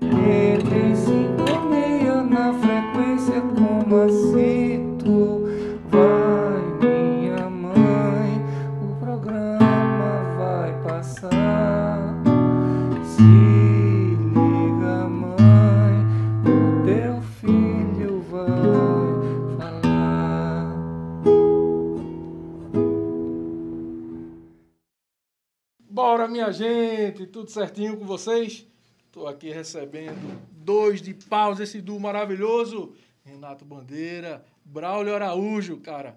Ele 0.00 0.94
sintonia 0.96 2.22
na 2.22 2.52
frequência 2.54 3.40
como 3.40 4.06
tu 4.98 5.44
vai, 5.88 6.62
minha 6.80 7.48
mãe. 7.50 8.40
O 8.82 8.96
programa 9.00 10.22
vai 10.36 10.82
passar. 10.82 12.14
Se 13.04 13.22
liga, 14.32 15.08
mãe, 15.08 16.06
o 16.44 16.84
teu 16.84 17.20
filho 17.40 18.20
vai 18.30 19.56
falar. 19.56 20.74
Bora, 25.90 26.28
minha 26.28 26.52
gente! 26.52 27.26
Tudo 27.26 27.50
certinho 27.50 27.96
com 27.96 28.04
vocês? 28.04 28.66
Estou 29.18 29.28
aqui 29.28 29.50
recebendo 29.50 30.40
dois 30.52 31.02
de 31.02 31.12
paus, 31.12 31.58
esse 31.58 31.80
duo 31.80 31.98
maravilhoso. 31.98 32.94
Renato 33.24 33.64
Bandeira, 33.64 34.44
Braulio 34.64 35.12
Araújo, 35.12 35.78
cara. 35.78 36.16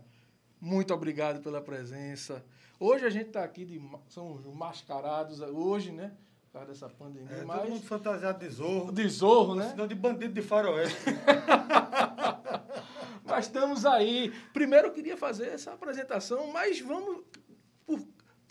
Muito 0.62 0.94
obrigado 0.94 1.41
pela 1.41 1.59
presença. 1.59 2.45
Hoje 2.80 3.03
a 3.03 3.09
gente 3.09 3.30
está 3.30 3.44
aqui, 3.44 3.66
de, 3.66 3.81
são 4.08 4.34
os 4.34 4.45
mascarados 4.45 5.41
hoje, 5.41 5.91
né? 5.91 6.11
Por 6.44 6.59
causa 6.59 6.67
dessa 6.67 6.89
pandemia, 6.89 7.27
É, 7.31 7.38
todo 7.38 7.48
mas... 7.48 7.70
mundo 7.72 7.81
fantasiado 7.81 8.38
de 8.38 8.49
zorro. 8.53 8.91
De 8.91 9.09
zorro, 9.09 9.55
né? 9.55 9.70
Senão 9.72 9.88
de 9.88 9.95
bandido 9.95 10.36
de 10.36 10.41
faroeste. 10.44 10.95
Mas 13.25 13.45
estamos 13.45 13.83
aí. 13.83 14.31
Primeiro 14.53 14.89
eu 14.89 14.91
queria 14.91 15.17
fazer 15.17 15.47
essa 15.47 15.72
apresentação, 15.72 16.52
mas 16.52 16.81
vamos 16.81 17.23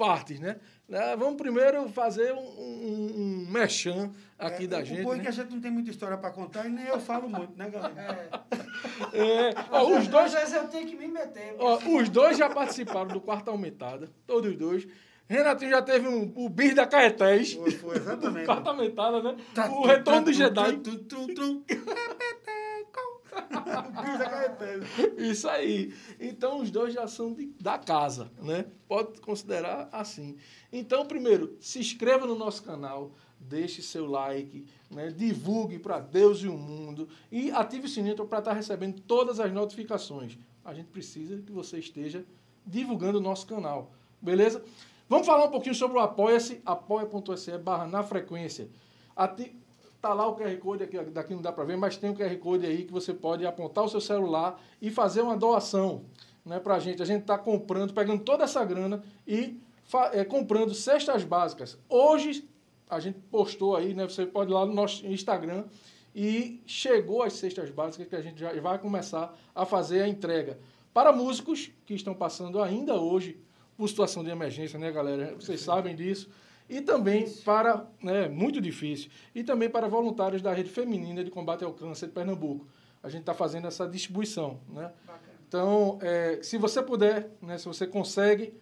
partes, 0.00 0.40
né? 0.40 0.56
Né, 0.88 1.14
Vamos 1.16 1.36
primeiro 1.36 1.88
fazer 1.90 2.32
um, 2.32 2.38
um, 2.38 3.12
um 3.16 3.46
mechan 3.50 4.10
aqui 4.38 4.64
É, 4.64 4.66
da 4.66 4.78
o 4.80 4.84
gente. 4.84 5.02
bom 5.02 5.12
é 5.12 5.16
né? 5.18 5.22
que 5.22 5.28
a 5.28 5.30
gente 5.30 5.50
não 5.52 5.60
tem 5.60 5.70
muita 5.70 5.90
história 5.90 6.16
para 6.16 6.30
contar 6.30 6.66
e 6.66 6.70
nem 6.70 6.86
eu 6.86 6.98
falo 6.98 7.28
muito, 7.28 7.56
né, 7.56 7.68
galera? 7.68 8.28
É, 9.12 9.54
ó, 9.70 9.84
os 9.90 9.98
Às 9.98 10.08
dois, 10.08 10.32
vezes 10.32 10.54
eu 10.54 10.66
tenho 10.68 10.88
que 10.88 10.96
me 10.96 11.06
meter. 11.06 11.54
ó, 11.58 11.76
os 11.98 12.08
dois 12.08 12.38
já 12.38 12.48
participaram 12.48 13.08
do 13.08 13.20
Quarta 13.20 13.50
Aumentada, 13.50 14.08
todos 14.26 14.50
os 14.50 14.56
dois. 14.56 14.88
Renatinho 15.28 15.70
já 15.70 15.82
teve 15.82 16.08
um, 16.08 16.32
o 16.34 16.48
bis 16.48 16.74
da 16.74 16.86
Caetés. 16.86 17.52
Foi, 17.52 17.70
foi 17.70 17.96
exatamente. 17.96 18.46
Quarta 18.46 18.70
Aumentada, 18.70 19.22
né? 19.22 19.36
Tá, 19.54 19.70
O 19.70 19.86
retorno 19.86 20.22
do 20.22 20.26
tá, 20.26 20.32
Jedi. 20.32 20.72
tum, 20.78 20.96
tum, 20.96 21.26
tum, 21.26 21.34
tum. 21.34 21.62
Bicho 21.68 21.84
da 21.84 21.94
Caetano. 21.94 23.29
Isso 25.16 25.48
aí. 25.48 25.92
Então, 26.18 26.60
os 26.60 26.70
dois 26.70 26.94
já 26.94 27.06
são 27.06 27.32
de- 27.32 27.52
da 27.60 27.78
casa, 27.78 28.30
né? 28.40 28.66
Pode 28.88 29.20
considerar 29.20 29.88
assim. 29.92 30.36
Então, 30.72 31.06
primeiro, 31.06 31.56
se 31.60 31.78
inscreva 31.78 32.26
no 32.26 32.34
nosso 32.34 32.62
canal, 32.62 33.12
deixe 33.38 33.82
seu 33.82 34.06
like, 34.06 34.64
né? 34.90 35.08
divulgue 35.10 35.78
para 35.78 35.98
Deus 36.00 36.40
e 36.42 36.48
o 36.48 36.56
mundo 36.56 37.08
e 37.30 37.50
ative 37.50 37.86
o 37.86 37.88
sininho 37.88 38.16
para 38.26 38.38
estar 38.38 38.52
recebendo 38.52 39.00
todas 39.02 39.40
as 39.40 39.52
notificações. 39.52 40.36
A 40.64 40.74
gente 40.74 40.88
precisa 40.88 41.38
que 41.38 41.50
você 41.52 41.78
esteja 41.78 42.24
divulgando 42.66 43.18
o 43.18 43.20
nosso 43.22 43.46
canal, 43.46 43.90
beleza? 44.20 44.62
Vamos 45.08 45.26
falar 45.26 45.46
um 45.46 45.50
pouquinho 45.50 45.74
sobre 45.74 45.96
o 45.96 46.00
Apoia-se, 46.00 46.60
apoia.se 46.64 47.56
barra 47.58 47.86
na 47.86 48.02
frequência. 48.02 48.68
Ati- 49.16 49.56
Tá 50.00 50.14
lá 50.14 50.26
o 50.26 50.34
QR 50.34 50.56
Code, 50.56 50.84
aqui, 50.84 50.98
daqui 50.98 51.34
não 51.34 51.42
dá 51.42 51.52
para 51.52 51.64
ver, 51.64 51.76
mas 51.76 51.96
tem 51.96 52.10
o 52.10 52.14
QR 52.14 52.34
Code 52.38 52.64
aí 52.64 52.84
que 52.84 52.92
você 52.92 53.12
pode 53.12 53.44
apontar 53.44 53.84
o 53.84 53.88
seu 53.88 54.00
celular 54.00 54.58
e 54.80 54.90
fazer 54.90 55.20
uma 55.20 55.36
doação 55.36 56.04
né, 56.44 56.58
para 56.58 56.76
a 56.76 56.78
gente. 56.78 57.02
A 57.02 57.04
gente 57.04 57.22
está 57.22 57.36
comprando, 57.36 57.92
pegando 57.92 58.22
toda 58.24 58.44
essa 58.44 58.64
grana 58.64 59.02
e 59.26 59.60
é, 60.12 60.24
comprando 60.24 60.72
cestas 60.72 61.22
básicas. 61.22 61.78
Hoje, 61.88 62.48
a 62.88 62.98
gente 62.98 63.18
postou 63.30 63.76
aí, 63.76 63.92
né, 63.92 64.04
você 64.04 64.24
pode 64.24 64.50
ir 64.50 64.54
lá 64.54 64.64
no 64.64 64.72
nosso 64.72 65.06
Instagram 65.06 65.64
e 66.14 66.62
chegou 66.66 67.22
as 67.22 67.34
cestas 67.34 67.70
básicas 67.70 68.08
que 68.08 68.16
a 68.16 68.22
gente 68.22 68.40
já 68.40 68.58
vai 68.60 68.78
começar 68.78 69.36
a 69.54 69.66
fazer 69.66 70.02
a 70.02 70.08
entrega. 70.08 70.58
Para 70.94 71.12
músicos 71.12 71.70
que 71.84 71.94
estão 71.94 72.14
passando 72.14 72.62
ainda 72.62 72.94
hoje 72.94 73.38
por 73.76 73.88
situação 73.88 74.24
de 74.24 74.30
emergência, 74.30 74.78
né, 74.78 74.90
galera? 74.90 75.34
Vocês 75.34 75.60
sabem 75.60 75.94
disso. 75.94 76.28
E 76.70 76.80
também 76.80 77.28
para, 77.44 77.84
né, 78.00 78.28
muito 78.28 78.60
difícil, 78.60 79.10
e 79.34 79.42
também 79.42 79.68
para 79.68 79.88
voluntários 79.88 80.40
da 80.40 80.52
Rede 80.54 80.70
Feminina 80.70 81.24
de 81.24 81.30
Combate 81.30 81.64
ao 81.64 81.72
Câncer 81.72 82.06
de 82.06 82.12
Pernambuco. 82.12 82.66
A 83.02 83.08
gente 83.08 83.22
está 83.22 83.34
fazendo 83.34 83.66
essa 83.66 83.88
distribuição, 83.88 84.60
né? 84.68 84.92
Bacana. 85.04 85.20
Então, 85.48 85.98
é, 86.00 86.38
se 86.42 86.56
você 86.56 86.80
puder, 86.80 87.28
né, 87.42 87.58
se 87.58 87.66
você 87.66 87.86
consegue, 87.88 88.54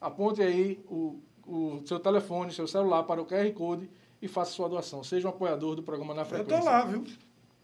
aponte 0.00 0.42
aí 0.42 0.84
o, 0.90 1.20
o 1.46 1.82
seu 1.86 2.00
telefone, 2.00 2.52
seu 2.52 2.66
celular 2.66 3.04
para 3.04 3.22
o 3.22 3.24
QR 3.26 3.48
Code 3.52 3.88
e 4.20 4.26
faça 4.26 4.50
sua 4.50 4.68
doação. 4.68 5.04
Seja 5.04 5.28
um 5.28 5.30
apoiador 5.30 5.76
do 5.76 5.84
programa 5.84 6.14
Na 6.14 6.22
Eu 6.22 6.26
Frequência. 6.26 6.58
tô 6.58 6.64
lá, 6.64 6.84
viu? 6.84 7.04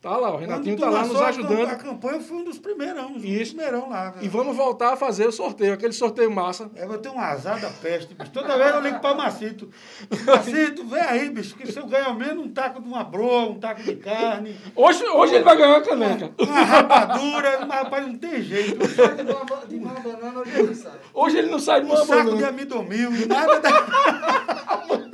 Tá 0.00 0.16
lá, 0.16 0.32
o 0.32 0.36
Renatinho 0.36 0.78
tá 0.78 0.88
lá 0.88 1.04
nos 1.04 1.20
ajudando. 1.20 1.68
A 1.70 1.74
campanha 1.74 2.18
eu 2.18 2.20
fui 2.20 2.36
um 2.36 2.44
dos 2.44 2.56
primeirão, 2.56 3.08
um 3.08 3.12
dos 3.14 3.24
Isso. 3.24 3.56
primeirão 3.56 3.88
lá. 3.90 4.10
velho. 4.10 4.24
E 4.24 4.28
vamos 4.28 4.56
voltar 4.56 4.92
a 4.92 4.96
fazer 4.96 5.26
o 5.26 5.32
sorteio, 5.32 5.72
aquele 5.74 5.92
sorteio 5.92 6.30
massa. 6.30 6.70
É, 6.76 6.84
eu 6.84 6.98
tenho 6.98 7.16
um 7.16 7.20
azar 7.20 7.60
da 7.60 7.68
peste, 7.68 8.14
bicho. 8.14 8.30
Toda 8.30 8.56
vez 8.56 8.72
eu 8.76 8.80
ligo 8.80 9.00
pra 9.00 9.14
Macito. 9.14 9.68
Macito, 10.24 10.86
vem 10.86 11.00
aí, 11.00 11.28
bicho, 11.30 11.56
que 11.56 11.66
se 11.72 11.76
eu 11.80 11.86
ganhar 11.88 12.14
menos 12.14 12.44
um 12.46 12.48
taco 12.48 12.80
de 12.80 12.86
uma 12.88 13.02
broa, 13.02 13.50
um 13.50 13.58
taco 13.58 13.82
de 13.82 13.96
carne, 13.96 14.54
Hoje, 14.76 15.04
hoje 15.04 15.34
ele 15.34 15.44
vai 15.44 15.56
ganhar 15.56 15.70
uma 15.70 15.82
caneca. 15.82 16.30
uma 16.38 16.60
rapadura, 16.62 17.66
mas 17.66 17.78
rapaz, 17.82 18.06
não 18.06 18.14
tem 18.16 18.40
jeito. 18.40 18.78
De 18.78 19.32
uma, 19.32 19.44
ba- 19.44 19.62
de 19.68 19.76
uma 19.78 19.94
banana 19.94 20.40
hoje 20.40 20.58
ele 20.60 20.74
sai. 20.76 20.92
Hoje 21.12 21.38
ele 21.38 21.50
não 21.50 21.58
sai 21.58 21.80
de 21.80 21.86
Um 21.88 21.90
uma 21.90 22.04
saco 22.06 22.22
de 22.22 22.30
banana. 22.30 22.48
amidomil, 22.50 23.10
nada 23.26 23.58
da. 23.58 23.68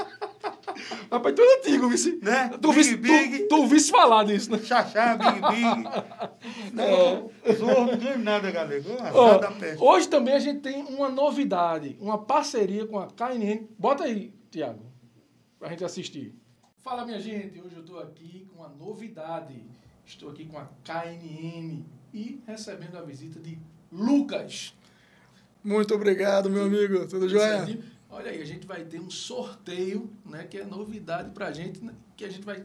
Rapaz, 1.14 1.34
tu 1.34 1.42
é 1.42 1.58
antigo, 1.58 1.88
vice. 1.88 2.18
Né? 2.20 2.48
Tu 2.60 2.68
Big, 2.68 2.74
visse 2.74 2.96
big. 2.96 3.38
tu, 3.40 3.48
tu 3.48 3.56
ouvisse 3.62 3.90
falar 3.90 4.24
disso, 4.24 4.50
né? 4.50 4.58
Xaxá, 4.58 5.16
big, 5.16 5.40
big. 5.40 6.74
Não, 6.74 7.30
zorro, 7.56 7.86
não 7.92 7.98
ganho 7.98 8.18
nada, 8.18 8.50
galera. 8.50 8.82
Ó, 9.14 9.40
hoje 9.92 10.08
também 10.08 10.34
a 10.34 10.38
gente 10.38 10.60
tem 10.60 10.82
uma 10.82 11.08
novidade, 11.08 11.96
uma 12.00 12.18
parceria 12.18 12.84
com 12.86 12.98
a 12.98 13.06
KNN. 13.06 13.66
Bota 13.78 14.04
aí, 14.04 14.34
Tiago, 14.50 14.84
pra 15.58 15.68
gente 15.70 15.84
assistir. 15.84 16.34
Fala, 16.78 17.06
minha 17.06 17.18
gente. 17.20 17.58
Hoje 17.60 17.76
eu 17.76 17.80
estou 17.80 17.98
aqui 18.00 18.46
com 18.50 18.58
uma 18.60 18.68
novidade. 18.68 19.64
Estou 20.04 20.30
aqui 20.30 20.44
com 20.44 20.58
a 20.58 20.68
KNN 20.84 21.82
e 22.12 22.42
recebendo 22.46 22.98
a 22.98 23.02
visita 23.02 23.40
de 23.40 23.56
Lucas. 23.90 24.74
Muito 25.62 25.94
obrigado, 25.94 26.50
meu 26.50 26.64
amigo. 26.64 27.06
Tudo 27.06 27.26
jóia? 27.28 27.66
Olha 28.14 28.30
aí, 28.30 28.40
a 28.40 28.44
gente 28.44 28.64
vai 28.64 28.84
ter 28.84 29.00
um 29.00 29.10
sorteio, 29.10 30.08
né? 30.24 30.44
Que 30.44 30.58
é 30.58 30.64
novidade 30.64 31.30
pra 31.30 31.50
gente, 31.50 31.82
né, 31.84 31.92
que 32.16 32.24
a 32.24 32.30
gente 32.30 32.44
vai 32.44 32.64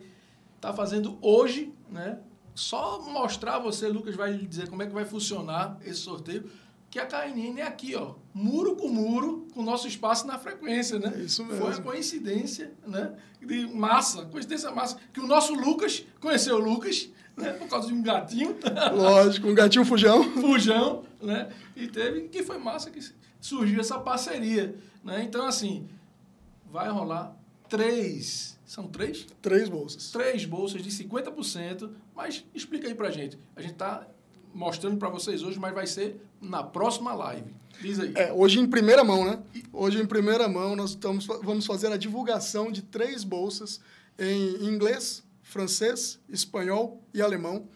estar 0.55 0.73
fazendo 0.73 1.17
hoje, 1.23 1.73
né? 1.89 2.19
Só 2.53 3.01
mostrar 3.01 3.55
a 3.55 3.59
você, 3.59 3.87
Lucas 3.87 4.15
vai 4.15 4.37
dizer 4.37 4.69
como 4.69 4.83
é 4.83 4.85
que 4.85 4.93
vai 4.93 5.05
funcionar 5.05 5.79
esse 5.83 6.01
sorteio. 6.01 6.47
Que 6.91 6.99
a 6.99 7.05
KNN 7.05 7.61
é 7.61 7.63
aqui, 7.63 7.95
ó, 7.95 8.13
muro 8.31 8.75
com 8.75 8.89
muro, 8.89 9.47
com 9.51 9.61
o 9.61 9.63
nosso 9.63 9.87
espaço 9.87 10.27
na 10.27 10.37
frequência, 10.37 10.99
né? 10.99 11.13
É 11.15 11.19
isso 11.21 11.43
Foi 11.43 11.55
mesmo. 11.55 11.65
uma 11.65 11.81
coincidência, 11.81 12.71
né? 12.85 13.15
De 13.41 13.67
massa, 13.67 14.25
coincidência 14.25 14.69
massa. 14.69 14.97
Que 15.11 15.19
o 15.19 15.25
nosso 15.25 15.53
Lucas 15.55 16.05
conheceu 16.19 16.57
o 16.57 16.59
Lucas, 16.59 17.09
né? 17.35 17.53
Por 17.53 17.67
causa 17.67 17.87
de 17.87 17.93
um 17.93 18.03
gatinho. 18.03 18.55
Lógico, 18.93 19.47
um 19.47 19.55
gatinho 19.55 19.85
fujão. 19.85 20.23
Fujão, 20.41 21.03
né? 21.21 21.49
E 21.75 21.87
teve 21.87 22.27
que 22.27 22.43
foi 22.43 22.59
massa 22.59 22.91
que 22.91 22.99
surgiu 23.39 23.79
essa 23.79 23.99
parceria, 23.99 24.75
né? 25.03 25.23
Então 25.23 25.45
assim, 25.45 25.87
vai 26.71 26.89
rolar 26.89 27.35
três, 27.67 28.57
são 28.65 28.87
três? 28.87 29.27
Três 29.41 29.69
bolsas. 29.69 30.11
Três 30.11 30.45
bolsas 30.45 30.81
de 30.81 30.89
50%, 30.89 31.89
mas 32.15 32.43
explica 32.53 32.87
aí 32.87 32.95
pra 32.95 33.11
gente. 33.11 33.37
A 33.55 33.61
gente 33.61 33.75
tá 33.75 34.07
mostrando 34.53 34.97
pra 34.97 35.09
vocês 35.09 35.43
hoje, 35.43 35.59
mas 35.59 35.73
vai 35.73 35.87
ser 35.87 36.21
na 36.41 36.63
próxima 36.63 37.13
live. 37.13 37.53
Diz 37.81 37.99
aí. 37.99 38.13
É, 38.15 38.33
hoje 38.33 38.59
em 38.59 38.67
primeira 38.67 39.03
mão, 39.03 39.23
né? 39.23 39.41
Hoje 39.71 40.01
em 40.01 40.05
primeira 40.05 40.47
mão 40.47 40.75
nós 40.75 40.91
estamos, 40.91 41.25
vamos 41.25 41.65
fazer 41.65 41.91
a 41.91 41.97
divulgação 41.97 42.71
de 42.71 42.81
três 42.81 43.23
bolsas 43.23 43.79
em 44.17 44.65
inglês, 44.65 45.23
francês, 45.41 46.19
espanhol 46.27 47.01
e 47.13 47.21
alemão. 47.21 47.67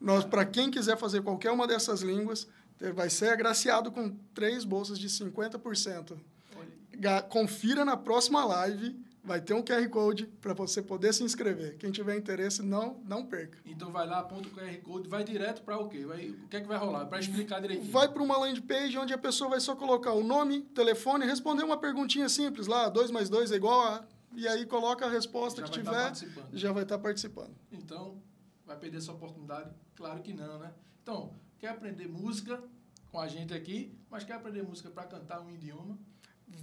Nós, 0.00 0.24
para 0.24 0.44
quem 0.44 0.70
quiser 0.70 0.98
fazer 0.98 1.22
qualquer 1.22 1.52
uma 1.52 1.66
dessas 1.66 2.02
línguas, 2.02 2.48
vai 2.90 3.08
ser 3.10 3.28
agraciado 3.28 3.92
com 3.92 4.10
três 4.34 4.64
bolsas 4.64 4.98
de 4.98 5.08
50%. 5.08 6.18
Olha, 6.56 7.22
Confira 7.22 7.84
na 7.84 7.96
próxima 7.96 8.44
live, 8.44 8.96
vai 9.24 9.40
ter 9.40 9.54
um 9.54 9.62
QR 9.62 9.88
Code 9.88 10.26
para 10.40 10.52
você 10.52 10.82
poder 10.82 11.12
se 11.14 11.22
inscrever. 11.22 11.76
Quem 11.78 11.90
tiver 11.92 12.16
interesse, 12.16 12.62
não, 12.62 13.00
não 13.04 13.24
perca. 13.24 13.58
Então 13.64 13.90
vai 13.92 14.06
lá, 14.06 14.18
aponta 14.20 14.48
o 14.48 14.50
QR 14.50 14.76
Code, 14.82 15.08
vai 15.08 15.22
direto 15.22 15.62
para 15.62 15.78
o 15.78 15.88
quê? 15.88 16.04
Vai, 16.04 16.30
o 16.30 16.48
que 16.48 16.56
é 16.56 16.60
que 16.60 16.66
vai 16.66 16.78
rolar? 16.78 17.06
Para 17.06 17.20
explicar 17.20 17.60
direitinho. 17.60 17.90
Vai 17.90 18.08
para 18.08 18.22
uma 18.22 18.36
landing 18.36 18.62
page 18.62 18.98
onde 18.98 19.12
a 19.12 19.18
pessoa 19.18 19.50
vai 19.50 19.60
só 19.60 19.76
colocar 19.76 20.12
o 20.12 20.24
nome, 20.24 20.62
telefone, 20.62 21.24
responder 21.24 21.62
uma 21.62 21.76
perguntinha 21.76 22.28
simples 22.28 22.66
lá, 22.66 22.88
2 22.88 23.10
mais 23.10 23.28
2 23.28 23.52
é 23.52 23.56
igual 23.56 23.80
a... 23.80 24.04
E 24.34 24.48
aí 24.48 24.64
coloca 24.64 25.04
a 25.04 25.10
resposta 25.10 25.60
Já 25.60 25.66
que 25.66 25.72
tá 25.72 25.78
tiver, 25.78 26.02
participando. 26.04 26.48
já 26.54 26.72
vai 26.72 26.82
estar 26.84 26.98
participando. 26.98 27.54
Então, 27.70 28.16
vai 28.64 28.78
perder 28.78 28.96
essa 28.96 29.12
oportunidade? 29.12 29.70
Claro 29.94 30.22
que 30.22 30.32
não, 30.32 30.58
né? 30.58 30.72
Então, 31.02 31.34
quer 31.62 31.68
aprender 31.68 32.08
música 32.08 32.60
com 33.12 33.20
a 33.20 33.28
gente 33.28 33.54
aqui, 33.54 33.96
mas 34.10 34.24
quer 34.24 34.32
aprender 34.32 34.64
música 34.64 34.90
para 34.90 35.04
cantar 35.04 35.40
um 35.42 35.48
idioma? 35.48 35.96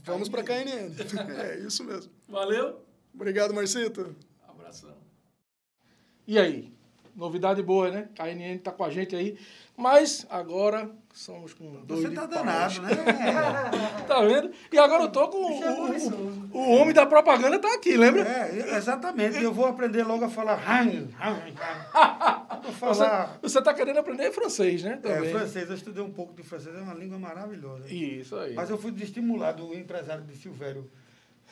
Vamos 0.03 0.27
para 0.27 0.43
KNN. 0.43 0.93
KNN. 0.93 1.41
é 1.41 1.59
isso 1.59 1.85
mesmo. 1.85 2.11
Valeu? 2.27 2.85
Obrigado, 3.13 3.53
Marcito. 3.53 4.13
Abração. 4.45 4.97
E 6.27 6.37
aí? 6.37 6.77
Novidade 7.19 7.61
boa, 7.61 7.91
né? 7.91 8.07
KNN 8.15 8.59
tá 8.59 8.71
com 8.71 8.81
a 8.85 8.89
gente 8.89 9.13
aí. 9.13 9.37
Mas 9.75 10.25
agora 10.29 10.89
somos 11.13 11.53
com 11.53 11.69
dois 11.85 12.01
Você 12.01 12.11
tá 12.11 12.25
danado, 12.25 12.81
né? 12.81 12.89
Tá 14.07 14.21
vendo? 14.21 14.51
E 14.71 14.77
agora 14.77 15.03
eu 15.03 15.09
tô 15.09 15.27
com 15.27 15.37
o, 15.37 15.63
é 15.63 15.69
o, 15.69 16.53
o, 16.53 16.57
o 16.57 16.69
homem 16.77 16.93
da 16.93 17.05
propaganda 17.05 17.59
tá 17.59 17.73
aqui, 17.75 17.97
lembra? 17.97 18.21
É, 18.21 18.77
exatamente. 18.77 19.43
Eu 19.43 19.51
vou 19.51 19.65
aprender 19.65 20.03
logo 20.03 20.23
a 20.23 20.29
falar. 20.29 20.59
Vou 22.61 22.93
Você, 22.93 23.03
falar. 23.03 23.39
você 23.41 23.61
tá 23.61 23.73
querendo 23.73 23.99
aprender 23.99 24.31
francês, 24.31 24.83
né? 24.83 24.93
É, 24.93 24.97
Também. 24.97 25.31
francês, 25.31 25.69
eu 25.69 25.75
estudei 25.75 26.03
um 26.03 26.11
pouco 26.11 26.33
de 26.33 26.43
francês, 26.43 26.75
é 26.75 26.79
uma 26.79 26.93
língua 26.93 27.17
maravilhosa. 27.17 27.87
Isso 27.89 28.35
aí. 28.35 28.53
Mas 28.53 28.69
eu 28.69 28.77
fui 28.77 28.91
desestimulado, 28.91 29.65
o 29.67 29.73
empresário 29.73 30.23
de 30.23 30.35
Silvério. 30.35 30.89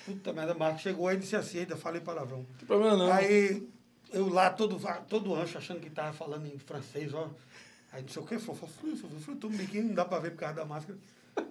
Puta 0.06 0.34
merda, 0.34 0.54
Marcos 0.54 0.82
chegou 0.82 1.08
aí 1.08 1.16
e 1.16 1.20
disse 1.20 1.36
assim, 1.36 1.60
ainda 1.60 1.76
falei 1.78 2.02
palavrão. 2.02 2.40
Não 2.40 2.46
tem 2.58 2.68
problema 2.68 2.98
não. 2.98 3.12
Aí 3.12 3.68
eu 4.12 4.30
lá, 4.30 4.50
todo, 4.50 4.80
todo 5.08 5.36
ancho, 5.36 5.58
achando 5.58 5.80
que 5.80 5.90
tava 5.90 6.14
falando 6.14 6.46
em 6.48 6.58
francês, 6.58 7.14
ó. 7.14 7.30
Aí 7.92 8.02
não 8.02 8.10
sei 8.10 8.22
o 8.22 8.26
que, 8.26 8.38
fofo, 8.38 8.68
flu, 8.68 8.96
flu, 8.96 9.10
flu, 9.20 9.36
todo 9.36 9.56
biquinho, 9.56 9.86
não 9.86 9.96
dá 9.96 10.06
pra 10.06 10.20
ver 10.20 10.32
por 10.32 10.40
causa 10.40 10.56
da 10.56 10.66
máscara. 10.66 10.98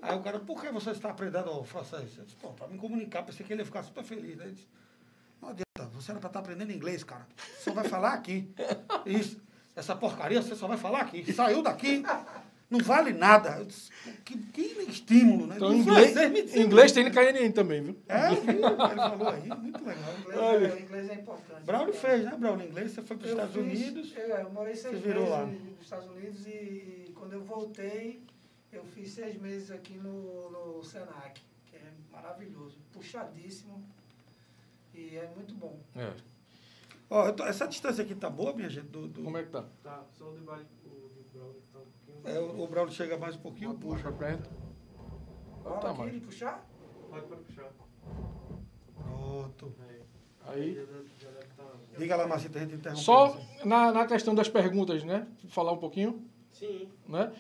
Aí 0.03 0.17
o 0.17 0.23
cara, 0.23 0.39
por 0.39 0.61
que 0.61 0.71
você 0.71 0.91
está 0.91 1.11
aprendendo 1.11 1.51
o 1.51 1.65
francês? 1.65 2.17
Eu 2.19 2.25
disse, 2.25 2.37
pô, 2.37 2.49
pra 2.51 2.67
me 2.69 2.77
comunicar, 2.77 3.23
pensei 3.23 3.47
que 3.47 3.53
ele 3.53 3.63
ia 3.63 3.67
ficar 3.67 3.83
super 3.83 4.05
feliz. 4.05 4.41
Aí 4.41 4.51
disse, 4.51 4.69
não 5.41 5.49
adianta, 5.49 5.95
você 5.95 6.11
era 6.11 6.21
pra 6.21 6.29
estar 6.29 6.41
aprendendo 6.41 6.73
inglês, 6.73 7.05
cara. 7.05 7.27
Só 7.61 7.73
vai 7.73 7.89
falar 7.89 8.13
aqui. 8.13 8.53
Isso, 9.05 9.41
essa 9.75 9.95
porcaria 9.95 10.43
você 10.43 10.55
só 10.55 10.67
vai 10.67 10.77
falar 10.77 11.01
aqui. 11.01 11.33
Saiu 11.33 11.63
daqui, 11.63 12.03
não 12.71 12.81
vale 12.81 13.13
nada. 13.13 13.65
Disse, 13.65 13.91
que, 14.25 14.37
que 14.39 14.63
estímulo, 14.91 15.47
né? 15.47 15.57
Então, 15.57 15.71
o 15.71 15.75
inglês, 15.75 16.15
dizia- 16.15 16.63
inglês 16.63 16.93
tem 16.93 17.05
no 17.05 17.11
KNN 17.13 17.53
também, 17.53 17.83
viu? 17.83 17.97
É, 18.09 18.35
viu? 18.35 18.53
ele 18.53 18.61
falou 18.97 19.29
aí, 19.29 19.49
muito 19.49 19.85
legal. 19.85 20.15
Inglês, 20.21 20.75
é, 20.75 20.81
inglês 20.83 21.11
é 21.11 21.15
importante. 21.15 21.65
Braulio 21.65 21.95
fez, 21.95 22.25
né, 22.25 22.37
Braulio? 22.37 22.67
Inglês, 22.69 22.91
você 22.93 23.03
foi 23.03 23.17
para 23.17 23.25
os 23.27 23.31
Estados 23.33 23.55
fiz- 23.55 23.63
Unidos. 23.65 24.13
Eu, 24.17 24.29
eu 24.29 24.51
morei 24.51 24.75
seis 24.75 24.95
Você 24.95 25.01
virou 25.07 25.23
meses 25.25 25.39
lá. 25.39 25.47
nos 25.47 25.83
Estados 25.83 26.09
Unidos 26.11 26.47
e, 26.47 26.51
e 27.09 27.13
quando 27.15 27.33
eu 27.35 27.43
voltei, 27.45 28.23
eu 28.73 28.85
fiz 28.85 29.11
seis 29.11 29.41
meses 29.41 29.71
aqui 29.71 29.95
no, 29.99 30.51
no 30.51 30.83
Senac, 30.85 31.41
que 31.67 31.77
é 31.77 31.91
maravilhoso, 32.13 32.77
puxadíssimo 32.93 33.83
e 34.95 35.17
é 35.17 35.31
muito 35.37 35.55
bom. 35.55 35.79
É. 35.95 36.11
Ó, 37.09 37.31
tô- 37.33 37.45
essa 37.45 37.67
distância 37.69 38.03
aqui 38.03 38.15
tá 38.17 38.29
boa, 38.29 38.53
minha 38.53 38.69
gente? 38.69 38.89
Do, 38.89 39.07
do- 39.07 39.23
Como 39.23 39.39
é 39.39 39.45
que 39.45 39.51
tá? 39.51 39.65
Tá, 39.85 40.05
só 40.19 40.31
o 40.31 40.37
de 40.37 40.43
baixo, 40.43 40.65
o 40.85 40.89
de 41.23 41.39
Braulio 41.39 41.63
tá 41.73 41.79
um 41.79 41.83
pouquinho. 41.83 42.07
É, 42.27 42.39
o, 42.39 42.63
o 42.63 42.67
Braulio 42.67 42.93
chega 42.93 43.17
mais 43.17 43.37
um 43.37 43.39
pouquinho, 43.39 43.75
Puxa 43.75 44.03
puxa. 44.11 44.13
pra 44.13 44.27
perto. 44.29 44.51
Fala 45.63 45.77
Tá, 45.79 45.91
aqui 45.91 46.11
de 46.11 46.21
puxar? 46.21 46.67
Pode, 47.11 47.27
pode 47.27 47.43
puxar. 47.43 47.71
Pronto. 48.95 49.73
Aí. 50.47 50.87
Tá... 51.57 51.65
Diga 51.99 52.17
lá, 52.17 52.27
Marcita, 52.27 52.59
a 52.59 52.63
gente 52.63 52.75
interrompe. 52.75 53.03
Só 53.03 53.37
na, 53.65 53.93
na 53.93 54.07
questão 54.07 54.35
das 54.35 54.49
perguntas, 54.49 55.03
né? 55.05 55.27
Falar 55.49 55.73
um 55.73 55.79
pouquinho, 55.79 56.23
Sim. 56.53 56.89
né? 57.09 57.33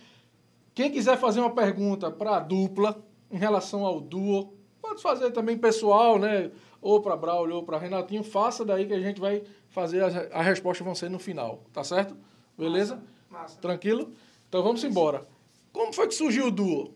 Quem 0.74 0.90
quiser 0.90 1.16
fazer 1.18 1.40
uma 1.40 1.54
pergunta 1.54 2.10
para 2.10 2.36
a 2.36 2.40
dupla 2.40 3.02
em 3.30 3.38
relação 3.38 3.84
ao 3.84 4.00
duo, 4.00 4.54
pode 4.80 5.00
fazer 5.02 5.30
também 5.30 5.56
pessoal, 5.58 6.18
né? 6.18 6.50
Ou 6.80 7.00
para 7.00 7.16
Braulio 7.16 7.56
ou 7.56 7.62
para 7.64 7.78
Renatinho, 7.78 8.22
faça 8.22 8.64
daí 8.64 8.86
que 8.86 8.92
a 8.92 9.00
gente 9.00 9.20
vai 9.20 9.42
fazer 9.68 10.02
as 10.04 10.14
a 10.32 10.42
resposta 10.42 10.84
vão 10.84 10.94
ser 10.94 11.08
no 11.10 11.18
final, 11.18 11.62
tá 11.72 11.82
certo? 11.82 12.16
Beleza? 12.56 13.02
Massa. 13.30 13.60
Tranquilo? 13.60 14.12
Então 14.48 14.62
vamos 14.62 14.82
embora. 14.84 15.26
Como 15.72 15.92
foi 15.92 16.08
que 16.08 16.14
surgiu 16.14 16.46
o 16.46 16.50
duo? 16.50 16.94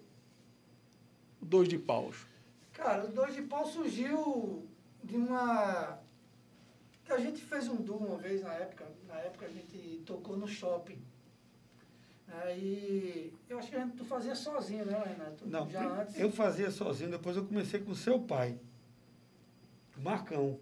Dois 1.40 1.68
de 1.68 1.78
paus. 1.78 2.26
Cara, 2.72 3.04
o 3.04 3.08
Dois 3.08 3.34
de 3.34 3.42
Pau 3.42 3.66
surgiu 3.66 4.66
de 5.04 5.16
uma. 5.16 5.98
que 7.04 7.12
a 7.12 7.18
gente 7.18 7.42
fez 7.42 7.68
um 7.68 7.76
duo 7.76 7.98
uma 7.98 8.16
vez 8.16 8.42
na 8.42 8.54
época. 8.54 8.86
Na 9.06 9.16
época 9.16 9.44
a 9.46 9.50
gente 9.50 10.02
tocou 10.06 10.36
no 10.36 10.48
shopping. 10.48 10.98
Aí. 12.42 13.34
Eu 13.48 13.58
acho 13.58 13.68
que 13.68 13.76
a 13.76 13.80
gente 13.84 13.96
tu 13.96 14.04
fazia 14.04 14.34
sozinho, 14.34 14.86
né, 14.86 15.02
Renato? 15.04 15.46
Não, 15.46 15.68
Já 15.68 16.00
antes. 16.00 16.18
eu 16.18 16.30
fazia 16.30 16.70
sozinho, 16.70 17.10
depois 17.10 17.36
eu 17.36 17.44
comecei 17.44 17.80
com 17.80 17.94
seu 17.94 18.18
pai, 18.20 18.58
o 19.98 20.00
Marcão. 20.00 20.58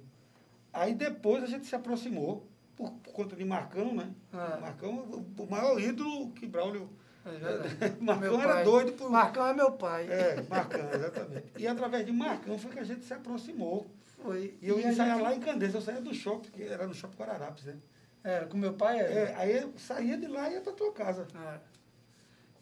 Aí 0.72 0.94
depois 0.94 1.44
a 1.44 1.46
gente 1.46 1.66
se 1.66 1.74
aproximou, 1.76 2.47
por, 2.78 2.92
por 2.92 3.12
conta 3.12 3.34
de 3.36 3.44
Marcão, 3.44 3.92
né? 3.94 4.10
Ah. 4.32 4.56
Marcão, 4.60 4.94
o, 5.00 5.42
o 5.42 5.50
maior 5.50 5.78
ídolo 5.80 6.30
que 6.30 6.46
Braulio. 6.46 6.88
É. 7.26 7.90
Marcão 8.00 8.40
era 8.40 8.62
doido 8.62 8.92
por. 8.92 9.10
Marcão 9.10 9.46
é 9.46 9.52
meu 9.52 9.72
pai. 9.72 10.06
É, 10.08 10.40
Marcão, 10.48 10.88
exatamente. 10.94 11.46
E 11.58 11.66
através 11.66 12.06
de 12.06 12.12
Marcão 12.12 12.56
foi 12.58 12.70
que 12.70 12.78
a 12.78 12.84
gente 12.84 13.04
se 13.04 13.12
aproximou. 13.12 13.90
Foi. 14.22 14.56
E 14.62 14.68
eu 14.68 14.76
a 14.76 14.80
ia 14.80 14.88
ensaiar 14.90 15.16
gente- 15.16 15.24
lá 15.24 15.34
em 15.34 15.40
Candeias, 15.40 15.74
eu 15.74 15.80
saía 15.82 16.00
do 16.00 16.14
shopping, 16.14 16.50
que 16.50 16.62
era 16.62 16.86
no 16.86 16.94
shopping 16.94 17.16
Guararapes, 17.18 17.64
né? 17.64 17.76
Era, 18.24 18.46
com 18.46 18.56
meu 18.56 18.72
pai 18.74 18.98
era. 19.00 19.12
É, 19.12 19.34
aí 19.34 19.56
eu 19.58 19.72
saía 19.76 20.16
de 20.16 20.26
lá 20.26 20.48
e 20.48 20.54
ia 20.54 20.60
pra 20.60 20.72
tua 20.72 20.92
casa. 20.92 21.26
É. 21.34 21.58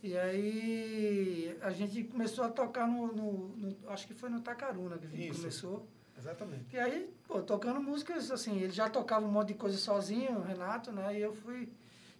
E 0.03 0.17
aí 0.17 1.57
a 1.61 1.71
gente 1.71 2.05
começou 2.05 2.45
a 2.45 2.49
tocar 2.49 2.87
no, 2.89 3.07
no- 3.09 3.49
no- 3.57 3.77
acho 3.91 4.07
que 4.07 4.15
foi 4.15 4.29
no 4.31 4.41
Tacaruna 4.41 4.99
que 4.99 5.07
a 5.07 5.11
gente 5.11 5.29
Isso. 5.31 5.41
começou. 5.41 5.87
Exatamente. 6.19 6.75
E 6.75 6.79
aí, 6.79 7.15
pô, 7.27 7.43
tocando 7.43 7.81
músicas, 7.81 8.31
assim, 8.31 8.59
ele 8.61 8.73
já 8.73 8.89
tocava 8.89 9.27
um 9.27 9.31
monte 9.31 9.49
de 9.49 9.55
coisa 9.55 9.77
sozinho, 9.77 10.39
o 10.39 10.43
Renato, 10.43 10.91
né? 10.93 11.17
E 11.19 11.21
eu 11.21 11.33
fui. 11.33 11.69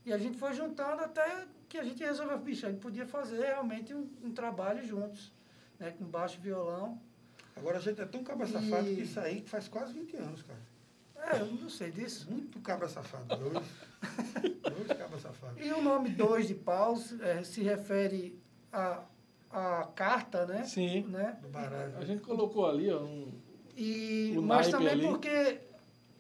E 0.05 0.13
a 0.13 0.19
gente 0.19 0.39
foi 0.39 0.53
juntando 0.55 1.03
até 1.03 1.47
que 1.69 1.79
a 1.79 1.85
gente 1.85 2.03
resolveu, 2.05 2.39
bicho, 2.39 2.67
a 2.67 2.71
gente 2.71 2.81
podia 2.81 3.07
fazer 3.07 3.41
realmente 3.41 3.93
um, 3.95 4.09
um 4.23 4.31
trabalho 4.33 4.85
juntos, 4.87 5.33
né? 5.79 5.91
Com 5.99 6.05
baixo 6.05 6.37
e 6.39 6.41
violão. 6.43 7.01
Agora 7.57 7.79
a 7.79 7.81
gente 7.81 8.01
é 8.01 8.05
tão 8.07 8.23
cabra 8.23 8.47
safado 8.47 8.89
E- 8.89 8.97
que 8.97 9.03
isso 9.03 9.19
aí 9.19 9.41
faz 9.43 9.67
quase 9.67 9.93
20 9.95 10.17
anos, 10.17 10.43
cara. 10.43 10.61
É, 11.19 11.41
eu 11.41 11.47
não 11.47 11.71
sei 11.71 11.91
disso. 11.91 12.31
Muito 12.31 12.61
cabra 12.61 12.87
safado. 12.89 13.35
Dois. 13.35 13.67
dois 14.63 14.99
cabra 14.99 15.19
safados. 15.19 15.65
E 15.65 15.73
o 15.73 15.81
nome 15.83 16.11
Dois 16.11 16.47
de 16.47 16.55
Paus 16.55 17.19
é, 17.21 17.43
se 17.43 17.63
refere 17.63 18.39
à, 18.71 19.03
à 19.51 19.85
carta, 19.95 20.45
né? 20.47 20.65
Sim. 20.65 21.05
Né? 21.05 21.39
Do 21.41 21.49
baralho. 21.49 21.97
A 21.97 22.05
gente 22.05 22.23
colocou 22.23 22.67
ali, 22.69 22.93
ó, 22.93 23.01
um, 23.03 23.33
E, 23.77 24.35
O 24.39 24.43
mas 24.43 24.69
também 24.69 24.89
ali. 24.89 25.07
porque 25.07 25.61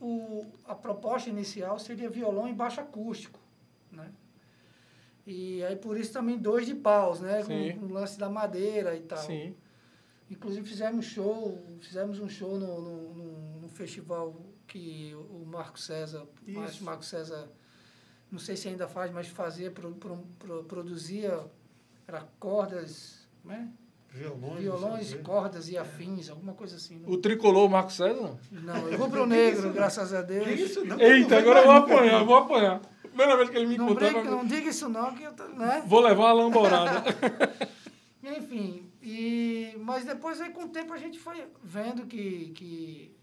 o, 0.00 0.44
a 0.66 0.74
proposta 0.74 1.30
inicial 1.30 1.78
seria 1.78 2.10
violão 2.10 2.48
e 2.48 2.52
baixo 2.52 2.80
acústico, 2.80 3.40
né? 3.90 4.10
E 5.26 5.64
aí 5.64 5.74
por 5.76 5.98
isso 5.98 6.12
também 6.12 6.38
dois 6.38 6.66
de 6.66 6.74
paus, 6.74 7.20
né? 7.20 7.42
Sim. 7.42 7.72
Com, 7.72 7.80
com 7.80 7.86
o 7.86 7.92
lance 7.94 8.18
da 8.18 8.28
madeira 8.28 8.94
e 8.94 9.00
tal. 9.00 9.18
sim. 9.18 9.54
Inclusive 10.28 10.68
fizemos 10.68 11.04
show, 11.06 11.56
fizemos 11.80 12.18
um 12.18 12.28
show 12.28 12.58
no, 12.58 12.80
no, 12.80 13.14
no- 13.14 13.60
no 13.60 13.68
festival 13.68 14.34
que 14.66 15.14
o 15.14 15.44
Marco 15.46 15.78
César, 15.78 16.26
o 16.46 16.64
Isso. 16.64 16.82
Marco 16.82 17.04
César, 17.04 17.48
não 18.30 18.38
sei 18.40 18.56
se 18.56 18.66
ainda 18.68 18.88
faz, 18.88 19.12
mas 19.12 19.28
fazia, 19.28 19.70
pro, 19.70 19.92
pro- 19.94 20.26
pro- 20.38 20.64
produzia, 20.64 21.44
era 22.08 22.26
cordas, 22.40 23.28
né? 23.44 23.70
Violões. 24.16 24.60
violões, 24.60 25.14
não 25.14 25.22
cordas 25.22 25.68
e 25.68 25.76
afins, 25.76 26.30
alguma 26.30 26.54
coisa 26.54 26.76
assim. 26.76 27.02
O 27.06 27.18
tricolor 27.18 27.68
Marco 27.68 27.92
César? 27.92 28.34
Não, 28.50 28.88
eu 28.88 28.98
rubro-negro, 28.98 29.70
graças 29.74 30.14
a 30.14 30.22
Deus. 30.22 30.46
Que 30.46 30.54
isso, 30.54 30.84
não? 30.84 30.98
Eita, 30.98 31.34
Não 31.34 31.38
agora 31.38 31.60
eu 31.60 31.66
vou 31.66 31.74
apanhar, 31.74 32.20
eu 32.20 32.26
vou 32.26 32.36
apanhar. 32.36 32.80
Primeira 33.02 33.36
vez 33.36 33.50
que 33.50 33.56
ele 33.56 33.66
me 33.66 33.76
Não, 33.76 33.84
encontrou, 33.84 34.10
brinca, 34.10 34.26
eu 34.26 34.36
não 34.36 34.46
diga 34.46 34.70
isso 34.70 34.88
não, 34.88 35.14
que 35.14 35.22
eu 35.22 35.32
tô, 35.32 35.44
né? 35.48 35.82
vou 35.86 36.00
levar 36.00 36.24
uma 36.24 36.32
lamborada. 36.32 37.02
Enfim, 38.24 38.90
e, 39.02 39.74
mas 39.80 40.04
depois 40.04 40.40
aí 40.40 40.50
com 40.50 40.64
o 40.64 40.68
tempo 40.68 40.92
a 40.92 40.98
gente 40.98 41.18
foi 41.18 41.44
vendo 41.62 42.06
que, 42.06 42.52
que 42.54 43.16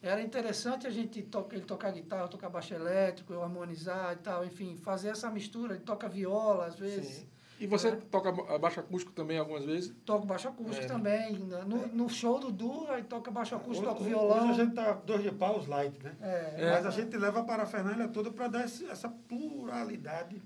era 0.00 0.22
interessante 0.22 0.86
a 0.86 0.90
gente 0.90 1.20
tocar, 1.22 1.56
ele 1.56 1.64
tocar 1.64 1.90
guitarra, 1.92 2.28
tocar 2.28 2.48
baixo 2.48 2.74
elétrico, 2.74 3.32
eu 3.32 3.42
harmonizar 3.42 4.12
e 4.14 4.16
tal, 4.16 4.44
enfim, 4.44 4.76
fazer 4.76 5.10
essa 5.10 5.30
mistura, 5.30 5.74
ele 5.74 5.84
toca 5.84 6.08
viola 6.08 6.66
às 6.66 6.76
vezes, 6.78 7.16
Sim. 7.16 7.26
E 7.62 7.66
você 7.68 7.88
É. 7.90 7.96
toca 7.96 8.32
baixo 8.58 8.80
acústico 8.80 9.12
também 9.12 9.38
algumas 9.38 9.64
vezes? 9.64 9.94
toco 10.04 10.26
baixo 10.26 10.48
acústico 10.48 10.82
É. 10.84 10.88
também, 10.88 11.34
no, 11.38 11.86
no 11.86 12.08
show 12.08 12.40
do 12.40 12.50
Du, 12.50 12.88
aí 12.88 13.04
toca 13.04 13.30
baixo 13.30 13.54
acústico, 13.54 13.86
toca 13.88 14.02
violão. 14.02 14.50
Hoje 14.50 14.60
a 14.60 14.64
gente 14.64 14.74
tá 14.74 14.92
dois 14.94 15.22
de 15.22 15.30
paus 15.30 15.68
light, 15.68 15.96
né? 16.02 16.12
É, 16.20 16.70
Mas 16.72 16.84
a 16.86 16.90
gente 16.90 17.16
leva 17.16 17.38
a 17.38 17.44
parafernália 17.44 18.08
toda 18.08 18.32
para 18.32 18.48
dar 18.48 18.64
esse- 18.64 18.84
essa 18.86 19.08
pluralidade 19.08 20.42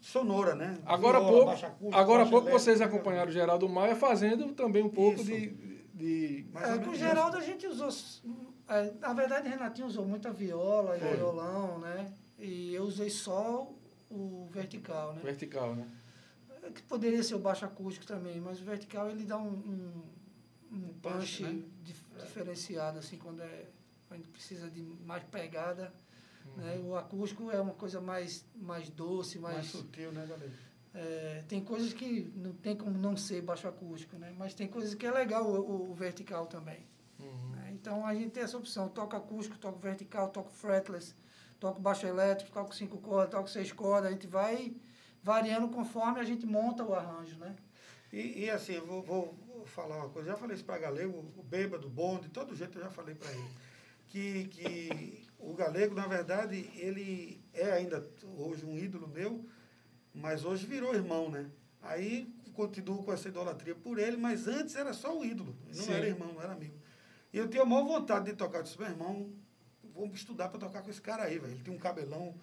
sonora, 0.00 0.54
né? 0.54 0.78
Agora 0.86 1.18
há 1.18 1.20
Viola, 1.20 1.32
pouco, 1.32 1.46
baixo 1.50 1.66
acústico, 1.66 1.96
agora 1.98 2.26
pouco 2.26 2.48
vocês 2.50 2.78
né? 2.78 2.86
acompanharam 2.86 3.28
o 3.28 3.32
Geraldo 3.32 3.68
Maia 3.68 3.96
fazendo 3.96 4.52
também 4.52 4.84
um 4.84 4.88
pouco 4.88 5.16
Isso. 5.16 5.24
de, 5.24 5.48
de... 5.92 6.46
É, 6.54 6.78
com 6.78 6.90
o 6.90 6.94
Geraldo 6.94 7.38
a 7.38 7.40
gente 7.40 7.66
usou. 7.66 7.88
é, 8.68 8.92
na 9.00 9.12
verdade, 9.12 9.48
Renatinho 9.48 9.88
usou 9.88 10.06
muita 10.06 10.30
viola 10.32 10.96
e 10.96 11.00
violão, 11.16 11.80
né? 11.80 12.12
E 12.38 12.72
eu 12.72 12.84
usei 12.84 13.10
só 13.10 13.68
o 14.08 14.46
vertical, 14.52 15.12
né? 15.14 15.20
vertical, 15.24 15.74
né? 15.74 15.86
É 16.62 16.70
Que 16.70 16.82
poderia 16.82 17.22
ser 17.22 17.34
o 17.34 17.38
baixo 17.38 17.64
acústico 17.64 18.06
também, 18.06 18.40
mas 18.40 18.60
o 18.60 18.64
vertical 18.64 19.10
ele 19.10 19.24
dá 19.24 19.36
um, 19.36 19.48
um, 19.52 20.02
um 20.76 20.94
punch, 21.02 21.42
né? 21.42 21.62
dif- 21.82 22.04
diferenciado, 22.20 22.98
assim, 22.98 23.18
quando 23.18 23.42
é, 23.42 23.66
a 24.10 24.16
gente 24.16 24.28
precisa 24.28 24.70
de 24.70 24.80
mais 25.04 25.22
pegada. 25.24 25.92
Né? 26.56 26.78
O 26.84 26.96
acústico 26.96 27.50
é 27.50 27.60
uma 27.60 27.74
coisa 27.74 28.00
mais, 28.00 28.44
mais 28.54 28.88
doce, 28.90 29.38
Mais 29.38 29.54
mais. 29.56 29.66
sutil, 29.66 30.12
né, 30.12 30.26
galera? 30.26 30.52
É, 30.94 31.42
tem 31.48 31.64
coisas 31.64 31.92
que 31.94 32.30
não 32.36 32.52
tem 32.52 32.76
como 32.76 32.98
não 32.98 33.16
ser 33.16 33.40
baixo 33.40 33.66
acústico, 33.66 34.16
né? 34.18 34.34
Mas 34.36 34.52
tem 34.52 34.68
coisas 34.68 34.94
que 34.94 35.06
é 35.06 35.10
legal 35.10 35.44
o, 35.46 35.58
o- 35.60 35.90
o 35.90 35.94
vertical 35.94 36.46
também. 36.46 36.84
Uhum. 37.18 37.50
né? 37.50 37.70
Então 37.72 38.04
a 38.04 38.14
gente 38.14 38.30
tem 38.30 38.42
essa 38.42 38.56
opção, 38.58 38.88
toca 38.88 39.16
acústico, 39.16 39.56
toca 39.58 39.78
vertical, 39.78 40.28
toca 40.30 40.50
fretless, 40.50 41.14
toco 41.58 41.80
baixo 41.80 42.06
elétrico, 42.06 42.52
toco 42.52 42.74
cinco 42.74 42.98
cordas, 42.98 43.30
toco 43.30 43.48
seis 43.48 43.72
cordas, 43.72 44.10
a 44.10 44.12
gente 44.12 44.26
vai 44.26 44.74
variando 45.22 45.68
conforme 45.68 46.20
a 46.20 46.24
gente 46.24 46.44
monta 46.46 46.84
o 46.84 46.94
arranjo, 46.94 47.36
né? 47.36 47.54
E, 48.12 48.44
e 48.44 48.50
assim, 48.50 48.74
eu 48.74 48.86
vou, 48.86 49.02
vou 49.02 49.64
falar 49.64 49.96
uma 49.96 50.08
coisa, 50.08 50.30
já 50.30 50.36
falei 50.36 50.54
isso 50.54 50.64
para 50.64 50.78
Galego, 50.78 51.32
o 51.36 51.42
bêbado, 51.42 51.86
o 51.86 51.90
bonde, 51.90 52.22
de 52.22 52.28
todo 52.28 52.54
jeito 52.54 52.78
eu 52.78 52.84
já 52.84 52.90
falei 52.90 53.14
para 53.14 53.30
ele. 53.32 53.50
Que, 54.08 54.44
que 54.48 55.28
o 55.38 55.54
Galego, 55.54 55.94
na 55.94 56.06
verdade, 56.06 56.70
ele 56.74 57.40
é 57.54 57.72
ainda 57.72 58.06
hoje 58.36 58.66
um 58.66 58.76
ídolo 58.76 59.08
meu, 59.08 59.44
mas 60.14 60.44
hoje 60.44 60.66
virou 60.66 60.94
irmão, 60.94 61.30
né? 61.30 61.50
Aí 61.80 62.32
continuo 62.52 63.02
com 63.02 63.12
essa 63.12 63.28
idolatria 63.28 63.74
por 63.74 63.98
ele, 63.98 64.16
mas 64.16 64.46
antes 64.46 64.76
era 64.76 64.92
só 64.92 65.18
o 65.18 65.24
ídolo, 65.24 65.56
não 65.74 65.84
Sim. 65.84 65.92
era 65.92 66.06
irmão, 66.06 66.34
não 66.34 66.42
era 66.42 66.52
amigo. 66.52 66.76
E 67.32 67.38
eu 67.38 67.48
tinha 67.48 67.62
a 67.62 67.66
maior 67.66 67.84
vontade 67.84 68.26
de 68.26 68.36
tocar, 68.36 68.58
eu 68.58 68.62
disse, 68.62 68.78
meu 68.78 68.88
irmão, 68.88 69.32
vamos 69.94 70.16
estudar 70.16 70.50
para 70.50 70.60
tocar 70.60 70.82
com 70.82 70.90
esse 70.90 71.00
cara 71.00 71.24
aí, 71.24 71.38
velho. 71.38 71.54
Ele 71.54 71.62
tem 71.62 71.74
um 71.74 71.78
cabelão, 71.78 72.34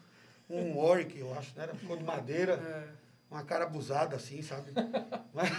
um 0.50 0.78
Warwick, 0.78 1.18
eu 1.20 1.34
acho, 1.38 1.56
né? 1.56 1.64
Era 1.64 1.76
ficou 1.76 1.96
de 1.98 2.04
madeira 2.04 2.54
É, 2.54 2.88
uma 3.30 3.44
cara 3.44 3.66
abusada 3.66 4.16
assim, 4.16 4.42
sabe? 4.42 4.72
Mas 5.34 5.50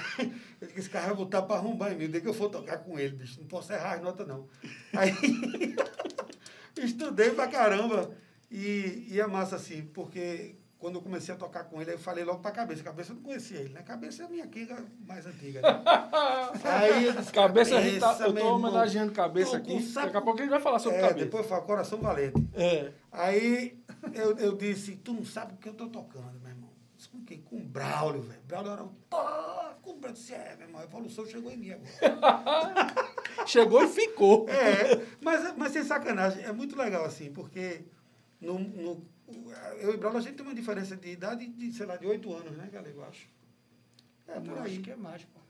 eu 0.60 0.66
disse 0.66 0.80
esse 0.80 0.90
cara 0.90 1.06
vai 1.08 1.16
voltar 1.16 1.42
para 1.42 1.56
arrombar 1.56 1.92
em 1.92 1.96
mim. 1.96 2.00
Desde 2.08 2.20
que 2.22 2.28
eu 2.28 2.34
for 2.34 2.50
tocar 2.50 2.78
com 2.78 2.98
ele, 2.98 3.16
bicho, 3.16 3.38
não 3.40 3.46
posso 3.46 3.72
errar 3.72 3.94
as 3.94 4.02
notas, 4.02 4.26
não. 4.26 4.48
Aí 4.94 5.12
estudei 6.76 7.30
pra 7.30 7.46
caramba. 7.48 8.10
E, 8.50 9.06
e 9.08 9.20
é 9.20 9.26
massa 9.28 9.54
assim, 9.56 9.82
porque 9.94 10.56
quando 10.76 10.96
eu 10.96 11.02
comecei 11.02 11.32
a 11.32 11.36
tocar 11.36 11.64
com 11.64 11.80
ele, 11.80 11.92
eu 11.92 11.98
falei 11.98 12.24
logo 12.24 12.40
pra 12.40 12.50
cabeça. 12.50 12.82
Cabeça 12.82 13.12
eu 13.12 13.16
não 13.16 13.22
conhecia 13.22 13.58
ele, 13.60 13.68
né? 13.74 13.82
Cabeça 13.82 14.24
é 14.24 14.26
a 14.26 14.28
minha 14.28 14.46
quinga 14.48 14.76
mais 15.06 15.24
antiga. 15.24 15.60
Né? 15.62 15.68
Aí 16.64 17.04
eu 17.04 17.12
disse, 17.12 17.32
Cabeça, 17.32 17.76
a 17.76 17.80
gente 17.80 18.00
tá, 18.00 18.16
eu 18.20 18.32
tô 18.32 18.38
irmão. 18.38 18.56
homenageando 18.56 19.12
cabeça 19.12 19.52
Tô 19.52 19.56
aqui. 19.58 19.80
saco- 19.82 20.06
Daqui 20.06 20.16
a 20.16 20.20
pouco 20.22 20.38
a 20.40 20.42
gente 20.42 20.50
vai 20.50 20.60
falar 20.60 20.80
sobre 20.80 20.98
É, 20.98 21.02
cabeça. 21.02 21.24
depois 21.26 21.44
eu 21.44 21.48
falo, 21.48 21.62
coração 21.62 21.98
valente. 22.00 22.44
É. 22.54 22.90
Aí 23.12 23.79
eu, 24.14 24.36
eu 24.38 24.56
disse, 24.56 24.96
tu 24.96 25.12
não 25.12 25.24
sabe 25.24 25.54
o 25.54 25.56
que 25.56 25.68
eu 25.68 25.74
tô 25.74 25.88
tocando, 25.88 26.38
meu 26.40 26.50
irmão. 26.50 26.70
Disse, 26.96 27.08
com 27.08 27.24
quem? 27.24 27.40
Com 27.42 27.56
o 27.56 27.64
Braulio, 27.64 28.22
velho. 28.22 28.40
Braulio 28.46 28.72
era 28.72 28.84
um. 28.84 28.94
Pô, 29.08 29.16
com 29.82 29.92
o 29.92 29.96
Braulio. 29.96 30.18
Disse, 30.18 30.34
é, 30.34 30.56
meu 30.56 30.66
irmão, 30.66 30.80
a 30.80 30.84
evolução 30.84 31.26
chegou 31.26 31.50
em 31.50 31.56
mim 31.56 31.70
agora. 31.70 32.94
Chegou 33.46 33.82
e 33.82 33.88
ficou. 33.88 34.46
é, 34.50 35.06
mas, 35.22 35.56
mas 35.56 35.72
sem 35.72 35.82
sacanagem, 35.82 36.44
é 36.44 36.52
muito 36.52 36.76
legal 36.76 37.04
assim, 37.04 37.32
porque 37.32 37.84
no, 38.40 38.58
no, 38.58 39.06
eu 39.78 39.92
e 39.92 39.94
o 39.94 39.98
Braulio, 39.98 40.18
a 40.18 40.22
gente 40.22 40.34
tem 40.34 40.44
uma 40.44 40.54
diferença 40.54 40.96
de 40.96 41.10
idade 41.10 41.46
de, 41.46 41.72
sei 41.72 41.86
lá, 41.86 41.96
de 41.96 42.06
8 42.06 42.32
anos, 42.32 42.56
né, 42.56 42.68
Galego, 42.70 43.00
eu 43.00 43.04
acho. 43.04 43.28
É, 44.26 44.38
por 44.40 44.48
eu 44.48 44.62
aí. 44.62 44.72
acho 44.72 44.80
que 44.82 44.90
é 44.90 44.96
mais, 44.96 45.24
pô. 45.24 45.40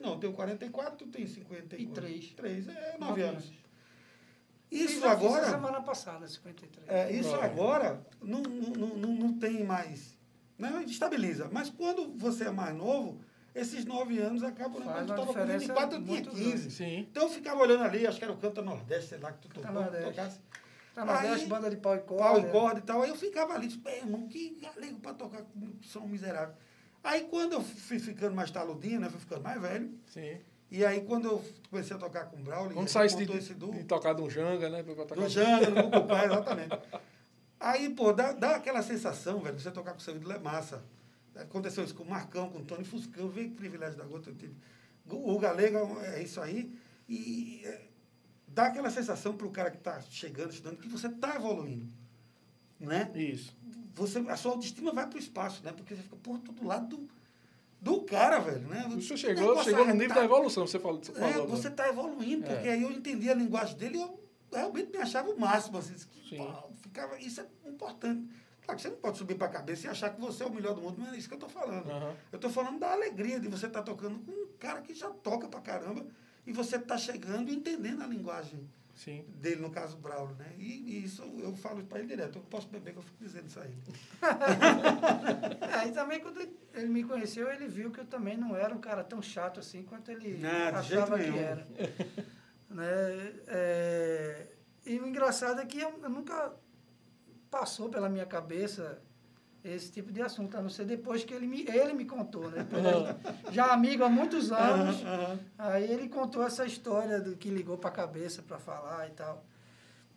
Não, 0.00 0.14
eu 0.14 0.18
tenho 0.18 0.32
44, 0.32 0.96
tu 0.96 1.06
tem 1.06 1.26
54. 1.26 1.80
E 1.80 1.86
três. 1.86 2.32
3, 2.32 2.68
é 2.68 2.96
9 2.98 2.98
Nove 2.98 3.22
anos. 3.22 3.44
anos. 3.44 3.61
Isso 4.72 5.06
agora. 5.06 5.50
semana 5.50 5.82
passada, 5.82 6.26
53. 6.26 6.88
É, 6.88 7.12
isso 7.12 7.30
Olha. 7.32 7.44
agora 7.44 8.06
não, 8.22 8.40
não, 8.40 8.88
não, 8.96 9.08
não, 9.14 9.38
tem 9.38 9.62
mais. 9.62 10.18
Né? 10.58 10.82
Estabiliza. 10.86 11.48
Mas 11.52 11.68
quando 11.68 12.16
você 12.16 12.44
é 12.44 12.50
mais 12.50 12.74
novo, 12.74 13.20
esses 13.54 13.84
nove 13.84 14.18
anos 14.18 14.42
acabam. 14.42 14.80
Né? 14.80 14.86
Faz 14.86 14.96
Quando 14.96 15.10
estava 15.10 15.26
com 15.26 15.32
diferença 15.32 15.58
24, 15.58 15.84
eu 15.98 16.02
tinha 16.02 16.14
muito 16.14 16.30
15. 16.30 16.70
Sim. 16.70 16.98
Então 17.10 17.24
eu 17.24 17.28
ficava 17.28 17.60
olhando 17.60 17.84
ali, 17.84 18.06
acho 18.06 18.18
que 18.18 18.24
era 18.24 18.32
o 18.32 18.36
Canta 18.38 18.62
Nordeste, 18.62 19.10
sei 19.10 19.18
lá, 19.18 19.32
que 19.32 19.46
tu 19.46 19.48
tocou, 19.48 19.72
Nordeste. 19.72 20.06
tocasse. 20.10 20.40
Tá 20.94 21.04
na 21.04 21.20
Aí, 21.20 21.46
banda 21.46 21.70
de 21.70 21.76
pau 21.76 21.94
e 21.94 22.00
corda. 22.00 22.22
Pau 22.24 22.40
e 22.40 22.50
corda 22.50 22.78
e 22.78 22.82
tal. 22.82 23.02
Aí 23.02 23.08
eu 23.10 23.16
ficava 23.16 23.54
ali, 23.54 23.66
disse, 23.66 23.78
"Pô, 23.78 23.88
irmão, 23.90 24.26
que 24.28 24.58
galego 24.60 25.00
para 25.00 25.14
tocar 25.14 25.42
com 25.42 25.72
som 25.82 26.06
miserável. 26.06 26.54
Aí 27.02 27.22
quando 27.22 27.54
eu 27.54 27.60
fui 27.62 27.98
ficando 27.98 28.34
mais 28.34 28.50
taludinho, 28.50 29.00
né? 29.00 29.08
Fui 29.08 29.18
ficando 29.20 29.42
mais 29.42 29.60
velho. 29.60 29.98
Sim. 30.06 30.38
E 30.74 30.82
aí 30.86 31.02
quando 31.02 31.26
eu 31.26 31.44
comecei 31.68 31.94
a 31.94 31.98
tocar 31.98 32.24
com 32.30 32.38
o 32.38 32.40
Braulio, 32.42 32.74
Quando 32.74 32.88
montou 32.90 33.26
de, 33.26 33.36
esse 33.36 33.52
duo. 33.52 33.72
de 33.74 33.84
tocar 33.84 34.14
de 34.14 34.22
um 34.22 34.30
janga, 34.30 34.70
né? 34.70 34.82
pra 34.82 34.94
tocar- 34.94 35.16
No 35.16 35.28
Janga, 35.28 35.68
no 35.68 35.82
Cucupá, 35.90 36.24
exatamente. 36.24 36.78
Aí, 37.60 37.90
pô, 37.90 38.10
dá, 38.12 38.32
dá 38.32 38.56
aquela 38.56 38.82
sensação, 38.82 39.38
velho, 39.40 39.60
você 39.60 39.70
tocar 39.70 39.92
com 39.92 39.98
o 39.98 40.00
seu 40.02 40.16
ídolo 40.16 40.32
é 40.32 40.38
massa. 40.38 40.82
Aconteceu 41.36 41.84
isso 41.84 41.94
com 41.94 42.02
o 42.04 42.08
Marcão, 42.10 42.48
com 42.48 42.60
o 42.60 42.64
Tony 42.64 42.84
Fuscão, 42.84 43.28
vê 43.28 43.44
que 43.44 43.54
privilégio 43.54 43.98
da 43.98 44.04
gota 44.04 44.30
eu 44.30 44.34
tive. 44.34 44.56
O 45.08 45.38
Galega 45.38 45.78
é 46.16 46.22
isso 46.22 46.40
aí. 46.40 46.74
E 47.06 47.60
é, 47.66 47.82
dá 48.48 48.66
aquela 48.66 48.90
sensação 48.90 49.36
para 49.36 49.46
o 49.46 49.50
cara 49.50 49.70
que 49.70 49.76
está 49.76 50.00
chegando, 50.00 50.52
estudando, 50.52 50.78
que 50.78 50.88
você 50.88 51.06
está 51.08 51.36
evoluindo. 51.36 51.86
Né? 52.80 53.10
Isso. 53.14 53.54
Você, 53.94 54.18
a 54.20 54.36
sua 54.36 54.52
autoestima 54.52 54.90
vai 54.92 55.06
para 55.06 55.16
o 55.16 55.20
espaço, 55.20 55.62
né? 55.62 55.70
Porque 55.72 55.94
você 55.94 56.02
fica, 56.02 56.16
pô, 56.16 56.38
tô 56.38 56.50
do 56.52 56.66
lado 56.66 56.96
do, 56.96 57.08
do 57.82 58.02
cara, 58.02 58.38
velho. 58.38 58.60
Né? 58.68 58.86
Você 58.94 59.08
Que 59.14 59.16
chegou, 59.16 59.62
chegou 59.64 59.84
no 59.84 59.92
nível 59.94 60.14
da 60.14 60.24
evolução, 60.24 60.64
você 60.66 60.78
falou. 60.78 61.02
Você 61.02 61.10
É, 61.10 61.32
falou 61.32 61.48
você 61.48 61.64
né? 61.64 61.70
está 61.70 61.88
evoluindo, 61.88 62.46
porque 62.46 62.68
É. 62.68 62.72
aí 62.74 62.82
eu 62.82 62.90
entendi 62.92 63.28
a 63.28 63.34
linguagem 63.34 63.76
dele 63.76 63.98
e 63.98 64.00
eu 64.00 64.20
realmente 64.52 64.90
me 64.92 64.98
achava 64.98 65.28
o 65.30 65.38
máximo. 65.38 65.78
Assim, 65.78 65.94
Sim. 66.28 66.36
pô, 66.36 66.72
ficava, 66.80 67.18
isso 67.18 67.40
é 67.40 67.68
importante. 67.68 68.28
Claro 68.64 68.76
que 68.76 68.82
você 68.82 68.90
não 68.90 68.96
pode 68.98 69.18
subir 69.18 69.34
para 69.34 69.48
a 69.48 69.50
cabeça 69.50 69.88
e 69.88 69.90
achar 69.90 70.10
que 70.10 70.20
você 70.20 70.44
é 70.44 70.46
o 70.46 70.52
melhor 70.54 70.74
do 70.76 70.80
mundo, 70.80 71.00
não 71.00 71.12
é 71.12 71.16
isso 71.16 71.26
que 71.26 71.34
eu 71.34 71.38
estou 71.44 71.50
falando. 71.50 71.90
Aham. 71.90 72.14
Eu 72.30 72.36
estou 72.36 72.48
falando 72.50 72.78
da 72.78 72.92
alegria 72.92 73.40
de 73.40 73.48
você 73.48 73.66
estar 73.66 73.82
tocando 73.82 74.20
com 74.20 74.30
um 74.30 74.46
cara 74.60 74.80
que 74.80 74.94
já 74.94 75.10
toca 75.10 75.48
pra 75.48 75.60
caramba 75.60 76.06
e 76.46 76.52
você 76.52 76.76
está 76.76 76.96
chegando 76.96 77.50
e 77.50 77.54
entendendo 77.56 78.02
a 78.02 78.06
linguagem 78.06 78.70
Sim. 78.94 79.24
dele, 79.36 79.60
no 79.60 79.70
caso, 79.70 79.96
Braulio, 79.96 80.36
né? 80.36 80.54
E, 80.58 80.98
e 80.98 81.04
isso 81.04 81.22
eu 81.38 81.54
falo 81.56 81.82
para 81.84 81.98
ele 81.98 82.08
direto. 82.08 82.38
Eu 82.38 82.42
posso 82.42 82.68
beber 82.68 82.92
que 82.92 82.98
eu 82.98 83.02
fico 83.02 83.24
dizendo 83.24 83.46
isso 83.48 83.60
aí. 83.60 83.74
É, 85.82 85.88
e 85.88 85.92
também 85.92 86.20
quando 86.20 86.40
ele 86.74 86.88
me 86.88 87.02
conheceu, 87.02 87.50
ele 87.50 87.66
viu 87.66 87.90
que 87.90 88.00
eu 88.00 88.04
também 88.04 88.36
não 88.36 88.54
era 88.54 88.74
um 88.74 88.80
cara 88.80 89.02
tão 89.02 89.22
chato 89.22 89.58
assim 89.58 89.82
quanto 89.82 90.10
ele 90.10 90.38
Não, 90.38 90.82
jeito 90.82 91.02
achava 91.02 91.18
que 91.18 91.38
era. 91.38 91.66
né? 92.68 92.84
É, 93.46 94.48
e 94.84 94.98
o 94.98 95.06
engraçado 95.06 95.60
é 95.60 95.66
que 95.66 95.80
eu, 95.80 95.98
eu 96.02 96.10
nunca 96.10 96.54
passou 97.50 97.88
pela 97.88 98.08
minha 98.08 98.26
cabeça 98.26 99.02
esse 99.64 99.92
tipo 99.92 100.12
de 100.12 100.20
assunto, 100.20 100.56
a 100.56 100.62
não 100.62 100.68
ser 100.68 100.84
depois 100.84 101.22
que 101.24 101.32
ele 101.32 101.46
me, 101.46 101.62
ele 101.68 101.92
me 101.92 102.04
contou, 102.04 102.50
né? 102.50 102.66
Já 103.52 103.72
amigo 103.72 104.02
há 104.02 104.08
muitos 104.08 104.50
anos, 104.50 105.02
aham. 105.04 105.38
aí 105.56 105.84
ele 105.84 106.08
contou 106.08 106.42
essa 106.42 106.66
história 106.66 107.20
do 107.20 107.36
que 107.36 107.48
ligou 107.48 107.78
para 107.78 107.90
a 107.90 107.92
cabeça 107.92 108.42
para 108.42 108.58
falar 108.58 109.06
e 109.06 109.10
tal. 109.10 109.44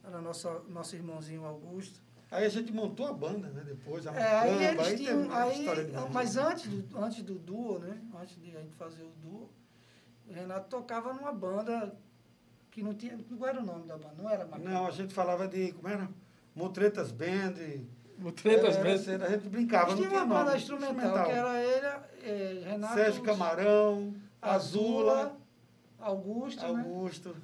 Era 0.04 0.20
nosso, 0.22 0.50
nosso 0.70 0.96
irmãozinho 0.96 1.46
Augusto. 1.46 2.00
Aí 2.32 2.46
a 2.46 2.50
gente 2.50 2.74
montou 2.74 3.06
a 3.08 3.14
banda, 3.14 3.48
né? 3.50 3.64
Depois, 3.66 4.06
a 4.08 4.14
É, 4.14 4.36
aí 4.40 4.52
Macamba, 4.52 4.64
eles 4.64 4.80
aí 4.80 4.92
teve 4.92 5.04
tinham. 5.04 5.22
uma 5.22 5.44
Aí, 5.44 5.66
mas 6.12 6.38
antes 6.38 6.68
do, 6.68 6.98
antes 6.98 7.22
do 7.24 7.36
duo, 7.36 7.80
né? 7.80 8.02
Antes 8.20 8.36
de 8.42 8.56
a 8.58 8.62
gente 8.62 8.74
fazer 8.76 9.04
o 9.04 9.12
duo, 9.22 9.50
o 10.28 10.34
Renato 10.34 10.70
tocava 10.70 11.14
numa 11.14 11.32
banda 11.32 11.96
que 12.72 12.82
não 12.82 12.94
tinha. 12.94 13.18
Qual 13.38 13.50
era 13.50 13.62
o 13.62 13.66
nome 13.66 13.88
da 13.88 13.96
banda? 13.98 14.16
Não 14.18 14.30
era. 14.30 14.46
Não, 14.58 14.88
a 14.88 14.92
gente 14.92 15.14
falava 15.14 15.48
de, 15.48 15.72
como 15.74 15.88
era? 15.88 16.10
Mutretas 16.56 17.12
Band. 17.12 17.54
O 18.24 18.32
Tretas 18.32 18.76
Era, 18.76 18.84
vezes. 18.84 19.08
era, 19.08 19.26
a 19.26 19.30
gente 19.32 19.50
brincava, 19.50 19.90
não 19.92 19.98
tinha 19.98 20.10
uma 20.10 20.26
banda 20.26 20.46
nome. 20.46 20.58
instrumental, 20.58 21.26
que 21.26 21.32
era 21.32 21.64
ele, 21.64 21.86
é, 22.24 22.64
Renato. 22.70 22.94
Sérgio 22.94 23.24
Camarão, 23.24 24.14
Azula, 24.42 25.12
Azula, 25.14 25.38
Augusto, 26.00 26.62
né? 26.74 26.80
Augusto. 26.84 27.36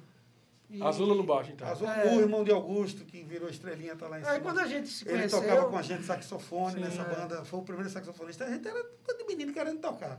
E- 0.70 0.82
Azula 0.82 1.14
no 1.14 1.22
baixo, 1.24 1.50
então. 1.52 1.68
Azul, 1.68 1.86
É. 1.90 2.14
O 2.16 2.20
irmão 2.20 2.42
de 2.42 2.50
Augusto, 2.50 3.04
que 3.04 3.22
virou 3.22 3.48
estrelinha, 3.50 3.94
tá 3.94 4.08
lá 4.08 4.18
em 4.18 4.22
cima. 4.22 4.32
Aí 4.34 4.40
quando 4.40 4.58
a 4.60 4.66
gente 4.66 4.88
se 4.88 5.04
Ele 5.06 5.18
conheceu. 5.18 5.40
tocava 5.42 5.68
com 5.68 5.76
a 5.76 5.82
gente 5.82 6.02
saxofone 6.04 6.74
Sim, 6.76 6.80
nessa 6.80 7.02
é. 7.02 7.14
banda. 7.14 7.44
Foi 7.44 7.60
o 7.60 7.62
primeiro 7.62 7.90
saxofonista. 7.90 8.44
A 8.46 8.50
gente 8.50 8.66
era 8.66 8.82
todo 9.06 9.18
de 9.18 9.24
menino 9.26 9.52
querendo 9.52 9.78
tocar. 9.80 10.18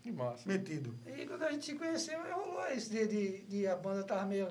Que 0.00 0.12
massa. 0.12 0.42
Metido. 0.48 0.94
E 1.06 1.26
quando 1.26 1.42
a 1.42 1.50
gente 1.50 1.64
se 1.66 1.74
conheceu, 1.74 2.20
rolou 2.32 2.64
isso 2.72 2.88
de, 2.90 3.06
de, 3.08 3.38
de 3.46 3.66
a 3.66 3.74
banda 3.74 4.04
tava 4.04 4.24
meio 4.26 4.48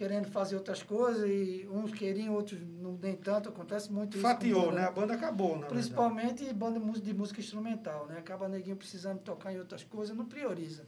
querendo 0.00 0.28
fazer 0.30 0.56
outras 0.56 0.82
coisas 0.82 1.28
e 1.28 1.68
uns 1.70 1.92
queriam, 1.92 2.32
outros 2.32 2.58
não 2.80 2.92
nem 3.02 3.14
tanto, 3.14 3.50
acontece 3.50 3.92
muito 3.92 4.14
isso. 4.16 4.22
Fatiou, 4.22 4.68
banda, 4.68 4.80
né? 4.80 4.86
A 4.86 4.90
banda 4.90 5.12
acabou, 5.12 5.58
na 5.58 5.66
Principalmente 5.66 6.50
banda 6.54 6.80
de 6.98 7.12
música- 7.12 7.38
instrumental, 7.38 8.06
né? 8.06 8.16
Acaba 8.16 8.48
neguinho 8.48 8.76
precisando 8.76 9.18
tocar 9.18 9.52
em 9.52 9.58
outras 9.58 9.84
coisas, 9.84 10.16
não 10.16 10.24
prioriza. 10.24 10.86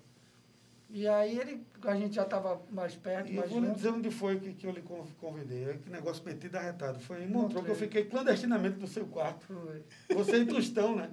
E 0.88 1.06
aí 1.06 1.38
ele, 1.38 1.62
a 1.84 1.94
gente 1.94 2.14
já 2.14 2.22
estava 2.22 2.62
mais 2.70 2.96
perto. 2.96 3.30
E 3.30 3.34
mais 3.34 3.50
vou 3.50 3.60
lhe 3.60 3.70
dizer 3.72 3.90
onde 3.90 4.10
foi 4.10 4.40
que, 4.40 4.54
que 4.54 4.66
eu 4.66 4.70
lhe 4.70 4.80
con- 4.80 5.06
convidei. 5.20 5.68
É 5.68 5.74
Que 5.74 5.90
negócio 5.90 6.24
metido 6.24 6.56
arretado. 6.56 6.98
Foi 6.98 7.22
em 7.22 7.26
Montreux 7.28 7.64
que 7.66 7.70
eu 7.70 7.74
fiquei 7.76 8.04
clandestinamente 8.06 8.78
no 8.78 8.86
seu 8.86 9.06
quarto. 9.06 9.44
Foi. 9.44 9.84
Você 10.16 10.38
e 10.38 10.46
Tostão, 10.46 10.96
né? 10.96 11.10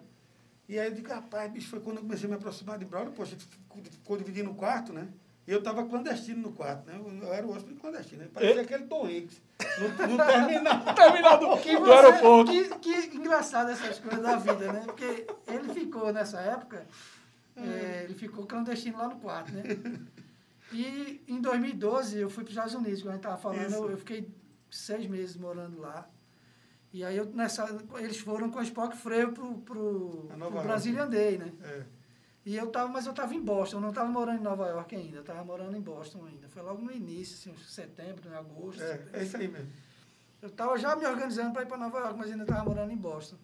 E 0.69 0.79
aí 0.79 0.87
eu 0.87 0.93
digo, 0.95 1.09
rapaz, 1.09 1.51
bicho, 1.51 1.67
foi 1.67 1.81
quando 1.81 1.97
eu 1.97 2.03
comecei 2.03 2.27
a 2.27 2.29
me 2.29 2.35
aproximar 2.35 2.77
de 2.79 2.85
Braulio, 2.85 3.11
poxa, 3.11 3.35
a 3.35 3.37
gente 3.39 3.45
ficou, 3.45 3.83
ficou 3.83 4.17
dividindo 4.17 4.51
o 4.51 4.55
quarto, 4.55 4.93
né? 4.93 5.09
E 5.49 5.51
eu 5.51 5.57
estava 5.57 5.83
clandestino 5.83 6.43
no 6.43 6.51
quarto, 6.51 6.85
né? 6.85 6.95
Eu, 6.95 7.11
eu 7.27 7.33
era 7.33 7.43
o 7.43 7.51
hóspede 7.51 7.73
clandestino. 7.79 8.21
Né? 8.21 8.29
Parecia 8.31 8.61
aquele 8.61 8.85
Tom 8.85 9.07
Hanks. 9.07 9.41
No, 9.79 10.07
no 10.07 10.17
terminal. 10.23 10.85
Terminal 10.93 11.39
do, 11.39 11.57
Que, 11.63 11.75
do 11.75 11.85
você- 11.85 11.91
aeroporto. 11.91 12.51
que, 12.51 13.07
que 13.07 13.17
engraçado 13.17 13.71
essas 13.71 13.97
coisas 13.97 14.21
da 14.21 14.35
vida, 14.35 14.71
né? 14.71 14.83
Porque 14.85 15.25
ele 15.47 15.73
ficou 15.73 16.13
nessa 16.13 16.39
época, 16.39 16.85
é, 17.57 18.03
ele 18.03 18.13
ficou 18.13 18.45
clandestino 18.45 18.99
lá 18.99 19.07
no 19.07 19.15
quarto, 19.15 19.51
né? 19.51 19.63
E 20.71 21.23
em 21.27 21.41
2012 21.41 22.19
eu 22.19 22.29
fui 22.29 22.43
para 22.43 22.51
os 22.51 22.55
Estados 22.55 22.75
Unidos, 22.75 22.99
como 22.99 23.09
a 23.09 23.15
gente 23.15 23.25
estava 23.25 23.41
falando, 23.41 23.73
eu, 23.73 23.89
eu 23.89 23.97
fiquei 23.97 24.29
seis 24.69 25.07
meses 25.07 25.35
morando 25.35 25.79
lá. 25.79 26.07
E 26.93 27.03
aí 27.03 27.17
eu, 27.17 27.25
nessa, 27.25 27.75
eles 27.97 28.19
foram 28.19 28.51
com 28.51 28.59
o 28.59 28.61
Spock 28.61 28.95
Freio 28.95 29.29
A 29.29 29.31
pro 29.31 30.29
York. 30.37 30.61
Brazilian 30.61 31.09
Day, 31.09 31.39
né? 31.39 31.51
É. 31.63 31.98
E 32.49 32.57
eu 32.57 32.65
tava, 32.65 32.89
mas 32.89 33.05
eu 33.05 33.11
estava 33.11 33.31
em 33.35 33.39
Boston, 33.39 33.77
eu 33.77 33.81
não 33.81 33.89
estava 33.89 34.09
morando 34.09 34.39
em 34.39 34.41
Nova 34.41 34.65
York 34.65 34.95
ainda, 34.95 35.17
eu 35.17 35.21
estava 35.21 35.43
morando 35.43 35.77
em 35.77 35.81
Boston 35.81 36.25
ainda. 36.25 36.49
Foi 36.49 36.63
logo 36.63 36.81
no 36.81 36.91
início, 36.91 37.35
assim, 37.35 37.55
setembro, 37.63 38.27
em 38.27 38.33
agosto. 38.33 38.81
É, 38.81 38.87
setembro. 38.87 39.19
é 39.19 39.23
isso 39.23 39.37
aí 39.37 39.47
mesmo. 39.47 39.69
Eu 40.41 40.49
estava 40.49 40.75
já 40.75 40.95
me 40.95 41.05
organizando 41.05 41.53
para 41.53 41.61
ir 41.61 41.67
para 41.67 41.77
Nova 41.77 41.99
York, 41.99 42.17
mas 42.17 42.31
ainda 42.31 42.45
estava 42.45 42.67
morando 42.67 42.91
em 42.91 42.97
Boston. 42.97 43.35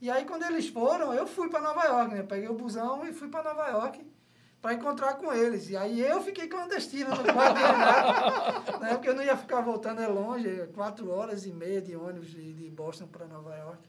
E 0.00 0.10
aí, 0.10 0.24
quando 0.24 0.44
eles 0.44 0.66
foram, 0.66 1.12
eu 1.12 1.26
fui 1.26 1.50
para 1.50 1.60
Nova 1.60 1.84
York, 1.84 2.14
né? 2.14 2.22
Peguei 2.22 2.48
o 2.48 2.54
busão 2.54 3.06
e 3.06 3.12
fui 3.12 3.28
para 3.28 3.52
Nova 3.52 3.68
York 3.68 4.02
para 4.62 4.72
encontrar 4.72 5.18
com 5.18 5.30
eles. 5.30 5.68
E 5.68 5.76
aí 5.76 6.00
eu 6.00 6.22
fiquei 6.22 6.48
clandestino 6.48 7.10
no 7.10 7.24
quarto 7.30 7.58
Renato, 7.58 8.78
né? 8.80 8.94
Porque 8.94 9.10
eu 9.10 9.14
não 9.14 9.22
ia 9.22 9.36
ficar 9.36 9.60
voltando, 9.60 10.00
é 10.00 10.06
longe, 10.06 10.68
quatro 10.74 11.10
horas 11.10 11.44
e 11.44 11.52
meia 11.52 11.82
de 11.82 11.94
ônibus 11.94 12.30
de 12.30 12.70
Boston 12.70 13.08
para 13.08 13.26
Nova 13.26 13.54
York. 13.54 13.86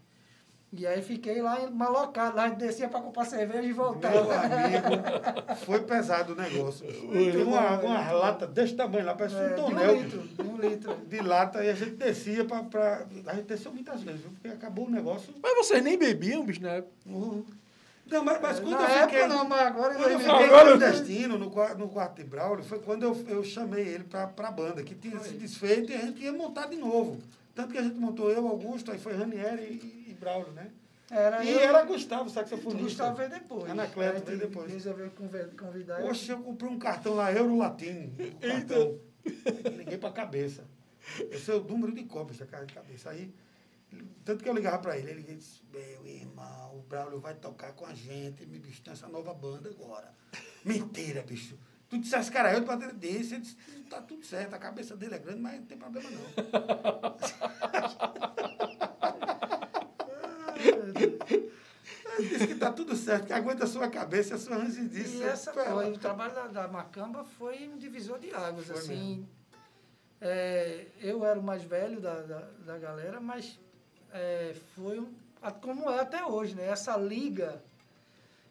E 0.72 0.86
aí 0.86 1.02
fiquei 1.02 1.42
lá 1.42 1.68
malocado, 1.72 2.38
lá 2.38 2.48
descia 2.50 2.88
para 2.88 3.02
comprar 3.02 3.26
cerveja 3.26 3.64
e 3.64 3.68
Meu 3.74 3.76
voltava. 3.76 4.36
amigo, 4.36 5.56
foi 5.66 5.80
pesado 5.82 6.34
o 6.34 6.36
negócio. 6.36 6.86
Tem 6.86 7.42
uma, 7.44 7.80
uma 7.80 8.12
lata 8.12 8.46
desse 8.46 8.76
tamanho 8.76 9.04
lá, 9.06 9.16
parece 9.16 9.36
É, 9.36 9.40
um 9.40 9.48
de 9.48 9.54
um 9.54 9.56
tonel 9.66 9.96
litro, 9.96 10.22
de 10.22 10.42
um 10.44 10.58
litro. 10.58 10.96
de 11.08 11.20
lata 11.22 11.64
e 11.64 11.70
a 11.72 11.74
gente 11.74 11.92
descia 11.96 12.46
pra. 12.46 12.62
pra 12.64 13.06
a 13.26 13.34
gente 13.34 13.46
desceu 13.48 13.72
muitas 13.74 14.02
vezes, 14.04 14.22
viu? 14.22 14.30
porque 14.32 14.48
acabou 14.50 14.86
o 14.86 14.92
negócio. 14.92 15.34
Mas 15.42 15.56
vocês 15.58 15.84
nem 15.84 15.98
bebiam, 15.98 16.46
bicho, 16.46 16.62
né? 16.62 16.84
Uhum. 17.08 17.44
Não, 18.06 18.24
mas, 18.24 18.40
mas 18.42 18.60
quando 18.60 18.72
Na 18.74 18.82
eu 18.84 18.90
fiquei. 19.08 19.20
época 19.22 19.28
não, 19.28 19.46
mas 19.50 19.62
agora 19.68 19.96
Quando 19.96 20.12
eu 20.12 20.20
fiquei 20.20 20.34
Agora- 20.46 20.78
clandestino 20.78 21.38
no, 21.38 21.46
no 21.78 21.90
quarto 21.90 22.16
de 22.16 22.24
Braulio, 22.24 22.64
foi 22.64 22.80
quando 22.80 23.04
eu, 23.04 23.26
eu 23.28 23.44
chamei 23.44 23.88
ele 23.88 24.04
pra, 24.04 24.28
pra 24.28 24.52
banda, 24.52 24.84
que 24.84 24.94
tinha 24.96 25.20
se 25.20 25.34
desfeito 25.34 25.92
e 25.92 25.96
a 25.96 26.00
gente 26.02 26.22
ia 26.24 26.32
montar 26.34 26.68
de 26.68 26.76
novo. 26.76 27.18
Tanto 27.56 27.72
que 27.72 27.78
a 27.78 27.84
gente 27.84 28.00
montou 28.00 28.32
eu, 28.32 28.48
Augusto, 28.48 28.92
aí 28.92 28.98
foi 28.98 29.14
Ranieri 29.16 29.64
e 29.64 29.99
Braulio, 30.20 30.52
né? 30.54 30.72
Era 31.12 31.44
e 31.44 31.50
eu- 31.52 31.60
era 31.60 31.84
Gustavo, 31.86 32.30
saxofonista. 32.30 32.84
Gustavo 32.84 33.18
veio 33.18 33.30
depois. 33.32 33.70
Anacleto 33.72 34.26
veio 34.26 34.38
depois. 34.40 34.72
Resolveu 34.72 35.10
convidar. 35.58 36.02
Poxa, 36.02 36.34
eu 36.34 36.40
comprei 36.44 36.70
um 36.70 36.78
cartão 36.78 37.16
lá, 37.16 37.32
Euro 37.34 37.58
Latino. 37.58 38.14
Um 38.20 38.40
cartão. 38.40 39.00
Liguei 39.76 39.98
pra 39.98 40.12
cabeça. 40.12 40.66
Esse 41.32 41.50
é 41.50 41.56
o 41.56 41.64
número 41.64 41.92
de 41.94 42.04
cópias 42.04 42.38
da 42.38 42.64
de 42.64 42.74
cabeça. 42.74 43.10
Aí, 43.10 43.34
tanto 44.24 44.44
que 44.44 44.50
eu 44.50 44.54
ligava 44.54 44.78
pra 44.78 44.98
ele, 44.98 45.10
ele 45.10 45.24
disse, 45.24 45.62
meu 45.74 46.06
irmão, 46.06 46.76
o 46.78 46.82
Braulio 46.84 47.20
vai 47.20 47.34
tocar 47.34 47.74
com 47.74 47.86
a 47.88 47.94
gente, 47.96 48.46
me 48.46 48.60
bicho, 48.60 48.82
tem 48.84 48.94
essa 48.94 49.08
nova 49.08 49.34
banda 49.34 49.70
agora. 49.70 50.14
Mentira, 50.64 51.24
bicho. 51.24 51.58
Tu 51.90 51.98
dissesse, 51.98 52.32
cara, 52.32 52.54
eu 52.54 52.60
de 52.60 52.68
bateria 52.68 52.94
desse, 52.94 53.34
ele 53.34 53.42
disse, 53.42 53.56
tá 53.90 54.00
tudo 54.00 54.24
certo, 54.24 54.54
a 54.54 54.60
cabeça 54.60 54.96
dele 54.96 55.16
é 55.16 55.18
grande, 55.18 55.40
mas 55.42 55.60
não 55.60 55.66
tem 55.66 55.78
problema 55.78 56.08
não. 56.12 56.20
Disse 62.20 62.48
que 62.48 62.56
tá 62.56 62.72
tudo 62.72 62.96
certo, 62.96 63.28
que 63.28 63.34
aguenta 63.34 63.64
a 63.64 63.68
sua 63.68 63.88
cabeça 63.88 64.36
a 64.36 64.38
sua 64.38 64.58
ansiedade. 64.58 65.18
E 65.18 65.24
essa 65.24 65.54
foi, 65.54 65.92
o 65.92 65.98
trabalho 65.98 66.34
da, 66.36 66.48
da 66.48 66.68
Macamba 66.68 67.24
foi 67.24 67.68
um 67.68 67.78
divisor 67.78 68.20
de 68.20 68.34
águas, 68.34 68.66
Foi 68.68 68.76
assim. 68.78 69.28
É, 70.22 70.86
eu 71.00 71.24
era 71.26 71.40
o 71.40 71.44
mais 71.44 71.64
velho 71.64 72.02
da, 72.02 72.22
da, 72.22 72.40
da 72.66 72.78
galera, 72.78 73.22
mas 73.22 73.58
é, 74.12 74.54
foi 74.76 75.00
um- 75.00 75.14
como 75.62 75.90
é 75.90 76.00
até 76.02 76.26
hoje, 76.26 76.56
né? 76.56 76.68
Essa 76.68 76.98
liga 76.98 77.64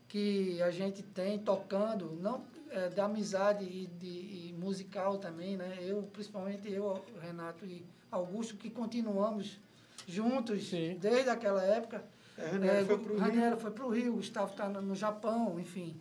que 0.09 0.63
a 0.63 0.71
gente 0.71 1.03
tem 1.03 1.39
tocando, 1.39 2.17
não 2.23 2.43
é, 2.71 2.89
de 2.89 2.99
amizade 3.01 3.65
e, 3.65 3.87
de, 3.99 4.07
e 4.07 4.55
musical 4.59 5.19
também, 5.19 5.59
né? 5.59 5.77
Eu, 5.83 6.03
principalmente 6.05 6.71
eu, 6.73 7.05
Renato 7.21 7.67
e 7.67 7.85
Augusto, 8.11 8.57
que 8.57 8.71
continuamos 8.71 9.61
juntos 10.09 10.69
Sim. 10.69 10.97
desde 11.01 11.29
aquela 11.31 11.63
época. 11.63 12.03
É, 12.37 12.47
Ranieri 12.47 12.85
foi 12.87 12.95
o 12.95 12.99
pro 12.99 13.19
Rio. 13.19 13.57
Foi 13.59 13.71
para 13.71 13.87
o 13.87 13.91
Rio, 13.91 14.13
o 14.13 14.17
Gustavo 14.17 14.51
está 14.53 14.69
no, 14.69 14.81
no 14.81 14.95
Japão, 14.95 15.59
enfim. 15.61 16.01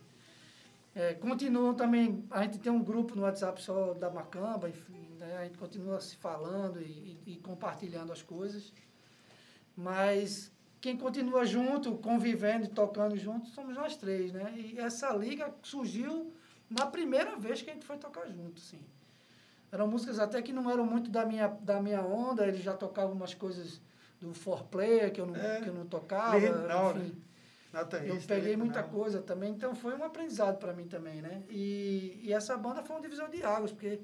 É, 0.96 1.14
continuam 1.14 1.74
também, 1.76 2.26
a 2.32 2.42
gente 2.44 2.58
tem 2.58 2.72
um 2.72 2.82
grupo 2.84 3.16
no 3.16 3.22
WhatsApp 3.24 3.62
só 3.62 3.94
da 3.94 4.10
Macamba, 4.10 4.68
enfim, 4.68 5.10
né, 5.20 5.38
a 5.38 5.44
gente 5.44 5.56
continua 5.58 6.02
se 6.02 6.16
falando 6.16 6.82
e, 6.82 7.20
e- 7.28 7.34
e 7.34 7.36
compartilhando 7.38 8.12
as 8.12 8.24
coisas. 8.24 8.74
Mas 9.76 10.52
quem 10.82 10.98
continua 10.98 11.46
junto, 11.46 11.96
convivendo 11.98 12.65
e 12.65 12.70
tocando 12.70 13.15
junto, 13.15 13.48
somos 13.50 13.76
nós 13.76 13.96
três, 13.96 14.32
né? 14.32 14.54
E 14.56 14.80
essa 14.80 15.12
liga 15.13 15.54
surgiu 15.62 16.34
na 16.70 16.86
primeira 16.86 17.36
vez 17.36 17.62
que 17.62 17.70
a 17.70 17.74
gente 17.74 17.86
foi 17.86 17.98
tocar 17.98 18.28
junto, 18.28 18.60
assim. 18.60 18.80
Eram 19.72 19.88
músicas 19.88 20.17
até 20.17 20.41
que 20.41 20.54
não 20.54 20.70
eram 20.72 20.86
muito 20.86 21.12
da 21.12 21.26
minha, 21.26 21.48
da 21.48 21.80
minha 21.82 22.02
onda, 22.02 22.48
eles 22.48 22.62
já 22.63 22.74
tocavam 22.74 23.13
umas 23.13 23.34
coisas 23.34 23.82
do 24.19 24.34
foreplay 24.34 25.10
que 25.12 25.21
eu 25.21 25.25
não, 25.27 25.36
É. 25.36 25.62
que 25.62 25.67
eu 25.69 25.73
não 25.73 25.86
tocava, 25.86 26.38
enfim. 26.38 26.49
né? 26.49 27.12
Natanista, 27.73 28.15
Eu 28.15 28.21
peguei 28.21 28.56
muita 28.56 28.80
original. 28.80 28.99
coisa 29.01 29.21
também, 29.21 29.51
então 29.53 29.75
foi 29.75 29.93
um 29.95 30.03
aprendizado 30.03 30.58
para 30.58 30.73
mim 30.73 30.88
também, 30.88 31.21
né? 31.21 31.43
E, 31.49 32.19
e 32.23 32.34
essa 32.34 32.56
banda 32.58 32.82
foi 32.82 32.95
um 32.95 33.01
divisor 33.01 33.30
de 33.30 33.43
águas, 33.43 33.71
porque 33.71 33.99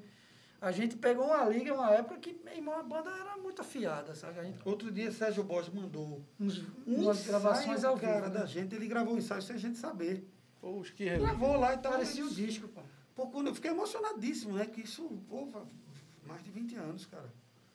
a 0.60 0.70
gente 0.70 0.96
pegou 0.96 1.24
uma 1.26 1.44
liga, 1.46 1.72
uma 1.74 1.90
época 1.90 2.18
que, 2.18 2.38
meu 2.44 2.54
irmão, 2.54 2.78
a 2.78 2.82
banda 2.82 3.10
era 3.10 3.36
muito 3.38 3.60
afiada, 3.62 4.14
sabe? 4.14 4.38
A 4.38 4.44
gente, 4.44 4.58
Outro 4.64 4.92
dia, 4.92 5.10
Sérgio 5.10 5.42
Borges 5.42 5.72
mandou 5.72 6.22
uns, 6.38 6.58
um 6.86 7.02
umas 7.02 7.26
gravações 7.26 7.84
ao 7.84 7.96
vivo. 7.96 8.06
cara, 8.12 8.28
né? 8.28 8.38
da 8.38 8.46
gente. 8.46 8.74
Ele 8.74 8.86
gravou 8.86 9.14
um 9.14 9.18
ensaio 9.18 9.42
sem 9.42 9.56
a 9.56 9.58
gente 9.58 9.78
saber. 9.78 10.28
Poxa, 10.60 10.92
que. 10.94 11.04
Gravou 11.18 11.56
lá 11.58 11.74
e 11.74 11.78
tal. 11.78 11.92
Parecia 11.92 12.24
o 12.24 12.30
disco, 12.30 12.68
pô. 12.68 12.80
Pô, 13.14 13.26
quando 13.28 13.48
eu 13.48 13.54
fiquei 13.54 13.70
emocionadíssimo, 13.70 14.54
né? 14.54 14.66
Que 14.66 14.82
isso, 14.82 15.06
pô, 15.28 15.48
mais 16.26 16.42
de 16.44 16.50
20 16.50 16.76
anos, 16.76 17.06
cara. 17.06 17.32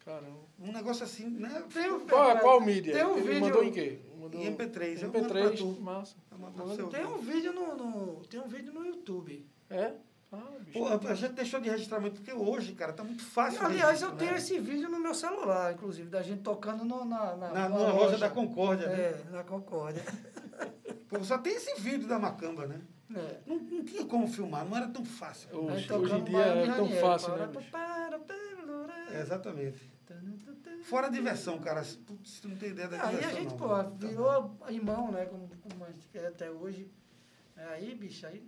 Caramba. 0.09 0.39
Um 0.59 0.71
negócio 0.71 1.03
assim, 1.03 1.27
né? 1.29 1.63
Tem 1.71 1.91
um- 1.91 1.99
Qual, 2.07 2.39
qual 2.39 2.61
mídia? 2.61 2.93
Tem 2.93 3.05
um 3.05 3.15
Ele 3.17 3.27
vídeo- 3.27 3.41
mandou 3.41 3.63
em 3.63 3.71
quê? 3.71 3.99
Mandou 4.19 4.41
Em 4.41 4.45
MP3, 4.47 5.03
eu 5.03 5.11
mando 5.13 5.27
pra 5.27 5.39
MP3, 5.41 5.59
tu. 5.59 5.81
massa. 5.81 6.15
Eu 6.31 6.65
você 6.65 6.83
Tem 6.87 7.05
um 7.05 7.17
vídeo 7.19 7.53
no, 7.53 7.75
no- 7.77 8.25
tem 8.25 8.39
um 8.39 8.47
vídeo 8.47 8.73
no 8.73 8.83
YouTube. 8.85 9.45
É? 9.69 9.93
Ah, 10.31 10.37
bicho. 10.59 10.77
Pô, 10.79 10.87
a 10.87 11.13
gente 11.13 11.33
deixou 11.33 11.59
de 11.59 11.69
registrar 11.69 11.99
muito, 11.99 12.15
porque 12.21 12.33
hoje, 12.33 12.73
cara, 12.73 12.91
tá 12.91 13.03
muito 13.03 13.23
fácil. 13.23 13.63
Aliás, 13.63 14.01
eu 14.01 14.11
tenho 14.15 14.31
né? 14.31 14.37
esse 14.37 14.59
vídeo 14.59 14.89
no 14.89 14.99
meu 14.99 15.13
celular, 15.13 15.73
inclusive, 15.73 16.09
da 16.09 16.21
gente 16.23 16.41
tocando 16.41 16.83
no, 16.83 17.05
na, 17.05 17.35
na, 17.35 17.49
Na, 17.51 17.69
numa 17.69 17.79
numa 17.79 17.93
loja 17.93 18.17
da 18.17 18.29
Concórdia, 18.29 18.87
né? 18.87 18.95
É, 18.95 19.23
na 19.31 19.43
Concórdia. 19.43 20.03
Pô, 21.07 21.23
só 21.23 21.37
tem 21.37 21.53
esse 21.53 21.79
vídeo 21.79 22.07
da 22.07 22.17
Macamba, 22.19 22.65
né? 22.67 22.81
É. 23.15 23.37
Não, 23.47 23.57
não 23.57 23.83
tinha 23.83 24.05
como 24.05 24.27
filmar, 24.27 24.65
não 24.65 24.75
era 24.77 24.87
tão 24.87 25.03
fácil. 25.03 25.49
Hoje, 25.51 25.75
hoje 25.77 25.87
tocando 25.87 26.17
em 26.17 26.23
dia 26.25 26.37
é 26.39 26.65
e 26.65 26.73
tão 26.75 26.87
fácil, 26.89 27.29
né, 27.31 27.37
para, 27.37 27.47
bicho? 27.59 27.71
para, 27.71 28.19
para, 28.19 29.15
É, 29.17 29.21
exatamente. 29.21 29.91
Fora 30.83 31.07
a 31.07 31.09
diversão, 31.09 31.59
cara. 31.59 31.83
Putz, 32.05 32.41
não 32.43 32.55
tem 32.55 32.69
ideia 32.69 32.87
da 32.87 33.03
Aí 33.03 33.15
diversão. 33.15 33.29
a 33.29 33.41
gente, 33.41 33.49
não, 33.51 33.57
pô, 33.57 33.67
mano. 33.67 33.95
virou 33.97 34.57
irmão, 34.69 35.11
né? 35.11 35.25
Como, 35.25 35.47
como 35.47 35.85
a 35.85 35.91
gente 35.91 36.07
é 36.13 36.27
até 36.27 36.49
hoje. 36.49 36.89
Aí, 37.55 37.95
bicho, 37.95 38.25
aí. 38.25 38.43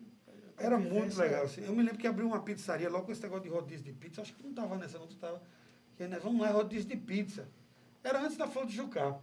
Era 0.58 0.78
muito 0.78 1.18
legal. 1.18 1.44
Assim. 1.44 1.64
Eu 1.64 1.74
me 1.74 1.84
lembro 1.84 1.98
que 1.98 2.08
abriu 2.08 2.28
uma 2.28 2.42
pizzaria 2.42 2.90
logo 2.90 3.06
com 3.06 3.12
esse 3.12 3.22
negócio 3.22 3.44
de 3.44 3.50
rodízio 3.50 3.86
de 3.86 3.94
pizza. 3.94 4.22
Acho 4.22 4.34
que 4.34 4.44
não 4.44 4.54
tava 4.54 4.78
nessa, 4.78 4.98
não. 4.98 5.08
Tu 5.08 5.16
tava. 5.18 5.42
Que, 5.96 6.08
né, 6.08 6.20
vamos 6.20 6.42
lá, 6.42 6.50
rodízio 6.52 6.88
de 6.90 6.98
pizza. 6.98 7.48
Era 8.04 8.22
antes 8.22 8.38
da 8.38 8.48
Flor 8.48 8.66
de 8.66 8.76
Jucá. 8.76 9.20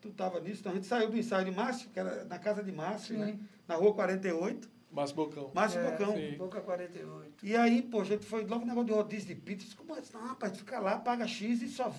Tu 0.00 0.10
tava 0.10 0.40
nisso. 0.40 0.60
Então 0.60 0.72
a 0.72 0.74
gente 0.74 0.86
saiu 0.86 1.10
do 1.10 1.16
ensaio 1.16 1.44
de 1.44 1.50
Márcio, 1.50 1.90
que 1.90 1.98
era 1.98 2.24
na 2.24 2.38
casa 2.38 2.62
de 2.62 2.72
Márcio, 2.72 3.18
né? 3.18 3.38
Na 3.66 3.76
rua 3.76 3.94
48. 3.94 4.68
Márcio 4.94 5.16
Bocão. 5.16 5.50
Márcio 5.54 5.80
É, 5.80 5.90
Bocão. 5.90 6.14
sim. 6.16 6.36
Boca 6.38 6.60
48. 6.60 7.44
E 7.44 7.56
aí, 7.56 7.82
pô, 7.82 8.00
a 8.00 8.04
gente 8.04 8.24
foi 8.24 8.44
logo 8.44 8.60
no 8.60 8.66
negócio 8.66 8.86
de 8.86 8.92
rodízio 8.92 9.28
de 9.28 9.34
pizza. 9.34 9.64
Disse, 9.64 9.76
Como 9.76 9.94
é 9.96 10.00
isso? 10.00 10.12
Não, 10.16 10.26
rapaz, 10.28 10.56
fica 10.56 10.78
lá, 10.78 10.98
paga 10.98 11.26
X 11.26 11.62
e 11.62 11.68
só. 11.68 11.92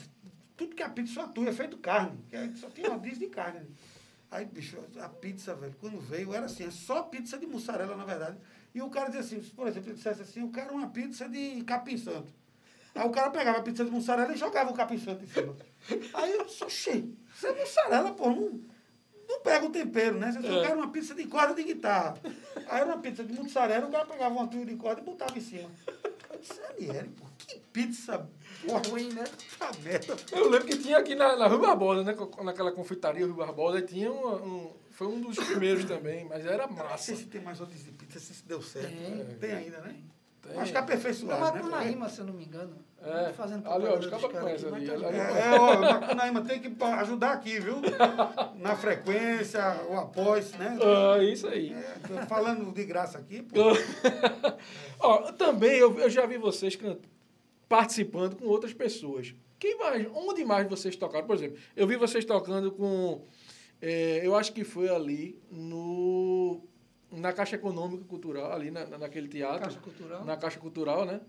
Tudo 0.56 0.74
que 0.76 0.82
é 0.82 0.88
pizza 0.90 1.14
só 1.14 1.28
tua, 1.28 1.50
é 1.50 1.54
feito 1.54 1.78
carne. 1.78 2.18
Que 2.30 2.58
só 2.58 2.70
tinha 2.70 2.90
rodízio 2.90 3.20
de 3.20 3.28
carne. 3.28 3.68
Aí, 4.32 4.46
bicho, 4.46 4.78
a 5.00 5.10
pizza, 5.10 5.54
velho, 5.56 5.76
quando 5.80 6.00
veio, 6.00 6.34
era 6.34 6.46
assim, 6.46 6.66
é 6.66 6.72
só 6.72 7.04
pizza 7.04 7.38
de 7.38 7.46
mussarela, 7.46 7.96
na 7.96 8.06
verdade. 8.06 8.38
E 8.74 8.82
o 8.82 8.90
cara 8.90 9.08
dizia 9.10 9.22
assim, 9.22 9.40
por 9.56 9.68
exemplo, 9.68 9.90
ele 9.90 9.96
dissesse 9.98 10.22
assim, 10.22 10.42
eu 10.42 10.50
quero 10.50 10.74
uma 10.74 10.88
pizza 10.90 11.30
de 11.30 11.62
capim 11.64 11.98
santo. 11.98 12.34
Aí 12.94 13.06
o 13.06 13.12
cara 13.12 13.30
pegava 13.30 13.60
a 13.60 13.62
pizza 13.62 13.84
de 13.86 13.92
mussarela 13.92 14.34
e 14.34 14.38
jogava 14.38 14.72
o 14.72 14.74
capim 14.74 14.98
santo 14.98 15.24
em 15.24 15.28
cima. 15.28 15.56
Aí 16.14 16.32
eu 16.34 16.46
disse, 16.46 16.64
oxê, 16.64 17.04
isso 17.34 17.46
é 17.48 17.54
mussarela, 17.60 18.14
pô, 18.14 18.30
não, 18.30 18.62
não 19.28 19.40
pega 19.42 19.66
o 19.66 19.70
tempero, 19.70 20.18
né? 20.18 20.32
Você 20.32 20.42
só 20.42 20.62
É. 20.62 20.68
quer 20.68 20.76
uma 20.76 20.90
pizza 20.92 21.14
de 21.16 21.26
corda 21.28 21.54
de 21.54 21.64
guitarra. 21.64 22.16
Aí 22.68 22.82
era 22.82 22.86
uma 22.86 22.98
pizza 23.00 23.24
de 23.24 23.34
mussarela, 23.34 23.88
o 23.88 23.92
cara 23.92 24.06
pegava 24.06 24.34
uma 24.36 24.48
trilha 24.48 24.66
de 24.66 24.76
corda 24.76 25.02
e 25.02 25.04
botava 25.04 25.38
em 25.38 25.42
cima. 25.42 25.70
Eu 26.32 26.40
disse, 26.40 26.60
Aniele, 26.70 27.10
pô, 27.10 27.26
que 27.38 27.60
pizza 27.72 28.28
ruim, 28.90 29.14
né? 29.14 29.24
Puta 29.24 29.72
merda. 29.84 30.16
Eu 30.32 30.50
lembro 30.50 30.68
que 30.68 30.78
tinha 30.78 30.98
aqui 30.98 31.16
na, 31.16 31.36
na 31.36 31.48
Rua 31.48 31.60
Barbosa, 31.60 32.04
né? 32.04 32.16
Naquela 32.44 32.72
confeitaria 32.72 33.26
Rua 33.26 33.46
Barbosa, 33.46 33.82
tinha 33.82 34.12
um, 34.12 34.36
um- 34.36 34.74
Foi 34.92 35.08
um 35.08 35.20
dos 35.22 35.38
primeiros 35.38 35.86
também, 35.86 36.26
mas 36.26 36.46
era 36.46 36.68
Não 36.68 36.76
sei 36.76 36.84
massa. 36.86 37.16
se 37.16 37.26
tem 37.26 37.42
mais 37.42 37.60
rodízio 37.60 37.86
de 37.86 37.92
pizza, 37.92 38.20
se 38.20 38.44
deu 38.46 38.62
certo. 38.62 38.88
Tem. 38.90 39.26
Tem 39.40 39.52
ainda, 39.54 39.80
né? 39.82 39.96
Tem. 40.48 40.60
Acho 40.60 40.72
que 40.72 40.78
aperfeiçoado, 40.78 41.40
Não, 41.42 41.54
né? 41.54 41.62
Macunaíma, 41.62 42.10
se 42.10 42.20
eu 42.20 42.26
não 42.26 42.34
me 42.34 42.46
engano. 42.46 42.76
É. 43.02 43.34
Fazendo 43.34 43.68
Ali, 43.70 43.86
ó, 43.86 43.98
os 44.00 44.08
conhecem 44.08 44.74
ali, 44.74 44.88
mas 44.88 45.02
tá- 45.02 45.10
É, 45.12 45.60
ó, 45.60 45.80
Macunaíma 45.80 46.42
tem 46.42 46.60
que 46.60 46.84
ajudar 46.84 47.34
aqui, 47.34 47.60
viu? 47.60 47.76
Na 48.58 48.76
frequência, 48.76 49.62
o 49.90 49.98
após, 49.98 50.52
né? 50.54 50.78
Ah, 50.82 51.24
isso 51.24 51.48
aí. 51.48 51.72
É, 51.74 52.26
falando 52.26 52.72
de 52.74 52.84
graça 52.84 53.18
aqui, 53.20 53.44
pô. 53.44 53.60
Ó, 55.00 55.32
também 55.34 55.74
eu, 55.78 55.98
eu 56.00 56.10
já 56.10 56.26
vi 56.26 56.38
vocês 56.38 56.76
can- 56.76 56.98
participando 57.70 58.36
com 58.36 58.46
outras 58.46 58.74
pessoas. 58.74 59.36
Quem 59.60 59.78
mais? 59.78 60.08
Onde 60.14 60.44
mais 60.44 60.68
vocês 60.68 60.96
tocaram? 60.96 61.26
Por 61.28 61.36
exemplo, 61.36 61.58
eu 61.76 61.88
vi 61.88 61.96
vocês 61.98 62.26
tocando 62.26 62.72
com. 62.72 63.24
eh, 63.82 64.22
eu 64.24 64.36
acho 64.36 64.52
que 64.54 64.64
foi 64.64 64.90
ali 64.90 65.40
no. 65.52 66.62
Na 67.12 67.32
Caixa 67.32 67.56
Econômica 67.56 68.04
Cultural, 68.06 68.52
ali 68.52 68.72
na, 68.72 68.86
na- 68.86 68.98
naquele 68.98 69.28
teatro. 69.28 69.62
Caixa 69.62 69.80
Cultural. 69.80 70.26
Na 70.26 70.38
Caixa 70.38 70.60
Cultural, 70.60 71.06
né? 71.06 71.22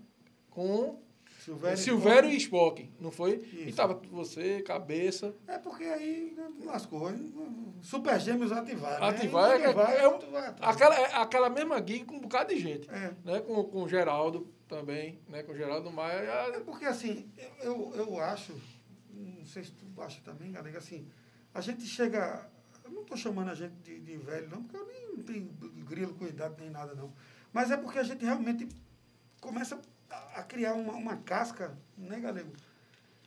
Com 0.49 0.99
Silvério, 1.39 1.77
Silvério 1.77 2.29
e 2.29 2.37
Spock, 2.37 2.89
não 2.99 3.11
foi? 3.11 3.35
E 3.53 3.67
Isso. 3.69 3.77
tava 3.77 3.93
você, 4.11 4.61
cabeça. 4.63 5.33
É 5.47 5.57
porque 5.57 5.83
aí 5.83 6.33
né, 6.35 6.49
lascou. 6.65 7.09
Super 7.81 8.19
Gêmeos 8.19 8.51
ativar. 8.51 9.01
Ativar 9.01 9.57
né? 9.57 9.65
é, 9.65 9.73
vai, 9.73 9.97
é, 9.97 10.55
aquela, 10.61 10.95
é 10.95 11.15
aquela 11.15 11.49
mesma 11.49 11.77
gig 11.77 12.03
com 12.05 12.15
um 12.15 12.19
bocado 12.21 12.53
de 12.53 12.59
gente. 12.59 12.89
É. 12.89 13.13
Né? 13.23 13.39
Com, 13.41 13.63
com 13.63 13.83
o 13.83 13.87
Geraldo 13.87 14.51
também, 14.67 15.21
né? 15.29 15.43
Com 15.43 15.53
o 15.53 15.55
Geraldo 15.55 15.89
Maia. 15.91 16.17
É 16.53 16.59
porque 16.59 16.85
assim, 16.85 17.31
eu, 17.61 17.93
eu, 17.95 17.95
eu 17.95 18.19
acho, 18.19 18.53
não 19.09 19.45
sei 19.45 19.63
se 19.63 19.71
tu 19.71 19.85
acha 20.01 20.19
também, 20.21 20.51
galera, 20.51 20.77
assim, 20.77 21.07
a 21.53 21.61
gente 21.61 21.83
chega. 21.85 22.49
Eu 22.87 22.93
não 22.93 23.01
estou 23.01 23.17
chamando 23.17 23.49
a 23.49 23.53
gente 23.55 23.73
de, 23.83 23.99
de 23.99 24.17
velho, 24.17 24.49
não, 24.49 24.63
porque 24.63 24.77
eu 24.77 24.87
nem 24.87 25.23
tenho 25.23 25.45
grilo 25.85 26.13
com 26.15 26.25
idade 26.25 26.55
nem 26.59 26.69
nada, 26.69 26.95
não. 26.95 27.11
Mas 27.51 27.69
é 27.69 27.75
porque 27.75 27.99
a 27.99 28.03
gente 28.03 28.23
realmente 28.23 28.67
começa 29.41 29.79
a, 30.09 30.39
a 30.39 30.43
criar 30.43 30.73
uma, 30.73 30.93
uma 30.93 31.17
casca, 31.17 31.77
né, 31.97 32.17
galego? 32.19 32.51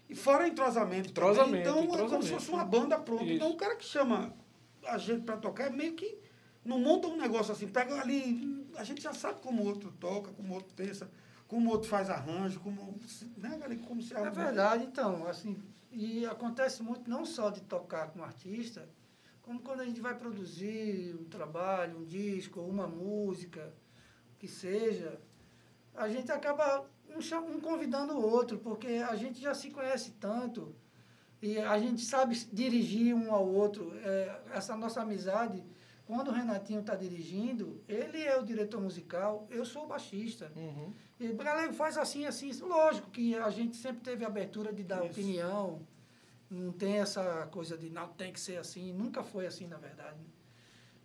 E 0.08 0.14
fora 0.14 0.48
entrosamento. 0.48 1.12
também. 1.12 1.30
Entrosamento, 1.30 1.68
Então 1.68 1.78
é 1.82 1.86
como 1.86 1.92
se 1.98 2.02
entrosamento. 2.04 2.28
fosse 2.34 2.50
uma 2.50 2.64
banda 2.64 2.98
pronta. 2.98 3.24
Isso. 3.24 3.34
Então 3.34 3.50
o 3.50 3.56
cara 3.56 3.76
que 3.76 3.84
chama 3.84 4.34
a 4.86 4.96
gente 4.98 5.24
para 5.24 5.36
tocar 5.36 5.66
é 5.66 5.70
meio 5.70 5.92
que. 5.94 6.18
Não 6.64 6.78
monta 6.78 7.06
um 7.08 7.16
negócio 7.16 7.52
assim, 7.52 7.68
pega 7.68 8.00
ali. 8.00 8.66
A 8.76 8.84
gente 8.84 9.02
já 9.02 9.12
sabe 9.12 9.40
como 9.40 9.62
o 9.62 9.66
outro 9.66 9.92
toca, 9.92 10.30
como 10.32 10.52
o 10.52 10.54
outro 10.54 10.72
pensa, 10.74 11.10
como 11.46 11.68
o 11.68 11.72
outro 11.72 11.88
faz 11.88 12.08
arranjo, 12.08 12.60
como. 12.60 12.98
Né, 13.36 13.50
galera? 13.58 13.76
Como 13.86 14.00
se 14.02 14.14
É 14.14 14.30
verdade, 14.30 14.84
então, 14.84 15.26
assim, 15.26 15.56
e 15.92 16.24
acontece 16.26 16.82
muito 16.82 17.08
não 17.10 17.24
só 17.24 17.50
de 17.50 17.60
tocar 17.62 18.08
com 18.10 18.22
artista, 18.22 18.88
como 19.42 19.60
quando 19.60 19.80
a 19.80 19.84
gente 19.84 20.00
vai 20.00 20.16
produzir 20.16 21.16
um 21.20 21.24
trabalho, 21.24 21.98
um 21.98 22.04
disco, 22.04 22.60
uma 22.60 22.86
música, 22.86 23.72
que 24.38 24.48
seja, 24.48 25.20
a 25.94 26.08
gente 26.08 26.30
acaba 26.30 26.86
um, 27.08 27.54
um 27.54 27.60
convidando 27.60 28.14
o 28.14 28.22
outro, 28.22 28.58
porque 28.58 28.86
a 29.08 29.14
gente 29.16 29.40
já 29.40 29.54
se 29.54 29.70
conhece 29.70 30.12
tanto 30.12 30.74
e 31.42 31.58
a 31.58 31.78
gente 31.78 32.02
sabe 32.02 32.36
dirigir 32.52 33.14
um 33.14 33.32
ao 33.32 33.46
outro. 33.46 33.92
É, 34.04 34.40
essa 34.52 34.76
nossa 34.76 35.00
amizade, 35.00 35.64
quando 36.06 36.28
o 36.28 36.32
Renatinho 36.32 36.80
está 36.80 36.94
dirigindo, 36.94 37.82
ele 37.88 38.22
é 38.22 38.38
o 38.38 38.44
diretor 38.44 38.80
musical, 38.80 39.46
eu 39.50 39.64
sou 39.64 39.84
o 39.84 39.86
baixista. 39.86 40.52
Uhum. 40.54 40.92
E, 41.18 41.32
galera, 41.32 41.72
faz 41.72 41.96
assim, 41.96 42.26
assim. 42.26 42.52
Lógico 42.60 43.10
que 43.10 43.34
a 43.36 43.50
gente 43.50 43.76
sempre 43.76 44.00
teve 44.02 44.24
abertura 44.24 44.72
de 44.72 44.82
dar 44.82 45.04
Isso. 45.04 45.20
opinião. 45.20 45.80
Não 46.50 46.72
tem 46.72 46.98
essa 46.98 47.46
coisa 47.52 47.76
de 47.78 47.88
não 47.90 48.08
tem 48.08 48.32
que 48.32 48.40
ser 48.40 48.56
assim. 48.58 48.92
Nunca 48.92 49.22
foi 49.22 49.46
assim, 49.46 49.66
na 49.68 49.76
verdade. 49.76 50.18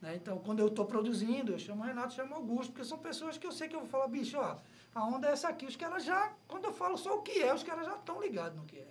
Né? 0.02 0.16
Então, 0.16 0.40
quando 0.40 0.60
eu 0.60 0.68
estou 0.68 0.86
produzindo, 0.86 1.52
eu 1.52 1.60
chamo 1.60 1.84
Renato, 1.84 2.14
chamo 2.14 2.34
o 2.34 2.38
Augusto, 2.38 2.72
porque 2.74 2.88
são 2.88 2.98
pessoas 2.98 3.38
que 3.38 3.46
eu 3.46 3.52
sei 3.52 3.68
que 3.68 3.76
eu 3.76 3.82
vou 3.82 3.90
falar, 3.90 4.08
bicho, 4.08 4.38
ó, 4.38 4.58
a 4.94 5.04
onda 5.06 5.28
é 5.30 5.32
essa 5.32 5.48
aqui. 5.50 5.66
Os 5.66 5.76
caras 5.76 6.04
já, 6.04 6.34
quando 6.48 6.66
eu 6.66 6.74
falo 6.74 6.98
só 6.98 7.16
o 7.18 7.22
que 7.22 7.42
é, 7.44 7.54
os 7.54 7.64
caras 7.64 7.86
já 7.86 7.96
estão 7.96 8.20
ligados 8.22 8.58
no 8.58 8.66
que 8.66 8.78
é. 8.78 8.88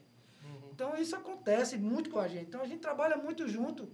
Então, 0.72 0.96
isso 0.96 1.14
acontece 1.14 1.76
muito 1.78 2.10
com 2.10 2.18
a 2.18 2.26
gente. 2.26 2.46
Então, 2.46 2.60
a 2.60 2.66
gente 2.66 2.80
trabalha 2.80 3.16
muito 3.16 3.46
junto. 3.48 3.88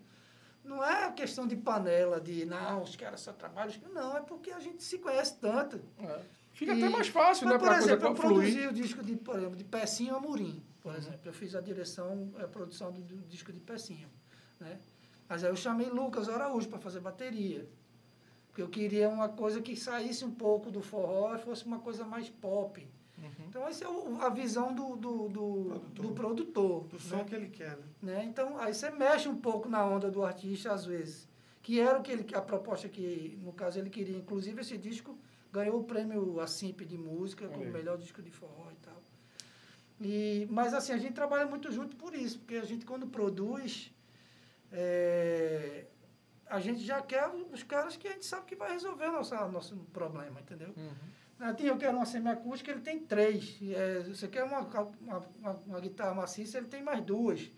Não 0.64 0.85
é 0.85 1.11
questão 1.12 1.46
de 1.46 1.57
panela, 1.57 2.20
de 2.20 2.44
não, 2.46 2.83
os 2.83 2.96
caras 2.96 3.20
só 3.20 3.33
trabalham. 3.33 3.75
Não, 3.92 4.16
é 4.16 4.20
porque 4.20 4.51
a 4.51 4.61
gente 4.61 4.83
se 4.83 4.99
conhece 4.99 5.37
tanto. 5.38 5.81
É. 5.99 6.20
Fica 6.53 6.75
E- 6.75 6.83
até 6.83 6.88
mais 6.90 7.09
fácil, 7.09 7.46
mas, 7.49 7.61
né? 7.61 7.68
Por 7.68 7.77
exemplo, 7.77 8.07
eu 8.09 8.14
produzi 8.14 8.66
o 8.66 8.73
disco 8.73 9.03
de, 9.03 9.16
por 9.16 9.37
exemplo, 9.37 9.57
de 9.57 9.64
Pecinho 9.64 10.14
Amorim, 10.16 10.62
por 10.83 10.95
exemplo. 10.95 11.21
Eu 11.25 11.33
fiz 11.33 11.55
a 11.55 11.61
direção, 11.61 12.33
a 12.38 12.47
produção 12.47 12.90
do, 12.93 13.01
do 13.03 13.16
disco 13.29 13.53
de 13.53 13.61
Pecinho. 13.61 14.09
Né? 14.59 14.79
Mas 15.29 15.45
aí 15.45 15.51
eu 15.51 15.57
chamei 15.57 15.88
Lucas 15.88 16.29
Araújo 16.29 16.69
para 16.69 16.79
fazer 16.79 17.01
bateria. 17.01 17.69
Porque 18.49 18.62
eu 18.62 18.69
queria 18.69 19.09
uma 19.09 19.29
coisa 19.29 19.61
que 19.62 19.77
saísse 19.77 20.25
um 20.25 20.31
pouco 20.33 20.71
do 20.71 20.83
forró 20.83 21.35
e 21.35 21.38
fosse 21.38 21.64
uma 21.64 21.79
coisa 21.79 22.05
mais 22.05 22.29
pop. 22.29 22.87
Uhum. 23.16 23.31
Então, 23.49 23.66
essa 23.69 23.85
é 23.85 23.88
o- 23.88 24.21
a 24.23 24.29
visão 24.31 24.75
do, 24.75 24.97
do, 24.97 25.29
do, 25.29 25.64
Produtor. 25.69 26.05
do 26.07 26.12
produtor. 26.12 26.85
Do 26.85 26.95
né? 26.97 27.01
som 27.01 27.25
que 27.25 27.35
ele 27.35 27.49
quer, 27.49 27.77
né? 27.77 27.85
né? 28.03 28.25
Então, 28.25 28.59
aí 28.59 28.73
você 28.75 28.90
mexe 28.90 29.29
um 29.29 29.37
pouco 29.37 29.69
na 29.69 29.85
onda 29.87 30.11
do 30.11 30.25
artista, 30.25 30.73
às 30.73 30.85
vezes. 30.85 31.29
Que 31.62 31.79
era 31.79 31.99
o 31.99 32.03
que 32.03 32.11
ele, 32.11 32.35
a 32.35 32.40
proposta 32.40 32.88
que, 32.88 33.38
no 33.43 33.53
caso, 33.53 33.79
ele 33.79 33.90
queria. 33.90 34.16
Inclusive, 34.16 34.62
esse 34.62 34.77
disco 34.79 35.16
ganhou 35.53 35.79
o 35.81 35.85
prêmio 35.85 36.40
Asimp 36.40 36.81
de 36.81 36.97
música, 36.97 37.47
como 37.49 37.62
aí. 37.62 37.71
melhor 37.71 37.99
disco 37.99 38.23
de 38.23 38.31
forró 38.31 38.71
e 38.73 38.77
tal. 38.77 39.00
E, 40.01 40.49
mas, 40.51 40.73
assim, 40.73 40.93
a 40.93 40.99
gente 40.99 41.13
trabalha 41.13 41.47
muito 41.47 41.71
junto 41.71 41.95
por 41.97 42.15
isso, 42.15 42.39
porque 42.39 42.57
a 42.57 42.65
gente, 42.65 42.87
quando 42.87 43.07
produz, 43.07 43.93
é, 44.73 45.85
a 46.47 46.59
gente 46.59 46.81
já 46.81 47.03
quer 47.03 47.29
os 47.53 47.63
caras 47.63 47.97
que 47.97 48.09
a 48.09 48.13
gente 48.13 48.25
sabe 48.25 48.47
que 48.47 48.57
vai 48.57 48.73
resolver 48.73 49.07
o 49.07 49.13
nosso, 49.13 49.35
nosso 49.49 49.77
problema, 49.93 50.41
entendeu? 50.41 50.73
Uhum. 50.77 50.91
Natinho, 51.39 51.71
eu 51.71 51.79
quero 51.79 51.97
uma 51.97 52.07
semiacústica, 52.07 52.71
ele 52.71 52.81
tem 52.81 52.99
três. 52.99 53.59
É, 53.63 54.01
você 54.01 54.27
quer 54.27 54.45
uma, 54.45 54.61
uma, 54.61 55.23
uma, 55.39 55.51
uma 55.67 55.81
guitarra 55.81 56.15
maciça, 56.15 56.59
ele 56.59 56.67
tem 56.67 56.83
mais 56.83 57.03
duas. 57.03 57.51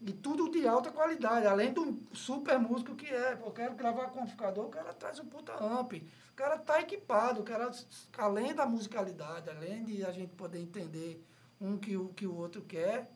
E 0.00 0.12
tudo 0.12 0.50
de 0.50 0.66
alta 0.66 0.90
qualidade, 0.90 1.46
além 1.46 1.72
do 1.72 2.00
super 2.12 2.58
músico 2.58 2.94
que 2.94 3.06
é. 3.06 3.32
Eu 3.32 3.50
quero 3.50 3.74
gravar 3.74 4.06
com 4.10 4.20
amplificador, 4.20 4.66
o 4.66 4.70
cara 4.70 4.92
traz 4.94 5.18
um 5.18 5.26
puta 5.26 5.52
amp. 5.62 5.94
O 5.94 6.34
cara 6.34 6.56
tá 6.56 6.80
equipado, 6.80 7.40
o 7.40 7.44
cara, 7.44 7.70
além 8.16 8.54
da 8.54 8.64
musicalidade, 8.64 9.50
além 9.50 9.84
de 9.84 10.04
a 10.04 10.10
gente 10.10 10.32
poder 10.34 10.60
entender 10.60 11.22
um 11.60 11.76
que 11.76 11.96
o 11.96 12.08
que 12.08 12.26
o 12.26 12.34
outro 12.34 12.62
quer, 12.62 13.10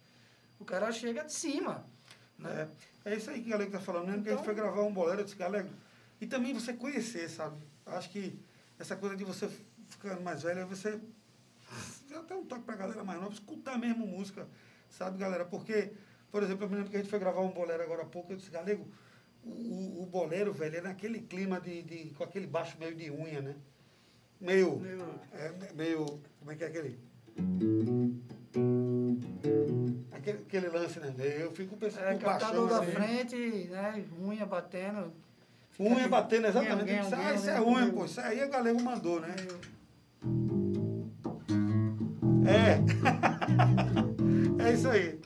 o 0.58 0.64
cara 0.64 0.90
chega 0.92 1.24
de 1.24 1.32
cima. 1.32 1.86
Né? 2.38 2.68
É, 3.04 3.12
é 3.12 3.16
isso 3.16 3.30
aí 3.30 3.40
que 3.40 3.48
o 3.48 3.50
Galego 3.50 3.70
tá 3.72 3.80
falando, 3.80 4.06
mesmo 4.06 4.22
que 4.22 4.28
a 4.28 4.32
gente 4.32 4.42
Então- 4.42 4.44
foi 4.44 4.54
gravar 4.54 4.82
um 4.82 4.92
bolero, 4.92 5.20
eu 5.20 5.24
disse, 5.24 5.36
Galego, 5.36 5.70
e 6.20 6.26
também 6.26 6.52
você 6.54 6.72
conhecer, 6.72 7.28
sabe? 7.28 7.56
Acho 7.86 8.10
que 8.10 8.38
essa 8.78 8.96
coisa 8.96 9.16
de 9.16 9.24
você 9.24 9.48
ficando 9.88 10.20
mais 10.22 10.42
velho, 10.42 10.60
é 10.60 10.64
você 10.64 10.98
até 12.16 12.34
um 12.34 12.44
toque 12.44 12.62
pra 12.62 12.76
galera 12.76 13.02
mais 13.02 13.20
nova, 13.20 13.32
escutar 13.32 13.76
mesmo 13.78 14.06
música, 14.06 14.46
sabe, 14.90 15.18
galera? 15.18 15.44
Porque, 15.44 15.92
por 16.30 16.42
exemplo, 16.42 16.64
eu 16.64 16.70
me 16.70 16.76
lembro 16.76 16.90
que 16.90 16.96
a 16.96 17.00
gente 17.00 17.10
foi 17.10 17.18
gravar 17.18 17.40
um 17.40 17.50
bolero 17.50 17.82
agora 17.82 18.02
há 18.02 18.06
pouco, 18.06 18.32
eu 18.32 18.36
disse, 18.36 18.50
Galego, 18.50 18.86
o, 19.42 19.48
o, 19.50 20.02
o 20.02 20.06
bolero, 20.06 20.52
velho, 20.52 20.76
é 20.76 20.80
naquele 20.80 21.20
clima 21.20 21.60
de, 21.60 21.82
de. 21.82 22.10
com 22.14 22.22
aquele 22.24 22.46
baixo 22.46 22.78
meio 22.78 22.94
de 22.94 23.10
unha, 23.10 23.40
né? 23.42 23.56
Meio. 24.40 24.78
Meio- 24.78 25.20
É, 25.32 25.72
meio. 25.74 26.06
Como 26.38 26.50
é 26.52 26.54
que 26.56 26.64
é 26.64 26.66
aquele? 26.68 26.98
Aquele, 30.12 30.38
aquele 30.38 30.68
lance, 30.68 31.00
né? 31.00 31.12
Eu 31.40 31.52
fico 31.52 31.76
pensando 31.76 32.04
É, 32.04 32.14
com 32.14 32.20
o 32.20 32.24
baixão 32.24 32.66
da 32.68 32.80
assim. 32.80 32.92
frente, 32.92 33.36
né? 33.68 34.04
Unha 34.20 34.46
batendo. 34.46 35.12
Unha 35.78 36.08
batendo, 36.08 36.46
exatamente. 36.46 36.84
disse, 36.84 37.10
guião, 37.10 37.26
ah, 37.26 37.34
isso 37.34 37.50
é 37.50 37.60
unha, 37.60 37.92
pô. 37.92 38.04
Isso 38.04 38.20
aí 38.20 38.40
a 38.40 38.46
galera 38.46 38.80
mandou, 38.80 39.20
né? 39.20 39.34
É. 42.46 42.78
é 44.64 44.72
isso 44.72 44.88
aí. 44.88 45.20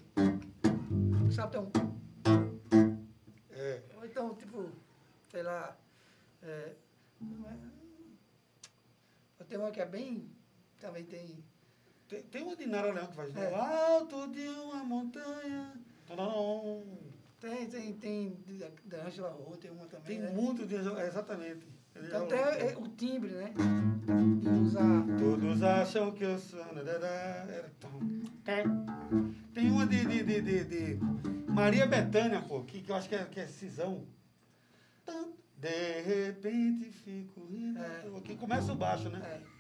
Sabe, 1.30 1.52
tem 1.52 1.60
um 1.60 1.70
É. 3.50 3.82
Ou 3.96 4.06
então, 4.06 4.34
tipo, 4.36 4.70
sei 5.30 5.42
lá. 5.42 5.76
É, 6.42 6.46
é- 6.46 6.76
eu 9.38 9.44
tenho 9.46 9.60
uma 9.60 9.70
que 9.70 9.80
é 9.80 9.86
bem. 9.86 10.30
Também 10.80 11.04
tem. 11.04 11.44
Tem, 12.08 12.22
tem 12.22 12.42
uma 12.42 12.56
de 12.56 12.66
Nara 12.66 12.92
Leão 12.92 13.06
que 13.06 13.16
faz. 13.16 13.36
É. 13.36 13.50
No 13.50 13.56
alto 13.56 14.28
de 14.28 14.48
uma 14.48 14.82
montanha. 14.84 15.72
Tadam. 16.06 16.82
Tem, 17.40 17.66
tem, 17.68 17.92
tem. 17.94 18.36
Da, 18.86 19.04
Angela 19.06 19.30
Rô, 19.30 19.56
tem 19.56 19.70
uma 19.70 19.86
também. 19.86 20.06
Tem 20.06 20.18
né? 20.20 20.30
muito 20.30 20.66
de. 20.66 20.74
é, 20.76 21.06
Exatamente. 21.06 21.66
Ele 21.94 22.06
Então 22.06 22.28
já- 22.28 22.56
tem 22.56 22.68
é, 22.68 22.76
o 22.76 22.88
timbre, 22.88 23.30
né? 23.30 23.52
Usar. 24.62 25.04
Todos 25.18 25.62
acham 25.62 26.12
que 26.12 26.24
eu 26.24 26.38
sou. 26.38 26.64
nadadá, 26.72 27.06
era 27.48 27.70
tão- 27.78 27.90
Tem 29.52 29.70
uma 29.70 29.86
de, 29.86 30.04
de, 30.04 30.22
de, 30.22 30.40
de, 30.40 30.64
de 30.64 30.98
Maria 31.50 31.86
Bethânia, 31.86 32.40
pô, 32.42 32.62
que, 32.62 32.80
que 32.80 32.90
eu 32.90 32.96
acho 32.96 33.08
que 33.08 33.14
é, 33.16 33.24
que 33.24 33.40
é 33.40 33.46
Cisão. 33.46 34.06
De 35.56 36.00
repente 36.02 36.90
fico 36.90 37.44
rindo. 37.46 37.80
É. 37.80 38.20
Que 38.24 38.36
começa 38.36 38.72
o 38.72 38.76
baixo, 38.76 39.08
né? 39.08 39.20
É, 39.24 39.57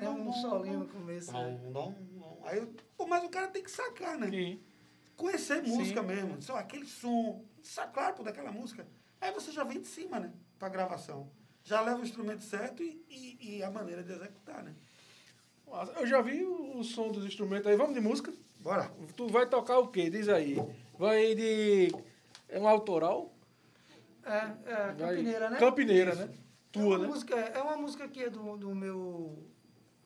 É 0.00 0.08
um 0.08 0.32
solinho 0.32 0.80
no 0.80 0.88
começo. 0.88 1.32
né? 1.32 1.60
dom. 1.72 1.94
Aí, 2.44 2.58
eu- 2.58 2.74
pô, 2.96 3.06
mas 3.06 3.24
o 3.24 3.28
cara 3.28 3.48
tem 3.48 3.62
que 3.62 3.70
sacar, 3.70 4.18
né? 4.18 4.28
Sim. 4.30 4.60
Conhecer 5.16 5.64
Sim. 5.64 5.76
música 5.76 6.02
mesmo. 6.02 6.40
Só 6.40 6.56
aquele 6.56 6.86
som. 6.86 7.44
Sacar, 7.62 8.14
pô, 8.14 8.22
daquela 8.22 8.50
música. 8.50 8.86
Aí 9.20 9.32
você 9.32 9.52
já 9.52 9.64
vem 9.64 9.80
de 9.80 9.86
cima, 9.88 10.18
né? 10.18 10.32
Pra 10.58 10.68
gravação. 10.68 11.30
Já 11.62 11.80
leva 11.82 12.00
o 12.00 12.04
instrumento 12.04 12.42
certo 12.42 12.82
e, 12.82 13.04
e, 13.08 13.56
e 13.58 13.62
a 13.62 13.70
maneira 13.70 14.02
de 14.02 14.12
executar, 14.12 14.62
né? 14.62 14.74
Eu 15.96 16.06
já 16.06 16.20
vi 16.20 16.42
o, 16.44 16.82
som 16.82 17.12
dos 17.12 17.24
instrumentos 17.24 17.66
aí. 17.66 17.76
Vamos 17.76 17.94
de 17.94 18.00
música? 18.00 18.32
Bora. 18.60 18.90
Tu 19.16 19.28
vai 19.28 19.46
tocar 19.46 19.78
o 19.78 19.88
quê? 19.88 20.10
Diz 20.10 20.28
aí. 20.28 20.56
Vai 20.98 21.34
de. 21.34 21.92
É 22.48 22.58
um 22.58 22.66
autoral? 22.66 23.32
É, 24.24 24.70
é, 24.70 24.92
Vai- 24.92 24.96
Campineira, 24.96 25.50
né? 25.50 25.58
Campineira, 25.58 26.10
Isso. 26.12 26.26
né? 26.26 26.34
É 26.70 26.72
Tua, 26.72 26.96
uma 26.96 26.98
né? 26.98 27.06
música, 27.08 27.34
é 27.34 27.62
uma 27.62 27.76
música 27.76 28.08
que 28.08 28.22
é 28.22 28.30
do, 28.30 28.56
do 28.56 28.74
meu, 28.74 29.42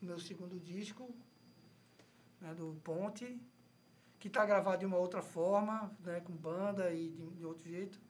meu 0.01 0.19
segundo 0.19 0.59
disco, 0.59 1.15
né, 2.41 2.55
do 2.55 2.81
Ponte, 2.83 3.39
que 4.19 4.29
está 4.29 4.45
gravado 4.47 4.79
de 4.79 4.87
uma 4.87 4.97
outra 4.97 5.21
forma, 5.21 5.95
né, 6.01 6.21
com 6.21 6.33
banda 6.33 6.91
e 6.93 7.11
de, 7.11 7.27
de 7.31 7.45
outro 7.45 7.69
jeito. 7.69 8.01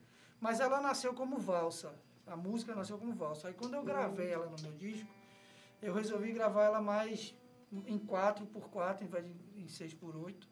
Mas 0.40 0.60
ela 0.60 0.80
nasceu 0.80 1.12
como 1.14 1.38
valsa. 1.38 1.94
A 2.26 2.36
música 2.36 2.74
nasceu 2.74 2.96
como 2.96 3.12
valsa. 3.12 3.48
Aí 3.48 3.54
quando 3.54 3.74
eu 3.74 3.82
gravei 3.82 4.30
ela 4.30 4.46
no 4.46 4.56
meu 4.62 4.72
disco, 4.72 5.08
eu 5.82 5.92
resolvi 5.92 6.32
gravar 6.32 6.64
ela 6.64 6.80
mais 6.80 7.34
em 7.86 7.98
4 7.98 8.46
por 8.46 8.68
4 8.70 9.04
em 9.04 9.08
vez 9.08 9.24
de 9.24 9.34
em 9.56 9.68
6 9.68 9.94
por 9.94 10.16
8 10.16 10.48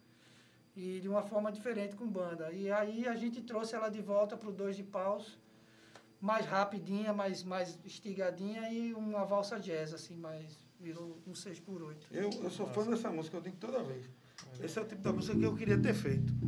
e 0.75 1.01
de 1.01 1.09
uma 1.09 1.23
forma 1.23 1.53
diferente 1.53 1.95
com 1.95 2.07
banda. 2.07 2.51
E 2.51 2.71
aí 2.71 3.07
a 3.07 3.15
gente 3.15 3.41
trouxe 3.43 3.75
ela 3.75 3.89
de 3.89 4.01
volta 4.01 4.37
para 4.37 4.49
o 4.49 4.53
2 4.53 4.77
de 4.77 4.83
paus, 4.83 5.39
mais 6.23 6.47
rapidinha, 6.47 7.13
mais, 7.13 7.43
mais 7.43 7.77
estigadinha 7.85 8.73
e 8.73 8.95
uma 8.95 9.25
valsa 9.25 9.59
jazz, 9.59 9.93
assim, 9.93 10.17
mais 10.17 10.57
virou 10.79 11.19
um 11.27 11.35
6 11.35 11.59
por 11.61 11.83
8 11.83 12.07
Eu, 12.13 12.31
eu 12.43 12.51
sou 12.51 12.67
fã 12.69 12.85
dessa 12.87 13.11
música, 13.11 13.37
eu 13.37 13.41
digo 13.41 13.57
toda 13.57 13.83
vez. 13.83 14.09
Esse 14.61 14.79
é 14.79 14.83
o 14.83 14.85
tipo 14.85 15.03
da 15.03 15.13
música 15.13 15.37
que 15.37 15.45
eu 15.45 15.55
queria 15.55 15.79
ter 15.79 15.95
feito. 15.95 16.33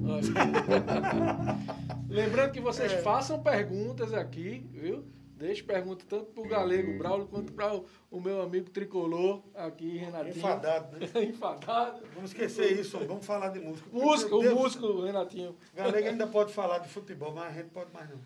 Lembrando 2.09 2.53
que 2.53 2.61
vocês 2.61 2.93
É. 2.93 3.03
façam 3.03 3.43
perguntas 3.43 4.13
aqui, 4.13 4.67
viu? 4.73 5.05
Deixe 5.37 5.63
perguntas 5.63 6.07
tanto 6.09 6.27
pro 6.27 6.45
Galego 6.49 6.97
Braulio 6.97 7.27
quanto 7.27 7.53
para 7.53 7.75
o, 7.75 7.85
o 8.11 8.21
meu 8.21 8.41
amigo 8.43 8.71
tricolor 8.71 9.43
aqui, 9.55 9.97
Renatinho. 9.99 10.37
Enfadado, 10.37 10.97
né? 10.99 11.09
Enfadado. 11.25 12.03
Vamos 12.15 12.31
esquecer 12.31 12.79
isso, 12.79 12.99
vamos 13.01 13.27
falar 13.27 13.49
de 13.49 13.59
música. 13.59 13.89
Música, 13.93 14.35
o 14.37 14.55
músico, 14.55 15.03
Renatinho. 15.03 15.57
Galego 15.75 16.09
ainda 16.09 16.27
pode 16.29 16.53
falar 16.53 16.79
de 16.79 16.89
futebol, 16.89 17.35
mas 17.35 17.49
a 17.49 17.53
gente 17.61 17.71
pode 17.71 17.93
mais 17.93 18.09
não. 18.09 18.19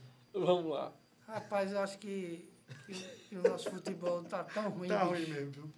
Vamos 0.44 0.70
lá. 0.70 0.92
Rapaz, 1.28 1.72
eu 1.72 1.80
acho 1.80 1.98
que, 1.98 2.48
que, 2.86 2.94
que 3.28 3.36
o 3.36 3.42
nosso 3.42 3.70
futebol 3.70 4.24
tá 4.24 4.42
tão 4.44 4.70
ruim. 4.70 4.88
Tá 4.88 5.00
bicho. 5.04 5.10
ruim 5.10 5.26
mesmo, 5.26 5.50
viu? 5.52 5.70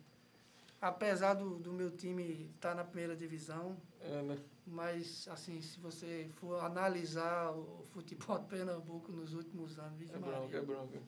Apesar 0.80 1.34
do, 1.34 1.56
do 1.58 1.72
meu 1.72 1.90
time 1.90 2.48
estar 2.54 2.74
na 2.74 2.84
primeira 2.84 3.14
divisão, 3.14 3.76
É, 4.00 4.22
né? 4.22 4.38
mas 4.66 5.28
assim, 5.30 5.60
se 5.60 5.78
você 5.80 6.30
for 6.36 6.64
analisar 6.64 7.50
o 7.50 7.84
futebol 7.92 8.38
de 8.38 8.46
Pernambuco 8.46 9.12
nos 9.12 9.34
últimos 9.34 9.78
anos, 9.78 10.00
É 10.10 10.18
Maria. 10.18 10.38
bronca, 10.38 10.56
é 10.56 10.60
bronca. 10.62 10.98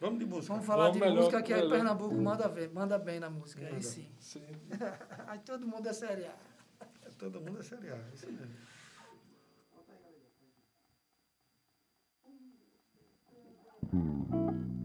Vamos 0.00 0.18
de 0.18 0.26
música. 0.26 0.52
Vamos 0.54 0.66
falar 0.66 0.84
Vamos 0.88 0.98
de 0.98 1.00
melhor, 1.04 1.16
música 1.22 1.42
que 1.42 1.52
aí 1.52 1.60
melhor. 1.60 1.76
Pernambuco 1.76 2.14
manda, 2.16 2.48
ver, 2.48 2.70
manda 2.70 2.98
bem 2.98 3.20
na 3.20 3.30
música, 3.30 3.60
aí 3.64 3.72
Manda. 3.72 3.82
sim. 3.84 4.08
Sim. 4.18 4.44
aí 5.28 5.38
todo 5.40 5.66
mundo 5.66 5.88
é 5.88 5.92
série 5.92 6.24
A. 6.26 6.34
Todo 7.18 7.40
mundo 7.40 7.60
é 7.60 7.62
Série 7.62 7.88
A, 7.90 7.96
isso 8.12 8.26
mesmo. 8.30 8.54
Música 13.96 14.75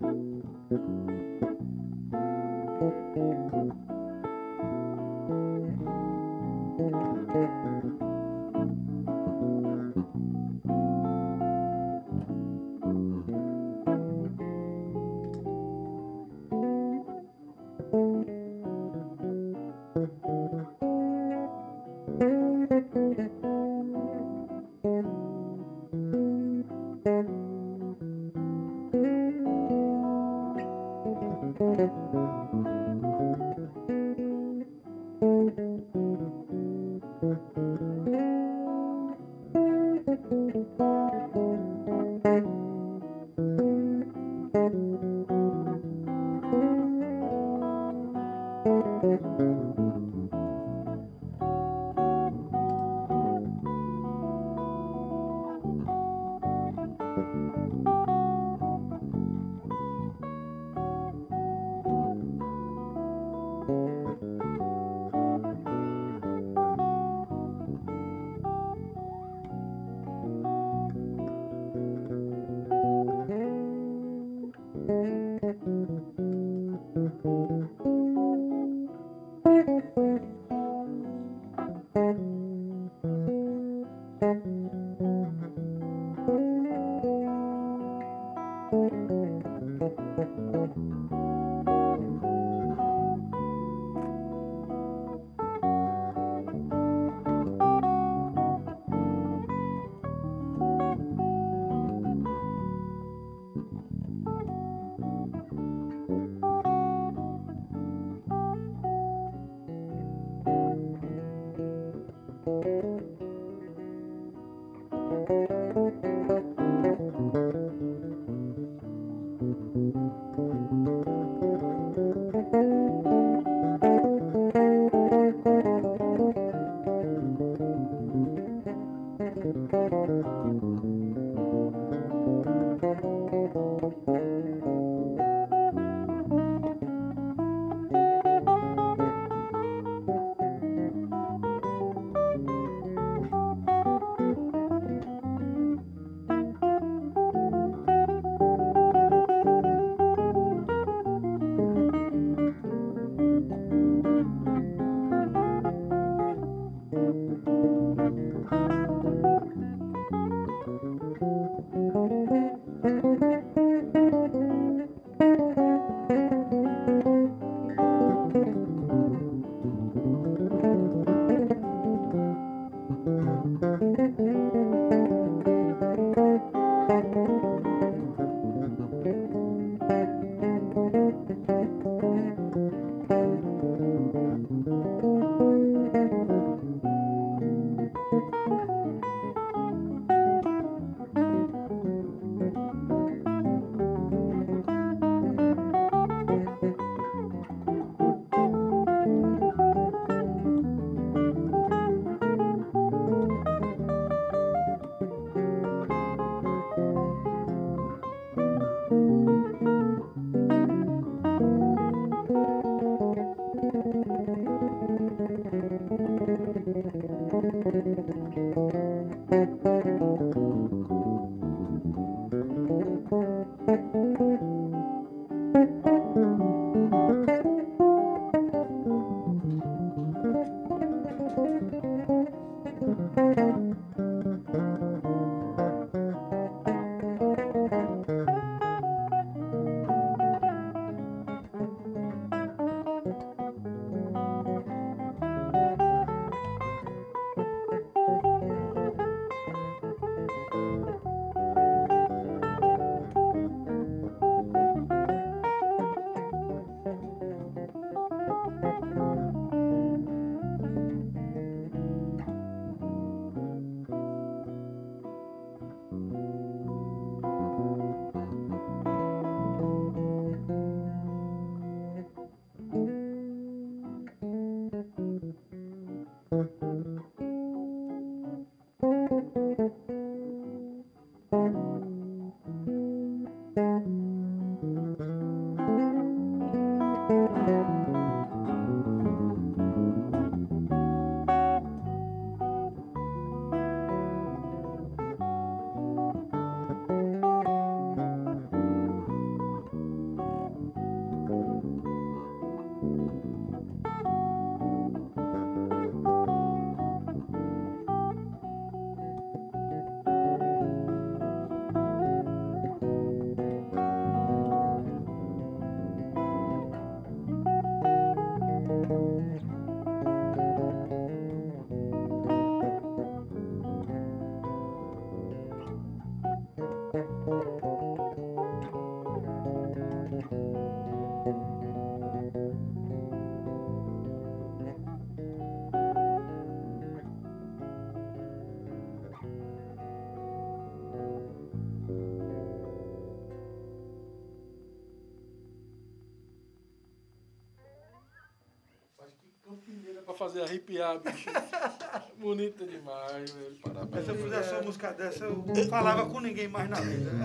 fazer 350.32 350.44
arrepiar, 350.44 351.00
bicho. 351.00 351.30
Bonita 352.18 352.66
demais, 352.66 353.32
velho. 353.32 353.58
Parabéns. 353.62 353.90
Mas 353.92 354.06
se 354.06 354.12
eu 354.12 354.16
fizesse 354.16 354.54
uma 354.54 354.62
música 354.62 354.94
dessa, 354.94 355.26
eu 355.26 355.44
não 355.46 355.56
falava 355.68 356.10
com 356.10 356.22
ninguém 356.22 356.48
mais 356.48 356.70
na 356.70 356.80
vida. 356.80 357.12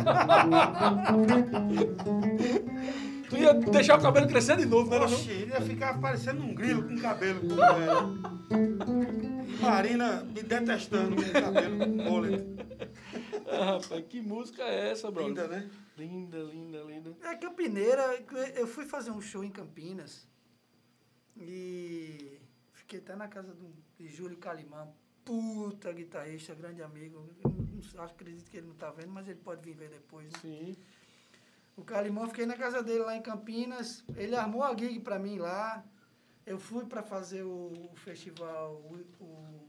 Tu 3.28 3.38
ia 3.38 3.52
deixar 3.54 3.98
o 3.98 4.02
cabelo 4.02 4.28
crescer 4.28 4.56
de 4.56 4.66
novo, 4.66 4.88
né? 4.88 5.00
Oxi, 5.00 5.32
ele 5.32 5.50
ia 5.50 5.60
ficar 5.60 6.00
parecendo 6.00 6.44
um 6.44 6.54
grilo 6.54 6.84
com 6.84 6.96
cabelo. 7.00 7.40
Marina 9.60 10.22
me 10.22 10.44
detestando 10.44 11.16
com 11.16 11.32
cabelo 11.32 11.76
com 11.76 11.86
mullet. 11.86 12.46
Ah, 13.48 13.64
rapaz, 13.64 14.04
que 14.08 14.20
música 14.20 14.62
é 14.62 14.92
essa, 14.92 15.10
brother? 15.10 15.28
Linda, 15.28 15.48
né? 15.48 15.68
Linda, 15.98 16.38
linda, 16.38 16.78
linda. 16.82 17.16
É 17.24 17.34
Campineira, 17.34 18.24
eu 18.54 18.68
fui 18.68 18.84
fazer 18.84 19.10
um 19.10 19.20
show 19.20 19.42
em 19.42 19.50
Campinas 19.50 20.28
e 21.36 22.35
fiquei 22.86 23.00
até 23.00 23.16
na 23.16 23.26
casa 23.26 23.52
do, 23.52 23.74
de 23.98 24.08
Júlio 24.08 24.38
Calimã, 24.38 24.88
puta 25.24 25.92
guitarrista, 25.92 26.54
grande 26.54 26.82
amigo. 26.82 27.28
Eu 27.44 27.52
não, 27.94 28.04
acredito 28.04 28.48
que 28.48 28.58
ele 28.58 28.68
não 28.68 28.76
tá 28.76 28.90
vendo, 28.90 29.10
mas 29.10 29.26
ele 29.26 29.40
pode 29.40 29.60
vir 29.60 29.74
ver 29.74 29.90
depois. 29.90 30.32
Né? 30.32 30.38
Sim. 30.40 30.76
O 31.76 31.82
Calimão, 31.82 32.28
fiquei 32.28 32.46
na 32.46 32.56
casa 32.56 32.82
dele 32.82 33.00
lá 33.00 33.16
em 33.16 33.20
Campinas. 33.20 34.04
Ele 34.16 34.36
armou 34.36 34.62
a 34.62 34.74
gig 34.74 35.00
pra 35.00 35.18
mim 35.18 35.36
lá. 35.36 35.84
Eu 36.46 36.60
fui 36.60 36.84
pra 36.86 37.02
fazer 37.02 37.42
o, 37.42 37.72
o 37.92 37.96
festival, 37.96 38.74
o, 38.74 39.04
o 39.20 39.68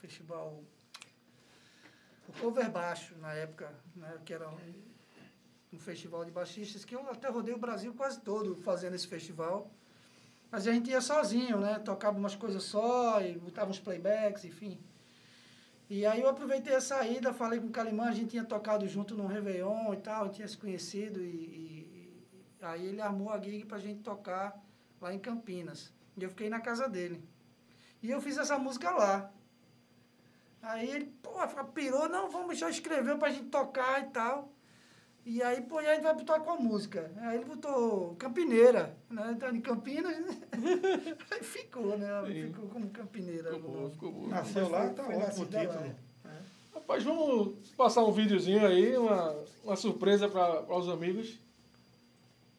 festival, 0.00 0.64
o 2.26 2.32
cover 2.40 2.70
baixo 2.70 3.14
na 3.18 3.34
época, 3.34 3.70
né, 3.94 4.18
que 4.24 4.32
era 4.32 4.48
um, 4.48 4.56
um 5.74 5.78
festival 5.78 6.24
de 6.24 6.30
baixistas 6.30 6.86
que 6.86 6.96
eu 6.96 7.06
até 7.10 7.28
rodei 7.28 7.52
o 7.52 7.58
Brasil 7.58 7.92
quase 7.92 8.18
todo 8.22 8.56
fazendo 8.56 8.94
esse 8.94 9.06
festival. 9.06 9.70
Mas 10.50 10.66
a 10.66 10.72
gente 10.72 10.90
ia 10.90 11.00
sozinho, 11.00 11.58
né? 11.58 11.78
Tocava 11.78 12.18
umas 12.18 12.34
coisas 12.34 12.62
só 12.62 13.20
e 13.20 13.38
botava 13.38 13.70
uns 13.70 13.80
playbacks, 13.80 14.44
enfim. 14.44 14.78
E 15.88 16.04
aí 16.04 16.20
eu 16.20 16.28
aproveitei 16.28 16.74
a 16.74 16.80
saída, 16.80 17.32
falei 17.32 17.60
com 17.60 17.68
o 17.68 17.70
Calimã, 17.70 18.08
a 18.08 18.12
gente 18.12 18.30
tinha 18.30 18.44
tocado 18.44 18.88
junto 18.88 19.14
no 19.14 19.26
Réveillon 19.26 19.94
e 19.94 19.98
tal, 19.98 20.30
tinha 20.30 20.48
se 20.48 20.56
conhecido 20.56 21.20
e, 21.20 21.24
e, 21.24 22.24
e 22.60 22.64
aí 22.64 22.86
ele 22.86 23.00
armou 23.00 23.30
a 23.30 23.40
gig 23.40 23.64
pra 23.64 23.78
gente 23.78 24.00
tocar 24.00 24.60
lá 25.00 25.14
em 25.14 25.18
Campinas. 25.18 25.92
E 26.16 26.24
eu 26.24 26.30
fiquei 26.30 26.48
na 26.48 26.60
casa 26.60 26.88
dele. 26.88 27.22
E 28.02 28.10
eu 28.10 28.20
fiz 28.20 28.36
essa 28.36 28.58
música 28.58 28.90
lá. 28.90 29.30
Aí 30.62 30.90
ele, 30.90 31.06
pô, 31.22 31.30
pirou, 31.72 32.08
não, 32.08 32.28
vamos, 32.28 32.58
já 32.58 32.68
escreveu 32.68 33.18
pra 33.18 33.30
gente 33.30 33.48
tocar 33.50 34.02
e 34.02 34.06
tal. 34.06 34.52
E 35.28 35.42
aí, 35.42 35.60
pô, 35.60 35.80
e 35.80 35.86
aí 35.86 35.90
a 35.90 35.94
gente 35.94 36.04
vai 36.04 36.14
botar 36.14 36.38
qual 36.38 36.62
música? 36.62 37.10
Aí 37.16 37.38
ele 37.38 37.46
botou 37.46 38.14
Campineira, 38.14 38.96
né? 39.10 39.36
Tá 39.40 39.50
em 39.50 39.60
Campinas, 39.60 40.16
né? 40.24 40.38
Aí 41.32 41.42
ficou, 41.42 41.98
né? 41.98 42.06
Sim. 42.28 42.42
Ficou 42.44 42.68
como 42.68 42.88
Campineira. 42.90 43.52
Ficou 43.52 43.72
bom, 43.72 43.90
ficou 43.90 44.12
bom. 44.12 44.28
Nasceu 44.28 44.68
lá, 44.68 44.88
tá 44.90 45.02
Foi 45.02 45.16
ótimo 45.16 45.42
o 45.42 45.46
título. 45.46 45.84
é. 45.84 45.96
Rapaz, 46.72 47.02
vamos 47.02 47.70
passar 47.76 48.04
um 48.04 48.12
videozinho 48.12 48.64
aí, 48.64 48.96
uma, 48.96 49.44
uma 49.64 49.74
surpresa 49.74 50.28
para 50.28 50.78
os 50.78 50.88
amigos. 50.88 51.36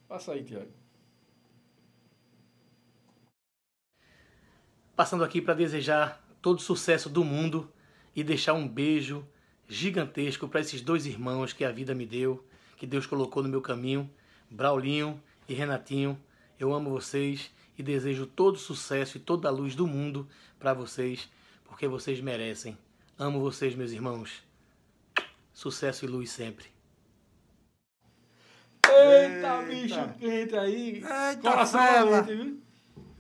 Passa 0.06 0.34
aí, 0.34 0.44
Tiago. 0.44 0.68
Passando 4.94 5.24
aqui 5.24 5.42
para 5.42 5.54
desejar 5.54 6.22
todo 6.42 6.58
o 6.58 6.62
sucesso 6.62 7.10
do 7.10 7.24
mundo 7.24 7.72
e 8.14 8.26
deixar 8.26 8.56
um 8.56 8.68
beijo 8.68 9.26
gigantesco 9.70 10.50
para 10.50 10.60
esses 10.60 10.82
dois 10.82 11.06
irmãos 11.06 11.54
que 11.54 11.64
a 11.64 11.72
vida 11.72 11.96
me 11.96 12.06
deu, 12.06 12.44
que 12.78 12.86
Deus 12.88 13.06
colocou 13.06 13.44
no 13.44 13.50
meu 13.50 13.62
caminho, 13.62 14.10
Braulinho 14.50 15.22
e 15.50 15.54
Renatinho. 15.54 16.18
Eu 16.60 16.74
amo 16.74 16.90
vocês 16.90 17.52
e 17.78 17.84
desejo 17.84 18.26
todo 18.26 18.56
o 18.56 18.60
sucesso 18.60 19.18
e 19.18 19.20
toda 19.20 19.48
a 19.48 19.52
luz 19.52 19.76
do 19.76 19.86
mundo 19.86 20.28
para 20.60 20.74
vocês, 20.74 21.30
porque 21.66 21.88
vocês 21.88 22.20
merecem. 22.22 22.78
Amo 23.20 23.40
vocês, 23.40 23.76
meus 23.76 23.92
irmãos. 23.92 24.44
Sucesso 25.54 26.06
e 26.06 26.08
luz 26.08 26.30
sempre. 26.32 26.68
Eita, 28.88 29.36
Eita. 29.36 29.62
bicho 29.64 30.14
quente 30.20 30.56
aí. 30.56 30.94
Eita, 30.96 31.38
Coração 31.42 31.82
fela. 31.82 32.22
viu? 32.22 32.62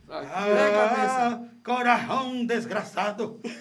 Aqui, 0.09 0.27
Ah, 0.31 1.41
coração 1.63 2.45
desgraçado. 2.45 3.41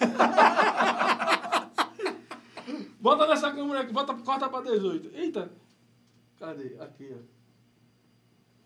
Bota 2.99 3.27
nessa 3.27 3.51
câmera 3.51 3.81
aqui, 3.81 3.93
bota, 3.93 4.13
corta 4.15 4.49
pra 4.49 4.61
18. 4.61 5.11
Eita! 5.13 5.51
Cadê? 6.39 6.75
Aqui, 6.79 7.15
ó. 7.15 7.37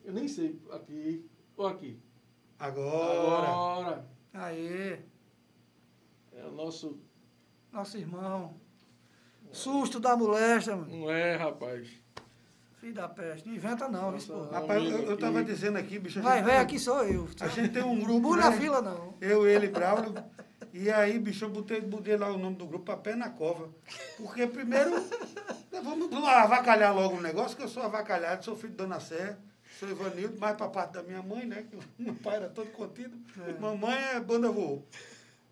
Eu 0.03 0.13
nem 0.13 0.27
sei. 0.27 0.59
Aqui. 0.71 1.29
Ou 1.55 1.67
aqui. 1.67 1.99
Agora. 2.59 3.47
Agora. 3.47 4.05
Aê, 4.33 4.99
É 6.33 6.45
o 6.45 6.51
nosso. 6.51 6.99
nosso 7.71 7.97
irmão. 7.97 8.55
Susto 9.51 9.99
da 9.99 10.15
moléstia, 10.15 10.75
mano. 10.75 10.95
Não 10.95 11.11
é, 11.11 11.35
rapaz. 11.35 11.89
Filho 12.79 12.93
da 12.93 13.07
peste. 13.07 13.47
Não 13.47 13.55
inventa 13.55 13.87
não, 13.89 14.11
Nossa, 14.11 14.33
viu, 14.33 14.45
pô. 14.45 14.51
Rapaz, 14.51 14.83
eu, 14.83 14.99
eu 15.03 15.17
tava 15.17 15.39
Aqui. 15.41 15.51
dizendo 15.51 15.77
aqui, 15.77 15.99
bicho. 15.99 16.21
Vai, 16.21 16.37
gente 16.37 16.45
vem, 16.45 16.57
aqui 16.57 16.79
sou 16.79 17.03
eu. 17.03 17.27
A 17.39 17.47
gente 17.47 17.73
tem 17.73 17.83
um 17.83 17.99
grupo. 17.99 18.29
Não 18.29 18.37
na 18.37 18.49
né? 18.49 18.57
fila, 18.57 18.81
não. 18.81 19.13
Eu, 19.21 19.45
ele, 19.45 19.67
Braulio. 19.67 20.13
E 20.73 20.89
aí, 20.89 21.19
bicho, 21.19 21.45
eu 21.45 21.49
botei, 21.49 21.81
botei 21.81 22.15
lá 22.15 22.31
o 22.31 22.37
nome 22.37 22.55
do 22.55 22.65
grupo, 22.65 22.91
a 22.91 22.97
pé 22.97 23.15
na 23.15 23.29
cova. 23.29 23.69
Porque 24.17 24.47
primeiro, 24.47 24.91
né, 24.91 25.81
vamos, 25.83 26.09
vamos 26.09 26.29
avacalhar 26.29 26.95
logo 26.95 27.17
o 27.17 27.21
negócio, 27.21 27.57
que 27.57 27.63
eu 27.63 27.67
sou 27.67 27.83
avacalhado, 27.83 28.45
sou 28.45 28.55
filho 28.55 28.71
de 28.71 28.77
Dona 28.77 28.99
Sé, 28.99 29.37
sou 29.77 29.89
Ivanildo, 29.89 30.39
mais 30.39 30.55
pra 30.55 30.69
parte 30.69 30.93
da 30.93 31.03
minha 31.03 31.21
mãe, 31.21 31.45
né? 31.45 31.65
Que 31.69 31.77
meu 32.01 32.15
pai 32.15 32.37
era 32.37 32.49
todo 32.49 32.71
contido. 32.71 33.17
Mamãe 33.59 33.97
é 34.15 34.19
banda 34.19 34.49
voou. 34.49 34.87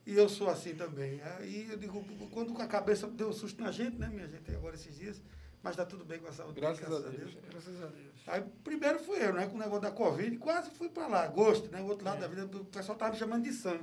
E 0.05 0.15
eu 0.15 0.29
sou 0.29 0.49
assim 0.49 0.73
também. 0.73 1.21
Aí 1.21 1.67
eu 1.69 1.77
digo, 1.77 2.03
quando 2.31 2.59
a 2.61 2.65
cabeça 2.65 3.05
deu 3.07 3.29
um 3.29 3.33
susto 3.33 3.61
na 3.61 3.71
gente, 3.71 3.97
né, 3.97 4.07
minha 4.07 4.27
gente, 4.27 4.49
agora 4.55 4.75
esses 4.75 4.97
dias, 4.97 5.21
mas 5.61 5.75
tá 5.75 5.85
tudo 5.85 6.05
bem 6.05 6.19
com 6.19 6.27
a 6.27 6.31
saúde. 6.31 6.59
Graças 6.59 6.79
dele, 6.79 6.95
a 6.95 7.09
Deus. 7.09 7.37
Graças 7.49 7.83
a 7.83 7.87
Deus. 7.87 8.09
Aí 8.25 8.43
primeiro 8.63 8.99
fui 8.99 9.21
eu, 9.21 9.33
né? 9.33 9.47
Com 9.47 9.55
o 9.55 9.59
negócio 9.59 9.81
da 9.81 9.91
Covid, 9.91 10.37
quase 10.37 10.69
fui 10.71 10.87
pra 10.87 11.07
lá, 11.07 11.23
agosto, 11.23 11.69
né? 11.69 11.81
O 11.81 11.87
outro 11.87 12.05
lado 12.05 12.21
da 12.21 12.27
vida, 12.27 12.45
o 12.45 12.65
pessoal 12.65 12.97
tava 12.97 13.11
me 13.11 13.19
chamando 13.19 13.43
de 13.43 13.51
Sam. 13.51 13.81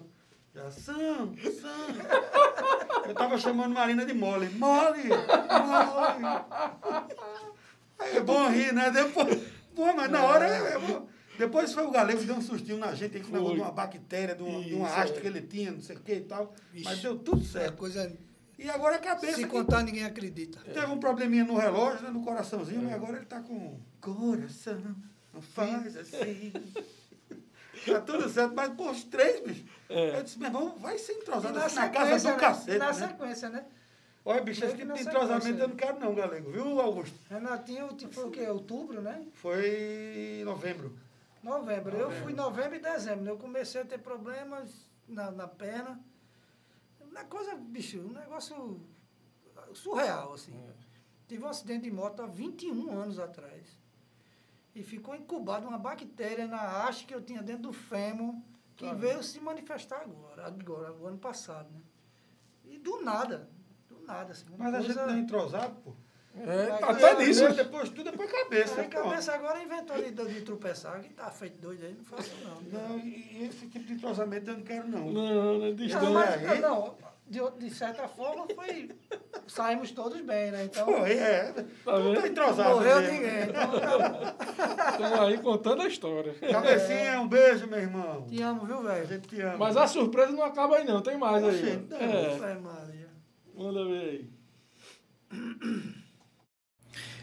Já, 0.56 0.70
Sam, 0.70 1.34
Sam. 1.60 3.06
Eu 3.06 3.14
tava 3.14 3.36
chamando 3.36 3.74
Marina 3.74 4.06
de 4.06 4.14
mole. 4.14 4.48
Mole, 4.54 5.02
mole. 5.08 6.24
É 7.98 8.20
bom 8.20 8.48
rir, 8.48 8.72
né? 8.72 8.90
Depois, 8.90 9.38
bom, 9.74 9.94
mas 9.94 10.10
na 10.10 10.24
hora 10.24 10.46
é, 10.48 10.72
é 10.74 10.78
bom. 10.78 11.06
Depois 11.38 11.74
foi 11.74 11.84
o 11.84 11.90
galego 11.90 12.20
que 12.20 12.24
deu 12.26 12.36
um 12.36 12.40
sustinho 12.40 12.78
na 12.78 12.94
gente, 12.94 13.18
o 13.18 13.28
negócio 13.30 13.56
de 13.56 13.60
uma 13.60 13.70
bactéria, 13.70 14.34
de 14.34 14.42
uma, 14.42 14.62
de 14.64 14.72
uma 14.74 14.88
Isso, 14.88 14.96
haste 14.98 15.18
é. 15.18 15.20
que 15.20 15.26
ele 15.26 15.42
tinha, 15.42 15.70
não 15.72 15.82
sei 15.82 15.96
o 15.96 16.00
que 16.00 16.14
e 16.14 16.20
tal. 16.22 16.54
Mas 16.72 16.88
Vixe. 16.88 17.02
deu 17.02 17.18
tudo 17.18 17.42
É 17.42 17.44
certo. 17.44 17.76
coisa. 17.76 18.10
E 18.58 18.70
agora 18.70 18.96
a 18.96 18.98
cabeça. 18.98 19.34
Se 19.36 19.42
que- 19.44 19.50
contar, 19.50 19.82
ninguém 19.82 20.04
acredita. 20.04 20.58
Teve 20.60 20.86
um 20.86 20.98
probleminha 20.98 21.44
no 21.44 21.58
relógio, 21.58 22.02
né, 22.04 22.10
no 22.10 22.22
coraçãozinho, 22.22 22.80
mas 22.82 22.94
agora 22.94 23.18
ele 23.18 23.26
tá 23.26 23.40
com 23.40 23.78
coração, 24.00 24.96
não 25.34 25.42
faz 25.42 25.94
assim. 25.98 26.50
Tá 27.92 28.00
tudo 28.00 28.28
certo, 28.28 28.54
mas 28.54 28.72
pô, 28.74 28.90
os 28.90 29.04
três, 29.04 29.40
bicho. 29.40 29.64
É. 29.88 30.18
Eu 30.18 30.22
disse, 30.22 30.38
meu 30.38 30.48
irmão, 30.48 30.76
vai 30.78 30.98
ser 30.98 31.12
entrosado 31.12 31.58
na 31.58 31.64
assim, 31.64 31.76
na 31.76 31.88
casa 31.90 32.18
sequência, 32.18 32.30
do 32.30 32.34
né? 32.34 32.40
cacete. 32.40 32.78
Na 32.78 32.86
né? 32.86 32.92
sequência, 32.92 33.48
né? 33.48 33.66
Olha, 34.24 34.40
bicho, 34.40 34.64
esse 34.64 34.76
tipo 34.76 34.92
de 34.92 35.02
entrosamento 35.02 35.60
eu 35.60 35.68
não 35.68 35.76
quero 35.76 36.00
não, 36.00 36.14
galego, 36.14 36.50
viu, 36.50 36.80
Augusto? 36.80 37.16
Renatinho, 37.30 37.88
tipo, 37.94 38.12
foi 38.12 38.24
o 38.24 38.30
quê? 38.30 38.46
Outubro, 38.48 39.00
né? 39.00 39.24
Foi 39.34 40.40
em 40.40 40.44
novembro. 40.44 40.98
Novembro. 41.42 41.96
Eu 41.96 42.10
fui 42.10 42.32
novembro 42.32 42.74
e 42.74 42.80
dezembro. 42.80 43.28
Eu 43.28 43.36
comecei 43.36 43.80
a 43.80 43.84
ter 43.84 43.98
problemas 43.98 44.68
na, 45.06 45.30
na 45.30 45.46
perna. 45.46 46.00
Uma 47.00 47.22
coisa, 47.24 47.54
bicho, 47.54 48.00
um 48.00 48.12
negócio 48.12 48.80
surreal, 49.72 50.32
assim. 50.32 50.60
Tive 51.28 51.44
um 51.44 51.48
acidente 51.48 51.84
de 51.84 51.90
moto 51.92 52.20
há 52.20 52.26
21 52.26 52.90
anos 52.98 53.20
atrás. 53.20 53.78
E 54.76 54.82
ficou 54.82 55.16
incubado 55.16 55.66
uma 55.66 55.78
bactéria 55.78 56.46
na 56.46 56.60
haste 56.84 57.06
que 57.06 57.14
eu 57.14 57.22
tinha 57.22 57.42
dentro 57.42 57.62
do 57.62 57.72
fêmur, 57.72 58.34
que 58.76 58.92
veio 58.94 59.22
se 59.22 59.40
manifestar 59.40 60.02
agora, 60.02 60.46
agora, 60.46 60.92
o 60.92 61.06
ano 61.06 61.16
passado, 61.16 61.66
né? 61.72 61.80
E 62.66 62.76
do 62.76 63.00
nada, 63.02 63.48
do 63.88 64.04
nada, 64.06 64.32
assim. 64.32 64.44
Mas 64.58 64.74
a 64.74 64.80
gente 64.82 64.92
coisa- 64.92 65.06
não 65.06 65.14
é 65.14 65.18
entrosado, 65.18 65.74
pô. 65.82 65.94
É, 66.38 66.66
tá 66.76 66.90
até 66.90 67.14
nisso. 67.16 67.40
Depois, 67.40 67.56
depois 67.56 67.88
tudo 67.88 68.10
é 68.10 68.12
pra 68.12 68.26
cabeça. 68.26 68.82
Aí 68.82 68.88
cabeça 68.88 69.32
agora 69.34 69.62
inventou 69.62 69.96
de, 69.96 70.10
de 70.10 70.42
tropeçar, 70.42 71.00
que 71.00 71.08
tá 71.14 71.30
feito 71.30 71.58
doido 71.58 71.82
aí, 71.86 71.94
não 71.94 72.04
faço 72.04 72.30
não. 72.44 72.60
Não, 72.60 72.98
e 72.98 73.38
e 73.38 73.44
esse 73.46 73.66
tipo 73.68 73.86
de 73.86 73.94
entrosamento 73.94 74.50
eu 74.50 74.58
não 74.58 74.62
quero 74.62 74.86
não. 74.86 75.10
Não, 75.10 75.58
né? 75.58 75.68
Não, 75.68 75.74
Distante. 75.74 76.12
mas, 76.12 76.50
aí? 76.50 76.60
não, 76.60 76.94
de, 77.28 77.40
de 77.58 77.70
certa 77.74 78.06
forma 78.08 78.46
foi. 78.54 78.90
Saímos 79.48 79.90
todos 79.90 80.20
bem, 80.22 80.50
né? 80.50 80.64
Então. 80.64 80.86
Pô, 80.86 81.04
é, 81.06 81.52
Tá 81.52 81.62
não 81.98 82.14
tá 82.14 82.20
vendo? 82.20 82.26
entrosado 82.26 82.70
morreu 82.76 83.00
mesmo. 83.00 83.12
ninguém. 83.12 83.42
Então, 83.42 84.90
Estamos 84.90 85.20
aí 85.20 85.38
contando 85.38 85.82
a 85.82 85.86
história. 85.88 86.34
Cabecinha, 86.34 87.20
um 87.20 87.28
beijo, 87.28 87.66
meu 87.66 87.78
irmão. 87.78 88.26
te 88.28 88.40
amo, 88.42 88.64
viu, 88.66 88.78
A 88.78 88.82
velho? 88.94 89.06
gente 89.06 89.28
te 89.28 89.40
ama. 89.40 89.56
Mas 89.58 89.76
a 89.76 89.86
surpresa 89.86 90.32
não 90.32 90.44
acaba 90.44 90.76
aí, 90.76 90.84
não. 90.84 91.00
Tem 91.02 91.16
mais 91.18 91.42
aí. 91.44 91.50
Oxe, 91.50 91.84
ó. 91.90 91.94
não. 91.94 92.00
É, 92.00 92.52
É, 92.52 92.54
Maria. 92.54 93.08
manda 93.54 93.84
ver 93.84 94.00
aí. 94.08 94.30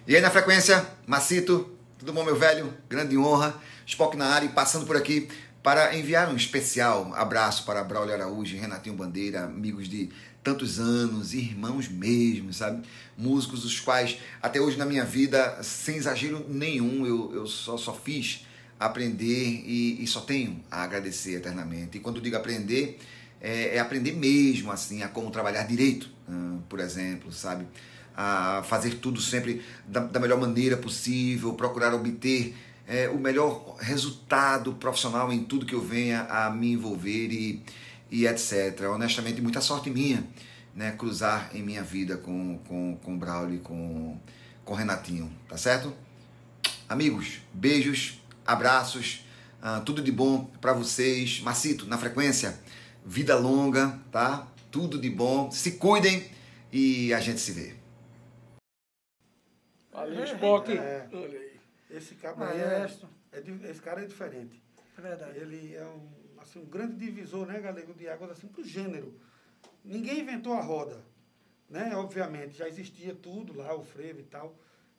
E 0.07 0.15
aí 0.15 0.21
na 0.21 0.29
frequência, 0.29 0.85
Macito, 1.07 1.77
tudo 1.97 2.11
bom 2.13 2.23
meu 2.23 2.35
velho? 2.35 2.73
Grande 2.89 3.17
honra, 3.17 3.55
Spock 3.85 4.17
na 4.17 4.27
área 4.27 4.45
e 4.45 4.49
passando 4.49 4.85
por 4.85 4.95
aqui 4.97 5.29
para 5.63 5.97
enviar 5.97 6.29
um 6.29 6.35
especial 6.35 7.13
abraço 7.15 7.65
para 7.65 7.81
Braulio 7.83 8.13
Araújo 8.13 8.53
e 8.53 8.59
Renatinho 8.59 8.95
Bandeira, 8.95 9.45
amigos 9.45 9.87
de 9.87 10.09
tantos 10.43 10.77
anos, 10.77 11.33
irmãos 11.33 11.87
mesmo, 11.87 12.51
sabe? 12.51 12.85
Músicos 13.17 13.63
os 13.63 13.79
quais, 13.79 14.19
até 14.41 14.59
hoje 14.59 14.77
na 14.77 14.85
minha 14.85 15.05
vida, 15.05 15.63
sem 15.63 15.95
exagero 15.95 16.45
nenhum, 16.49 17.07
eu, 17.07 17.33
eu 17.33 17.47
só, 17.47 17.77
só 17.77 17.93
fiz 17.93 18.45
aprender 18.77 19.63
e, 19.65 20.03
e 20.03 20.05
só 20.05 20.19
tenho 20.19 20.61
a 20.69 20.83
agradecer 20.83 21.35
eternamente. 21.35 21.97
E 21.97 22.01
quando 22.01 22.19
digo 22.19 22.35
aprender, 22.35 22.99
é, 23.39 23.77
é 23.77 23.79
aprender 23.79 24.11
mesmo, 24.11 24.69
assim, 24.69 25.01
a 25.01 25.07
como 25.07 25.31
trabalhar 25.31 25.63
direito, 25.63 26.09
por 26.67 26.81
exemplo, 26.81 27.31
sabe? 27.31 27.65
A 28.15 28.63
fazer 28.63 28.95
tudo 28.95 29.21
sempre 29.21 29.63
da, 29.87 30.01
da 30.01 30.19
melhor 30.19 30.39
maneira 30.39 30.75
possível, 30.75 31.53
procurar 31.53 31.93
obter 31.93 32.53
é, 32.87 33.09
o 33.09 33.17
melhor 33.17 33.77
resultado 33.79 34.73
profissional 34.73 35.31
em 35.31 35.43
tudo 35.43 35.65
que 35.65 35.75
eu 35.75 35.81
venha 35.81 36.23
a 36.23 36.49
me 36.49 36.73
envolver 36.73 37.31
e, 37.31 37.63
e 38.11 38.27
etc. 38.27 38.81
Honestamente, 38.91 39.41
muita 39.41 39.61
sorte 39.61 39.89
minha 39.89 40.23
né, 40.75 40.91
cruzar 40.91 41.51
em 41.53 41.61
minha 41.61 41.83
vida 41.83 42.17
com, 42.17 42.57
com, 42.67 42.97
com 42.97 43.17
Braulio 43.17 43.55
e 43.55 43.59
com, 43.59 44.17
com 44.65 44.73
Renatinho, 44.73 45.31
tá 45.47 45.57
certo? 45.57 45.93
Amigos, 46.89 47.41
beijos, 47.53 48.21
abraços, 48.45 49.25
ah, 49.61 49.81
tudo 49.81 50.01
de 50.01 50.11
bom 50.11 50.45
para 50.59 50.73
vocês. 50.73 51.39
Macito, 51.41 51.85
na 51.85 51.97
frequência, 51.97 52.59
vida 53.05 53.37
longa, 53.37 53.99
tá? 54.11 54.47
Tudo 54.69 54.99
de 54.99 55.09
bom. 55.09 55.49
Se 55.51 55.73
cuidem 55.73 56.25
e 56.71 57.13
a 57.13 57.19
gente 57.19 57.39
se 57.39 57.51
vê. 57.51 57.75
Valeu, 59.91 60.23
Spock. 60.23 60.71
É. 60.71 61.07
Esse 61.93 62.15
cara 62.15 62.35
é, 62.55 62.87
é 63.31 63.69
esse 63.69 63.81
cara 63.81 64.01
é 64.01 64.05
diferente. 64.05 64.59
É 64.97 65.01
verdade. 65.01 65.37
Ele 65.37 65.75
é 65.75 65.85
um, 65.85 66.09
assim, 66.41 66.59
um 66.59 66.65
grande 66.65 66.95
divisor, 66.95 67.45
né, 67.45 67.59
Galego, 67.59 67.93
de 67.93 68.09
águas 68.09 68.31
assim, 68.31 68.47
para 68.47 68.61
o 68.61 68.63
gênero. 68.63 69.19
Ninguém 69.85 70.21
inventou 70.21 70.53
a 70.53 70.61
roda, 70.61 71.03
né? 71.69 71.95
Obviamente, 71.95 72.57
já 72.57 72.67
existia 72.67 73.13
tudo 73.13 73.53
lá, 73.53 73.75
o 73.75 73.83
frevo 73.83 74.19
e 74.19 74.23
tal. 74.23 74.57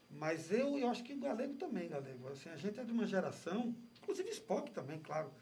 Mas 0.08 0.52
eu, 0.52 0.78
eu 0.78 0.88
acho 0.88 1.02
que 1.02 1.14
o 1.14 1.18
Galego 1.18 1.54
também, 1.54 1.88
Galego. 1.88 2.28
Assim, 2.28 2.48
a 2.48 2.56
gente 2.56 2.78
é 2.78 2.84
de 2.84 2.92
uma 2.92 3.06
geração, 3.06 3.74
inclusive 4.00 4.30
Spock 4.30 4.70
também, 4.70 5.00
claro, 5.00 5.32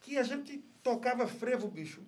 que 0.00 0.16
a 0.16 0.22
gente 0.22 0.58
tocava 0.80 1.26
frevo, 1.26 1.66
bicho, 1.66 2.02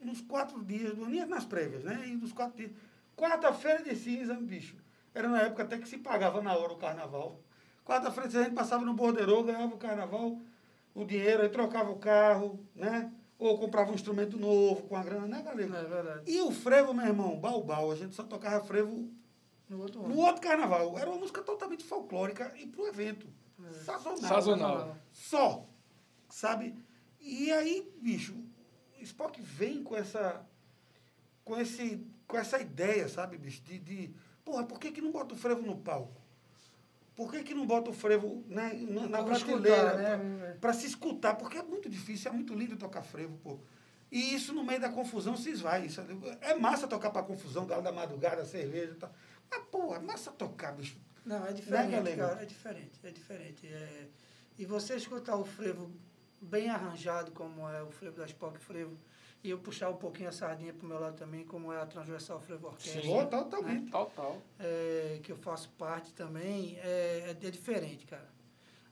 nos 0.00 0.20
quatro 0.20 0.62
dias, 0.64 0.96
nem 0.96 1.26
nas 1.26 1.44
prévias, 1.44 1.82
né? 1.82 2.06
E 2.06 2.14
nos 2.14 2.32
quatro 2.32 2.56
dias. 2.56 2.70
Quarta-feira 3.16 3.82
de 3.82 3.96
cinza, 3.96 4.34
bicho. 4.34 4.76
Era 5.12 5.28
na 5.28 5.42
época 5.42 5.64
até 5.64 5.76
que 5.76 5.88
se 5.88 5.98
pagava 5.98 6.40
na 6.40 6.56
hora 6.56 6.74
o 6.74 6.78
carnaval. 6.78 7.42
Quarta-feira 7.88 8.28
de 8.28 8.32
cinza 8.32 8.44
a 8.44 8.48
gente 8.48 8.54
passava 8.54 8.84
no 8.84 8.92
borderô, 8.92 9.42
ganhava 9.42 9.74
o 9.74 9.78
carnaval, 9.78 10.38
o 10.94 11.04
dinheiro, 11.06 11.42
aí 11.42 11.48
trocava 11.48 11.90
o 11.90 11.96
carro, 11.96 12.60
né? 12.74 13.10
Ou 13.38 13.56
comprava 13.56 13.90
um 13.90 13.94
instrumento 13.94 14.36
novo 14.36 14.82
com 14.82 14.94
a 14.94 15.02
grana, 15.02 15.26
né, 15.26 15.42
Galego? 15.42 15.74
É 15.74 15.84
verdade. 15.84 16.30
E 16.30 16.38
o 16.42 16.50
frevo, 16.50 16.92
meu 16.92 17.06
irmão, 17.06 17.40
balbal, 17.40 17.90
a 17.90 17.94
gente 17.94 18.14
só 18.14 18.22
tocava 18.24 18.62
frevo 18.62 19.08
No 19.70 19.80
outro 19.80 20.00
no 20.00 20.06
ano. 20.06 20.18
outro 20.18 20.42
carnaval. 20.42 20.98
Era 20.98 21.08
uma 21.08 21.18
música 21.18 21.40
totalmente 21.40 21.82
folclórica 21.82 22.52
e 22.58 22.66
pro 22.66 22.86
evento. 22.86 23.26
Sazonal. 23.84 24.18
Sazonal. 24.18 24.96
Só. 25.10 25.64
Sabe? 26.28 26.74
E 27.18 27.50
aí, 27.50 27.90
bicho, 28.02 28.34
o 29.00 29.02
Spock 29.02 29.40
vem 29.40 29.82
com 29.82 29.96
essa. 29.96 30.44
Com, 31.42 31.58
esse, 31.58 32.06
com 32.26 32.36
essa 32.36 32.60
ideia, 32.60 33.08
sabe, 33.08 33.38
bicho? 33.38 33.62
De, 33.62 33.78
de. 33.78 34.14
Porra, 34.44 34.64
por 34.64 34.78
que, 34.78 34.92
que 34.92 35.00
não 35.00 35.10
bota 35.10 35.34
o 35.34 35.38
frevo 35.38 35.62
no 35.62 35.78
palco? 35.78 36.20
Por 37.18 37.32
que, 37.32 37.42
que 37.42 37.52
não 37.52 37.66
bota 37.66 37.90
o 37.90 37.92
frevo 37.92 38.44
né, 38.46 38.74
na, 38.88 39.08
na 39.08 39.24
Pra 39.24 39.34
prateleira? 39.34 40.16
né? 40.16 40.56
Para 40.60 40.72
se 40.72 40.86
escutar, 40.86 41.34
porque 41.34 41.58
é 41.58 41.62
muito 41.64 41.88
difícil, 41.90 42.30
é 42.30 42.32
muito 42.32 42.54
lindo 42.54 42.76
tocar 42.76 43.02
frevo, 43.02 43.36
pô. 43.38 43.58
E 44.08 44.32
isso 44.36 44.52
no 44.52 44.62
meio 44.62 44.80
da 44.80 44.88
confusão 44.88 45.36
se 45.36 45.50
esvai. 45.50 45.86
Isso 45.86 46.00
é 46.40 46.54
massa 46.54 46.86
tocar 46.86 47.10
pra 47.10 47.24
confusão, 47.24 47.66
galo 47.66 47.82
da 47.82 47.90
madrugada, 47.90 48.44
cerveja 48.44 48.92
e 48.92 48.94
tal. 48.94 49.12
Mas, 49.50 49.64
pô, 49.64 49.96
é 49.96 49.98
massa 49.98 50.30
tocar, 50.30 50.70
bicho. 50.70 50.96
Não, 51.26 51.44
é 51.44 51.52
diferente, 51.52 51.90
Galego? 51.90 52.18
cara, 52.22 52.40
é 52.40 52.46
diferente, 52.46 53.00
é 53.02 53.10
diferente. 53.10 53.66
É... 53.66 54.06
E 54.56 54.64
você 54.64 54.94
escutar 54.94 55.34
o 55.34 55.44
frevo 55.44 55.90
bem 56.40 56.70
arranjado, 56.70 57.32
como 57.32 57.68
é 57.68 57.82
o 57.82 57.90
frevo 57.90 58.16
da 58.16 58.26
Spock 58.26 58.60
Frevo, 58.60 58.96
e 59.42 59.50
eu 59.50 59.58
puxar 59.58 59.90
um 59.90 59.96
pouquinho 59.96 60.28
a 60.28 60.32
sardinha 60.32 60.72
pro 60.72 60.86
meu 60.86 60.98
lado 60.98 61.16
também, 61.16 61.44
como 61.44 61.72
é 61.72 61.80
a 61.80 61.86
Transversal 61.86 62.40
Frevo 62.40 62.66
Orquestra. 62.66 63.02
Pô, 63.02 63.24
totalmente. 63.26 63.90
Total. 63.90 64.36
é, 64.58 65.20
que 65.22 65.30
eu 65.30 65.36
faço 65.36 65.70
parte 65.70 66.12
também, 66.12 66.76
é, 66.78 67.36
é, 67.42 67.46
é 67.46 67.50
diferente, 67.50 68.06
cara. 68.06 68.28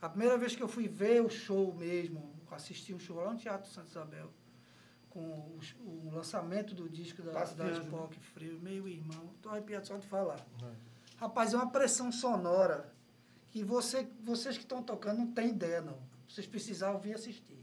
A 0.00 0.08
primeira 0.08 0.38
vez 0.38 0.54
que 0.54 0.62
eu 0.62 0.68
fui 0.68 0.86
ver 0.86 1.22
o 1.22 1.28
show 1.28 1.74
mesmo, 1.74 2.32
assistir 2.50 2.94
um 2.94 2.98
show 2.98 3.16
lá 3.16 3.32
no 3.32 3.38
Teatro 3.38 3.70
Santa 3.70 3.88
Isabel, 3.88 4.30
com 5.10 5.20
o, 5.20 5.60
o 5.80 6.10
lançamento 6.12 6.74
do 6.74 6.88
disco 6.88 7.22
da, 7.22 7.32
Passo 7.32 7.52
de 7.52 7.58
da 7.58 7.64
né? 7.64 7.78
Spock 7.80 8.18
Frio, 8.20 8.60
meu 8.60 8.86
irmão, 8.86 9.30
tô 9.42 9.48
arrepiado 9.48 9.86
só 9.86 9.96
de 9.96 10.06
falar. 10.06 10.46
Rapaz, 11.16 11.54
é 11.54 11.56
uma 11.56 11.70
pressão 11.70 12.12
sonora 12.12 12.92
que 13.50 13.64
você, 13.64 14.06
vocês 14.20 14.56
que 14.56 14.64
estão 14.64 14.82
tocando 14.82 15.18
não 15.18 15.32
têm 15.32 15.48
ideia, 15.48 15.80
não. 15.80 15.98
Vocês 16.28 16.46
precisavam 16.46 17.00
vir 17.00 17.14
assistir. 17.14 17.55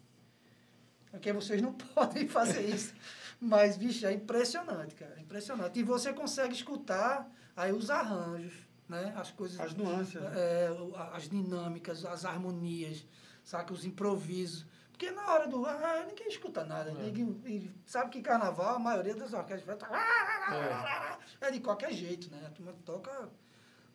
Porque 1.14 1.32
vocês 1.32 1.61
não 1.61 1.72
podem 1.95 2.28
fazer 2.28 2.61
isso. 2.61 2.93
Mas, 3.39 3.78
bicho, 3.78 4.05
é 4.05 4.11
impressionante, 4.14 4.95
cara. 4.95 5.20
Impressionante. 5.20 5.80
E 5.80 5.84
você 5.84 6.11
consegue 6.11 6.53
escutar 6.53 7.30
aí 7.55 7.72
os 7.72 7.89
arranjos, 7.89 8.53
né? 8.89 9.14
As 9.16 9.30
coisas. 9.32 9.59
As 9.59 9.74
nuances. 9.76 10.16
né? 10.20 10.32
É, 10.36 10.70
as 11.14 11.30
dinâmicas, 11.30 12.03
as 12.05 12.26
harmonias, 12.26 13.05
saca? 13.43 13.72
Os 13.74 13.86
improvisos. 13.86 14.66
Porque 14.91 15.11
na 15.11 15.26
hora 15.32 15.47
do. 15.47 15.66
Ah, 15.66 16.05
ninguém 16.07 16.28
escuta 16.30 16.64
nada. 16.64 16.91
Ninguém, 16.91 17.41
e 17.45 17.72
sabe 17.86 18.09
que 18.09 18.22
carnaval, 18.22 18.76
a 18.76 18.80
maioria 18.80 19.16
das 19.16 19.34
orquestras 19.34 19.78
tá, 19.78 21.20
é 21.41 21.51
de 21.51 21.59
qualquer 21.59 21.91
jeito, 21.93 22.30
né? 22.32 22.43
A 22.47 22.49
turma 22.49 22.74
toca. 22.86 23.30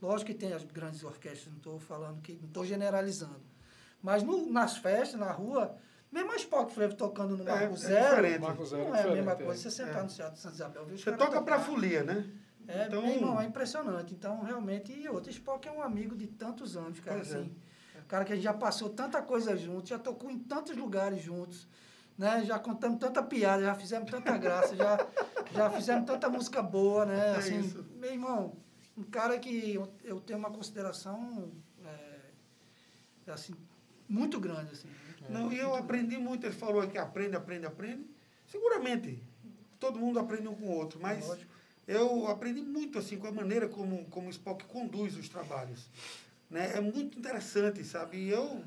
Lógico 0.01 0.31
que 0.31 0.35
tem 0.39 0.53
as 0.53 0.63
grandes 0.65 1.03
orquestras, 1.03 1.49
não 1.49 1.57
estou 1.57 1.79
falando 1.81 2.21
que. 2.21 2.35
Não 2.35 2.47
estou 2.49 2.65
generalizando. 2.65 3.41
Mas 4.03 4.23
no- 4.23 4.49
nas 4.51 4.77
festas, 4.77 5.19
na 5.19 5.31
rua, 5.33 5.77
mesmo 6.11 6.33
a 6.33 6.37
Spock 6.37 6.73
Frevo 6.73 6.95
tocando 6.95 7.37
no 7.37 7.43
É, 7.43 7.47
Marco 7.47 7.75
é 7.75 7.77
Zero. 7.77 8.09
diferente. 8.17 8.41
Marco 8.41 8.65
Zero 8.67 8.85
Não 8.89 8.95
é 8.95 8.99
é 8.99 9.03
a 9.03 9.07
mesma 9.07 9.21
diferente, 9.21 9.45
coisa 9.47 9.61
é. 9.61 9.63
você 9.63 9.71
sentar 9.71 9.99
É. 9.99 10.03
no 10.03 10.09
Teatro 10.09 10.41
Santa 10.41 10.55
Isabel. 10.55 10.87
Você 10.87 11.13
toca 11.13 11.43
pra 11.43 11.59
tocar. 11.59 11.61
folia, 11.61 12.03
né? 12.05 12.25
É, 12.67 12.87
Então- 12.87 13.03
meu 13.03 13.11
irmão, 13.15 13.41
é 13.41 13.45
impressionante. 13.47 14.13
Então, 14.15 14.43
realmente, 14.43 14.93
e 14.93 15.09
outro, 15.09 15.31
Spock 15.31 15.67
é 15.69 15.73
um 15.73 15.83
amigo 15.83 16.15
de 16.15 16.27
tantos 16.27 16.77
anos, 16.77 17.01
cara, 17.01 17.19
Pois 17.19 17.33
é. 17.33 17.39
assim. 17.39 17.57
Cara 18.07 18.25
que 18.25 18.33
a 18.33 18.37
gente 18.37 18.45
já 18.45 18.55
passou 18.55 18.89
tanta 18.91 19.21
coisa 19.21 19.57
juntos, 19.57 19.91
já 19.91 19.99
tocou 19.99 20.31
em 20.31 20.39
tantos 20.39 20.75
lugares 20.77 21.21
juntos, 21.23 21.69
né? 22.17 22.43
Já 22.45 22.59
contamos 22.59 22.99
tanta 22.99 23.23
piada, 23.23 23.63
já 23.63 23.75
fizemos 23.75 24.11
tanta 24.11 24.37
graça, 24.39 24.75
já, 24.75 25.07
já 25.53 25.69
fizemos 25.71 26.07
tanta 26.07 26.29
música 26.31 26.63
boa, 26.63 27.05
né? 27.05 27.35
É 27.35 27.37
assim, 27.37 27.61
isso. 27.61 27.85
meu 27.97 28.11
irmão, 28.11 28.57
um 28.97 29.03
cara 29.03 29.39
que 29.39 29.75
eu, 29.75 29.93
eu 30.03 30.21
tenho 30.21 30.39
uma 30.39 30.51
consideração, 30.51 31.53
é, 31.85 33.31
assim, 33.31 33.53
muito 34.09 34.41
grande, 34.41 34.73
assim. 34.73 34.89
Não, 35.29 35.53
e 35.53 35.59
eu 35.59 35.75
aprendi 35.75 36.17
muito, 36.17 36.47
ele 36.47 36.55
falou 36.55 36.87
que 36.87 36.99
aprende, 36.99 37.37
aprende, 37.37 37.67
aprende. 37.67 38.07
Seguramente, 38.47 39.23
todo 39.79 39.99
mundo 39.99 40.19
aprende 40.19 40.49
um 40.49 40.55
com 40.55 40.67
o 40.67 40.77
outro, 40.77 40.99
mas 41.01 41.27
Lógico. 41.27 41.51
eu 41.87 42.27
aprendi 42.27 42.63
muito 42.63 42.99
assim 42.99 43.19
com 43.19 43.27
a 43.27 43.33
maneira 43.33 43.69
como, 43.69 44.05
como 44.07 44.29
o 44.29 44.31
Spock 44.31 44.65
conduz 44.65 45.17
os 45.17 45.29
trabalhos. 45.29 45.89
Né? 46.51 46.73
É 46.75 46.81
muito 46.81 47.19
interessante, 47.19 47.85
sabe? 47.85 48.17
E 48.17 48.31
eu 48.31 48.65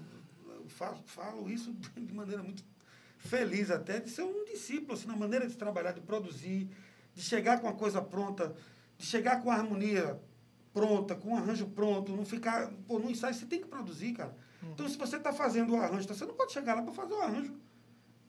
falo, 0.68 0.98
falo 1.06 1.50
isso 1.50 1.74
de 1.98 2.14
maneira 2.14 2.44
muito 2.44 2.64
feliz 3.18 3.70
até, 3.70 4.00
de 4.00 4.10
ser 4.10 4.24
um 4.24 4.46
discípulo, 4.46 4.94
assim, 4.94 5.08
na 5.08 5.16
maneira 5.16 5.48
de 5.48 5.56
trabalhar, 5.56 5.92
de 5.92 6.02
produzir, 6.02 6.70
de 7.14 7.22
chegar 7.22 7.60
com 7.60 7.68
a 7.68 7.74
coisa 7.74 8.02
pronta, 8.02 8.56
de 8.98 9.06
chegar 9.06 9.42
com 9.42 9.52
a 9.52 9.56
harmonia 9.56 10.20
pronta, 10.74 11.16
com 11.16 11.34
o 11.34 11.38
arranjo 11.38 11.68
pronto, 11.68 12.16
não 12.16 12.26
ficar. 12.26 12.72
Pô, 12.88 12.98
no 12.98 13.10
ensaio 13.10 13.34
você 13.34 13.46
tem 13.46 13.62
que 13.62 13.68
produzir, 13.68 14.14
cara. 14.14 14.36
Então, 14.64 14.88
se 14.88 14.98
você 14.98 15.18
está 15.18 15.34
fazendo 15.34 15.74
o 15.74 15.78
arranjo, 15.78 16.08
você 16.08 16.26
não 16.26 16.34
pode 16.36 16.52
chegar 16.52 16.76
lá 16.76 16.82
para 16.84 16.94
fazer 16.94 17.14
o 17.14 17.22
arranjo 17.22 17.54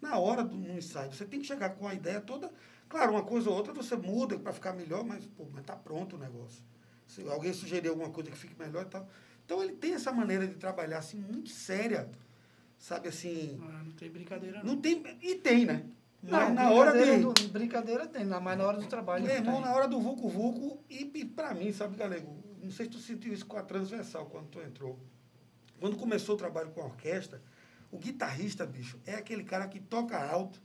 na 0.00 0.18
hora 0.18 0.42
do 0.42 0.56
ensaio. 0.70 1.12
Você 1.12 1.24
tem 1.24 1.40
que 1.40 1.46
chegar 1.46 1.70
com 1.70 1.86
a 1.86 1.94
ideia 1.94 2.20
toda. 2.20 2.50
Claro, 2.88 3.12
uma 3.12 3.22
coisa 3.22 3.48
ou 3.50 3.56
outra 3.56 3.72
você 3.72 3.96
muda 3.96 4.38
para 4.38 4.52
ficar 4.52 4.72
melhor, 4.72 5.04
mas, 5.04 5.24
pô, 5.26 5.46
mas 5.52 5.64
tá 5.64 5.76
pronto 5.76 6.16
o 6.16 6.18
negócio. 6.18 6.62
Se 7.06 7.26
alguém 7.28 7.52
sugerir 7.52 7.88
alguma 7.88 8.10
coisa 8.10 8.30
que 8.30 8.36
fique 8.36 8.58
melhor 8.58 8.82
e 8.82 8.88
tal. 8.88 9.06
Então, 9.44 9.62
ele 9.62 9.72
tem 9.74 9.94
essa 9.94 10.12
maneira 10.12 10.46
de 10.46 10.54
trabalhar, 10.54 10.98
assim, 10.98 11.18
muito 11.18 11.50
séria. 11.50 12.08
Sabe, 12.78 13.08
assim. 13.08 13.60
Ah, 13.62 13.82
Não 13.84 13.92
tem 13.92 14.10
brincadeira, 14.10 14.58
não. 14.62 14.74
Não 14.74 14.80
tem. 14.80 15.02
E 15.20 15.34
tem, 15.36 15.64
né? 15.66 15.84
Não, 16.22 16.54
na 16.54 16.70
hora 16.70 16.92
de. 16.92 16.98
brincadeira 16.98 17.32
do- 17.34 17.48
brincadeira 17.48 18.06
tem, 18.06 18.24
na- 18.24 18.40
mas 18.40 18.56
na 18.56 18.66
hora 18.66 18.78
do 18.78 18.86
trabalho. 18.86 19.24
Meu 19.24 19.34
irmão, 19.34 19.54
tem. 19.56 19.64
na 19.64 19.74
hora 19.74 19.88
do 19.88 20.00
Vucu 20.00 20.28
Vucu, 20.28 20.78
e, 20.88 21.10
e 21.14 21.24
pra 21.24 21.52
mim, 21.52 21.72
sabe, 21.72 21.96
Galego, 21.96 22.32
não 22.62 22.70
sei 22.70 22.86
se 22.86 22.92
tu 22.92 22.98
sentiu 22.98 23.32
isso 23.32 23.44
com 23.46 23.56
a 23.56 23.62
transversal 23.62 24.26
quando 24.26 24.46
tu 24.46 24.60
entrou. 24.60 24.98
Quando 25.82 25.96
começou 25.96 26.36
o 26.36 26.38
trabalho 26.38 26.70
com 26.70 26.80
a 26.80 26.84
orquestra, 26.84 27.42
o 27.90 27.98
guitarrista, 27.98 28.64
bicho, 28.64 29.00
é 29.04 29.16
aquele 29.16 29.42
cara 29.42 29.66
que 29.66 29.80
toca 29.80 30.16
alto, 30.16 30.62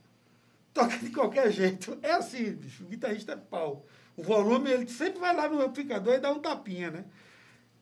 toca 0.72 0.96
de 0.96 1.10
qualquer 1.10 1.50
jeito. 1.50 1.98
É 2.04 2.12
assim, 2.12 2.52
bicho, 2.52 2.84
o 2.84 2.86
guitarrista 2.86 3.32
é 3.32 3.36
pau. 3.36 3.84
O 4.16 4.22
volume, 4.22 4.70
ele 4.70 4.86
sempre 4.86 5.18
vai 5.18 5.34
lá 5.34 5.48
no 5.48 5.60
amplificador 5.60 6.14
e 6.14 6.20
dá 6.20 6.30
um 6.30 6.38
tapinha, 6.38 6.92
né? 6.92 7.04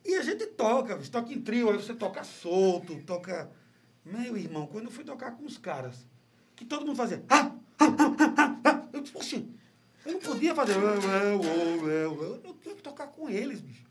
E 0.03 0.15
a 0.15 0.23
gente 0.23 0.47
toca, 0.47 0.95
bicho, 0.95 1.11
toca 1.11 1.31
em 1.31 1.39
trio, 1.39 1.69
aí 1.69 1.75
você 1.77 1.93
toca 1.93 2.23
solto, 2.23 2.99
toca 3.05 3.51
Meu 4.03 4.35
irmão, 4.35 4.65
quando 4.65 4.85
eu 4.85 4.91
fui 4.91 5.03
tocar 5.03 5.37
com 5.37 5.45
os 5.45 5.59
caras, 5.59 6.07
que 6.55 6.65
todo 6.65 6.87
mundo 6.87 6.95
fazia. 6.95 7.23
"Ah, 7.29 7.51
ah, 7.77 7.85
ah, 7.85 8.15
ah, 8.35 8.59
ah", 8.63 8.87
eu 8.93 9.01
disse, 9.01 9.15
"Oxi, 9.15 9.47
eu 10.03 10.13
não 10.13 10.19
podia 10.19 10.55
fazer. 10.55 10.73
"Ah, 10.73 10.77
ah, 10.79 10.87
ah, 10.87 11.83
ah", 11.83 12.47
Eu 12.47 12.53
tinha 12.63 12.73
que 12.73 12.81
tocar 12.81 13.07
com 13.07 13.29
eles, 13.29 13.61
bicho. 13.61 13.86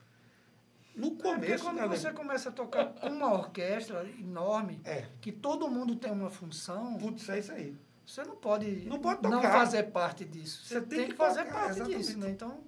No 0.97 1.09
É 1.09 1.11
começo, 1.23 1.65
quando 1.65 1.77
galera. 1.77 1.97
você 2.01 2.11
começa 2.13 2.49
a 2.49 2.53
tocar 2.53 2.87
com 2.87 3.09
uma 3.09 3.33
orquestra 3.35 4.03
enorme, 4.19 4.81
É. 4.85 5.05
que 5.21 5.31
todo 5.31 5.69
mundo 5.69 5.95
tem 5.97 6.11
uma 6.11 6.31
função, 6.31 6.97
Putz, 6.97 7.29
é 7.29 7.39
isso 7.39 7.53
aí. 7.53 7.77
você 8.05 8.25
não 8.25 8.35
pode 8.37 8.67
Não 8.87 8.99
pode 8.99 9.23
não 9.23 9.33
tocar. 9.33 9.53
fazer 9.53 9.83
parte 9.85 10.25
disso. 10.25 10.65
Você, 10.65 10.81
Você 10.81 10.87
tem, 10.87 10.99
tem 11.01 11.09
que, 11.11 11.15
fazer 11.15 11.45
tocar, 11.45 11.55
parte 11.55 11.71
exatamente. 11.73 11.99
disso, 11.99 12.19
né? 12.19 12.31
Então, 12.31 12.61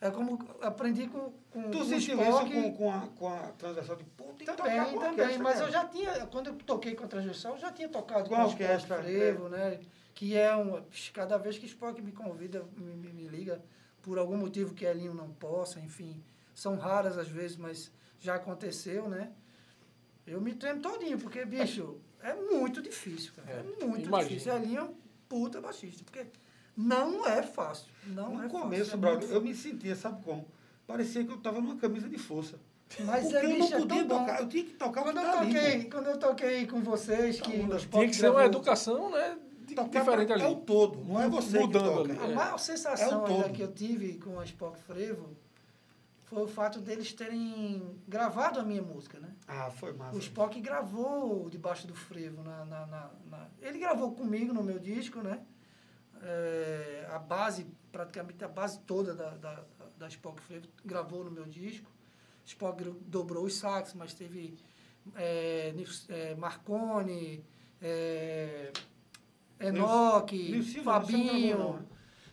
é 0.00 0.10
como 0.10 0.38
aprendi 0.60 1.06
com, 1.06 1.32
com 1.52 1.70
Tu 1.70 1.84
sentiu 1.84 2.20
Spock, 2.20 2.50
isso 2.50 2.62
com, 2.62 2.72
com, 2.74 2.92
a, 2.92 3.00
com 3.16 3.28
a 3.28 3.38
transversal 3.56 3.96
de 3.96 4.04
que 4.04 4.44
Também, 4.44 4.84
com 4.92 4.98
também. 4.98 5.38
Mas 5.38 5.54
cara. 5.54 5.66
eu 5.66 5.70
já 5.72 5.84
tinha, 5.86 6.26
quando 6.26 6.48
eu 6.48 6.54
toquei 6.56 6.94
com 6.96 7.04
a 7.04 7.06
transversal, 7.06 7.52
eu 7.52 7.58
já 7.60 7.70
tinha 7.70 7.88
tocado 7.88 8.28
Com 8.28 8.34
com, 8.34 8.42
a 8.42 8.46
orquestra, 8.46 8.96
Frevo, 9.00 9.48
né? 9.48 9.78
Que 10.12 10.36
é 10.36 10.54
um. 10.56 10.82
Cada 11.12 11.38
vez 11.38 11.56
que 11.56 11.66
Spock 11.66 12.02
me 12.02 12.10
convida, 12.12 12.64
me, 12.76 12.94
me, 12.94 13.12
me 13.12 13.28
liga, 13.28 13.62
por 14.02 14.18
algum 14.18 14.36
motivo 14.36 14.74
que 14.74 14.84
Elinho 14.84 15.14
não 15.14 15.30
possa, 15.30 15.78
enfim. 15.80 16.20
São 16.54 16.76
raras 16.76 17.18
às 17.18 17.28
vezes, 17.28 17.56
mas 17.56 17.90
já 18.20 18.36
aconteceu, 18.36 19.08
né? 19.08 19.30
Eu 20.26 20.40
me 20.40 20.54
tremo 20.54 20.80
todinho, 20.80 21.18
porque, 21.18 21.44
bicho, 21.44 21.98
é 22.22 22.32
muito 22.34 22.80
difícil, 22.80 23.32
cara. 23.34 23.50
É, 23.50 23.60
É, 23.60 23.86
muito 23.86 24.06
imagino. 24.06 24.28
difícil. 24.30 24.54
Elinho 24.56 24.78
é 24.78 24.82
um 24.84 24.94
puta 25.28 25.60
baixista, 25.60 26.02
porque 26.04 26.26
não 26.76 27.26
é 27.26 27.42
fácil. 27.42 27.86
Não 28.06 28.26
é 28.26 28.28
No 28.28 28.36
fácil. 28.36 28.50
começo, 28.50 28.94
é 28.94 28.96
brother, 28.96 29.18
muito 29.20 29.32
eu 29.34 29.40
me 29.42 29.54
sentia, 29.54 29.94
sabe 29.96 30.22
como? 30.24 30.46
Parecia 30.86 31.24
que 31.24 31.32
eu 31.32 31.38
tava 31.38 31.60
numa 31.60 31.76
camisa 31.76 32.08
de 32.08 32.18
força. 32.18 32.58
Mas 33.00 33.22
Porque 33.24 33.36
é, 33.36 33.44
eu 33.44 33.48
bicho, 33.56 33.70
não 33.70 33.76
é 33.76 33.80
podia 33.80 34.04
bom. 34.04 34.18
tocar, 34.20 34.40
eu 34.40 34.48
tinha 34.48 34.64
que 34.64 34.72
tocar 34.74 35.02
Quando 35.02 35.16
eu, 35.18 35.30
ali, 35.38 35.54
toquei, 35.54 35.84
pô. 35.84 35.90
quando 35.90 36.06
eu 36.06 36.18
toquei 36.18 36.66
com 36.66 36.80
vocês, 36.82 37.40
que 37.40 37.50
Tinha 37.50 38.08
que 38.08 38.14
ser 38.14 38.26
uma 38.26 38.34
gravou- 38.34 38.40
educação, 38.42 39.10
né? 39.10 39.38
Tocar 39.74 40.00
diferente 40.00 40.32
ali. 40.32 40.42
É 40.42 40.46
o 40.46 40.56
todo, 40.56 41.02
não 41.04 41.20
é 41.20 41.28
você 41.28 41.58
Mudando 41.58 42.04
que 42.04 42.10
ali. 42.12 42.14
toca. 42.20 42.26
A 42.26 42.30
É. 42.30 42.34
maior 42.34 42.58
sensação 42.58 43.24
É 43.44 43.48
que 43.48 43.62
eu 43.62 43.72
tive 43.72 44.18
com 44.18 44.38
a 44.38 44.44
Spock 44.44 44.78
Frevo 44.78 45.30
foi 46.24 46.42
o 46.42 46.48
fato 46.48 46.80
deles 46.80 47.12
terem 47.12 47.98
gravado 48.08 48.58
a 48.58 48.62
minha 48.64 48.82
música, 48.82 49.18
né? 49.20 49.34
Ah, 49.46 49.70
foi 49.70 49.92
massa. 49.92 50.16
O 50.16 50.18
Spock 50.18 50.60
gravou 50.60 51.48
debaixo 51.50 51.86
do 51.86 51.94
frevo. 51.94 52.42
Na, 52.42 52.64
na, 52.64 52.86
na- 52.86 53.10
na- 53.30 53.48
Ele 53.60 53.78
gravou 53.78 54.12
comigo 54.12 54.52
no 54.52 54.62
meu 54.62 54.78
disco, 54.78 55.20
né? 55.20 55.42
É, 56.22 57.06
a 57.10 57.18
base, 57.18 57.66
praticamente 57.92 58.42
a 58.44 58.48
base 58.48 58.78
toda 58.80 59.14
da, 59.14 59.30
da, 59.36 59.64
da 59.98 60.08
Spock 60.08 60.40
Frevo 60.40 60.66
gravou 60.84 61.22
no 61.24 61.30
meu 61.30 61.44
disco. 61.44 61.90
Spock 62.46 62.82
dobrou 63.06 63.44
os 63.44 63.56
sax, 63.56 63.92
mas 63.94 64.14
teve 64.14 64.56
é, 65.16 65.74
é, 66.08 66.34
Marconi, 66.36 67.44
é, 67.82 68.72
Enoque, 69.60 70.50
Nilcinho 70.50 70.84
Fabinho. 70.84 71.86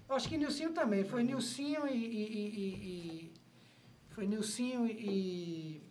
acho 0.09 0.29
que 0.29 0.37
Nilcinho 0.37 0.71
também. 0.73 1.03
Foi 1.03 1.23
Nilcinho 1.23 1.85
e- 1.87 1.91
e- 1.93 2.45
e- 2.45 3.33
foi 4.21 4.27
Nilcinho 4.27 4.85
e 4.85 5.81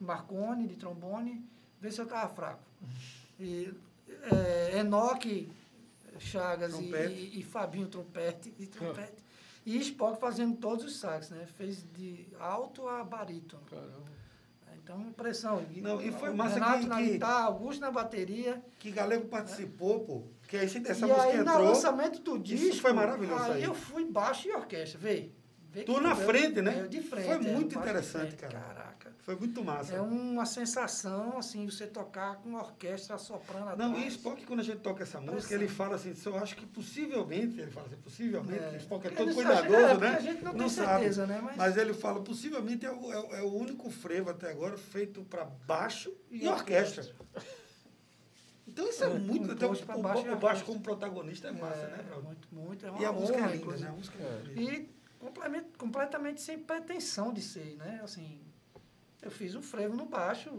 Marconi 0.00 0.66
de 0.66 0.74
trombone. 0.74 1.44
Vê 1.80 1.92
se 1.92 2.00
eu 2.00 2.06
tava 2.06 2.28
fraco. 2.34 2.60
E, 3.38 3.72
é, 4.32 4.78
Enoque, 4.80 5.48
Chagas 6.18 6.74
e, 6.74 6.82
e- 6.92 7.38
e 7.38 7.42
Fabinho 7.44 7.86
trompete 7.86 8.52
e 8.58 8.66
trompete. 8.66 9.22
E 9.64 9.76
Spock 9.78 10.18
fazendo 10.20 10.56
todos 10.56 10.84
os 10.84 10.96
sax, 10.98 11.30
né? 11.30 11.46
Fez 11.56 11.84
de 11.96 12.26
alto 12.40 12.88
a 12.88 13.04
barítono. 13.04 13.62
Caramba. 13.70 14.08
Então, 14.82 15.00
impressão. 15.02 15.64
Não, 15.76 16.00
e 16.02 16.10
foi 16.10 16.32
massa 16.32 16.54
Renato 16.54 16.80
que- 16.80 16.86
na 16.88 16.96
que- 16.96 17.10
guitarra, 17.12 17.44
Augusto 17.44 17.80
na 17.80 17.90
bateria. 17.92 18.60
Que 18.80 18.90
Galego 18.90 19.28
participou, 19.28 20.00
pô. 20.00 20.22
Que 20.48 20.56
aí 20.56 20.64
esse- 20.66 20.78
essa 20.78 21.06
e 21.06 21.08
música 21.08 21.28
aí, 21.28 21.36
no 21.36 21.42
entrou. 21.42 21.64
lançamento 21.68 22.20
do 22.22 22.34
Isso 22.36 22.42
disco, 22.44 22.80
foi 22.82 22.92
maravilhoso 22.92 23.42
aí 23.44 23.52
aí. 23.52 23.62
eu 23.62 23.74
fui 23.74 24.04
baixo 24.10 24.48
e 24.48 24.52
orquestra, 24.52 24.98
vê. 24.98 25.30
Vê 25.78 25.84
Tu 25.84 26.00
na 26.00 26.10
eu- 26.10 26.16
frente, 26.16 26.60
né? 26.62 26.80
eu 26.82 26.88
de 26.88 27.00
frente. 27.02 27.26
Foi 27.26 27.34
é, 27.34 27.38
muito 27.38 27.78
interessante, 27.78 28.36
frente, 28.36 28.36
cara. 28.36 28.58
Caraca. 28.58 29.08
Foi 29.20 29.36
muito 29.36 29.62
massa. 29.62 29.94
É 29.94 30.00
uma 30.00 30.46
sensação, 30.46 31.36
assim, 31.36 31.66
você 31.66 31.86
tocar 31.86 32.36
com 32.36 32.48
uma 32.48 32.60
orquestra 32.62 33.18
soprando 33.18 33.76
Não, 33.76 33.90
atrás. 33.90 34.04
e 34.04 34.08
Spock, 34.08 34.46
quando 34.46 34.60
a 34.60 34.62
gente 34.62 34.78
toca 34.78 35.02
essa 35.02 35.20
música, 35.20 35.54
ele 35.54 35.68
fala 35.68 35.96
assim, 35.96 36.14
eu 36.24 36.38
acho 36.38 36.56
que 36.56 36.64
possivelmente, 36.64 37.60
ele 37.60 37.70
fala 37.70 37.86
assim, 37.88 37.96
possivelmente, 37.96 38.58
É. 38.74 38.76
Spock 38.78 39.06
é 39.06 39.10
todo 39.10 39.30
é, 39.30 39.34
cuidadoso, 39.34 39.68
porque 39.90 39.96
né? 40.04 40.16
a 40.16 40.20
gente 40.20 40.42
não 40.44 40.54
tem 40.54 40.68
sabe. 40.70 40.88
certeza, 41.00 41.26
né? 41.26 41.40
Mas- 41.42 41.56
Mas 41.56 41.76
ele 41.76 41.92
fala, 41.92 42.22
possivelmente 42.22 42.86
é 42.86 42.90
o, 42.90 43.12
é 43.12 43.38
é 43.40 43.42
o 43.42 43.52
único 43.52 43.90
frevo 43.90 44.30
até 44.30 44.50
agora 44.50 44.78
feito 44.78 45.22
para 45.24 45.44
baixo 45.44 46.10
e, 46.30 46.44
E 46.44 46.48
orquestra. 46.48 47.04
Então 48.66 48.88
isso 48.88 49.02
é, 49.04 49.06
É, 49.08 49.14
muito. 49.18 49.50
Até 49.52 49.66
o, 49.66 49.68
baixo 49.70 49.84
o 49.94 50.02
baixo 50.02 50.28
orquestra. 50.30 50.64
como 50.64 50.80
protagonista 50.80 51.48
é 51.48 51.52
massa, 51.52 51.80
É, 51.82 51.96
né, 51.96 52.02
Braulio? 52.06 52.26
Muito, 52.28 52.48
muito. 52.54 52.86
É 52.86 52.90
uma 52.90 53.00
E 53.00 53.04
a 53.04 53.12
música 53.12 53.38
é 53.38 53.56
linda, 53.56 53.76
né? 53.76 53.88
A 53.88 53.92
música 53.92 54.18
é, 54.18 54.26
É. 54.26 54.42
linda. 54.54 54.60
E 54.72 54.97
completamente, 55.76 56.40
sem 56.40 56.58
pretensão 56.58 57.32
de 57.32 57.42
ser, 57.42 57.76
né? 57.76 58.00
Assim, 58.02 58.40
eu 59.22 59.30
fiz 59.30 59.54
um 59.54 59.62
frevo 59.62 59.96
no 59.96 60.06
baixo. 60.06 60.50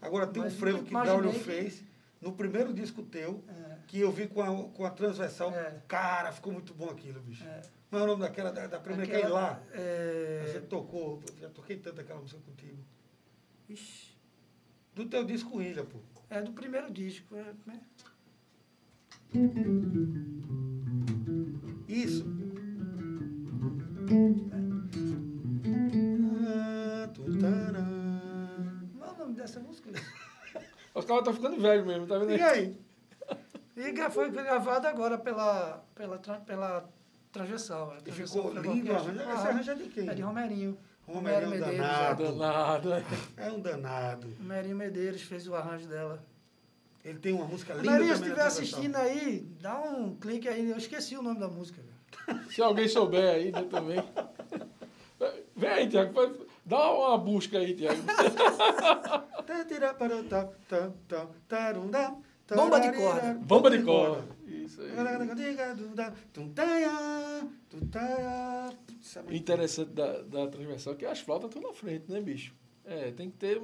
Agora 0.00 0.26
tem 0.26 0.42
um 0.42 0.46
Mas 0.46 0.54
frevo 0.54 0.82
que 0.84 0.90
Braulio 0.92 1.32
que- 1.32 1.38
fez 1.40 1.82
no 2.20 2.32
primeiro 2.32 2.72
disco 2.72 3.02
teu, 3.02 3.44
É, 3.48 3.76
que 3.86 4.00
eu 4.00 4.10
vi 4.10 4.26
com 4.26 4.42
a, 4.42 4.68
com 4.70 4.84
a 4.84 4.90
transversal. 4.90 5.50
É. 5.52 5.82
Cara, 5.86 6.32
ficou 6.32 6.52
muito 6.52 6.72
bom 6.74 6.88
aquilo, 6.90 7.20
bicho. 7.20 7.44
é, 7.44 7.62
é 7.92 7.96
o 7.96 8.06
nome 8.06 8.22
daquela, 8.22 8.50
da, 8.50 8.66
da 8.66 8.80
primeira 8.80 9.06
que 9.10 9.16
é 9.16 9.18
aquela- 9.18 9.40
lá? 9.40 9.62
É, 9.72 10.44
Você 10.46 10.60
tocou, 10.60 11.22
já 11.40 11.48
toquei 11.50 11.76
tanto 11.76 12.00
aquela 12.00 12.20
música 12.20 12.40
contigo. 12.40 12.78
ixi, 13.68 14.16
Do 14.94 15.04
teu 15.06 15.24
disco 15.24 15.60
Ilha, 15.60 15.84
pô. 15.84 15.98
é 16.30 16.40
do 16.40 16.52
primeiro 16.52 16.90
disco. 16.90 17.36
É, 17.36 17.52
né? 17.66 17.80
Isso. 21.88 22.24
Qual 28.96 29.10
é 29.10 29.12
o 29.12 29.18
nome 29.18 29.34
dessa 29.34 29.60
música? 29.60 29.90
Os 30.94 31.04
caras 31.04 31.20
estão 31.20 31.34
ficando 31.34 31.60
velhos 31.60 31.86
mesmo, 31.86 32.06
tá 32.06 32.18
vendo 32.18 32.32
E 32.32 32.40
aí? 32.42 32.76
E 33.76 33.92
gra- 33.92 34.10
foi 34.10 34.30
gravado 34.30 34.86
agora 34.86 35.18
pela, 35.18 35.84
pela, 35.94 36.18
pela 36.18 36.88
Transversal. 37.30 37.92
a 37.92 38.08
E 38.08 38.12
ficou 38.12 38.50
lindo 38.54 38.92
Ah, 38.92 39.32
arranjo 39.32 39.70
é 39.70 39.74
de 39.74 39.88
quem? 39.90 40.08
É 40.08 40.14
de 40.14 40.22
Romerinho. 40.22 40.78
Romerinho 41.06 41.44
Romero 41.44 41.50
Medeiros. 41.50 41.76
danado. 41.86 42.24
Danado, 42.38 42.88
né? 42.88 43.04
É 43.36 43.50
um 43.50 43.60
danado. 43.60 44.28
Romerinho 44.38 44.76
Medeiros 44.76 45.22
fez 45.22 45.46
o 45.46 45.54
arranjo 45.54 45.86
dela. 45.86 46.24
Ele 47.04 47.18
tem 47.18 47.32
uma 47.34 47.44
música 47.44 47.74
linda 47.74 47.90
se 47.90 47.96
estiver 47.98 48.16
Transversal. 48.34 48.46
assistindo 48.46 48.96
aí, 48.96 49.46
dá 49.60 49.78
um 49.78 50.16
clique 50.16 50.48
aí. 50.48 50.70
Eu 50.70 50.76
esqueci 50.78 51.16
o 51.16 51.22
nome 51.22 51.38
da 51.38 51.46
música. 51.48 51.80
velho. 51.82 51.95
Se 52.50 52.62
alguém 52.62 52.88
souber 52.88 53.34
aí 53.34 53.52
né, 53.52 53.62
também. 53.70 54.02
Vem 55.54 55.70
aí, 55.70 55.88
Tiago. 55.88 56.46
Dá 56.64 56.90
uma 56.92 57.18
busca 57.18 57.58
aí, 57.58 57.74
Tiago. 57.74 58.00
Bomba 62.54 62.80
de 62.80 62.92
corda. 62.92 63.34
Bomba 63.34 63.70
de 63.70 63.82
cor. 63.82 64.24
Isso 64.46 64.80
aí. 64.80 64.90
Interessante 69.36 69.90
da, 69.90 70.22
da 70.22 70.46
transversal 70.48 70.94
que 70.94 71.04
as 71.04 71.20
flautas 71.20 71.50
estão 71.50 71.62
na 71.62 71.74
frente, 71.74 72.10
né, 72.10 72.20
bicho? 72.20 72.54
É, 72.84 73.10
tem 73.10 73.30
que 73.30 73.36
ter. 73.36 73.60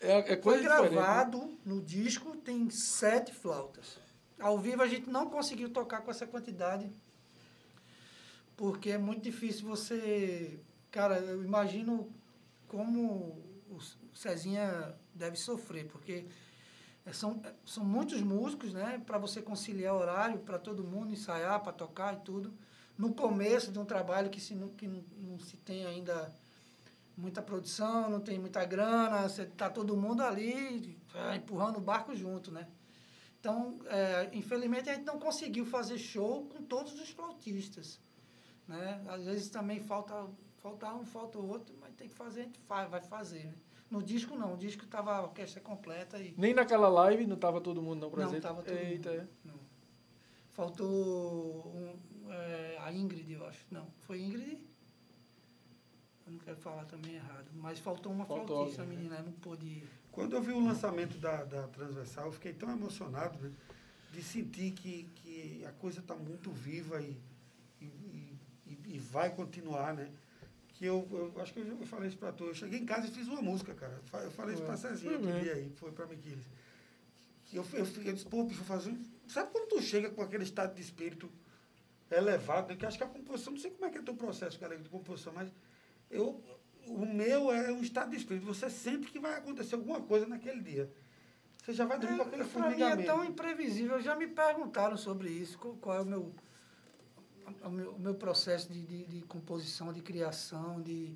É, 0.00 0.18
é 0.18 0.22
Foi 0.24 0.36
coisa 0.36 0.62
diferente, 0.62 0.94
né? 0.94 0.96
gravado 0.96 1.58
no 1.64 1.82
disco, 1.82 2.34
tem 2.36 2.70
sete 2.70 3.34
flautas. 3.34 3.98
Ao 4.38 4.58
vivo 4.58 4.82
a 4.82 4.86
gente 4.86 5.10
não 5.10 5.28
conseguiu 5.28 5.68
tocar 5.68 6.00
com 6.00 6.10
essa 6.10 6.26
quantidade, 6.26 6.90
porque 8.60 8.90
é 8.90 8.98
muito 8.98 9.22
difícil 9.22 9.66
você. 9.66 10.60
Cara, 10.90 11.18
eu 11.18 11.42
imagino 11.42 12.12
como 12.68 13.42
o 13.70 13.78
Cezinha 14.14 14.94
deve 15.14 15.38
sofrer, 15.38 15.86
porque 15.86 16.26
são, 17.10 17.40
são 17.64 17.82
muitos 17.82 18.20
músicos, 18.20 18.74
né? 18.74 19.02
Para 19.06 19.16
você 19.16 19.40
conciliar 19.40 19.94
horário 19.94 20.40
para 20.40 20.58
todo 20.58 20.84
mundo 20.84 21.10
ensaiar, 21.10 21.62
para 21.62 21.72
tocar 21.72 22.12
e 22.12 22.18
tudo. 22.18 22.52
No 22.98 23.14
começo 23.14 23.72
de 23.72 23.78
um 23.78 23.84
trabalho 23.86 24.28
que, 24.28 24.38
se, 24.38 24.54
não- 24.54 24.68
que 24.68 24.86
não 24.86 25.38
se 25.38 25.56
tem 25.56 25.86
ainda 25.86 26.30
muita 27.16 27.40
produção, 27.40 28.10
não 28.10 28.20
tem 28.20 28.38
muita 28.38 28.62
grana, 28.66 29.26
você 29.26 29.46
tá 29.46 29.70
todo 29.70 29.96
mundo 29.96 30.22
ali 30.22 30.98
ah, 31.14 31.34
empurrando 31.34 31.78
o 31.78 31.80
barco 31.80 32.14
junto, 32.14 32.50
né? 32.52 32.68
Então, 33.40 33.78
é, 33.86 34.28
infelizmente 34.34 34.90
a 34.90 34.94
gente 34.94 35.06
não 35.06 35.18
conseguiu 35.18 35.64
fazer 35.64 35.96
show 35.96 36.44
com 36.44 36.62
todos 36.62 37.00
os 37.00 37.08
flautistas, 37.08 37.98
né? 38.70 39.02
Às 39.08 39.24
vezes 39.24 39.48
também 39.50 39.80
falta 39.80 40.26
falta 40.58 40.92
um, 40.94 41.04
falta 41.04 41.38
o 41.38 41.48
outro, 41.48 41.74
mas 41.80 41.92
tem 41.94 42.08
que 42.08 42.14
fazer, 42.14 42.42
a 42.42 42.44
gente 42.44 42.58
faz, 42.60 42.90
vai 42.90 43.00
fazer, 43.00 43.44
né? 43.44 43.54
No 43.90 44.00
disco 44.02 44.36
não, 44.36 44.54
o 44.54 44.56
disco 44.56 44.86
tava 44.86 45.12
a 45.16 45.22
orquestra 45.22 45.60
completa 45.60 46.16
e 46.18 46.32
Nem 46.38 46.54
naquela 46.54 46.88
live 46.88 47.26
não 47.26 47.36
tava 47.36 47.60
todo 47.60 47.82
mundo 47.82 48.02
não 48.02 48.10
presente. 48.10 48.34
não 48.34 48.40
tava 48.40 48.62
todo 48.62 48.76
Eita, 48.76 49.10
mundo. 49.10 49.28
Não. 49.44 49.60
Faltou 50.50 51.66
um, 51.74 52.30
é, 52.30 52.78
a 52.80 52.92
Ingrid, 52.92 53.32
eu 53.32 53.44
acho. 53.46 53.66
Não, 53.70 53.86
foi 54.00 54.20
Ingrid? 54.20 54.62
Eu 56.26 56.32
não 56.32 56.38
quero 56.38 56.56
falar 56.58 56.84
também 56.84 57.14
errado. 57.16 57.46
Mas 57.54 57.80
faltou 57.80 58.12
uma 58.12 58.24
Faltou 58.24 58.46
flautista, 58.46 58.84
né? 58.84 58.94
menina, 58.94 59.20
não 59.22 59.32
pôde 59.32 59.66
ir. 59.66 59.88
Quando 60.12 60.36
eu 60.36 60.42
vi 60.42 60.52
o 60.52 60.64
lançamento 60.64 61.18
da, 61.18 61.42
da 61.44 61.66
Transversal, 61.68 62.26
eu 62.26 62.32
fiquei 62.32 62.52
tão 62.52 62.70
emocionado, 62.70 63.38
né? 63.40 63.50
De 64.12 64.22
sentir 64.22 64.70
que, 64.72 65.04
que 65.16 65.64
a 65.64 65.72
coisa 65.72 65.98
está 65.98 66.14
muito 66.14 66.50
viva 66.52 67.00
e, 67.00 67.16
e, 68.94 68.98
vai 68.98 69.34
continuar, 69.34 69.94
né? 69.94 70.10
Que 70.74 70.86
eu, 70.86 71.06
eu 71.10 71.40
acho 71.42 71.52
que 71.52 71.60
eu 71.60 71.66
já 71.66 71.86
falei 71.86 72.08
isso 72.08 72.18
para 72.18 72.32
tu. 72.32 72.44
Eu 72.44 72.54
cheguei 72.54 72.78
em 72.80 72.86
casa 72.86 73.06
e 73.06 73.10
fiz 73.10 73.28
uma 73.28 73.42
música, 73.42 73.74
cara. 73.74 74.00
Eu 74.24 74.30
falei 74.30 74.54
isso 74.54 74.64
para 74.64 74.76
Cezinha 74.76 75.18
mesmo. 75.18 75.40
dia 75.40 75.54
aí, 75.54 75.70
foi 75.76 75.92
para 75.92 76.06
Miquiles. 76.06 76.44
Que 77.46 77.56
eu, 77.56 77.66
eu, 77.74 77.84
fiquei- 77.84 78.10
eu 78.10 78.14
disse, 78.14 78.26
pô, 78.26 78.44
bicho, 78.44 78.64
fazer. 78.64 78.96
Sabe 79.26 79.50
quando 79.52 79.68
tu 79.68 79.82
chega 79.82 80.10
com 80.10 80.22
aquele 80.22 80.44
estado 80.44 80.74
de 80.74 80.80
espírito 80.80 81.30
elevado, 82.10 82.68
né? 82.68 82.76
Que 82.76 82.84
eu 82.84 82.88
acho 82.88 82.98
que 82.98 83.04
a 83.04 83.08
composição, 83.08 83.52
não 83.52 83.60
sei 83.60 83.70
como 83.70 83.84
é 83.84 83.90
que 83.90 83.98
é 83.98 84.00
o 84.00 84.04
teu 84.04 84.14
processo, 84.14 84.58
galera, 84.58 84.80
de 84.80 84.88
composição, 84.88 85.32
mas 85.34 85.52
eu, 86.10 86.42
o 86.86 87.04
meu 87.06 87.52
é 87.52 87.70
um 87.72 87.82
estado 87.82 88.10
de 88.10 88.16
espírito. 88.16 88.46
Você 88.46 88.68
sente 88.70 89.10
que 89.10 89.18
vai 89.20 89.34
acontecer 89.34 89.74
alguma 89.74 90.00
coisa 90.00 90.26
naquele 90.26 90.60
dia. 90.60 90.90
Você 91.62 91.74
já 91.74 91.84
vai 91.84 91.98
dormir 91.98 92.16
com 92.16 92.22
aquele 92.22 92.42
É, 92.42 92.46
pra 92.46 92.70
mim 92.70 92.82
é 92.82 92.96
tão 93.04 93.24
imprevisível. 93.24 94.00
Já 94.00 94.16
me 94.16 94.26
perguntaram 94.26 94.96
sobre 94.96 95.28
isso, 95.28 95.58
qual, 95.58 95.96
é 95.96 96.00
o 96.00 96.06
meu, 96.06 96.34
o 97.62 97.70
meu, 97.70 97.92
o 97.92 97.98
meu 97.98 98.14
processo 98.14 98.72
de, 98.72 98.82
de, 98.82 99.04
de 99.06 99.22
composição, 99.22 99.92
de 99.92 100.00
criação, 100.00 100.80
de... 100.80 101.14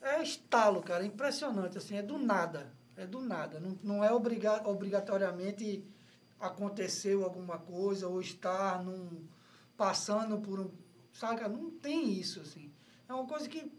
É 0.00 0.22
estalo, 0.22 0.82
cara, 0.82 1.02
é 1.02 1.06
impressionante, 1.06 1.78
assim, 1.78 1.96
é 1.96 2.02
do 2.02 2.18
nada, 2.18 2.70
é 2.96 3.06
do 3.06 3.20
nada. 3.20 3.58
Não, 3.58 3.78
não 3.82 4.04
é 4.04 4.12
obriga, 4.12 4.68
obrigatoriamente 4.68 5.84
aconteceu 6.38 7.24
alguma 7.24 7.58
coisa 7.58 8.06
ou 8.06 8.20
estar 8.20 8.82
num, 8.84 9.26
passando 9.76 10.38
por 10.38 10.60
um... 10.60 10.70
Saca? 11.12 11.48
Não 11.48 11.70
tem 11.70 12.12
isso, 12.12 12.40
assim. 12.40 12.70
É 13.08 13.14
uma 13.14 13.26
coisa 13.26 13.48
que, 13.48 13.70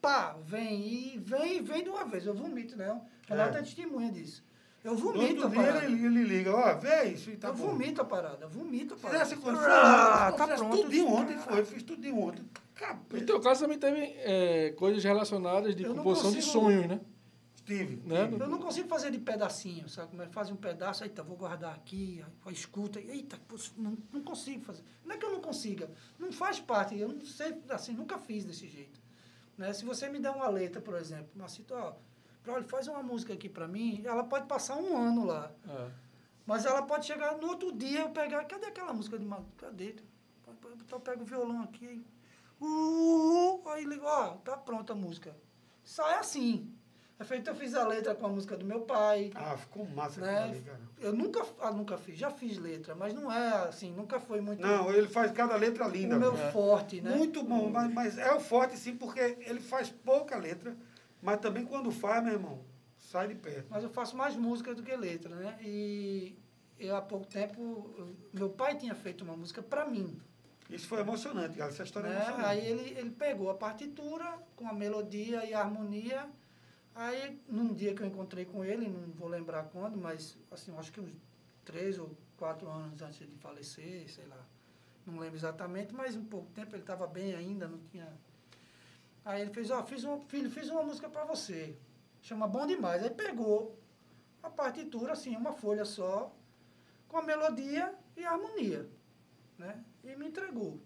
pá, 0.00 0.36
vem 0.44 0.86
e 0.86 1.18
vem 1.18 1.56
e 1.56 1.60
vem 1.60 1.82
de 1.82 1.90
uma 1.90 2.04
vez. 2.04 2.24
Eu 2.24 2.34
vomito, 2.34 2.76
né? 2.76 3.00
Renato 3.26 3.56
é, 3.56 3.60
É. 3.60 3.62
testemunha 3.62 4.12
disso. 4.12 4.44
Eu 4.84 4.92
No 4.92 4.98
vomito 4.98 5.46
a 5.46 5.50
parada. 5.50 5.84
ele, 5.86 6.04
ele 6.04 6.24
liga, 6.24 6.54
ó, 6.54 6.74
vê 6.78 7.04
isso 7.04 7.30
e 7.30 7.36
tá 7.38 7.48
eu 7.48 7.54
bom. 7.54 7.68
vomito 7.68 8.02
a 8.02 8.04
parada, 8.04 8.44
eu 8.44 8.50
vomito 8.50 8.92
a 8.92 8.96
parada. 8.98 9.24
Fizesse 9.24 9.40
quando 9.40 9.58
Ah, 9.58 10.30
tá 10.36 10.44
fizesse 10.44 10.62
pronto. 10.62 10.82
tudinho 10.82 11.08
ontem, 11.08 11.34
Cara, 11.38 11.50
foi, 11.50 11.60
eu 11.60 11.66
fiz 11.66 11.82
tudinho 11.82 12.18
ontem. 12.20 12.42
No 12.42 12.48
Capeta. 12.74 13.24
teu 13.24 13.40
caso 13.40 13.60
também 13.62 13.78
teve 13.78 14.00
é, 14.18 14.72
coisas 14.76 15.02
relacionadas 15.02 15.74
de 15.74 15.84
Eu 15.84 15.94
composição 15.94 16.30
de 16.32 16.42
sonhos, 16.42 16.86
né? 16.86 17.00
Steve. 17.56 18.02
Né? 18.04 18.28
Eu 18.30 18.46
não 18.48 18.58
consigo 18.58 18.86
fazer 18.88 19.10
de 19.10 19.18
pedacinho, 19.18 19.88
sabe? 19.88 20.10
Como 20.10 20.22
é 20.22 20.26
que 20.26 20.34
faz 20.34 20.50
um 20.50 20.56
pedaço, 20.56 21.02
aí 21.02 21.08
tá, 21.08 21.22
vou 21.22 21.34
guardar 21.36 21.74
aqui, 21.74 22.22
aí 22.44 22.52
escuta, 22.52 23.00
e, 23.00 23.08
eita, 23.10 23.40
não, 23.78 23.96
não 24.12 24.20
consigo 24.20 24.62
fazer. 24.66 24.82
Não 25.02 25.14
é 25.14 25.16
que 25.18 25.24
eu 25.24 25.32
não 25.32 25.40
consiga, 25.40 25.90
não 26.18 26.30
faz 26.30 26.60
parte, 26.60 26.94
eu 26.98 27.08
não 27.08 27.24
sei, 27.24 27.54
assim, 27.70 27.92
nunca 27.94 28.18
fiz 28.18 28.44
desse 28.44 28.68
jeito. 28.68 29.00
Né? 29.56 29.72
Se 29.72 29.82
você 29.82 30.10
me 30.10 30.18
der 30.18 30.30
uma 30.30 30.48
letra, 30.48 30.78
por 30.82 30.94
exemplo, 30.96 31.28
Macito, 31.36 31.72
ó, 31.72 31.94
olha, 32.46 32.64
faz 32.64 32.86
uma 32.88 33.02
música 33.02 33.32
aqui 33.32 33.48
pra 33.48 33.66
mim, 33.68 34.02
ela 34.04 34.24
pode 34.24 34.46
passar 34.46 34.76
um 34.76 34.96
ano 34.96 35.24
lá, 35.24 35.50
É. 35.68 35.88
mas 36.46 36.64
ela 36.64 36.82
pode 36.82 37.06
chegar 37.06 37.36
no 37.36 37.48
outro 37.48 37.72
dia 37.72 38.00
eu 38.00 38.10
pegar, 38.10 38.44
cadê 38.44 38.66
aquela 38.66 38.92
música 38.92 39.18
de 39.18 39.24
Mato? 39.24 39.46
Cadê? 39.56 39.96
Então 40.76 40.98
eu 40.98 41.00
pego 41.00 41.22
o 41.22 41.26
violão 41.26 41.62
aqui, 41.62 42.04
uh, 42.60 42.64
uh, 42.64 43.62
uh, 43.64 43.68
aí 43.70 43.84
ligo, 43.84 44.04
ó, 44.06 44.30
tá 44.44 44.56
pronta 44.56 44.92
a 44.92 44.96
música. 44.96 45.34
Sai 45.82 46.14
assim. 46.18 46.70
É 47.16 47.22
feito, 47.22 47.48
eu 47.48 47.54
fiz 47.54 47.74
a 47.76 47.86
letra 47.86 48.12
com 48.12 48.26
a 48.26 48.28
música 48.28 48.56
do 48.56 48.64
meu 48.64 48.80
pai, 48.80 49.30
Ah, 49.36 49.56
ficou 49.56 49.86
massa 49.86 50.20
né? 50.20 50.42
ali, 50.42 50.60
cara. 50.62 50.80
Eu 50.98 51.12
nunca, 51.12 51.46
ah, 51.60 51.70
nunca 51.70 51.96
fiz, 51.96 52.18
já 52.18 52.28
fiz 52.28 52.58
letra, 52.58 52.92
mas 52.96 53.14
não 53.14 53.30
é 53.30 53.68
assim, 53.68 53.92
nunca 53.92 54.18
foi 54.18 54.40
muito 54.40 54.60
Não, 54.60 54.90
ele 54.92 55.06
faz 55.06 55.30
cada 55.30 55.54
letra 55.54 55.86
o 55.86 55.90
linda. 55.90 56.18
meu 56.18 56.32
velho. 56.34 56.50
forte, 56.52 57.00
né? 57.00 57.14
Muito 57.14 57.44
bom, 57.44 57.70
mas, 57.70 57.92
mas 57.94 58.18
é 58.18 58.32
o 58.34 58.40
forte 58.40 58.76
sim, 58.76 58.96
porque 58.96 59.20
ele 59.20 59.60
faz 59.60 59.90
pouca 59.90 60.36
letra, 60.36 60.76
mas 61.24 61.40
também 61.40 61.64
quando 61.64 61.90
faz, 61.90 62.22
meu 62.22 62.34
irmão, 62.34 62.62
sai 62.98 63.28
de 63.28 63.34
perto. 63.34 63.66
Mas 63.70 63.82
eu 63.82 63.88
faço 63.88 64.14
mais 64.14 64.36
música 64.36 64.74
do 64.74 64.82
que 64.82 64.94
letra, 64.94 65.34
né? 65.34 65.58
E 65.62 66.36
eu, 66.78 66.94
há 66.94 67.00
pouco 67.00 67.26
tempo, 67.26 67.90
eu- 67.96 68.14
meu 68.32 68.50
pai 68.50 68.76
tinha 68.76 68.94
feito 68.94 69.24
uma 69.24 69.34
música 69.34 69.62
para 69.62 69.86
mim. 69.86 70.20
Isso 70.68 70.86
foi 70.86 71.00
emocionante, 71.00 71.56
cara. 71.56 71.70
Essa 71.70 71.82
história 71.82 72.08
é 72.08 72.10
né? 72.10 72.16
emocionante. 72.16 72.44
Aí 72.46 72.66
ele, 72.66 72.98
ele 72.98 73.10
pegou 73.10 73.48
a 73.50 73.54
partitura 73.54 74.38
com 74.54 74.68
a 74.68 74.72
melodia 74.74 75.46
e 75.46 75.54
a 75.54 75.60
harmonia. 75.60 76.28
Aí, 76.94 77.40
num 77.48 77.72
dia 77.72 77.94
que 77.94 78.02
eu 78.02 78.06
encontrei 78.06 78.44
com 78.44 78.62
ele, 78.62 78.86
não 78.86 79.10
vou 79.12 79.28
lembrar 79.28 79.64
quando, 79.64 79.96
mas 79.96 80.36
assim, 80.50 80.76
acho 80.76 80.92
que 80.92 81.00
uns 81.00 81.12
três 81.64 81.98
ou 81.98 82.14
quatro 82.36 82.68
anos 82.68 83.00
antes 83.00 83.18
de 83.18 83.26
falecer, 83.38 84.08
sei 84.10 84.26
lá. 84.26 84.44
Não 85.06 85.18
lembro 85.18 85.36
exatamente, 85.36 85.94
mas 85.94 86.16
um 86.16 86.24
pouco 86.24 86.50
tempo 86.52 86.74
ele 86.74 86.82
estava 86.82 87.06
bem 87.06 87.34
ainda, 87.34 87.66
não 87.66 87.78
tinha. 87.90 88.12
Aí 89.24 89.40
ele 89.40 89.50
fez, 89.50 89.70
ó, 89.70 89.82
fiz 89.82 90.04
um, 90.04 90.20
filho, 90.20 90.50
fiz 90.50 90.68
uma 90.68 90.82
música 90.82 91.08
para 91.08 91.24
você. 91.24 91.76
Chama 92.20 92.46
Bom 92.46 92.66
Demais. 92.66 93.02
Aí 93.02 93.10
pegou 93.10 93.78
a 94.42 94.50
partitura, 94.50 95.12
assim, 95.12 95.34
uma 95.36 95.52
folha 95.52 95.84
só, 95.84 96.34
com 97.08 97.16
a 97.16 97.22
melodia 97.22 97.94
e 98.16 98.24
a 98.24 98.32
harmonia. 98.32 98.88
Né? 99.58 99.82
E 100.02 100.14
me 100.14 100.26
entregou. 100.26 100.78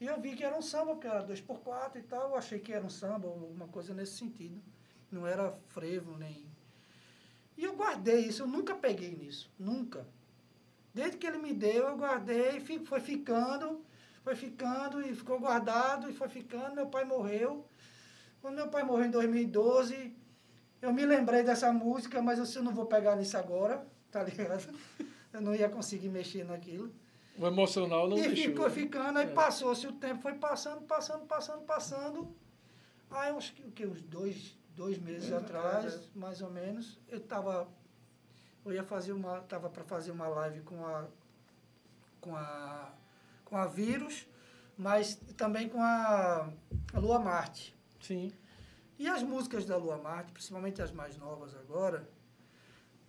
E 0.00 0.06
eu 0.06 0.18
vi 0.18 0.34
que 0.34 0.42
era 0.42 0.56
um 0.56 0.62
samba, 0.62 0.92
porque 0.92 1.06
era 1.06 1.22
2x4 1.26 1.96
e 1.96 2.02
tal. 2.02 2.30
Eu 2.30 2.36
achei 2.36 2.58
que 2.58 2.72
era 2.72 2.84
um 2.84 2.90
samba, 2.90 3.28
alguma 3.28 3.68
coisa 3.68 3.92
nesse 3.92 4.16
sentido. 4.16 4.62
Não 5.10 5.26
era 5.26 5.52
frevo, 5.66 6.16
nem. 6.16 6.46
E 7.56 7.64
eu 7.64 7.76
guardei 7.76 8.20
isso, 8.20 8.42
eu 8.42 8.46
nunca 8.46 8.74
peguei 8.74 9.14
nisso. 9.14 9.52
Nunca. 9.58 10.06
Desde 10.94 11.18
que 11.18 11.26
ele 11.26 11.36
me 11.36 11.52
deu, 11.52 11.88
eu 11.88 11.96
guardei, 11.96 12.60
foi 12.60 13.00
ficando, 13.00 13.84
foi 14.22 14.34
ficando, 14.34 15.00
e 15.02 15.14
ficou 15.14 15.38
guardado, 15.40 16.08
e 16.10 16.12
foi 16.12 16.28
ficando. 16.28 16.74
Meu 16.74 16.86
pai 16.86 17.04
morreu. 17.04 17.66
Quando 18.40 18.56
meu 18.56 18.68
pai 18.68 18.82
morreu 18.82 19.06
em 19.06 19.10
2012, 19.10 20.16
eu 20.82 20.92
me 20.92 21.04
lembrei 21.04 21.42
dessa 21.42 21.72
música, 21.72 22.22
mas 22.22 22.38
eu 22.38 22.44
disse, 22.44 22.56
eu 22.58 22.62
não 22.62 22.72
vou 22.74 22.86
pegar 22.86 23.16
nisso 23.16 23.36
agora, 23.36 23.86
tá 24.10 24.22
ligado? 24.22 24.66
Eu 25.32 25.40
não 25.40 25.54
ia 25.54 25.68
conseguir 25.68 26.08
mexer 26.08 26.44
naquilo. 26.44 26.92
O 27.38 27.46
emocional 27.46 28.08
não 28.08 28.18
e 28.18 28.22
deixou. 28.22 28.44
ficou 28.52 28.70
ficando, 28.70 29.18
aí 29.18 29.26
É. 29.28 29.32
passou-se 29.32 29.86
o 29.86 29.92
tempo, 29.92 30.20
foi 30.20 30.34
passando, 30.34 30.82
passando, 30.82 31.24
passando, 31.26 31.62
passando. 31.62 32.34
Aí, 33.10 33.30
acho 33.30 33.54
que, 33.54 33.62
o 33.62 33.70
que 33.70 33.86
uns 33.86 34.02
dois, 34.02 34.56
dois 34.76 34.98
meses 34.98 35.30
Meses 35.30 35.32
atrás, 35.44 35.76
atrás, 35.86 36.10
mais 36.14 36.42
ou 36.42 36.50
menos, 36.50 36.98
eu 37.08 37.18
estava. 37.18 37.68
Eu 38.64 38.72
ia 38.72 38.84
fazer 38.84 39.12
uma. 39.12 39.38
Estava 39.38 39.70
para 39.70 39.82
fazer 39.84 40.10
uma 40.10 40.28
live 40.28 40.60
com 40.62 40.84
a. 40.86 41.06
Com 42.20 42.36
a. 42.36 42.92
Com 43.50 43.58
a 43.58 43.66
Vírus, 43.66 44.26
mas 44.78 45.16
também 45.36 45.68
com 45.68 45.82
a, 45.82 46.50
a 46.94 46.98
Lua 46.98 47.18
Marte. 47.18 47.76
Sim. 48.00 48.32
E 48.98 49.06
as 49.08 49.22
músicas 49.22 49.66
da 49.66 49.76
Lua 49.76 49.98
Marte, 49.98 50.32
principalmente 50.32 50.80
as 50.80 50.92
mais 50.92 51.18
novas 51.18 51.54
agora, 51.56 52.08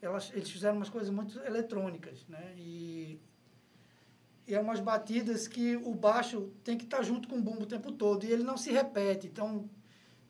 elas, 0.02 0.32
eles 0.34 0.50
fizeram 0.50 0.78
umas 0.78 0.90
coisas 0.90 1.10
muito 1.10 1.40
eletrônicas, 1.42 2.26
né? 2.28 2.54
E, 2.58 3.20
e 4.48 4.54
é 4.56 4.60
umas 4.60 4.80
batidas 4.80 5.48
que 5.48 5.78
o 5.78 5.94
baixo 5.94 6.52
tem 6.64 6.78
que 6.78 6.86
estar 6.86 7.04
junto 7.04 7.28
com 7.28 7.38
o 7.38 7.42
bumbo 7.42 7.64
o 7.64 7.68
tempo 7.68 7.92
todo, 7.92 8.26
e 8.26 8.32
ele 8.32 8.44
não 8.44 8.58
se 8.58 8.72
repete. 8.72 9.28
Então, 9.28 9.70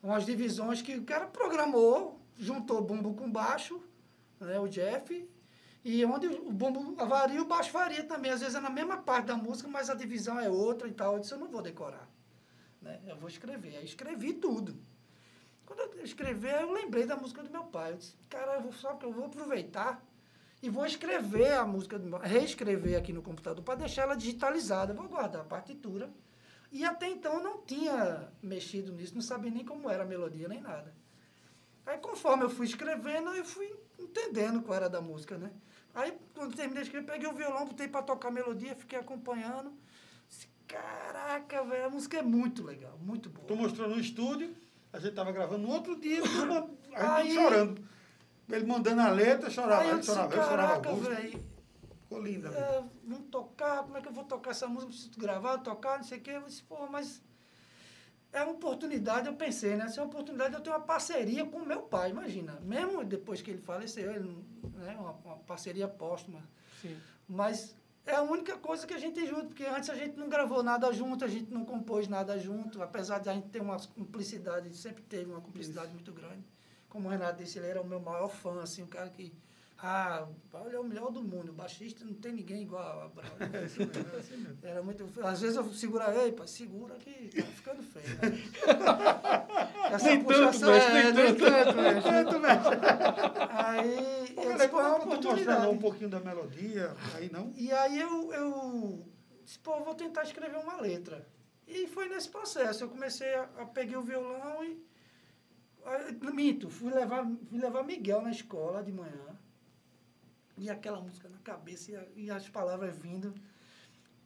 umas 0.02 0.26
divisões 0.26 0.82
que 0.82 0.96
o 0.96 1.04
cara 1.04 1.26
programou, 1.26 2.20
juntou 2.36 2.82
bumbo 2.82 3.14
com 3.14 3.30
baixo, 3.30 3.82
né? 4.38 4.58
o 4.60 4.68
Jeff, 4.68 5.28
e 5.84 6.04
onde 6.04 6.28
o 6.28 6.52
bumbo 6.52 6.94
varia, 7.06 7.42
o 7.42 7.44
baixo 7.44 7.72
varia 7.72 8.04
também. 8.04 8.30
Às 8.30 8.40
vezes 8.40 8.54
é 8.54 8.60
na 8.60 8.70
mesma 8.70 8.98
parte 8.98 9.26
da 9.26 9.36
música, 9.36 9.68
mas 9.68 9.90
a 9.90 9.94
divisão 9.94 10.38
é 10.38 10.48
outra 10.48 10.86
e 10.86 10.92
tal. 10.92 11.14
Eu 11.14 11.20
disse, 11.20 11.32
eu 11.32 11.38
não 11.38 11.48
vou 11.48 11.60
decorar. 11.60 12.08
Né? 12.80 13.00
Eu 13.06 13.16
vou 13.16 13.28
escrever. 13.28 13.76
Aí 13.76 13.84
escrevi 13.84 14.34
tudo. 14.34 14.76
Quando 15.66 15.80
eu 15.80 16.04
escrevi, 16.04 16.48
eu 16.48 16.72
lembrei 16.72 17.04
da 17.04 17.16
música 17.16 17.42
do 17.42 17.50
meu 17.50 17.64
pai. 17.64 17.92
Eu 17.92 17.96
disse, 17.96 18.14
cara, 18.28 18.56
eu 18.56 18.62
vou, 18.62 18.72
só 18.72 18.94
que 18.94 19.04
eu 19.04 19.12
vou 19.12 19.26
aproveitar 19.26 20.04
e 20.62 20.70
vou 20.70 20.86
escrever 20.86 21.54
a 21.54 21.66
música 21.66 21.98
do 21.98 22.06
meu 22.06 22.18
reescrever 22.18 22.96
aqui 22.96 23.12
no 23.12 23.22
computador 23.22 23.64
para 23.64 23.74
deixar 23.74 24.02
ela 24.02 24.14
digitalizada. 24.14 24.92
Eu 24.92 24.96
vou 24.96 25.08
guardar 25.08 25.42
a 25.42 25.44
partitura. 25.44 26.08
E 26.70 26.84
até 26.84 27.08
então 27.08 27.34
eu 27.34 27.42
não 27.42 27.58
tinha 27.62 28.32
mexido 28.40 28.92
nisso, 28.92 29.14
não 29.14 29.20
sabia 29.20 29.50
nem 29.50 29.64
como 29.64 29.90
era 29.90 30.04
a 30.04 30.06
melodia, 30.06 30.48
nem 30.48 30.60
nada. 30.60 30.94
Aí 31.84 31.98
conforme 31.98 32.44
eu 32.44 32.50
fui 32.50 32.66
escrevendo, 32.66 33.30
eu 33.34 33.44
fui 33.44 33.74
entendendo 33.98 34.62
qual 34.62 34.76
era 34.76 34.88
da 34.88 35.00
música, 35.00 35.36
né? 35.36 35.50
Aí 35.94 36.16
quando 36.34 36.56
terminei 36.56 36.82
de 36.82 36.88
escrever, 36.88 37.06
peguei 37.06 37.28
o 37.28 37.34
violão, 37.34 37.66
botei 37.66 37.86
para 37.88 38.02
tocar 38.02 38.28
a 38.28 38.30
melodia, 38.30 38.74
fiquei 38.74 38.98
acompanhando. 38.98 39.72
Caraca, 40.66 41.62
velho, 41.64 41.86
a 41.86 41.90
música 41.90 42.18
é 42.18 42.22
muito 42.22 42.62
legal, 42.64 42.96
muito 43.02 43.28
boa. 43.28 43.46
Tu 43.46 43.54
mostrou 43.56 43.88
no 43.88 43.98
estúdio, 44.00 44.54
a 44.92 44.98
gente 44.98 45.14
tava 45.14 45.30
gravando 45.32 45.66
no 45.66 45.68
outro 45.72 45.94
dia, 46.00 46.22
uma, 46.24 46.70
a 46.96 47.16
Aí- 47.16 47.30
gente 47.30 47.34
chorando. 47.42 47.92
Ele 48.48 48.66
mandando 48.66 49.00
a 49.00 49.08
letra, 49.10 49.48
chorava, 49.48 49.82
Aí 49.82 49.98
disse, 49.98 50.06
chorava, 50.12 50.34
eu 50.34 50.42
chorava 50.42 50.56
caraca, 50.72 50.88
a 50.90 50.92
música. 50.92 51.14
velho, 51.14 51.44
Ficou 52.02 52.20
linda. 52.22 52.50
velho. 52.50 52.62
é, 52.64 52.84
vamos 53.04 53.26
tocar, 53.30 53.82
como 53.84 53.96
é 53.96 54.00
que 54.02 54.08
eu 54.08 54.12
vou 54.12 54.24
tocar 54.24 54.50
essa 54.50 54.66
música? 54.66 54.90
Preciso 54.92 55.10
gravar, 55.18 55.58
tocar, 55.58 55.96
não 55.98 56.04
sei 56.04 56.18
o 56.18 56.20
quê. 56.20 56.30
Eu 56.32 56.42
disse, 56.42 56.62
pô, 56.64 56.86
mas 56.86 57.22
é 58.32 58.42
uma 58.42 58.52
oportunidade, 58.52 59.26
eu 59.26 59.34
pensei, 59.34 59.76
né? 59.76 59.88
Se 59.88 59.98
é 59.98 60.02
uma 60.02 60.08
oportunidade 60.08 60.50
de 60.50 60.56
eu 60.56 60.62
ter 60.62 60.70
uma 60.70 60.80
parceria 60.80 61.44
com 61.44 61.58
o 61.58 61.66
meu 61.66 61.82
pai, 61.82 62.10
imagina. 62.10 62.58
Mesmo 62.62 63.04
depois 63.04 63.42
que 63.42 63.50
ele 63.50 63.60
faleceu, 63.60 64.10
ele, 64.10 64.44
né? 64.74 64.96
uma, 64.98 65.12
uma 65.12 65.36
parceria 65.38 65.86
póstuma. 65.86 66.42
Sim. 66.80 66.98
Mas 67.28 67.76
é 68.06 68.14
a 68.14 68.22
única 68.22 68.56
coisa 68.56 68.86
que 68.86 68.94
a 68.94 68.98
gente 68.98 69.14
tem 69.14 69.26
junto, 69.26 69.48
porque 69.48 69.64
antes 69.64 69.90
a 69.90 69.94
gente 69.94 70.16
não 70.16 70.28
gravou 70.28 70.62
nada 70.62 70.90
junto, 70.92 71.24
a 71.24 71.28
gente 71.28 71.52
não 71.52 71.64
compôs 71.64 72.08
nada 72.08 72.38
junto, 72.38 72.82
apesar 72.82 73.18
de 73.18 73.28
a 73.28 73.34
gente 73.34 73.48
ter 73.48 73.60
uma 73.60 73.78
cumplicidade, 73.78 74.74
sempre 74.76 75.02
teve 75.02 75.30
uma 75.30 75.40
cumplicidade 75.40 75.92
muito 75.92 76.12
grande. 76.12 76.42
Como 76.88 77.08
o 77.08 77.10
Renato 77.10 77.42
disse, 77.42 77.58
ele 77.58 77.68
era 77.68 77.80
o 77.80 77.86
meu 77.86 78.00
maior 78.00 78.28
fã, 78.28 78.62
assim, 78.62 78.82
um 78.82 78.86
cara 78.86 79.08
que. 79.10 79.32
Ah, 79.84 80.28
o 80.28 80.48
Braulio 80.48 80.76
é 80.76 80.80
o 80.80 80.84
melhor 80.84 81.10
do 81.10 81.20
mundo, 81.20 81.50
o 81.50 81.54
baixista 81.54 82.04
não 82.04 82.14
tem 82.14 82.32
ninguém 82.32 82.62
igual 82.62 83.02
a 83.02 83.08
Braulio. 83.08 83.36
Era 84.62 84.80
muito. 84.80 85.04
Às 85.24 85.40
vezes 85.40 85.56
eu 85.56 85.64
segurava, 85.74 86.16
ei, 86.22 86.30
pai, 86.30 86.46
segura 86.46 86.94
que 86.94 87.30
tá 87.34 87.42
ficando 87.48 87.82
feio. 87.82 88.06
Né? 88.06 88.38
Essa 89.92 90.06
Nem 90.06 90.22
tanto, 90.22 90.26
puxação- 90.28 90.70
nem 90.70 90.80
é, 90.80 91.12
nem 91.12 91.34
tanto. 91.34 92.02
tanto, 92.02 92.38
mestre. 92.40 92.78
Aí, 93.50 94.32
Pô, 94.34 94.42
eu 94.42 94.52
disse, 94.52 94.64
é 94.66 94.68
uma 94.70 94.96
oportunidade. 94.98 95.66
um 95.66 95.78
pouquinho 95.78 96.08
da 96.10 96.20
melodia, 96.20 96.94
aí 97.16 97.30
não? 97.30 97.52
E 97.56 97.70
aí 97.72 98.00
eu, 98.00 98.32
eu 98.32 99.06
disse, 99.44 99.58
pô, 99.58 99.78
vou 99.80 99.94
tentar 99.94 100.22
escrever 100.22 100.56
uma 100.58 100.80
letra. 100.80 101.26
E 101.66 101.86
foi 101.88 102.08
nesse 102.08 102.28
processo. 102.28 102.84
Eu 102.84 102.88
comecei 102.88 103.34
a, 103.34 103.42
a 103.58 103.66
peguei 103.66 103.96
o 103.96 104.02
violão 104.02 104.64
e. 104.64 104.82
a- 105.84 106.32
minto, 106.32 106.70
fui 106.70 106.92
levar, 106.92 107.26
fui 107.50 107.58
levar 107.60 107.82
Miguel 107.84 108.22
na 108.22 108.30
escola 108.30 108.82
de 108.82 108.92
manhã. 108.92 109.36
E 110.56 110.68
aquela 110.68 111.00
música 111.00 111.28
na 111.28 111.38
cabeça 111.38 111.90
e, 112.16 112.24
e 112.24 112.30
as 112.30 112.48
palavras 112.48 112.96
vindo. 112.96 113.34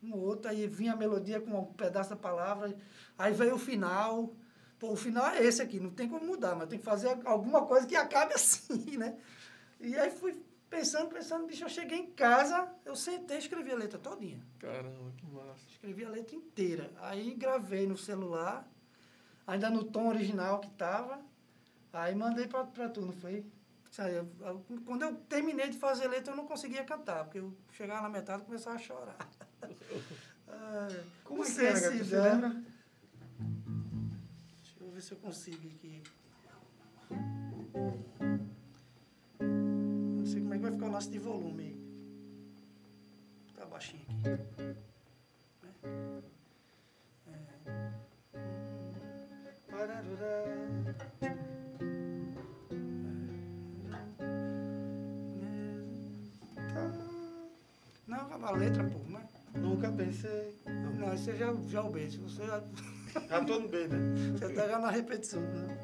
Um 0.03 0.15
outro, 0.15 0.51
aí 0.51 0.67
vinha 0.67 0.93
a 0.93 0.97
melodia 0.97 1.41
com 1.41 1.59
um 1.59 1.65
pedaço 1.65 2.11
da 2.11 2.17
palavra. 2.17 2.77
Aí 3.19 3.33
veio 3.33 3.55
o 3.55 3.59
final. 3.59 4.35
Pô, 4.79 4.93
o 4.93 4.97
final 4.97 5.27
é 5.29 5.43
esse 5.43 5.63
aqui, 5.63 5.81
não 5.81 5.91
tem 5.91 6.09
como 6.09 6.27
mudar, 6.27 6.55
mas 6.55 6.69
tem 6.69 6.79
que 6.79 6.85
fazer 6.85 7.19
alguma 7.25 7.65
coisa 7.65 7.87
que 7.87 7.97
acabe 7.97 8.35
assim, 8.35 8.99
né? 8.99 9.19
E 9.81 9.97
aí 9.97 10.11
fui 10.11 10.39
pensando, 10.69 11.09
pensando, 11.09 11.47
bicho, 11.47 11.65
eu 11.65 11.69
cheguei 11.69 11.99
em 11.99 12.11
casa, 12.11 12.69
eu 12.85 12.95
sentei 12.95 13.37
e 13.37 13.41
escrevi 13.41 13.73
a 13.73 13.77
letra 13.77 13.99
todinha. 13.99 14.41
Caramba, 14.59 15.13
que 15.17 15.27
massa. 15.27 15.67
Escrevi 15.71 16.05
a 16.05 16.11
letra 16.11 16.37
inteira. 16.37 16.91
Aí 17.01 17.35
gravei 17.35 17.87
no 17.87 17.97
celular, 17.97 18.69
ainda 19.47 19.71
no 19.71 19.85
tom 19.85 20.09
original 20.09 20.61
que 20.61 20.69
tava. 20.71 21.21
Aí 21.93 22.15
mandei 22.15 22.47
pra, 22.47 22.65
pra 22.65 22.89
tu, 22.91 23.01
não 23.01 23.13
foi? 23.13 23.47
Sabe, 23.97 24.13
eu- 24.13 24.29
eu- 24.41 24.63
quando 24.85 25.03
eu 25.05 25.15
terminei 25.27 25.71
de 25.71 25.79
fazer 25.79 26.07
letra, 26.07 26.31
eu 26.31 26.37
não 26.37 26.47
conseguia 26.47 26.85
cantar, 26.85 27.25
porque 27.25 27.39
eu 27.39 27.57
chegava 27.73 28.03
na 28.03 28.11
metade 28.11 28.43
e 28.43 28.45
começava 28.45 28.77
a 28.77 28.79
chorar. 28.79 29.17
Como 31.25 31.39
não 31.39 31.45
é 31.45 31.47
que 31.47 31.53
sei 31.55 31.67
era, 31.69 31.77
se 31.79 31.89
lembra? 32.15 32.49
Deixa 33.39 34.77
eu 34.83 34.91
ver 34.91 35.01
se 35.01 35.13
eu 35.13 35.17
consigo 35.19 35.67
aqui. 35.69 36.03
Não 39.41 40.27
sei 40.27 40.43
como 40.43 40.53
é 40.53 40.57
que 40.59 40.63
vai 40.63 40.73
ficar 40.73 40.87
o 40.87 40.93
lance 40.93 41.09
de 41.09 41.19
volume. 41.19 41.75
Tá 43.55 43.65
baixinho 43.65 44.03
aqui. 44.03 44.13
Né? 45.63 46.23
A 58.43 58.51
letra, 58.53 58.85
pô, 58.85 58.99
né? 59.11 59.27
Nunca 59.55 59.91
pensei. 59.91 60.55
Não. 60.67 60.93
Não, 60.95 61.13
é 61.13 61.17
já, 61.17 61.55
já 61.69 61.83
o. 61.83 61.91
Você 61.91 62.47
já, 62.47 62.63
Já 63.29 63.45
tô 63.45 63.59
no 63.59 63.69
bem, 63.69 63.89
né? 63.89 63.99
você 64.39 64.53
tá 64.53 64.69
já 64.69 64.79
na 64.79 64.91
repetição. 64.91 65.41
Né? 65.41 65.79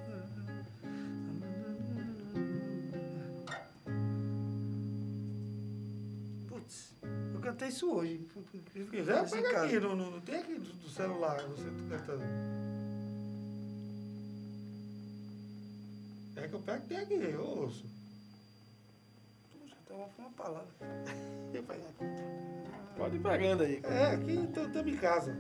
Putz, 6.49 6.93
eu 7.35 7.41
cantei 7.41 7.69
isso 7.69 7.91
hoje. 7.91 8.29
Se 8.73 8.85
quiser, 8.85 9.31
pega 9.31 9.51
casa. 9.51 9.67
aqui. 9.67 9.81
Não, 9.81 9.97
não, 9.97 10.11
não 10.11 10.21
tem 10.21 10.37
aqui 10.37 10.55
do, 10.55 10.73
do 10.73 10.89
celular. 10.91 11.43
Você 11.49 11.65
tá 11.89 11.99
cantando. 11.99 12.23
É 16.37 16.49
que 16.49 16.55
eu 16.55 16.61
pego 16.61 16.87
tem 16.87 16.99
aqui, 16.99 17.15
eu 17.15 17.45
ouço. 17.45 18.02
Então 19.93 20.09
foi 20.17 20.25
uma 20.25 20.33
palavra. 20.33 20.69
Eu 21.53 21.63
pego 21.65 21.87
aqui. 21.87 22.97
Pode 22.97 23.17
ir 23.17 23.21
pegando 23.21 23.63
aí. 23.63 23.83
É, 23.85 24.07
aqui 24.07 24.33
estamos 24.33 24.87
em 24.87 24.97
casa. 24.97 25.37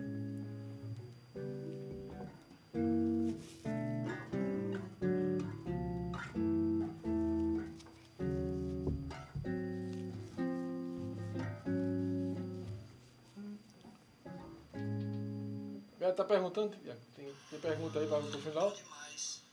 Cara 15.99 16.13
tá 16.13 16.25
perguntando? 16.25 16.77
Tem, 17.17 17.35
tem 17.49 17.59
pergunta 17.59 17.99
aí 17.99 18.07
para 18.07 18.19
o 18.19 18.43
final? 18.43 18.77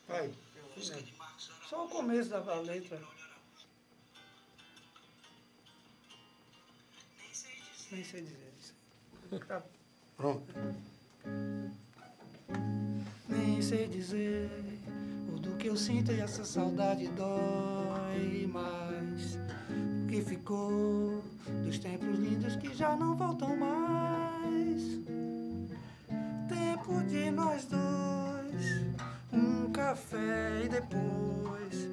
Vai. 0.09 0.33
Só 1.69 1.85
o 1.85 1.89
começo 1.89 2.29
da 2.29 2.59
letra. 2.59 3.18
Nem 7.91 8.03
sei 8.03 8.21
dizer 8.21 8.53
isso. 8.59 8.73
Tá. 9.47 9.63
Pronto. 10.15 10.43
Nem 13.27 13.61
sei 13.61 13.87
dizer 13.87 14.49
o 15.33 15.39
do 15.39 15.55
que 15.57 15.67
eu 15.67 15.75
sinto 15.75 16.11
e 16.11 16.19
essa 16.19 16.45
saudade 16.45 17.07
dói 17.09 18.47
mais. 18.47 19.37
O 20.03 20.07
que 20.07 20.21
ficou 20.21 21.23
dos 21.65 21.79
tempos 21.79 22.19
lindos 22.19 22.55
que 22.57 22.75
já 22.75 22.95
não 22.95 23.15
voltam 23.15 23.57
mais. 23.57 24.83
Tempo 26.47 27.01
de 27.07 27.31
nós 27.31 27.65
dois, 27.65 28.85
um 29.33 29.71
café 29.71 30.63
e 30.63 30.69
depois 30.69 31.88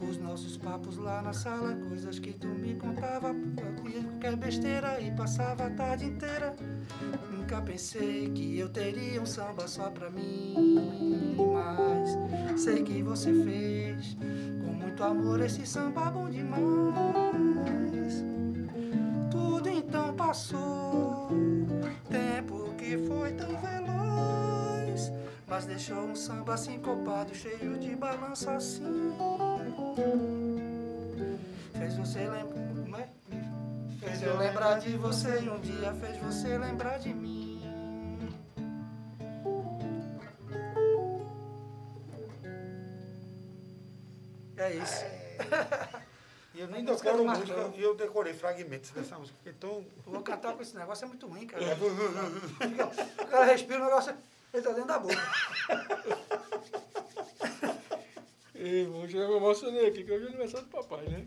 os 0.00 0.16
nossos 0.18 0.56
papos 0.56 0.96
lá 0.96 1.20
na 1.22 1.32
sala, 1.32 1.74
coisas 1.88 2.18
que 2.18 2.32
tu 2.32 2.46
me 2.46 2.74
contava, 2.74 3.34
qualquer 4.18 4.36
besteira 4.36 5.00
e 5.00 5.10
passava 5.10 5.66
a 5.66 5.70
tarde 5.70 6.06
inteira. 6.06 6.54
Nunca 7.30 7.60
pensei 7.60 8.30
que 8.30 8.58
eu 8.58 8.68
teria 8.68 9.20
um 9.20 9.26
samba 9.26 9.66
só 9.66 9.90
pra 9.90 10.10
mim, 10.10 11.36
mas 11.52 12.60
sei 12.60 12.82
que 12.82 13.02
você 13.02 13.32
fez 13.42 14.16
com 14.64 14.72
muito 14.72 15.02
amor 15.02 15.40
esse 15.40 15.66
samba 15.66 16.10
bom 16.10 16.28
demais. 16.28 16.62
Tudo 19.30 19.68
então 19.68 20.14
passou, 20.14 21.28
tempo 22.10 22.74
que 22.76 22.98
foi 23.06 23.32
tão 23.32 23.48
veloz, 23.48 25.12
mas 25.46 25.64
deixou 25.64 26.04
um 26.04 26.14
samba 26.14 26.56
sincopado, 26.56 27.34
cheio 27.34 27.78
de 27.78 27.96
balanço 27.96 28.50
assim. 28.50 29.12
Fez 31.76 31.96
você 31.96 32.20
lembrar, 32.20 33.00
é? 33.00 33.08
Fez 33.98 34.22
eu 34.22 34.36
lembrar 34.38 34.78
de 34.78 34.96
você 34.96 35.40
e 35.40 35.48
um 35.48 35.58
dia 35.60 35.92
fez 35.94 36.16
você 36.18 36.56
lembrar 36.56 36.98
de 36.98 37.12
mim. 37.12 37.48
É 44.56 44.72
isso. 44.72 45.04
E 46.54 46.60
eu 46.60 46.68
nem 46.68 46.82
decoro 46.84 47.24
música, 47.24 47.70
e 47.76 47.82
eu 47.82 47.94
decorei 47.96 48.34
fragmentos 48.34 48.90
dessa 48.90 49.18
música. 49.18 49.36
Fiquei 49.38 49.52
tão. 49.54 49.84
Eu 50.06 50.12
vou 50.12 50.22
cantar 50.22 50.54
com 50.54 50.62
esse 50.62 50.76
negócio, 50.76 51.04
é 51.04 51.08
muito 51.08 51.26
ruim, 51.26 51.46
cara. 51.46 51.62
O 53.22 53.26
cara 53.26 53.44
respira 53.46 53.80
o 53.80 53.84
negócio, 53.84 54.14
ele 54.52 54.62
tá 54.62 54.70
dentro 54.70 54.86
da 54.88 54.98
boca. 54.98 55.16
Ei, 58.58 58.82
irmão, 58.82 59.06
já 59.08 59.26
me 59.28 59.36
emocionei 59.36 59.86
aqui, 59.86 60.02
que 60.04 60.10
hoje 60.12 60.24
é 60.24 60.28
aniversário 60.28 60.66
do 60.66 60.70
papai, 60.70 61.04
né? 61.06 61.24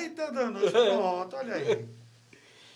Eita, 0.00 0.30
danos. 0.30 0.70
Pronto, 0.70 1.36
olha 1.36 1.54
aí. 1.54 1.88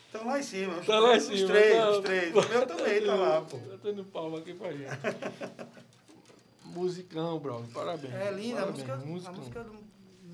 Estão 0.06 0.26
lá 0.26 0.38
em 0.38 0.42
cima. 0.42 0.78
os 0.78 0.86
Tá 0.86 0.98
lá 0.98 1.16
em 1.16 1.20
três, 1.20 1.22
cima. 1.24 1.34
Os 1.44 1.50
três, 1.50 1.76
tá- 1.76 1.90
os 1.90 1.98
três. 2.00 2.34
O 2.34 2.48
meu 2.48 2.66
também 2.66 3.04
tá 3.06 3.14
lá, 3.14 3.40
pô. 3.42 3.58
Tá 3.70 3.78
tendo 3.82 4.04
palma 4.04 4.38
aqui 4.38 4.54
pra 4.54 4.72
gente. 4.72 4.88
Musicão, 6.64 7.38
bro. 7.38 7.64
Parabéns. 7.72 8.14
É 8.14 8.30
linda, 8.32 8.62
a 8.62 8.66
música, 8.66 8.94
a 8.94 8.96
música 9.32 9.64
do 9.64 9.78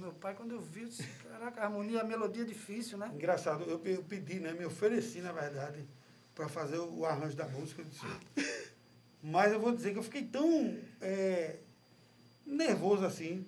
meu 0.00 0.12
pai, 0.12 0.34
quando 0.34 0.52
eu 0.52 0.60
vi, 0.60 0.82
eu 0.82 0.88
disse, 0.88 1.04
caraca, 1.30 1.60
a 1.60 1.64
harmonia, 1.64 2.00
a 2.00 2.04
melodia 2.04 2.42
é 2.42 2.46
difícil, 2.46 2.98
né? 2.98 3.10
Engraçado, 3.14 3.64
eu, 3.68 3.78
pe- 3.78 3.92
eu 3.94 4.02
pedi, 4.02 4.40
né? 4.40 4.52
Me 4.52 4.64
ofereci, 4.64 5.20
na 5.20 5.32
verdade, 5.32 5.84
para 6.34 6.48
fazer 6.48 6.78
o, 6.78 7.00
o 7.00 7.06
arranjo 7.06 7.36
da 7.36 7.46
música. 7.46 7.82
eu 7.82 7.86
disse- 7.86 8.50
Mas 9.22 9.52
eu 9.52 9.60
vou 9.60 9.72
dizer 9.74 9.92
que 9.92 9.98
eu 9.98 10.02
fiquei 10.02 10.22
tão 10.24 10.76
é, 11.00 11.56
nervoso 12.46 13.04
assim, 13.04 13.44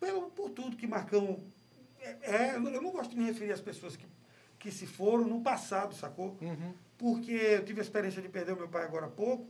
pelo, 0.00 0.30
por 0.30 0.50
tudo 0.50 0.76
que 0.76 0.86
Marcão. 0.86 1.38
É, 2.00 2.16
é, 2.22 2.54
eu 2.56 2.60
não- 2.60 2.90
gosto 2.90 3.10
de 3.10 3.16
me 3.16 3.24
referir 3.24 3.52
às 3.52 3.60
pessoas 3.60 3.96
que, 3.96 4.06
que 4.58 4.70
se 4.70 4.86
foram 4.86 5.24
no 5.24 5.40
passado, 5.40 5.94
sacou? 5.94 6.36
Uhum. 6.40 6.72
Porque 6.98 7.32
eu 7.32 7.64
tive 7.64 7.80
a 7.80 7.82
experiência 7.82 8.22
de 8.22 8.28
perder 8.28 8.52
o 8.52 8.56
meu 8.56 8.68
pai 8.68 8.84
agora 8.84 9.06
há 9.06 9.10
pouco. 9.10 9.48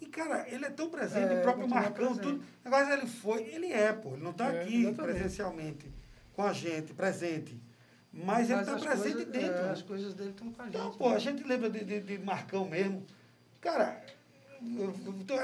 E, 0.00 0.06
cara, 0.06 0.48
ele 0.48 0.64
é 0.64 0.70
tão 0.70 0.88
presente, 0.88 1.30
É, 1.32 1.38
o 1.40 1.42
próprio 1.42 1.68
Marcão, 1.68 2.14
presente. 2.14 2.20
tudo. 2.22 2.44
Agora 2.64 2.94
ele 2.96 3.06
foi, 3.06 3.42
ele 3.42 3.70
é, 3.72 3.92
pô. 3.92 4.14
Ele 4.14 4.22
não 4.22 4.30
está 4.30 4.50
É, 4.52 4.62
aqui 4.62 4.82
exatamente. 4.84 5.12
presencialmente 5.12 5.90
com 6.34 6.42
a 6.42 6.52
gente, 6.54 6.94
presente. 6.94 7.60
Mas, 8.12 8.48
ele 8.50 8.60
está 8.60 8.78
presente 8.78 9.12
coisas- 9.14 9.32
dentro. 9.32 9.58
é, 9.58 9.62
né? 9.62 9.70
as 9.70 9.82
coisas 9.82 10.14
dele 10.14 10.30
estão 10.30 10.50
com 10.52 10.62
a 10.62 10.64
gente. 10.64 10.76
Então, 10.76 10.92
pô, 10.94 11.08
a 11.10 11.18
gente 11.18 11.42
lembra 11.44 11.68
de, 11.70 11.84
de, 11.84 12.00
de 12.00 12.18
Marcão 12.18 12.66
mesmo. 12.68 13.04
Cara, 13.60 14.02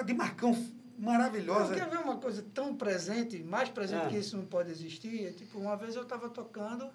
de 0.05 0.15
Marcão 0.15 0.55
maravilhosa. 0.99 1.75
Quer 1.75 1.89
ver 1.89 1.99
uma 1.99 2.17
coisa 2.17 2.45
tão 2.55 2.75
presente, 2.77 3.43
mais 3.43 3.69
presente 3.69 4.07
Ah. 4.07 4.09
que 4.09 4.17
isso 4.19 4.37
não 4.37 4.47
pode 4.47 4.71
existir? 4.71 5.27
É, 5.27 5.33
tipo, 5.33 5.59
uma 5.59 5.77
vez 5.77 5.95
eu 5.97 6.03
estava 6.03 6.29
tocando 6.29 6.91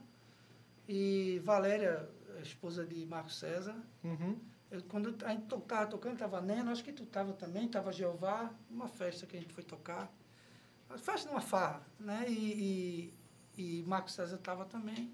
e 0.87 1.39
Valéria, 1.43 2.09
a 2.37 2.41
esposa 2.41 2.85
de 2.85 3.05
Marco 3.05 3.31
César, 3.31 3.75
Uhum. 4.03 4.37
eu, 4.69 4.81
quando 4.83 5.15
a 5.25 5.29
gente 5.29 5.43
estava 5.55 5.85
tocando, 5.87 6.13
estava 6.13 6.41
Neno, 6.41 6.71
acho 6.71 6.83
que 6.83 6.91
tu 6.91 7.03
estava 7.03 7.33
também, 7.33 7.65
estava 7.65 7.91
Jeová, 7.91 8.51
uma 8.69 8.87
festa 8.87 9.25
que 9.25 9.37
a 9.37 9.39
gente 9.39 9.53
foi 9.53 9.63
tocar. 9.63 10.11
Uma 10.89 10.97
festa 10.97 11.29
numa 11.29 11.39
farra, 11.41 11.81
né? 11.99 12.25
E, 12.27 13.13
e, 13.57 13.63
e 13.79 13.83
Marco 13.87 14.11
César 14.11 14.35
estava 14.35 14.65
também. 14.65 15.11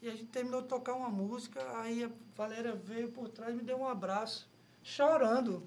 E 0.00 0.08
a 0.08 0.12
gente 0.12 0.26
terminou 0.26 0.62
de 0.62 0.68
tocar 0.68 0.94
uma 0.94 1.08
música, 1.08 1.60
aí 1.80 2.04
a 2.04 2.10
Valéria 2.36 2.74
veio 2.74 3.10
por 3.10 3.28
trás 3.28 3.52
e 3.52 3.56
me 3.56 3.64
deu 3.64 3.78
um 3.78 3.88
abraço, 3.88 4.48
chorando. 4.82 5.66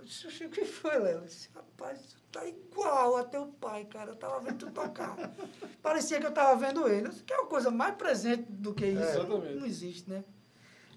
Eu 0.00 0.04
disse, 0.06 0.26
"Oxe, 0.26 0.44
o 0.46 0.50
que 0.50 0.64
foi, 0.64 0.98
Léo? 0.98 1.18
Eu 1.18 1.24
disse, 1.26 1.48
rapaz, 1.54 2.00
tu 2.00 2.22
tá 2.32 2.46
igual 2.46 3.16
a 3.18 3.24
teu 3.24 3.46
pai, 3.60 3.84
cara. 3.84 4.10
Eu 4.12 4.16
tava 4.16 4.40
vendo 4.40 4.56
tu 4.58 4.70
tocar. 4.70 5.14
Parecia 5.82 6.18
que 6.18 6.26
eu 6.26 6.32
tava 6.32 6.56
vendo 6.66 6.88
ele. 6.88 7.06
Eu 7.06 7.10
disse, 7.10 7.22
que 7.24 7.32
é 7.32 7.36
uma 7.38 7.46
coisa 7.48 7.70
mais 7.70 7.94
presente 7.96 8.44
do 8.48 8.72
que 8.72 8.86
isso. 8.86 9.00
exatamente. 9.02 9.54
não 9.54 9.66
existe, 9.66 10.08
né? 10.08 10.24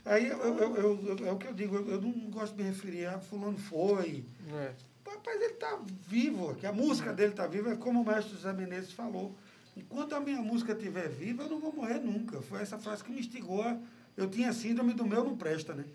Aí 0.06 0.28
eu, 0.28 0.38
eu, 0.39 0.76
eu- 0.76 1.18
eu- 1.18 1.28
é 1.28 1.32
o 1.32 1.38
que 1.38 1.47
eu 1.47 1.54
digo, 1.54 1.76
eu, 1.76 1.88
eu 1.91 2.01
não 2.01 2.12
gosto 2.30 2.56
de 2.56 2.64
me 2.64 2.70
referir 2.70 3.06
a 3.06 3.20
fulano 3.20 3.58
foi. 3.58 4.24
É. 4.54 4.72
Rapaz, 5.10 5.41
ele 5.41 5.54
está 5.54 5.80
vivo, 6.08 6.56
que 6.56 6.66
a 6.66 6.74
música 6.74 7.14
dele 7.14 7.32
está 7.32 7.45
viva, 7.47 7.72
é 7.72 7.76
como 7.76 8.01
o 8.01 8.06
mestre 8.06 8.34
José 8.34 8.51
Menezes 8.54 8.91
falou. 8.93 9.34
Enquanto 9.78 10.14
a 10.14 10.20
minha 10.20 10.41
música 10.41 10.74
estiver 10.74 11.08
viva, 11.10 11.43
eu 11.43 11.49
não 11.49 11.60
vou 11.60 11.72
morrer 11.74 11.99
nunca. 11.99 12.41
Foi 12.41 12.62
essa 12.62 12.78
frase 12.78 13.04
que 13.04 13.12
me 13.12 13.20
instigou. 13.20 13.62
a- 13.64 13.78
Eu 14.16 14.30
tinha 14.30 14.51
síndrome 14.54 14.93
do 14.93 15.06
meu 15.06 15.24
não 15.24 15.36
presta, 15.38 15.74
né? 15.74 15.86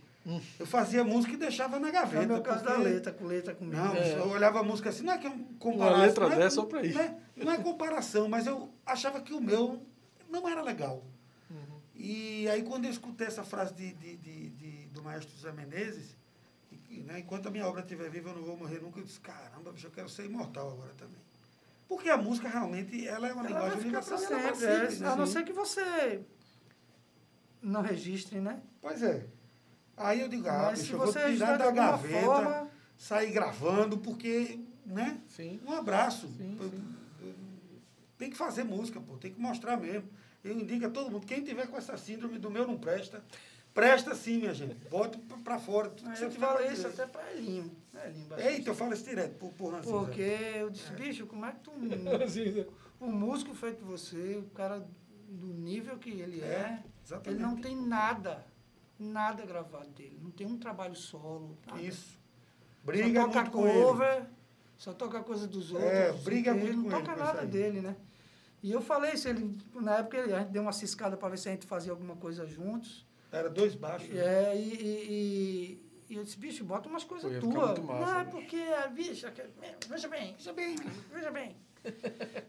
Eu 0.59 0.67
fazia 0.67 1.03
música 1.05 1.33
e 1.35 1.37
deixava 1.37 1.79
na 1.79 1.89
É 1.89 1.93
gaveta. 1.93 2.25
o 2.25 2.29
meu 2.29 2.43
caso 2.43 2.65
da 2.65 2.73
porque- 2.75 2.89
letra, 2.89 3.13
com 3.13 3.25
letra 3.25 3.55
comigo. 3.55 3.77
Não, 3.77 3.95
É. 3.95 4.19
eu 4.19 4.29
olhava 4.29 4.61
a 4.61 4.63
música 4.63 4.91
assim, 4.91 5.03
não 5.03 5.13
é 5.15 5.19
que 5.19 5.27
eu 5.27 5.33
comparasse. 5.59 6.01
letra 6.03 6.27
não 6.27 6.33
é, 6.33 6.37
dessa 6.37 6.57
só 6.57 6.65
pra 6.67 6.83
isso. 6.85 6.95
Não 6.99 7.05
é, 7.05 7.17
não 7.37 7.53
é 7.53 7.59
comparação, 7.59 8.29
mas 8.29 8.47
eu 8.47 8.69
achava 8.85 9.21
que 9.21 9.33
o 9.33 9.41
meu 9.41 9.83
não 10.29 10.47
era 10.49 10.61
legal. 10.63 11.03
Uhum. 11.51 11.81
E 11.95 12.49
aí 12.49 12.63
quando 12.63 12.85
eu 12.85 12.91
escutei 12.91 13.27
essa 13.27 13.43
frase 13.43 13.73
de, 13.75 13.93
de, 13.95 14.17
de- 14.17 14.51
de- 14.51 14.87
do 14.89 15.03
maestro 15.03 15.35
José 15.35 15.51
Menezes, 15.53 16.17
e- 16.91 17.01
né, 17.01 17.21
enquanto 17.21 17.47
a 17.49 17.51
minha 17.51 17.67
obra 17.67 17.81
estiver 17.81 18.11
viva, 18.11 18.31
eu 18.31 18.35
não 18.37 18.43
vou 18.43 18.57
morrer 18.57 18.81
nunca, 18.83 18.99
eu 19.01 19.05
disse, 19.05 19.21
caramba, 19.21 19.73
bicho, 19.73 19.87
eu 19.87 19.91
quero 19.91 20.09
ser 20.09 20.25
imortal 20.27 20.71
agora 20.73 20.93
também. 20.99 21.17
Porque 21.89 22.11
a 22.11 22.19
música 22.19 22.49
realmente, 22.49 23.09
ela 23.09 23.29
é 23.29 23.33
uma 23.33 23.47
Ela 23.47 23.49
linguagem 23.61 23.79
universal. 23.81 24.19
ela 24.19 24.29
vai 24.43 24.55
sempre, 24.55 24.67
é, 24.67 24.81
sempre, 24.91 24.97
né? 25.05 25.09
a 25.09 25.17
não 25.17 25.27
ser 25.27 25.43
que 25.45 25.53
você 25.55 26.21
não 27.63 27.81
registre, 27.81 28.41
né? 28.41 28.61
Pois 28.83 29.03
é. 29.03 29.25
Aí 29.99 30.21
eu 30.21 30.29
digo, 30.29 30.49
ah, 30.49 30.71
bicho, 30.73 30.95
eu 30.95 30.99
vou 30.99 31.13
tirar 31.13 31.59
da 31.59 31.71
gaveta, 31.71 32.25
forma... 32.25 32.71
sair 32.97 33.33
gravando, 33.33 33.99
porque, 33.99 34.61
né? 34.87 35.21
Sim. 35.29 35.61
Um 35.67 35.73
abraço. 35.73 36.27
Sim, 36.29 36.57
sim. 36.61 36.95
Tem 38.17 38.31
que 38.31 38.37
fazer 38.37 38.65
música, 38.65 39.01
pô. 39.01 39.17
Tem 39.17 39.33
que 39.33 39.41
mostrar 39.41 39.77
mesmo. 39.77 40.09
Eu 40.43 40.53
indico 40.53 40.87
a 40.87 40.91
todo 40.91 41.11
mundo, 41.11 41.27
quem 41.27 41.43
tiver 41.43 41.67
com 41.67 41.77
essa 41.77 41.97
síndrome 41.97 42.39
do 42.39 42.51
meu 42.51 42.67
não 42.67 42.77
presta, 42.77 43.23
presta 43.75 44.15
sim, 44.15 44.39
minha 44.39 44.55
gente. 44.55 44.75
Bota 44.89 45.19
pra- 45.45 45.59
fora. 45.59 45.91
Tudo 45.91 46.11
que 46.11 46.19
você 46.19 46.25
eu 46.27 46.31
falei 46.31 46.73
isso 46.73 46.87
até 46.87 47.07
pra 47.07 47.33
Elinho. 47.33 47.71
Elinho 48.05 48.27
Batista. 48.27 48.51
Eita, 48.51 48.71
eu 48.71 48.75
falo 48.75 48.93
isso 48.93 49.05
direto 49.05 49.35
por, 49.35 49.53
por. 49.53 49.81
Porque 49.83 50.37
eu 50.57 50.71
disse, 50.71 50.93
bicho, 50.93 51.27
como 51.27 51.45
é 51.47 51.53
que 51.53 51.61
tu... 51.61 51.73
Um 53.01 53.13
músico 53.13 53.55
feito 53.55 53.85
você, 53.85 54.37
o 54.37 54.51
cara 54.51 54.85
do 55.29 55.47
nível 55.47 55.97
que 55.99 56.11
ele 56.11 56.41
É, 56.41 56.83
é, 57.11 57.31
ele 57.31 57.39
não 57.39 57.55
tem 57.57 57.77
nada, 57.77 58.45
nada 58.99 59.45
gravado 59.47 59.89
dele. 59.91 60.19
Não 60.23 60.31
tem 60.31 60.47
um 60.47 60.59
trabalho 60.59 60.95
solo. 60.95 61.57
Nada. 61.67 61.81
Isso. 61.83 62.11
Só 62.11 62.19
Briga 62.85 63.21
toca 63.25 63.41
muito 63.41 63.51
com 63.53 63.67
ele. 63.69 63.83
cover, 63.83 64.27
só 64.77 64.93
toca 64.95 65.21
coisa 65.23 65.47
dos 65.47 65.73
outros. 65.73 65.91
É, 65.91 66.09
não 66.09 66.15
sei 66.15 66.25
briga 66.25 66.55
muito 66.55 66.67
Ele 66.67 66.77
com 66.83 66.89
não 66.89 66.97
ele 66.99 67.07
toca 67.07 67.17
isso 67.17 67.25
nada 67.35 67.47
dele, 67.47 67.81
né? 67.81 67.97
E 68.63 68.73
eu 68.73 68.81
falei 68.81 69.13
isso, 69.13 69.29
ele, 69.29 69.57
na 69.75 69.99
época 69.99 70.17
ele- 70.17 70.33
a 70.33 70.41
gente 70.41 70.51
deu 70.51 70.63
uma 70.63 70.73
ciscada 70.73 71.17
para 71.17 71.29
ver 71.29 71.39
se 71.39 71.49
a 71.49 71.53
gente 71.53 71.67
fazia 71.67 71.93
alguma 71.93 72.17
coisa 72.17 72.47
juntos. 72.47 73.07
Era 73.31 73.49
dois 73.51 73.75
baixos. 73.75 74.09
né? 74.09 74.21
É, 74.53 74.57
e, 74.57 74.69
e, 74.75 75.13
e- 75.13 75.89
e 76.11 76.17
eu 76.17 76.25
disse, 76.25 76.39
bicho, 76.39 76.65
bota 76.65 76.89
umas 76.89 77.05
coisas 77.05 77.31
tuas. 77.41 77.79
massa, 77.79 77.83
Não, 77.83 78.21
é 78.21 78.25
bicho. 78.25 78.31
porque, 78.37 78.57
a 78.57 78.87
bicha, 78.89 79.31
que- 79.31 79.45
veja 79.89 80.09
bem, 80.09 80.35
veja 80.35 80.53
bem, 80.55 80.77
veja 81.13 81.31
bem. 81.31 81.57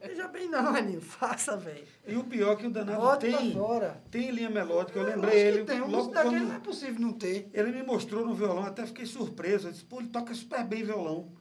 Veja 0.05 0.27
bem 0.27 0.49
não, 0.49 0.75
Aninho, 0.75 1.01
faça, 1.01 1.55
velho. 1.57 1.85
E 2.07 2.15
o 2.15 2.23
pior 2.23 2.53
é 2.53 2.55
que 2.55 2.67
o 2.67 2.69
danado 2.69 2.99
Bota 2.99 3.27
pra 3.27 3.37
tem, 3.37 3.53
fora. 3.53 4.03
tem 4.11 4.31
linha 4.31 4.49
melódica. 4.49 4.99
Eu 4.99 5.03
Lógico 5.03 5.21
lembrei 5.21 5.41
ele. 5.41 5.63
tem, 5.65 5.81
um 5.81 5.87
logo 5.89 6.11
daquele 6.11 6.35
quando- 6.39 6.47
não 6.49 6.55
é 6.55 6.59
possível 6.59 6.99
não 6.99 7.13
ter. 7.13 7.49
Ele 7.53 7.71
me 7.71 7.83
mostrou 7.83 8.25
no 8.25 8.33
violão, 8.33 8.65
até 8.65 8.85
fiquei 8.85 9.05
surpreso. 9.05 9.67
Eu 9.67 9.71
disse, 9.71 9.83
pô, 9.85 9.99
ele 9.99 10.09
toca 10.09 10.33
super 10.33 10.63
bem 10.63 10.83
violão. 10.83 11.31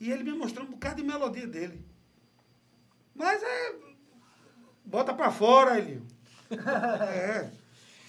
E 0.00 0.10
ele 0.12 0.22
me 0.24 0.32
mostrou 0.32 0.66
um 0.66 0.70
bocado 0.70 0.96
de 0.96 1.02
melodia 1.02 1.46
dele. 1.46 1.84
Mas 3.14 3.42
é. 3.42 3.74
Bota 4.84 5.12
pra 5.12 5.30
fora, 5.30 5.78
Elinho. 5.78 6.06
é. 6.50 7.50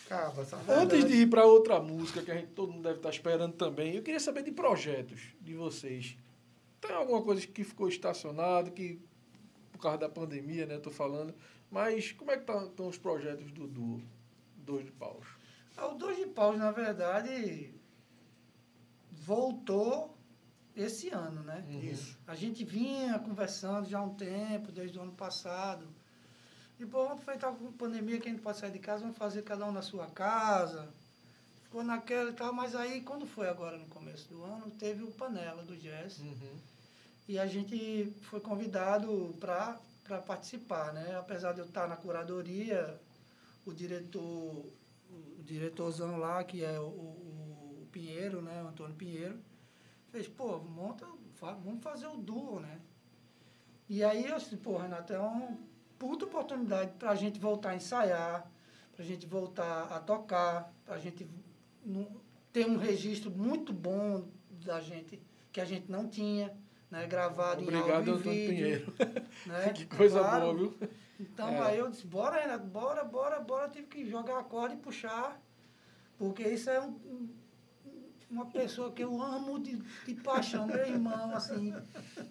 Caba, 0.07 0.43
safado. 0.45 0.79
Antes 0.79 1.05
de 1.05 1.13
ir 1.13 1.29
para 1.29 1.45
outra 1.45 1.79
música 1.79 2.21
que 2.21 2.31
a 2.31 2.35
gente 2.35 2.47
todo 2.51 2.71
mundo 2.71 2.83
deve 2.83 2.97
estar 2.97 3.09
esperando 3.09 3.53
também, 3.53 3.95
eu 3.95 4.01
queria 4.01 4.19
saber 4.19 4.43
de 4.43 4.51
projetos 4.51 5.21
de 5.39 5.53
vocês. 5.53 6.17
Tem 6.81 6.91
alguma 6.95 7.21
coisa 7.21 7.45
que 7.45 7.63
ficou 7.63 7.87
estacionado, 7.89 8.71
que 8.71 8.99
por 9.79 9.83
causa 9.83 9.97
da 9.99 10.09
pandemia, 10.09 10.65
né, 10.65 10.77
tô 10.77 10.91
falando, 10.91 11.33
mas 11.71 12.11
como 12.11 12.29
é 12.31 12.37
que 12.37 12.43
tá- 12.43 12.65
estão 12.65 12.89
os 12.89 12.97
projetos 12.97 13.49
do 13.53 13.65
duo 13.65 14.01
Dois 14.57 14.85
de 14.85 14.91
Paus? 14.91 15.25
Ah, 15.77 15.87
O 15.87 15.95
Dois 15.95 16.17
de 16.17 16.25
Paus, 16.25 16.57
na 16.57 16.69
verdade, 16.69 17.73
voltou 19.09 20.17
esse 20.75 21.09
ano, 21.09 21.41
né? 21.43 21.65
Isso. 21.81 22.17
A 22.27 22.35
gente 22.35 22.65
vinha 22.65 23.17
conversando 23.19 23.87
já 23.87 23.99
há 23.99 24.03
um 24.03 24.13
tempo, 24.15 24.69
desde 24.69 24.99
o 24.99 25.01
ano 25.01 25.13
passado. 25.13 25.87
E, 26.77 26.85
pô, 26.85 27.03
vamos 27.05 27.21
aproveitar 27.21 27.53
com 27.53 27.67
a 27.69 27.71
pandemia 27.71 28.19
que 28.19 28.27
a 28.27 28.31
gente 28.31 28.41
pode 28.41 28.57
sair 28.57 28.71
de 28.71 28.79
casa, 28.79 29.01
vamos 29.03 29.17
fazer 29.17 29.43
cada 29.43 29.65
um 29.65 29.71
na 29.71 29.81
sua 29.81 30.07
casa. 30.07 30.89
Ficou 31.63 31.83
naquela 31.83 32.31
e 32.31 32.33
tal, 32.33 32.51
mas 32.51 32.75
aí, 32.75 33.01
quando 33.01 33.25
foi 33.25 33.47
agora 33.47 33.77
no 33.77 33.85
começo 33.87 34.27
do 34.27 34.43
ano, 34.43 34.69
teve 34.71 35.03
o 35.03 35.11
Panela 35.11 35.63
do 35.63 35.75
Jazz. 35.77 36.19
Uhum. 36.19 36.57
E 37.29 37.37
a 37.37 37.45
gente 37.45 38.11
foi 38.23 38.39
convidado 38.39 39.35
para 39.39 39.77
participar, 40.25 40.91
né? 40.91 41.15
Apesar 41.15 41.53
de 41.53 41.59
eu 41.59 41.65
estar 41.65 41.87
na 41.87 41.95
curadoria, 41.95 42.99
o 43.67 43.71
diretor, 43.71 44.65
o 45.37 45.43
diretorzão 45.43 46.17
lá, 46.17 46.43
que 46.43 46.65
é 46.65 46.79
o, 46.79 46.85
o, 46.85 47.83
o 47.83 47.87
Pinheiro, 47.91 48.41
né? 48.41 48.63
O 48.63 48.69
Antônio 48.69 48.95
Pinheiro, 48.95 49.39
fez, 50.11 50.27
pô, 50.27 50.57
monta, 50.57 51.05
vamos 51.39 51.83
fazer 51.83 52.07
o 52.07 52.17
duo, 52.17 52.61
né? 52.61 52.81
E 53.87 54.03
aí 54.03 54.25
eu 54.25 54.39
disse, 54.39 54.57
pô, 54.57 54.79
Renato, 54.79 55.13
é 55.13 55.19
uma 55.19 55.55
puta 55.99 56.25
oportunidade 56.25 56.93
para 56.97 57.11
a 57.11 57.15
gente 57.15 57.39
voltar 57.39 57.69
a 57.69 57.75
ensaiar, 57.75 58.51
para 58.91 59.03
a 59.03 59.07
gente 59.07 59.27
voltar 59.27 59.83
a 59.83 59.99
tocar, 59.99 60.73
para 60.83 60.95
a 60.95 60.99
gente 60.99 61.29
ter 62.51 62.65
um 62.65 62.77
registro 62.77 63.29
muito 63.29 63.71
bom 63.71 64.27
da 64.65 64.81
gente, 64.81 65.21
que 65.51 65.61
a 65.61 65.65
gente 65.65 65.91
não 65.91 66.07
tinha, 66.09 66.51
né? 66.89 67.07
Gravado 67.07 67.61
em 67.61 67.67
Obrigado, 67.67 68.11
áudio 68.11 68.15
e 68.33 68.47
vídeo. 68.47 68.49
Pinheiro. 68.49 68.93
Né? 69.45 69.69
que 69.73 69.85
coisa 69.85 70.19
Claro. 70.19 70.45
boa, 70.45 70.55
viu? 70.57 70.77
Então 71.19 71.49
É. 71.49 71.59
aí 71.61 71.77
eu 71.79 71.89
disse, 71.89 72.05
bora, 72.07 72.39
Renato, 72.41 72.65
bora, 72.65 73.03
bora, 73.03 73.39
bora. 73.39 73.65
Eu 73.67 73.71
tive 73.71 73.87
que 73.87 74.09
jogar 74.09 74.39
a 74.39 74.43
corda 74.43 74.73
e 74.75 74.77
puxar. 74.77 75.39
Porque 76.17 76.43
isso 76.43 76.69
é 76.69 76.79
um- 76.81 76.89
um- 77.05 77.29
uma 78.29 78.45
pessoa 78.45 78.91
que 78.91 79.03
eu 79.03 79.21
amo 79.21 79.59
de, 79.59 79.75
de 80.05 80.15
paixão, 80.15 80.67
meu 80.67 80.77
irmão, 80.85 81.33
assim. 81.35 81.73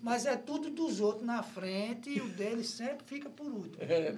Mas 0.02 0.26
é 0.26 0.36
tudo 0.36 0.70
dos 0.70 1.00
outros 1.00 1.24
na 1.26 1.42
frente 1.42 2.08
e 2.10 2.20
o 2.20 2.28
dele 2.28 2.62
sempre 2.64 3.04
fica 3.06 3.28
por 3.28 3.46
último. 3.46 3.76
É, 3.82 4.16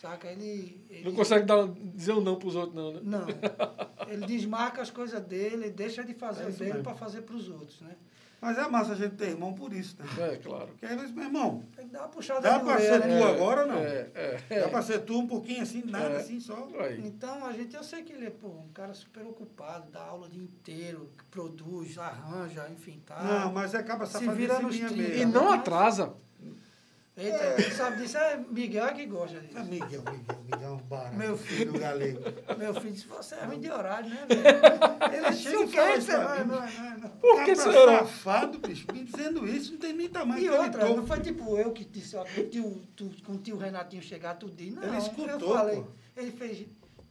Saca? 0.00 0.30
Ele. 0.30 0.80
ele 0.90 1.04
não 1.04 1.12
consegue 1.14 1.44
dar, 1.44 1.66
dizer 1.66 2.12
um 2.12 2.20
não 2.20 2.36
pros 2.36 2.54
outros, 2.54 2.74
não, 2.76 2.92
né? 2.92 3.00
Não. 3.02 3.26
Ele 4.08 4.24
desmarca 4.26 4.80
as 4.80 4.90
coisas 4.90 5.20
dele, 5.24 5.70
deixa 5.70 6.04
de 6.04 6.14
fazer 6.14 6.44
É 6.44 6.46
o 6.48 6.52
dele 6.52 6.82
para 6.84 6.94
fazer 6.94 7.22
para 7.22 7.34
os 7.34 7.48
outros, 7.48 7.80
né? 7.80 7.96
Mas 8.40 8.56
é 8.56 8.68
massa 8.68 8.92
a 8.92 8.94
gente 8.94 9.16
ter 9.16 9.30
irmão 9.30 9.52
por 9.52 9.72
isso, 9.72 9.96
né? 9.98 10.06
É, 10.32 10.36
claro. 10.36 10.68
Porque 10.68 10.86
aí, 10.86 10.94
mas, 10.96 11.10
meu 11.10 11.24
irmão, 11.24 11.64
Tem 11.74 11.86
que 11.86 11.92
dar 11.92 12.00
uma 12.02 12.08
puxada 12.08 12.40
dá 12.40 12.60
pra 12.60 12.78
ser 12.78 13.00
né? 13.00 13.18
tu 13.18 13.24
agora 13.24 13.62
ou 13.62 13.66
não? 13.66 13.78
É, 13.78 14.10
é. 14.48 14.60
Dá 14.60 14.68
pra 14.68 14.80
ser 14.82 15.00
tu 15.00 15.18
um 15.18 15.26
pouquinho 15.26 15.62
assim, 15.62 15.82
nada 15.84 16.10
É. 16.14 16.16
assim 16.18 16.38
só. 16.38 16.68
Aí. 16.78 17.00
Então, 17.04 17.44
a 17.44 17.52
gente, 17.52 17.74
eu 17.74 17.82
sei 17.82 18.02
que 18.04 18.12
ele 18.12 18.26
é 18.26 18.30
pô, 18.30 18.46
um 18.48 18.68
cara 18.72 18.94
super 18.94 19.24
ocupado, 19.26 19.90
dá 19.90 20.02
aula 20.02 20.26
o 20.26 20.28
dia 20.28 20.42
inteiro, 20.44 21.10
que 21.18 21.24
produz, 21.24 21.98
arranja, 21.98 22.68
enfim, 22.70 23.02
tá. 23.04 23.20
Não, 23.22 23.52
mas 23.52 23.74
acaba 23.74 24.06
Se 24.06 24.12
safadinha 24.12 24.34
vira 24.36 24.60
nos 24.60 24.76
trinta. 24.76 24.94
E 24.94 24.96
mesmo. 24.96 25.32
não 25.32 25.50
atrasa. 25.50 26.12
Eita, 27.18 27.54
quem 27.62 27.70
sabe 27.72 27.96
disso 27.96 28.16
é 28.16 28.36
Miguel 28.36 28.94
que 28.94 29.06
gosta 29.06 29.40
disso. 29.40 29.58
É 29.58 29.62
Miguel, 29.64 30.02
Miguel, 30.02 30.38
Miguel 30.44 30.62
é 30.62 30.70
um 30.70 30.76
barato. 30.76 31.16
Meu 31.16 31.36
filho 31.36 31.72
do 31.72 31.78
galego. 31.80 32.20
Meu 32.56 32.74
filho 32.74 32.92
disse, 32.92 33.06
você 33.08 33.34
é 33.34 33.44
ruim 33.44 33.60
de 33.60 33.70
horário, 33.70 34.08
né, 34.08 34.24
velho? 34.28 35.26
Ele 35.26 35.32
chega 35.36 35.64
e 35.64 35.68
fala 35.68 35.88
é 35.90 35.98
isso 35.98 36.06
pra 36.06 36.24
vai, 36.24 36.44
mim. 36.44 36.50
não, 36.52 36.60
não, 36.60 36.98
não. 36.98 37.08
Por 37.10 37.44
que 37.44 37.56
será? 37.56 37.98
safado, 37.98 38.58
bicho, 38.60 38.86
me 38.92 39.04
dizendo 39.04 39.48
isso, 39.48 39.72
não 39.72 39.78
tem 39.80 39.92
nem 39.94 40.08
tamanho 40.08 40.40
E 40.44 40.48
outra, 40.48 40.88
não 40.88 41.06
foi 41.06 41.20
tipo 41.20 41.58
eu 41.58 41.72
que 41.72 41.84
disse, 41.84 42.16
ó, 42.16 42.24
com 42.24 42.40
o 42.40 42.44
tio, 42.48 42.82
tu, 42.94 43.10
com 43.24 43.32
o 43.32 43.38
tio 43.38 43.56
Renatinho 43.56 44.02
chegar, 44.02 44.34
tu 44.34 44.48
disse, 44.48 44.76
não, 44.76 44.84
Ele 44.84 44.96
escutou, 44.98 45.28
eu 45.28 45.40
falei, 45.40 45.76
pô. 45.82 45.86
ele 46.16 46.30
fez, 46.30 46.66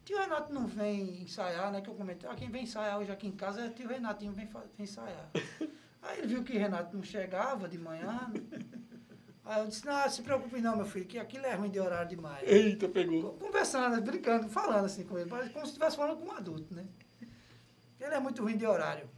Tio 0.06 0.18
Renato 0.20 0.54
não 0.54 0.66
vem 0.66 1.24
ensaiar, 1.24 1.70
né? 1.70 1.82
Que 1.82 1.90
eu 1.90 1.94
comentei, 1.94 2.30
ah, 2.30 2.34
quem 2.34 2.50
vem 2.50 2.64
ensaiar 2.64 2.98
hoje 2.98 3.12
aqui 3.12 3.28
em 3.28 3.32
casa 3.34 3.66
é 3.66 3.70
tio 3.70 3.90
Renatinho, 3.90 4.32
vem, 4.32 4.46
vem 4.48 4.64
ensaiar. 4.86 5.30
Aí 6.02 6.20
ele 6.20 6.28
viu 6.28 6.44
que 6.46 6.58
Renato 6.58 6.96
não 6.96 7.04
chegava 7.04 7.68
de 7.68 7.78
manhã. 7.78 8.32
Aí 9.48 9.62
eu 9.62 9.68
disse, 9.68 9.86
não, 9.86 10.10
se 10.10 10.22
preocupe 10.22 10.60
não, 10.60 10.76
meu 10.76 10.86
filho, 10.86 11.06
que 11.06 11.18
aquilo 11.18 11.46
é 11.46 11.54
ruim 11.54 11.70
de 11.70 11.80
horário 11.80 12.10
demais. 12.10 12.46
Eita, 12.46 12.90
pegou. 12.90 13.32
Conversando, 13.36 14.02
brincando, 14.02 14.50
falando 14.50 14.86
assim 14.86 15.06
com 15.06 15.18
ele, 15.18 15.30
mas 15.30 15.50
como 15.54 15.66
se 15.66 15.72
estivesse 15.72 15.96
falando 15.96 16.18
com 16.18 16.26
um 16.26 16.32
adulto, 16.34 16.74
né? 16.74 16.86
Ele 18.00 18.14
é 18.14 18.20
muito 18.20 18.44
ruim 18.44 18.58
de 18.58 18.66
horário. 18.66 19.10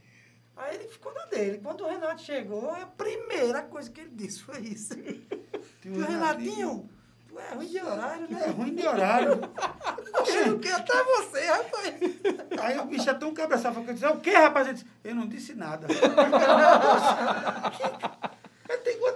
Aí 0.56 0.76
ele 0.76 0.88
ficou 0.88 1.12
na 1.12 1.24
dele. 1.26 1.58
Quando 1.60 1.82
o 1.82 1.88
Renato 1.88 2.22
chegou, 2.22 2.70
a 2.70 2.86
primeira 2.86 3.62
coisa 3.62 3.90
que 3.90 4.02
ele 4.02 4.10
disse 4.10 4.42
foi 4.42 4.60
isso. 4.60 4.94
Tio 5.82 6.06
Renatinho, 6.06 6.88
tu 7.26 7.36
é 7.36 7.54
ruim 7.54 7.66
de 7.66 7.78
horário, 7.80 8.30
né? 8.30 8.42
É 8.46 8.50
ruim 8.50 8.74
de 8.74 8.86
horário. 8.86 9.40
Eu 10.46 10.60
quero 10.60 10.76
até 10.76 11.04
você, 11.04 11.44
rapaz. 11.44 11.94
Aí 12.62 12.78
o 12.78 12.84
bicho 12.84 13.10
é 13.10 13.14
tão 13.14 13.34
cabeçado, 13.34 13.82
que 13.82 13.90
eu 13.90 13.94
disse, 13.94 14.04
é 14.04 14.10
o 14.10 14.20
quê, 14.20 14.30
rapaz? 14.30 14.66
Ele 14.68 14.74
disse, 14.74 14.86
eu 15.02 15.14
não 15.14 15.26
disse 15.26 15.54
nada. 15.54 15.86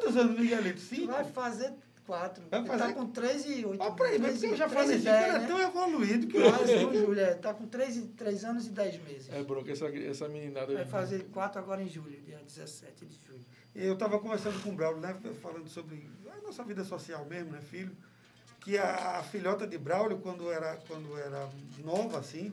Quantos 0.05 0.17
anos, 0.17 0.39
Miguelito? 0.39 0.81
Cinco? 0.81 1.07
Vai 1.07 1.25
fazer 1.25 1.73
quatro. 2.07 2.45
Vai 2.51 2.61
Ele 2.61 2.69
fazer- 2.69 2.85
tá 2.85 2.93
com 2.93 3.07
três 3.07 3.45
e 3.47 3.65
oito. 3.65 3.83
Olha 3.83 3.93
pra 3.93 4.07
aí, 4.07 4.19
mas 4.19 4.43
eu 4.43 4.57
já 4.57 4.67
dez, 4.67 4.91
ele 4.91 5.09
é 5.09 5.39
né? 5.39 5.47
tão 5.47 5.59
evoluído 5.59 6.27
que 6.27 6.41
Quase, 6.43 6.73
eu... 6.73 6.91
viu, 6.91 7.07
Júlia? 7.07 7.35
Tá 7.37 7.55
com 7.55 7.67
três, 7.67 8.03
três 8.17 8.45
anos 8.45 8.67
e 8.67 8.71
dez 8.71 9.03
meses. 9.03 9.31
É 9.31 9.43
bronca 9.43 9.73
essa, 9.73 9.87
essa 9.87 10.29
meninada. 10.29 10.75
Vai 10.75 10.85
fazer 10.85 11.25
quatro 11.33 11.59
agora 11.59 11.83
em 11.83 11.89
julho, 11.89 12.21
dia 12.21 12.39
17 12.45 13.07
de 13.07 13.19
julho. 13.27 13.41
Eu 13.75 13.95
estava 13.95 14.19
conversando 14.21 14.63
com 14.63 14.71
o 14.71 14.73
Braulio, 14.73 15.01
né, 15.01 15.17
falando 15.43 15.69
sobre 15.69 16.09
a 16.31 16.47
nossa 16.47 16.63
vida 16.63 16.85
social 16.85 17.25
mesmo, 17.25 17.51
né, 17.53 17.61
filho? 17.61 17.97
Que 18.61 18.79
a, 18.79 19.19
a 19.19 19.23
filhota 19.23 19.67
de 19.67 19.77
Braulio, 19.77 20.19
quando 20.19 20.51
era, 20.51 20.77
quando 20.87 21.19
era 21.19 21.49
nova, 21.83 22.19
assim, 22.19 22.53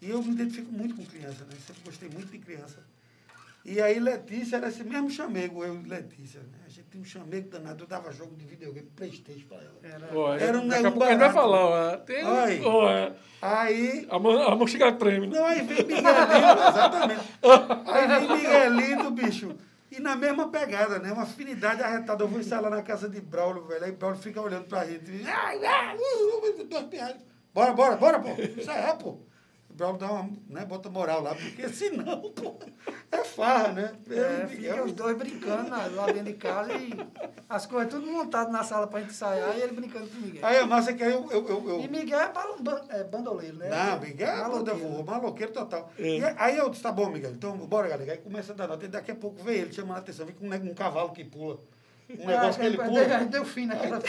e 0.00 0.08
eu 0.08 0.22
me 0.22 0.32
identifico 0.32 0.70
muito 0.70 0.94
com 0.94 1.04
criança, 1.04 1.44
né? 1.44 1.56
Sempre 1.66 1.82
gostei 1.84 2.08
muito 2.08 2.30
de 2.30 2.38
criança. 2.38 2.78
E 3.64 3.80
aí 3.80 4.00
Letícia 4.00 4.56
era 4.56 4.68
esse 4.68 4.82
mesmo 4.82 5.08
chamego, 5.08 5.64
eu 5.64 5.74
e 5.76 5.88
Letícia, 5.88 6.40
né? 6.40 6.58
A 6.66 6.68
gente 6.68 6.88
tinha 6.90 7.00
um 7.00 7.04
chamego 7.04 7.48
danado, 7.48 7.84
eu 7.84 7.86
dava 7.86 8.10
jogo 8.12 8.34
de 8.34 8.44
videogame, 8.44 8.88
Playstation 8.96 9.46
pra 9.46 9.58
ela. 9.58 9.78
Era, 9.82 10.08
Ó, 10.18 10.34
Era 10.34 10.58
um 10.58 10.66
daqui 10.66 10.80
a 10.86 10.90
negócio 10.90 10.90
gente 10.90 10.98
vai 10.98 11.16
barato. 11.16 11.34
falar, 11.34 11.64
ó. 11.64 11.96
Tem, 11.98 12.24
ó, 12.64 12.90
é. 12.90 13.12
Aí 13.40 14.06
a, 14.10 14.18
mão, 14.18 14.42
a 14.42 14.56
mão 14.56 14.66
chega 14.66 14.88
a 14.88 14.92
treme. 14.92 15.28
né? 15.28 15.38
Não, 15.38 15.46
aí 15.46 15.62
vem 15.62 15.76
Miguelito, 15.78 16.08
exatamente. 16.68 17.20
Aí 17.86 18.08
vem 18.08 18.36
Miguelito, 18.36 19.10
bicho. 19.12 19.56
E 19.90 20.00
na 20.00 20.16
mesma 20.16 20.48
pegada, 20.48 20.98
né? 20.98 21.12
Uma 21.12 21.24
afinidade 21.24 21.82
arretada. 21.82 22.24
Eu 22.24 22.28
vou 22.28 22.40
ensaiar 22.40 22.62
lá 22.62 22.70
na 22.70 22.82
casa 22.82 23.08
de 23.08 23.20
Braulio, 23.20 23.64
velho. 23.66 23.84
Aí 23.84 23.92
Braulio 23.92 24.18
fica 24.20 24.40
olhando 24.40 24.64
pra 24.64 24.84
gente. 24.86 25.22
Ai, 25.26 25.64
ai, 25.64 25.96
uh, 25.96 26.60
uh, 26.60 26.64
dois 26.64 26.84
piados. 26.86 27.20
Bora, 27.52 27.72
bora, 27.74 27.96
bora, 27.96 28.18
pô. 28.18 28.30
Isso 28.40 28.70
é, 28.70 28.92
pô. 28.94 29.18
Braulio 29.74 29.98
dá 29.98 30.10
uma, 30.12 30.30
né, 30.48 30.64
bota 30.64 30.88
moral 30.90 31.22
lá, 31.22 31.34
porque 31.34 31.68
senão, 31.70 32.20
pô, 32.30 32.54
é 33.10 33.18
farra, 33.24 33.68
né? 33.72 33.92
É, 34.10 34.42
Eu- 34.42 34.48
fica 34.48 34.62
eu- 34.66 34.84
os 34.84 34.92
dois 34.92 35.16
brincando 35.16 35.70
lá 35.70 36.06
dentro 36.06 36.24
de 36.24 36.34
casa 36.34 36.72
e 36.74 36.92
as 37.48 37.66
coisas 37.66 37.90
tudo 37.92 38.06
montado 38.06 38.52
na 38.52 38.62
sala 38.62 38.86
pra 38.86 39.00
gente 39.00 39.10
ensaiar 39.10 39.56
e 39.56 39.62
ele 39.62 39.72
brincando 39.72 40.06
com 40.08 40.18
o 40.18 40.20
Miguel. 40.20 40.44
Aí 40.46 40.58
a 40.58 40.66
massa 40.66 40.90
é 40.90 40.94
que 40.94 41.02
aí 41.02 41.12
eu, 41.12 41.26
eu, 41.30 41.48
eu, 41.48 41.68
eu- 41.70 41.80
E 41.80 41.88
Miguel 41.88 42.20
é, 42.20 42.30
ban- 42.60 42.82
é 42.90 43.04
bandoleiro, 43.04 43.56
né? 43.56 43.68
Não, 43.70 44.00
Miguel 44.00 44.28
é 44.28 44.36
Maloqueiro. 44.36 45.04
maloqueiro 45.04 45.52
total. 45.52 45.90
É. 45.98 46.02
E 46.18 46.24
aí 46.36 46.56
eu 46.58 46.68
disse, 46.68 46.82
tá 46.82 46.92
bom, 46.92 47.08
Miguel, 47.08 47.32
então 47.32 47.56
bora, 47.56 47.88
galera. 47.88 48.12
Aí 48.12 48.18
começa 48.18 48.52
a 48.52 48.56
dar 48.56 48.68
nota. 48.68 48.84
E 48.84 48.88
daqui 48.88 49.10
a 49.10 49.14
pouco 49.16 49.42
vem 49.42 49.56
ele 49.56 49.72
chamando 49.72 49.96
a 49.96 50.00
atenção, 50.00 50.26
vem 50.26 50.34
com 50.34 50.46
um, 50.46 50.70
um 50.70 50.74
cavalo 50.74 51.10
que 51.12 51.24
pula. 51.24 51.58
Um 52.10 52.24
Ah, 52.24 52.26
negócio 52.26 52.60
que 52.60 52.66
ele 52.66 52.76
deu- 52.76 52.86
pula. 52.86 53.04
Deu 53.24 53.44
fim 53.44 53.66
naquela. 53.66 54.02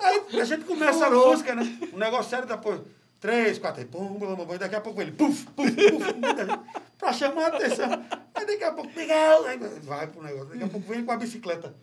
Aí 0.00 0.40
a 0.40 0.44
gente 0.44 0.64
começa 0.64 1.04
a 1.06 1.08
Pulou. 1.10 1.30
música, 1.32 1.54
né? 1.54 1.78
Um 1.92 1.98
negócio 1.98 2.30
sério, 2.30 2.46
depois 2.46 2.80
três, 3.20 3.58
quatro, 3.58 3.80
aí, 3.80 3.86
pum, 3.86 4.18
pum, 4.18 4.36
pum, 4.36 4.54
e 4.54 4.58
daqui 4.58 4.74
a 4.74 4.80
pouco 4.80 5.00
ele, 5.00 5.12
puf, 5.12 5.46
puf, 5.52 5.70
puf, 5.72 6.12
muita 6.14 6.46
gente, 6.46 6.60
pra 6.98 7.12
chamar 7.12 7.44
a 7.52 7.56
atenção. 7.56 8.04
Aí 8.34 8.46
daqui 8.46 8.64
a 8.64 8.72
pouco, 8.72 8.90
Miguel, 8.98 9.44
aí 9.46 9.58
vai 9.82 10.06
pro 10.06 10.22
negócio. 10.22 10.48
Daqui 10.50 10.64
a 10.64 10.68
pouco 10.68 10.86
vem 10.92 11.04
com 11.04 11.12
a 11.12 11.16
bicicleta, 11.16 11.74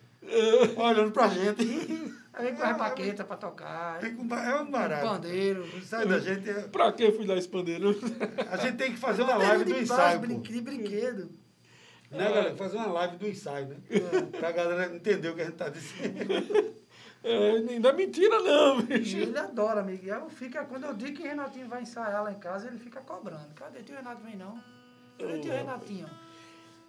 olhando 0.78 1.12
pra 1.12 1.28
gente. 1.28 1.64
Aí 2.34 2.46
vem 2.46 2.56
com 2.56 2.64
a 2.64 2.68
repaqueta 2.68 3.24
pra 3.24 3.38
tocar. 3.38 4.00
Vem 4.00 4.16
com 4.16 4.36
É 4.36 4.60
um 4.62 4.72
barato. 4.72 5.06
pandeiro. 5.08 5.68
Sai 5.86 6.06
da 6.08 6.18
gente, 6.20 6.50
é- 6.50 6.62
Pra 6.64 6.92
que 6.92 7.12
fui 7.12 7.26
dar 7.28 7.38
esse 7.38 7.48
pandeiro? 7.48 7.96
a 8.50 8.58
gente 8.58 8.78
tem 8.78 8.92
que 8.92 8.98
fazer 9.00 9.22
uma 9.24 9.36
live 9.36 9.66
do 9.66 9.78
ensaio, 9.80 10.20
base, 10.20 10.20
pô. 10.20 10.22
brin- 10.22 10.42
de 10.42 10.62
brinquedo. 10.62 11.30
Né, 12.10 12.24
galera? 12.26 12.56
Fazer 12.56 12.78
uma 12.78 12.88
live 12.92 13.18
do 13.18 13.28
ensaio, 13.28 13.68
né? 13.68 13.76
Pra 14.40 14.52
galera 14.52 14.96
entender 14.96 15.30
o 15.30 15.36
que 15.36 15.42
a 15.42 15.46
gente 15.46 15.56
tá 15.58 15.70
dizendo. 15.70 16.74
É, 17.24 17.52
ainda 17.52 17.90
é 17.90 17.94
mentira, 17.94 18.42
não, 18.42 18.82
bicho. 18.82 19.18
ele 19.18 19.38
adora, 19.38 19.82
Miguel. 19.82 20.30
Fica, 20.30 20.66
quando 20.66 20.84
eu 20.84 20.94
digo 20.94 21.16
que 21.16 21.24
Renatinho 21.24 21.70
vai 21.70 21.82
ensaiar 21.82 22.22
lá 22.22 22.32
em 22.32 22.40
casa, 22.40 22.68
ele 22.68 22.78
fica 22.78 23.00
cobrando. 23.00 23.54
Cadê 23.56 23.82
tio 23.82 23.96
Renato? 23.96 24.22
Vem 24.22 24.36
não. 24.36 24.62
Cadê 25.18 25.40
tio 25.40 25.54
Renatinho? 25.54 26.10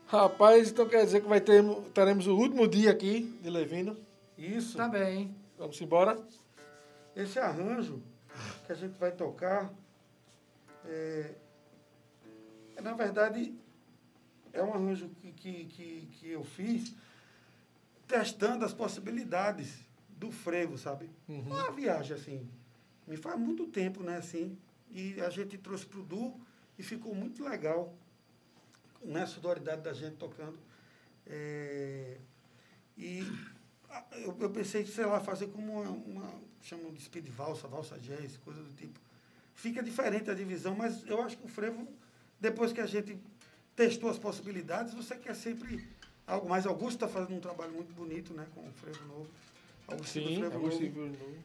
Rapaz, 0.09 0.71
então 0.71 0.89
quer 0.89 1.05
dizer 1.05 1.23
que 1.23 1.29
vai 1.29 1.41
ter, 1.41 1.63
teremos 1.95 2.27
o 2.27 2.37
último 2.37 2.67
dia 2.67 2.91
aqui 2.91 3.23
de 3.41 3.49
Levino. 3.49 3.97
Isso. 4.37 4.77
Tá 4.77 4.89
bem. 4.89 5.35
Vamos 5.57 5.81
embora? 5.81 6.19
Esse 7.15 7.39
arranjo 7.39 8.03
que 8.67 8.73
a 8.73 8.75
gente 8.75 8.99
vai 8.99 9.13
tocar, 9.13 9.73
é, 10.85 11.31
é, 12.77 12.81
na 12.83 12.93
verdade, 12.93 13.55
é 14.53 14.61
um 14.63 14.75
arranjo 14.75 15.09
que, 15.21 15.31
que, 15.33 15.65
que, 15.67 16.09
que 16.13 16.31
eu 16.31 16.43
fiz 16.43 16.93
testando 18.09 18.65
as 18.65 18.73
possibilidades 18.73 19.84
do 20.17 20.31
frevo, 20.31 20.79
sabe? 20.79 21.11
Uma 21.29 21.71
viagem 21.71 22.17
assim. 22.17 22.49
Me 23.07 23.17
faz 23.17 23.39
muito 23.39 23.67
tempo, 23.67 24.03
né, 24.03 24.17
assim. 24.17 24.57
E 24.91 25.21
a 25.21 25.31
gente 25.31 25.59
trouxe 25.59 25.87
pro 25.87 26.03
Du 26.03 26.41
e 26.79 26.83
ficou 26.83 27.15
muito 27.15 27.45
legal, 27.45 27.95
né, 29.03 29.23
a 29.23 29.27
sonoridade 29.27 29.83
da 29.83 29.93
gente 29.93 30.17
tocando. 30.17 30.59
É, 31.27 32.19
e 32.97 33.27
eu, 34.13 34.37
eu 34.39 34.51
pensei, 34.51 34.87
sei 34.87 35.05
lá, 35.05 35.21
fazer 35.21 35.49
como 35.49 35.81
uma, 35.81 35.91
uma 35.91 36.41
chamam 36.63 36.93
de 36.93 37.01
speed 37.03 37.29
valsa, 37.29 37.69
valsa 37.69 37.99
jazz, 37.99 38.37
coisa 38.39 38.63
do 38.63 38.73
tipo. 38.73 38.99
Fica 39.55 39.83
diferente 39.83 40.31
a 40.31 40.35
divisão, 40.35 40.75
mas 40.75 41.07
eu 41.07 41.23
acho 41.23 41.37
que 41.39 41.45
o 41.45 41.49
frevo, 41.49 41.87
depois 42.41 42.73
que 42.73 42.81
a 42.81 42.87
gente 42.87 43.19
testou 43.77 44.11
as 44.11 44.19
possibilidades, 44.19 44.95
você 44.95 45.17
quer 45.17 45.35
sempre 45.35 45.87
algo 46.27 46.49
mais. 46.49 46.67
Augusto 46.67 47.05
está 47.05 47.09
fazendo 47.09 47.37
um 47.37 47.41
trabalho 47.41 47.73
muito 47.73 47.93
bonito, 47.93 48.33
né, 48.33 48.47
com 48.55 48.67
o 48.67 48.73
frevo 48.73 49.05
novo. 49.07 49.29
Do 49.89 50.07
Sim, 50.07 50.39
novo. 50.39 50.71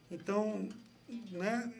Então, 0.10 0.70
né, 1.32 1.72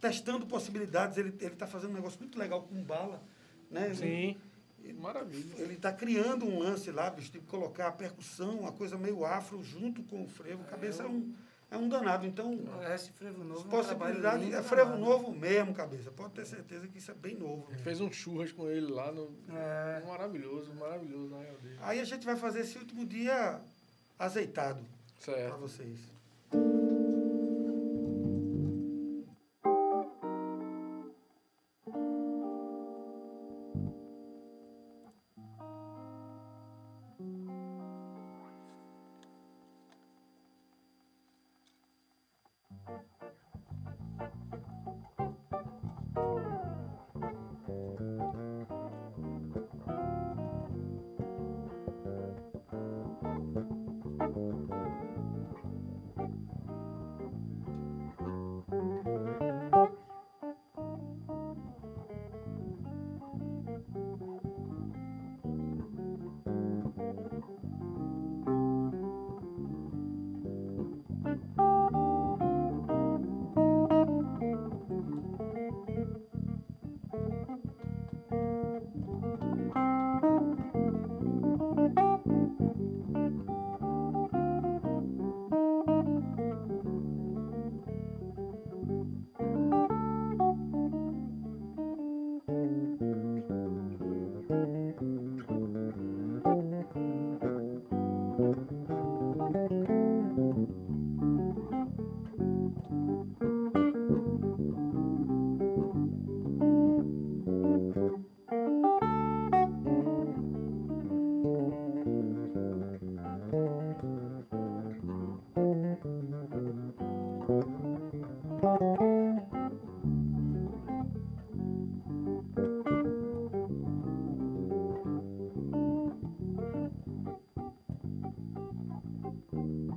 testando 0.00 0.46
possibilidades, 0.46 1.16
ele 1.16 1.34
está 1.40 1.66
fazendo 1.66 1.92
um 1.92 1.94
negócio 1.94 2.20
muito 2.20 2.38
legal 2.38 2.62
com 2.62 2.82
bala. 2.82 3.22
Né? 3.70 3.94
Sim, 3.94 4.36
maravilha. 4.98 5.54
Ele 5.56 5.74
está 5.74 5.92
criando 5.92 6.44
um 6.44 6.58
lance 6.58 6.90
lá, 6.90 7.08
bicho, 7.08 7.32
de 7.32 7.40
colocar 7.40 7.88
a 7.88 7.92
percussão, 7.92 8.60
uma 8.60 8.72
coisa 8.72 8.98
meio 8.98 9.24
afro, 9.24 9.62
junto 9.64 10.02
com 10.02 10.22
o 10.22 10.28
frevo. 10.28 10.62
A 10.62 10.66
cabeça 10.66 11.04
é 11.04 11.06
um, 11.06 11.34
é 11.70 11.76
um 11.78 11.88
danado. 11.88 12.26
Então, 12.26 12.60
Esse 12.94 13.10
frevo 13.12 13.42
novo. 13.42 13.66
é 13.66 13.70
possibilidade. 13.70 14.52
É 14.52 14.62
frevo 14.62 14.90
danado. 14.90 15.04
novo 15.04 15.32
mesmo, 15.32 15.72
cabeça. 15.72 16.10
Pode 16.10 16.34
ter 16.34 16.44
certeza 16.44 16.86
que 16.86 16.98
isso 16.98 17.10
é 17.10 17.14
bem 17.14 17.34
novo. 17.34 17.66
Né? 17.70 17.78
fez 17.78 17.98
um 18.02 18.12
churras 18.12 18.52
com 18.52 18.68
ele 18.68 18.92
lá 18.92 19.10
no. 19.10 19.34
É. 19.48 20.02
Maravilhoso, 20.06 20.74
maravilhoso 20.74 21.30
na 21.30 21.38
real 21.38 21.56
dele. 21.56 21.78
Aí 21.80 21.98
a 21.98 22.04
gente 22.04 22.26
vai 22.26 22.36
fazer 22.36 22.60
esse 22.60 22.76
último 22.76 23.06
dia 23.06 23.58
azeitado 24.18 24.84
para 25.24 25.34
Certo. 25.34 25.58
vocês. 25.58 26.13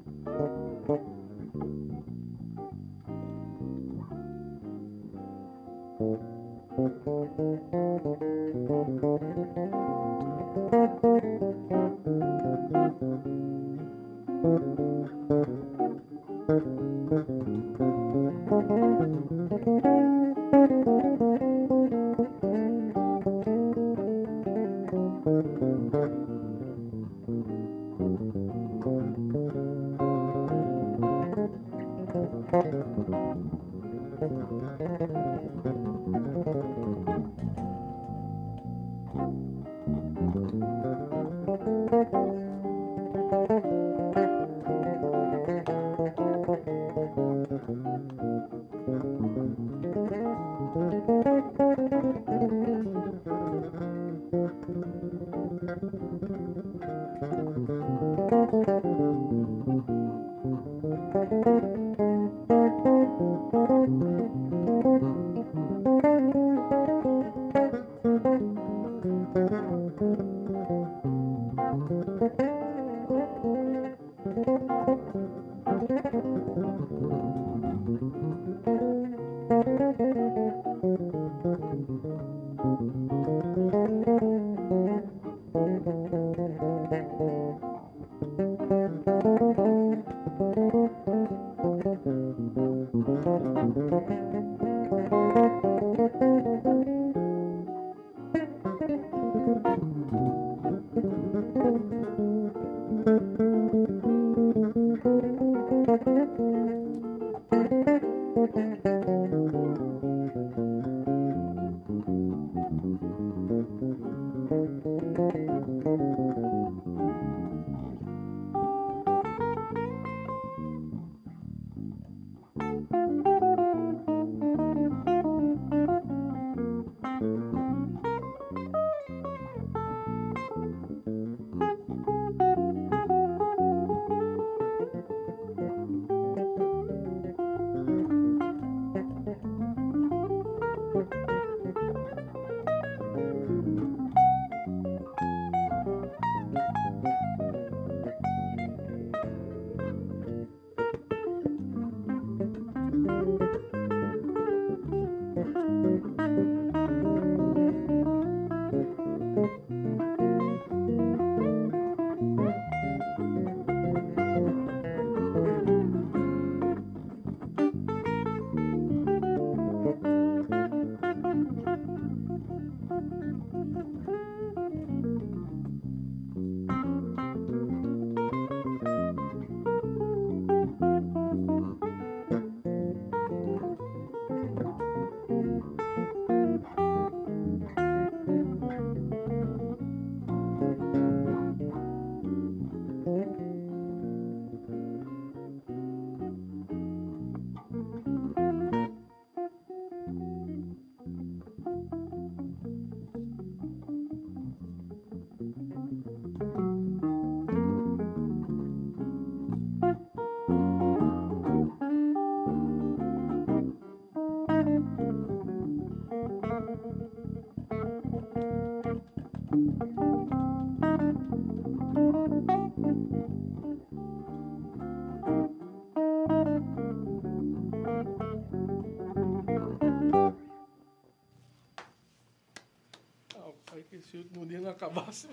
Bye. 0.06 0.37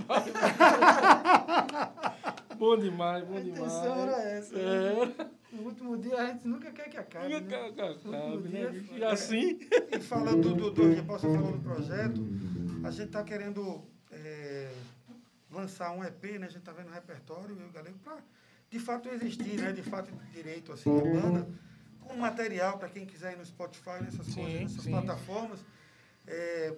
Mais. 0.07 0.25
bom 2.59 2.77
demais, 2.79 3.25
bom 3.25 3.37
A 3.37 3.41
demais. 3.41 3.61
intenção 3.61 4.03
era 4.03 4.23
essa, 4.23 4.59
É. 4.59 5.27
No 5.53 5.63
último 5.63 5.97
dia 5.97 6.17
a 6.17 6.27
gente 6.27 6.49
nunca 6.49 6.71
quer 6.73 6.89
que 6.89 6.97
acabe. 6.97 7.33
Nunca 7.33 7.61
né? 7.61 7.69
acabe, 7.69 7.93
Último 7.93 8.13
né, 8.49 8.85
E 8.97 9.05
assim. 9.05 9.61
E 9.93 10.01
falando 10.01 10.55
do, 10.55 10.71
do, 10.71 10.73
do 10.73 11.03
você 11.05 11.27
falou 11.29 11.53
do 11.53 11.61
projeto, 11.61 12.21
a 12.83 12.91
gente 12.91 13.07
está 13.07 13.23
querendo 13.23 13.85
é, 14.11 14.73
lançar 15.51 15.93
um 15.93 16.03
EP, 16.03 16.25
né? 16.41 16.47
A 16.47 16.51
gente 16.51 16.59
está 16.59 16.73
vendo 16.73 16.89
o 16.89 16.93
repertório 16.93 17.57
e 17.59 17.63
o 17.65 17.71
galego 17.73 17.99
para 17.99 18.19
de 18.69 18.79
fato 18.81 19.09
existir, 19.09 19.61
né? 19.61 19.73
De 19.73 19.83
fato 19.83 20.11
direito 20.33 20.73
assim 20.73 20.91
a 20.91 21.03
banda 21.03 21.49
com 22.01 22.17
material 22.17 22.79
para 22.79 22.89
quem 22.89 23.07
quiser 23.07 23.33
ir 23.33 23.37
no 23.37 23.45
Spotify, 23.45 24.03
nessas 24.03 24.27
Sim, 24.27 24.43
coisas, 24.43 24.61
nessas 24.63 24.83
sim. 24.83 24.91
plataformas, 24.91 25.61
é, 26.27 26.77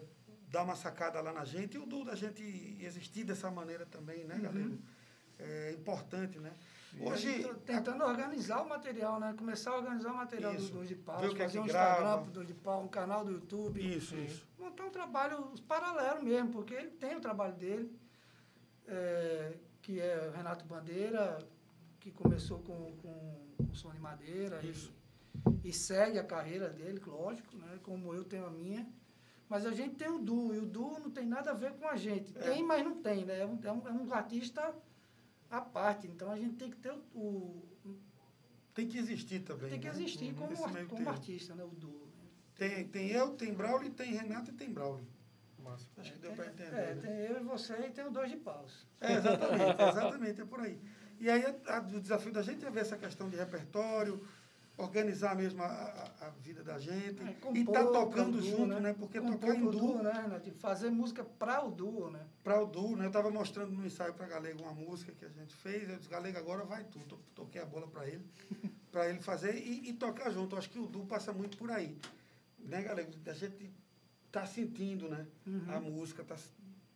dar 0.57 0.63
uma 0.63 0.75
sacada 0.75 1.21
lá 1.21 1.33
na 1.35 1.45
gente 1.45 1.75
e 1.75 1.79
o 1.79 1.85
do 1.85 2.03
da 2.03 2.15
gente 2.15 2.43
existir 2.81 3.25
dessa 3.25 3.51
maneira 3.51 3.85
também, 3.85 4.25
né, 4.25 4.39
galego? 4.39 4.79
É 5.39 5.73
importante, 5.73 6.39
né? 6.39 6.51
Hoje 6.99 7.43
Tô 7.43 7.53
tentando 7.57 8.03
organizar 8.03 8.63
o 8.63 8.69
material, 8.69 9.21
né? 9.21 9.35
Começar 9.37 9.73
a 9.73 9.77
organizar 9.77 10.13
o 10.13 10.17
material 10.17 10.55
Isso. 10.55 10.63
dos 10.63 10.71
Dois 10.71 10.89
de 10.89 10.95
que 10.95 11.03
é 11.03 11.45
fazer 11.45 11.59
que 11.59 11.59
um 11.59 11.67
grava. 11.67 11.91
Instagram 11.91 12.23
pro 12.23 12.33
Dois 12.33 12.47
de 12.47 12.55
Pau, 12.55 12.83
um 12.83 12.89
canal 12.89 13.23
do 13.23 13.33
YouTube. 13.33 13.97
isso, 13.97 14.17
isso. 14.17 14.47
montar 14.59 14.85
um 14.87 14.91
trabalho 14.91 15.53
paralelo 15.69 16.23
mesmo, 16.23 16.49
porque 16.53 16.73
ele 16.73 16.93
tem 16.93 17.15
o 17.15 17.21
trabalho 17.21 17.55
dele, 17.55 17.95
é, 18.87 19.59
que 19.83 20.01
é 20.01 20.31
o 20.33 20.37
Renato 20.37 20.65
Bandeira, 20.65 21.39
que 22.01 22.11
começou 22.11 22.61
com, 22.61 22.97
com, 23.03 23.47
com 23.59 23.75
som 23.75 23.91
de 23.91 24.01
madeira 24.01 24.65
Isso. 24.65 24.91
e, 25.63 25.69
e 25.69 25.73
segue 25.75 26.19
a 26.19 26.25
carreira 26.25 26.71
dele, 26.71 26.99
lógico, 27.07 27.55
né, 27.59 27.79
como 27.83 28.15
eu 28.15 28.25
tenho 28.25 28.47
a 28.47 28.51
minha. 28.51 28.87
Mas 29.49 29.65
a 29.65 29.71
gente 29.73 29.95
tem 29.95 30.09
o 30.09 30.19
duo, 30.19 30.55
e 30.55 30.59
o 30.59 30.67
duo 30.67 30.99
não 30.99 31.11
tem 31.11 31.25
nada 31.27 31.51
a 31.53 31.55
ver 31.55 31.73
com 31.75 31.87
a 31.87 31.97
gente. 31.97 32.37
É. 32.37 32.41
Tem, 32.51 32.63
mas 32.65 32.85
não 32.85 33.01
tem, 33.01 33.25
né? 33.25 33.41
É 33.41 33.47
um, 33.47 33.59
é 33.63 33.73
um, 33.73 33.89
é 33.89 33.93
um 33.93 34.13
artista 34.13 34.75
à 35.51 35.61
parte. 35.61 36.07
Então 36.09 36.31
a 36.31 36.37
gente 36.37 36.57
tem 36.57 36.71
que 36.71 36.77
ter 36.77 36.93
o. 37.15 37.63
o- 37.85 37.99
Tem 38.75 38.89
que 38.89 38.99
existir 38.99 39.41
também. 39.45 39.71
tem 39.71 39.81
que 39.81 39.87
né? 39.87 39.93
existir 39.95 40.35
como, 40.35 40.53
ar- 40.65 41.09
artista, 41.15 41.55
né? 41.55 41.65
O 41.65 41.69
duo. 41.69 42.07
Tem, 42.57 42.89
tem 42.89 43.09
eu, 43.11 43.35
tem 43.35 43.53
Braulio, 43.55 43.91
tem 43.91 44.13
Renato 44.15 44.51
e 44.51 44.55
tem 44.55 44.71
Braulio. 44.73 45.07
Massa. 45.63 45.87
Acho 45.99 46.13
que 46.13 46.19
deu 46.19 46.33
para 46.33 46.47
entender. 46.47 46.75
É, 46.77 46.95
né? 46.95 47.01
tem 47.03 47.17
eu 47.27 47.41
e 47.41 47.45
você 47.45 47.75
e 47.87 47.91
tem 47.91 48.05
o 48.07 48.11
Dois 48.11 48.31
de 48.31 48.37
Paus. 48.37 48.87
É, 49.01 49.13
exatamente, 49.15 49.83
exatamente, 49.91 50.41
é 50.41 50.45
por 50.45 50.61
aí. 50.61 50.81
E 51.21 51.29
aí 51.31 51.45
a- 51.45 51.77
a- 51.77 51.81
o 51.81 52.01
desafio 52.01 52.33
da 52.33 52.43
gente 52.43 52.65
é 52.65 52.71
ver 52.71 52.81
essa 52.81 52.97
questão 52.97 53.29
de 53.29 53.37
repertório, 53.37 54.27
organizar 54.79 55.35
mesmo 55.35 55.63
a, 55.63 55.67
a- 55.67 56.27
a 56.27 56.31
vida 56.31 56.63
da 56.63 56.79
gente. 56.79 57.23
É, 57.23 57.31
e 57.31 57.35
compor 57.35 57.75
tá 57.75 57.83
pra 57.83 57.93
tocando 57.93 58.33
duo, 58.41 58.43
junto, 58.43 58.81
né? 58.81 58.93
Porque 58.93 59.21
Compor 59.21 59.39
tocar 59.39 59.57
em 59.57 59.61
pro 59.61 59.71
duo, 59.71 60.03
né, 60.03 60.13
Renato? 60.13 60.51
Fazer 60.53 60.91
música 60.91 61.25
para 61.25 61.65
o 61.65 61.71
duo, 61.71 62.11
né? 62.11 62.27
para 62.45 62.61
o 62.63 62.67
duo, 62.67 62.97
né? 62.97 63.05
Eu 63.05 63.09
estava 63.09 63.31
mostrando 63.31 63.73
no 63.73 63.87
ensaio 63.87 64.13
para 64.15 64.27
Galego 64.27 64.63
uma 64.63 64.73
música 64.75 65.13
que 65.13 65.25
a 65.25 65.29
gente 65.29 65.55
fez. 65.55 65.89
Eu 65.89 65.97
disse, 65.97 66.09
Galego, 66.11 66.39
agora 66.39 66.65
vai 66.65 66.85
tu. 66.85 66.99
To- 67.01 67.19
Toquei 67.35 67.61
a 67.61 67.65
bola 67.67 67.87
para 67.87 68.07
ele, 68.07 68.25
para 68.93 69.09
ele 69.09 69.21
fazer 69.21 69.55
e, 69.57 69.89
e 69.89 69.93
tocar 69.95 70.31
junto. 70.31 70.55
Eu 70.55 70.59
acho 70.59 70.71
que 70.71 70.79
o 70.79 70.87
duo 70.87 71.07
passa 71.07 71.33
muito 71.33 71.57
por 71.57 71.71
aí. 71.71 71.97
Né, 72.59 72.83
Galego? 72.83 73.13
A 73.27 73.33
gente 73.33 73.71
tá 74.31 74.45
sentindo, 74.47 75.09
né? 75.09 75.27
Uhum. 75.47 75.65
A 75.69 75.81
música, 75.81 76.23
tá, 76.25 76.37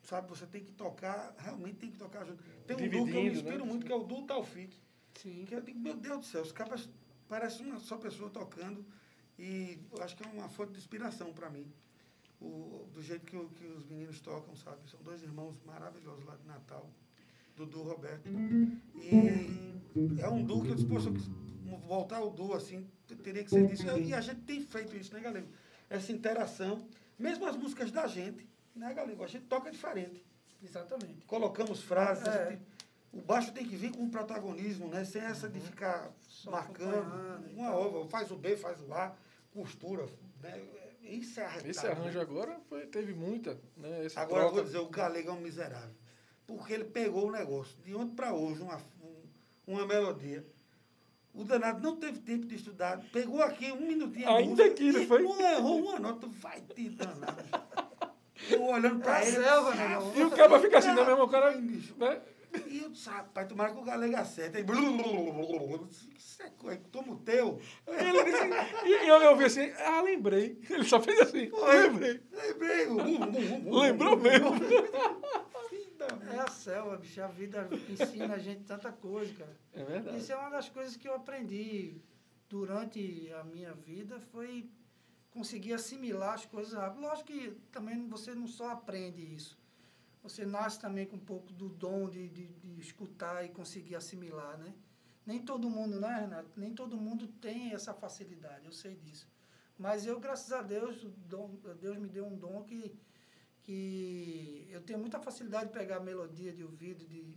sabe? 0.02 0.28
Você 0.28 0.46
tem 0.46 0.62
que 0.62 0.72
tocar, 0.72 1.34
realmente 1.38 1.76
tem 1.78 1.90
que 1.90 1.96
tocar 1.98 2.24
junto. 2.26 2.42
Tem 2.66 2.76
um 2.76 2.90
duo 2.90 3.06
que 3.06 3.16
eu 3.16 3.22
me 3.22 3.30
inspiro 3.30 3.64
né? 3.64 3.70
muito, 3.70 3.86
que 3.86 3.92
é 3.92 3.94
o 3.94 4.04
duo 4.04 4.26
Taufik. 4.26 4.76
Sim. 5.14 5.44
Que 5.46 5.54
eu 5.54 5.60
digo, 5.60 5.78
meu 5.78 5.94
Deus 5.96 6.18
do 6.20 6.24
céu, 6.26 6.42
os 6.42 6.52
caras 6.52 6.88
parecem 7.30 7.64
uma 7.64 7.78
só 7.78 7.96
pessoa 7.96 8.28
tocando 8.28 8.84
e 9.38 9.78
eu 9.92 10.02
acho 10.02 10.16
que 10.16 10.24
é 10.24 10.26
uma 10.26 10.48
fonte 10.48 10.72
de 10.72 10.78
inspiração 10.78 11.32
para 11.32 11.48
mim. 11.48 11.64
O, 12.40 12.88
do 12.92 13.00
jeito 13.02 13.24
que, 13.24 13.36
que 13.54 13.66
os 13.66 13.86
meninos 13.86 14.18
tocam, 14.20 14.56
sabe? 14.56 14.78
São 14.90 15.00
dois 15.02 15.22
irmãos 15.22 15.60
maravilhosos 15.64 16.24
lá 16.24 16.34
de 16.36 16.46
Natal, 16.46 16.90
Dudu 17.56 17.80
e 17.80 17.84
Roberto. 17.84 18.28
E 18.96 20.20
é 20.20 20.28
um 20.28 20.42
duo 20.44 20.62
que 20.62 20.70
eu 20.70 20.76
eu 20.76 21.12
quis 21.12 21.30
voltar 21.86 22.16
ao 22.16 22.30
duo 22.30 22.54
assim, 22.54 22.88
te- 23.06 23.14
teria 23.16 23.44
que 23.44 23.50
ser 23.50 23.66
disso. 23.68 23.86
E 23.98 24.12
a 24.12 24.20
gente 24.20 24.40
tem 24.40 24.60
feito 24.62 24.96
isso, 24.96 25.12
né, 25.14 25.20
Galego? 25.20 25.48
Essa 25.88 26.12
interação, 26.12 26.88
mesmo 27.18 27.46
as 27.46 27.56
músicas 27.56 27.90
da 27.92 28.06
gente, 28.06 28.48
né, 28.74 28.92
Galego? 28.94 29.22
A 29.22 29.26
gente 29.28 29.44
toca 29.44 29.70
diferente 29.70 30.24
Exatamente. 30.62 31.24
colocamos 31.26 31.82
frases. 31.82 32.26
a 32.26 32.34
É. 32.34 32.50
gente- 32.50 32.62
o 33.12 33.20
baixo 33.20 33.52
tem 33.52 33.64
que 33.66 33.76
vir 33.76 33.90
com 33.92 34.02
um 34.04 34.10
protagonismo, 34.10 34.88
né? 34.88 35.04
Sem 35.04 35.22
essa 35.22 35.48
de 35.48 35.60
ficar 35.60 36.10
Só 36.28 36.50
marcando 36.50 37.04
uma 37.54 37.74
ova, 37.74 38.08
faz 38.08 38.30
o 38.30 38.36
B, 38.36 38.56
faz 38.56 38.80
o 38.80 38.92
A, 38.94 39.12
costura. 39.52 40.06
Né? 40.42 40.60
Isso 41.02 41.40
é 41.40 41.44
arretado, 41.44 41.68
Esse 41.70 41.86
arranjo 41.86 42.16
né? 42.18 42.22
agora 42.22 42.60
foi, 42.68 42.86
teve 42.86 43.12
muita, 43.12 43.58
né? 43.76 44.04
Essa 44.06 44.20
Agora 44.20 44.42
eu 44.42 44.46
troca. 44.46 44.54
vou 44.56 44.64
dizer, 44.64 44.78
o 44.78 44.88
Galego 44.88 45.30
é 45.30 45.32
um 45.32 45.40
miserável. 45.40 45.94
Porque 46.46 46.72
ele 46.72 46.84
pegou 46.84 47.28
o 47.28 47.32
negócio, 47.32 47.76
de 47.82 47.94
ontem 47.94 48.14
para 48.14 48.32
hoje, 48.32 48.60
uma, 48.62 48.76
um- 49.02 49.22
uma 49.74 49.86
melodia. 49.86 50.44
O 51.32 51.44
danado 51.44 51.80
não 51.80 51.96
teve 51.96 52.18
tempo 52.20 52.46
de 52.46 52.56
estudar, 52.56 53.00
pegou 53.12 53.40
aqui 53.42 53.70
um 53.72 53.86
minutinho 53.86 54.28
Ainda 54.28 54.50
música 54.50 54.68
aqui, 54.68 54.92
não 54.92 55.06
foi? 55.06 55.22
não 55.22 55.40
errou 55.40 55.80
uma 55.80 55.98
nota, 56.00 56.26
vai 56.28 56.60
te 56.60 56.88
danar. 56.90 57.36
Eu 58.50 58.62
olhando 58.64 59.00
É 59.00 59.02
para 59.04 59.16
a 59.16 59.22
ele. 59.26 59.36
selva, 59.36 59.70
ah, 59.70 59.74
né? 59.76 60.12
E 60.16 60.22
o 60.24 60.30
cara 60.30 60.58
fica 60.60 60.78
assim, 60.78 60.92
né, 60.94 61.04
mesmo? 61.04 61.22
O 61.24 61.28
cara. 61.28 61.54
Né? 61.56 62.20
E 62.66 62.78
eu 62.78 62.90
disse, 62.90 63.08
rapaz, 63.08 63.48
tomara 63.48 63.72
que 63.72 63.78
o 63.78 63.84
Galega 63.84 64.20
acerte. 64.20 64.56
Aí, 64.56 64.64
isso 66.16 66.42
é 66.42 66.50
coisa, 66.50 66.80
toma 66.90 67.12
o 67.12 67.18
teu. 67.18 67.60
Ele 67.86 68.24
disse, 68.24 68.86
e 68.86 69.08
eu, 69.08 69.16
eu 69.22 69.36
vi 69.36 69.44
assim, 69.44 69.70
ah, 69.78 70.00
lembrei. 70.00 70.60
Ele 70.68 70.84
só 70.84 71.00
fez 71.00 71.20
assim, 71.20 71.50
lembrei. 71.50 72.20
Lembrei. 72.32 72.86
bum, 72.86 73.80
Lembrou 73.80 74.16
mesmo. 74.16 74.50
É 76.32 76.38
a 76.38 76.48
selva, 76.48 76.96
bicho. 76.96 77.22
A 77.22 77.26
vida 77.26 77.68
ensina 77.88 78.34
a 78.34 78.38
gente 78.38 78.64
tanta 78.64 78.90
coisa, 78.90 79.32
cara. 79.34 79.56
É 79.72 79.84
verdade. 79.84 80.18
Isso 80.18 80.32
é 80.32 80.36
uma 80.36 80.50
das 80.50 80.68
coisas 80.68 80.96
que 80.96 81.06
eu 81.06 81.14
aprendi 81.14 82.00
durante 82.48 83.32
a 83.32 83.44
minha 83.44 83.72
vida, 83.72 84.18
foi 84.18 84.68
conseguir 85.30 85.72
assimilar 85.72 86.34
as 86.34 86.44
coisas 86.44 86.72
rápido. 86.72 87.02
Lógico 87.02 87.28
que 87.28 87.50
também 87.70 88.08
você 88.08 88.34
não 88.34 88.48
só 88.48 88.70
aprende 88.70 89.22
isso. 89.22 89.56
Você 90.22 90.44
nasce 90.44 90.78
também 90.78 91.06
com 91.06 91.16
um 91.16 91.24
pouco 91.24 91.52
do 91.52 91.68
dom 91.68 92.08
de, 92.08 92.28
de, 92.28 92.46
de 92.46 92.80
escutar 92.80 93.44
e 93.44 93.48
conseguir 93.48 93.96
assimilar, 93.96 94.58
né? 94.58 94.74
Nem 95.24 95.42
todo 95.42 95.70
mundo, 95.70 95.98
né, 96.00 96.20
Renato? 96.20 96.58
Nem 96.58 96.74
todo 96.74 96.96
mundo 96.96 97.26
tem 97.26 97.72
essa 97.72 97.94
facilidade, 97.94 98.66
eu 98.66 98.72
sei 98.72 98.96
disso. 98.96 99.28
Mas 99.78 100.04
eu, 100.04 100.20
graças 100.20 100.52
a 100.52 100.60
Deus, 100.60 101.04
dom, 101.26 101.56
Deus 101.80 101.96
me 101.96 102.08
deu 102.08 102.26
um 102.26 102.36
dom 102.36 102.62
que, 102.64 102.94
que 103.62 104.66
eu 104.70 104.82
tenho 104.82 104.98
muita 104.98 105.18
facilidade 105.18 105.68
de 105.68 105.72
pegar 105.72 105.96
a 105.96 106.00
melodia 106.00 106.52
de 106.52 106.62
ouvido, 106.62 107.06
de, 107.06 107.34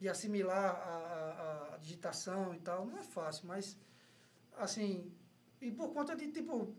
de 0.00 0.08
assimilar 0.08 0.74
a, 0.74 1.70
a, 1.70 1.74
a 1.74 1.76
digitação 1.78 2.52
e 2.52 2.58
tal. 2.58 2.84
Não 2.84 2.98
é 2.98 3.02
fácil, 3.02 3.46
mas, 3.46 3.78
assim, 4.56 5.12
e 5.60 5.70
por 5.70 5.92
conta 5.92 6.16
de, 6.16 6.32
tipo, 6.32 6.74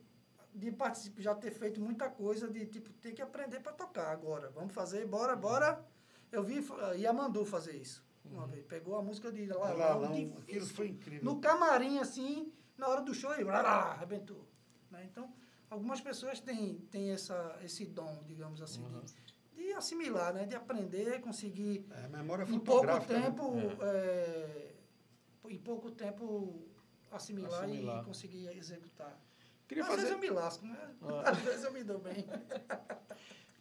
de 0.55 0.71
participar, 0.71 1.21
já 1.21 1.35
ter 1.35 1.51
feito 1.51 1.81
muita 1.81 2.09
coisa, 2.09 2.47
de, 2.49 2.65
tipo, 2.65 2.91
ter 2.93 3.11
que 3.11 3.21
aprender 3.21 3.59
para 3.59 3.73
tocar 3.73 4.11
agora. 4.11 4.49
Vamos 4.51 4.73
fazer, 4.73 5.05
bora, 5.05 5.35
bora. 5.35 5.83
Eu 6.31 6.43
vi 6.43 6.59
uh, 6.59 6.93
Yamandu 6.95 7.45
fazer 7.45 7.75
isso 7.75 8.03
uma 8.23 8.47
vez. 8.47 8.65
Pegou 8.65 8.95
a 8.95 9.01
música 9.01 9.31
de 9.31 9.45
Lalão, 9.45 9.77
Lalão, 9.77 10.11
difícil. 10.13 10.39
aquilo 10.39 10.65
foi 10.67 10.87
incrível. 10.87 11.23
No 11.23 11.39
camarim, 11.39 11.99
assim, 11.99 12.51
na 12.77 12.87
hora 12.87 13.01
do 13.01 13.13
show, 13.13 13.33
e 13.39 13.43
lá, 13.43 13.61
lá, 13.61 13.91
arrebentou. 13.91 14.47
Né? 14.89 15.05
Então, 15.05 15.31
algumas 15.69 16.01
pessoas 16.01 16.39
têm, 16.39 16.79
têm 16.91 17.11
essa, 17.11 17.59
esse 17.63 17.85
dom, 17.85 18.23
digamos 18.25 18.61
assim, 18.61 18.83
de, 19.55 19.63
de 19.63 19.73
assimilar, 19.73 20.33
né? 20.33 20.45
de 20.45 20.55
aprender, 20.55 21.21
conseguir, 21.21 21.85
É, 21.91 22.07
memória 22.07 22.43
em 22.49 22.59
pouco 22.59 22.85
né? 22.87 22.99
tempo, 23.01 23.53
é, 23.81 24.71
em 25.49 25.57
pouco 25.59 25.91
tempo, 25.91 26.65
assimilar, 27.11 27.63
Assimilar. 27.63 28.01
e 28.01 28.05
conseguir 28.05 28.47
executar. 28.57 29.21
Queria 29.67 29.83
Às 29.83 29.89
vezes 29.89 30.03
fazer. 30.11 30.15
eu 30.15 30.19
me 30.19 30.29
lasco, 30.29 30.65
né? 30.65 30.77
Ah. 31.01 31.29
Às 31.31 31.37
vezes 31.39 31.63
eu 31.63 31.71
me 31.71 31.83
dou 31.83 31.99
bem. 31.99 32.25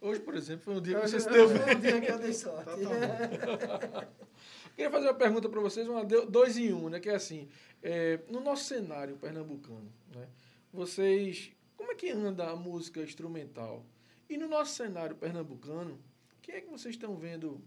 Hoje, 0.01 0.19
por 0.19 0.35
exemplo, 0.35 0.63
foi 0.65 0.75
um 0.75 0.81
dia 0.81 0.99
que 0.99 1.07
você 1.07 1.19
se 1.19 1.27
foi 1.27 1.33
deu 1.37 1.47
bem. 1.49 1.75
um 1.75 1.79
dia 1.79 2.01
que 2.01 2.11
eu 2.11 2.19
dei 2.19 2.33
sorte. 2.33 2.69
Queria 4.75 4.91
fazer 4.91 5.07
uma 5.07 5.13
pergunta 5.13 5.49
para 5.49 5.59
vocês, 5.61 5.87
uma 5.87 6.03
dois 6.03 6.57
em 6.57 6.73
um, 6.73 6.89
né? 6.89 6.99
Que 6.99 7.09
é 7.09 7.15
assim, 7.15 7.47
é, 7.81 8.19
no 8.29 8.39
nosso 8.41 8.65
cenário 8.65 9.15
pernambucano, 9.17 9.91
né? 10.13 10.27
Vocês, 10.71 11.51
como 11.77 11.91
é 11.91 11.95
que 11.95 12.11
anda 12.11 12.49
a 12.49 12.55
música 12.55 13.01
instrumental? 13.01 13.85
E 14.29 14.37
no 14.37 14.47
nosso 14.47 14.75
cenário 14.75 15.15
pernambucano, 15.15 15.97
quem 16.41 16.55
é 16.55 16.61
que 16.61 16.69
vocês 16.69 16.95
estão 16.95 17.15
vendo 17.15 17.61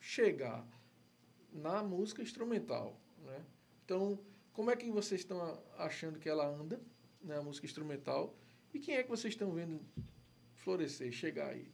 chegar 0.00 0.66
na 1.52 1.82
música 1.82 2.20
instrumental, 2.20 2.98
né? 3.24 3.40
Então, 3.84 4.18
como 4.52 4.70
é 4.70 4.76
que 4.76 4.90
vocês 4.90 5.20
estão 5.20 5.62
achando 5.78 6.18
que 6.18 6.28
ela 6.28 6.46
anda, 6.46 6.80
né, 7.24 7.38
a 7.38 7.42
música 7.42 7.66
instrumental? 7.66 8.36
E 8.72 8.78
quem 8.78 8.96
é 8.96 9.02
que 9.02 9.08
vocês 9.08 9.34
estão 9.34 9.52
vendo 9.52 9.80
florescer, 10.54 11.12
chegar 11.12 11.48
aí? 11.48 11.72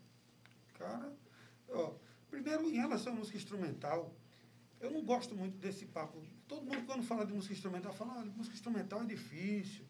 Cara, 0.75 1.13
ó, 1.69 1.95
primeiro, 2.29 2.69
em 2.69 2.75
relação 2.75 3.13
à 3.13 3.17
música 3.17 3.37
instrumental, 3.37 4.15
eu 4.81 4.91
não 4.91 5.05
gosto 5.05 5.35
muito 5.35 5.59
desse 5.59 5.87
papo. 5.87 6.23
Todo 6.49 6.65
mundo, 6.65 6.87
quando 6.87 7.03
fala 7.03 7.27
de 7.27 7.33
música 7.33 7.55
instrumental, 7.55 7.93
fala, 7.93 8.19
olha, 8.19 8.31
música 8.31 8.55
instrumental 8.55 9.03
é 9.03 9.07
difícil. 9.07 9.85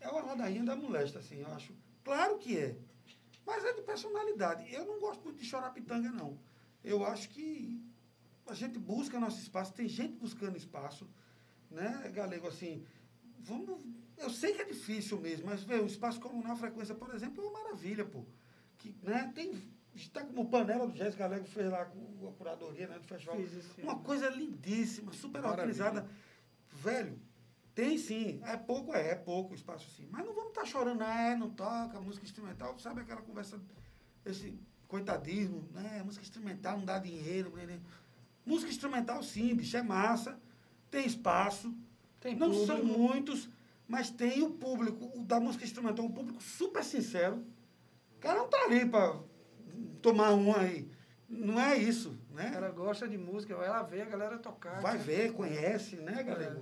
É 0.00 0.08
uma 0.08 0.22
ladainha 0.22 0.64
da 0.64 0.76
molesta, 0.76 1.18
assim, 1.18 1.40
eu 1.40 1.48
acho. 1.48 1.74
Claro 2.04 2.38
que 2.38 2.56
é. 2.56 2.76
Mas 3.44 3.64
é 3.64 3.72
de 3.72 3.82
personalidade. 3.82 4.72
Eu 4.72 4.84
não 4.84 5.00
gosto 5.00 5.22
muito 5.24 5.38
de 5.38 5.44
chorar 5.44 5.70
pitanga, 5.70 6.10
não. 6.10 6.38
Eu 6.82 7.04
acho 7.04 7.28
que 7.30 7.84
a 8.46 8.54
gente 8.54 8.78
busca 8.78 9.18
nosso 9.20 9.40
espaço, 9.40 9.72
tem 9.72 9.88
gente 9.88 10.16
buscando 10.16 10.56
espaço, 10.56 11.08
né, 11.70 12.10
Galego, 12.12 12.46
assim, 12.48 12.84
vamos... 13.38 13.84
Eu 14.16 14.30
sei 14.30 14.54
que 14.54 14.62
é 14.62 14.64
difícil 14.64 15.20
mesmo, 15.20 15.46
mas, 15.46 15.62
vê, 15.62 15.76
o 15.76 15.86
espaço 15.86 16.20
comunal, 16.20 16.56
frequência, 16.56 16.94
por 16.94 17.14
exemplo, 17.14 17.42
é 17.42 17.46
uma 17.46 17.62
maravilha, 17.62 18.04
pô. 18.04 18.24
Que, 18.78 18.94
né, 19.02 19.30
tem... 19.34 19.52
Está 19.94 20.24
como 20.24 20.48
panela 20.48 20.86
do 20.86 20.96
Jéssica 20.96 21.28
Galego 21.28 21.44
fez 21.44 21.70
lá 21.70 21.84
com 21.84 22.26
a 22.26 22.32
curadoria 22.32 22.88
né, 22.88 22.98
do 22.98 23.04
festival. 23.04 23.36
Uma 23.82 23.98
coisa 23.98 24.30
lindíssima, 24.30 25.12
super 25.12 25.42
Maravilha. 25.42 25.60
organizada. 25.60 26.08
Velho, 26.72 27.20
tem 27.74 27.98
sim. 27.98 28.40
É 28.44 28.56
pouco, 28.56 28.94
é, 28.94 29.10
é 29.10 29.14
pouco 29.14 29.54
espaço 29.54 29.90
sim. 29.90 30.08
Mas 30.10 30.24
não 30.24 30.34
vamos 30.34 30.50
estar 30.50 30.64
chorando, 30.64 31.02
é, 31.02 31.36
não 31.36 31.50
toca, 31.50 32.00
música 32.00 32.24
instrumental, 32.24 32.78
sabe 32.78 33.02
aquela 33.02 33.22
conversa, 33.22 33.60
esse 34.24 34.58
coitadismo, 34.88 35.66
né? 35.72 36.02
Música 36.04 36.24
instrumental 36.24 36.78
não 36.78 36.84
dá 36.84 36.98
dinheiro. 36.98 37.50
Né? 37.56 37.66
né. 37.66 37.80
Música 38.44 38.70
instrumental 38.70 39.22
sim, 39.22 39.54
bicho, 39.54 39.76
é 39.76 39.82
massa, 39.82 40.38
tem 40.90 41.06
espaço. 41.06 41.74
Tem 42.20 42.36
não 42.36 42.50
público. 42.50 42.66
são 42.66 42.84
muitos, 42.84 43.48
mas 43.92 44.10
tem 44.10 44.42
o 44.42 44.48
público, 44.50 45.04
o 45.14 45.22
da 45.22 45.38
música 45.38 45.64
instrumental, 45.66 46.06
um 46.06 46.10
público 46.10 46.42
super 46.42 46.82
sincero. 46.82 47.44
O 48.16 48.20
cara 48.20 48.38
não 48.38 48.48
tá 48.48 48.62
ali 48.64 48.86
para 48.88 49.20
tomar 50.00 50.30
um 50.32 50.56
aí. 50.56 50.90
Não 51.28 51.60
é 51.60 51.76
isso, 51.76 52.18
né? 52.30 52.50
Cara 52.50 52.70
gosta 52.70 53.06
de 53.06 53.18
música, 53.18 53.54
vai 53.54 53.68
lá 53.68 53.82
ver 53.82 54.00
a 54.00 54.04
galera 54.06 54.38
tocar. 54.38 54.80
Vai 54.80 54.92
cara. 54.92 54.98
ver, 55.04 55.32
conhece, 55.34 55.96
né, 55.96 56.22
galera? 56.22 56.58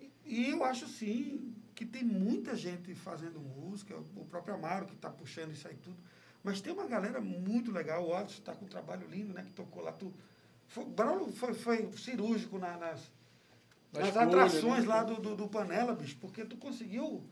É, 0.00 0.02
é. 0.02 0.06
E 0.24 0.46
e 0.46 0.50
eu 0.50 0.64
acho 0.64 0.88
sim 0.88 1.54
que 1.76 1.86
tem 1.86 2.02
muita 2.02 2.56
gente 2.56 2.92
fazendo 2.92 3.38
música, 3.38 3.94
o 4.16 4.24
próprio 4.24 4.54
Amaro 4.54 4.86
que 4.86 4.94
está 4.94 5.08
puxando 5.10 5.52
isso 5.52 5.68
aí 5.68 5.76
tudo. 5.76 5.96
Mas 6.42 6.60
tem 6.60 6.72
uma 6.72 6.86
galera 6.88 7.20
muito 7.20 7.70
legal, 7.70 8.04
o 8.04 8.12
Alisson 8.12 8.40
está 8.40 8.52
com 8.52 8.64
um 8.64 8.68
trabalho 8.68 9.06
lindo, 9.08 9.32
né? 9.32 9.44
Que 9.44 9.52
tocou 9.52 9.80
lá. 9.82 9.92
Tu, 9.92 10.12
foi, 10.66 10.82
o 10.82 10.88
Braulio 10.88 11.32
foi, 11.32 11.54
foi 11.54 11.92
cirúrgico 11.92 12.58
na- 12.58 12.76
nas, 12.76 13.00
Escolha, 13.92 14.22
atrações 14.22 14.84
né? 14.84 14.88
lá 14.88 15.02
do, 15.02 15.20
do, 15.20 15.34
do 15.34 15.48
Panela, 15.48 15.94
bicho, 15.94 16.16
porque 16.20 16.44
tu 16.44 16.56
conseguiu 16.56 17.24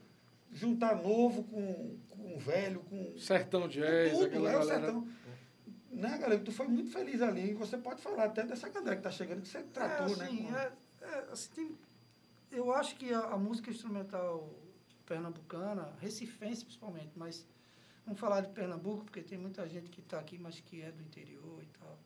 juntar 0.52 0.96
novo 1.02 1.44
com, 1.44 1.98
com 2.08 2.38
velho, 2.38 2.80
com 2.80 3.16
Sertão 3.18 3.68
Jazz, 3.68 4.12
tudo, 4.12 4.24
aquela 4.24 4.50
é 4.52 4.56
o 4.56 4.58
galera. 4.60 4.80
sertão. 4.80 5.08
né, 5.90 6.18
galera, 6.18 6.40
tu 6.40 6.52
foi 6.52 6.66
muito 6.66 6.90
feliz 6.90 7.20
ali. 7.20 7.50
E 7.50 7.54
você 7.54 7.76
pode 7.76 8.00
falar 8.00 8.24
até 8.24 8.44
dessa 8.44 8.68
galera 8.68 8.96
que 8.96 9.02
tá 9.02 9.10
chegando, 9.10 9.42
que 9.42 9.48
você 9.48 9.62
tratou, 9.64 10.08
é, 10.08 10.12
assim, 10.12 10.42
né? 10.44 10.72
é, 11.02 11.04
é, 11.04 11.18
assim, 11.30 11.50
tem- 11.54 11.78
eu 12.50 12.72
acho 12.72 12.96
que 12.96 13.12
a, 13.12 13.20
a 13.20 13.36
música 13.36 13.70
instrumental 13.70 14.48
pernambucana, 15.04 15.92
recifense 16.00 16.64
principalmente, 16.64 17.10
mas 17.14 17.46
vamos 18.04 18.18
falar 18.18 18.40
de 18.40 18.48
Pernambuco, 18.48 19.04
porque 19.04 19.20
tem 19.22 19.38
muita 19.38 19.68
gente 19.68 19.90
que 19.90 20.00
está 20.00 20.18
aqui, 20.18 20.38
mas 20.38 20.58
que 20.60 20.80
é 20.82 20.90
do 20.90 21.02
interior 21.02 21.62
e 21.62 21.78
tal. 21.78 21.98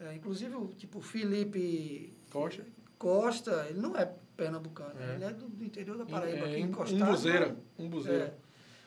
É, 0.00 0.14
inclusive, 0.14 0.54
o 0.56 0.68
tipo, 0.68 1.00
Felipe 1.00 2.12
Costa. 2.30 2.66
Costa, 2.98 3.66
ele 3.68 3.80
não 3.80 3.96
é 3.96 4.10
pernambucano, 4.36 4.94
É. 5.00 5.14
ele 5.14 5.24
é 5.24 5.30
do, 5.30 5.46
do 5.48 5.64
interior 5.64 5.96
da 5.98 6.04
Paraíba, 6.06 6.46
aqui 6.46 6.54
É, 6.56 6.58
um 6.58 6.68
encostado. 6.68 7.04
buzeira. 7.10 7.56
Um 7.78 7.88
buzeira. 7.88 8.24
É. 8.24 8.34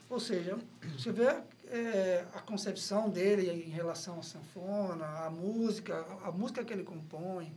Ou 0.10 0.20
seja, 0.20 0.58
você 0.98 1.12
vê 1.12 1.36
é, 1.70 2.26
a 2.34 2.40
concepção 2.42 3.10
dele 3.10 3.50
em 3.66 3.70
relação 3.70 4.20
à 4.20 4.24
sanfona, 4.24 5.06
à 5.06 5.30
música, 5.30 6.06
a, 6.24 6.32
música 6.32 6.64
que 6.64 6.72
ele 6.74 6.84
compõe, 6.84 7.52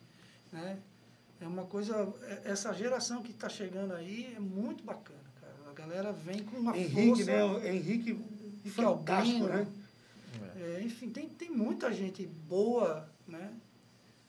né? 0.53 0.79
É 1.41 1.47
uma 1.47 1.65
coisa, 1.65 2.13
é- 2.25 2.51
essa 2.51 2.73
geração 2.75 3.23
que 3.23 3.31
está 3.31 3.49
chegando 3.49 3.95
aí 3.95 4.35
é 4.37 4.41
muito 4.41 4.83
bacana, 4.85 5.19
cara. 5.41 5.55
A 5.71 5.73
galera 5.73 6.13
vem 6.13 6.43
com 6.43 6.57
uma 6.59 6.77
Henrique, 6.77 7.25
força. 7.25 7.25
né? 7.61 7.69
Henrique, 7.71 8.11
Henrique 8.11 8.71
fantástico, 8.71 9.45
Albino, 9.45 9.49
né? 9.49 9.67
É, 10.57 10.83
enfim, 10.83 11.09
tem, 11.09 11.29
tem 11.29 11.51
muita 11.51 11.93
gente 11.93 12.27
boa, 12.27 13.09
né? 13.27 13.53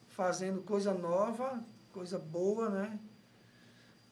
Fazendo 0.10 0.61
coisa 0.61 0.93
nova, 0.93 1.60
coisa 1.91 2.18
boa, 2.19 2.69
né? 2.69 2.99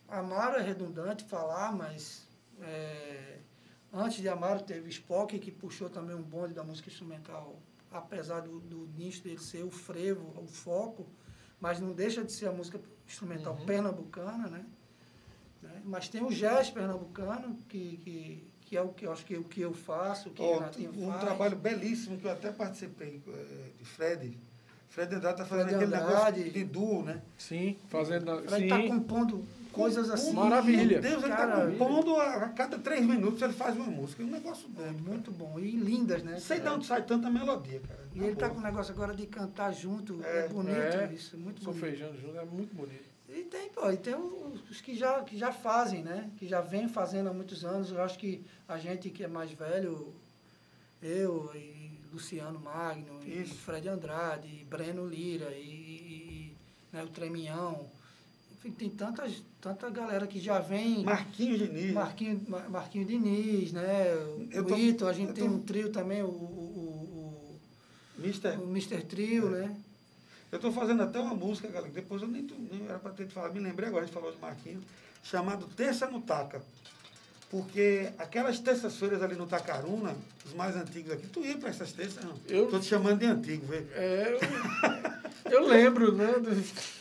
Amaro 0.08 0.58
é 0.58 0.62
redundante 0.62 1.24
falar, 1.24 1.72
mas 1.76 2.28
é, 2.62 3.40
antes 3.94 4.18
de 4.22 4.28
Amaro 4.30 4.62
teve 4.64 4.90
Spock, 4.90 5.38
que 5.40 5.52
puxou 5.52 5.90
também 5.90 6.16
um 6.16 6.22
bonde 6.22 6.54
da 6.54 6.64
música 6.64 6.90
instrumental, 6.90 7.60
apesar 7.92 8.42
do, 8.42 8.60
do 8.60 8.88
nicho 8.98 9.24
dele 9.24 9.40
ser 9.40 9.64
o 9.64 9.70
frevo, 9.72 10.34
o 10.42 10.48
foco, 10.48 11.08
mas 11.60 11.80
não 11.80 11.94
deixa 11.94 12.24
de 12.24 12.32
ser 12.32 12.48
a 12.48 12.52
música 12.52 12.80
instrumental 13.08 13.54
Uhum. 13.56 13.66
pernambucana, 13.66 14.48
né? 14.48 14.66
Né? 15.62 15.82
Mas 15.86 16.08
tem 16.08 16.24
o 16.24 16.30
jazz 16.30 16.70
pernambucano, 16.70 17.56
que, 17.68 17.98
que, 17.98 18.48
que 18.62 18.78
é 18.78 18.82
o 18.82 18.90
que 18.94 19.06
eu 19.06 19.12
acho 19.12 19.26
que, 19.26 19.36
o 19.38 19.44
que 19.44 19.62
eu 19.62 19.74
faço, 19.74 20.30
que 20.32 20.42
Renatinho 20.42 20.92
um 20.98 21.10
faz. 21.10 21.22
trabalho 21.22 21.56
belíssimo 21.58 22.18
que 22.18 22.26
eu 22.26 22.32
até 22.32 22.52
participei, 22.52 23.22
eh, 23.28 23.72
de 23.78 23.86
Fred. 23.86 24.38
Fred 24.90 25.16
Andrade 25.16 25.42
está 25.42 25.46
fazendo 25.46 25.68
Fred 25.70 25.84
aquele 25.84 25.96
Andrade. 25.96 26.40
negócio 26.40 26.52
de 26.54 26.64
duo, 26.66 27.04
né? 27.04 27.22
Sim, 27.38 27.78
fazendo. 27.90 28.32
Ele 28.40 28.50
Sim. 28.50 28.64
está 28.64 28.78
compondo 28.88 29.46
coisas 29.72 30.10
assim. 30.10 30.34
Maravilha. 30.34 31.00
Meu 31.00 31.02
Deus, 31.02 31.24
ele 31.24 31.32
está 31.32 31.48
Cara, 31.48 31.72
compondo 31.72 32.16
a, 32.16 32.34
a 32.46 32.50
cada 32.50 32.78
três 32.80 33.06
minutos 33.06 33.42
ele 33.42 33.54
faz 33.54 33.76
uma 33.76 33.86
música. 33.86 34.24
É 34.24 34.26
um 34.26 34.30
negócio 34.30 34.68
É 34.78 34.82
doido. 34.82 35.04
muito 35.04 35.32
bom. 35.32 35.60
E 35.60 35.72
lindas, 35.72 36.24
né? 36.24 36.40
Sei 36.40 36.58
de 36.58 36.64
cara? 36.64 36.76
onde 36.76 36.86
sai 36.88 37.04
tanta 37.04 37.30
melodia, 37.30 37.80
cara. 37.88 38.00
E 38.16 38.20
ele 38.20 38.36
tá 38.36 38.50
com 38.50 38.58
o 38.58 38.62
negócio 38.64 38.92
agora 38.94 39.14
de 39.14 39.26
cantar 39.28 39.72
junto. 39.72 40.22
É, 40.24 40.46
É, 40.46 40.48
bonito 40.48 40.76
é. 40.76 41.12
isso, 41.14 41.38
muito 41.38 41.64
Sou 41.64 41.72
bonito. 41.74 41.88
feijão 41.90 42.12
junto, 42.18 42.38
é 42.38 42.46
muito 42.46 42.76
bonito. 42.76 43.08
E 43.30 43.44
tem, 43.44 43.70
pô, 43.70 43.90
e 43.92 43.96
tem 43.98 44.16
os 44.16 44.50
os 44.72 44.82
que 44.82 44.96
já, 44.96 45.22
que 45.22 45.38
já 45.38 45.52
fazem, 45.52 46.04
né? 46.04 46.30
Que 46.38 46.48
já 46.48 46.62
vem 46.62 46.88
fazendo 46.90 47.30
há 47.30 47.34
muitos 47.34 47.64
anos. 47.64 47.92
Eu 47.92 48.02
acho 48.02 48.18
que 48.18 48.44
a 48.68 48.78
gente 48.80 49.12
que 49.12 49.24
é 49.24 49.28
mais 49.28 49.52
velho, 49.52 50.12
eu 51.02 51.52
e 51.56 51.79
Luciano 52.12 52.60
Magno, 52.60 53.20
e. 53.26 53.44
Fred 53.46 53.88
Andrade, 53.88 54.48
e 54.48 54.64
Breno 54.66 55.06
Lira, 55.08 55.52
e, 55.52 55.62
e- 55.62 56.58
né, 56.92 57.04
o 57.04 57.08
Treminhão. 57.08 57.86
Enfim, 58.54 58.72
tem 58.72 58.90
tantas, 58.90 59.42
tanta 59.62 59.90
galera 59.90 60.28
que 60.28 60.40
já 60.40 60.60
vem. 60.60 61.04
Marquinhos 61.04 61.60
Diniz. 61.60 61.94
Marquinho, 61.94 62.42
Mar- 62.48 62.70
Marquinho 62.70 63.06
Diniz, 63.06 63.72
né? 63.72 64.12
Eu 64.52 64.64
O 64.64 64.68
tô- 64.68 64.76
Ito, 64.76 65.06
a 65.08 65.14
gente 65.14 65.34
tem 65.34 65.48
tô- 65.48 65.54
um 65.56 65.60
trio 65.62 65.92
também, 65.92 66.22
o, 66.24 66.28
o, 66.28 67.60
Mister, 68.18 68.60
o, 68.60 68.64
o, 68.64 68.68
o 68.68 68.70
Mr. 68.72 69.02
Trio, 69.04 69.50
né? 69.52 69.76
eu 70.52 70.56
estou 70.58 70.72
fazendo 70.74 71.04
até 71.04 71.20
uma 71.20 71.36
música, 71.36 71.68
galera, 71.68 71.88
que 71.88 71.94
depois 72.02 72.22
eu 72.22 72.28
nem, 72.28 72.42
nem 72.42 72.86
era 72.86 72.98
para 73.00 73.12
ter 73.12 73.28
te 73.28 73.34
falado, 73.34 73.54
me 73.54 73.60
lembrei 73.60 73.88
agora, 73.88 74.04
a 74.04 74.08
gente 74.08 74.14
falou 74.16 74.32
de 74.32 74.40
Marquinhos, 74.40 74.84
chamado 75.24 75.66
Terça 75.78 76.08
no 76.08 76.20
Taca. 76.22 76.62
Porque 77.50 78.10
aquelas 78.20 78.60
terças-feiras 78.60 79.24
ali 79.24 79.36
no 79.36 79.48
Tacaruna, 79.48 80.16
os 80.46 80.54
mais 80.54 80.76
antigos 80.76 81.12
aqui, 81.12 81.26
tu 81.28 81.40
ia 81.44 81.58
para 81.58 81.70
essas 81.70 81.92
terças, 81.92 82.24
não? 82.24 82.34
Eu- 82.48 82.66
Estou 82.66 82.80
te 82.80 82.86
chamando 82.86 83.20
de 83.20 83.26
antigo, 83.26 83.66
vê. 83.66 83.84
É, 83.96 84.38
eu, 85.46 85.52
eu 85.52 85.68
lembro, 85.68 86.14
né? 86.16 86.32
do- 86.34 87.00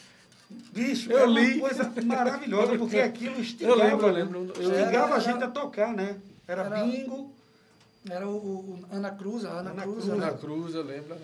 Bicho, 0.73 1.13
Eu 1.13 1.19
é 1.19 1.25
uma 1.27 1.41
li. 1.41 1.61
coisa 1.61 1.93
maravilhosa, 2.07 2.79
porque 2.79 2.99
aquilo 2.99 3.35
Eu 3.35 3.41
instigava, 3.41 3.77
lembro, 3.77 4.07
eu 4.07 4.13
né? 4.15 4.19
lembro. 4.23 4.39
Eu, 4.57 4.71
instigava 4.71 5.07
a 5.15 5.19
Era- 5.19 5.21
gente 5.21 5.45
a 5.45 5.49
tocar, 5.49 5.93
né? 5.93 6.17
Era, 6.47 6.63
Era- 6.65 6.83
bingo, 6.85 7.35
Era 8.09 8.27
o, 8.27 8.37
o 8.37 8.85
Ana 8.91 9.11
Cruz, 9.11 9.45
a 9.45 9.51
Ana, 9.51 9.71
Ana 9.73 9.83
Cruz. 9.83 10.05
Cruz, 10.05 10.19
né? 10.19 10.27
Ana 10.29 10.39
Cruz, 10.39 10.75
eu 10.75 10.83
lembro. 10.83 11.17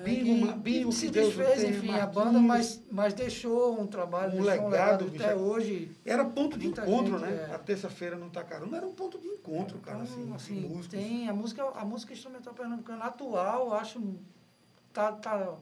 É, 0.00 0.04
Bingo, 0.04 0.52
bingo, 0.58 0.92
se 0.92 1.10
desfez, 1.10 1.62
enfim, 1.62 1.90
a 1.90 1.92
Marquinhos. 2.06 2.14
banda, 2.14 2.38
mas, 2.38 2.80
mas 2.90 3.12
deixou 3.14 3.78
um 3.80 3.86
trabalho, 3.86 4.38
Um 4.38 4.42
deixou 4.44 4.64
um 4.66 4.68
legado, 4.68 5.04
legado 5.04 5.04
bicho. 5.10 5.24
até 5.24 5.34
hoje. 5.36 5.90
era 6.04 6.24
ponto 6.24 6.58
de 6.58 6.66
encontro, 6.68 7.18
gente, 7.18 7.28
né? 7.30 7.46
é. 7.50 7.54
A 7.54 7.58
terça-feira 7.58 8.16
no 8.16 8.30
Tacaruna 8.30 8.76
era 8.78 8.86
um 8.86 8.94
ponto 8.94 9.18
de 9.18 9.26
encontro, 9.26 9.78
cara, 9.78 9.98
assim, 10.02 10.22
Então, 10.22 10.34
assim, 10.36 10.60
músicos. 10.60 10.86
tem 10.88 11.28
a 11.28 11.32
música, 11.34 11.62
a 11.74 11.84
música 11.84 12.12
instrumental 12.12 12.54
pernambucana 12.54 13.04
atual, 13.04 13.66
eu 13.66 13.74
acho, 13.74 14.00
tá, 14.92 15.12
tá 15.12 15.54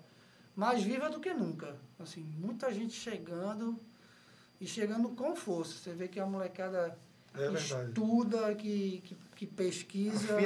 mais 0.55 0.82
viva 0.82 1.09
do 1.10 1.20
que 1.20 1.32
nunca. 1.35 1.74
Assim, 1.98 2.24
muita 2.39 2.73
gente 2.73 2.93
chegando 2.94 3.77
e 4.60 4.66
chegando 4.66 5.09
com 5.10 5.35
força. 5.35 5.74
Você 5.74 5.93
vê 5.93 6.06
que 6.09 6.20
a 6.20 6.27
molecada 6.27 6.97
É 7.36 7.52
estuda, 7.52 8.55
que, 8.55 9.02
que, 9.05 9.16
que 9.36 9.47
pesquisa, 9.47 10.36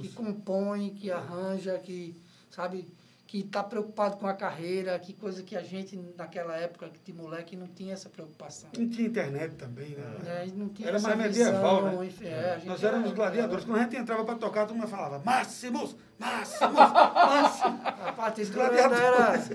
que 0.00 0.08
compõe, 0.10 0.90
que 0.90 1.10
arranja, 1.10 1.78
que, 1.78 2.14
sabe, 2.50 2.86
que 3.30 3.38
está 3.42 3.62
preocupado 3.62 4.16
com 4.16 4.26
a 4.26 4.34
carreira, 4.34 4.98
que 4.98 5.12
coisa 5.12 5.40
que 5.44 5.56
a 5.56 5.62
gente, 5.62 5.96
naquela 6.18 6.56
época 6.56 6.90
de 7.04 7.12
moleque, 7.12 7.54
não 7.54 7.68
tinha 7.68 7.92
essa 7.92 8.08
preocupação. 8.08 8.68
Não 8.76 8.88
tinha 8.88 9.06
internet 9.06 9.54
também, 9.54 9.90
né? 9.90 10.48
não 10.56 10.68
tinha 10.70 10.88
Era 10.88 10.96
essa 10.96 11.14
mais 11.14 11.18
medieval, 11.36 11.76
visão, 11.84 12.00
né? 12.00 12.06
enfim, 12.08 12.26
é, 12.26 12.54
gente 12.56 12.66
Nós 12.66 12.82
éramos 12.82 13.06
era- 13.06 13.14
gladiadores. 13.14 13.64
Quando 13.64 13.78
a 13.78 13.82
gente 13.84 13.96
entrava 13.96 14.24
para 14.24 14.34
tocar, 14.34 14.66
todo 14.66 14.76
mundo 14.76 14.88
falava 14.88 15.20
Máximos, 15.24 15.94
Máximos, 16.18 16.74
Máximos. 16.74 17.80
A 17.86 18.32
Os 18.36 18.48
do 18.50 18.60
era, 18.60 18.88
gladiadores. 18.88 19.48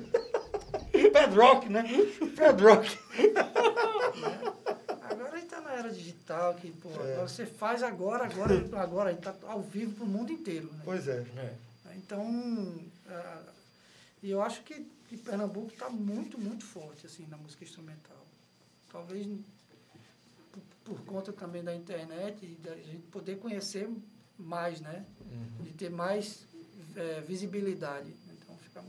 Pedrock, 1.11 1.67
né? 1.69 1.83
Pedrock. 2.33 2.97
Agora 5.09 5.31
a 5.33 5.35
gente 5.35 5.43
está 5.45 5.59
na 5.59 5.73
era 5.73 5.89
digital, 5.89 6.53
que 6.53 6.71
pô, 6.71 6.89
É. 6.89 6.93
agora 7.13 7.27
você 7.27 7.45
faz 7.45 7.83
agora, 7.83 8.23
agora, 8.23 8.53
agora, 8.81 9.09
a 9.09 9.13
gente 9.13 9.27
está 9.27 9.35
ao 9.51 9.59
vivo 9.61 9.91
para 9.95 10.05
o 10.05 10.07
mundo 10.07 10.31
inteiro. 10.31 10.67
Né? 10.71 10.79
Pois 10.85 11.09
é. 11.09 11.25
É. 11.37 11.53
Então, 11.97 12.73
ah, 13.09 13.41
e 14.25 14.31
eu 14.31 14.41
acho 14.41 14.63
que, 14.63 14.83
que 15.07 15.15
Pernambuco 15.17 15.71
está 15.71 15.87
muito, 15.87 16.35
muito 16.39 16.65
forte 16.65 17.05
assim, 17.05 17.27
na 17.29 17.37
música 17.37 17.63
instrumental. 17.63 18.17
Talvez 18.91 19.27
por, 20.51 20.61
por 20.83 21.05
conta 21.05 21.31
também 21.31 21.63
da 21.63 21.75
internet 21.75 22.43
e 22.43 22.55
da 22.55 22.75
gente 22.75 23.03
poder 23.11 23.37
conhecer 23.37 23.87
mais, 24.39 24.81
né? 24.81 25.05
De 25.61 25.69
ter 25.73 25.91
mais 25.91 26.43
eh, 26.95 27.23
visibilidade. 27.27 28.11
Então, 28.33 28.57
fica 28.57 28.83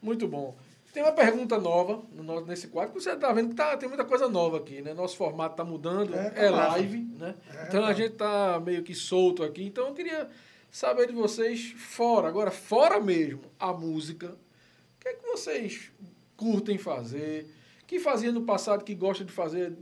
Muito 0.00 0.26
bom. 0.26 0.56
Tem 0.90 1.02
uma 1.02 1.12
pergunta 1.12 1.58
nova 1.58 2.02
no 2.14 2.22
nosso, 2.22 2.46
nesse 2.46 2.68
quadro, 2.68 2.94
que 2.94 3.02
você 3.02 3.12
está 3.12 3.30
vendo 3.34 3.50
que 3.50 3.56
tá, 3.56 3.76
tem 3.76 3.90
muita 3.90 4.06
coisa 4.06 4.26
nova 4.26 4.56
aqui, 4.56 4.80
né? 4.80 4.94
Nosso 4.94 5.18
formato 5.18 5.52
está 5.52 5.64
mudando, 5.64 6.14
É, 6.14 6.28
é, 6.28 6.50
tá 6.50 6.56
massa. 6.56 6.68
live, 6.70 6.98
né? 7.18 7.34
É, 7.54 7.66
então 7.68 7.84
a 7.84 7.88
tá. 7.88 7.92
gente 7.92 8.12
está 8.12 8.58
meio 8.58 8.82
que 8.82 8.94
solto 8.94 9.42
aqui. 9.42 9.64
Então 9.64 9.88
eu 9.88 9.94
queria 9.94 10.30
saber 10.70 11.06
de 11.08 11.12
vocês, 11.12 11.72
fora, 11.76 12.28
agora 12.28 12.50
fora 12.50 13.00
mesmo, 13.00 13.40
a 13.58 13.72
música, 13.72 14.28
o 14.28 15.00
que 15.00 15.08
é 15.08 15.14
que 15.14 15.26
vocês 15.26 15.90
curtem 16.36 16.78
fazer? 16.78 17.46
Que 17.86 17.98
fazia 17.98 18.30
no 18.32 18.42
passado, 18.42 18.84
que 18.84 18.94
gosta 18.94 19.24
de 19.24 19.32
fazer? 19.32 19.72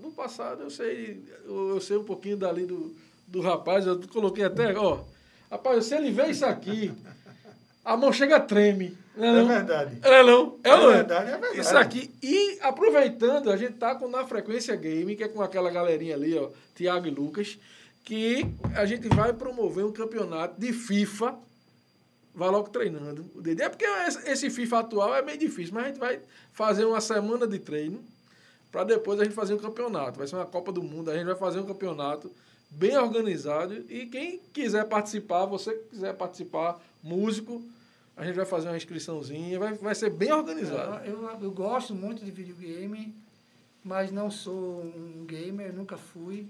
No 0.00 0.10
passado 0.12 0.62
eu 0.62 0.70
sei, 0.70 1.22
eu 1.44 1.80
sei 1.80 1.96
um 1.96 2.04
pouquinho 2.04 2.36
dali 2.36 2.66
do, 2.66 2.94
do 3.26 3.40
rapaz, 3.40 3.86
eu 3.86 4.00
coloquei 4.08 4.44
até, 4.44 4.76
ó, 4.76 5.00
rapaz, 5.50 5.86
se 5.86 5.94
ele 5.94 6.10
vê 6.10 6.28
isso 6.28 6.44
aqui, 6.46 6.92
a 7.84 7.96
mão 7.96 8.12
chega 8.12 8.38
treme. 8.40 8.96
Não 9.16 9.24
é, 9.24 9.28
É 9.28 9.32
não? 9.32 9.48
verdade. 9.48 9.98
É 10.02 10.22
não? 10.22 10.58
É, 10.62 10.68
É 10.70 10.76
não 10.76 10.92
verdade, 10.92 11.28
é 11.28 11.38
verdade. 11.38 11.60
Isso 11.60 11.76
aqui. 11.76 12.14
E 12.22 12.58
aproveitando, 12.60 13.50
a 13.50 13.56
gente 13.56 13.72
tá 13.74 13.94
com 13.96 14.08
na 14.08 14.24
Frequência 14.24 14.76
Game, 14.76 15.16
que 15.16 15.24
é 15.24 15.28
com 15.28 15.42
aquela 15.42 15.70
galerinha 15.70 16.14
ali, 16.14 16.36
ó, 16.38 16.50
Tiago 16.74 17.06
e 17.08 17.10
Lucas, 17.10 17.58
que 18.08 18.46
a 18.74 18.86
gente 18.86 19.06
vai 19.06 19.34
promover 19.34 19.84
um 19.84 19.92
campeonato 19.92 20.58
de 20.58 20.72
FIFA. 20.72 21.38
Vai 22.34 22.48
logo 22.48 22.70
treinando 22.70 23.30
o 23.34 23.42
Dedê. 23.42 23.64
É 23.64 23.68
porque 23.68 23.84
esse 23.84 24.48
FIFA 24.48 24.78
atual 24.78 25.14
é 25.14 25.20
meio 25.20 25.36
difícil, 25.36 25.74
mas 25.74 25.84
a 25.84 25.86
gente 25.88 25.98
vai 25.98 26.18
fazer 26.54 26.86
uma 26.86 27.02
semana 27.02 27.46
de 27.46 27.58
treino 27.58 28.02
para 28.72 28.84
depois 28.84 29.20
a 29.20 29.24
gente 29.24 29.34
fazer 29.34 29.52
um 29.52 29.58
campeonato. 29.58 30.16
Vai 30.16 30.26
ser 30.26 30.36
uma 30.36 30.46
Copa 30.46 30.72
do 30.72 30.82
Mundo, 30.82 31.10
a 31.10 31.14
gente 31.14 31.26
vai 31.26 31.34
fazer 31.34 31.60
um 31.60 31.66
campeonato 31.66 32.32
bem 32.70 32.96
organizado. 32.96 33.74
E 33.90 34.06
quem 34.06 34.40
quiser 34.54 34.86
participar, 34.86 35.44
você 35.44 35.74
que 35.74 35.90
quiser 35.90 36.14
participar, 36.14 36.80
músico, 37.02 37.62
a 38.16 38.24
gente 38.24 38.36
vai 38.36 38.46
fazer 38.46 38.68
uma 38.68 38.76
inscriçãozinha, 38.78 39.58
vai, 39.58 39.74
vai 39.74 39.94
ser 39.94 40.08
bem 40.08 40.32
organizado. 40.32 41.04
Eu, 41.04 41.24
eu, 41.24 41.40
eu 41.42 41.50
gosto 41.50 41.94
muito 41.94 42.24
de 42.24 42.30
videogame, 42.30 43.14
mas 43.84 44.10
não 44.10 44.30
sou 44.30 44.80
um 44.80 45.26
gamer, 45.26 45.74
nunca 45.74 45.98
fui. 45.98 46.48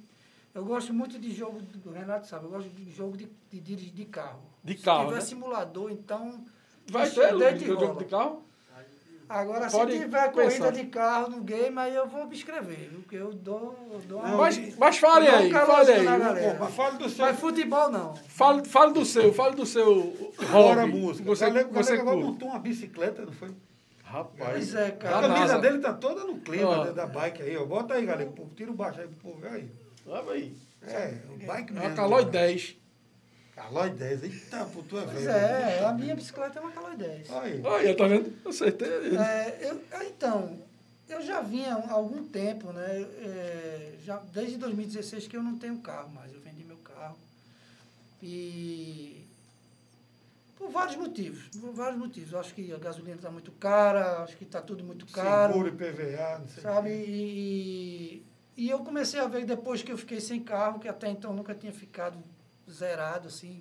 Eu 0.55 0.65
gosto 0.65 0.93
muito 0.93 1.19
de 1.19 1.33
jogo, 1.33 1.61
do 1.61 1.91
Renato 1.91 2.27
sabe, 2.27 2.47
eu 2.47 2.51
gosto 2.51 2.69
de 2.71 2.91
jogo 2.91 3.17
de, 3.17 3.29
de 3.51 3.61
dirigir 3.61 3.93
de 3.93 4.05
carro. 4.07 4.41
De 4.65 4.77
Se 4.77 4.83
carro, 4.85 5.05
tiver 5.07 5.15
né? 5.17 5.21
simulador, 5.21 5.91
então. 5.91 6.45
Vai 6.91 7.09
ter, 7.09 7.37
deita 7.37 7.65
e 7.65 7.69
Lucas, 7.69 7.87
jogo 7.89 7.99
de 7.99 8.05
carro? 8.07 8.43
Agora, 9.29 9.69
Pode 9.71 9.93
se 9.93 9.99
tiver 9.99 10.33
pensar. 10.33 10.33
corrida 10.33 10.73
de 10.73 10.87
carro 10.87 11.29
no 11.29 11.43
game, 11.43 11.79
aí 11.79 11.95
eu 11.95 12.09
vou 12.09 12.27
me 12.27 12.35
inscrever, 12.35 12.89
viu? 12.89 13.01
Porque 13.01 13.17
eu 13.17 13.31
dou, 13.35 13.77
eu 13.93 14.01
dou 14.09 14.21
uma. 14.21 14.37
Mas, 14.39 14.75
mas 14.79 14.97
fale 14.97 15.29
aí, 15.29 15.51
fale 15.51 15.91
aí. 15.93 16.71
fale 16.73 16.97
do 16.97 17.11
seu. 17.11 17.27
Mas 17.27 17.39
futebol 17.39 17.91
não. 17.91 18.15
Fale, 18.17 18.65
fale 18.65 18.95
do 18.95 19.05
seu, 19.05 19.31
fale 19.35 19.55
do 19.55 19.67
seu 19.67 20.33
Fora 20.33 20.81
hobby. 20.87 20.93
música. 20.99 21.29
Você, 21.29 21.45
o 21.47 21.69
você 21.71 21.93
agora 21.93 22.17
montou 22.17 22.49
uma 22.49 22.59
bicicleta, 22.59 23.27
não 23.27 23.33
foi? 23.33 23.51
Rapaz, 24.03 24.51
Pois 24.51 24.75
é, 24.75 24.87
A 24.87 24.93
cara. 24.93 25.29
Da 25.29 25.35
camisa 25.35 25.59
dele 25.59 25.79
tá 25.81 25.93
toda 25.93 26.25
no 26.25 26.39
clima 26.39 26.91
da- 26.93 27.07
bike 27.07 27.43
aí, 27.43 27.55
ó. 27.59 27.67
Bota 27.67 27.93
aí, 27.95 28.07
galera. 28.07 28.33
Tira 28.57 28.71
o 28.71 28.75
baixo 28.75 28.99
aí 29.03 29.09
pro 29.09 29.17
povo 29.19 29.41
ver 29.43 29.49
aí. 29.51 29.71
Olha 30.09 30.33
aí. 30.33 30.57
É, 30.83 31.19
o 31.29 31.37
bike 31.47 31.71
É 31.71 31.75
mesmo. 31.75 31.81
uma 31.89 31.95
Calói 31.95 32.25
né? 32.27 32.31
10. 32.31 32.77
Calói 33.55 33.91
10. 33.91 34.23
Eita, 34.23 34.65
pô, 34.67 34.83
tu 34.83 34.99
é 34.99 35.03
Pois 35.05 35.25
velho. 35.25 35.31
é, 35.31 35.85
a 35.85 35.93
minha 35.93 36.15
bicicleta 36.15 36.59
é 36.59 36.63
uma 36.63 36.71
Caloi 36.71 36.97
10. 36.97 37.31
Olha 37.31 37.43
aí. 37.43 37.61
Olha, 37.65 37.97
tá 37.97 38.07
vendo? 38.07 38.49
Acertei. 38.49 38.89
É, 39.17 39.59
eu, 39.63 39.83
então, 40.07 40.59
eu 41.09 41.21
já 41.23 41.41
vinha 41.41 41.75
há 41.75 41.93
algum 41.93 42.25
tempo, 42.29 42.73
né? 42.73 42.87
é, 43.21 43.95
já, 44.05 44.17
desde 44.33 44.57
2016 44.59 45.27
que 45.27 45.37
eu 45.37 45.43
não 45.43 45.59
tenho 45.59 45.79
carro 45.79 46.09
mais. 46.11 46.33
Eu 46.33 46.41
vendi 46.41 46.65
meu 46.65 46.77
carro. 46.79 47.17
E. 48.23 49.25
Por 50.57 50.71
vários 50.71 50.97
motivos. 50.97 51.49
Por 51.61 51.73
vários 51.73 51.99
motivos. 51.99 52.33
Eu 52.33 52.41
acho 52.41 52.55
que 52.55 52.73
a 52.73 52.79
gasolina 52.79 53.17
está 53.17 53.31
muito 53.31 53.53
cara, 53.53 54.23
acho 54.23 54.37
que 54.37 54.45
está 54.45 54.61
tudo 54.61 54.83
muito 54.83 55.07
caro. 55.07 55.53
Seguro 55.53 55.69
e 55.69 55.73
PVA, 55.73 56.39
não 56.41 56.49
sei. 56.49 56.63
Sabe? 56.63 56.91
E, 56.91 58.23
e 58.59 58.69
eu 58.69 58.81
comecei 58.81 59.21
a 59.21 59.29
ver 59.29 59.45
depois 59.45 59.83
que 59.83 59.93
eu 59.93 59.97
fiquei 59.97 60.21
sem 60.21 60.43
carro, 60.43 60.81
que 60.81 60.89
até 60.89 61.09
então 61.09 61.33
nunca 61.33 61.55
tinha 61.55 61.73
ficado 61.73 62.19
zerado, 62.69 63.29
assim, 63.29 63.61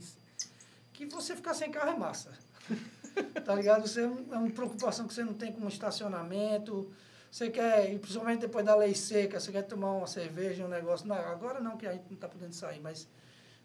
que 0.91 1.05
você 1.05 1.35
ficar 1.35 1.53
sem 1.53 1.69
carro 1.69 1.91
é 1.91 1.95
massa. 1.95 2.31
tá 3.45 3.53
ligado? 3.53 3.87
Você 3.87 4.01
é, 4.01 4.05
é 4.05 4.07
uma 4.07 4.49
preocupação 4.49 5.07
que 5.07 5.13
você 5.13 5.23
não 5.23 5.35
tem 5.35 5.53
com 5.53 5.67
estacionamento. 5.67 6.91
Você 7.29 7.51
quer, 7.51 7.93
e 7.93 7.99
principalmente 7.99 8.39
depois 8.39 8.65
da 8.65 8.75
lei 8.75 8.95
seca, 8.95 9.39
você 9.39 9.51
quer 9.51 9.61
tomar 9.61 9.91
uma 9.91 10.07
cerveja, 10.07 10.65
um 10.65 10.67
negócio. 10.67 11.07
Não, 11.07 11.15
agora 11.15 11.59
não, 11.59 11.77
que 11.77 11.85
a 11.85 11.91
gente 11.91 12.05
não 12.05 12.15
está 12.15 12.27
podendo 12.27 12.55
sair, 12.55 12.79
mas 12.79 13.07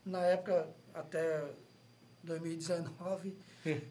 na 0.05 0.21
época, 0.21 0.69
até 0.93 1.47
2019, 2.23 3.35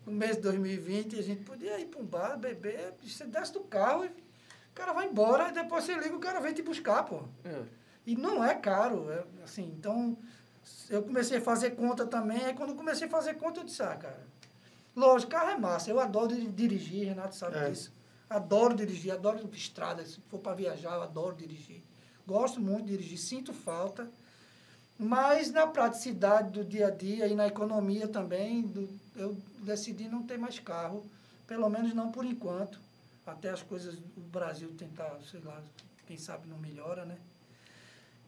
no 0.05 0.13
mês 0.13 0.35
de 0.35 0.43
2020, 0.43 1.17
a 1.17 1.23
gente 1.23 1.43
podia 1.43 1.79
ir 1.79 1.87
para 1.87 2.01
um 2.01 2.05
bar, 2.05 2.37
beber, 2.37 2.93
você 3.03 3.25
desce 3.25 3.51
do 3.51 3.61
carro 3.61 4.05
e 4.05 4.09
cara 4.81 4.93
vai 4.93 5.07
embora, 5.07 5.49
e 5.49 5.51
depois 5.53 5.83
você 5.83 5.93
liga, 5.93 6.15
o 6.15 6.19
cara 6.19 6.39
vem 6.39 6.53
te 6.53 6.61
buscar, 6.63 7.03
pô. 7.03 7.21
É. 7.45 7.61
E 8.05 8.15
não 8.15 8.43
é 8.43 8.55
caro, 8.55 9.11
é, 9.11 9.23
assim, 9.43 9.63
então 9.77 10.17
eu 10.89 11.03
comecei 11.03 11.37
a 11.37 11.41
fazer 11.41 11.71
conta 11.71 12.05
também, 12.05 12.43
aí 12.45 12.53
quando 12.55 12.73
comecei 12.75 13.07
a 13.07 13.11
fazer 13.11 13.35
conta 13.35 13.59
eu 13.59 13.63
disse, 13.63 13.83
ah, 13.83 13.95
cara, 13.95 14.19
lógico, 14.95 15.31
carro 15.31 15.51
é 15.51 15.57
massa, 15.57 15.89
eu 15.91 15.99
adoro 15.99 16.35
di- 16.35 16.47
dirigir, 16.47 17.05
Renato 17.07 17.35
sabe 17.35 17.57
É. 17.57 17.69
disso. 17.69 17.91
Adoro 18.29 18.73
dirigir, 18.75 19.11
adoro 19.11 19.47
estrada, 19.53 20.03
se 20.05 20.19
for 20.29 20.39
para 20.39 20.55
viajar, 20.55 20.95
eu 20.95 21.03
adoro 21.03 21.35
dirigir. 21.35 21.81
Gosto 22.25 22.59
muito 22.59 22.85
de 22.85 22.91
dirigir, 22.97 23.17
sinto 23.19 23.53
falta, 23.53 24.09
mas 24.97 25.51
na 25.51 25.67
praticidade 25.67 26.51
do 26.51 26.63
dia 26.63 26.87
a 26.87 26.91
dia 26.91 27.27
e 27.27 27.35
na 27.35 27.45
economia 27.47 28.07
também, 28.07 28.61
do- 28.63 28.89
eu 29.15 29.37
decidi 29.59 30.07
não 30.07 30.23
ter 30.23 30.37
mais 30.39 30.57
carro, 30.59 31.05
pelo 31.45 31.69
menos 31.69 31.93
não 31.93 32.11
por 32.11 32.25
enquanto, 32.25 32.79
até 33.25 33.49
as 33.49 33.61
coisas 33.61 33.97
do 33.99 34.21
Brasil 34.21 34.73
tentar, 34.75 35.19
sei 35.29 35.39
lá, 35.41 35.61
quem 36.05 36.17
sabe 36.17 36.47
não 36.47 36.57
melhora, 36.57 37.05
né? 37.05 37.17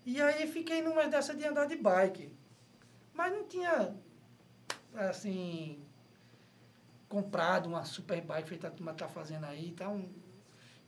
E 0.05 0.21
aí 0.21 0.47
fiquei 0.47 0.81
numa 0.81 1.07
dessa 1.07 1.33
de 1.33 1.45
andar 1.45 1.65
de 1.65 1.75
bike. 1.75 2.31
Mas 3.13 3.31
não 3.31 3.45
tinha, 3.45 3.95
assim, 4.95 5.81
comprado 7.07 7.67
uma 7.67 7.85
super 7.85 8.21
bike 8.21 8.49
feita 8.49 8.67
a 8.67 8.71
turma 8.71 8.91
está 8.91 9.07
fazendo 9.07 9.45
aí. 9.45 9.67
Então, 9.69 10.03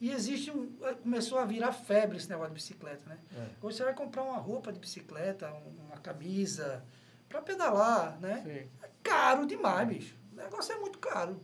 e 0.02 0.12
existe 0.12 0.52
um. 0.52 0.76
Começou 1.02 1.38
a 1.38 1.46
virar 1.46 1.72
febre 1.72 2.18
esse 2.18 2.30
negócio 2.30 2.50
de 2.52 2.56
bicicleta, 2.56 3.08
né? 3.08 3.18
É. 3.36 3.48
Hoje 3.66 3.78
você 3.78 3.84
vai 3.84 3.94
comprar 3.94 4.24
uma 4.24 4.38
roupa 4.38 4.72
de 4.72 4.80
bicicleta, 4.80 5.52
um- 5.54 5.86
uma 5.88 5.98
camisa, 5.98 6.84
para 7.30 7.42
pedalar, 7.42 8.20
né? 8.20 8.42
Sim. 8.44 8.70
É 8.84 8.90
caro 9.04 9.46
demais, 9.46 9.88
bicho. 9.88 10.16
O 10.34 10.36
negócio 10.36 10.74
é 10.74 10.78
muito 10.80 11.00
caro. 11.00 11.40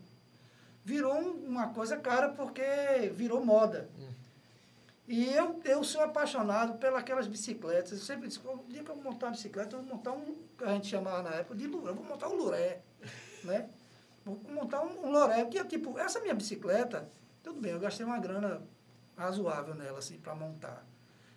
Virou 0.84 1.14
um- 1.14 1.46
uma 1.48 1.68
coisa 1.74 1.98
cara 1.98 2.30
porque 2.30 2.62
virou 3.14 3.44
moda. 3.46 3.90
E 5.08 5.26
eu, 5.34 5.60
eu 5.66 5.84
sou 5.84 6.02
apaixonado 6.02 6.78
pelas 6.78 7.28
bicicletas. 7.28 7.92
Eu 7.92 7.98
sempre 8.00 8.28
disse, 8.28 8.40
o 8.46 8.64
dia 8.70 8.84
que 8.84 8.90
eu 8.90 8.96
montar 8.96 9.28
uma 9.28 9.32
bicicleta, 9.34 9.76
eu 9.76 9.82
vou 9.84 9.96
montar 9.98 10.12
um, 10.14 10.36
que 10.58 10.64
a 10.64 10.74
gente 10.74 10.88
chamava 10.88 11.22
na 11.22 11.36
época 11.36 11.56
de 11.56 11.68
luré. 11.68 11.90
Eu 11.90 11.96
vou 11.96 12.06
montar 12.06 12.30
um 12.30 12.36
luré, 12.36 12.80
né? 13.44 13.70
Vou 14.24 14.40
montar 14.50 14.82
um, 14.84 15.06
um 15.08 15.12
loré. 15.12 15.44
Porque, 15.44 15.64
tipo, 15.66 15.98
essa 16.00 16.20
minha 16.22 16.34
bicicleta, 16.34 17.10
tudo 17.44 17.60
bem, 17.60 17.72
eu 17.74 17.80
gastei 17.80 18.06
uma 18.06 18.20
grana 18.20 18.62
razoável 19.18 19.76
nela, 19.76 20.00
assim, 20.00 20.18
para 20.18 20.34
montar. 20.34 20.86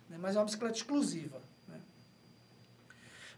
Né? 0.09 0.17
Mas 0.19 0.35
é 0.35 0.39
uma 0.39 0.45
bicicleta 0.45 0.77
exclusiva, 0.77 1.39
né? 1.67 1.79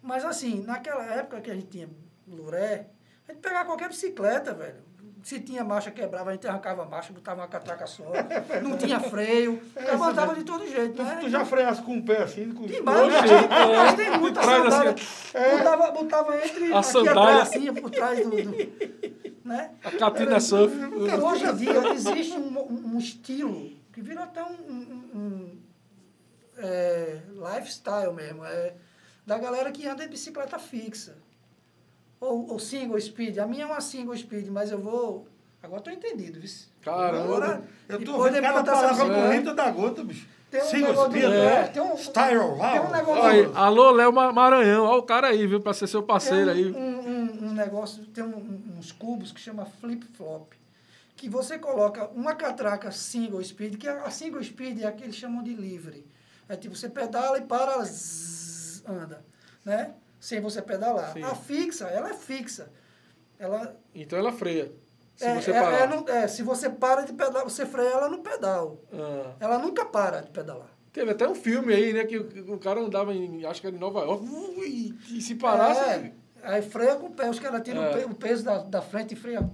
Mas, 0.02 0.24
assim, 0.24 0.62
naquela 0.62 1.04
época 1.16 1.42
que 1.42 1.50
a 1.50 1.56
gente 1.56 1.68
tinha 1.68 1.90
luré, 2.28 2.88
a 3.28 3.32
gente 3.32 3.42
pegava 3.42 3.66
qualquer 3.66 3.90
bicicleta, 3.90 4.54
velho. 4.54 4.84
Se 5.24 5.40
tinha 5.42 5.64
marcha 5.64 5.90
quebrava, 5.92 6.30
a 6.30 6.34
gente 6.34 6.48
arrancava 6.48 6.84
a 6.84 6.86
marcha, 6.86 7.12
botava 7.12 7.42
uma 7.42 7.48
catraca 7.48 7.86
só. 7.88 8.04
Não 8.62 8.78
tinha 8.78 9.00
freio. 9.00 9.62
É, 9.76 9.96
mandava 9.96 10.34
de 10.36 10.44
todo 10.44 10.68
jeito, 10.68 10.96
Tu, 10.96 11.04
né? 11.04 11.18
tu 11.22 11.30
já 11.30 11.44
freasse 11.46 11.82
com 11.82 11.98
o 11.98 12.04
pé 12.04 12.24
assim? 12.24 12.52
Com... 12.54 12.66
Demais, 12.66 13.08
né? 13.08 13.18
é. 13.74 13.76
Mas 13.78 13.96
tem 13.96 14.18
muita 14.20 14.42
Traz 14.42 14.64
sandália. 14.64 14.92
assim, 14.92 15.58
Botava, 15.58 15.92
botava 15.92 16.38
entre 16.46 16.74
A 16.74 16.80
aqui 16.80 16.88
sandália. 16.88 17.22
atrás, 17.22 17.42
assim, 17.50 17.74
por 17.74 17.90
trás 17.90 18.20
do... 18.20 18.30
do 18.30 19.38
né? 19.46 19.72
A 19.84 19.92
Catina 19.92 20.40
Surf. 20.40 20.76
Hoje 20.76 21.46
em 21.46 21.56
dia 21.56 21.94
existe 21.94 22.34
um, 22.38 22.60
um- 22.60 22.96
um 22.96 22.98
estilo 22.98 23.72
que 23.94 24.02
virou 24.02 24.24
até 24.24 24.44
um, 24.44 24.48
um- 24.70 25.10
um, 25.16 25.60
é, 26.58 27.22
lifestyle 27.34 28.14
mesmo, 28.14 28.44
é, 28.46 28.74
da 29.26 29.38
galera 29.38 29.72
que 29.72 29.88
anda 29.88 30.04
de 30.04 30.10
bicicleta 30.10 30.58
fixa. 30.60 31.16
Ou, 32.20 32.52
ou 32.52 32.60
single 32.60 33.00
speed. 33.00 33.38
A 33.38 33.46
minha 33.48 33.64
é 33.64 33.66
uma 33.66 33.82
single 33.82 34.16
speed, 34.18 34.48
mas 34.48 34.72
eu 34.72 34.80
vou. 34.80 35.28
Agora 35.62 35.80
estou 35.80 35.94
entendido, 35.94 36.40
viu? 36.40 36.50
Caramba. 36.82 37.24
Agora, 37.24 37.62
Eu 37.90 38.04
tô 38.04 38.22
vendo 38.24 38.42
cada 38.42 38.64
palavra 38.64 38.90
bicicleta, 38.94 39.28
bonita 39.28 39.54
da 39.54 39.70
gota, 39.72 40.04
bicho. 40.04 40.28
Tem 40.50 40.62
um 40.62 40.66
Single 40.66 41.10
negócio 41.10 41.30
né? 41.30 41.46
é, 41.56 41.64
tem 41.68 41.82
um- 41.82 41.98
Style 41.98 42.40
tem 42.40 42.80
um 42.80 42.90
negócio- 42.92 43.22
Olha 43.24 43.52
alô, 43.54 43.92
Léo 43.92 44.14
Ma- 44.14 44.32
Maranhão. 44.32 44.86
Olha 44.86 45.00
o 45.00 45.04
cara 45.04 45.28
aí, 45.28 45.46
viu? 45.46 45.60
Pra 45.60 45.74
ser 45.74 45.88
seu 45.88 46.02
parceiro 46.02 46.54
Tem 46.54 46.64
aí. 46.66 46.72
um, 46.72 46.78
um, 46.78 47.48
um 47.48 47.52
negócio, 47.54 48.06
tem 48.06 48.24
uns 48.24 48.94
cubos 48.94 49.34
que 49.34 49.42
chama 49.42 49.66
flip-flop. 49.66 50.54
Que 51.18 51.28
você 51.28 51.60
coloca 51.60 52.08
uma 52.16 52.34
catraca 52.34 52.92
single 52.92 53.44
speed, 53.44 53.76
que 53.78 53.88
a 53.90 54.10
single 54.10 54.42
speed 54.42 54.82
é 54.84 54.88
a 54.88 54.92
que 54.94 55.04
eles 55.04 55.16
chamam 55.16 55.44
de 55.44 55.54
livre. 55.54 56.06
É 56.48 56.56
tipo, 56.56 56.76
você 56.76 56.88
pedala 56.88 57.40
e 57.40 57.42
para, 57.42 57.84
zzz, 57.84 58.84
anda, 58.88 59.22
né? 59.66 59.92
Sem 60.20 60.40
você 60.42 60.62
pedalar. 60.62 61.14
Sim. 61.14 61.24
A 61.24 61.36
fixa, 61.36 61.86
ela 61.88 62.10
é 62.10 62.14
fixa. 62.14 62.70
Ela, 63.40 63.76
Então 63.94 64.18
ela 64.18 64.32
freia. 64.32 64.72
Se 65.16 65.26
é, 65.26 65.36
você 65.36 65.52
é- 65.52 65.62
parar. 65.62 65.80
é 65.80 65.88
no- 65.88 66.10
é, 66.10 66.28
se 66.28 66.44
você 66.44 66.70
para 66.70 67.02
de 67.04 67.14
pedalar, 67.14 67.44
você 67.44 67.66
freia 67.66 67.90
ela 67.90 68.10
no 68.10 68.20
pedal. 68.20 68.80
Ah. 68.94 69.34
Ela 69.40 69.58
nunca 69.60 69.86
para 69.86 70.22
de 70.22 70.30
pedalar. 70.32 70.70
Teve 70.92 71.12
até 71.12 71.28
um 71.28 71.36
filme 71.36 71.74
aí, 71.74 71.94
né? 71.94 72.04
Que 72.06 72.18
o, 72.18 72.54
o 72.56 72.58
cara 72.60 72.80
andava 72.80 73.14
em. 73.14 73.46
Acho 73.46 73.62
que 73.62 73.68
era 73.68 73.76
em 73.76 73.80
Nova 73.80 74.00
York. 74.02 74.26
ui, 74.28 74.98
E 75.12 75.22
se 75.22 75.36
parasse. 75.36 75.80
É, 75.82 76.12
aí 76.44 76.62
freia 76.64 76.96
com 76.96 77.08
o 77.08 77.12
pé. 77.12 77.30
Os 77.30 77.40
caras 77.40 77.62
tiram 77.62 77.84
É. 77.84 78.06
o 78.06 78.16
peso 78.16 78.44
da, 78.44 78.60
da 78.60 78.82
frente 78.82 79.14
e 79.14 79.18
freia. 79.18 79.48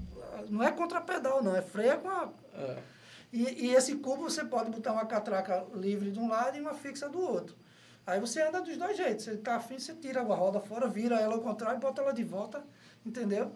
Não 0.50 0.64
é 0.64 0.72
contra 0.72 1.02
pedal, 1.02 1.44
não. 1.44 1.56
É 1.56 1.62
freia 1.62 1.98
com 1.98 2.10
a. 2.10 2.30
É. 2.58 2.78
E, 3.32 3.68
e 3.68 3.76
esse 3.76 3.96
cubo 3.96 4.24
você 4.30 4.46
pode 4.46 4.70
botar 4.70 4.94
uma 4.94 5.06
catraca 5.06 5.66
livre 5.74 6.12
de 6.12 6.20
um 6.20 6.30
lado 6.30 6.56
e 6.58 6.62
uma 6.62 6.74
fixa 6.74 7.10
do 7.10 7.20
outro. 7.20 7.56
Aí 8.06 8.20
você 8.20 8.42
anda 8.42 8.62
dos 8.62 8.76
dois 8.78 8.98
jeitos. 8.98 9.26
Você 9.26 9.32
está 9.34 9.56
afim, 9.56 9.80
você 9.80 9.94
tira 9.96 10.22
a 10.22 10.24
roda 10.24 10.60
fora, 10.60 10.88
vira 10.88 11.20
ela 11.20 11.36
ao 11.36 11.42
contrário 11.42 11.78
e 11.78 11.82
bota 11.82 12.02
ela 12.02 12.12
de 12.14 12.24
volta. 12.24 12.64
Entendeu? 13.06 13.52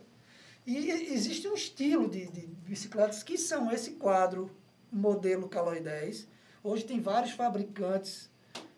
E 0.65 0.89
existe 0.89 1.47
um 1.47 1.53
estilo 1.53 2.09
de, 2.09 2.27
de 2.27 2.47
bicicletas 2.47 3.23
que 3.23 3.37
são 3.37 3.71
esse 3.71 3.91
quadro, 3.91 4.51
modelo 4.91 5.47
Caloi 5.47 5.79
10. 5.79 6.27
Hoje 6.63 6.83
tem 6.85 6.99
vários 6.99 7.31
fabricantes 7.31 8.29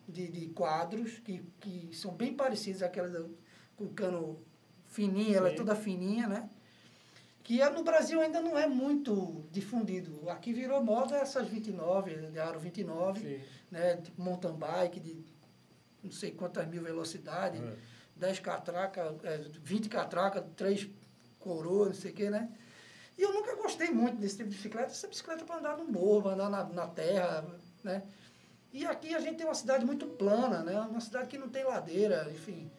de, 0.08 0.28
de 0.28 0.48
quadros 0.50 1.20
que, 1.20 1.44
que 1.60 1.90
são 1.94 2.12
bem 2.14 2.34
parecidos 2.34 2.84
àquelas 2.84 3.12
do- 3.12 3.36
com 3.76 3.88
cano 3.88 4.40
fininha, 4.88 5.38
ela 5.38 5.50
é 5.50 5.56
toda 5.56 5.76
fininha, 5.76 6.28
né? 6.28 6.50
Que 7.44 7.68
no 7.70 7.84
Brasil 7.84 8.20
ainda 8.22 8.42
não 8.42 8.58
é 8.58 8.68
muito 8.68 9.44
difundido. 9.52 10.30
Aqui 10.30 10.54
virou 10.54 10.84
moda 10.84 11.16
essas 11.18 11.48
29, 11.48 12.16
de 12.28 12.40
aro 12.40 12.60
29, 12.60 13.20
Sim. 13.20 13.44
né? 13.72 13.98
Tipo 13.98 14.22
mountain 14.22 14.54
bike 14.54 15.00
de 15.00 15.24
não 16.04 16.12
sei 16.12 16.32
quantas 16.32 16.68
mil 16.68 16.82
velocidades, 16.82 17.62
É. 17.62 17.76
10 18.16 18.40
catraca, 18.40 19.16
é, 19.24 19.38
20 19.64 19.88
catraca, 19.88 20.42
3 20.58 20.90
coroas, 21.40 21.90
não 21.90 21.96
sei 21.96 22.12
o 22.12 22.14
quê, 22.14 22.30
né? 22.30 22.50
E 23.18 23.22
eu 23.22 23.34
nunca 23.34 23.56
gostei 23.56 23.90
muito 23.92 24.18
desse 24.18 24.38
tipo 24.38 24.50
de 24.50 24.56
bicicleta. 24.58 24.92
Essa 24.92 25.08
bicicleta 25.08 25.46
para 25.46 25.58
andar 25.58 25.78
no 25.78 25.86
morro, 25.86 26.24
pra 26.24 26.32
andar 26.34 26.50
na, 26.50 26.64
na 26.66 26.88
terra, 26.88 27.46
né? 27.84 28.04
E 28.72 28.86
aqui 28.86 29.16
a 29.16 29.20
gente 29.20 29.38
tem 29.38 29.46
uma 29.46 29.56
cidade 29.56 29.86
muito 29.86 30.06
plana, 30.06 30.64
né? 30.64 30.80
Uma 30.82 31.02
cidade 31.02 31.28
que 31.28 31.38
não 31.38 31.50
tem 31.50 31.64
ladeira, 31.64 32.30
enfim. 32.32 32.70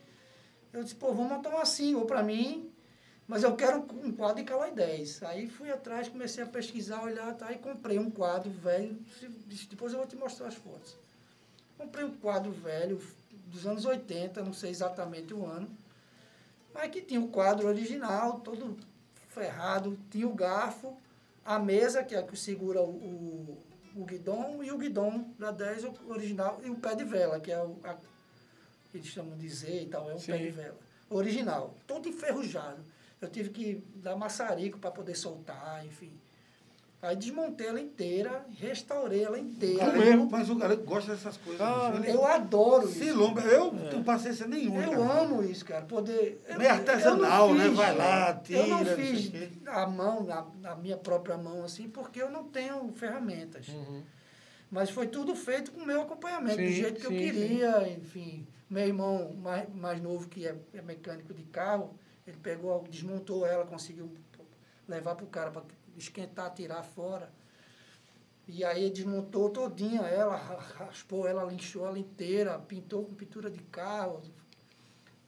Eu 0.73 0.83
disse, 0.85 0.95
pô, 0.95 1.13
vou 1.13 1.25
montar 1.25 1.49
uma 1.51 1.65
single 1.65 2.05
para 2.07 2.23
mim, 2.23 2.73
mas 3.27 3.43
eu 3.43 3.57
quero 3.57 3.79
um 4.05 4.13
quadro 4.13 4.37
de 4.37 4.45
Calói 4.45 4.71
10. 4.73 5.23
Aí 5.25 5.49
fui 5.49 5.71
atrás, 5.71 6.09
comecei 6.09 6.45
a 6.45 6.47
pesquisar, 6.47 7.03
olhar, 7.03 7.35
tá? 7.35 7.51
E 7.51 7.59
comprei 7.59 7.99
um 7.99 8.11
quadro 8.11 8.51
velho. 8.51 8.97
Depois 9.69 9.93
eu 9.93 9.99
vou 9.99 10.07
te 10.07 10.17
mostrar 10.17 10.49
as 10.49 10.55
fotos. 10.55 10.97
Comprei 11.81 12.05
um 12.05 12.15
quadro 12.15 12.52
velho 12.52 13.01
dos 13.47 13.66
anos 13.66 13.86
80, 13.86 14.43
não 14.43 14.52
sei 14.52 14.70
exatamente 14.70 15.32
o 15.32 15.47
ano, 15.47 15.66
mas 16.74 16.90
que 16.90 17.01
tinha 17.01 17.19
o 17.19 17.28
quadro 17.28 17.66
original, 17.66 18.40
todo 18.40 18.77
ferrado, 19.31 19.98
tinha 20.11 20.28
o 20.28 20.35
garfo, 20.35 20.94
a 21.43 21.59
mesa, 21.59 22.05
que 22.05 22.15
é 22.15 22.19
a 22.19 22.23
que 22.23 22.36
segura 22.36 22.82
o, 22.82 22.90
o, 22.90 23.59
o 23.97 24.05
guidão, 24.05 24.62
e 24.62 24.70
o 24.70 24.77
guidão 24.77 25.32
da 25.39 25.51
10 25.51 25.85
o 25.85 25.94
original, 26.11 26.61
e 26.62 26.69
o 26.69 26.77
pé 26.77 26.94
de 26.94 27.02
vela, 27.02 27.40
que 27.40 27.51
é 27.51 27.59
o, 27.59 27.74
a, 27.82 27.94
que 28.90 28.98
eles 28.98 29.07
chamam 29.07 29.35
de 29.39 29.48
Z 29.48 29.85
e 29.85 29.86
tal, 29.86 30.11
é 30.11 30.15
um 30.15 30.19
Sim. 30.19 30.32
pé 30.32 30.39
de 30.39 30.51
vela. 30.51 30.77
Original, 31.09 31.74
todo 31.86 32.11
enferrujado. 32.11 32.85
Eu 33.23 33.31
tive 33.31 33.48
que 33.48 33.82
dar 33.97 34.16
maçarico 34.16 34.78
para 34.78 34.90
poder 34.90 35.15
soltar, 35.15 35.85
enfim. 35.86 36.12
Aí 37.02 37.16
desmontei 37.16 37.66
ela 37.66 37.81
inteira, 37.81 38.44
restaurei 38.59 39.24
ela 39.24 39.39
inteira. 39.39 39.85
É 39.85 39.93
mesmo? 39.98 40.28
Mas 40.31 40.51
o 40.51 40.55
galego 40.55 40.82
gosta 40.85 41.12
dessas 41.12 41.36
coisas. 41.39 41.60
Ah. 41.62 41.93
Ele 41.97 42.10
Eu 42.10 42.27
adoro 42.27 42.86
se 42.86 43.05
isso. 43.06 43.16
lomba. 43.16 43.40
Eu 43.40 43.72
não 43.72 43.89
tenho 43.89 44.05
paciência 44.05 44.47
nenhuma. 44.47 44.82
Eu 44.85 44.90
cara. 45.01 45.22
amo 45.22 45.43
isso, 45.43 45.64
cara. 45.64 45.86
Poder. 45.86 46.43
eu- 46.47 46.59
Meio 46.59 46.68
eu 46.68 46.74
artesanal, 46.74 47.48
não 47.48 47.55
né? 47.55 47.64
fiz, 47.68 47.74
Vai 47.77 47.97
lá, 47.97 48.28
Eu 48.31 48.35
não 48.35 48.43
tira, 48.43 48.66
não 48.66 48.85
fiz 48.97 49.31
sei 49.31 49.44
o 49.47 49.48
quê. 49.51 49.51
a 49.66 49.86
mão, 49.86 50.24
na, 50.24 50.47
na 50.60 50.77
minha 50.77 50.98
própria 50.98 51.39
mão, 51.39 51.64
assim, 51.64 51.89
porque 51.89 52.20
eu 52.20 52.31
não 52.31 52.44
tenho 52.44 52.93
ferramentas. 52.93 53.68
Uhum. 53.68 54.02
Mas 54.70 54.90
foi 54.90 55.06
tudo 55.06 55.35
feito 55.35 55.72
com 55.72 55.81
o 55.81 55.86
meu 55.86 56.02
acompanhamento, 56.02 56.59
do 56.59 56.68
Sim, 56.68 56.72
jeito 56.72 57.01
que 57.01 57.06
eu 57.06 57.10
sim, 57.10 57.16
queria, 57.16 57.89
enfim. 57.90 58.47
Meu 58.68 58.86
irmão 58.86 59.32
mais, 59.43 59.66
mais 59.74 60.01
novo, 60.02 60.28
que 60.28 60.47
é, 60.47 60.55
é 60.74 60.82
mecânico 60.82 61.32
de 61.32 61.43
carro, 61.44 61.94
ele 62.27 62.36
pegou, 62.36 62.85
desmontou 62.89 63.44
ela, 63.47 63.64
conseguiu 63.64 64.12
levar 64.86 65.14
para 65.14 65.24
o 65.24 65.28
cara 65.28 65.51
para 65.51 65.62
esquentar, 65.97 66.53
tirar 66.55 66.83
fora. 66.83 67.33
E 68.49 68.65
aí 68.65 68.91
desmontou 68.91 69.51
todinha 69.51 70.03
ela, 70.03 70.37
ra- 70.37 70.85
raspou 70.87 71.27
ela, 71.27 71.45
linchou 71.45 71.87
ela 71.87 71.99
inteira, 71.99 72.59
pintou 72.59 73.05
com 73.05 73.15
pintura 73.15 73.49
de 73.51 73.61
carro, 73.65 74.23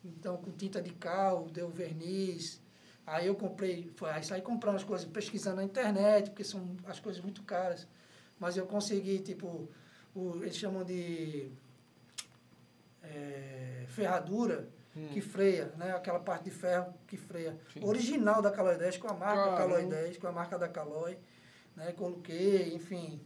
então 0.05 0.37
com 0.37 0.51
tinta 0.51 0.83
de 0.83 0.93
carro, 0.93 1.49
deu 1.51 1.69
verniz. 1.69 2.61
Aí 3.07 3.27
eu 3.27 3.35
comprei, 3.35 3.91
foi, 3.95 4.11
aí 4.11 4.25
saí 4.25 4.43
comprando 4.43 4.77
as 4.77 4.85
coisas, 4.85 5.07
pesquisando 5.09 5.57
na 5.57 5.65
internet, 5.65 6.31
porque 6.31 6.45
são 6.45 6.77
as 6.87 6.99
coisas 6.99 7.23
muito 7.23 7.43
caras. 7.43 7.87
Mas 8.41 8.57
eu 8.57 8.67
consegui, 8.67 9.21
tipo, 9.21 9.69
o, 10.15 10.37
eles 10.43 10.57
chamam 10.57 10.85
de 10.85 11.51
é, 13.03 13.85
ferradura 13.89 14.69
que 14.93 15.21
freia, 15.21 15.73
né? 15.77 15.93
Aquela 15.93 16.21
parte 16.21 16.45
de 16.45 16.51
ferro 16.51 16.93
que 17.07 17.17
freia. 17.17 17.59
Sim. 17.73 17.81
Original 17.83 18.43
da 18.43 18.51
Caloi 18.51 18.77
10, 18.77 18.99
com 18.99 19.09
a 19.09 19.15
marca 19.15 19.43
Caramba. 19.43 19.57
Caloi 19.57 19.87
10, 19.87 20.19
com 20.19 20.27
a 20.27 20.33
marca 20.33 20.59
da 20.59 20.69
Caloi. 20.69 21.19
Né? 21.75 21.93
Coloquei, 21.93 22.75
enfim. 22.75 23.21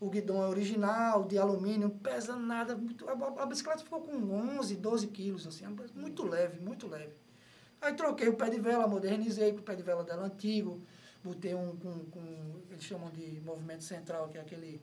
O 0.00 0.10
guidão 0.10 0.42
é 0.42 0.48
original, 0.48 1.24
de 1.24 1.38
alumínio, 1.38 1.88
não 1.88 1.98
pesa 1.98 2.34
nada. 2.34 2.76
Muito, 2.76 3.08
a, 3.08 3.42
a 3.42 3.46
bicicleta 3.46 3.84
ficou 3.84 4.00
com 4.00 4.16
11, 4.58 4.76
12 4.76 5.06
quilos, 5.08 5.46
assim, 5.46 5.64
muito 5.94 6.26
leve, 6.26 6.60
muito 6.60 6.88
leve. 6.88 7.14
Aí 7.80 7.94
troquei 7.94 8.28
o 8.28 8.34
pé 8.34 8.50
de 8.50 8.58
vela, 8.58 8.86
modernizei 8.88 9.52
com 9.52 9.60
o 9.60 9.62
pé 9.62 9.74
de 9.74 9.82
vela 9.82 10.02
dela 10.02 10.24
antigo, 10.24 10.80
botei 11.22 11.54
um 11.54 11.76
com, 11.76 12.04
com 12.06 12.62
eles 12.70 12.82
chamam 12.82 13.10
de 13.10 13.40
movimento 13.44 13.84
central, 13.84 14.28
que 14.28 14.36
é 14.36 14.40
aquele 14.40 14.82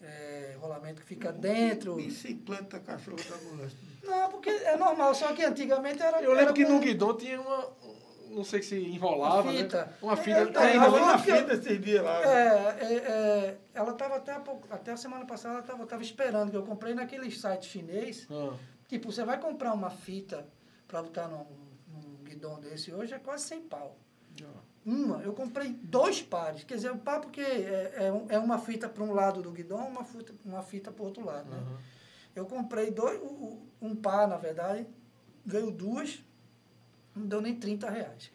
é, 0.00 0.56
rolamento 0.60 1.00
que 1.00 1.06
fica 1.06 1.32
dentro. 1.32 1.96
Bicicleta, 1.96 2.78
cachorro 2.78 3.16
da 3.16 3.50
molesta. 3.50 3.91
Não, 4.02 4.30
porque 4.30 4.50
é 4.50 4.76
normal, 4.76 5.14
só 5.14 5.32
que 5.32 5.44
antigamente 5.44 6.02
era. 6.02 6.20
Eu 6.20 6.30
lembro 6.30 6.44
era 6.44 6.52
que 6.52 6.64
com 6.64 6.72
no 6.72 6.80
guidão 6.80 7.16
tinha 7.16 7.40
uma. 7.40 7.68
Não 8.30 8.44
sei 8.44 8.62
se 8.62 8.76
enrolava, 8.76 9.42
Uma 9.42 9.52
fita. 9.52 9.84
né? 9.84 9.92
Uma 10.00 10.16
fita. 10.16 10.38
É, 10.38 10.46
Tá 10.46 10.64
é, 10.64 10.72
ainda, 10.72 10.86
a 10.86 10.90
né? 10.90 10.98
Eu 10.98 11.06
na 11.06 11.18
que 11.22 11.30
eu- 11.30 11.36
fita 11.36 11.52
esses 11.52 11.80
dias 11.82 12.02
lá. 12.02 12.22
É, 12.22 12.78
é, 12.80 12.94
é, 12.94 13.58
ela 13.74 13.92
estava 13.92 14.16
até, 14.16 14.38
pouco- 14.38 14.66
até 14.70 14.92
a 14.92 14.96
semana 14.96 15.26
passada, 15.26 15.54
ela 15.56 15.60
estava 15.62 15.84
tava 15.86 16.02
esperando, 16.02 16.50
que 16.50 16.56
eu 16.56 16.62
comprei 16.62 16.94
naquele 16.94 17.30
site 17.30 17.66
chinês. 17.66 18.26
Ah, 18.30 18.54
Tipo, 18.88 19.10
você 19.12 19.22
vai 19.24 19.38
comprar 19.38 19.72
uma 19.74 19.88
fita 19.90 20.46
para 20.88 21.02
botar 21.02 21.26
num, 21.28 21.46
num 21.88 22.24
guidão 22.24 22.58
desse 22.60 22.92
hoje, 22.92 23.12
é 23.14 23.18
quase 23.18 23.44
100 23.44 23.60
pau. 23.62 23.96
Uma, 24.84 25.22
eu 25.22 25.32
comprei 25.32 25.70
dois 25.82 26.20
pares. 26.22 26.64
Quer 26.64 26.74
dizer, 26.74 26.90
o 26.90 26.98
par 26.98 27.20
porque 27.20 27.40
é, 27.40 27.92
é, 28.06 28.12
um- 28.12 28.26
é 28.28 28.38
uma 28.38 28.58
fita 28.58 28.88
para 28.88 29.02
um 29.04 29.12
lado 29.14 29.40
do 29.40 29.50
guidão, 29.52 29.78
uma 29.86 30.04
fita, 30.04 30.34
uma 30.44 30.62
fita 30.62 30.90
para 30.90 31.02
o 31.02 31.06
outro 31.06 31.24
lado. 31.24 31.48
Né? 31.48 31.58
Eu 32.34 32.46
comprei 32.46 32.90
dois, 32.90 33.20
um 33.80 33.94
par, 33.94 34.26
na 34.26 34.36
verdade, 34.36 34.86
veio 35.44 35.70
duas, 35.70 36.22
não 37.14 37.26
deu 37.26 37.40
nem 37.40 37.54
30 37.54 37.90
reais. 37.90 38.30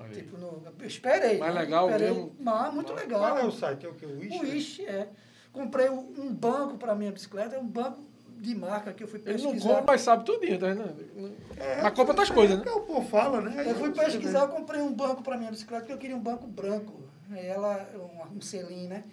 Aí. 0.00 0.14
Tipo, 0.14 0.38
no, 0.38 0.62
eu 0.78 0.86
esperei. 0.86 1.38
Mais 1.38 1.54
né? 1.54 1.60
legal 1.60 1.90
esperei, 1.90 2.10
mesmo? 2.10 2.36
Mas 2.40 2.74
muito 2.74 2.92
Mas 2.92 3.02
legal. 3.02 3.20
Qual 3.20 3.38
é 3.38 3.44
o 3.44 3.52
site? 3.52 3.86
É 3.86 3.88
o 3.88 3.94
que? 3.94 4.06
O 4.06 4.18
Wish? 4.18 4.36
O 4.36 4.40
Wish, 4.40 4.86
é. 4.86 5.08
Comprei 5.52 5.88
um 5.90 6.32
banco 6.32 6.78
para 6.78 6.94
minha 6.94 7.12
bicicleta, 7.12 7.56
é 7.56 7.58
um 7.58 7.66
banco 7.66 8.00
de 8.38 8.54
marca 8.54 8.92
que 8.94 9.02
eu 9.02 9.08
fui 9.08 9.18
Ele 9.20 9.32
pesquisar. 9.34 9.52
não 9.52 9.60
compra, 9.60 9.84
mas 9.92 10.00
sabe 10.00 10.24
tudinho, 10.24 10.58
tá 10.58 10.68
vendo? 10.68 11.34
É, 11.56 11.82
Mas 11.82 11.92
compra 11.92 12.12
outras 12.12 12.30
coisas, 12.30 12.56
É 12.56 12.58
né? 12.58 12.64
que 12.64 12.70
o 12.70 12.80
povo 12.80 13.06
fala, 13.06 13.40
né? 13.42 13.70
Eu 13.70 13.74
fui 13.74 13.90
pesquisar, 13.92 14.40
eu 14.40 14.48
vê. 14.48 14.54
comprei 14.54 14.80
um 14.80 14.92
banco 14.92 15.22
para 15.22 15.36
minha 15.36 15.50
bicicleta, 15.50 15.82
porque 15.82 15.92
eu 15.92 15.98
queria 15.98 16.16
um 16.16 16.20
banco 16.20 16.46
branco. 16.46 17.02
Ela, 17.32 17.86
um, 18.32 18.36
um 18.36 18.40
selim, 18.40 18.86
né? 18.88 19.04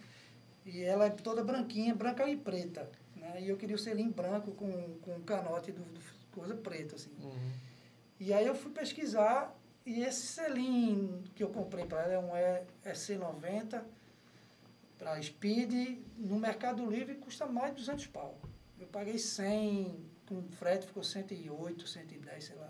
E 0.66 0.82
ela 0.82 1.06
é 1.06 1.10
toda 1.10 1.44
branquinha, 1.44 1.94
branca 1.94 2.28
e 2.30 2.38
preta. 2.38 2.90
Né? 3.30 3.42
E 3.42 3.50
eu 3.50 3.58
queria 3.58 3.76
o 3.76 3.80
selim 3.80 4.10
branco 4.10 4.52
com, 4.52 4.98
com 5.02 5.16
um 5.16 5.22
canote 5.22 5.72
do, 5.72 5.82
do 5.82 6.00
coisa 6.32 6.56
preta, 6.56 6.96
assim. 6.96 7.12
Uhum. 7.22 7.52
E 8.20 8.34
aí 8.34 8.46
eu 8.46 8.56
fui 8.56 8.72
pesquisar 8.72 9.56
e 9.86 10.02
esse 10.02 10.28
selim 10.28 11.24
que 11.36 11.44
eu 11.44 11.50
comprei 11.50 11.86
para 11.86 12.02
ela 12.04 12.14
é 12.14 12.20
um 12.20 12.36
E- 12.36 12.64
EC90 12.92 13.84
para 14.98 15.22
Speed, 15.22 16.00
no 16.18 16.40
Mercado 16.40 16.86
Livre 16.90 17.16
custa 17.16 17.46
mais 17.46 17.72
de 17.72 17.78
200 17.82 18.08
pau. 18.08 18.38
Eu 18.80 18.88
paguei 18.88 19.18
100, 19.18 19.96
com 20.28 20.42
frete 20.52 20.88
ficou 20.88 21.04
108, 21.04 21.88
110, 21.88 22.44
sei 22.44 22.56
lá, 22.56 22.70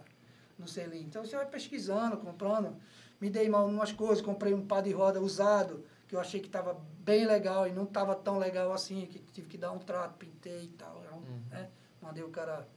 no 0.59 0.67
selim. 0.67 1.01
Então 1.01 1.25
você 1.25 1.35
vai 1.35 1.45
pesquisando, 1.45 2.17
comprando. 2.17 2.75
Me 3.19 3.29
dei 3.29 3.49
mal 3.49 3.69
em 3.69 3.73
umas 3.73 3.91
coisas, 3.91 4.21
comprei 4.23 4.53
um 4.53 4.65
par 4.65 4.83
de 4.83 4.91
roda 4.91 5.21
usado, 5.21 5.85
que 6.07 6.15
eu 6.15 6.19
achei 6.19 6.39
que 6.39 6.47
estava 6.47 6.79
bem 6.99 7.25
legal 7.25 7.67
e 7.67 7.71
não 7.71 7.83
estava 7.83 8.15
tão 8.15 8.37
legal 8.37 8.71
assim, 8.71 9.05
que 9.05 9.19
tive 9.19 9.47
que 9.47 9.57
dar 9.57 9.71
um 9.71 9.79
trato, 9.79 10.15
pintei 10.17 10.63
e 10.63 10.67
tal. 10.69 11.01
né? 11.51 11.69
Mandei 12.01 12.23
o 12.23 12.29
cara 12.29 12.67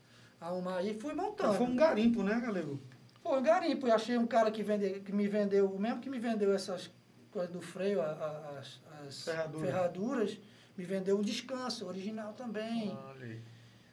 arrumar 0.41 0.83
e 0.83 0.95
fui 0.99 1.15
montando. 1.15 1.55
Foi 1.55 1.67
um 1.67 1.77
garimpo, 1.77 2.23
né, 2.23 2.41
galego? 2.41 2.81
Foi 3.23 3.39
um 3.39 3.43
garimpo. 3.43 3.87
Eu 3.87 3.95
achei 3.95 4.17
um 4.19 4.27
cara 4.27 4.51
que, 4.51 4.63
vende, 4.63 5.01
que 5.01 5.13
me 5.13 5.29
vendeu, 5.29 5.67
o 5.71 5.79
mesmo 5.79 6.01
que 6.01 6.09
me 6.11 6.19
vendeu 6.19 6.53
essas 6.53 6.91
coisas 7.31 7.53
do 7.53 7.61
freio, 7.61 8.01
a- 8.01 8.07
a- 8.07 8.59
as, 8.59 8.81
as 9.07 9.23
Ferradura. 9.23 9.67
ferraduras, 9.67 10.39
me 10.77 10.85
vendeu 10.85 11.17
um 11.19 11.23
descanso 11.23 11.87
original 11.87 12.33
também, 12.33 12.97
Olha 13.09 13.39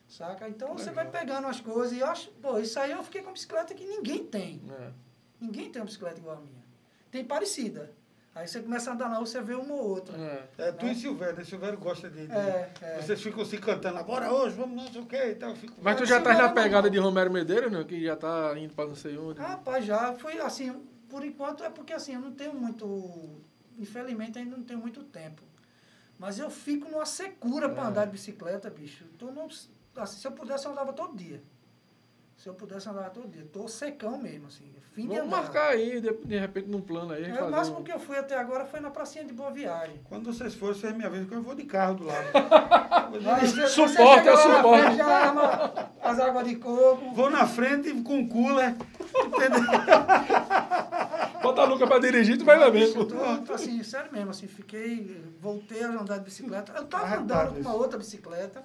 saca? 0.08 0.48
Então 0.48 0.70
você 0.76 0.90
Legal. 0.90 1.04
vai 1.04 1.20
pegando 1.20 1.48
as 1.48 1.60
coisas 1.60 1.92
e 1.92 2.00
eu 2.00 2.08
acho, 2.08 2.32
pô, 2.42 2.58
isso 2.60 2.80
aí 2.80 2.92
eu 2.92 3.04
fiquei 3.04 3.22
com 3.22 3.28
uma 3.28 3.34
bicicleta 3.34 3.76
que 3.76 3.86
ninguém 3.86 4.26
tem. 4.26 4.62
É. 4.72 4.92
Ninguém 5.40 5.70
tem 5.70 5.82
uma 5.82 5.86
bicicleta 5.86 6.18
igual 6.20 6.38
a 6.38 6.40
minha. 6.42 6.64
Tem 7.12 7.26
parecida. 7.26 7.92
Aí 8.38 8.48
você 8.48 8.60
começa 8.62 8.92
a 8.92 8.94
andar 8.94 9.10
na 9.10 9.16
rua, 9.18 9.26
você 9.26 9.42
vê 9.42 9.56
uma 9.56 9.74
ou 9.74 9.90
outra. 9.90 10.16
É. 10.18 10.48
É, 10.68 10.72
tu 10.72 10.86
e 10.86 10.94
Silvério, 10.94 11.36
né? 11.36 11.44
Silvério 11.44 11.78
gosta 11.80 12.08
de. 12.10 12.28
de- 12.28 12.32
É, 12.32 12.72
é. 12.82 13.02
Vocês 13.02 13.22
ficam 13.22 13.44
se 13.44 13.58
cantando, 13.58 13.98
agora 13.98 14.32
hoje, 14.32 14.56
vamos 14.56 14.76
não 14.84 14.92
sei 14.92 15.02
o 15.02 15.06
quê 15.06 15.38
e 15.40 15.44
eu 15.44 15.56
Fico... 15.56 15.74
Mas 15.82 15.98
tu 15.98 16.06
já 16.06 16.22
tá 16.22 16.34
na 16.34 16.40
não, 16.42 16.48
não. 16.50 16.54
pegada 16.54 16.90
de 16.90 16.98
Romero 17.00 17.32
Medeiros, 17.32 17.72
né? 17.72 17.84
Que 17.84 18.04
já 18.04 18.16
tá 18.16 18.54
indo 18.58 18.74
pra 18.76 18.86
não 18.86 18.96
sei 18.96 19.18
onde. 19.18 19.40
Rapaz, 19.40 19.84
já 19.86 20.14
foi 20.14 20.40
assim, 20.40 20.72
por 21.10 21.26
enquanto 21.26 21.64
é 21.64 21.70
porque 21.70 21.94
assim, 21.94 22.14
eu 22.14 22.22
não 22.22 22.32
tenho 22.32 22.54
muito, 22.54 22.86
infelizmente 23.80 24.38
ainda 24.38 24.56
não 24.56 24.64
tenho 24.64 24.80
muito 24.80 25.04
tempo. 25.04 25.42
Mas 26.20 26.38
eu 26.40 26.50
fico 26.50 26.90
numa 26.90 27.06
secura 27.06 27.70
para 27.70 27.84
É. 27.84 27.88
andar 27.88 28.06
de 28.06 28.12
bicicleta, 28.12 28.70
bicho. 28.70 29.04
Tô 29.18 29.28
num, 29.32 29.48
assim, 29.96 30.18
se 30.20 30.28
eu 30.28 30.32
pudesse 30.32 30.66
eu 30.66 30.72
andava 30.72 30.94
todo 30.94 31.16
dia. 31.16 31.42
Se 32.38 32.48
eu 32.48 32.54
pudesse 32.54 32.86
eu 32.88 32.94
andava 32.94 33.10
todo 33.10 33.28
dia. 33.28 33.46
Tô 33.52 33.68
secão 33.68 34.18
mesmo, 34.18 34.46
assim. 34.48 34.72
Fim 34.94 35.04
de 35.04 35.08
Vamos 35.10 35.24
andar. 35.26 35.38
marcar 35.42 35.70
aí, 35.70 36.00
de, 36.00 36.12
de 36.24 36.38
repente, 36.40 36.68
num 36.70 36.82
plano 36.82 37.14
aí. 37.14 37.24
É, 37.26 37.30
fazer 37.34 37.42
o 37.44 37.52
máximo 37.52 37.80
um- 37.80 37.84
que 37.84 37.92
eu 37.92 38.00
fui 38.00 38.18
até 38.18 38.38
agora 38.38 38.64
foi 38.66 38.80
na 38.80 38.90
pracinha 38.92 39.26
de 39.26 39.34
Boa 39.34 39.52
Viagem. 39.52 40.00
Quando 40.06 40.32
vocês 40.32 40.54
forem, 40.56 40.76
vocês 40.76 40.96
me 40.96 41.04
avisam 41.04 41.26
que 41.28 41.34
eu 41.36 41.42
vou 41.42 41.56
de 41.56 41.64
carro 41.66 41.96
do 41.96 42.06
lado. 42.06 42.28
Mas 43.24 43.52
você- 43.52 43.62
você 43.62 43.68
Suporte, 43.70 44.28
é 44.28 44.32
na 44.32 44.38
suporte. 44.38 44.82
frente, 44.84 44.98
Já 44.98 45.06
arma 45.08 45.90
as 46.02 46.20
águas 46.20 46.48
de 46.48 46.56
coco. 46.58 47.12
vou 47.14 47.30
na 47.30 47.46
frente 47.48 47.92
com 48.04 48.20
o 48.22 48.30
cooler. 48.30 48.76
Entendeu? 49.26 49.62
Bota 51.42 51.62
a 51.62 51.66
Luca 51.66 51.88
pra 51.88 52.00
dirigir, 52.00 52.38
tu 52.38 52.46
vai 52.46 52.60
lá 52.60 52.70
mesmo. 52.72 53.02
eu 53.02 53.08
tô, 53.46 53.54
assim, 53.54 53.82
sério 53.84 54.12
mesmo, 54.12 54.30
assim, 54.32 54.48
fiquei, 54.48 55.24
voltei 55.40 55.84
a 55.84 55.90
andar 55.90 56.18
de 56.18 56.26
bicicleta. 56.26 56.74
Eu 56.76 56.86
tava 56.86 57.04
Arretado 57.06 57.24
andando 57.34 57.54
com 57.56 57.62
uma 57.62 57.74
outra 57.74 57.98
bicicleta, 57.98 58.64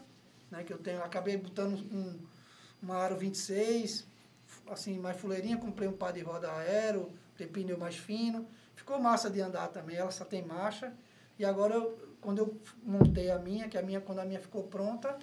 né, 0.51 0.63
que 0.65 0.73
eu 0.73 0.79
tenho, 0.79 1.03
acabei 1.03 1.37
botando 1.37 1.75
um, 1.93 2.19
uma 2.83 2.97
Aro 2.97 3.17
26, 3.17 4.05
assim, 4.71 4.99
mais 4.99 5.17
fuleirinha, 5.17 5.57
comprei 5.57 5.89
um 5.89 5.93
par 5.93 6.13
de 6.13 6.21
roda 6.21 6.51
aero, 6.53 7.11
tem 7.37 7.47
pneu 7.47 7.79
mais 7.79 7.97
fino, 7.97 8.47
ficou 8.75 8.99
massa 9.01 9.31
de 9.31 9.41
andar 9.41 9.69
também, 9.69 9.97
ela 9.97 10.11
só 10.11 10.25
tem 10.25 10.43
marcha, 10.43 10.93
E 11.39 11.45
agora, 11.47 11.75
eu- 11.75 11.99
quando 12.21 12.39
eu 12.39 12.57
montei 12.85 13.31
a 13.31 13.39
minha, 13.39 13.67
que 13.69 13.77
a 13.79 13.83
minha, 13.83 14.01
quando 14.01 14.19
a 14.21 14.25
minha 14.25 14.39
ficou 14.39 14.63
pronta, 14.65 15.17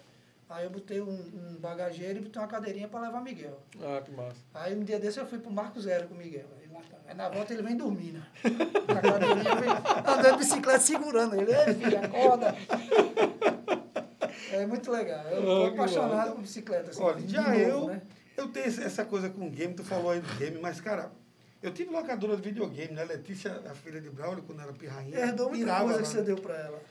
aí 0.49 0.65
eu 0.65 0.69
botei 0.71 0.99
um, 0.99 1.07
um 1.07 1.55
bagageiro 1.59 2.17
e 2.19 2.21
botei 2.23 2.41
uma 2.41 2.47
cadeirinha 2.47 2.87
para 2.89 3.01
levar 3.01 3.21
Miguel. 3.21 3.57
Ah, 3.79 4.01
que 4.03 4.11
massa. 4.11 4.35
Aí 4.53 4.75
um 4.75 4.83
dia 4.83 4.99
desse 4.99 5.19
eu 5.19 5.25
fui 5.27 5.37
pro 5.39 5.51
Marco 5.51 5.79
Zero 5.79 6.07
com 6.07 6.15
o 6.15 6.17
Miguel. 6.17 6.47
Aí, 7.07 7.15
na 7.15 7.29
volta 7.29 7.53
ele 7.53 7.61
vem 7.61 7.77
dormir, 7.77 8.11
né? 8.13 8.23
Na 8.93 9.01
cadeirinha, 9.01 9.55
vem 9.55 9.69
andando 9.69 10.31
de 10.31 10.37
bicicleta 10.39 10.79
segurando 10.79 11.35
ele. 11.35 11.51
Ei, 11.53 11.73
filho, 11.75 11.99
acorda. 12.03 12.55
É 14.59 14.65
muito 14.65 14.91
legal. 14.91 15.23
Eu 15.25 15.41
tô 15.43 15.63
Ah, 15.63 15.67
apaixonado 15.69 16.31
por 16.33 16.41
bicicleta. 16.41 16.91
Assim, 16.91 17.01
Olha, 17.01 17.27
já 17.27 17.43
novo, 17.43 17.55
eu, 17.59 17.85
né? 17.87 18.01
eu 18.37 18.47
tenho 18.49 18.65
essa 18.65 19.05
coisa 19.05 19.29
com 19.29 19.49
game, 19.49 19.73
tu 19.73 19.83
falou 19.83 20.11
aí 20.11 20.19
do 20.19 20.35
game, 20.37 20.59
mas, 20.59 20.81
cara, 20.81 21.11
eu 21.61 21.71
tive 21.73 21.91
locadora 21.91 22.35
de 22.35 22.41
videogame, 22.41 22.93
né? 22.93 23.03
Letícia, 23.05 23.61
a 23.69 23.73
filha 23.73 24.01
de 24.01 24.09
Braulio, 24.09 24.43
quando 24.43 24.61
era 24.61 24.73
pirrainha. 24.73 25.17
Herdou 25.17 25.49
muita 25.49 25.79
coisa 25.79 25.95
lá. 25.95 26.01
que 26.01 26.07
você 26.07 26.21
deu 26.21 26.35
pra 26.37 26.55
ela. 26.57 26.81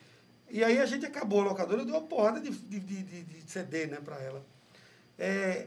E 0.50 0.64
aí 0.64 0.78
a 0.78 0.86
gente 0.86 1.04
acabou 1.04 1.42
a 1.42 1.44
locadora, 1.44 1.82
eu 1.82 1.84
dei 1.84 1.94
uma 1.94 2.02
porrada 2.06 2.40
de, 2.40 2.50
de, 2.50 2.80
de, 2.80 3.02
de- 3.02 3.22
de 3.24 3.50
CD, 3.50 3.86
né, 3.86 3.98
pra 4.02 4.16
ela. 4.22 4.42
É, 5.18 5.66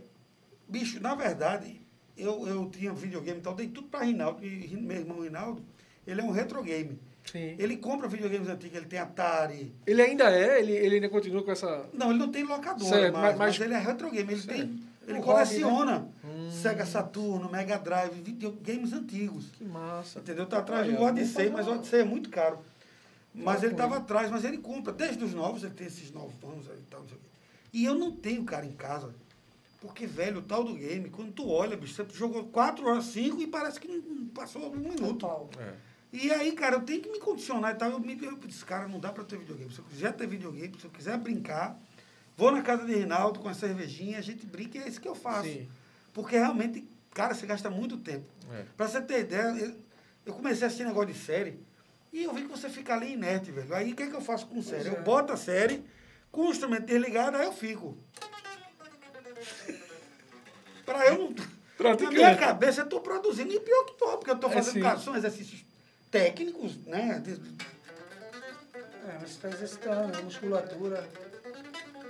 bicho, 0.68 1.00
na 1.00 1.14
verdade, 1.14 1.80
eu, 2.18 2.48
eu 2.48 2.68
tinha 2.70 2.92
videogame 2.92 3.40
e 3.40 3.42
tal, 3.44 3.54
dei 3.54 3.68
tudo 3.68 3.88
pra 3.90 4.02
Rinaldo, 4.04 4.44
e 4.44 4.76
meu 4.76 4.98
irmão 4.98 5.22
Rinaldo, 5.22 5.64
ele 6.08 6.20
é 6.22 6.24
um 6.24 6.32
retro 6.32 6.64
game. 6.64 7.00
Sim. 7.24 7.56
Ele 7.60 7.78
compra 7.78 8.08
videogames 8.08 8.48
antigos, 8.50 8.78
ele 8.78 8.86
tem 8.88 9.00
Atari. 9.00 9.74
Ele 9.86 10.02
ainda 10.02 10.30
é? 10.32 10.60
Ele, 10.60 10.72
ele 10.74 10.96
ainda 10.96 11.10
continua 11.10 11.44
com 11.44 11.52
essa. 11.52 11.86
Não, 11.94 12.10
ele 12.10 12.20
não 12.20 12.32
tem 12.32 12.44
locadora, 12.44 12.90
Certo, 12.90 13.14
mais, 13.14 13.38
mas- 13.38 13.58
mas, 13.58 13.62
ele 13.66 13.74
é 13.74 13.78
retro 13.80 14.10
game, 14.10 14.34
ele 14.34 14.42
tem. 14.44 14.80
Ele 15.08 15.18
Um 15.18 15.22
coleciona 15.22 16.08
Sega 16.62 16.86
Saturno, 16.86 17.50
Mega 17.52 17.78
Drive, 17.78 18.14
videogames 18.22 18.94
antigos. 18.94 19.46
Que 19.58 19.64
massa. 19.64 20.20
Entendeu? 20.20 20.46
Tá 20.46 20.60
atrás 20.60 20.88
do 20.88 21.02
Odyssey, 21.02 21.50
mas 21.50 21.68
o 21.68 21.72
Odyssey 21.72 22.02
é 22.02 22.04
muito 22.04 22.30
caro. 22.30 22.60
Mas 23.34 23.64
ele 23.64 23.72
estava 23.72 23.92
coisa. 23.92 24.04
atrás, 24.04 24.30
mas 24.32 24.44
ele 24.44 24.58
compra. 24.58 24.92
Desde 24.94 25.24
os 25.24 25.34
novos, 25.34 25.64
ele 25.64 25.74
tem 25.74 25.88
esses 25.88 26.12
novos 26.12 26.34
anos 26.44 26.70
aí 26.70 26.78
e 26.78 26.84
tal, 26.90 27.00
não 27.02 27.08
sei 27.08 27.18
o 27.18 27.20
quê. 27.20 27.28
E 27.74 27.86
eu 27.86 27.96
não 27.96 28.12
tenho 28.12 28.44
cara 28.44 28.66
em 28.66 28.74
casa. 28.74 29.14
Porque, 29.80 30.06
velho, 30.06 30.40
o 30.40 30.42
tal 30.44 30.64
do 30.64 30.76
game, 30.76 31.10
quando 31.10 31.32
tu 31.32 31.50
olha, 31.50 31.76
bicho, 31.76 31.96
você 31.96 32.06
jogou 32.14 32.44
4 32.46 32.86
horas, 32.88 33.06
5 33.06 33.42
e 33.42 33.48
parece 33.48 33.80
que 33.80 33.88
não 33.88 34.28
passou 34.28 34.72
um 34.72 34.76
minuto. 34.76 35.26
É. 35.60 35.74
E 36.14 36.32
aí, 36.32 36.52
cara, 36.52 36.76
eu 36.76 36.82
tenho 36.82 37.02
que 37.02 37.10
me 37.10 37.20
condicionar 37.20 37.74
e 37.74 37.78
tal. 37.78 37.92
Eu 37.92 38.00
me 38.00 38.18
eu 38.22 38.36
disse, 38.46 38.66
cara, 38.66 38.88
não 38.88 39.00
dá 39.00 39.12
pra 39.12 39.24
ter 39.24 39.38
videogame. 39.38 39.72
Se 39.72 39.80
eu 39.80 39.86
quiser 39.86 40.14
ter 40.14 40.28
videogame, 40.28 40.76
se 40.80 40.86
eu 40.86 40.92
quiser 40.92 41.18
brincar, 41.18 41.80
vou 42.38 42.52
na 42.52 42.62
casa 42.62 42.86
de 42.86 42.94
Reinaldo 42.94 43.40
com 43.40 43.48
a 43.48 43.54
cervejinha, 43.54 44.18
a 44.18 44.22
gente 44.22 44.46
brinca 44.46 44.78
e 44.78 44.82
é 44.82 44.88
isso 44.88 45.00
que 45.00 45.08
eu 45.08 45.16
faço. 45.16 45.48
Sim. 45.48 45.70
Porque 46.14 46.36
realmente, 46.38 46.86
cara, 47.14 47.34
você 47.34 47.46
gasta 47.46 47.70
muito 47.70 47.98
tempo. 47.98 48.26
É. 48.52 48.66
Pra 48.76 48.88
você 48.90 49.02
ter 49.02 49.22
ideia, 49.22 49.56
eu, 49.58 49.76
eu 50.26 50.34
comecei 50.34 50.64
a 50.64 50.68
assistir 50.68 50.86
negócio 50.86 51.14
de 51.14 51.18
série 51.20 51.58
e 52.12 52.24
eu 52.24 52.34
vi 52.34 52.42
que 52.42 52.50
você 52.50 52.70
fica 52.70 52.94
ali 52.94 53.14
inerte, 53.14 53.50
velho. 53.52 53.74
Aí 53.74 53.94
o 53.94 53.96
que, 53.96 54.04
é 54.04 54.08
que 54.08 54.16
eu 54.16 54.22
faço 54.22 54.48
com 54.48 54.62
série? 54.62 54.90
é. 54.90 54.92
Eu 54.92 55.02
boto 55.04 55.32
a 55.32 55.38
série, 55.38 55.82
com 56.30 56.42
o 56.48 56.52
instrumento 56.52 56.86
desligado, 56.88 57.38
aí 57.38 57.46
eu 57.46 57.54
fico. 57.54 57.98
Pra 60.86 61.08
eu 61.08 61.18
não. 61.18 61.36
Na 61.82 62.12
minha 62.12 62.38
cabeça 62.38 62.82
eu 62.82 62.90
tô 62.90 63.00
produzindo, 63.00 63.52
e 63.52 63.60
pior 63.60 63.86
que 63.86 63.94
tô, 63.98 64.06
porque 64.18 64.30
eu 64.30 64.38
tô 64.38 64.48
É, 64.50 64.52
fazendo, 64.52 64.74
sim. 64.74 64.82
cara, 64.82 65.00
são 65.00 65.16
exercícios 65.16 65.66
técnicos, 66.12 66.76
né? 66.86 67.24
É, 69.08 69.18
mas 69.20 69.30
você 69.30 69.36
está 69.36 69.50
exercitando, 69.50 70.18
a 70.18 70.22
musculatura. 70.22 71.10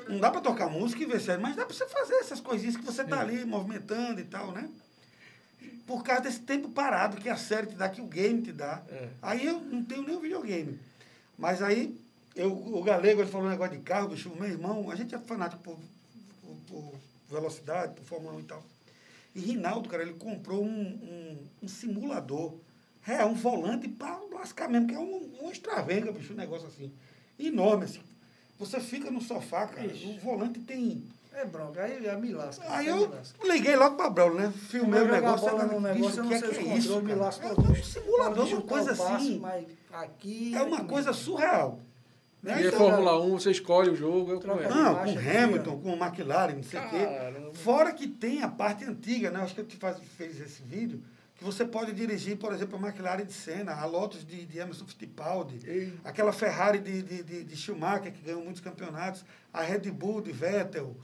Não 0.10 0.19
dá 0.19 0.32
pra 0.32 0.41
tocar 0.41 0.68
música 0.68 1.03
e 1.03 1.06
ver 1.06 1.22
série, 1.22 1.41
mas 1.41 1.56
dá 1.56 1.65
pra 1.65 1.73
você 1.73 1.88
fazer 1.88 2.15
essas 2.15 2.41
coisinhas 2.41 2.76
que 2.76 2.84
você 2.84 3.03
tá 3.03 3.22
ali 3.22 3.45
movimentando 3.45 4.19
e 4.19 4.26
tal, 4.26 4.52
né? 4.52 4.69
Por 5.86 6.03
causa 6.03 6.23
desse 6.23 6.40
tempo 6.40 6.69
parado 6.69 7.18
que 7.18 7.30
a 7.30 7.38
série 7.38 7.68
te 7.68 7.76
dá, 7.76 7.88
que 7.88 8.02
o 8.02 8.07
game 8.07 8.41
te 8.41 8.52
dá. 8.52 8.82
É. 8.90 9.10
Aí 9.22 9.45
eu 9.45 9.61
não 9.61 9.84
tenho 9.84 10.03
nem 10.03 10.15
o 10.15 10.19
videogame. 10.19 10.80
Mas 11.38 11.61
aí, 11.61 11.98
eu, 12.36 12.52
o 12.52 12.84
Galego, 12.84 13.22
ele 13.22 13.30
falou 13.30 13.48
um 13.48 13.52
negócio 13.52 13.78
de 13.78 13.84
carro, 13.84 14.10
bicho, 14.10 14.30
meu 14.36 14.49
irmão, 14.49 14.90
a 14.90 14.95
gente 14.95 15.14
é 15.14 15.19
fanático 15.19 15.61
por, 15.61 15.78
por, 16.41 16.56
por 16.68 16.94
velocidade, 17.30 17.94
por 17.94 18.03
Fórmula 18.03 18.36
1 18.36 18.40
e 18.40 18.44
tal. 18.44 18.64
E 19.36 19.40
Rinaldo, 19.40 19.88
cara, 19.88 20.03
ele 20.03 20.14
comprou 20.14 20.64
um, 20.64 20.68
um, 20.69 21.38
um 21.64 21.68
simulador. 21.68 22.53
É, 23.07 23.26
um 23.26 23.34
volante 23.34 23.88
para 23.88 24.19
lascar 24.32 24.69
mesmo, 24.69 24.88
que 24.88 24.95
é 24.95 24.99
um, 24.99 25.30
um 25.41 25.52
extravenga, 25.52 26.11
bicho, 26.11 26.34
um 26.34 26.38
negócio 26.38 26.68
assim. 26.68 26.91
Enorme, 27.40 27.86
assim. 27.86 28.02
Você 28.60 28.80
fica 28.80 29.10
no 29.10 29.22
sofá, 29.22 29.65
cara, 29.68 29.88
Ixi. 29.88 30.06
o 30.06 30.19
volante 30.19 30.60
tem... 30.60 31.03
É 31.34 31.45
bronca, 31.45 31.82
aí 31.82 32.03
já 32.03 32.18
me 32.18 32.34
lasca. 32.34 32.64
Aí 32.68 32.88
eu 32.88 33.10
lasca. 33.10 33.48
liguei 33.48 33.76
logo 33.76 33.95
pra 33.95 34.10
Braulio, 34.10 34.38
né? 34.40 34.53
Filmei 34.69 34.99
o 35.02 35.06
eu 35.06 35.11
negócio. 35.11 35.49
bola 35.49 35.64
no 35.64 35.69
bicho, 35.80 35.82
negócio, 35.82 36.19
eu 36.19 36.23
o 36.23 36.23
não 36.23 36.30
que 36.30 36.34
é 36.36 36.40
sei 36.40 36.49
que 36.49 36.60
os 36.60 36.68
é 36.68 36.78
isso, 36.78 37.02
me 37.02 37.15
lasco 37.15 37.48
É 37.48 37.53
um 37.53 37.76
simulador, 37.84 38.48
uma 38.48 38.61
coisa 38.61 38.94
o 38.94 38.98
passo, 38.98 39.14
assim. 39.15 39.40
mas 39.40 39.65
aqui... 39.94 40.53
É 40.53 40.61
uma 40.61 40.84
coisa 40.84 41.14
surreal. 41.14 41.80
Né? 42.44 42.61
E 42.61 42.65
é 42.65 42.68
Então, 42.68 42.80
Fórmula 42.80 43.23
1, 43.23 43.30
você 43.40 43.52
escolhe 43.52 43.90
o 43.91 43.95
jogo. 43.95 44.32
É 44.32 44.36
o 44.36 44.40
que 44.40 44.45
Troca 44.45 44.64
é. 44.64 44.69
Não, 44.69 44.95
com 44.95 45.02
Hamilton, 45.11 45.80
com 45.80 45.94
McLaren, 45.94 46.56
não 46.56 46.64
sei 46.64 46.80
o 46.80 46.90
quê. 46.90 47.07
Fora 47.53 47.91
que 47.94 48.07
tem 48.07 48.41
a 48.41 48.48
parte 48.48 48.84
antiga, 48.84 49.30
né? 49.30 49.41
Acho 49.41 49.53
que 49.53 49.61
eu 49.61 49.65
te 49.65 49.78
faz, 49.78 49.98
fez 50.18 50.40
esse 50.40 50.61
vídeo, 50.64 51.02
que 51.42 51.46
você 51.46 51.66
pode 51.66 51.92
dirigir, 51.92 52.38
por 52.38 52.54
exemplo, 52.54 52.78
a 52.78 52.88
McLaren 52.88 53.26
de 53.26 53.34
Senna, 53.34 53.74
a 53.74 53.84
Lotus 53.86 54.24
de, 54.24 54.46
de 54.46 54.60
Emerson 54.60 54.86
Fittipaldi, 54.86 55.60
Ei. 55.68 55.92
aquela 56.04 56.32
Ferrari 56.32 56.78
de, 56.78 57.02
de, 57.02 57.24
de, 57.24 57.44
de 57.44 57.56
Schumacher, 57.58 58.14
que 58.14 58.22
ganhou 58.22 58.44
muitos 58.44 58.62
campeonatos, 58.62 59.26
a 59.52 59.64
Red 59.64 59.90
Bull 59.90 60.22
de 60.22 60.32
Vettel, 60.32 60.96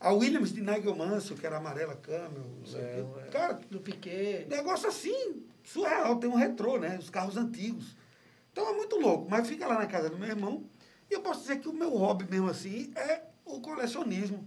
a 0.00 0.12
Williams 0.12 0.52
de 0.52 0.60
Nigel 0.60 0.96
Mansell, 0.96 1.36
que 1.36 1.46
era 1.46 1.58
amarela 1.58 1.94
Camel, 1.94 2.44
É, 2.74 3.04
é. 3.20 3.30
Cara, 3.30 3.60
Do 3.70 3.78
Piquet. 3.78 4.46
negócio 4.50 4.88
assim, 4.88 5.44
surreal, 5.62 6.16
tem 6.16 6.28
um 6.28 6.34
retrô, 6.34 6.76
né? 6.76 6.98
Os 6.98 7.08
carros 7.08 7.36
antigos. 7.36 7.96
Então 8.50 8.68
é 8.68 8.72
muito 8.72 8.96
louco, 8.96 9.28
mas 9.30 9.46
fica 9.48 9.64
lá 9.64 9.78
na 9.78 9.86
casa 9.86 10.10
do 10.10 10.18
meu 10.18 10.28
irmão. 10.28 10.64
E 11.08 11.14
eu 11.14 11.20
posso 11.20 11.42
dizer 11.42 11.60
que 11.60 11.68
o 11.68 11.72
meu 11.72 11.90
hobby 11.96 12.26
mesmo 12.28 12.48
assim 12.50 12.90
é 12.96 13.22
o 13.44 13.60
colecionismo. 13.60 14.44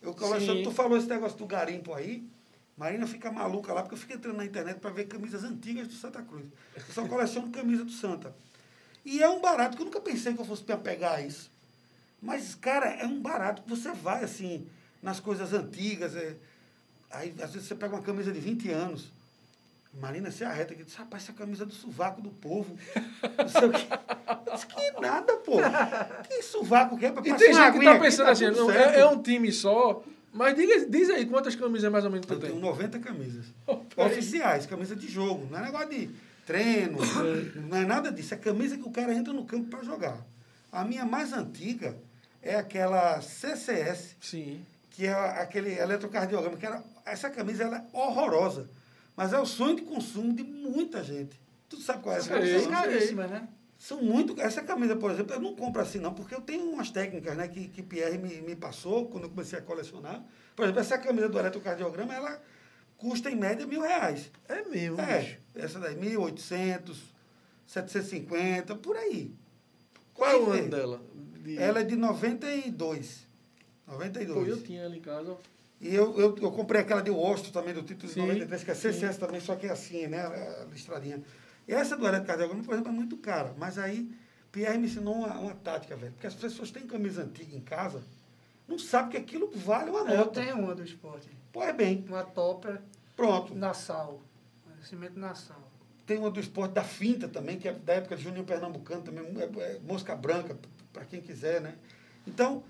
Eu 0.00 0.14
coleciono, 0.14 0.58
Sim. 0.60 0.62
tu 0.64 0.70
falou 0.70 0.96
esse 0.96 1.08
negócio 1.08 1.36
do 1.36 1.46
garimpo 1.46 1.92
aí, 1.92 2.24
Marina 2.78 3.06
fica 3.08 3.30
maluca 3.32 3.72
lá, 3.72 3.82
porque 3.82 3.96
eu 3.96 3.98
fico 3.98 4.12
entrando 4.12 4.36
na 4.36 4.44
internet 4.44 4.78
para 4.78 4.90
ver 4.90 5.06
camisas 5.06 5.42
antigas 5.42 5.88
do 5.88 5.94
Santa 5.94 6.22
Cruz. 6.22 6.46
Eu 6.76 6.94
só 6.94 7.06
coleciono 7.08 7.50
camisa 7.50 7.84
do 7.84 7.90
Santa. 7.90 8.32
E 9.04 9.20
é 9.20 9.28
um 9.28 9.40
barato, 9.40 9.76
que 9.76 9.82
eu 9.82 9.86
nunca 9.86 10.00
pensei 10.00 10.32
que 10.32 10.40
eu 10.40 10.44
fosse 10.44 10.62
pegar 10.62 11.14
a 11.14 11.20
isso. 11.20 11.50
Mas, 12.22 12.54
cara, 12.54 12.86
é 12.86 13.04
um 13.04 13.20
barato 13.20 13.62
que 13.62 13.68
você 13.68 13.90
vai, 13.92 14.22
assim, 14.22 14.66
nas 15.02 15.18
coisas 15.18 15.52
antigas. 15.52 16.14
é- 16.14 16.36
Aí, 17.10 17.34
às 17.42 17.52
vezes, 17.52 17.66
você 17.66 17.74
pega 17.74 17.96
uma 17.96 18.02
camisa 18.02 18.30
de 18.30 18.38
20 18.38 18.70
anos. 18.70 19.10
Marina 19.94 20.30
se 20.30 20.44
arreta 20.44 20.74
aqui 20.74 20.82
e 20.82 20.84
diz, 20.84 20.94
rapaz, 20.94 21.24
essa 21.24 21.32
camisa 21.32 21.64
é 21.64 21.66
do 21.66 21.72
sovaco 21.72 22.20
do 22.20 22.28
povo. 22.30 22.76
Não 23.38 23.48
sei 23.48 23.64
o 23.68 23.72
quê. 23.72 23.86
Eu 24.46 24.52
disse, 24.54 24.66
que 24.66 25.00
nada, 25.00 25.36
pô. 25.38 25.56
Que 26.28 26.42
sovaco 26.42 26.96
que 26.98 27.06
é? 27.06 27.08
E 27.08 27.12
Passar 27.12 27.24
tem 27.38 27.54
gente 27.54 27.72
que 27.78 27.84
tá 27.84 27.92
aqui, 27.92 28.00
pensando 28.00 28.26
tá 28.26 28.32
assim, 28.32 28.50
não, 28.50 28.70
é, 28.70 29.00
é 29.00 29.06
um 29.06 29.20
time 29.22 29.50
só. 29.50 30.02
Mas 30.32 30.54
diga, 30.54 30.86
diz 30.86 31.08
aí 31.10 31.26
quantas 31.26 31.54
camisas 31.54 31.90
mais 31.90 32.04
ou 32.04 32.10
menos 32.10 32.26
tu 32.26 32.34
Eu 32.34 32.40
tenho 32.40 32.52
tem. 32.52 32.62
90 32.62 32.98
camisas. 33.00 33.46
peraí. 33.94 34.10
Oficiais, 34.10 34.66
camisa 34.66 34.94
de 34.94 35.08
jogo. 35.08 35.48
Não 35.50 35.58
é 35.58 35.62
negócio 35.62 35.88
de 35.88 36.10
treino, 36.46 36.98
não 37.68 37.76
é 37.76 37.84
nada 37.84 38.12
disso. 38.12 38.34
É 38.34 38.36
camisa 38.36 38.76
que 38.76 38.86
o 38.86 38.90
cara 38.90 39.14
entra 39.14 39.32
no 39.32 39.44
campo 39.44 39.68
para 39.68 39.82
jogar. 39.82 40.24
A 40.70 40.84
minha 40.84 41.04
mais 41.04 41.32
antiga 41.32 41.96
é 42.42 42.56
aquela 42.56 43.20
CCS, 43.20 44.16
Sim. 44.20 44.60
que 44.90 45.06
é 45.06 45.12
aquele 45.12 45.72
eletrocardiograma, 45.78 46.56
que 46.56 46.66
era, 46.66 46.82
essa 47.04 47.30
camisa 47.30 47.64
ela 47.64 47.78
é 47.78 47.84
horrorosa. 47.92 48.68
Mas 49.16 49.32
é 49.32 49.38
o 49.38 49.46
sonho 49.46 49.76
de 49.76 49.82
consumo 49.82 50.32
de 50.32 50.44
muita 50.44 51.02
gente. 51.02 51.40
Tu 51.68 51.76
sabe 51.78 52.02
qual 52.02 52.14
é 52.14 52.18
essa 52.18 52.28
camisa? 52.28 52.60
São 52.60 52.70
caríssimas, 52.70 53.30
né? 53.30 53.48
São 53.78 54.02
muito. 54.02 54.38
Essa 54.40 54.60
camisa, 54.62 54.96
por 54.96 55.10
exemplo, 55.10 55.32
eu 55.34 55.40
não 55.40 55.54
compro 55.54 55.80
assim, 55.80 55.98
não, 56.00 56.12
porque 56.12 56.34
eu 56.34 56.40
tenho 56.40 56.64
umas 56.70 56.90
técnicas 56.90 57.36
né, 57.36 57.46
que, 57.46 57.68
que 57.68 57.82
Pierre 57.82 58.18
me, 58.18 58.40
me 58.40 58.56
passou 58.56 59.06
quando 59.08 59.24
eu 59.24 59.30
comecei 59.30 59.58
a 59.58 59.62
colecionar. 59.62 60.24
Por 60.56 60.64
exemplo, 60.64 60.80
essa 60.80 60.98
camisa 60.98 61.28
do 61.28 61.38
eletrocardiograma, 61.38 62.12
ela 62.12 62.42
custa 62.96 63.30
em 63.30 63.36
média 63.36 63.64
mil 63.66 63.80
reais. 63.80 64.30
É 64.48 64.62
mesmo, 64.64 65.00
É, 65.00 65.20
bicho. 65.20 65.38
essa 65.54 65.78
daí, 65.78 65.94
1.800, 65.94 66.96
750, 67.66 68.74
por 68.76 68.96
aí. 68.96 69.32
Qual 70.12 70.28
é 70.30 70.36
o 70.36 70.50
ano 70.50 70.68
dela? 70.68 71.00
De- 71.36 71.56
Ela 71.58 71.80
é 71.80 71.84
de 71.84 71.94
92. 71.94 73.26
Pô, 73.86 73.92
92. 73.92 74.48
eu 74.48 74.62
tinha 74.62 74.82
ela 74.82 74.96
em 74.96 75.00
casa. 75.00 75.36
E 75.80 75.94
eu, 75.94 76.18
eu, 76.18 76.36
eu 76.42 76.50
comprei 76.50 76.80
aquela 76.80 77.00
de 77.00 77.10
Washington 77.10 77.52
também, 77.52 77.72
do 77.72 77.82
título 77.84 78.08
de 78.08 78.14
Sim, 78.14 78.22
93, 78.22 78.64
que 78.64 78.70
é 78.72 78.74
CCS 78.74 79.16
também, 79.18 79.40
só 79.40 79.54
que 79.54 79.66
é 79.66 79.70
assim, 79.70 80.08
né? 80.08 80.20
A 80.26 80.66
listradinha. 80.72 81.22
Essa 81.68 81.96
do 81.96 82.06
eletrocardiograma, 82.06 82.64
por 82.64 82.74
exemplo, 82.74 82.90
é 82.90 82.94
muito 82.94 83.16
cara. 83.18 83.54
Mas 83.58 83.78
aí, 83.78 84.10
Pierre 84.50 84.78
me 84.78 84.86
ensinou 84.86 85.14
uma, 85.14 85.38
uma 85.38 85.54
tática, 85.54 85.94
velho. 85.96 86.12
Porque 86.12 86.26
as 86.26 86.34
pessoas 86.34 86.70
têm 86.70 86.86
camisa 86.86 87.22
antiga 87.22 87.54
em 87.56 87.60
casa, 87.60 88.02
não 88.66 88.78
sabem 88.78 89.10
que 89.10 89.16
aquilo 89.18 89.50
vale 89.54 89.90
uma 89.90 90.08
É, 90.10 90.14
Eu 90.14 90.18
nota. 90.18 90.40
tenho 90.40 90.58
uma 90.58 90.74
do 90.74 90.82
esporte. 90.82 91.28
Pois 91.52 91.74
bem, 91.76 92.04
Uma 92.08 92.24
topper 92.24 92.80
pronto. 93.16 93.54
Nassau. 93.54 94.22
Cimento 94.82 95.18
Nassau. 95.18 95.68
Tem 96.06 96.18
uma 96.18 96.30
do 96.30 96.40
esporte 96.40 96.72
da 96.72 96.84
Finta 96.84 97.28
também, 97.28 97.58
que 97.58 97.68
é 97.68 97.72
da 97.72 97.94
época 97.94 98.16
de 98.16 98.22
Juninho 98.22 98.44
Pernambucano 98.44 99.02
também, 99.02 99.24
é, 99.38 99.60
é 99.74 99.78
mosca 99.80 100.14
branca, 100.16 100.56
para 100.92 101.04
quem 101.04 101.20
quiser, 101.20 101.60
né? 101.60 101.74
Então, 102.26 102.62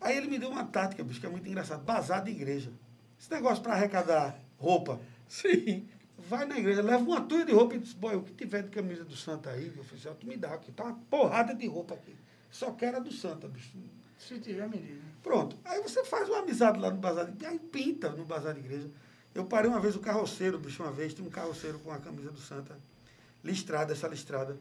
aí 0.00 0.16
ele 0.16 0.26
me 0.26 0.38
deu 0.38 0.48
uma 0.50 0.64
tática, 0.64 1.04
bicho, 1.04 1.20
que 1.20 1.26
é 1.26 1.28
muito 1.28 1.46
engraçado. 1.48 1.84
Bazar 1.84 2.24
de 2.24 2.30
igreja. 2.32 2.72
Esse 3.20 3.30
negócio 3.30 3.62
para 3.62 3.74
arrecadar 3.74 4.36
roupa. 4.58 4.98
Sim. 5.28 5.86
Vai 6.18 6.44
na 6.46 6.58
igreja, 6.58 6.82
leva 6.82 7.02
uma 7.02 7.20
tuia 7.20 7.44
de 7.44 7.52
roupa 7.52 7.74
e 7.74 7.78
diz, 7.78 7.92
boy, 7.92 8.16
o 8.16 8.22
que 8.22 8.32
tiver 8.32 8.62
de 8.62 8.70
camisa 8.70 9.04
do 9.04 9.16
Santa 9.16 9.50
aí, 9.50 9.70
meu 9.70 9.80
oficial, 9.80 10.14
tu 10.14 10.26
me 10.26 10.36
dá 10.36 10.54
aqui. 10.54 10.72
Tá 10.72 10.84
uma 10.84 10.94
porrada 11.10 11.54
de 11.54 11.66
roupa 11.66 11.94
aqui. 11.94 12.14
Só 12.50 12.70
quero 12.72 12.98
a 12.98 13.00
do 13.00 13.12
Santa, 13.12 13.48
bicho. 13.48 13.72
Se 14.18 14.38
tiver, 14.38 14.68
me 14.68 14.78
diz. 14.78 14.98
Pronto. 15.22 15.56
Aí 15.64 15.80
você 15.82 16.04
faz 16.04 16.28
uma 16.28 16.40
amizade 16.40 16.78
lá 16.78 16.90
no 16.90 16.98
bazar 16.98 17.30
de 17.30 17.44
Aí 17.44 17.58
pinta 17.58 18.10
no 18.10 18.24
bazar 18.24 18.54
de 18.54 18.60
igreja. 18.60 18.88
Eu 19.34 19.46
parei 19.46 19.70
uma 19.70 19.80
vez 19.80 19.96
o 19.96 20.00
carroceiro, 20.00 20.58
bicho, 20.58 20.82
uma 20.82 20.92
vez, 20.92 21.14
tinha 21.14 21.26
um 21.26 21.30
carroceiro 21.30 21.78
com 21.78 21.90
a 21.90 21.98
camisa 21.98 22.30
do 22.30 22.38
Santa, 22.38 22.78
listrada, 23.42 23.92
essa 23.92 24.06
listrada, 24.06 24.58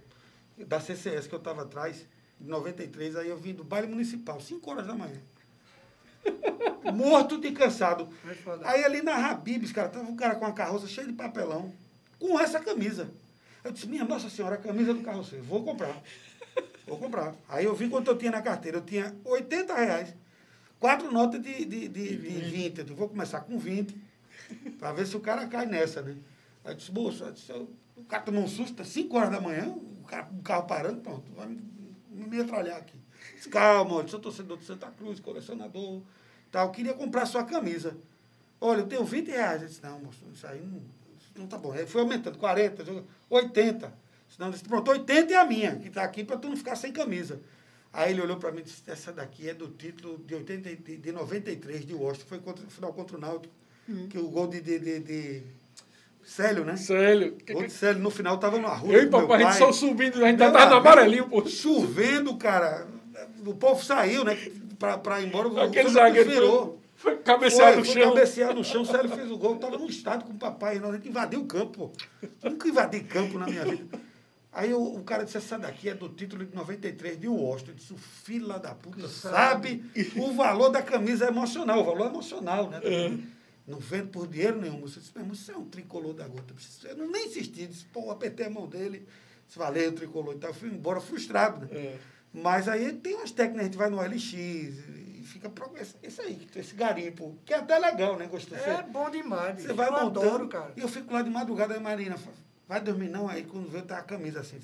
da 0.57 0.80
CCS 0.80 1.28
que 1.28 1.36
eu 1.36 1.40
estava 1.40 1.64
atrás, 1.64 2.06
em 2.40 2.45
93, 2.45 3.18
aí 3.18 3.30
eu 3.30 3.38
vim 3.38 3.53
do 3.53 3.64
baile 3.64 3.88
municipal, 3.88 4.40
5 4.40 4.69
horas 4.69 4.88
da 4.88 4.94
manhã. 4.94 5.19
Morto 6.93 7.39
de 7.39 7.52
cansado. 7.52 8.07
Foda. 8.43 8.68
Aí 8.68 8.84
ali 8.84 9.02
na 9.02 9.15
Habibs, 9.30 9.72
cara, 9.72 9.89
tava 9.89 10.10
um 10.10 10.15
cara 10.15 10.35
com 10.35 10.45
uma 10.45 10.53
carroça 10.53 10.88
cheia 10.88 11.07
de 11.07 11.14
papelão, 11.14 11.72
com 12.19 12.39
essa 12.39 12.60
camisa. 12.60 13.10
Eu 13.64 13.72
disse, 13.72 13.88
minha 13.88 14.03
Nossa 14.03 14.30
Senhora, 14.30 14.56
a 14.56 14.57
camisa 14.57 14.93
do 14.93 15.02
carroceiro, 15.02 15.43
vou 15.45 15.64
comprar. 15.64 16.02
Vou 16.88 16.98
comprar. 16.98 17.35
Aí 17.48 17.65
eu 17.65 17.76
vi 17.76 17.88
quanto 17.89 18.10
eu 18.10 18.18
tinha 18.18 18.31
na 18.31 18.41
carteira. 18.41 18.77
Eu 18.77 18.81
tinha 18.81 19.15
80 19.23 19.73
reais. 19.76 20.14
Quatro 20.80 21.11
notas 21.11 21.41
de, 21.41 21.64
de, 21.65 21.88
de, 21.88 21.88
de 21.88 22.15
20. 22.18 22.77
Eu 22.80 22.84
disse, 22.85 22.98
vou 22.98 23.07
começar 23.07 23.41
com 23.41 23.57
20. 23.57 23.95
Para 24.80 24.91
ver 24.91 25.06
se 25.06 25.15
o 25.15 25.19
cara 25.19 25.45
cai 25.48 25.65
nessa, 25.65 26.02
né? 26.02 26.15
Aí 26.65 26.72
eu 26.72 26.76
disse, 26.76 26.91
moço, 26.91 27.23
eu 27.23 27.31
disse, 27.31 27.52
eu- 27.52 27.69
o 27.95 28.03
cara 28.03 28.23
tomou 28.23 28.43
um 28.43 28.48
susto, 28.48 28.84
5 28.84 29.15
horas 29.15 29.30
da 29.31 29.39
manhã, 29.39 29.68
o, 29.68 30.03
cara, 30.07 30.27
o 30.38 30.41
carro 30.41 30.64
parando, 30.64 31.02
pronto, 31.02 31.31
vai 31.34 31.48
me, 31.48 31.61
me 32.10 32.26
metralhar 32.27 32.77
aqui. 32.77 32.95
Disse, 33.42 33.50
Calma, 33.50 34.02
eu 34.02 34.08
sou 34.08 34.20
torcedor 34.20 34.56
de 34.60 34.66
Santa 34.66 34.86
Cruz, 34.92 35.20
colecionador, 35.20 36.00
tal, 36.52 36.68
eu 36.68 36.72
queria 36.72 36.94
comprar 36.94 37.26
sua 37.26 37.44
camisa. 37.44 37.98
Olha, 38.60 38.82
eu 38.82 38.86
tenho 38.88 39.04
20 39.04 39.32
reais. 39.32 39.64
Eu 39.64 39.68
disse, 39.68 39.82
não, 39.82 40.00
moço, 40.00 40.20
isso 40.32 40.46
aí 40.46 40.62
não, 40.62 40.78
isso 41.20 41.32
não 41.36 41.48
tá 41.48 41.58
bom. 41.58 41.72
Aí 41.72 41.88
foi 41.88 42.02
aumentando, 42.02 42.38
40, 42.38 42.86
80. 43.28 43.94
Senão, 44.30 44.48
eu 44.48 44.52
disse, 44.52 44.64
pronto, 44.64 44.92
80 44.92 45.34
é 45.34 45.38
a 45.38 45.44
minha, 45.44 45.76
que 45.78 45.88
está 45.88 46.04
aqui 46.04 46.24
para 46.24 46.38
tu 46.38 46.50
não 46.50 46.56
ficar 46.56 46.76
sem 46.76 46.94
camisa. 46.94 47.40
Aí 47.92 48.12
ele 48.12 48.22
olhou 48.22 48.38
para 48.38 48.52
mim 48.52 48.60
e 48.60 48.64
disse, 48.64 48.84
essa 48.86 49.12
daqui 49.12 49.50
é 49.50 49.56
do 49.56 49.70
título 49.70 50.20
de, 50.20 50.36
80, 50.36 50.76
de, 50.76 50.98
de 50.98 51.12
93 51.12 51.84
de 51.84 51.96
Washington, 51.96 52.28
foi 52.28 52.40
contra, 52.40 52.68
final 52.68 52.94
contra 52.94 53.18
o 53.18 53.20
Náutico, 53.20 53.54
que 54.08 54.20
o 54.20 54.28
gol 54.30 54.46
de, 54.46 54.62
de, 54.62 54.78
de, 54.78 55.00
de 55.00 55.44
Célio, 56.24 56.64
né? 56.64 56.78
Célio. 56.78 57.36
O 57.50 57.54
gol 57.54 57.64
de 57.64 57.72
Célio, 57.72 58.04
no 58.04 58.12
final 58.12 58.38
tava 58.38 58.60
no 58.60 58.68
arroz. 58.68 58.94
Eu 58.94 59.02
e 59.02 59.08
papai, 59.08 59.42
a 59.42 59.50
gente 59.50 59.58
só 59.58 59.74
subindo, 59.74 60.24
a 60.24 60.28
gente 60.30 60.38
já 60.38 60.52
tava 60.52 60.70
no 60.70 60.76
amarelinho, 60.76 61.28
pô. 61.28 61.44
Chovendo, 61.48 62.38
cara. 62.38 63.01
O 63.45 63.53
povo 63.56 63.84
saiu, 63.84 64.23
né? 64.23 64.35
Pra, 64.80 64.98
pra 64.98 65.22
ir 65.22 65.27
embora. 65.27 65.48
o 65.48 65.60
Aquele 65.60 65.89
zagueiro 65.89 66.30
virou. 66.30 66.81
foi, 66.95 67.14
foi 67.15 67.23
cabeceado 67.23 67.72
Foi, 67.73 67.80
no 67.80 67.85
foi 67.85 67.93
chão. 68.02 68.14
cabeceado 68.14 68.53
no 68.56 68.64
chão, 68.64 68.81
o 68.81 68.85
Célio 68.85 69.10
fez 69.11 69.31
o 69.31 69.38
gol. 69.38 69.53
Eu 69.53 69.60
tava 69.60 69.77
no 69.77 69.88
estádio 69.88 70.27
com 70.27 70.34
o 70.34 70.38
papai, 70.38 70.80
nós 70.80 70.91
a 70.91 70.95
gente 70.98 71.10
invadiu 71.10 71.41
o 71.41 71.45
campo, 71.45 71.89
pô. 71.89 72.49
Nunca 72.49 72.68
invadi 72.68 72.99
campo 73.02 73.38
na 73.38 73.45
minha 73.45 73.65
vida. 73.65 73.99
Aí 74.53 74.73
o, 74.73 74.81
o 74.98 75.03
cara 75.03 75.23
disse, 75.23 75.38
essa 75.38 75.57
daqui 75.57 75.88
é 75.88 75.93
do 75.93 76.10
título 76.10 76.45
de 76.45 76.53
93 76.53 77.18
de 77.19 77.27
Washington. 77.27 77.72
Eu 77.72 77.76
disse, 77.76 77.93
o 77.93 77.98
fila 77.98 78.60
da 78.60 78.76
puta 78.76 79.07
sabe 79.07 79.84
o 80.18 80.34
valor 80.34 80.69
da 80.69 80.81
camisa 80.81 81.26
é 81.26 81.27
emocional, 81.30 81.80
o 81.80 81.85
valor 81.85 82.07
é 82.07 82.10
emocional, 82.10 82.69
né? 82.69 82.81
Não 83.65 83.80
vendo 83.80 84.10
por 84.10 84.27
dinheiro 84.27 84.60
nenhum. 84.60 84.81
Você 84.81 84.99
disse, 84.99 85.11
meu 85.15 85.22
irmão, 85.23 85.34
isso 85.34 85.49
é 85.52 85.56
um 85.56 85.64
tricolor 85.65 86.14
da 86.14 86.27
gota. 86.27 86.53
Eu 86.84 86.98
não 86.98 87.10
nem 87.10 87.27
insisti, 87.27 87.65
disse, 87.68 87.85
pô, 87.85 88.02
eu 88.07 88.11
apertei 88.11 88.48
a 88.48 88.49
mão 88.49 88.68
dele, 88.68 89.07
disse, 89.48 89.57
valeu, 89.57 89.93
tricolor 89.93 90.35
e 90.35 90.39
tal. 90.39 90.49
Eu 90.49 90.53
fui 90.53 90.68
embora 90.68 90.99
frustrado, 90.99 91.61
né? 91.65 91.68
É. 91.72 91.98
Mas 92.34 92.68
aí 92.68 92.94
tem 92.94 93.16
umas 93.16 93.32
técnicas, 93.32 93.62
a 93.62 93.66
gente 93.66 93.78
vai 93.78 93.90
no 93.90 94.02
LX 94.02 94.34
e 94.34 95.24
fica 95.26 95.52
esse 96.02 96.22
aí, 96.22 96.48
esse 96.56 96.76
garimpo, 96.76 97.38
que 97.45 97.53
é 97.53 97.58
até 97.58 97.78
legal, 97.78 98.18
né? 98.18 98.28
Gostou? 98.28 98.58
É 98.58 98.84
bom 98.84 99.10
demais. 99.10 99.62
Você 99.62 99.74
vai 99.74 99.88
eu 99.90 99.94
montando. 99.94 100.20
adoro, 100.28 100.48
cara. 100.48 100.72
E 100.76 100.82
eu 100.82 100.88
fico 100.88 101.14
lá 101.14 101.22
de 101.22 101.30
madrugada, 101.30 101.74
aí 101.74 101.80
Marina 101.80 102.18
fala, 102.18 102.36
vai 102.68 102.80
dormir 102.80 103.10
não? 103.10 103.28
Aí 103.28 103.44
quando 103.44 103.70
vê, 103.70 103.82
tá 103.82 103.98
a 103.98 104.02
camisa 104.03 104.40
assim. 104.40 104.60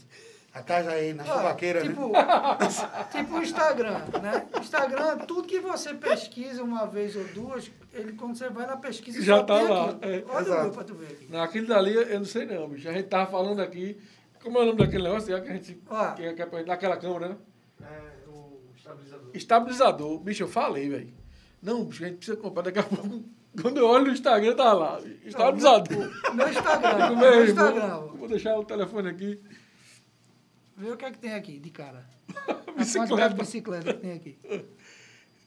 Atrás 0.53 0.87
aí, 0.87 1.13
na 1.13 1.23
Ah, 1.23 1.43
vaqueira, 1.43 1.81
tipo, 1.81 2.07
né? 2.09 2.19
tipo 3.11 3.35
o 3.35 3.43
Instagram, 3.43 3.99
né? 4.21 4.47
Instagram, 4.59 5.17
tudo 5.19 5.43
que 5.47 5.59
você 5.59 5.93
pesquisa 5.93 6.63
uma 6.63 6.87
vez 6.87 7.15
ou 7.15 7.23
duas, 7.25 7.69
ele, 7.93 8.13
quando 8.13 8.35
você 8.35 8.49
vai 8.49 8.65
na 8.65 8.77
pesquisa, 8.77 9.21
Já 9.21 9.43
tá 9.43 9.61
lá, 9.61 9.97
é. 10.01 10.23
Olha 10.27 10.41
Exato. 10.45 10.59
o 10.59 10.63
meu 10.63 10.71
pra 10.71 10.83
tu 10.83 10.95
ver 10.95 11.07
aqui. 11.07 11.27
Não, 11.29 11.41
aquele 11.41 11.67
dali 11.67 11.93
eu 11.93 12.17
não 12.17 12.25
sei 12.25 12.45
não, 12.45 12.67
bicho. 12.69 12.89
A 12.89 12.93
gente 12.93 13.07
tava 13.07 13.29
falando 13.29 13.61
aqui. 13.61 13.99
Como 14.41 14.57
é 14.57 14.61
o 14.61 14.65
nome 14.65 14.79
daquele 14.79 15.03
negócio? 15.03 15.29
Já 15.29 15.41
que 15.41 15.49
a 15.49 15.53
gente. 15.53 15.79
Ó. 15.89 16.11
Que 16.13 16.23
é, 16.23 16.33
que 16.33 16.41
é 16.41 16.63
daquela 16.63 16.97
câmera, 16.97 17.29
né? 17.29 17.37
É 17.81 18.27
o 18.29 18.59
estabilizador. 18.75 19.29
Estabilizador. 19.33 20.19
Bicho, 20.19 20.43
eu 20.43 20.47
falei, 20.47 20.89
velho. 20.89 21.13
Não, 21.61 21.85
bicho, 21.85 22.03
a 22.03 22.07
gente 22.07 22.17
precisa 22.17 22.37
comprar 22.37 22.63
daqui 22.63 22.79
a 22.79 22.83
pouco. 22.83 23.23
Quando 23.61 23.77
eu 23.77 23.87
olho 23.87 24.05
no 24.05 24.11
Instagram, 24.11 24.55
tá 24.55 24.71
lá. 24.73 25.01
Estabilizador. 25.25 26.11
Meu 26.35 26.49
Instagram, 26.49 27.09
Meu 27.15 27.17
meu 27.17 27.45
Instagram. 27.45 27.95
ó. 27.95 28.07
Vou 28.15 28.27
deixar 28.27 28.57
o 28.57 28.63
telefone 28.63 29.09
aqui. 29.09 29.41
Vê 30.75 30.91
o 30.91 30.97
que 30.97 31.05
é 31.05 31.11
que 31.11 31.17
tem 31.17 31.33
aqui, 31.33 31.57
de 31.59 31.71
cara. 31.71 32.05
Bicicleta. 32.77 33.29
de 33.29 33.35
bicicleta 33.35 33.93
que 33.95 33.99
tem 33.99 34.11
aqui. 34.13 34.37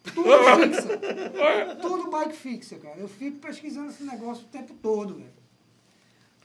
Tudo 0.02 0.28
fixa. 0.56 1.76
Tudo 1.80 2.10
bike 2.10 2.34
fixa, 2.34 2.78
cara. 2.78 2.98
Eu 2.98 3.06
fico 3.06 3.38
pesquisando 3.38 3.90
esse 3.90 4.02
negócio 4.02 4.44
o 4.44 4.48
tempo 4.48 4.74
todo, 4.82 5.14
velho. 5.14 5.39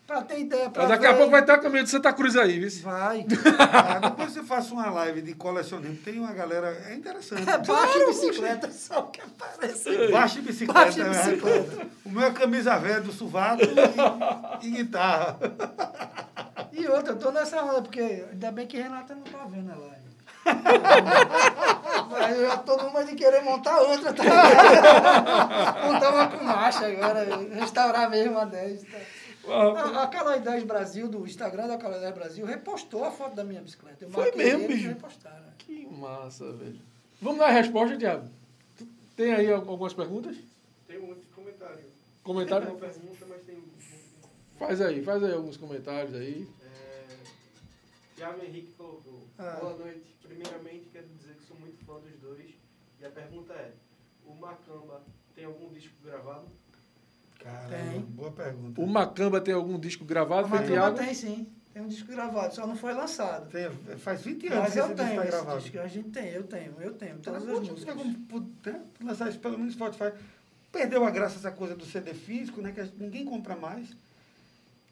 Pra 0.06 0.22
ter 0.22 0.40
ideia, 0.42 0.70
pra 0.70 0.84
Mas 0.84 0.92
daqui 0.92 1.06
a 1.08 1.12
ver- 1.14 1.18
pouco 1.18 1.32
vai 1.32 1.44
ter 1.44 1.52
a 1.54 1.58
caminho 1.58 1.84
de 1.84 1.90
Santa 1.90 2.14
Cruz 2.14 2.36
aí, 2.38 2.60
viu? 2.60 2.70
Vai. 2.84 3.26
Ah, 3.58 4.00
depois 4.10 4.32
você 4.32 4.44
faça 4.44 4.72
uma 4.74 4.90
live 4.92 5.22
de 5.22 5.34
colecionismo, 5.34 5.98
tem 5.98 6.20
uma 6.20 6.32
galera, 6.32 6.78
é 6.88 6.94
interessante. 6.94 7.50
É 7.50 7.58
baixa 7.58 8.06
bicicleta, 8.06 8.72
só 8.72 9.00
o 9.00 9.08
que 9.08 9.22
aparece. 9.22 10.08
Baixa 10.12 10.42
bicicleta. 10.42 10.80
Baixa 10.86 11.04
né? 11.04 11.10
bicicleta. 11.10 11.88
O 12.06 12.10
meu 12.12 12.24
é 12.28 12.32
camisa 12.32 12.78
velha 12.78 13.02
do 13.02 13.12
sovaco 13.12 13.62
e, 14.62 14.68
e 14.68 14.72
guitarra. 14.72 15.38
E 16.72 16.88
outra, 16.88 17.14
eu 17.14 17.18
tô 17.20 17.32
nessa 17.32 17.64
onda, 17.64 17.82
porque 17.82 18.26
ainda 18.32 18.52
bem 18.52 18.68
que 18.68 18.78
Renata 18.78 19.16
não 19.16 19.24
tá 19.24 19.46
vendo 19.50 19.72
a 19.72 19.76
live. 19.76 20.06
Mas 22.12 22.38
eu 22.38 22.48
já 22.48 22.58
tô 22.58 22.78
numa 22.78 23.04
de 23.04 23.16
querer 23.16 23.42
montar 23.42 23.80
outra, 23.82 24.14
tá? 24.14 24.24
montar 25.92 26.12
uma 26.14 26.28
com 26.28 26.44
marcha 26.44 26.86
agora, 26.86 27.26
restaurar 27.54 28.10
mesmo 28.10 28.38
a 28.38 28.46
10. 28.46 28.82
Tá? 28.84 28.98
A, 29.48 30.04
a 30.04 30.08
Calói 30.08 30.40
10 30.40 30.64
Brasil, 30.64 31.08
do 31.08 31.26
Instagram 31.26 31.68
da 31.68 31.78
Calói 31.78 32.00
10 32.00 32.16
Brasil, 32.16 32.46
repostou 32.46 33.04
a 33.04 33.12
foto 33.12 33.36
da 33.36 33.44
minha 33.44 33.62
bicicleta. 33.62 34.06
Eu 34.06 34.10
Foi 34.10 34.32
mesmo, 34.36 34.68
bicho? 34.68 34.88
repostaram. 34.88 35.46
Que 35.58 35.86
massa, 35.86 36.52
velho. 36.54 36.80
Vamos 37.22 37.40
dar 37.40 37.48
a 37.48 37.52
resposta? 37.52 37.98
Tu 38.78 38.88
Tem 39.16 39.34
aí 39.34 39.52
algumas 39.52 39.94
perguntas? 39.94 40.36
Tem 40.88 41.00
um 41.00 41.08
monte 41.08 41.22
de 41.22 41.28
comentário. 41.28 41.80
Comentário? 42.24 42.68
Tem 42.68 42.76
uma 42.76 42.82
pergunta, 42.82 43.26
mas 43.28 43.42
tem. 43.44 43.64
Faz 44.58 44.82
aí, 44.82 45.04
faz 45.04 45.24
aí 45.24 45.34
alguns 45.34 45.58
comentários 45.58 46.16
aí. 46.16 46.48
É, 46.64 47.06
Thiago 48.16 48.44
Henrique 48.44 48.72
colocou. 48.78 49.28
Ah. 49.38 49.58
Boa 49.60 49.78
noite. 49.78 50.16
Primeiramente, 50.24 50.90
quero 50.92 51.08
dizer 51.08 51.34
que 51.36 51.46
sou 51.46 51.58
muito 51.58 51.84
fã 51.86 52.00
dos 52.00 52.20
dois. 52.20 52.52
E 53.00 53.06
a 53.06 53.10
pergunta 53.10 53.54
é: 53.54 53.74
o 54.26 54.34
Macamba 54.34 55.04
tem 55.36 55.46
algum 55.46 55.70
disco 55.74 55.96
gravado? 56.04 56.48
Caramba, 57.46 57.92
Tem. 57.92 58.02
boa 58.02 58.32
pergunta. 58.32 58.82
O 58.82 58.88
Macamba 58.88 59.40
tem 59.40 59.54
algum 59.54 59.78
disco 59.78 60.04
gravado, 60.04 60.48
A 60.48 60.50
foi 60.50 60.60
Macumba 60.60 60.74
Thiago? 60.74 60.98
tem 60.98 61.14
sim, 61.14 61.48
tem 61.72 61.84
um 61.84 61.88
disco 61.88 62.08
gravado, 62.12 62.56
só 62.56 62.66
não 62.66 62.76
foi 62.76 62.94
lançado. 62.94 63.50
Tem- 63.52 63.70
faz 63.98 64.22
20 64.22 64.48
anos 64.48 64.60
Mas 64.60 64.74
que 64.74 64.80
eu 64.80 64.86
esse 64.86 64.94
disco 64.96 65.08
tenho 65.10 65.22
está 65.22 65.24
esse 65.24 65.32
gravado. 65.44 65.62
disco, 65.62 65.80
a 65.80 65.88
gente 65.88 66.10
tem, 66.10 66.30
eu 66.30 66.44
tenho, 66.44 66.74
eu 66.82 66.94
tenho, 66.94 67.16
Então, 67.18 67.34
todas 67.34 67.48
as 67.48 67.54
pode- 67.56 67.72
músicas. 67.72 67.96
como, 67.96 68.52
né, 68.66 68.82
lançar 69.04 69.30
isso 69.30 69.40
pelo 69.40 69.58
menos 69.60 69.76
no 69.76 69.86
Spotify. 69.86 70.18
Perdeu 70.72 71.06
a 71.06 71.10
graça 71.12 71.36
essa 71.38 71.52
coisa 71.52 71.76
do 71.76 71.86
CD 71.86 72.14
físico, 72.14 72.62
né? 72.62 72.72
Que 72.74 72.82
ninguém 73.02 73.24
compra 73.24 73.56
mais. 73.56 73.88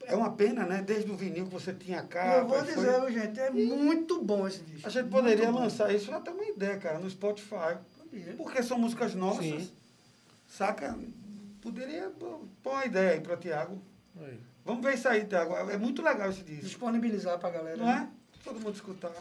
É 0.06 0.14
uma 0.14 0.30
pena, 0.32 0.64
né? 0.64 0.82
Desde 0.82 1.10
o 1.10 1.16
vinil 1.16 1.46
que 1.46 1.52
você 1.52 1.72
tinha 1.74 2.00
a 2.00 2.04
E 2.04 2.06
capa. 2.06 2.36
eu 2.38 2.46
vou 2.46 2.58
foi- 2.64 2.74
dizer, 2.74 3.12
gente, 3.12 3.40
é 3.40 3.50
muito 3.50 4.22
bom 4.22 4.46
esse 4.46 4.60
disco. 4.62 4.86
A 4.86 4.90
gente 4.90 5.08
poderia 5.10 5.44
muito 5.46 5.56
bom. 5.58 5.64
lançar 5.64 5.94
isso, 5.94 6.10
até 6.12 6.30
uma 6.30 6.44
ideia, 6.44 6.78
cara, 6.78 6.98
no 6.98 7.08
Spotify. 7.10 7.76
Podia. 7.98 8.32
Porque 8.36 8.62
são 8.62 8.78
músicas 8.78 9.14
nossas. 9.14 9.44
Sim. 9.44 9.70
Saca? 10.48 10.96
Poderia 11.64 12.12
uma 12.62 12.84
ideia 12.84 13.12
aí 13.12 13.20
para 13.22 13.38
Tiago. 13.38 13.82
Aí. 14.20 14.38
Vamos 14.66 14.84
ver 14.84 14.94
isso 14.94 15.08
aí, 15.08 15.24
Tiago. 15.26 15.54
É 15.54 15.78
muito 15.78 16.02
legal 16.02 16.28
esse 16.28 16.42
disco. 16.42 16.62
Disponibilizar 16.66 17.38
pra 17.38 17.48
galera. 17.48 17.78
Não 17.78 17.86
né? 17.86 18.12
é? 18.12 18.44
Todo 18.44 18.60
mundo 18.60 18.74
escutar. 18.74 19.14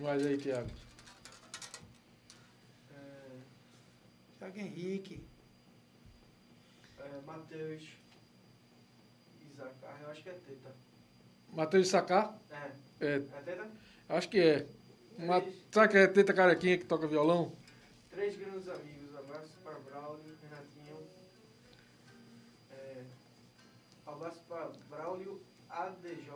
Mais 0.00 0.24
aí, 0.24 0.38
Thiago. 0.38 0.70
É, 2.90 3.36
Thiago 4.38 4.58
Henrique. 4.58 5.22
é, 6.98 7.20
Matheus 7.26 7.82
Isacar, 9.52 9.98
eu 10.02 10.10
acho 10.10 10.22
que 10.22 10.28
é 10.30 10.32
Teta. 10.32 10.74
Matheus 11.52 11.88
Sacar? 11.88 12.38
É, 12.50 13.06
É, 13.06 13.16
é 13.16 13.18
Teta? 13.20 13.70
acho 14.08 14.28
que 14.30 14.40
é. 14.40 14.66
Uma, 15.18 15.44
sabe 15.70 15.88
que 15.88 15.98
é 15.98 16.06
Teta 16.06 16.32
Carequinha 16.32 16.78
que 16.78 16.86
toca 16.86 17.06
violão? 17.06 17.52
Três 18.10 18.34
grandes 18.36 18.66
amigos. 18.68 18.97
Abraço 24.18 24.42
para 24.48 24.70
Braulio 24.90 25.40
ADJ. 25.70 26.30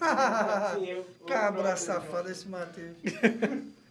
Outro 0.96 1.24
Cabra 1.26 1.76
safado 1.76 2.30
esse 2.30 2.48
Matheus. 2.48 2.96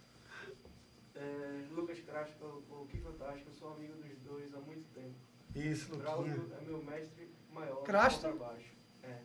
É, 1.14 1.66
Lucas 1.76 2.00
Crash 2.00 2.32
colocou, 2.40 2.88
que 2.88 2.98
fantástico, 2.98 3.48
eu 3.48 3.54
sou 3.54 3.74
amigo 3.74 3.94
dos 3.94 4.18
dois 4.26 4.52
há 4.56 4.58
muito 4.58 4.84
tempo. 4.96 5.14
Isso, 5.54 5.92
Luquinha. 5.92 6.04
Braulio 6.04 6.52
é 6.60 6.66
meu 6.66 6.84
mestre 6.84 7.30
maior 7.54 7.84
Crasto? 7.84 8.26
É. 9.04 9.18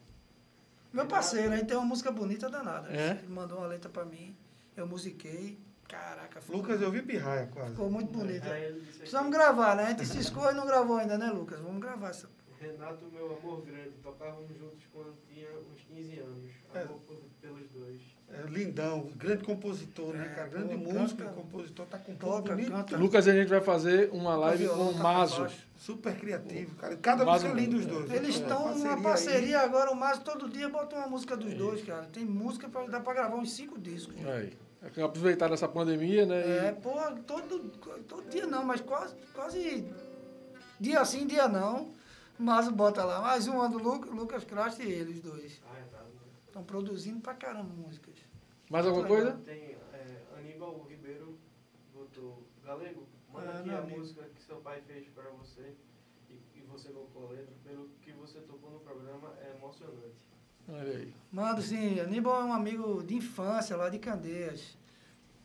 Meu 0.92 1.06
parceiro, 1.06 1.54
aí 1.54 1.64
tem 1.64 1.74
uma 1.74 1.86
música 1.86 2.12
bonita 2.12 2.50
danada. 2.50 2.94
É? 2.94 3.12
Ele 3.12 3.28
mandou 3.28 3.56
uma 3.56 3.66
letra 3.66 3.88
pra 3.88 4.04
mim, 4.04 4.36
eu 4.76 4.86
musiquei. 4.86 5.58
Caraca, 5.88 6.42
ficou, 6.42 6.58
Lucas, 6.58 6.82
eu 6.82 6.90
vi 6.90 7.00
pirraia 7.00 7.46
quase. 7.46 7.70
ficou 7.70 7.90
muito 7.90 8.12
bonita. 8.12 8.46
Disse 8.46 8.98
Precisamos 8.98 9.32
gravar, 9.32 9.74
né? 9.74 9.84
A 9.84 9.88
gente 9.88 10.04
ciscou 10.04 10.50
e 10.50 10.54
não 10.54 10.66
gravou 10.66 10.98
ainda, 10.98 11.16
né, 11.16 11.30
Lucas? 11.30 11.60
Vamos 11.60 11.80
gravar 11.80 12.10
essa. 12.10 12.28
Renato, 12.60 13.04
meu 13.12 13.36
amor 13.38 13.62
grande, 13.64 13.90
tocávamos 14.02 14.48
juntos 14.56 14.82
quando 14.92 15.14
tinha 15.32 15.48
uns 15.58 15.80
15 15.88 16.18
anos. 16.20 16.44
É. 16.74 16.80
Amor 16.82 16.98
por- 17.06 17.16
pelos 17.40 17.70
dois. 17.70 18.00
É, 18.28 18.42
lindão, 18.48 19.10
grande 19.16 19.44
compositor, 19.44 20.12
né, 20.14 20.26
É, 20.26 20.34
cara? 20.34 20.48
Grande 20.48 20.76
pô, 20.78 20.92
músico, 20.92 21.22
canta- 21.22 21.32
compositor, 21.34 21.86
tá 21.86 21.98
com 21.98 22.14
toca, 22.16 22.54
bonito, 22.54 22.72
canta. 22.72 22.96
Lucas, 22.96 23.28
a 23.28 23.32
gente 23.32 23.48
vai 23.48 23.60
fazer 23.60 24.10
uma 24.12 24.34
live 24.36 24.64
violão, 24.64 24.92
com 24.92 24.98
o 24.98 25.02
Mazo. 25.02 25.46
super 25.76 26.16
criativo, 26.18 26.74
cara. 26.76 26.96
Cada 26.96 27.24
Mazo- 27.24 27.46
música 27.46 27.60
linda 27.60 27.76
os 27.76 27.86
dois. 27.86 28.10
Eles 28.10 28.36
É, 28.36 28.40
estão 28.40 28.74
numa 28.76 28.94
aí. 28.96 29.02
parceria 29.02 29.60
agora, 29.60 29.92
o 29.92 29.94
Márcio 29.94 30.24
todo 30.24 30.48
dia 30.48 30.68
bota 30.68 30.96
uma 30.96 31.06
música 31.06 31.36
dos 31.36 31.54
dois, 31.54 31.84
cara. 31.84 32.02
Tem 32.12 32.24
música 32.24 32.68
pra 32.68 32.84
dar 32.86 33.00
pra 33.00 33.14
gravar 33.14 33.36
uns 33.36 33.52
cinco 33.52 33.78
discos. 33.78 34.16
Aí. 34.26 34.52
É 34.82 35.02
Aproveitar 35.02 35.50
essa 35.52 35.68
pandemia, 35.68 36.26
né? 36.26 36.40
e- 36.46 36.66
É, 36.66 36.72
pô, 36.72 36.90
todo, 37.26 37.70
todo 38.08 38.28
dia 38.28 38.46
não, 38.46 38.64
mas 38.64 38.80
quase, 38.80 39.14
quase 39.34 39.84
dia 40.80 41.04
sim, 41.04 41.26
dia 41.26 41.46
não. 41.48 41.94
Mas 42.38 42.68
bota 42.68 43.04
lá, 43.04 43.20
mais 43.20 43.46
uma 43.46 43.68
do 43.68 43.78
Lu- 43.78 44.12
Lucas 44.14 44.44
Craft 44.44 44.80
e 44.80 44.88
eles 44.90 45.20
dois. 45.20 45.60
Ah, 45.66 45.78
é, 45.78 45.82
tá. 45.90 46.02
Estão 46.46 46.62
produzindo 46.64 47.20
pra 47.20 47.34
caramba 47.34 47.72
músicas. 47.74 48.14
Mais 48.70 48.86
alguma 48.86 49.08
Legal. 49.08 49.22
coisa? 49.32 49.38
Tem 49.44 49.76
é, 49.92 50.22
Aníbal 50.38 50.84
Ribeiro 50.88 51.38
botou 51.94 52.42
Galego, 52.64 53.06
manda 53.32 53.50
Ah, 53.52 53.58
aqui 53.60 53.70
a 53.70 53.78
amigo. 53.78 53.98
música 53.98 54.22
que 54.34 54.42
seu 54.42 54.56
pai 54.56 54.82
fez 54.86 55.06
para 55.08 55.30
você 55.30 55.74
e, 56.30 56.34
e 56.58 56.60
você 56.62 56.88
colocou 56.90 57.28
a 57.28 57.30
letra. 57.32 57.54
Pelo 57.64 57.88
que 58.02 58.12
você 58.12 58.40
tocou 58.40 58.70
no 58.70 58.80
programa, 58.80 59.32
é 59.40 59.54
emocionante. 59.56 60.16
Olha 60.68 60.92
aí. 60.98 61.14
Mando 61.32 61.62
sim, 61.62 62.00
Aníbal 62.00 62.40
é 62.40 62.44
um 62.44 62.52
amigo 62.52 63.02
de 63.02 63.14
infância 63.14 63.76
lá 63.76 63.88
de 63.88 63.98
Candeias. 63.98 64.76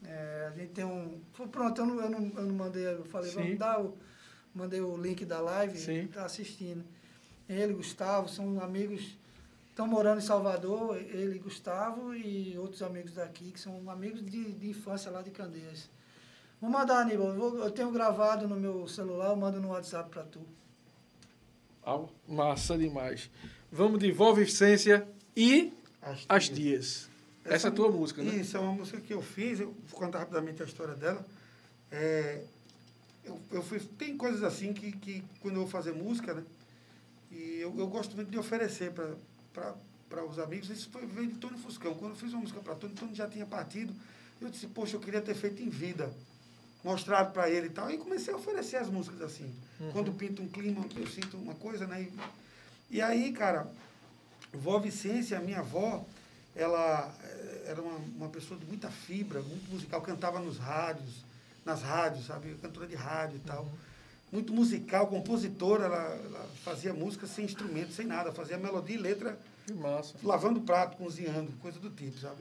É, 0.03 0.47
a 0.51 0.57
gente 0.57 0.71
tem 0.73 0.83
um. 0.83 1.21
foi 1.33 1.47
Pronto, 1.47 1.79
eu 1.79 1.85
não, 1.85 2.01
eu 2.01 2.09
não, 2.09 2.19
eu 2.19 2.43
não 2.47 2.55
mandei, 2.55 2.87
eu 2.87 3.05
falei, 3.05 3.29
Sim. 3.29 3.35
vamos 3.43 3.57
dar 3.59 3.79
o. 3.79 3.95
Mandei 4.53 4.81
o 4.81 4.97
link 4.97 5.23
da 5.25 5.39
live, 5.39 5.77
Sim. 5.77 5.93
ele 5.93 6.07
tá 6.09 6.25
assistindo. 6.25 6.83
Ele, 7.47 7.73
Gustavo, 7.73 8.27
são 8.29 8.61
amigos, 8.61 9.17
estão 9.69 9.87
morando 9.87 10.19
em 10.19 10.25
Salvador, 10.25 10.97
ele, 10.97 11.39
Gustavo 11.39 12.13
e 12.13 12.57
outros 12.57 12.81
amigos 12.81 13.13
daqui, 13.13 13.51
que 13.51 13.59
são 13.59 13.89
amigos 13.89 14.23
de, 14.25 14.51
de 14.53 14.69
infância 14.69 15.09
lá 15.11 15.21
de 15.21 15.31
Candeias. 15.31 15.89
Vou 16.59 16.69
mandar, 16.69 17.01
Aníbal, 17.01 17.29
eu, 17.29 17.35
vou- 17.35 17.57
eu 17.59 17.71
tenho 17.71 17.91
gravado 17.91 18.47
no 18.47 18.55
meu 18.55 18.87
celular, 18.87 19.29
eu 19.29 19.35
mando 19.35 19.59
no 19.59 19.69
WhatsApp 19.69 20.09
pra 20.09 20.23
tu. 20.23 20.41
Ah, 21.83 21.99
massa 22.27 22.77
demais. 22.77 23.29
Vamos 23.71 23.99
de 23.99 24.11
Volvicência 24.11 25.07
e 25.35 25.73
As 26.01 26.25
As 26.29 26.45
Tias. 26.49 26.55
Dias. 26.57 27.09
Essa 27.43 27.67
é 27.67 27.71
a 27.71 27.73
tua 27.73 27.89
música, 27.89 28.21
né? 28.21 28.35
Isso, 28.35 28.55
é 28.55 28.59
uma 28.59 28.73
música 28.73 29.01
que 29.01 29.11
eu 29.13 29.21
fiz, 29.21 29.59
eu 29.59 29.73
vou 29.87 29.99
contar 29.99 30.19
rapidamente 30.19 30.61
a 30.61 30.65
história 30.65 30.93
dela. 30.93 31.25
É, 31.91 32.43
eu, 33.23 33.39
eu 33.51 33.63
fui, 33.63 33.79
tem 33.79 34.17
coisas 34.17 34.43
assim 34.43 34.73
que, 34.73 34.91
que 34.91 35.23
quando 35.41 35.55
eu 35.55 35.61
vou 35.61 35.69
fazer 35.69 35.93
música, 35.93 36.33
né? 36.33 36.43
E 37.31 37.59
eu, 37.59 37.73
eu 37.77 37.87
gosto 37.87 38.15
muito 38.15 38.29
de 38.29 38.37
oferecer 38.37 38.91
para 38.91 40.25
os 40.25 40.39
amigos. 40.39 40.69
Isso 40.69 40.89
foi, 40.89 41.05
veio 41.05 41.27
de 41.27 41.35
Tony 41.35 41.57
Fuscão. 41.57 41.93
Quando 41.93 42.11
eu 42.11 42.17
fiz 42.17 42.33
uma 42.33 42.41
música 42.41 42.59
para 42.59 42.75
Tony, 42.75 42.93
Tony 42.93 43.15
já 43.15 43.27
tinha 43.27 43.45
partido. 43.45 43.93
Eu 44.41 44.49
disse, 44.49 44.67
poxa, 44.67 44.95
eu 44.95 44.99
queria 44.99 45.21
ter 45.21 45.35
feito 45.35 45.61
em 45.61 45.69
vida. 45.69 46.11
Mostrado 46.83 47.31
para 47.31 47.49
ele 47.49 47.67
e 47.67 47.69
tal. 47.69 47.89
E 47.89 47.97
comecei 47.97 48.33
a 48.33 48.37
oferecer 48.37 48.77
as 48.77 48.89
músicas 48.89 49.21
assim. 49.21 49.53
Quando 49.93 50.11
pinta 50.11 50.41
um 50.41 50.47
clima, 50.47 50.85
eu 50.95 51.07
sinto 51.07 51.37
uma 51.37 51.55
coisa, 51.55 51.87
né? 51.87 52.01
E, 52.89 52.97
e 52.97 53.01
aí, 53.01 53.31
cara, 53.31 53.71
vó 54.51 54.79
Vicência, 54.79 55.37
a 55.37 55.41
minha 55.41 55.59
avó, 55.59 56.05
ela 56.55 57.15
eh, 57.23 57.65
era 57.67 57.81
uma, 57.81 57.95
uma 58.17 58.29
pessoa 58.29 58.59
de 58.59 58.65
muita 58.65 58.89
fibra, 58.89 59.41
muito 59.41 59.71
musical, 59.71 60.01
cantava 60.01 60.39
nos 60.39 60.57
rádios, 60.57 61.23
nas 61.65 61.81
rádios, 61.81 62.25
sabe? 62.25 62.55
Cantora 62.61 62.87
de 62.87 62.95
rádio 62.95 63.37
e 63.37 63.47
tal. 63.47 63.67
Muito 64.31 64.53
musical, 64.53 65.07
compositora, 65.07 65.85
ela, 65.85 65.97
ela 66.25 66.49
fazia 66.63 66.93
música 66.93 67.27
sem 67.27 67.43
instrumento, 67.43 67.91
sem 67.91 68.05
nada, 68.05 68.31
fazia 68.31 68.57
melodia 68.57 68.95
e 68.95 68.99
letra 68.99 69.37
Que 69.65 69.73
massa. 69.73 70.15
lavando 70.23 70.61
prato, 70.61 70.95
cozinhando, 70.97 71.51
coisa 71.61 71.79
do 71.79 71.89
tipo, 71.89 72.17
sabe? 72.17 72.37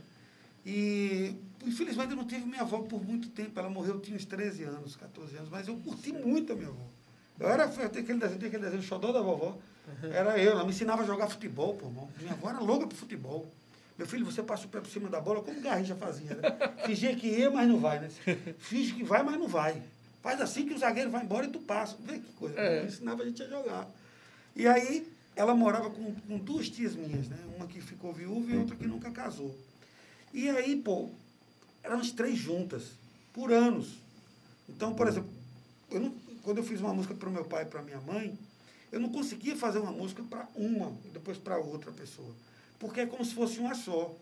E, 0.64 1.34
infelizmente, 1.64 2.10
eu 2.10 2.16
não 2.16 2.26
tive 2.26 2.44
minha 2.46 2.60
avó 2.60 2.78
por 2.82 3.02
muito 3.04 3.28
tempo. 3.30 3.58
Ela 3.58 3.68
morreu, 3.70 3.94
eu 3.94 4.00
tinha 4.00 4.16
uns 4.16 4.24
13 4.24 4.64
anos, 4.64 4.94
14 4.94 5.36
anos, 5.36 5.48
mas 5.50 5.66
eu 5.66 5.76
curti 5.78 6.12
muito 6.12 6.52
a 6.52 6.56
minha 6.56 6.68
avó. 6.68 6.86
Eu 7.38 7.48
era, 7.48 7.64
eu 7.64 7.86
aquele 7.86 8.18
desenho, 8.18 8.36
aquele 8.46 8.58
desenho, 8.58 8.82
xodó 8.82 9.10
da 9.12 9.20
vovó. 9.20 9.56
Era 10.12 10.38
eu, 10.38 10.52
ela 10.52 10.62
me 10.62 10.70
ensinava 10.70 11.02
a 11.02 11.06
jogar 11.06 11.28
futebol, 11.28 11.74
pô, 11.74 11.86
irmão. 11.86 12.08
Minha 12.20 12.32
avó 12.32 12.50
era 12.50 12.60
louca 12.60 12.86
pro 12.86 12.96
futebol. 12.96 13.50
Meu 14.00 14.06
filho, 14.06 14.24
você 14.24 14.42
passa 14.42 14.64
o 14.64 14.68
pé 14.70 14.80
por 14.80 14.88
cima 14.88 15.10
da 15.10 15.20
bola, 15.20 15.42
como 15.42 15.60
Garrincha 15.60 15.94
fazia, 15.94 16.34
né? 16.34 16.40
Fingia 16.86 17.14
que 17.14 17.26
ia, 17.26 17.50
mas 17.50 17.68
não 17.68 17.78
vai, 17.78 17.98
né? 18.00 18.08
Finge 18.58 18.94
que 18.94 19.04
vai, 19.04 19.22
mas 19.22 19.38
não 19.38 19.46
vai. 19.46 19.82
Faz 20.22 20.40
assim 20.40 20.66
que 20.66 20.72
o 20.72 20.78
zagueiro 20.78 21.10
vai 21.10 21.22
embora 21.22 21.44
e 21.44 21.50
tu 21.50 21.58
passa. 21.58 21.98
Vê 22.00 22.18
que 22.18 22.32
coisa. 22.32 22.58
É. 22.58 22.86
Ensinava 22.86 23.22
a 23.22 23.26
gente 23.26 23.42
a 23.42 23.46
jogar. 23.46 23.86
E 24.56 24.66
aí, 24.66 25.06
ela 25.36 25.54
morava 25.54 25.90
com, 25.90 26.14
com 26.14 26.38
duas 26.38 26.70
tias 26.70 26.94
minhas, 26.96 27.28
né? 27.28 27.36
Uma 27.54 27.66
que 27.66 27.78
ficou 27.82 28.10
viúva 28.10 28.50
e 28.50 28.56
outra 28.56 28.74
que 28.74 28.86
nunca 28.86 29.10
casou. 29.10 29.54
E 30.32 30.48
aí, 30.48 30.76
pô, 30.76 31.10
eram 31.82 32.00
as 32.00 32.10
três 32.10 32.38
juntas, 32.38 32.92
por 33.34 33.52
anos. 33.52 33.98
Então, 34.66 34.94
por 34.94 35.08
exemplo, 35.08 35.28
eu 35.90 36.00
não, 36.00 36.14
quando 36.42 36.56
eu 36.56 36.64
fiz 36.64 36.80
uma 36.80 36.94
música 36.94 37.14
para 37.14 37.28
o 37.28 37.32
meu 37.32 37.44
pai 37.44 37.64
e 37.64 37.66
para 37.66 37.82
minha 37.82 38.00
mãe, 38.00 38.38
eu 38.90 38.98
não 38.98 39.10
conseguia 39.10 39.54
fazer 39.56 39.78
uma 39.78 39.92
música 39.92 40.22
para 40.22 40.48
uma 40.56 40.90
e 41.04 41.08
depois 41.08 41.36
para 41.36 41.58
outra 41.58 41.92
pessoa. 41.92 42.34
Porque 42.80 43.02
é 43.02 43.06
como 43.06 43.24
se 43.24 43.34
fosse 43.34 43.60
uma 43.60 43.74
só. 43.74 44.12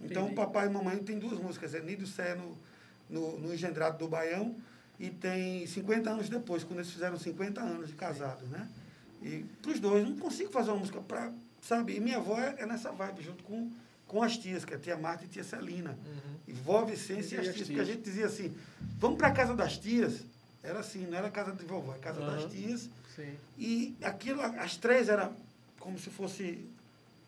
Então, 0.00 0.22
Entendi. 0.24 0.34
papai 0.36 0.66
e 0.66 0.70
mamãe 0.70 0.96
tem 0.98 1.18
duas 1.18 1.38
músicas, 1.38 1.74
é 1.74 1.80
Nido 1.80 2.06
Sé 2.06 2.34
no, 2.34 2.56
no, 3.10 3.38
no 3.38 3.54
Engendrado 3.54 3.98
do 3.98 4.08
Baião 4.08 4.56
e 4.98 5.10
tem 5.10 5.66
50 5.66 6.10
anos 6.10 6.28
depois, 6.28 6.64
quando 6.64 6.80
eles 6.80 6.90
fizeram 6.90 7.18
50 7.18 7.60
anos 7.60 7.88
de 7.88 7.94
casado, 7.94 8.44
né? 8.46 8.68
E 9.22 9.44
para 9.60 9.72
os 9.72 9.78
dois, 9.80 10.08
não 10.08 10.16
consigo 10.16 10.50
fazer 10.50 10.70
uma 10.70 10.78
música 10.78 11.00
para, 11.00 11.32
sabe? 11.62 11.96
E 11.96 12.00
minha 12.00 12.16
avó 12.16 12.38
é, 12.38 12.56
é 12.58 12.66
nessa 12.66 12.90
vibe, 12.92 13.22
junto 13.22 13.42
com, 13.44 13.70
com 14.06 14.22
as 14.22 14.38
tias, 14.38 14.64
que 14.64 14.72
é 14.72 14.76
a 14.76 14.80
tia 14.80 14.96
Marta 14.96 15.24
e 15.24 15.26
a 15.26 15.30
tia 15.30 15.44
Celina. 15.44 15.98
E 16.46 16.52
vó 16.52 16.84
Vicência 16.84 17.36
e 17.36 17.40
as 17.40 17.48
as 17.48 17.54
tias, 17.54 17.66
porque 17.68 17.80
a 17.80 17.84
tias. 17.84 17.96
gente 17.96 18.04
dizia 18.04 18.26
assim, 18.26 18.56
vamos 18.98 19.18
para 19.18 19.28
a 19.28 19.32
casa 19.32 19.54
das 19.54 19.76
tias. 19.76 20.22
Era 20.62 20.78
assim, 20.80 21.06
não 21.06 21.18
era 21.18 21.30
casa 21.30 21.52
de 21.52 21.64
vovó, 21.64 21.92
era 21.92 22.00
casa 22.00 22.20
das 22.20 22.42
Aham. 22.44 22.48
tias. 22.48 22.88
Sim. 23.14 23.34
E 23.58 23.96
aquilo, 24.02 24.40
as 24.40 24.76
três 24.76 25.08
era 25.08 25.32
como 25.80 25.98
se 25.98 26.10
fosse 26.10 26.64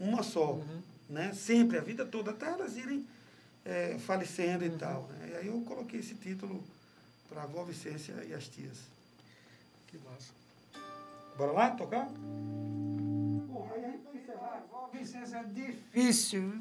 uma 0.01 0.23
só, 0.23 0.55
Uhum. 0.55 0.81
né? 1.09 1.33
Sempre, 1.35 1.79
a 1.79 1.81
vida 1.83 2.05
toda, 2.05 2.31
até 2.33 2.47
elas 2.47 2.77
irem 2.77 3.07
eh, 3.65 3.97
falecendo 4.01 4.65
Uhum. 4.65 4.75
e 4.75 4.79
tal. 4.79 5.03
Né? 5.11 5.29
E 5.33 5.37
aí 5.37 5.47
eu 5.49 5.61
coloquei 5.63 6.01
esse 6.01 6.15
título 6.15 6.65
para 7.29 7.43
a 7.43 7.47
vó 7.47 7.63
Vicência 7.63 8.15
e 8.29 8.33
as 8.35 8.49
tias. 8.49 8.79
Que 9.87 9.99
massa. 9.99 10.33
Bora 11.37 11.53
lá 11.53 11.71
tocar? 11.71 12.09
Bom, 12.09 13.71
aí 13.75 13.85
a 13.85 13.91
gente 13.91 14.03
vai 14.05 14.17
encerrar. 14.23 14.65
Vicência 14.93 15.37
é 15.37 15.45
difícil. 15.45 16.55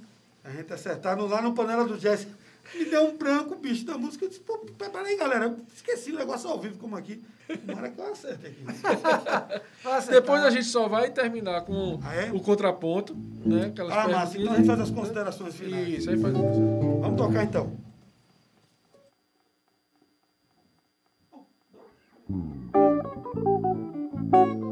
A 0.44 0.49
gente 0.52 0.72
acertar 0.74 1.18
no, 1.18 1.26
lá 1.28 1.41
no 1.41 1.53
Panela 1.53 1.86
do 1.86 1.98
Jazz. 1.98 2.28
Me 2.75 2.85
deu 2.85 3.03
um 3.05 3.17
branco, 3.17 3.55
bicho, 3.55 3.85
da 3.85 3.97
música. 3.97 4.25
Eu 4.25 4.29
disse, 4.29 4.41
pô, 4.41 4.57
peraí, 4.77 5.17
galera, 5.17 5.45
eu 5.45 5.57
esqueci 5.75 6.11
o 6.11 6.15
negócio 6.17 6.49
ao 6.49 6.59
vivo 6.59 6.77
como 6.77 6.95
aqui. 6.95 7.21
Tomara 7.65 7.89
que 7.89 7.99
eu 7.99 8.11
acerte 8.11 8.45
aqui. 8.47 8.63
Depois 10.11 10.43
a 10.43 10.49
gente 10.51 10.65
só 10.65 10.87
vai 10.87 11.09
terminar 11.09 11.61
com 11.61 11.99
Ah, 12.03 12.13
é? 12.15 12.31
o 12.31 12.39
contraponto, 12.39 13.15
né? 13.43 13.65
Aquelas 13.67 13.97
Ah, 13.97 14.07
massa, 14.07 14.37
então 14.37 14.53
a 14.53 14.57
gente 14.57 14.67
faz 14.67 14.79
as 14.81 14.91
considerações 14.91 15.55
finais. 15.55 15.87
Isso, 15.89 16.09
aí 16.11 16.17
faz. 16.19 16.33
Vamos 16.33 17.17
tocar 17.17 17.43
então. 17.43 17.75
Bora 24.31 24.55
de 24.55 24.68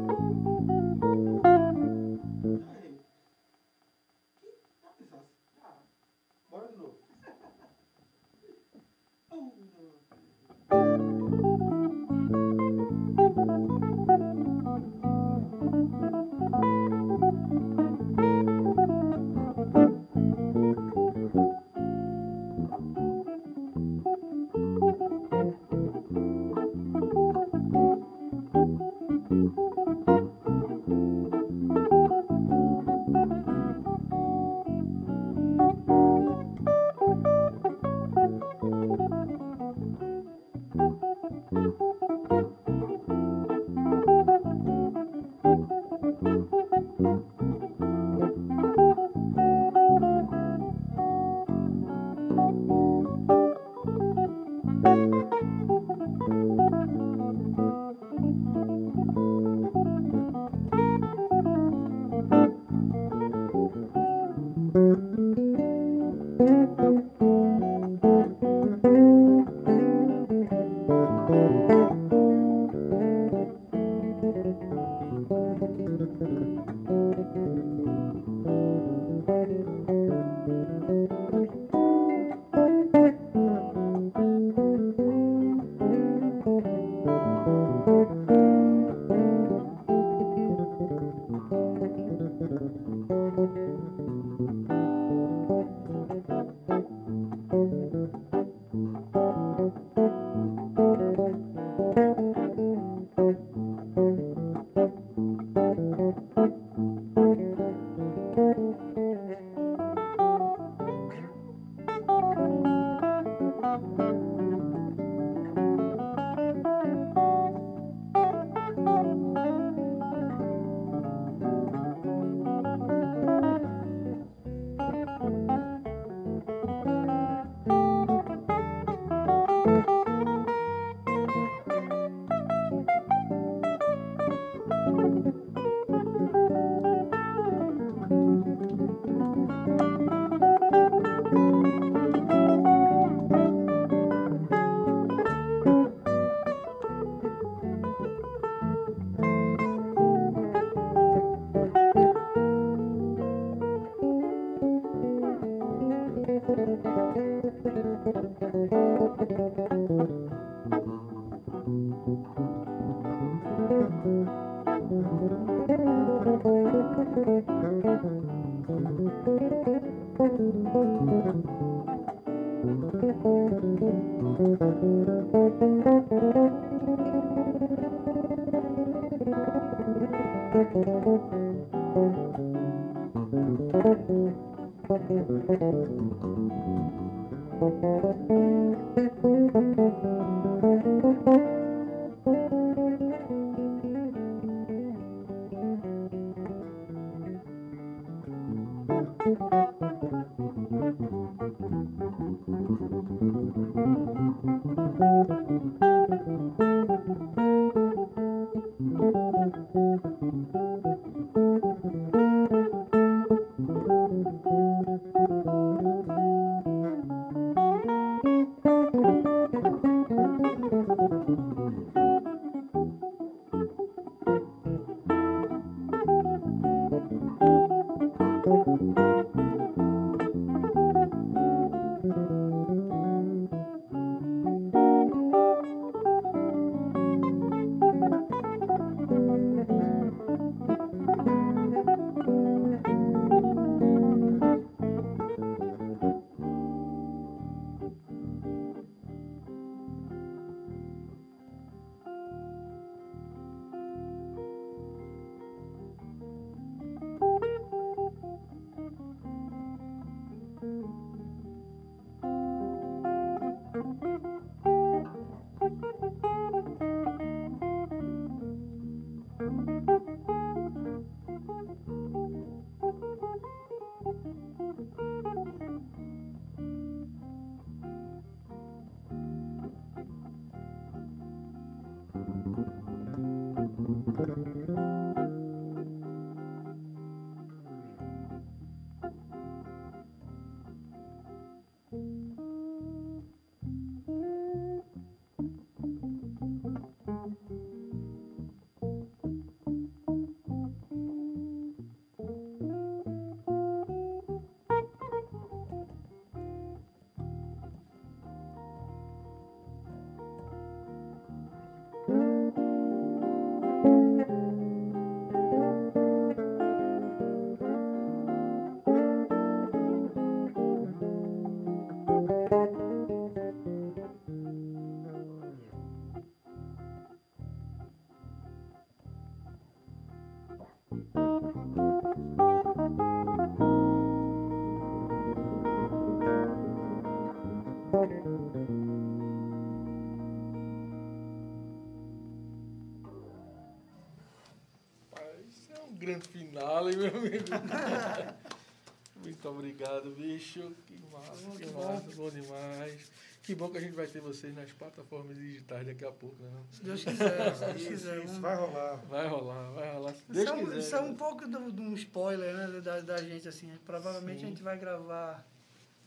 hein, 346.90 346.96
meu 346.96 347.16
amigo? 347.16 347.44
Muito 349.16 349.48
obrigado, 349.48 350.10
bicho. 350.12 350.72
Que 350.86 350.98
massa, 351.12 351.50
que 351.58 351.66
massa, 351.72 352.16
bom 352.16 352.30
demais. 352.30 353.10
Que 353.42 353.54
bom 353.54 353.68
que 353.70 353.78
a 353.78 353.80
gente 353.80 353.94
vai 353.94 354.06
ter 354.06 354.20
vocês 354.20 354.54
nas 354.54 354.70
plataformas 354.72 355.36
digitais 355.36 355.86
daqui 355.86 356.04
a 356.04 356.12
pouco, 356.12 356.40
né? 356.42 356.50
Se 356.70 356.82
Deus 356.84 357.02
quiser, 357.02 357.54
se 357.54 357.64
Deus 357.64 357.76
Isso, 357.80 357.88
quiser. 357.88 358.24
isso, 358.24 358.34
Um- 358.34 358.40
vai 358.40 358.56
rolar. 358.56 358.96
Vai 359.08 359.26
rolar, 359.26 359.70
vai 359.70 359.92
rolar. 359.94 360.12
Se 360.12 360.18
Isso 360.18 360.32
Deus 360.32 360.46
é, 360.48 360.52
um, 360.52 360.64
quiser. 360.66 360.78
isso 360.78 360.96
é 360.96 361.00
um 361.00 361.14
pouco 361.14 361.48
do- 361.48 361.72
de 361.72 361.80
um 361.80 361.94
spoiler 361.94 362.54
né, 362.54 362.80
da, 362.80 363.00
da 363.00 363.22
gente, 363.22 363.48
assim. 363.48 363.70
Provavelmente 363.86 364.40
Sim. 364.40 364.46
a 364.46 364.48
gente 364.50 364.62
vai 364.62 364.78
gravar 364.78 365.46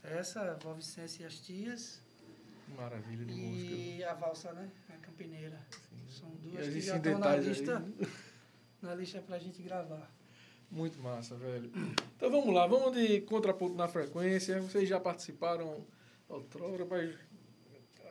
essa, 0.04 0.54
Vó 0.62 0.72
Vicência 0.72 1.24
e 1.24 1.26
as 1.26 1.34
Tias, 1.40 2.00
Maravilha 2.76 3.24
de 3.24 3.34
música. 3.34 3.74
e 3.74 4.04
a 4.04 4.14
valsa, 4.14 4.52
né? 4.52 4.70
A 4.88 4.96
Campineira. 5.04 5.58
São 6.08 6.30
E 6.44 6.48
duas 6.48 6.68
que 6.68 6.80
já 6.80 6.96
estão 6.96 7.18
na 7.18 7.36
lista, 7.36 7.78
aí. 7.78 8.08
na 8.80 8.94
lista 8.94 9.20
pra 9.20 9.38
gente 9.38 9.60
gravar. 9.62 10.08
Muito 10.72 11.02
massa, 11.02 11.36
velho. 11.36 11.70
Então 12.16 12.30
vamos 12.30 12.54
lá, 12.54 12.66
vamos 12.66 12.96
de 12.96 13.20
contraponto 13.20 13.74
na 13.74 13.86
frequência. 13.88 14.58
Vocês 14.62 14.88
já 14.88 14.98
participaram 14.98 15.84
outrora, 16.30 16.86
mas 16.86 17.14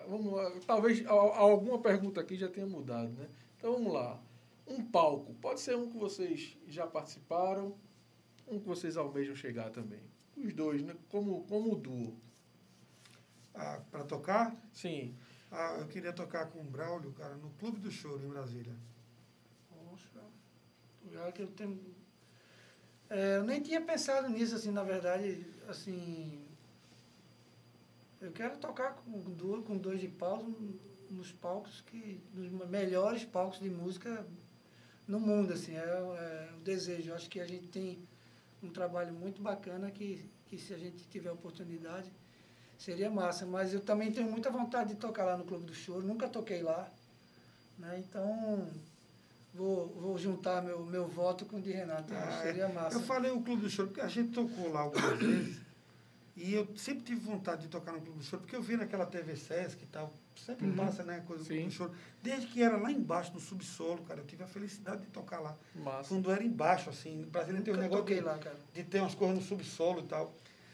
vamos 0.08 0.32
lá. 0.32 0.52
Talvez 0.68 1.04
alguma 1.08 1.80
pergunta 1.80 2.22
aqui 2.22 2.36
já 2.36 2.48
tenha 2.48 2.68
mudado, 2.68 3.12
né? 3.14 3.28
Então 3.58 3.74
vamos 3.74 3.92
lá. 3.92 4.22
Um 4.68 4.86
palco. 4.86 5.34
Pode 5.42 5.60
ser 5.60 5.76
um 5.76 5.90
que 5.90 5.98
vocês 5.98 6.56
já 6.68 6.86
participaram, 6.86 7.76
um 8.48 8.60
que 8.60 8.68
vocês 8.68 8.96
almejam 8.96 9.36
chegar 9.36 9.72
também. 9.72 10.04
Os 10.38 10.54
dois, 10.54 10.84
né? 10.84 10.96
Como, 11.10 11.44
como 11.46 11.76
duo. 11.76 12.16
Ah, 13.56 13.82
para 13.90 14.04
tocar, 14.04 14.56
Sim. 14.72 15.16
ah, 15.52 15.78
eu 15.80 15.88
queria 15.88 16.14
tocar 16.14 16.46
com 16.52 16.62
o 16.62 16.64
Braulio, 16.64 17.12
cara, 17.14 17.36
no 17.36 17.50
Clube 17.52 17.80
do 17.80 17.90
Choro, 17.92 18.24
em 18.24 18.30
Brasília. 18.30 18.76
Poxa, 19.68 20.22
lugar 21.04 21.32
que 21.34 21.42
eu 21.42 21.48
tenho. 21.48 22.01
É, 23.14 23.36
eu 23.36 23.44
nem 23.44 23.62
tinha 23.62 23.82
pensado 23.82 24.30
nisso, 24.30 24.56
assim, 24.56 24.72
na 24.72 24.84
verdade, 24.84 25.46
assim. 25.68 26.48
Eu 28.22 28.32
quero 28.32 28.58
tocar 28.58 28.94
com 28.94 29.20
dois, 29.34 29.66
com 29.66 29.78
dois 29.78 30.00
de 30.00 30.08
paus 30.08 30.46
nos 31.10 31.30
palcos 31.34 31.82
que. 31.82 32.22
nos 32.34 32.70
melhores 32.70 33.26
palcos 33.26 33.60
de 33.60 33.70
música 33.70 34.26
no 35.06 35.20
mundo, 35.20 35.52
assim, 35.52 35.76
é, 35.76 35.84
é 35.84 36.50
o 36.56 36.62
desejo. 36.62 37.10
Eu 37.10 37.16
acho 37.16 37.30
que 37.30 37.42
a 37.42 37.46
gente 37.46 37.68
tem 37.68 38.08
um 38.64 38.70
trabalho 38.70 39.14
muito 39.14 39.42
bacana 39.42 39.92
que, 39.92 40.26
que 40.46 40.58
se 40.58 40.74
a 40.74 40.78
gente 40.78 41.06
tiver 41.10 41.32
oportunidade 41.32 42.10
seria 42.78 43.10
massa. 43.10 43.46
Mas 43.46 43.74
eu 43.74 43.82
também 43.82 44.10
tenho 44.14 44.32
muita 44.32 44.50
vontade 44.50 44.94
de 44.94 44.96
tocar 44.96 45.26
lá 45.26 45.36
no 45.36 45.44
Clube 45.44 45.66
do 45.66 45.74
Choro, 45.74 46.08
nunca 46.08 46.30
toquei 46.30 46.64
lá. 46.64 46.90
Né? 47.78 48.00
Então, 48.00 48.70
vou, 49.54 49.88
vou 49.88 50.18
juntar 50.18 50.62
meu, 50.62 50.86
meu 50.86 51.08
voto 51.08 51.46
com 51.46 51.58
o 51.58 51.62
de 51.62 51.72
Renato. 51.72 52.14
Ah, 52.14 52.40
seria 52.44 52.68
massa. 52.70 52.98
Eu 52.98 53.02
falei 53.02 53.32
o 53.32 53.42
Clube 53.42 53.64
do 53.64 53.70
Choro, 53.70 53.90
porque 53.90 54.02
a 54.02 54.08
gente 54.08 54.32
tocou 54.32 54.72
lá 54.72 54.82
algumas 54.82 55.20
vezes. 55.20 55.60
E 56.36 56.54
eu 56.54 56.66
sempre 56.78 57.04
tive 57.04 57.20
vontade 57.20 57.64
de 57.64 57.68
tocar 57.68 57.92
no 57.92 58.02
Clube 58.02 58.18
do 58.20 58.24
Choro, 58.24 58.42
porque 58.42 58.56
eu 58.56 58.62
vi 58.62 58.78
naquela 58.78 59.06
TV 59.06 59.36
Sesc 59.36 59.84
e 59.84 59.88
tal. 59.88 60.12
Sempre 60.36 60.66
Uhum. 60.66 60.76
passa, 60.76 61.04
né? 61.04 61.22
Coisa 61.28 61.44
do 61.44 61.48
Clube 61.48 61.64
do 61.66 61.72
Choro. 61.72 61.92
Desde 62.24 62.48
que 62.48 62.64
era 62.64 62.78
lá 62.78 62.92
embaixo, 62.92 63.32
no 63.34 63.40
subsolo, 63.40 64.02
cara, 64.04 64.22
eu 64.22 64.26
tive 64.26 64.44
a 64.44 64.48
felicidade 64.48 65.02
de 65.02 65.08
tocar 65.08 65.40
lá. 65.40 65.56
Massa. 65.76 66.10
Quando 66.10 66.32
era 66.32 66.44
embaixo, 66.44 66.90
assim. 66.90 67.24
O 67.24 67.26
Brasília 67.28 67.62
tem 67.62 67.74
um 67.74 67.78
negócio 67.78 68.06
de, 68.06 68.20
lá, 68.22 68.38
cara. 68.40 68.56
de 68.74 68.84
ter 68.84 69.02
umas 69.02 69.14
coisas 69.14 69.38
no 69.38 69.44
subsolo 69.44 70.00
e 70.00 70.04
tal. 70.08 70.34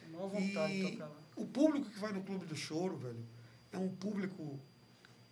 Tenho 0.10 0.28
vontade 0.30 0.74
de 0.74 0.80
E 0.86 0.91
tocar 0.91 1.06
lá. 1.06 1.16
o 1.36 1.45
público 1.45 1.90
que 1.90 1.99
vai 1.99 2.14
no 2.14 2.22
Clube 2.24 2.45
do 2.45 2.56
Choro, 2.56 2.95
velho, 2.95 3.26
é 3.74 3.78
um 3.78 3.90
público 3.90 4.58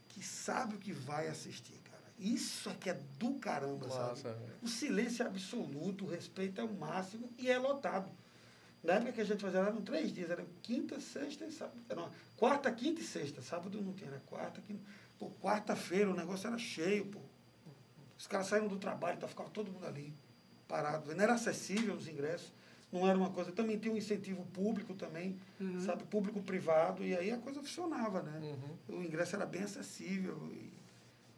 que 0.10 0.24
sabe 0.26 0.76
o 0.76 0.80
que 0.80 0.92
vai 0.92 1.28
assistir. 1.28 1.80
Isso 2.18 2.70
é 2.70 2.74
que 2.74 2.90
é 2.90 3.00
do 3.20 3.34
caramba, 3.36 3.90
sabe? 3.90 4.10
Massa, 4.10 4.34
velho. 4.34 4.54
O 4.62 4.68
silêncio 4.68 5.24
é 5.24 5.28
absoluto, 5.28 6.06
o 6.06 6.10
respeito 6.10 6.62
é 6.62 6.64
o 6.64 6.74
máximo 6.74 7.30
e 7.38 7.50
é 7.50 7.58
lotado. 7.58 8.10
Na 8.82 8.94
época 8.94 9.14
que 9.14 9.22
a 9.22 9.26
gente 9.26 9.42
fazia, 9.42 9.60
eram 9.60 9.82
três 9.82 10.14
dias, 10.14 10.30
era 10.30 10.46
quinta, 10.62 11.00
sexta 11.00 11.46
e 11.46 11.52
sábado. 11.52 11.78
Era 11.90 12.08
quarta, 12.38 12.72
quinta 12.72 13.02
e 13.02 13.04
sexta. 13.04 13.42
Sábado 13.42 13.82
não 13.82 13.94
tinha, 13.94 14.12
era 14.12 14.20
quarta, 14.28 14.62
quinta. 14.62 14.82
Pô, 15.18 15.30
quarta-feira 15.42 16.10
o 16.10 16.16
negócio 16.16 16.48
era 16.48 16.58
cheio, 16.58 17.06
pô. 17.08 17.20
Os 18.18 18.28
caras 18.28 18.48
saíram 18.48 18.68
do 18.68 18.78
trabalho, 18.78 19.18
então 19.18 19.28
ficava 19.28 19.50
todo 19.50 19.72
mundo 19.72 19.86
ali, 19.86 20.14
parado. 20.68 21.14
Não 21.14 21.24
era 21.24 21.34
acessível 21.34 21.96
os 21.96 22.08
ingressos, 22.08 22.54
não 22.92 23.08
era 23.08 23.18
uma 23.18 23.32
coisa. 23.32 23.52
Também 23.52 23.78
tinha 23.78 23.94
um 23.94 23.98
incentivo 23.98 24.46
público 24.54 24.94
também, 24.94 25.38
sabe? 25.84 26.04
Público-privado, 26.06 27.04
e 27.04 27.16
aí 27.16 27.32
a 27.32 27.38
coisa 27.38 27.62
funcionava, 27.62 28.22
né? 28.22 28.40
Uhum. 28.88 29.00
O 29.00 29.04
ingresso 29.04 29.36
era 29.36 29.46
bem 29.46 29.64
acessível. 29.64 30.48
E, 30.54 30.72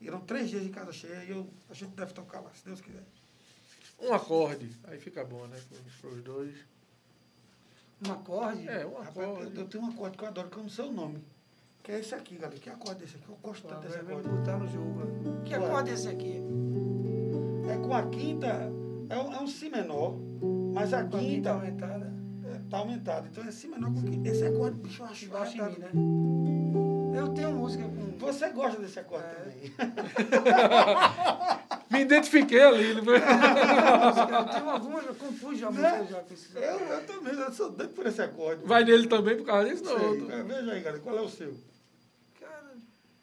e 0.02 0.08
eram 0.08 0.20
três 0.22 0.50
dias 0.50 0.64
de 0.64 0.70
casa 0.70 0.92
cheia, 0.92 1.24
e 1.24 1.32
eu, 1.32 1.48
a 1.70 1.74
gente 1.74 1.92
deve 1.96 2.14
tocar 2.14 2.40
lá, 2.42 2.52
se 2.54 2.64
Deus 2.66 2.82
quiser. 2.82 3.04
Um 4.00 4.14
acorde, 4.14 4.70
aí 4.84 5.00
fica 5.00 5.24
bom, 5.26 5.46
né? 5.48 5.60
Para 6.02 6.10
os 6.10 6.22
dois. 6.24 6.56
Um 8.08 8.12
acorde. 8.12 8.68
É, 8.70 8.86
um 8.86 8.94
Rapaz, 8.94 9.16
eu, 9.18 9.32
acorde. 9.32 9.58
eu 9.58 9.68
tenho 9.68 9.84
um 9.84 9.90
acorde 9.90 10.18
que 10.18 10.24
eu 10.24 10.28
adoro, 10.28 10.50
que 10.50 10.58
eu 10.58 10.64
não 10.64 10.70
sei 10.70 10.86
o 10.86 10.92
nome. 10.92 11.24
Que 11.84 11.92
é 11.94 12.00
esse 12.00 12.14
aqui, 12.14 12.36
galera. 12.36 12.60
Que 12.60 12.70
acorde 12.70 13.02
é 13.02 13.06
esse 13.06 13.16
aqui? 13.16 13.30
Eu 13.30 13.38
gosto 13.42 13.68
tanto 13.68 13.82
desse 13.82 13.98
acorde. 13.98 14.30
botar 14.30 14.58
no 14.58 14.68
jogo. 14.68 15.00
né? 15.04 15.42
Que 15.46 15.54
acorde 15.56 15.90
é 15.90 15.94
esse 15.94 16.08
aqui? 16.08 16.36
É 17.72 17.78
com 17.78 17.94
a 17.94 18.08
quinta, 18.10 18.48
é 19.10 19.18
um, 19.18 19.34
é 19.34 19.42
um 19.42 19.48
Si 19.48 19.70
menor, 19.70 20.16
mas 20.74 20.94
a 20.94 21.04
Com 21.04 21.18
a 21.18 21.20
quinta 21.20 21.28
quinta 21.36 21.52
aumentada. 21.54 22.14
é, 22.46 22.70
tá 22.70 22.78
aumentada. 22.78 23.28
Então 23.32 23.44
é 23.44 23.52
Si 23.52 23.68
menor 23.68 23.92
com 23.94 24.04
quinta. 24.04 24.30
Esse 24.30 24.46
acorde, 24.46 24.80
bicho, 24.80 25.02
eu 25.02 25.08
acho 25.08 25.28
baixo 25.30 25.58
em 25.58 25.62
mim, 25.64 25.78
né? 25.80 26.87
Eu 27.18 27.34
tenho 27.34 27.52
música 27.52 27.84
com. 27.84 28.18
Você 28.18 28.50
gosta 28.50 28.82
desse 28.82 29.00
acorde 29.00 29.26
É. 29.26 29.34
também. 29.34 29.74
Me 31.90 32.02
identifiquei 32.02 32.62
ali. 32.62 32.94
Né? 32.96 33.02
Eu 33.02 34.46
tenho 34.52 34.70
algumas, 34.70 35.06
eu 35.06 35.16
compus 35.16 35.58
já 35.58 35.72
música 35.72 36.06
já 36.06 36.20
com 36.22 36.34
esses 36.34 36.54
Eu, 36.56 36.62
eu 36.62 37.06
também, 37.08 37.34
eu 37.34 37.52
sou 37.54 37.72
doido 37.72 37.94
por 37.94 38.06
esse 38.06 38.22
acorde. 38.22 38.66
Vai 38.66 38.84
nele 38.84 39.08
também 39.08 39.38
por 39.38 39.46
causa 39.46 39.70
disso? 39.70 39.84
Não. 39.86 39.98
Sei. 40.00 40.32
É, 40.32 40.44
Veja 40.44 40.72
aí, 40.74 40.82
galera, 40.82 41.00
qual 41.02 41.18
é 41.18 41.22
o 41.22 41.30
seu? 41.30 41.56
Cara, 42.40 42.74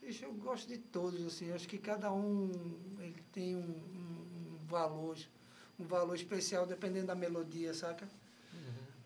bicho, 0.01 0.25
eu 0.25 0.33
gosto 0.33 0.67
de 0.67 0.77
todos, 0.79 1.25
assim. 1.27 1.53
Acho 1.53 1.67
que 1.67 1.77
cada 1.77 2.11
um 2.11 2.51
ele 2.99 3.23
tem 3.31 3.55
um, 3.55 3.59
um- 3.59 4.57
um 4.63 4.67
valor, 4.67 5.15
um 5.79 5.85
valor 5.85 6.15
especial 6.15 6.65
dependendo 6.65 7.07
da 7.07 7.15
melodia, 7.15 7.73
saca? 7.73 8.07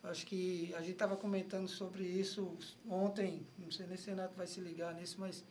Acho 0.03 0.25
que 0.25 0.73
a 0.75 0.79
gente 0.79 0.91
estava 0.93 1.15
comentando 1.17 1.67
sobre 1.67 2.03
isso 2.03 2.55
ontem, 2.89 3.45
não 3.57 3.69
sei 3.71 3.85
nem 3.85 3.97
se 3.97 4.07
o 4.07 4.09
Renato 4.15 4.33
vai 4.35 4.47
se 4.47 4.61
ligar 4.61 4.93
nisso, 4.95 5.17
mas 5.19 5.43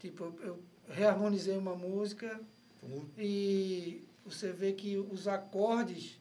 tipo, 0.00 0.24
eu, 0.24 0.38
eu 0.42 0.58
reharmonizei 0.88 1.56
uma 1.56 1.74
música 1.74 2.40
e 3.18 4.02
você 4.24 4.52
vê 4.52 4.72
que 4.72 4.96
os 4.96 5.28
acordes 5.28 6.18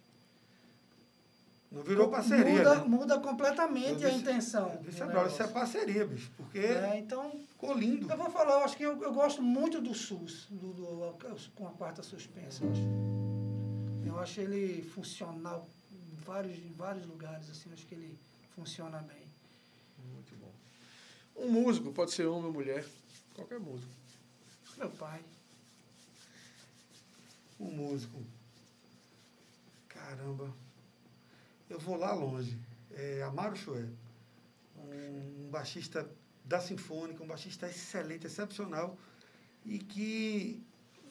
Não 1.72 1.84
virou 1.84 2.10
parceria, 2.10 2.46
muda, 2.58 2.76
né? 2.76 2.84
muda 2.86 3.20
completamente 3.20 4.02
Eu 4.04 4.08
a 4.10 4.12
disse- 4.12 4.22
intenção. 4.24 4.70
É, 4.70 5.06
brother, 5.06 5.32
isso 5.32 5.44
é 5.44 5.48
parceria, 5.48 6.06
bicho. 6.06 6.30
Porque 6.36 6.60
É, 6.60 6.98
então, 7.00 7.32
ficou 7.52 7.74
lindo. 7.74 8.12
eu 8.12 8.18
vou 8.18 8.30
falar, 8.30 8.56
eu 8.60 8.66
acho 8.66 8.76
que 8.76 8.84
eu, 8.84 9.02
eu 9.02 9.14
gosto 9.14 9.42
muito 9.42 9.80
do 9.82 9.94
SUS, 9.94 10.48
do, 10.50 10.74
do- 10.74 11.16
com 11.56 11.68
a 11.68 11.72
quarta 11.72 12.04
suspensa, 12.04 12.64
eu 12.66 12.72
acho. 12.72 12.82
Eu 14.06 14.20
acho 14.20 14.42
ele 14.42 14.82
funcional 14.82 15.68
vários, 16.28 16.58
em 16.58 16.74
vários 16.74 17.06
lugares, 17.06 17.50
assim, 17.50 17.72
acho 17.72 17.86
que 17.88 17.96
ele 17.96 18.20
funciona 18.54 19.00
bem. 19.00 19.26
Muito 20.14 20.36
bom. 20.36 20.54
Um 21.36 21.50
músico, 21.50 21.92
pode 21.94 22.12
ser 22.12 22.26
homem 22.26 22.46
ou 22.46 22.54
mulher, 22.54 22.86
qualquer 23.34 23.60
músico. 23.60 23.92
Meu 24.78 24.90
pai. 24.92 25.24
Um 27.60 27.72
músico. 27.72 28.22
Caramba. 29.88 30.54
Eu 31.70 31.80
vou 31.80 31.96
lá 31.96 32.14
longe. 32.14 32.60
É 32.92 33.24
Amaro 33.24 33.56
Choé. 33.56 33.88
Um 34.78 35.50
baixista 35.50 36.08
da 36.44 36.60
Sinfônica, 36.60 37.24
um 37.24 37.28
baixista 37.28 37.68
excelente, 37.68 38.28
excepcional. 38.28 38.98
E 39.66 39.80
que 39.80 40.64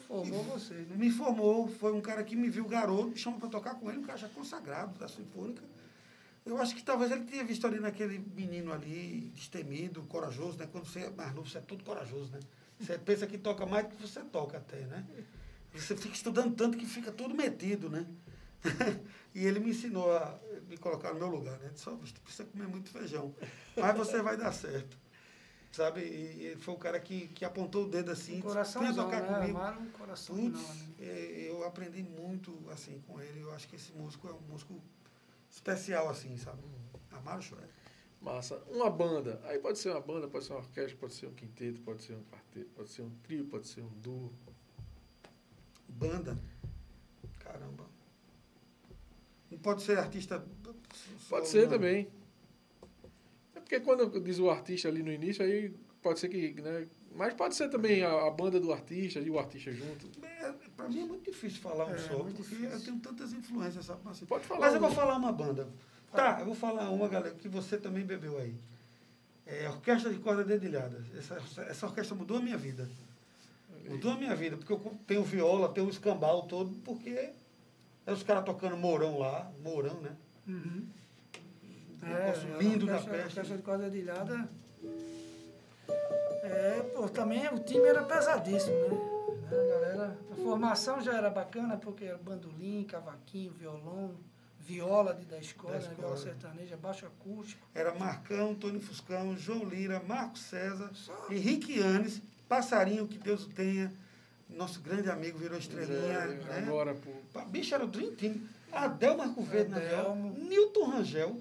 Formou 0.07 0.43
você, 0.45 0.75
né? 0.75 0.97
me 0.97 1.11
formou, 1.11 1.69
foi 1.69 1.93
um 1.93 2.01
cara 2.01 2.23
que 2.23 2.37
me 2.37 2.49
viu 2.49 2.65
garoto, 2.67 3.09
me 3.09 3.17
chamou 3.17 3.41
para 3.41 3.49
tocar 3.49 3.75
com 3.75 3.91
ele, 3.91 3.99
um 3.99 4.05
cara 4.05 4.19
já 4.19 4.29
consagrado 4.29 4.99
da 4.99 5.09
Sinfônica. 5.09 5.63
Eu 6.45 6.59
acho 6.59 6.77
que 6.77 6.83
talvez 6.83 7.11
ele 7.11 7.25
tenha 7.25 7.45
visto 7.45 7.67
ali 7.67 7.81
naquele 7.81 8.19
menino 8.19 8.73
ali, 8.73 9.33
destemido, 9.35 10.03
corajoso, 10.05 10.57
né? 10.59 10.69
Quando 10.71 10.87
você 10.87 11.01
é 11.01 11.11
mais 11.11 11.35
novo, 11.35 11.49
você 11.49 11.59
é 11.59 11.61
todo 11.61 11.83
corajoso, 11.83 12.31
né? 12.31 12.39
Você 12.79 12.97
pensa 12.99 13.27
que 13.27 13.37
toca 13.37 13.67
mais 13.67 13.89
do 13.89 13.97
que 13.97 14.03
você 14.03 14.21
toca 14.21 14.59
até, 14.59 14.79
né? 14.83 15.05
Você 15.75 15.97
fica 15.97 16.15
estudando 16.15 16.55
tanto 16.55 16.79
que 16.79 16.87
fica 16.87 17.11
todo 17.11 17.35
metido, 17.35 17.91
né? 17.91 18.07
e 19.35 19.45
ele 19.45 19.59
me 19.59 19.71
ensinou 19.71 20.17
a 20.17 20.39
me 20.69 20.77
colocar 20.77 21.13
no 21.13 21.19
meu 21.19 21.29
lugar, 21.29 21.59
né? 21.59 21.65
Ele 21.65 21.75
disse, 21.75 21.89
"Ó, 21.89 21.97
bicho, 21.97 22.15
tu 22.15 22.21
precisa 22.21 22.49
comer 22.49 22.69
muito 22.69 22.91
feijão, 22.91 23.35
mas 23.77 23.97
você 23.97 24.23
vai 24.23 24.37
dar 24.37 24.53
certo. 24.53 24.97
Sabe? 25.77 26.01
E 26.01 26.47
ele 26.47 26.57
foi 26.57 26.73
o 26.73 26.79
cara 26.79 26.99
que, 26.99 27.29
que 27.29 27.45
apontou 27.45 27.85
o 27.85 27.89
dedo 27.89 28.11
assim, 28.11 28.33
Um 28.33 28.35
disse, 28.37 28.47
coração 28.47 28.81
venha 28.81 28.95
tocar 28.95 29.21
né? 29.21 29.41
comigo. 29.41 29.59
Amaram 29.59 29.83
um 29.83 29.91
coração 29.91 30.35
Putz, 30.35 30.59
não, 30.59 30.75
né? 30.75 31.07
eu 31.51 31.67
aprendi 31.67 32.03
muito 32.03 32.59
assim 32.73 32.99
com 33.07 33.21
ele. 33.21 33.43
Eu 33.43 33.53
acho 33.53 33.69
que 33.69 33.77
esse 33.77 33.93
músico 33.93 34.27
é 34.27 34.33
um 34.33 34.41
músico 34.51 34.81
especial, 35.51 36.09
assim, 36.09 36.35
sabe? 36.39 36.63
Amaro 37.13 37.43
Choré. 37.43 37.69
Massa. 38.23 38.57
Uma 38.71 38.89
banda. 38.89 39.39
Aí 39.45 39.59
pode 39.59 39.79
ser 39.79 39.91
uma 39.91 40.01
banda, 40.01 40.27
pode 40.27 40.47
ser 40.47 40.55
uma 40.55 40.61
orquestra, 40.61 40.97
pode 40.97 41.13
ser 41.13 41.27
um 41.27 41.35
quinteto, 41.35 41.79
pode 41.83 42.03
ser 42.03 42.15
um 42.15 42.25
quarteto, 42.25 42.71
pode 42.75 42.89
ser 42.89 43.03
um 43.03 43.11
trio, 43.23 43.45
pode 43.45 43.69
ser 43.69 43.83
um 43.83 43.93
duo. 44.01 44.33
Banda. 45.87 46.39
Caramba. 47.41 47.85
Não 49.51 49.59
pode 49.59 49.83
ser 49.83 49.99
artista. 49.99 50.43
Pode 51.29 51.49
ser 51.49 51.65
não. 51.65 51.69
também. 51.73 52.11
Porque 53.67 53.81
quando 53.81 54.21
diz 54.21 54.39
o 54.39 54.49
artista 54.49 54.87
ali 54.87 55.03
no 55.03 55.13
início, 55.13 55.45
aí 55.45 55.75
pode 56.01 56.21
ser 56.21 56.29
que. 56.29 56.55
Né, 56.63 56.87
mas 57.17 57.35
pode 57.35 57.57
ser 57.57 57.69
também 57.69 58.05
a, 58.05 58.27
a 58.27 58.31
banda 58.31 58.61
do 58.61 58.73
artista 58.73 59.19
e 59.19 59.29
o 59.29 59.41
artista 59.41 59.73
junto. 59.73 60.09
É, 60.23 60.53
pra 60.77 60.89
mim 60.89 61.01
é 61.01 61.05
muito 61.05 61.29
difícil 61.29 61.61
falar 61.61 61.87
um 61.87 61.95
É, 61.95 61.99
só, 61.99 62.15
porque 62.15 62.43
difícil. 62.43 62.69
eu 62.71 62.81
tenho 62.81 62.99
tantas 63.01 63.33
influências, 63.33 63.87
sabe? 63.87 64.01
Assim. 64.09 64.25
Pode 64.25 64.45
falar. 64.45 64.61
Mas 64.61 64.75
eu 64.75 64.79
um. 64.79 64.83
vou 64.83 64.93
falar 64.93 65.17
uma 65.17 65.33
banda. 65.33 65.67
Tá, 66.13 66.37
eu 66.39 66.47
vou 66.47 66.55
falar 66.55 66.89
uma, 66.91 67.09
galera, 67.09 67.35
que 67.35 67.49
você 67.49 67.77
também 67.77 68.05
bebeu 68.05 68.39
aí. 68.39 68.55
É 69.45 69.67
a 69.67 69.71
Orquestra 69.71 70.13
de 70.13 70.19
Corda 70.21 70.45
Dedilhada. 70.45 71.05
Essa, 71.19 71.63
essa 71.63 71.87
orquestra 71.87 72.15
mudou 72.15 72.37
a 72.37 72.41
minha 72.41 72.57
vida. 72.57 72.89
Mudou 73.89 74.13
a 74.13 74.17
minha 74.17 74.35
vida, 74.35 74.57
porque 74.57 74.73
eu 74.73 74.81
tenho 75.07 75.25
viola, 75.25 75.73
tenho 75.73 75.87
o 75.87 75.91
escambau 75.91 76.45
todo, 76.47 76.71
porque 76.85 77.11
é 78.07 78.13
os 78.13 78.23
caras 78.23 78.45
tocando 78.45 78.77
Mourão 78.77 79.19
lá, 79.19 79.51
Mourão, 79.63 80.01
né? 80.01 80.17
Uhum. 80.47 80.87
Um 82.03 82.07
negócio 82.09 82.59
lindo 82.59 82.87
da 82.87 82.93
É, 82.93 82.95
a 82.95 82.99
orquestra- 82.99 83.23
peste. 83.23 83.39
A 83.39 83.43
orquestra 83.43 83.57
de 83.57 83.63
corda 83.63 83.85
dedilhada. 83.91 84.49
É, 86.43 86.81
pô, 86.95 87.09
também 87.09 87.47
o 87.49 87.59
time 87.61 87.87
era 87.89 88.03
pesadíssimo, 88.05 88.77
né? 88.89 89.13
A 89.47 89.69
galera, 89.71 90.19
a 90.33 90.35
formação 90.37 91.01
já 91.01 91.17
era 91.17 91.31
bacana, 91.31 91.77
porque 91.77 92.05
era 92.05 92.19
bandolim, 92.19 92.85
cavaquinho, 92.85 93.53
violão, 93.53 94.15
viola 94.61 95.15
de, 95.15 95.25
da 95.25 95.39
escola, 95.39 95.75
Da 95.75 95.81
né? 95.81 95.87
escola. 95.93 96.09
viola 96.09 96.17
sertaneja, 96.17 96.77
baixo 96.77 97.07
acústico. 97.07 97.67
Era 97.75 97.95
Marcão, 97.95 98.55
Tony 98.55 98.81
Fuscão, 98.81 99.37
João 99.37 99.65
Lira, 99.65 100.01
Marco 100.07 100.39
César, 100.39 100.91
Só- 100.95 101.27
Henrique 101.31 101.81
Anes, 101.81 102.21
Passarinho, 102.49 103.07
que 103.09 103.19
Deus 103.19 103.45
o 103.45 103.49
tenha, 103.51 103.93
nosso 104.51 104.81
grande 104.81 105.11
amigo 105.11 105.39
virou 105.39 105.59
estrelinha, 105.59 106.19
É, 106.19 106.27
né? 106.29 106.65
Agora, 106.67 106.95
pô. 106.95 107.41
Bicho, 107.47 107.75
era 107.75 107.85
o 107.85 107.89
Dream 107.89 108.15
Team. 108.15 108.35
Adel 108.73 109.17
Marco 109.17 109.43
Verde 109.43 109.71
na 109.71 109.79
viola, 109.79 110.01
Adelmo. 110.11 110.39
Newton 110.39 110.91
Rangel, 110.91 111.37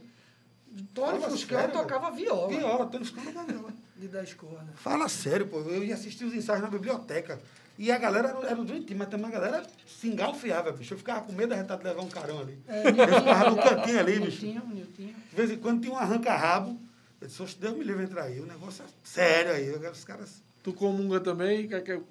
Tony 0.93 1.21
Fuscão 1.21 1.69
tocava 1.69 2.11
viola, 2.11 2.47
viola, 2.49 2.85
Tony 2.87 3.05
Fuscão 3.05 3.23
na 3.33 3.43
viola. 3.43 3.73
de 3.95 4.07
da 4.07 4.23
escola. 4.23 4.65
Fala 4.75 5.07
sério, 5.07 5.47
pô. 5.47 5.59
Eu 5.61 5.83
ia 5.83 5.93
assistir 5.95 6.25
os 6.25 6.33
ensaios 6.33 6.61
na 6.61 6.69
biblioteca. 6.69 7.39
E 7.77 7.91
a 7.91 7.97
galera 7.97 8.29
era, 8.43 8.55
Dream 8.63 8.83
Team, 8.83 8.97
mas 8.99 9.09
também 9.09 9.27
a 9.27 9.31
galera 9.31 9.65
se 9.85 10.07
engalfiava, 10.07 10.71
bicho. 10.71 10.93
Eu 10.93 10.97
ficava 10.97 11.21
com 11.21 11.33
medo 11.33 11.49
da 11.49 11.57
gente 11.57 11.67
de 11.77 11.83
levar 11.83 12.01
um 12.01 12.07
carão 12.09 12.39
ali. 12.39 12.57
É, 12.67 12.87
Eu 12.89 12.93
ficava 12.93 13.49
no 13.51 13.57
cantinho 13.57 13.99
ali, 13.99 14.19
bicho. 14.19 14.45
Niltinho, 14.45 14.65
Niltinho. 14.67 15.15
De 15.29 15.35
vez 15.35 15.51
em 15.51 15.57
quando 15.57 15.81
tinha 15.81 15.93
um 15.93 15.97
arranca-rabo. 15.97 16.79
Eu 17.19 17.27
disse, 17.27 17.41
"Oxe, 17.41 17.57
Deus 17.57 17.75
me 17.77 17.83
livre 17.83 18.03
entrar 18.05 18.23
aí. 18.23 18.39
O 18.39 18.45
negócio 18.45 18.83
é 18.83 18.87
sério 19.03 19.51
aí. 19.51 19.67
Eu 19.67 19.79
quero 19.79 19.91
os 19.93 20.03
caras. 20.05 20.41
Tu 20.63 20.73
comunga 20.73 21.19
também? 21.19 21.67
Quer 21.67 21.81
que 21.83 21.91
eu- 21.93 22.07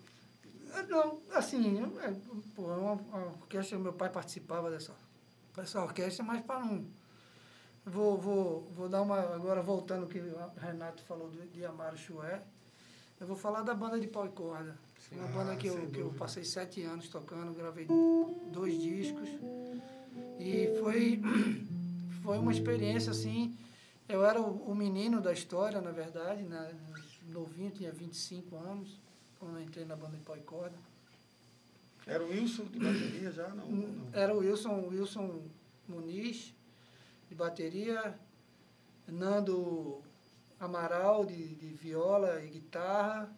Ah, 0.75 0.83
Não, 0.89 1.19
assim, 1.33 1.79
eu- 1.81 2.01
é, 2.03 2.13
pô, 2.57 2.71
é 2.71 2.77
uma, 2.77 2.93
uma 2.95 3.27
orquestra, 3.41 3.79
meu 3.79 3.93
pai 3.93 4.09
participava 4.11 4.71
dessa, 4.71 4.93
dessa 5.57 5.81
orquestra, 5.83 6.25
mas 6.25 6.43
para 6.45 6.61
não. 6.61 6.85
Vou, 7.87 8.17
vou, 8.17 8.63
vou 8.75 8.89
dar 8.89 9.03
uma. 9.03 9.19
Agora, 9.35 9.61
voltando 9.63 10.03
ao 10.05 10.09
que 10.09 10.19
o 10.19 10.61
Renato 10.61 11.03
falou 11.05 11.29
do, 11.29 11.47
de 11.53 11.65
Amaro 11.65 11.99
Chué, 11.99 12.41
eu 13.21 13.27
vou 13.27 13.37
falar 13.37 13.63
da 13.63 13.75
banda 13.75 14.01
de 14.01 14.07
pau 14.07 14.25
e 14.27 14.31
corda. 14.31 14.75
Uma 15.13 15.25
Ah, 15.25 15.29
banda 15.29 15.57
que 15.57 15.67
eu, 15.67 15.87
que 15.89 15.99
eu 15.99 16.11
passei 16.19 16.45
sete 16.45 16.83
anos 16.83 17.09
tocando, 17.09 17.53
gravei 17.55 17.87
dois 18.53 18.81
discos. 18.81 19.29
E 20.41 20.75
foi, 20.81 21.21
foi 22.23 22.39
uma 22.39 22.51
experiência 22.53 23.11
assim. 23.11 23.55
Eu 24.09 24.25
era 24.25 24.41
o, 24.41 24.71
o 24.71 24.75
menino 24.75 25.21
da 25.21 25.33
história, 25.33 25.81
na 25.81 25.91
verdade, 25.91 26.43
né? 26.43 26.75
novinho, 27.29 27.71
tinha 27.71 27.91
25 27.91 28.57
anos, 28.57 28.89
quando 29.39 29.57
eu 29.59 29.63
entrei 29.63 29.85
na 29.85 29.97
banda 29.97 30.17
de 30.17 30.23
pau 30.25 30.37
e 30.37 30.41
corda. 30.41 30.77
Era 32.07 32.23
o 32.23 32.29
Wilson 32.29 32.65
de 32.65 32.79
bateria 32.79 33.31
já? 33.33 33.49
Não, 33.49 33.67
não. 33.67 34.07
Era 34.13 34.35
o 34.35 34.39
Wilson, 34.39 34.89
Wilson 34.89 35.41
Muniz, 35.89 36.53
de 37.29 37.35
bateria, 37.35 38.19
Nando 39.07 40.03
Amaral, 40.59 41.25
de, 41.25 41.55
de 41.57 41.69
viola 41.75 42.43
e 42.43 42.49
guitarra, 42.49 43.31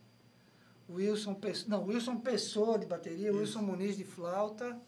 Wilson, 0.88 1.34
Pes- 1.34 1.66
não, 1.66 1.84
Wilson 1.86 2.18
Pessoa, 2.18 2.78
de 2.78 2.86
bateria, 2.86 3.30
Isso. 3.30 3.38
Wilson 3.38 3.62
Muniz, 3.62 3.96
de 3.96 4.04
flauta, 4.04 4.78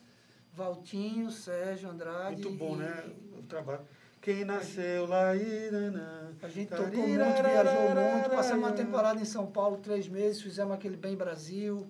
Valtinho, 0.54 1.30
Sérgio 1.30 1.90
Andrade. 1.90 2.42
Muito 2.42 2.56
bom, 2.58 2.74
e- 2.76 2.78
né? 2.78 3.12
O 3.38 3.42
trabalho. 3.42 3.80
Quem 4.20 4.44
nasceu 4.44 5.06
lá 5.06 5.32
nanã, 5.72 6.32
A 6.42 6.48
gente 6.48 6.68
tocou 6.70 6.86
muito, 6.86 7.08
viajou 7.08 7.94
muito, 7.94 8.30
passamos 8.30 8.64
uma 8.66 8.72
temporada 8.72 9.20
em 9.20 9.24
São 9.24 9.46
Paulo, 9.46 9.78
três 9.78 10.08
meses, 10.08 10.42
fizemos 10.42 10.74
aquele 10.74 10.96
Bem 10.96 11.16
Brasil, 11.16 11.86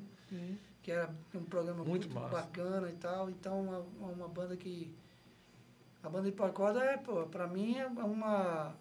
que 0.82 0.90
era 0.92 1.10
um 1.34 1.42
programa 1.42 1.82
Muito 1.82 2.08
muito, 2.08 2.30
bacana 2.30 2.88
e 2.90 2.92
tal. 2.92 3.28
Então, 3.30 3.60
uma, 3.62 4.12
uma 4.14 4.28
banda 4.28 4.56
que... 4.56 4.94
A 6.02 6.08
banda 6.08 6.30
de 6.30 6.36
pacoda 6.36 6.80
é, 6.84 6.96
pô, 6.96 7.26
pra 7.26 7.46
mim 7.46 7.76
é 7.76 7.86
uma... 7.86 8.74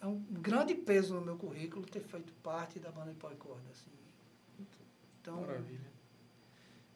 É 0.00 0.06
um 0.06 0.18
grande 0.30 0.74
peso 0.74 1.14
no 1.14 1.22
meu 1.22 1.36
currículo 1.36 1.84
ter 1.86 2.00
feito 2.00 2.32
parte 2.42 2.78
da 2.78 2.90
banda 2.90 3.10
de 3.12 3.16
pacoda, 3.16 3.62
assim. 3.70 3.90
Então, 5.20 5.40
Maravilha. 5.40 5.80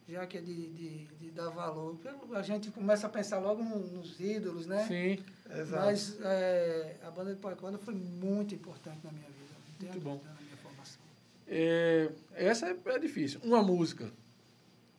já 0.07 0.25
que 0.27 0.37
é 0.37 0.41
de, 0.41 0.69
de, 0.69 1.05
de 1.07 1.31
dar 1.31 1.49
valor, 1.49 1.97
a 2.35 2.41
gente 2.43 2.69
começa 2.71 3.07
a 3.07 3.09
pensar 3.09 3.39
logo 3.39 3.63
no- 3.63 3.79
nos 3.87 4.19
ídolos, 4.19 4.67
né? 4.67 4.87
Sim, 4.87 5.23
Exato. 5.49 5.85
Mas 5.85 6.17
é, 6.21 6.97
a 7.03 7.11
banda 7.11 7.33
de 7.33 7.41
pacoda 7.41 7.77
foi 7.79 7.93
muito 7.95 8.53
importante 8.55 8.99
na 9.03 9.11
minha 9.11 9.27
vida. 9.27 9.55
Muito 9.91 9.99
bom. 9.99 10.21
Na 10.23 10.33
minha 10.41 10.55
formação. 10.57 11.01
É, 11.47 12.09
essa 12.35 12.67
é, 12.69 12.77
é 12.85 12.99
difícil. 12.99 13.41
Uma 13.43 13.61
música. 13.63 14.09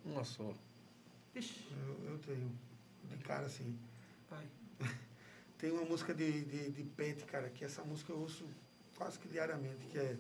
Uma 0.05 0.25
só. 0.25 0.53
Ixi, 1.35 1.65
Eu, 1.87 2.11
eu 2.11 2.19
tenho, 2.19 2.51
de 3.11 3.17
cara 3.25 3.47
assim. 3.47 3.75
Pai. 4.33 4.47
Tem 5.59 5.71
uma 5.71 5.85
música 5.85 6.15
de, 6.15 6.45
de, 6.45 6.71
de 6.71 6.83
Pet, 6.83 7.25
cara, 7.25 7.51
que 7.51 7.65
essa 7.65 7.83
música 7.85 8.13
eu 8.13 8.19
ouço 8.19 8.45
quase 8.97 9.19
que 9.19 9.29
diariamente, 9.29 9.87
que 9.91 9.99
é. 9.99 10.17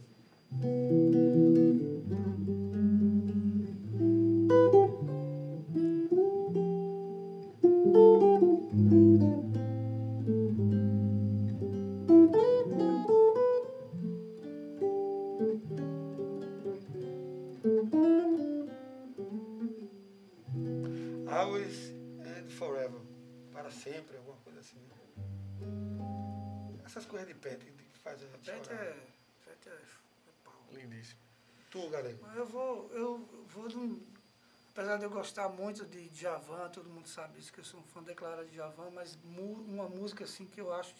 Gostar 35.32 35.48
muito 35.48 35.86
de 35.86 36.10
Djavan, 36.10 36.68
todo 36.68 36.90
mundo 36.90 37.08
sabe 37.08 37.38
isso, 37.38 37.50
que 37.50 37.60
eu 37.60 37.64
sou 37.64 37.80
um 37.80 37.82
fã 37.84 38.02
declarado 38.02 38.44
de 38.44 38.52
Djavan, 38.52 38.90
mas 38.90 39.18
uma 39.24 39.88
música 39.88 40.24
assim 40.24 40.44
que 40.44 40.60
eu 40.60 40.70
acho 40.74 40.94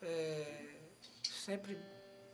é, 0.00 0.78
sempre 1.24 1.76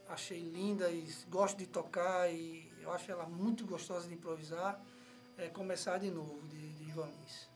achei 0.07 0.43
linda 0.43 0.91
e 0.91 1.11
gosto 1.31 1.57
de 1.57 1.67
tocar 1.67 2.31
e 2.31 2.71
eu 2.83 2.93
acho 2.93 3.11
ela 3.11 3.27
muito 3.27 3.65
gostosa 3.67 4.07
de 4.09 4.13
improvisar, 4.13 4.79
é 5.39 5.49
Começar 5.49 5.97
de 5.97 6.11
Novo, 6.11 6.47
de, 6.49 6.69
de. 6.75 6.93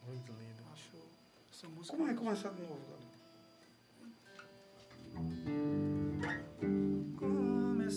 Muito 0.07 0.33
lindo. 0.33 0.63
Acho 0.73 0.97
essa 1.53 1.69
música... 1.69 1.95
Como 1.95 2.09
é 2.09 2.15
começar 2.15 2.49
de 2.51 2.63
novo, 2.63 2.81
galego? 5.13 5.82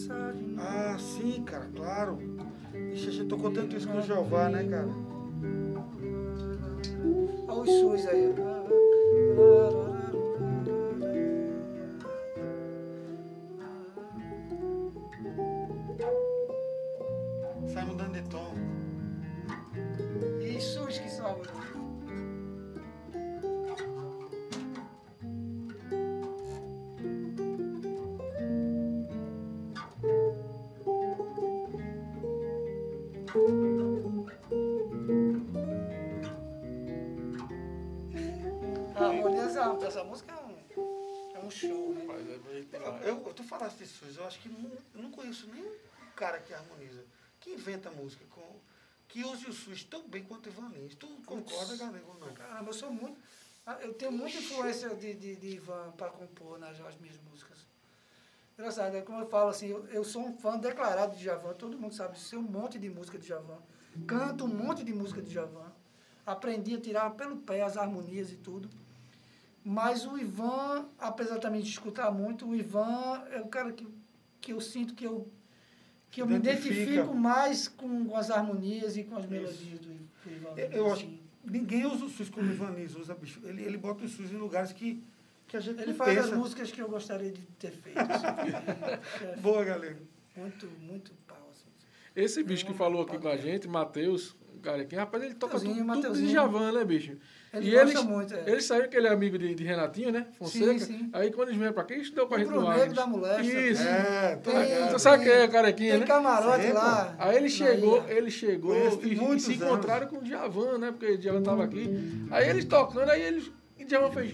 De 0.07 0.43
novo. 0.43 0.61
Ah, 0.61 0.97
sim, 0.99 1.43
cara, 1.43 1.67
claro. 1.75 2.17
Ixi, 2.93 3.07
a 3.07 3.11
gente 3.11 3.27
tocou 3.27 3.51
tanto 3.51 3.75
isso 3.75 3.87
com 3.87 3.97
o 3.97 4.01
Jeová, 4.01 4.49
né, 4.49 4.63
cara? 4.63 4.87
Olha 7.47 7.61
os 7.61 7.69
SUS 7.69 8.07
aí. 8.07 8.33
Que 49.15 49.23
use 49.23 49.49
o 49.49 49.53
SUS 49.53 49.85
tão 49.85 50.05
bem 50.09 50.23
quanto 50.23 50.47
o 50.47 50.49
Ivan 50.49 50.67
Lins. 50.75 50.93
Tu 50.95 51.07
concorda, 51.25 51.77
galego, 51.77 52.17
não? 52.19 52.33
Caramba, 52.33 52.69
eu 52.69 52.73
sou 52.73 52.91
muito. 52.91 53.17
ah, 53.65 53.77
Eu 53.79 53.93
tenho 53.93 54.11
muita 54.11 54.37
influência 54.37 54.89
de, 54.93 55.13
de, 55.13 55.37
de 55.37 55.47
Ivan 55.55 55.93
para 55.95 56.09
compor 56.09 56.59
nas 56.59 56.77
as 56.81 56.97
minhas 56.97 57.17
músicas. 57.31 57.59
Engraçado, 58.59 58.93
é 58.93 59.01
como 59.01 59.21
eu 59.21 59.29
falo 59.29 59.51
assim, 59.51 59.67
eu, 59.67 59.85
eu 59.87 60.03
sou 60.03 60.21
um 60.21 60.33
fã 60.33 60.57
declarado 60.57 61.15
de 61.15 61.23
Javan, 61.23 61.53
todo 61.53 61.77
mundo 61.77 61.95
sabe 61.95 62.15
disso, 62.15 62.25
sei 62.27 62.37
um 62.39 62.41
monte 62.41 62.77
de 62.77 62.89
música 62.89 63.17
de 63.17 63.25
Javan. 63.25 63.57
Canto 64.05 64.43
um 64.43 64.49
monte 64.49 64.83
de 64.83 64.93
música 64.93 65.21
de 65.21 65.33
Javan. 65.33 65.71
Aprendi 66.25 66.75
a 66.75 66.81
tirar 66.81 67.09
pelo 67.11 67.37
pé 67.37 67.61
as 67.61 67.77
harmonias 67.77 68.33
e 68.33 68.35
tudo. 68.35 68.69
Mas 69.63 70.05
o 70.05 70.17
Ivan, 70.17 70.89
apesar 70.99 71.39
também 71.39 71.61
de 71.61 71.69
escutar 71.69 72.11
muito, 72.11 72.45
o 72.45 72.53
Ivan 72.53 73.23
é 73.31 73.39
o 73.39 73.47
cara 73.47 73.71
que, 73.71 73.87
que 74.41 74.51
eu 74.51 74.59
sinto 74.59 74.93
que 74.93 75.05
eu, 75.05 75.31
que 76.11 76.21
eu 76.21 76.27
me 76.27 76.35
identifico 76.35 77.13
mais 77.13 77.67
com, 77.67 78.05
com 78.05 78.15
as 78.15 78.29
harmonias 78.31 78.95
e 78.97 79.03
com 79.03 79.15
as 79.15 79.23
Isso. 79.23 79.33
melodias 79.33 79.79
do, 79.79 79.89
do 79.89 80.31
Ivan. 80.31 80.49
Eu, 80.57 80.71
eu 80.71 80.85
acho 80.87 81.03
assim. 81.03 81.19
que 81.43 81.51
ninguém 81.51 81.85
usa 81.85 82.05
o 82.05 82.09
SUS 82.09 82.29
como 82.29 82.49
o 82.49 82.99
usa, 82.99 83.13
bicho. 83.15 83.39
Ele, 83.43 83.63
ele 83.63 83.77
bota 83.77 84.05
o 84.05 84.07
SUS 84.07 84.31
em 84.31 84.37
lugares 84.37 84.71
que, 84.71 85.03
que 85.47 85.57
a 85.57 85.59
gente 85.59 85.79
Ele 85.81 85.91
não 85.91 85.95
faz 85.97 86.17
as 86.17 86.25
pensa. 86.25 86.37
músicas 86.37 86.71
que 86.71 86.81
eu 86.81 86.87
gostaria 86.87 87.31
de 87.31 87.41
ter 87.59 87.71
feito. 87.71 87.97
assim. 87.99 89.39
Boa, 89.41 89.63
galego. 89.63 89.99
muito, 90.35 90.67
muito 90.81 91.11
pau, 91.27 91.49
assim. 91.51 91.67
Esse 92.15 92.43
bicho 92.43 92.65
que 92.65 92.73
falou 92.73 93.01
aqui 93.03 93.17
com 93.17 93.27
a 93.27 93.37
gente, 93.37 93.67
Matheus, 93.67 94.35
carequinha, 94.61 95.01
rapaz, 95.01 95.23
ele 95.23 95.35
toca 95.35 95.59
tudo, 95.59 95.85
Mateuzinho, 95.85 96.13
tudo 96.13 96.27
de. 96.27 96.33
Javan, 96.33 96.71
né, 96.71 96.83
bicho? 96.83 97.17
Ele 97.55 97.67
e 97.69 97.71
gosta 97.71 97.89
eles, 97.91 98.03
muito, 98.03 98.33
é. 98.35 98.43
eles 98.47 98.65
sabiam 98.65 98.89
que 98.89 98.97
ele 98.97 99.07
é 99.07 99.11
amigo 99.11 99.37
de, 99.37 99.55
de 99.55 99.63
Renatinho, 99.63 100.11
né? 100.11 100.27
Fonseca. 100.37 100.79
sim. 100.79 101.09
Aí 101.13 101.31
quando 101.31 101.47
eles 101.49 101.57
vieram 101.57 101.73
pra 101.73 101.83
cá, 101.83 101.93
eles 101.93 102.05
estudou 102.07 102.27
com 102.27 102.33
a 102.33 102.37
O 102.37 102.39
gente 102.41 102.49
no 102.51 102.67
Agnes. 102.69 102.93
da 102.93 103.07
Moléstia. 103.07 103.59
Isso. 103.71 103.81
É, 103.83 104.35
tô 104.43 104.51
Tem- 104.51 104.99
sabe 104.99 105.23
quem 105.23 105.33
é 105.33 105.47
carequinha, 105.47 105.91
Tem 105.91 105.99
né? 106.01 106.05
camarote 106.05 106.61
Sei, 106.63 106.71
pô. 106.71 106.77
lá. 106.77 107.15
Aí 107.17 107.37
ele 107.37 107.49
chegou, 107.49 107.97
ilha. 108.03 108.13
ele 108.13 108.31
chegou 108.31 108.75
e, 109.03 109.35
e 109.35 109.39
se 109.39 109.53
encontraram 109.53 110.07
com 110.07 110.17
o 110.17 110.23
Djavan, 110.23 110.77
né? 110.77 110.91
Porque 110.91 111.13
o 111.13 111.17
Djavan 111.17 111.41
tava 111.43 111.63
aqui. 111.63 112.27
Aí 112.31 112.49
eles 112.49 112.65
tocando, 112.65 113.09
aí 113.09 113.21
eles. 113.21 113.51
E 113.77 113.83
o 113.83 113.87
Djavan 113.87 114.11
fez. 114.11 114.33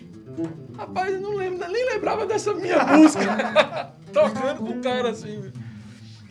Rapaz, 0.78 1.14
eu 1.14 1.22
não 1.22 1.36
lembro, 1.36 1.68
nem 1.72 1.86
lembrava 1.86 2.26
dessa 2.26 2.54
minha 2.54 2.84
música. 2.98 3.24
tocando 4.14 4.58
com 4.60 4.80
o 4.80 4.82
cara 4.82 5.10
assim. 5.12 5.52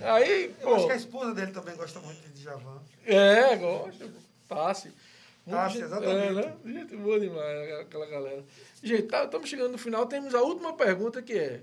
Aí, 0.03 0.55
Eu 0.63 0.69
acho 0.75 0.81
pô. 0.83 0.87
que 0.87 0.93
a 0.93 0.97
esposa 0.97 1.35
dele 1.35 1.53
também 1.53 1.77
gosta 1.77 2.01
muito 2.01 2.21
de 2.23 2.41
Djavan. 2.43 2.79
É, 3.07 3.57
gosta. 3.57 4.07
pô. 4.49 4.55
Tassi. 5.51 5.75
Gente- 5.75 5.85
exatamente. 5.85 6.27
É, 6.29 6.33
né? 6.33 6.57
Gente 6.65 6.97
boa 6.97 7.21
demais, 7.21 7.81
aquela 7.81 8.07
galera. 8.07 8.45
Gente, 8.83 9.03
tá, 9.05 9.25
estamos 9.25 9.49
chegando 9.49 9.73
no 9.73 9.79
final. 9.79 10.07
Temos 10.07 10.35
a 10.35 10.43
última 10.43 10.75
pergunta 10.75 11.21
que 11.23 11.33
é, 11.33 11.63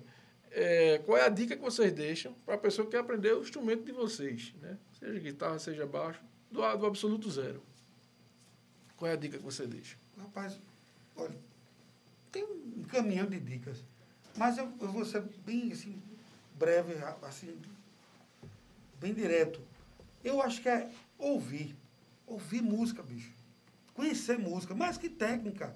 é, 0.52 0.98
qual 1.00 1.18
é 1.18 1.24
a 1.26 1.30
dica 1.30 1.56
que 1.56 1.62
vocês 1.62 1.92
deixam 1.92 2.34
para 2.46 2.56
a 2.56 2.58
pessoa 2.58 2.86
que 2.86 2.92
quer 2.92 3.00
aprender 3.00 3.34
o 3.34 3.42
instrumento 3.42 3.84
de 3.84 3.92
vocês, 3.92 4.54
né? 4.62 4.78
Seja 5.00 5.20
guitarra, 5.20 5.60
seja 5.60 5.86
baixo, 5.86 6.20
do, 6.52 6.62
do 6.78 6.86
absoluto 6.86 7.30
zero. 7.30 7.62
Qual 8.96 9.10
é 9.10 9.14
a 9.14 9.18
dica 9.18 9.38
que 9.38 9.44
você 9.44 9.68
deixa? 9.68 9.96
Rapaz, 10.18 10.60
olha, 11.16 11.36
tem 12.32 12.44
um 12.44 12.84
caminhão 12.90 13.28
de 13.28 13.40
dicas. 13.40 13.78
Mas 14.36 14.58
eu, 14.58 14.72
eu 14.82 14.88
vou 14.92 15.06
ser 15.06 15.22
bem 15.46 15.72
assim, 15.72 16.02
breve, 16.56 16.94
assim, 17.24 17.56
bem 19.00 19.14
direto. 19.14 19.60
Eu 20.24 20.42
acho 20.42 20.62
que 20.62 20.70
é 20.70 20.90
ouvir. 21.18 21.76
Ouvir 22.26 22.62
música, 22.62 23.02
bicho. 23.02 23.32
Conhecer 23.98 24.38
música, 24.38 24.76
mais 24.76 24.96
que 24.96 25.10
técnica. 25.10 25.74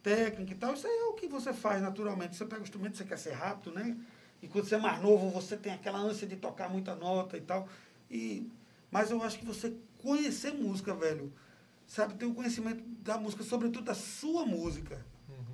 Técnica 0.00 0.52
e 0.52 0.54
tal, 0.54 0.74
isso 0.74 0.86
aí 0.86 0.96
é 0.96 1.04
o 1.06 1.14
que 1.14 1.26
você 1.26 1.52
faz 1.52 1.82
naturalmente. 1.82 2.36
Você 2.36 2.44
pega 2.44 2.60
o 2.60 2.62
instrumento, 2.62 2.96
você 2.96 3.04
quer 3.04 3.18
ser 3.18 3.32
rápido, 3.32 3.74
né? 3.74 3.96
E 4.40 4.46
quando 4.46 4.64
você 4.64 4.76
é 4.76 4.78
mais 4.78 5.02
novo, 5.02 5.28
você 5.30 5.56
tem 5.56 5.72
aquela 5.72 5.98
ânsia 5.98 6.24
de 6.24 6.36
tocar 6.36 6.68
muita 6.68 6.94
nota 6.94 7.36
e 7.36 7.40
tal. 7.40 7.68
E, 8.08 8.48
mas 8.92 9.10
eu 9.10 9.20
acho 9.24 9.40
que 9.40 9.44
você 9.44 9.74
conhecer 9.98 10.54
música, 10.54 10.94
velho. 10.94 11.32
Sabe, 11.84 12.14
ter 12.14 12.26
o 12.26 12.32
conhecimento 12.32 12.80
da 13.02 13.18
música, 13.18 13.42
sobretudo 13.42 13.86
da 13.86 13.94
sua 13.94 14.46
música. 14.46 15.04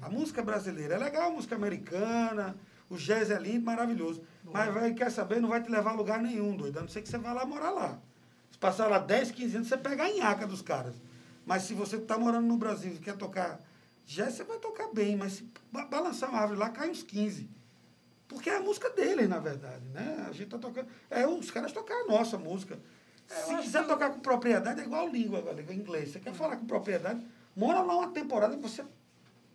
A 0.03 0.11
música 0.11 0.43
brasileira. 0.43 0.97
É 0.97 0.99
legal 0.99 1.29
a 1.29 1.33
música 1.33 1.57
americana, 1.57 2.55
o 2.91 2.97
jazz 2.97 3.31
é 3.31 3.39
lindo, 3.39 3.65
maravilhoso. 3.65 4.23
Mas, 4.45 4.75
velho, 4.75 4.95
quer 4.95 5.11
saber, 5.11 5.41
não 5.41 5.49
vai 5.49 5.63
te 5.63 5.71
levar 5.71 5.93
a 5.93 5.95
lugar 5.95 6.21
nenhum, 6.21 6.55
doido. 6.55 6.81
A 6.81 6.83
não 6.83 6.89
ser 6.89 7.01
que 7.01 7.09
você 7.09 7.17
vá 7.17 7.33
lá 7.33 7.47
morar 7.47 7.71
lá. 7.71 7.99
Se 8.51 8.59
passar 8.59 8.89
lá 8.89 8.99
10, 8.99 9.31
15 9.31 9.57
anos, 9.57 9.69
você 9.69 9.79
pega 9.79 10.05
a 10.05 10.13
nhaca 10.13 10.47
dos 10.47 10.61
caras. 10.61 10.95
Mas 11.51 11.65
se 11.65 11.75
você 11.75 11.97
está 11.97 12.17
morando 12.17 12.47
no 12.47 12.57
Brasil 12.57 12.93
e 12.93 12.99
quer 13.01 13.17
tocar 13.17 13.59
jazz, 14.07 14.35
você 14.35 14.45
vai 14.45 14.59
tocar 14.61 14.87
bem. 14.95 15.17
Mas 15.17 15.33
se 15.33 15.49
ba- 15.73 15.85
balançar 15.85 16.31
uma 16.31 16.39
árvore 16.39 16.61
lá, 16.61 16.71
cai 16.71 16.89
uns 16.89 17.03
15. 17.03 17.51
Porque 18.29 18.49
é 18.49 18.59
a 18.59 18.61
música 18.61 18.89
deles, 18.91 19.29
na 19.29 19.41
verdade, 19.41 19.85
né? 19.89 20.27
A 20.29 20.33
gente 20.33 20.49
tá 20.49 20.59
tocando... 20.59 20.87
É, 21.11 21.27
os 21.27 21.51
caras 21.51 21.73
tocam 21.73 22.05
a 22.05 22.07
nossa 22.07 22.39
música. 22.39 22.79
Se 23.27 23.57
quiser 23.57 23.85
tocar 23.85 24.11
com 24.11 24.21
propriedade, 24.21 24.81
é 24.81 24.85
igual 24.85 25.09
língua, 25.09 25.43
galera, 25.43 25.75
inglês. 25.75 26.11
Você 26.13 26.21
quer 26.21 26.33
falar 26.35 26.57
com 26.57 26.67
propriedade, 26.67 27.21
mora 27.57 27.81
lá 27.83 27.97
uma 27.97 28.13
temporada 28.13 28.55
que 28.57 28.63
você 28.63 28.85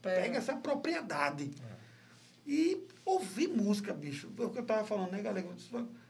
pega 0.01 0.37
essa 0.37 0.53
propriedade. 0.57 1.49
E 2.45 2.85
ouvir 3.05 3.47
música, 3.47 3.93
bicho. 3.93 4.29
É 4.37 4.41
o 4.43 4.49
que 4.49 4.59
eu 4.59 4.65
tava 4.65 4.83
falando, 4.83 5.11
né, 5.13 5.21
Galega? 5.21 5.47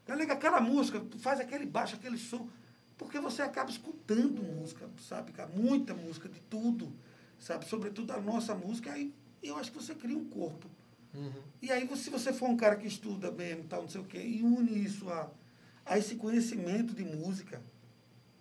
Galega, 0.08 0.34
aquela 0.34 0.60
música, 0.60 1.00
tu 1.00 1.20
faz 1.20 1.40
aquele 1.40 1.68
baixo, 1.68 1.96
aquele 1.96 2.18
som, 2.18 2.50
porque 2.98 3.20
você 3.20 3.42
acaba 3.42 3.70
escutando 3.70 4.42
música, 4.42 4.90
sabe, 5.00 5.32
cara? 5.32 5.50
Muita 5.50 5.94
música, 5.94 6.30
de 6.30 6.40
tudo, 6.42 6.92
sabe? 7.40 7.66
Sobretudo 7.66 8.12
a 8.12 8.20
nossa 8.22 8.56
música, 8.56 8.92
aí 8.92 9.14
eu 9.44 9.58
acho 9.58 9.72
que 9.72 9.78
você 9.78 9.94
cria 9.94 10.18
um 10.18 10.26
corpo. 10.26 10.70
E 11.62 11.72
aí, 11.72 11.88
se 11.96 12.10
você 12.10 12.34
for 12.34 12.50
um 12.50 12.58
cara 12.58 12.76
que 12.76 12.88
estuda 12.88 13.32
mesmo, 13.32 13.64
tal, 13.66 13.84
não 13.84 13.90
sei 13.90 14.02
o 14.02 14.06
quê, 14.06 14.20
e 14.20 14.44
une 14.44 14.84
isso 14.84 15.10
a, 15.10 15.32
a 15.86 15.98
esse 15.98 16.16
conhecimento 16.16 16.94
de 16.94 17.06
música, 17.06 17.62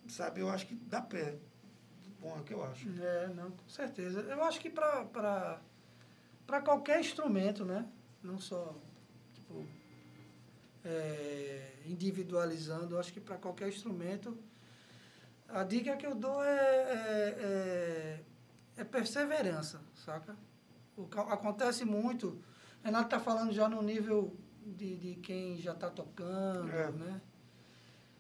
sabe? 0.09 0.41
Eu 0.41 0.51
acho 0.51 0.67
que 0.67 0.75
dá 0.75 1.01
pé. 1.01 1.37
Bom, 2.21 2.37
é 2.37 2.41
o 2.41 2.43
que 2.43 2.53
eu 2.53 2.65
acho. 2.65 2.89
É, 3.01 3.29
não, 3.29 3.51
com 3.51 3.69
certeza. 3.69 4.21
Eu 4.23 4.43
acho 4.43 4.61
que 4.61 4.71
para 4.71 5.61
qualquer 6.65 7.01
instrumento, 7.01 7.65
né? 7.65 7.87
Não 8.23 8.39
só, 8.39 8.75
tipo, 9.35 9.65
é, 10.85 11.73
individualizando, 11.87 12.95
eu 12.95 13.01
acho 13.01 13.13
que 13.13 13.21
para 13.21 13.37
qualquer 13.37 13.69
instrumento, 13.69 14.37
a 15.49 15.63
dica 15.65 15.97
que 15.97 16.07
eu 16.07 16.15
dou 16.15 16.43
é, 16.43 16.49
é, 16.49 17.37
é, 17.39 18.21
é 18.79 18.85
perseverança, 18.85 19.81
saca? 19.95 20.37
O, 20.97 21.09
acontece 21.31 21.85
muito. 21.85 22.39
Renato 22.83 23.07
está 23.07 23.21
falando 23.21 23.53
já 23.53 23.69
no 23.69 23.83
nível 23.83 24.37
de, 24.65 24.97
de 24.97 25.15
quem 25.17 25.59
já 25.59 25.73
está 25.73 25.91
tocando, 25.91 26.71
É. 26.71 26.91
né? 26.91 27.21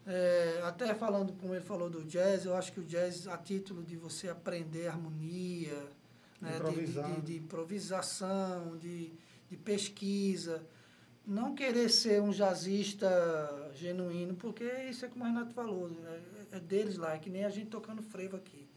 É, 0.07 0.61
até 0.65 0.95
falando 0.95 1.32
como 1.32 1.55
ele 1.55 1.65
falou 1.65 1.89
do 1.89 2.05
jazz, 2.05 2.45
eu 2.45 2.55
acho 2.55 2.70
que 2.73 2.81
o 2.81 2.85
jazz, 2.85 3.27
a 3.27 3.39
título 3.39 3.82
de 3.82 3.97
você 3.97 4.28
aprender 4.28 4.86
harmonia, 4.86 5.82
né, 6.41 6.61
de-. 6.61 6.86
De, 6.86 7.20
de 7.23 7.36
improvisação, 7.39 8.77
de, 8.77 9.12
de 9.49 9.57
pesquisa, 9.57 10.62
não 11.27 11.55
querer 11.55 11.89
ser 11.89 12.21
um 12.21 12.31
jazzista 12.31 13.71
genuíno, 13.75 14.35
porque 14.35 14.65
isso 14.91 15.05
é 15.05 15.09
como 15.09 15.25
o 15.25 15.27
Renato 15.27 15.53
falou, 15.55 15.91
é, 16.53 16.57
é 16.57 16.61
deles 16.61 16.97
lá, 16.97 17.15
é 17.15 17.19
que 17.19 17.31
nem 17.31 17.45
a 17.45 17.51
gente 17.51 17.69
tocando 17.71 18.03
frevo 18.03 18.37
aqui. 18.37 18.69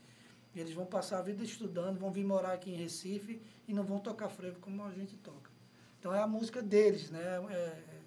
Eles 0.55 0.73
vão 0.73 0.85
passar 0.85 1.19
a 1.19 1.21
vida 1.21 1.43
estudando, 1.43 1.99
vão 1.99 2.11
vir 2.11 2.23
morar 2.23 2.53
aqui 2.53 2.71
em 2.71 2.75
Recife 2.75 3.41
e 3.67 3.73
não 3.73 3.83
vão 3.83 3.99
tocar 3.99 4.29
frevo 4.29 4.59
como 4.59 4.83
a 4.83 4.91
gente 4.91 5.15
toca. 5.17 5.51
Então 5.99 6.13
é 6.13 6.19
a 6.19 6.27
música 6.27 6.61
deles, 6.61 7.11
né? 7.11 7.21
É- 7.21 7.53
é- 7.53 7.97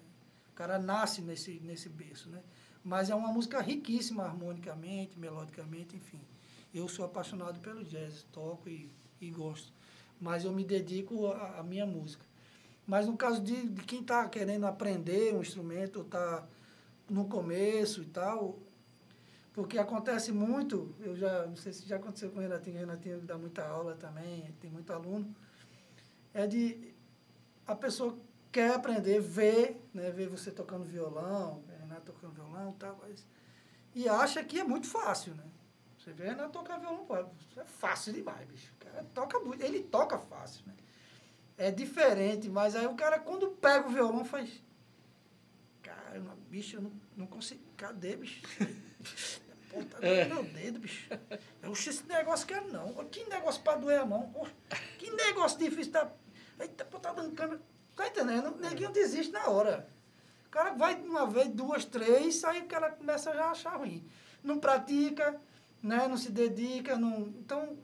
o 0.51 0.53
cara 0.53 0.77
nasce 0.77 1.21
nesse, 1.21 1.59
nesse 1.61 1.87
berço, 1.87 2.29
né? 2.29 2.41
Mas 2.83 3.09
é 3.09 3.15
uma 3.15 3.31
música 3.31 3.61
riquíssima 3.61 4.23
harmonicamente, 4.23 5.17
melodicamente, 5.17 5.95
enfim. 5.95 6.19
Eu 6.73 6.87
sou 6.87 7.05
apaixonado 7.05 7.59
pelo 7.59 7.83
jazz, 7.83 8.25
toco 8.31 8.67
e, 8.67 8.91
e 9.19 9.29
gosto. 9.29 9.71
Mas 10.19 10.43
eu 10.43 10.51
me 10.51 10.63
dedico 10.63 11.27
à, 11.27 11.59
à 11.59 11.63
minha 11.63 11.85
música. 11.85 12.25
Mas 12.91 13.07
no 13.07 13.15
caso 13.15 13.41
de, 13.41 13.69
de 13.69 13.83
quem 13.85 14.01
está 14.01 14.27
querendo 14.27 14.67
aprender 14.67 15.33
um 15.33 15.39
instrumento, 15.39 16.01
está 16.01 16.45
no 17.09 17.23
começo 17.23 18.01
e 18.01 18.05
tal, 18.07 18.59
porque 19.53 19.77
acontece 19.77 20.33
muito, 20.33 20.93
eu 20.99 21.15
já, 21.15 21.47
não 21.47 21.55
sei 21.55 21.71
se 21.71 21.87
já 21.87 21.95
aconteceu 21.95 22.29
com 22.31 22.39
o 22.39 22.41
Renatinho, 22.41 22.75
o 22.75 22.79
Renatinho 22.79 23.21
dá 23.21 23.37
muita 23.37 23.65
aula 23.65 23.95
também, 23.95 24.53
tem 24.59 24.69
muito 24.69 24.91
aluno, 24.91 25.33
é 26.33 26.45
de 26.45 26.93
a 27.65 27.77
pessoa 27.77 28.17
quer 28.51 28.73
aprender, 28.73 29.21
vê, 29.21 29.77
né, 29.93 30.11
vê 30.11 30.27
você 30.27 30.51
tocando 30.51 30.83
violão, 30.83 31.63
Renato 31.79 32.11
tocando 32.11 32.33
violão 32.33 32.71
e 32.71 32.73
tal, 32.73 32.99
mas, 33.01 33.25
e 33.95 34.09
acha 34.09 34.43
que 34.43 34.59
é 34.59 34.65
muito 34.65 34.87
fácil, 34.87 35.33
né? 35.35 35.45
Você 35.97 36.11
vê 36.11 36.25
Renato 36.25 36.51
tocar 36.51 36.77
violão, 36.77 37.05
pô, 37.05 37.15
é 37.15 37.63
fácil 37.63 38.11
demais, 38.11 38.45
bicho. 38.49 38.73
Cara 38.81 39.05
toca 39.13 39.39
ele 39.61 39.81
toca 39.83 40.19
fácil, 40.19 40.65
né? 40.67 40.73
É 41.61 41.69
diferente, 41.69 42.49
mas 42.49 42.75
aí 42.75 42.87
o 42.87 42.95
cara, 42.95 43.19
quando 43.19 43.49
pega 43.49 43.87
o 43.87 43.91
violão, 43.91 44.25
faz. 44.25 44.49
Cara, 45.83 46.19
bicho, 46.49 46.77
eu 46.77 46.81
não, 46.81 46.91
não 47.15 47.27
consigo. 47.27 47.61
Cadê, 47.77 48.15
bicho? 48.15 48.41
Tá 49.71 49.99
doendo 49.99 50.35
meu 50.35 50.43
dedo, 50.43 50.79
bicho. 50.79 51.07
Eu 51.63 51.71
esse 51.71 52.03
negócio 52.05 52.45
quero 52.45 52.69
não. 52.73 52.93
Que 53.05 53.23
negócio 53.29 53.61
pra 53.61 53.77
doer 53.77 54.01
a 54.01 54.05
mão. 54.05 54.29
Que 54.97 55.09
negócio 55.11 55.57
difícil. 55.57 55.93
Tá... 55.93 56.11
Eita, 56.59 56.83
pô, 56.83 56.99
tá 56.99 57.13
dando 57.13 57.33
câmera. 57.33 57.61
Tá 57.95 58.05
entendendo? 58.05 58.57
Neguinho 58.57 58.91
desiste 58.91 59.31
na 59.31 59.47
hora. 59.47 59.87
O 60.47 60.49
cara 60.49 60.73
vai 60.73 60.95
uma 61.01 61.25
vez, 61.25 61.47
duas, 61.47 61.85
três, 61.85 62.43
aí 62.43 62.59
o 62.59 62.65
cara 62.65 62.91
começa 62.91 63.33
já 63.33 63.45
a 63.45 63.51
achar 63.51 63.77
ruim. 63.77 64.05
Não 64.43 64.59
pratica, 64.59 65.39
né? 65.81 66.05
não 66.05 66.17
se 66.17 66.31
dedica, 66.31 66.97
não. 66.97 67.29
Então, 67.39 67.77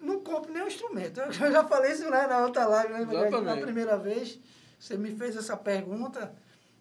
não 0.00 0.20
compre 0.20 0.52
nenhum 0.52 0.66
instrumento. 0.66 1.20
Eu 1.20 1.32
já 1.32 1.64
falei 1.64 1.92
isso 1.92 2.08
né, 2.10 2.26
na 2.26 2.44
outra 2.44 2.66
live, 2.66 2.92
né? 2.92 3.30
Na 3.40 3.56
primeira 3.56 3.96
vez, 3.98 4.38
você 4.78 4.96
me 4.96 5.14
fez 5.14 5.36
essa 5.36 5.56
pergunta. 5.56 6.34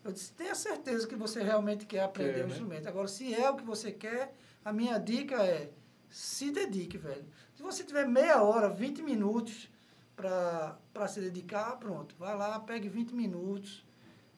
Eu 0.04 0.12
disse, 0.12 0.32
tenha 0.32 0.56
certeza 0.56 1.08
que 1.08 1.16
você 1.16 1.44
realmente 1.44 1.86
quer 1.86 2.04
aprender 2.04 2.36
Quer, 2.36 2.44
um 2.44 2.48
né? 2.48 2.52
instrumento. 2.52 2.88
Agora, 2.88 3.08
se 3.08 3.34
é 3.34 3.50
o 3.50 3.56
que 3.56 3.64
você 3.64 3.92
quer, 3.92 4.34
a 4.64 4.72
minha 4.72 4.98
dica 4.98 5.36
é 5.44 5.72
se 6.10 6.52
dedique, 6.52 6.98
velho. 6.98 7.26
Se 7.56 7.62
você 7.62 7.84
tiver 7.84 8.08
meia 8.08 8.42
hora, 8.42 8.70
20 8.70 9.02
minutos 9.02 9.70
para 10.16 11.08
se 11.08 11.20
dedicar, 11.20 11.78
pronto. 11.78 12.16
Vai 12.18 12.36
lá, 12.36 12.60
pegue 12.60 12.90
20 12.90 13.14
minutos, 13.14 13.86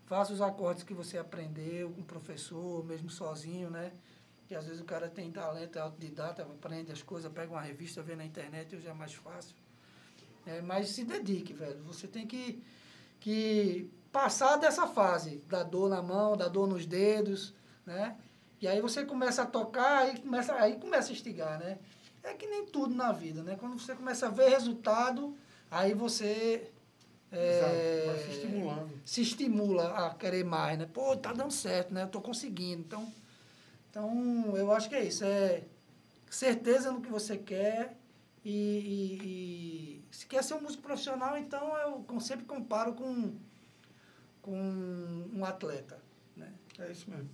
faça 0.05 0.33
os 0.33 0.41
acordes 0.41 0.83
que 0.83 0.93
você 0.93 1.17
aprendeu 1.17 1.91
com 1.91 2.01
o 2.01 2.05
professor, 2.05 2.83
mesmo 2.83 3.09
sozinho, 3.09 3.69
né? 3.69 3.93
Que 4.51 4.55
às 4.55 4.65
vezes 4.65 4.81
o 4.81 4.83
cara 4.83 5.07
tem 5.07 5.31
talento, 5.31 5.77
é 5.77 5.81
autodidata, 5.81 6.41
aprende 6.41 6.91
as 6.91 7.01
coisas, 7.01 7.31
pega 7.31 7.53
uma 7.53 7.61
revista, 7.61 8.03
vê 8.03 8.17
na 8.17 8.25
internet, 8.25 8.75
hoje 8.75 8.85
é 8.85 8.93
mais 8.93 9.13
fácil. 9.13 9.55
É, 10.45 10.59
mas 10.59 10.89
se 10.89 11.05
dedique, 11.05 11.53
velho. 11.53 11.81
Você 11.83 12.05
tem 12.05 12.27
que, 12.27 12.61
que 13.21 13.89
passar 14.11 14.57
dessa 14.57 14.85
fase 14.87 15.37
da 15.47 15.63
dor 15.63 15.89
na 15.89 16.01
mão, 16.01 16.35
da 16.35 16.49
dor 16.49 16.67
nos 16.67 16.85
dedos, 16.85 17.53
né? 17.85 18.17
E 18.59 18.67
aí 18.67 18.81
você 18.81 19.05
começa 19.05 19.43
a 19.43 19.45
tocar, 19.45 19.99
aí 19.99 20.19
começa, 20.19 20.53
aí 20.55 20.75
começa 20.77 21.11
a 21.11 21.13
instigar, 21.13 21.57
né? 21.57 21.79
É 22.21 22.33
que 22.33 22.45
nem 22.45 22.65
tudo 22.65 22.93
na 22.93 23.13
vida, 23.13 23.41
né? 23.41 23.55
Quando 23.57 23.79
você 23.79 23.95
começa 23.95 24.27
a 24.27 24.29
ver 24.29 24.49
resultado, 24.49 25.33
aí 25.71 25.93
você 25.93 26.69
é, 27.31 27.57
Exato, 27.57 28.07
vai 28.07 28.17
se 28.17 28.31
estimulando. 28.37 29.01
se 29.05 29.21
estimula 29.21 30.07
a 30.07 30.13
querer 30.13 30.43
mais, 30.43 30.77
né? 30.77 30.89
Pô, 30.93 31.15
tá 31.15 31.31
dando 31.31 31.53
certo, 31.53 31.93
né? 31.93 32.03
Eu 32.03 32.09
tô 32.09 32.19
conseguindo. 32.19 32.81
Então, 32.81 33.20
então 33.91 34.55
eu 34.55 34.71
acho 34.71 34.87
que 34.89 34.95
é 34.95 35.03
isso. 35.03 35.23
É 35.25 35.65
certeza 36.29 36.91
no 36.93 37.01
que 37.01 37.09
você 37.09 37.37
quer 37.37 37.97
e, 38.43 38.49
e- 38.49 40.01
e 40.09 40.15
se 40.15 40.25
quer 40.25 40.41
ser 40.43 40.53
um 40.53 40.61
músico 40.61 40.81
profissional, 40.81 41.37
então 41.37 41.77
eu 42.09 42.19
sempre 42.21 42.45
comparo 42.45 42.93
com, 42.93 43.35
com 44.41 44.57
um 45.33 45.43
atleta, 45.45 46.01
né? 46.35 46.53
É 46.79 46.89
isso 46.89 47.09
mesmo. 47.09 47.29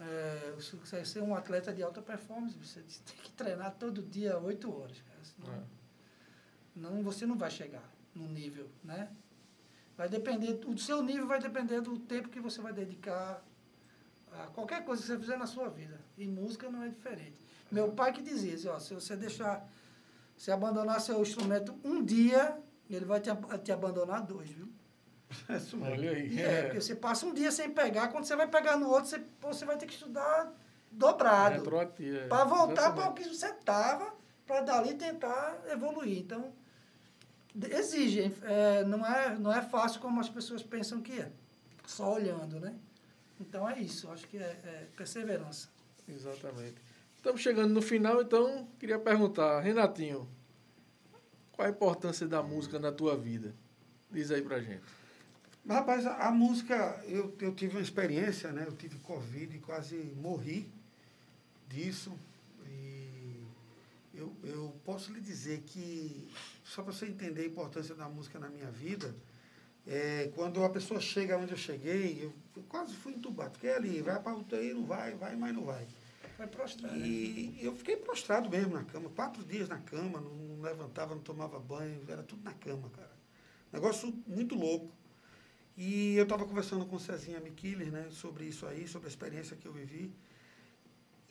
É, 0.00 0.54
se 0.60 0.76
você 0.76 0.96
quer 0.98 1.06
ser 1.06 1.22
um 1.22 1.34
atleta 1.34 1.72
de 1.72 1.82
alta 1.82 2.02
performance, 2.02 2.56
você 2.58 2.80
tem 2.82 3.16
que 3.22 3.30
treinar 3.32 3.74
todo 3.78 4.02
dia 4.02 4.36
oito 4.38 4.72
horas. 4.76 4.96
Senão, 5.22 5.54
É. 5.54 5.62
não, 6.74 7.02
você 7.02 7.24
não 7.26 7.36
vai 7.38 7.50
chegar 7.50 7.88
no 8.14 8.26
nível, 8.28 8.68
né? 8.84 9.10
Vai 9.96 10.08
depender, 10.08 10.60
o 10.66 10.76
seu 10.78 11.02
nível 11.02 11.26
vai 11.26 11.40
depender 11.40 11.80
do 11.80 11.98
tempo 11.98 12.28
que 12.28 12.40
você 12.40 12.60
vai 12.60 12.72
dedicar 12.72 13.44
a 14.32 14.46
qualquer 14.48 14.84
coisa 14.84 15.02
que 15.02 15.08
você 15.08 15.18
fizer 15.18 15.36
na 15.36 15.46
sua 15.46 15.68
vida. 15.68 16.00
E 16.16 16.26
música 16.26 16.70
não 16.70 16.82
é 16.82 16.88
diferente. 16.88 17.36
Meu 17.70 17.92
pai 17.92 18.12
que 18.12 18.22
dizia 18.22 18.54
assim, 18.54 18.68
ó, 18.68 18.78
se 18.78 18.94
você 18.94 19.16
deixar, 19.16 19.66
se 20.36 20.50
abandonar 20.50 21.00
seu 21.00 21.20
instrumento 21.20 21.78
um 21.84 22.02
dia, 22.02 22.58
ele 22.88 23.04
vai 23.04 23.20
te, 23.20 23.30
te 23.62 23.72
abandonar 23.72 24.22
dois, 24.24 24.50
viu? 24.50 24.68
É. 25.48 25.92
Olha 25.92 26.10
aí. 26.12 26.40
É, 26.40 26.62
porque 26.62 26.80
você 26.80 26.94
passa 26.94 27.26
um 27.26 27.34
dia 27.34 27.52
sem 27.52 27.70
pegar, 27.70 28.08
quando 28.08 28.24
você 28.24 28.34
vai 28.34 28.48
pegar 28.48 28.78
no 28.78 28.88
outro, 28.88 29.10
você, 29.10 29.18
pô, 29.18 29.52
você 29.52 29.64
vai 29.66 29.76
ter 29.76 29.86
que 29.86 29.92
estudar 29.92 30.52
dobrado. 30.90 31.62
É. 32.00 32.26
Para 32.26 32.44
voltar 32.44 32.94
para 32.94 33.10
o 33.10 33.12
que 33.12 33.24
você 33.24 33.48
estava, 33.48 34.14
para 34.46 34.62
dali 34.62 34.94
tentar 34.94 35.62
evoluir. 35.70 36.18
Então, 36.18 36.52
exige. 37.70 38.34
É, 38.42 38.84
não, 38.84 39.04
é, 39.04 39.38
não 39.38 39.52
é 39.52 39.60
fácil 39.60 40.00
como 40.00 40.20
as 40.20 40.28
pessoas 40.28 40.62
pensam 40.62 41.02
que 41.02 41.20
é. 41.20 41.30
Só 41.86 42.14
olhando, 42.14 42.58
né? 42.58 42.74
Então 43.40 43.68
é 43.68 43.78
isso. 43.80 44.10
Acho 44.10 44.26
que 44.26 44.38
é, 44.38 44.60
é 44.64 44.86
perseverança. 44.96 45.68
Exatamente. 46.08 46.76
Estamos 47.16 47.40
chegando 47.40 47.72
no 47.74 47.82
final, 47.82 48.22
então 48.22 48.68
queria 48.78 48.98
perguntar, 48.98 49.60
Renatinho, 49.60 50.28
qual 51.52 51.66
a 51.66 51.70
importância 51.70 52.26
da 52.26 52.42
música 52.42 52.78
na 52.78 52.92
tua 52.92 53.16
vida? 53.16 53.54
Diz 54.10 54.30
aí 54.30 54.40
pra 54.40 54.60
gente. 54.60 54.82
Rapaz, 55.68 56.06
a, 56.06 56.28
a 56.28 56.30
música, 56.30 57.02
eu, 57.06 57.34
eu 57.40 57.54
tive 57.54 57.76
uma 57.76 57.82
experiência, 57.82 58.52
né? 58.52 58.64
Eu 58.66 58.72
tive 58.72 58.96
Covid 59.00 59.54
e 59.54 59.58
quase 59.58 59.96
morri 60.16 60.70
disso. 61.68 62.16
E 62.66 63.42
eu, 64.14 64.32
eu 64.44 64.74
posso 64.84 65.12
lhe 65.12 65.20
dizer 65.20 65.62
que, 65.66 66.30
só 66.64 66.82
para 66.82 66.92
você 66.92 67.06
entender 67.06 67.42
a 67.42 67.46
importância 67.46 67.94
da 67.94 68.08
música 68.08 68.38
na 68.38 68.48
minha 68.48 68.70
vida, 68.70 69.14
é, 69.88 70.30
quando 70.34 70.62
a 70.62 70.68
pessoa 70.68 71.00
chega 71.00 71.38
onde 71.38 71.52
eu 71.52 71.56
cheguei, 71.58 72.18
eu, 72.22 72.32
eu 72.54 72.62
quase 72.68 72.94
fui 72.94 73.14
entubado. 73.14 73.54
Fiquei 73.54 73.72
ali, 73.72 74.02
vai 74.02 74.20
para 74.22 74.36
UTI, 74.36 74.74
não 74.74 74.84
vai, 74.84 75.14
vai, 75.14 75.34
mas 75.34 75.54
não 75.54 75.64
vai. 75.64 75.86
Vai 76.36 76.46
prostrar, 76.46 76.92
né? 76.92 77.06
E 77.06 77.58
eu 77.62 77.74
fiquei 77.74 77.96
prostrado 77.96 78.48
mesmo 78.50 78.74
na 78.74 78.84
cama, 78.84 79.08
quatro 79.10 79.42
dias 79.42 79.68
na 79.68 79.78
cama, 79.78 80.20
não, 80.20 80.30
não 80.30 80.60
levantava, 80.62 81.14
não 81.14 81.22
tomava 81.22 81.58
banho, 81.58 82.00
era 82.06 82.22
tudo 82.22 82.44
na 82.44 82.52
cama, 82.52 82.88
cara. 82.90 83.16
Negócio 83.72 84.12
muito 84.26 84.54
louco. 84.54 84.92
E 85.76 86.14
eu 86.16 86.24
estava 86.24 86.44
conversando 86.44 86.84
com 86.86 86.98
Cezinha 86.98 87.40
Miquiles, 87.40 87.90
né, 87.90 88.08
sobre 88.10 88.44
isso 88.44 88.66
aí, 88.66 88.86
sobre 88.86 89.06
a 89.06 89.10
experiência 89.10 89.56
que 89.56 89.66
eu 89.66 89.72
vivi. 89.72 90.12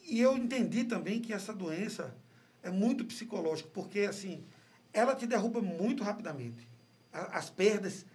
E 0.06 0.20
eu 0.20 0.38
entendi 0.38 0.84
também 0.86 1.20
que 1.22 1.34
essa 1.34 1.54
doença 1.54 2.16
é 2.64 2.70
muito 2.72 3.06
psicológica, 3.06 3.70
porque, 3.74 4.02
assim, 4.02 4.44
ela 4.94 5.16
te 5.16 5.28
derruba 5.28 5.62
muito 5.62 6.04
rapidamente. 6.04 6.68
A- 7.12 7.38
As 7.38 7.50
perdas, 7.50 8.06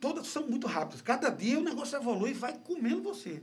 todas 0.00 0.26
são 0.26 0.46
muito 0.46 0.66
rápidas. 0.66 1.02
Cada 1.02 1.28
dia 1.30 1.58
o 1.58 1.62
negócio 1.62 1.96
evolui 1.96 2.30
e 2.30 2.34
vai 2.34 2.56
comendo 2.58 3.02
você. 3.02 3.42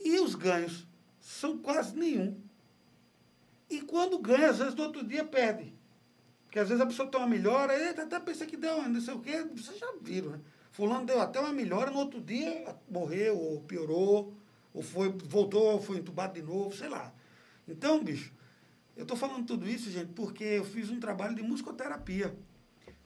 E 0.00 0.18
os 0.20 0.34
ganhos 0.34 0.86
são 1.20 1.58
quase 1.58 1.96
nenhum. 1.96 2.40
E 3.68 3.80
quando 3.80 4.18
ganha, 4.18 4.50
às 4.50 4.58
vezes 4.58 4.74
no 4.74 4.84
outro 4.84 5.04
dia 5.04 5.24
perde. 5.24 5.74
Porque 6.44 6.58
às 6.58 6.68
vezes 6.68 6.82
a 6.82 6.86
pessoa 6.86 7.08
tem 7.08 7.20
uma 7.20 7.26
melhora, 7.26 7.76
eita, 7.76 8.02
até 8.02 8.20
pensa 8.20 8.46
que 8.46 8.56
deu, 8.56 8.88
não 8.88 9.00
sei 9.00 9.14
o 9.14 9.20
quê, 9.20 9.42
vocês 9.54 9.78
já 9.78 9.92
viram, 10.00 10.30
né? 10.30 10.40
Fulano 10.70 11.06
deu 11.06 11.20
até 11.20 11.40
uma 11.40 11.52
melhora, 11.52 11.90
no 11.90 11.98
outro 11.98 12.20
dia 12.20 12.76
morreu, 12.88 13.38
ou 13.38 13.60
piorou, 13.62 14.34
ou 14.72 14.82
foi, 14.82 15.08
voltou, 15.08 15.72
ou 15.72 15.80
foi 15.80 15.98
entubado 15.98 16.34
de 16.34 16.42
novo, 16.42 16.76
sei 16.76 16.88
lá. 16.88 17.12
Então, 17.66 18.02
bicho, 18.04 18.32
eu 18.96 19.02
estou 19.02 19.16
falando 19.16 19.46
tudo 19.46 19.68
isso, 19.68 19.90
gente, 19.90 20.12
porque 20.12 20.44
eu 20.44 20.64
fiz 20.64 20.90
um 20.90 21.00
trabalho 21.00 21.34
de 21.34 21.42
musicoterapia. 21.42 22.36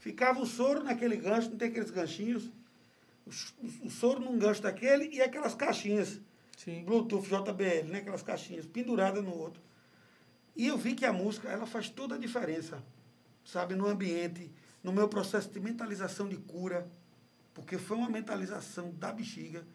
Ficava 0.00 0.40
o 0.40 0.46
soro 0.46 0.82
naquele 0.82 1.16
gancho, 1.16 1.50
não 1.50 1.58
tem 1.58 1.68
aqueles 1.68 1.90
ganchinhos, 1.90 2.50
o, 3.26 3.86
o 3.86 3.90
soro 3.90 4.18
num 4.18 4.38
gancho 4.38 4.62
daquele 4.62 5.14
e 5.14 5.20
aquelas 5.20 5.54
caixinhas. 5.54 6.18
Sim. 6.56 6.82
Bluetooth, 6.84 7.28
JBL, 7.28 7.90
né? 7.90 7.98
aquelas 7.98 8.22
caixinhas 8.22 8.66
penduradas 8.66 9.22
no 9.22 9.36
outro. 9.36 9.62
E 10.56 10.66
eu 10.66 10.78
vi 10.78 10.94
que 10.94 11.04
a 11.04 11.12
música, 11.12 11.48
ela 11.50 11.66
faz 11.66 11.90
toda 11.90 12.14
a 12.14 12.18
diferença, 12.18 12.82
sabe, 13.44 13.74
no 13.74 13.86
ambiente, 13.86 14.50
no 14.82 14.90
meu 14.90 15.06
processo 15.06 15.50
de 15.50 15.60
mentalização 15.60 16.26
de 16.26 16.36
cura, 16.38 16.90
porque 17.52 17.76
foi 17.76 17.98
uma 17.98 18.08
mentalização 18.08 18.92
da 18.92 19.12
bexiga, 19.12 19.66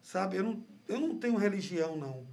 sabe? 0.00 0.36
Eu 0.36 0.44
não, 0.44 0.64
eu 0.86 1.00
não 1.00 1.18
tenho 1.18 1.36
religião, 1.36 1.96
não, 1.96 2.24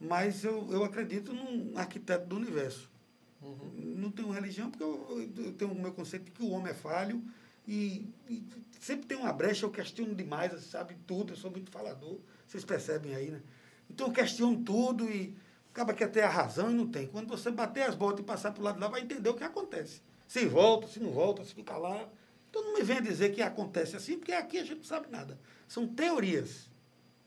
mas 0.00 0.42
eu, 0.42 0.68
eu 0.72 0.82
acredito 0.82 1.32
num 1.32 1.78
arquiteto 1.78 2.26
do 2.26 2.36
universo. 2.36 2.90
Não 3.40 4.10
tenho 4.10 4.30
religião 4.30 4.70
porque 4.70 4.82
eu, 4.82 5.30
eu 5.36 5.52
tenho 5.52 5.70
o 5.70 5.80
meu 5.80 5.92
conceito 5.92 6.24
de 6.24 6.30
que 6.32 6.42
o 6.42 6.50
homem 6.50 6.72
é 6.72 6.74
falho 6.74 7.22
e, 7.66 8.08
e 8.28 8.42
sempre 8.80 9.06
tem 9.06 9.16
uma 9.18 9.32
brecha, 9.32 9.66
eu 9.66 9.70
questiono 9.70 10.14
demais, 10.14 10.52
sabe, 10.64 10.96
tudo, 11.06 11.32
eu 11.32 11.36
sou 11.36 11.50
muito 11.50 11.70
falador, 11.70 12.18
vocês 12.46 12.64
percebem 12.64 13.14
aí, 13.14 13.30
né? 13.30 13.42
Então 13.90 14.08
eu 14.08 14.12
questiono 14.12 14.62
tudo 14.64 15.08
e 15.08 15.36
acaba 15.70 15.94
que 15.94 16.02
até 16.02 16.24
a 16.24 16.28
razão 16.28 16.70
e 16.70 16.74
não 16.74 16.88
tem. 16.88 17.06
Quando 17.06 17.28
você 17.28 17.50
bater 17.50 17.82
as 17.82 17.94
botas 17.94 18.20
e 18.20 18.22
passar 18.22 18.52
para 18.52 18.60
o 18.60 18.64
lado 18.64 18.76
de 18.76 18.80
lá, 18.80 18.88
vai 18.88 19.02
entender 19.02 19.28
o 19.28 19.34
que 19.34 19.44
acontece. 19.44 20.02
Se 20.26 20.46
volta, 20.46 20.88
se 20.88 20.98
não 20.98 21.10
volta, 21.10 21.44
se 21.44 21.54
fica 21.54 21.76
lá. 21.76 22.08
Então 22.50 22.62
não 22.64 22.74
me 22.74 22.82
venha 22.82 23.00
dizer 23.00 23.34
que 23.34 23.42
acontece 23.42 23.96
assim, 23.96 24.18
porque 24.18 24.32
aqui 24.32 24.58
a 24.58 24.64
gente 24.64 24.78
não 24.78 24.84
sabe 24.84 25.08
nada. 25.10 25.38
São 25.66 25.86
teorias. 25.86 26.70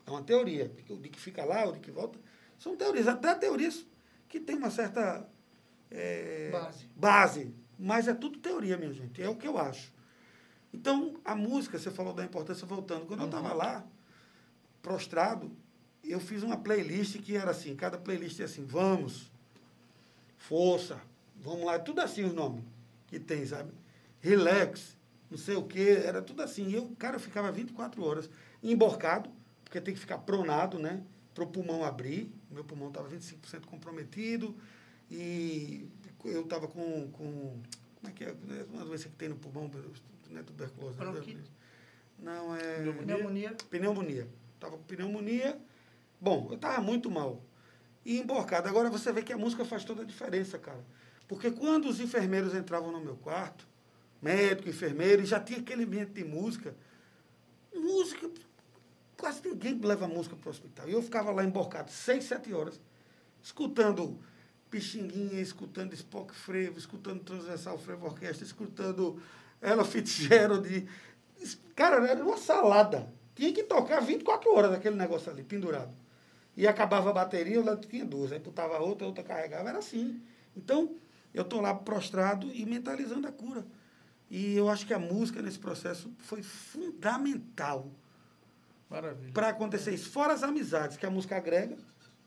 É 0.05 0.11
uma 0.11 0.23
teoria. 0.23 0.69
Que, 0.69 0.95
de 0.95 1.09
que 1.09 1.19
fica 1.19 1.45
lá 1.45 1.65
ou 1.65 1.73
de 1.73 1.79
que 1.79 1.91
volta. 1.91 2.19
São 2.57 2.75
teorias. 2.75 3.07
Até 3.07 3.33
teorias 3.35 3.85
que 4.27 4.39
tem 4.39 4.55
uma 4.55 4.69
certa 4.69 5.27
é, 5.91 6.49
Base. 6.51 6.85
base. 6.95 7.53
Mas 7.77 8.07
é 8.07 8.13
tudo 8.13 8.39
teoria, 8.39 8.77
minha 8.77 8.93
gente. 8.93 9.21
É 9.21 9.29
o 9.29 9.35
que 9.35 9.47
eu 9.47 9.57
acho. 9.57 9.91
Então, 10.73 11.19
a 11.25 11.35
música, 11.35 11.77
você 11.77 11.91
falou 11.91 12.13
da 12.13 12.23
importância, 12.23 12.65
voltando. 12.65 13.05
Quando 13.05 13.21
eu 13.21 13.25
estava 13.25 13.53
lá, 13.53 13.85
prostrado, 14.81 15.51
eu 16.03 16.19
fiz 16.19 16.43
uma 16.43 16.57
playlist 16.57 17.19
que 17.19 17.35
era 17.35 17.51
assim, 17.51 17.75
cada 17.75 17.97
playlist 17.97 18.39
é 18.39 18.43
assim, 18.43 18.63
vamos, 18.63 19.31
força, 20.37 20.99
vamos 21.35 21.65
lá, 21.65 21.77
tudo 21.77 21.99
assim 21.99 22.23
os 22.23 22.33
nomes 22.33 22.63
que 23.07 23.19
tem, 23.19 23.45
sabe? 23.45 23.71
Relax, 24.21 24.95
não 25.29 25.37
sei 25.37 25.55
o 25.55 25.63
quê, 25.63 26.01
era 26.05 26.21
tudo 26.21 26.41
assim. 26.41 26.67
E 26.69 26.75
eu, 26.75 26.95
cara, 26.97 27.17
eu 27.17 27.19
ficava 27.19 27.51
24 27.51 28.03
horas 28.03 28.29
emborcado, 28.63 29.29
porque 29.65 29.81
tem 29.81 29.93
que 29.93 29.99
ficar 29.99 30.19
pronado, 30.19 30.79
né? 30.79 31.03
Para 31.33 31.43
o 31.43 31.47
pulmão 31.47 31.83
abrir. 31.83 32.31
Meu 32.49 32.63
pulmão 32.63 32.89
estava 32.89 33.09
25% 33.09 33.65
comprometido 33.65 34.55
e 35.11 35.89
eu 36.23 36.41
estava 36.41 36.67
com, 36.67 37.11
com. 37.11 37.61
Como 37.95 38.07
é 38.07 38.11
que 38.11 38.23
é? 38.23 38.33
Uma 38.71 38.85
doença 38.85 39.09
que 39.09 39.15
tem 39.15 39.27
no 39.27 39.35
pulmão, 39.35 39.69
não 40.29 40.39
é 40.39 40.43
tuberculose. 40.43 40.97
né? 40.97 41.05
Bronquite. 41.05 41.51
Não, 42.17 42.55
é. 42.55 42.75
Pneumonia. 42.93 43.55
Pneumonia. 43.69 44.27
Estava 44.55 44.77
com 44.77 44.83
pneumonia. 44.83 45.59
Bom, 46.19 46.47
eu 46.49 46.55
estava 46.55 46.81
muito 46.81 47.11
mal. 47.11 47.43
E 48.05 48.19
emborcado. 48.19 48.69
Agora 48.69 48.89
você 48.89 49.11
vê 49.11 49.21
que 49.21 49.33
a 49.33 49.37
música 49.37 49.65
faz 49.65 49.83
toda 49.83 50.03
a 50.03 50.05
diferença, 50.05 50.57
cara. 50.57 50.83
Porque 51.27 51.51
quando 51.51 51.89
os 51.89 51.99
enfermeiros 51.99 52.55
entravam 52.55 52.91
no 52.91 53.01
meu 53.01 53.15
quarto, 53.17 53.67
médico, 54.21 54.69
enfermeiro, 54.69 55.21
e 55.21 55.25
já 55.25 55.39
tinha 55.39 55.59
aquele 55.59 55.83
ambiente 55.83 56.11
de 56.11 56.23
música, 56.23 56.75
música, 57.73 58.29
quase 59.17 59.41
ninguém 59.47 59.79
leva 59.79 60.07
música 60.07 60.35
para 60.35 60.47
o 60.47 60.51
hospital. 60.51 60.87
E 60.89 60.93
eu 60.93 61.01
ficava 61.01 61.31
lá 61.31 61.43
emborcado 61.43 61.91
seis, 61.91 62.23
sete 62.25 62.53
horas, 62.53 62.79
escutando 63.41 64.19
Pixinguinha, 64.71 65.41
escutando 65.41 65.93
Spock 65.93 66.33
Frevo, 66.33 66.79
escutando 66.79 67.19
Transversal 67.19 67.77
Frevo 67.77 68.05
Orquestra, 68.05 68.45
escutando 68.45 69.21
Ella 69.61 69.83
Fitzgerald. 69.83 70.87
Cara, 71.75 72.07
era 72.07 72.23
uma 72.23 72.37
salada. 72.37 73.13
Tinha 73.35 73.51
que 73.53 73.63
tocar 73.63 73.99
24 73.99 74.49
horas 74.55 74.71
aquele 74.71 74.95
negócio 74.95 75.29
ali, 75.29 75.43
pendurado. 75.43 75.93
E 76.55 76.65
acabava 76.67 77.09
a 77.09 77.13
bateria, 77.13 77.57
eu 77.57 77.77
tinha 77.77 78.05
duas. 78.05 78.31
Aí 78.31 78.39
botava 78.39 78.79
outra, 78.79 79.05
outra 79.05 79.23
carregava, 79.23 79.69
era 79.69 79.79
assim. 79.79 80.21
Então, 80.55 80.95
eu 81.33 81.43
estou 81.43 81.59
lá 81.61 81.75
prostrado 81.75 82.49
e 82.53 82.65
mentalizando 82.65 83.27
a 83.27 83.31
cura. 83.31 83.65
E 84.29 84.55
eu 84.55 84.69
acho 84.69 84.87
que 84.87 84.93
a 84.93 84.99
música 84.99 85.41
nesse 85.41 85.59
processo 85.59 86.09
foi 86.17 86.41
fundamental 86.41 87.91
para 89.33 89.49
acontecer 89.49 89.93
isso. 89.93 90.09
Fora 90.09 90.33
as 90.33 90.43
amizades 90.43 90.95
que 90.95 91.05
a 91.05 91.09
música 91.09 91.35
agrega. 91.35 91.77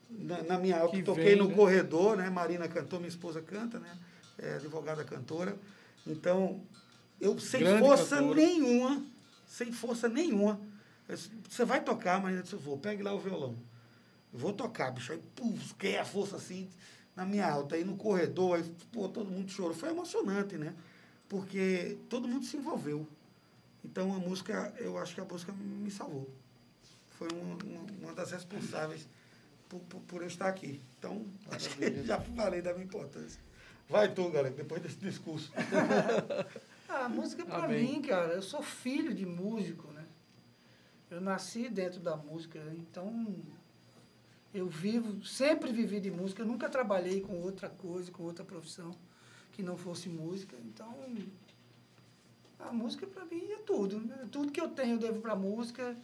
Na, 0.09 0.43
na 0.43 0.57
minha 0.57 0.87
que 0.87 1.03
toquei 1.03 1.23
vem, 1.23 1.35
no 1.35 1.47
né? 1.47 1.55
corredor, 1.55 2.15
né? 2.17 2.29
Marina 2.29 2.67
cantou, 2.67 2.99
minha 2.99 3.09
esposa 3.09 3.41
canta, 3.41 3.79
né? 3.79 3.97
É 4.37 4.55
advogada 4.55 5.03
cantora. 5.03 5.57
Então, 6.05 6.61
eu 7.19 7.39
sem 7.39 7.61
Grande 7.61 7.79
força 7.79 8.17
cantora. 8.17 8.35
nenhuma, 8.35 9.03
sem 9.47 9.71
força 9.71 10.07
nenhuma, 10.07 10.59
eu 11.07 11.17
você 11.49 11.65
vai 11.65 11.83
tocar, 11.83 12.21
Marina? 12.21 12.39
Eu 12.39 12.43
disse, 12.43 12.55
eu 12.55 12.59
vou, 12.59 12.77
pegue 12.77 13.01
lá 13.01 13.13
o 13.13 13.19
violão. 13.19 13.55
Eu 14.33 14.39
vou 14.39 14.53
tocar, 14.53 14.91
bicho. 14.91 15.11
Aí, 15.11 15.21
puf, 15.35 15.69
fiquei 15.69 15.97
a 15.97 16.05
força 16.05 16.35
assim, 16.35 16.69
na 17.15 17.25
minha 17.25 17.49
alta, 17.49 17.75
aí 17.75 17.83
no 17.83 17.95
corredor, 17.95 18.57
aí, 18.57 18.75
pô, 18.91 19.07
todo 19.07 19.29
mundo 19.29 19.49
chorou. 19.49 19.73
Foi 19.73 19.89
emocionante, 19.89 20.57
né? 20.57 20.73
Porque 21.29 21.97
todo 22.09 22.27
mundo 22.27 22.45
se 22.45 22.57
envolveu. 22.57 23.07
Então, 23.83 24.13
a 24.13 24.19
música, 24.19 24.73
eu 24.77 24.97
acho 24.97 25.13
que 25.13 25.21
a 25.21 25.25
música 25.25 25.53
me 25.53 25.89
salvou. 25.91 26.29
Foi 27.17 27.27
uma, 27.31 27.55
uma, 27.63 27.85
uma 28.01 28.13
das 28.13 28.31
responsáveis 28.31 29.07
por, 29.79 29.99
por, 29.99 30.01
por 30.01 30.21
eu 30.21 30.27
estar 30.27 30.47
aqui. 30.47 30.81
Então, 30.97 31.25
acho 31.51 31.69
que 31.77 32.03
já 32.03 32.19
falei 32.19 32.61
da 32.61 32.73
minha 32.73 32.85
importância. 32.85 33.39
Vai 33.87 34.13
tu, 34.13 34.29
galera, 34.29 34.53
depois 34.55 34.81
desse 34.81 34.97
discurso. 34.97 35.51
Ah, 36.87 37.05
a 37.05 37.09
música 37.09 37.43
pra 37.43 37.65
Amém. 37.65 37.95
mim, 37.95 38.01
cara, 38.03 38.33
eu 38.35 38.43
sou 38.43 38.61
filho 38.61 39.11
de 39.13 39.25
músico, 39.25 39.91
né? 39.91 40.05
Eu 41.09 41.19
nasci 41.19 41.67
dentro 41.67 41.99
da 41.99 42.15
música, 42.15 42.59
então 42.77 43.35
eu 44.53 44.67
vivo, 44.67 45.25
sempre 45.25 45.71
vivi 45.73 45.99
de 45.99 46.11
música, 46.11 46.43
eu 46.43 46.45
nunca 46.45 46.69
trabalhei 46.69 47.21
com 47.21 47.41
outra 47.41 47.69
coisa, 47.69 48.11
com 48.11 48.21
outra 48.23 48.45
profissão 48.45 48.95
que 49.51 49.63
não 49.63 49.75
fosse 49.75 50.07
música. 50.09 50.55
Então, 50.63 50.95
a 52.59 52.71
música 52.71 53.07
pra 53.07 53.25
mim 53.25 53.43
é 53.51 53.57
tudo. 53.57 53.99
né? 53.99 54.27
Tudo 54.31 54.51
que 54.51 54.61
eu 54.61 54.69
tenho 54.69 54.93
eu 54.95 54.99
devo 54.99 55.19
pra 55.21 55.35
música, 55.35 55.97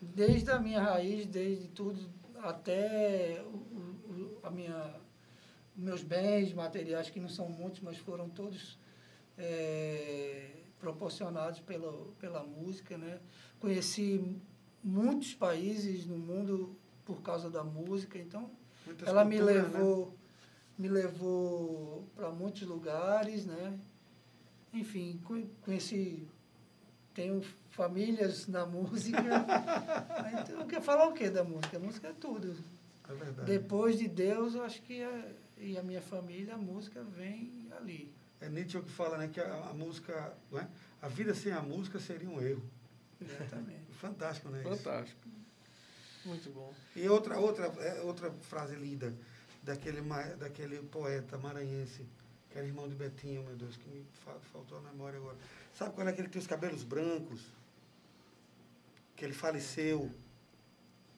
desde 0.00 0.50
a 0.50 0.58
minha 0.60 0.82
raiz, 0.82 1.24
desde 1.26 1.66
tudo 1.68 2.08
até 2.42 3.42
o, 3.46 3.56
o- 3.56 4.38
a 4.42 4.50
minha 4.50 4.94
meus 5.76 6.02
bens 6.02 6.52
materiais, 6.52 7.08
que 7.08 7.18
não 7.20 7.28
são 7.28 7.48
muitos, 7.48 7.80
mas 7.80 7.96
foram 7.98 8.28
todos 8.28 8.78
eh, 9.38 10.50
proporcionados 10.78 11.60
pela, 11.60 11.92
pela 12.18 12.42
música. 12.42 12.98
Né? 12.98 13.18
Conheci 13.58 14.36
muitos 14.82 15.34
países 15.34 16.06
no 16.06 16.18
mundo 16.18 16.76
por 17.04 17.22
causa 17.22 17.48
da 17.48 17.64
música, 17.64 18.18
então 18.18 18.50
Muitas 18.86 19.08
ela 19.08 19.24
me 19.24 19.38
culturas, 19.38 19.70
né? 19.72 19.78
levou, 19.78 20.14
me 20.78 20.88
levou 20.88 22.04
para 22.14 22.30
muitos 22.30 22.62
lugares, 22.62 23.46
né? 23.46 23.78
Enfim, 24.72 25.20
co- 25.24 25.42
conheci, 25.62 26.28
tenho 27.14 27.42
famílias 27.70 28.46
na 28.46 28.66
música. 28.66 29.18
Aí, 30.24 30.44
tu 30.44 30.66
quer 30.66 30.80
falar 30.82 31.08
o 31.08 31.12
que 31.12 31.30
da 31.30 31.42
música? 31.44 31.76
A 31.76 31.80
música 31.80 32.08
é 32.08 32.12
tudo. 32.12 32.56
É 33.08 33.12
verdade. 33.14 33.46
Depois 33.50 33.98
de 33.98 34.06
Deus, 34.08 34.54
eu 34.54 34.62
acho 34.62 34.80
que 34.82 35.00
é, 35.02 35.34
e 35.58 35.76
a 35.78 35.82
minha 35.82 36.00
família, 36.02 36.54
a 36.54 36.58
música 36.58 37.02
vem 37.02 37.68
ali. 37.76 38.12
É 38.40 38.48
Nietzsche 38.48 38.80
que 38.80 38.90
fala 38.90 39.18
né, 39.18 39.28
que 39.32 39.40
a, 39.40 39.52
a 39.70 39.74
música, 39.74 40.32
não 40.50 40.60
é? 40.60 40.68
a 41.02 41.08
vida 41.08 41.34
sem 41.34 41.52
a 41.52 41.60
música 41.60 41.98
seria 41.98 42.28
um 42.28 42.40
erro. 42.40 42.62
Exatamente. 43.20 43.80
Fantástico, 44.00 44.48
né? 44.48 44.60
isso? 44.60 44.76
Fantástico. 44.82 45.20
Muito 46.24 46.50
bom. 46.50 46.72
E 46.96 47.08
outra, 47.08 47.38
outra, 47.38 47.66
é, 47.66 48.00
outra 48.02 48.30
frase 48.42 48.74
linda 48.76 49.12
daquele, 49.62 50.00
daquele 50.38 50.78
poeta 50.82 51.36
maranhense, 51.38 52.06
que 52.50 52.58
era 52.58 52.66
irmão 52.66 52.88
de 52.88 52.94
Betinho, 52.94 53.42
meu 53.42 53.56
Deus, 53.56 53.76
que 53.76 53.88
me 53.88 54.04
fa- 54.24 54.38
faltou 54.52 54.78
a 54.78 54.80
memória 54.82 55.18
agora. 55.18 55.36
Sabe 55.74 55.94
quando 55.94 56.08
é 56.08 56.12
que 56.12 56.20
ele 56.20 56.28
tem 56.28 56.40
os 56.40 56.46
cabelos 56.46 56.82
brancos? 56.82 57.42
Que 59.20 59.26
ele 59.26 59.34
faleceu. 59.34 60.10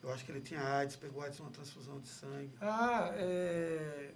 Eu 0.02 0.12
acho 0.12 0.24
que 0.24 0.32
ele 0.32 0.40
tinha 0.40 0.60
AIDS, 0.60 0.96
pegou 0.96 1.22
AIDS 1.22 1.38
numa 1.38 1.52
transfusão 1.52 2.00
de 2.00 2.08
sangue. 2.08 2.50
Ah, 2.60 3.12
é, 3.14 4.10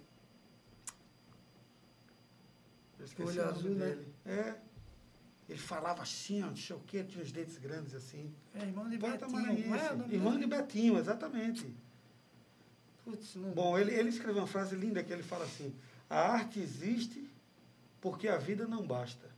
Eu 2.99 3.05
esqueci 3.05 3.29
Olho 3.39 3.41
o 3.41 3.45
nome 3.45 3.57
azul, 3.57 3.75
né? 3.75 3.85
dele. 3.85 4.13
É. 4.25 4.55
Ele 5.47 5.57
falava 5.57 6.01
assim, 6.01 6.43
ó, 6.43 6.47
não 6.47 6.55
sei 6.57 6.75
o 6.75 6.79
quê, 6.81 7.01
tinha 7.05 7.23
os 7.23 7.31
dentes 7.31 7.57
grandes 7.57 7.95
assim. 7.95 8.29
é 8.55 8.63
irmão 8.63 8.89
de 8.89 8.97
Poeta 8.97 9.25
Betinho. 9.25 9.69
Não 9.69 9.75
é 9.77 9.93
nome 9.93 10.13
Irmão 10.13 10.37
de 10.37 10.45
Betinho, 10.47 10.97
exatamente. 10.99 11.73
Putz, 13.05 13.35
não- 13.35 13.51
Bom, 13.51 13.79
ele, 13.79 13.93
ele 13.93 14.09
escreveu 14.09 14.41
uma 14.41 14.47
frase 14.47 14.75
linda 14.75 15.01
que 15.01 15.13
ele 15.13 15.23
fala 15.23 15.45
assim: 15.45 15.73
a 16.09 16.19
arte 16.33 16.59
existe 16.59 17.29
porque 18.01 18.27
a 18.27 18.37
vida 18.37 18.67
não 18.67 18.85
basta. 18.85 19.29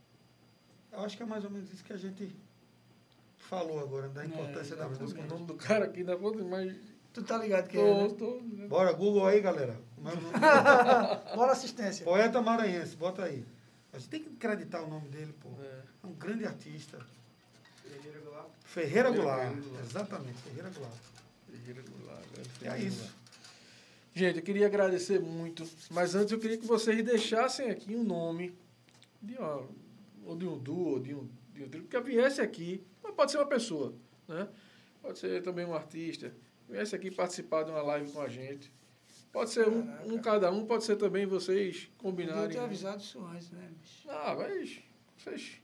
Eu 0.90 1.04
acho 1.04 1.16
que 1.16 1.22
é 1.22 1.26
mais 1.26 1.44
ou 1.44 1.50
menos 1.50 1.72
isso 1.72 1.84
que 1.84 1.92
a 1.92 1.96
gente 1.96 2.34
falou 3.50 3.80
agora, 3.80 4.08
da 4.08 4.22
É, 4.22 4.26
importância 4.26 4.76
da 4.76 4.86
exatamente. 4.86 5.00
música. 5.02 5.20
O 5.22 5.26
nome 5.26 5.46
do 5.46 5.54
cara 5.54 5.84
aqui 5.86 6.04
na 6.04 6.16
conta, 6.16 6.42
mas. 6.44 6.72
Tu 7.12 7.22
tá 7.24 7.36
ligado 7.38 7.68
que 7.68 7.76
é, 7.76 7.80
Tô, 7.80 8.02
né? 8.06 8.14
tô. 8.16 8.40
Bora, 8.68 8.92
Google 8.92 9.26
aí, 9.26 9.40
galera. 9.40 9.76
É? 9.98 11.34
Bora 11.34 11.50
assistência. 11.52 12.04
Poeta 12.04 12.40
maranhense, 12.40 12.94
bota 12.96 13.24
aí. 13.24 13.44
A 13.92 13.98
gente 13.98 14.08
tem 14.08 14.22
que 14.22 14.28
acreditar 14.30 14.80
o 14.82 14.88
nome 14.88 15.08
dele, 15.08 15.34
pô. 15.40 15.48
É. 15.60 15.82
É 16.04 16.06
um 16.06 16.12
grande 16.14 16.46
artista. 16.46 16.98
Ferreira 17.84 18.20
Goulart. 18.20 18.48
Ferreira 18.64 19.10
Goulart. 19.10 19.56
Exatamente, 19.84 20.38
Ferreira 20.42 20.70
Goulart. 20.70 20.94
Ferreira 21.50 21.82
Goulart, 21.82 22.24
É 22.62 22.78
isso. 22.78 23.10
Gente, 24.14 24.38
eu 24.38 24.42
queria 24.44 24.66
agradecer 24.66 25.18
muito, 25.20 25.68
mas 25.90 26.14
antes 26.14 26.32
eu 26.32 26.38
queria 26.38 26.58
que 26.58 26.66
vocês 26.66 27.02
deixassem 27.04 27.70
aqui 27.70 27.94
um 27.96 28.04
nome 28.04 28.54
de 29.20 29.36
uma, 29.36 29.66
ou 30.24 30.36
de 30.36 30.46
um 30.46 30.56
duo, 30.58 30.88
ou 30.92 31.00
de 31.00 31.14
um, 31.14 31.28
de 31.54 31.64
um 31.64 31.68
trio, 31.68 31.84
que 31.84 32.00
viesse 32.00 32.40
aqui, 32.40 32.84
pode 33.20 33.32
ser 33.32 33.36
uma 33.38 33.46
pessoa, 33.46 33.94
né? 34.26 34.48
Pode 35.02 35.18
ser 35.18 35.42
também 35.42 35.66
um 35.66 35.74
artista, 35.74 36.34
viesse 36.66 36.96
aqui 36.96 37.10
participar 37.10 37.64
de 37.64 37.70
uma 37.70 37.82
live 37.82 38.10
com 38.12 38.22
a 38.22 38.28
gente. 38.30 38.72
Pode 39.30 39.50
ser 39.50 39.68
um, 39.68 39.86
um 40.06 40.18
cada 40.18 40.50
um, 40.50 40.64
pode 40.64 40.84
ser 40.84 40.96
também 40.96 41.26
vocês 41.26 41.90
combinarem. 41.98 42.48
ter 42.48 42.58
avisado 42.58 43.02
isso 43.02 43.22
antes, 43.26 43.50
né, 43.50 43.68
bicho? 43.78 44.08
Ah, 44.08 44.34
mas 44.38 44.80
vocês 45.18 45.60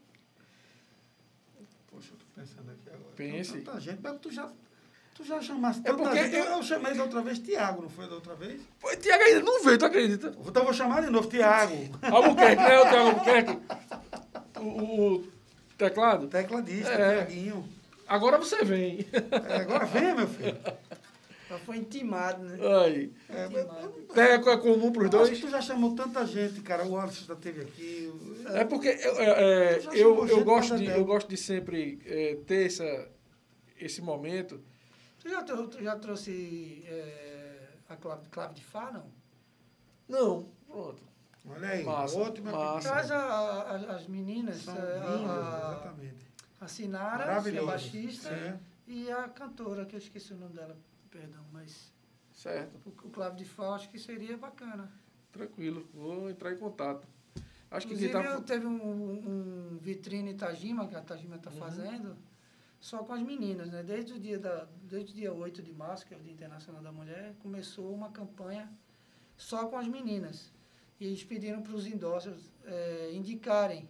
Poxa, 1.90 2.12
eu 2.12 2.18
tô 2.18 2.26
pensando 2.38 2.70
aqui 2.72 2.90
agora. 2.90 3.14
Pense. 3.16 3.52
Tem 3.54 3.62
Tanta 3.62 3.80
gente, 3.80 4.00
mas 4.02 4.18
tu 4.20 4.30
já, 4.30 4.52
tu 5.14 5.24
já 5.24 5.40
chamaste 5.40 5.80
É 5.88 5.94
porque 5.94 6.24
gente. 6.24 6.36
eu- 6.36 6.44
Eu, 6.44 6.62
chamei 6.62 6.92
da 6.92 7.04
outra 7.04 7.22
vez 7.22 7.38
Tiago, 7.38 7.80
não 7.80 7.88
foi 7.88 8.06
da 8.06 8.16
outra 8.16 8.34
vez? 8.34 8.60
Pô, 8.78 8.94
Tiago 8.96 9.22
ainda 9.24 9.40
não 9.40 9.64
veio, 9.64 9.78
tu 9.78 9.86
acredita? 9.86 10.28
Então 10.46 10.62
eu 10.62 10.64
vou 10.66 10.74
chamar 10.74 11.00
de 11.02 11.08
novo 11.08 11.26
Tiago. 11.26 11.74
Albuquerque, 12.02 12.62
né? 12.62 12.78
O 12.80 12.82
Tiago 12.82 13.08
Albuquerque. 13.08 13.60
O, 14.58 15.16
o 15.16 15.35
teclado. 15.76 16.28
Tecladista, 16.28 16.90
É. 16.92 17.24
Tiaguinho. 17.24 17.68
Agora 18.06 18.38
você 18.38 18.64
vem. 18.64 19.06
É, 19.48 19.56
agora 19.56 19.84
vem, 19.86 20.14
meu 20.14 20.28
filho. 20.28 20.56
Já 21.48 21.58
foi 21.58 21.76
intimado, 21.76 22.42
né? 22.42 22.58
Aí. 22.84 23.12
É, 23.28 23.48
Teco 24.12 24.50
é 24.50 24.56
comum 24.56 24.90
pros 24.90 25.06
Acho 25.06 25.24
que 25.24 25.28
dois. 25.28 25.40
tu 25.40 25.48
já 25.50 25.60
chamou 25.60 25.94
tanta 25.94 26.26
gente, 26.26 26.60
cara. 26.60 26.84
O 26.84 26.98
Alisson 26.98 27.24
já 27.24 27.34
esteve 27.34 27.62
aqui. 27.62 28.12
É 28.46 28.64
porque 28.64 28.88
eu, 28.88 29.20
é, 29.20 29.24
é, 29.24 29.80
eu, 29.92 30.26
eu, 30.26 30.44
gosto 30.44 30.76
de, 30.76 30.86
eu 30.86 31.04
gosto 31.04 31.28
de 31.28 31.36
sempre 31.36 32.00
é, 32.04 32.36
ter 32.46 32.66
essa, 32.66 33.08
esse 33.80 34.02
momento. 34.02 34.60
Tu 35.20 35.28
já, 35.28 35.42
tu 35.42 35.82
já 35.82 35.96
trouxe 35.96 36.84
é, 36.86 37.68
a 37.88 37.96
clave, 37.96 38.28
clave 38.28 38.54
de 38.54 38.64
Fá, 38.64 38.90
não? 38.92 39.06
Não, 40.08 40.48
pronto. 40.66 41.02
Olha 41.48 41.68
aí, 41.68 41.84
Massa, 41.84 42.18
ótima 42.18 42.50
massa. 42.52 42.88
Traz 42.88 43.10
a- 43.10 43.16
a- 43.18 43.96
as 43.96 44.06
meninas, 44.08 44.56
São 44.56 44.74
é, 44.76 44.78
lindas, 44.98 45.30
a, 45.30 45.68
exatamente. 45.72 46.26
a 46.60 46.68
Sinara, 46.68 47.42
que 47.42 47.56
é 47.56 47.64
baixista, 47.64 48.28
É. 48.30 48.58
e 48.86 49.10
a 49.10 49.28
cantora, 49.28 49.84
que 49.86 49.94
eu 49.94 49.98
esqueci 49.98 50.32
o 50.32 50.36
nome 50.36 50.54
dela, 50.54 50.76
perdão, 51.10 51.44
mas 51.52 51.92
Certo, 52.32 52.76
o, 52.84 52.90
o 53.06 53.10
clave 53.10 53.36
de 53.36 53.44
Fá 53.44 53.74
acho 53.74 53.88
que 53.90 53.98
seria 53.98 54.36
bacana. 54.36 54.90
tranquilo. 55.32 55.86
Vou 55.94 56.28
entrar 56.30 56.52
em 56.52 56.56
contato. 56.58 57.06
Acho 57.70 57.86
que 57.86 57.94
Inclusive, 57.94 58.12
quem 58.12 58.22
tá... 58.22 58.40
teve 58.42 58.66
um, 58.66 59.72
um 59.74 59.78
vitrine 59.80 60.34
Tajima, 60.34 60.86
que 60.88 60.94
a 60.94 61.00
Tajima 61.02 61.36
está 61.36 61.50
Uhum. 61.50 61.56
fazendo, 61.56 62.16
só 62.80 62.98
com 63.04 63.12
as 63.12 63.22
meninas, 63.22 63.70
né? 63.70 63.82
Desde 63.82 64.12
o 64.14 64.18
dia, 64.20 64.38
da, 64.38 64.66
desde 64.82 65.12
o 65.12 65.14
dia 65.14 65.32
8 65.32 65.62
de 65.62 65.72
março, 65.72 66.06
que 66.06 66.14
é 66.14 66.16
o 66.16 66.20
Dia 66.20 66.32
Internacional 66.32 66.80
da 66.82 66.92
Mulher, 66.92 67.34
começou 67.42 67.92
uma 67.92 68.10
campanha 68.10 68.70
só 69.36 69.66
com 69.66 69.76
as 69.76 69.86
meninas. 69.88 70.50
E 70.98 71.06
eles 71.06 71.22
pediram 71.24 71.62
para 71.62 71.74
os 71.74 71.86
endócios 71.86 72.52
eh, 72.64 73.10
indicarem 73.12 73.88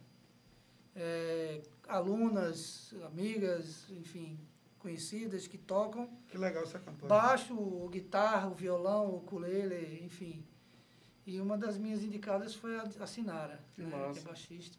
eh, 0.95 1.63
alunas, 1.89 2.93
amigas, 3.05 3.87
enfim, 3.91 4.39
conhecidas 4.79 5.47
que 5.47 5.59
tocam 5.59 6.09
Que 6.29 6.37
legal 6.39 6.63
essa 6.65 6.79
campanha. 6.79 7.09
baixo, 7.09 7.57
ou 7.57 7.89
guitarra, 7.89 8.49
o 8.49 8.55
violão, 8.55 9.07
o 9.11 9.17
ukulele, 9.19 10.01
enfim. 10.05 10.45
E 11.27 11.41
uma 11.41 11.57
das 11.59 11.77
minhas 11.77 12.03
indicadas 12.03 12.55
foi 12.55 12.77
a, 12.77 12.83
a 13.01 13.07
Sinara, 13.07 13.61
Que 13.75 13.83
né, 13.83 14.11
que 14.13 14.19
é 14.19 14.23
baixista. 14.23 14.79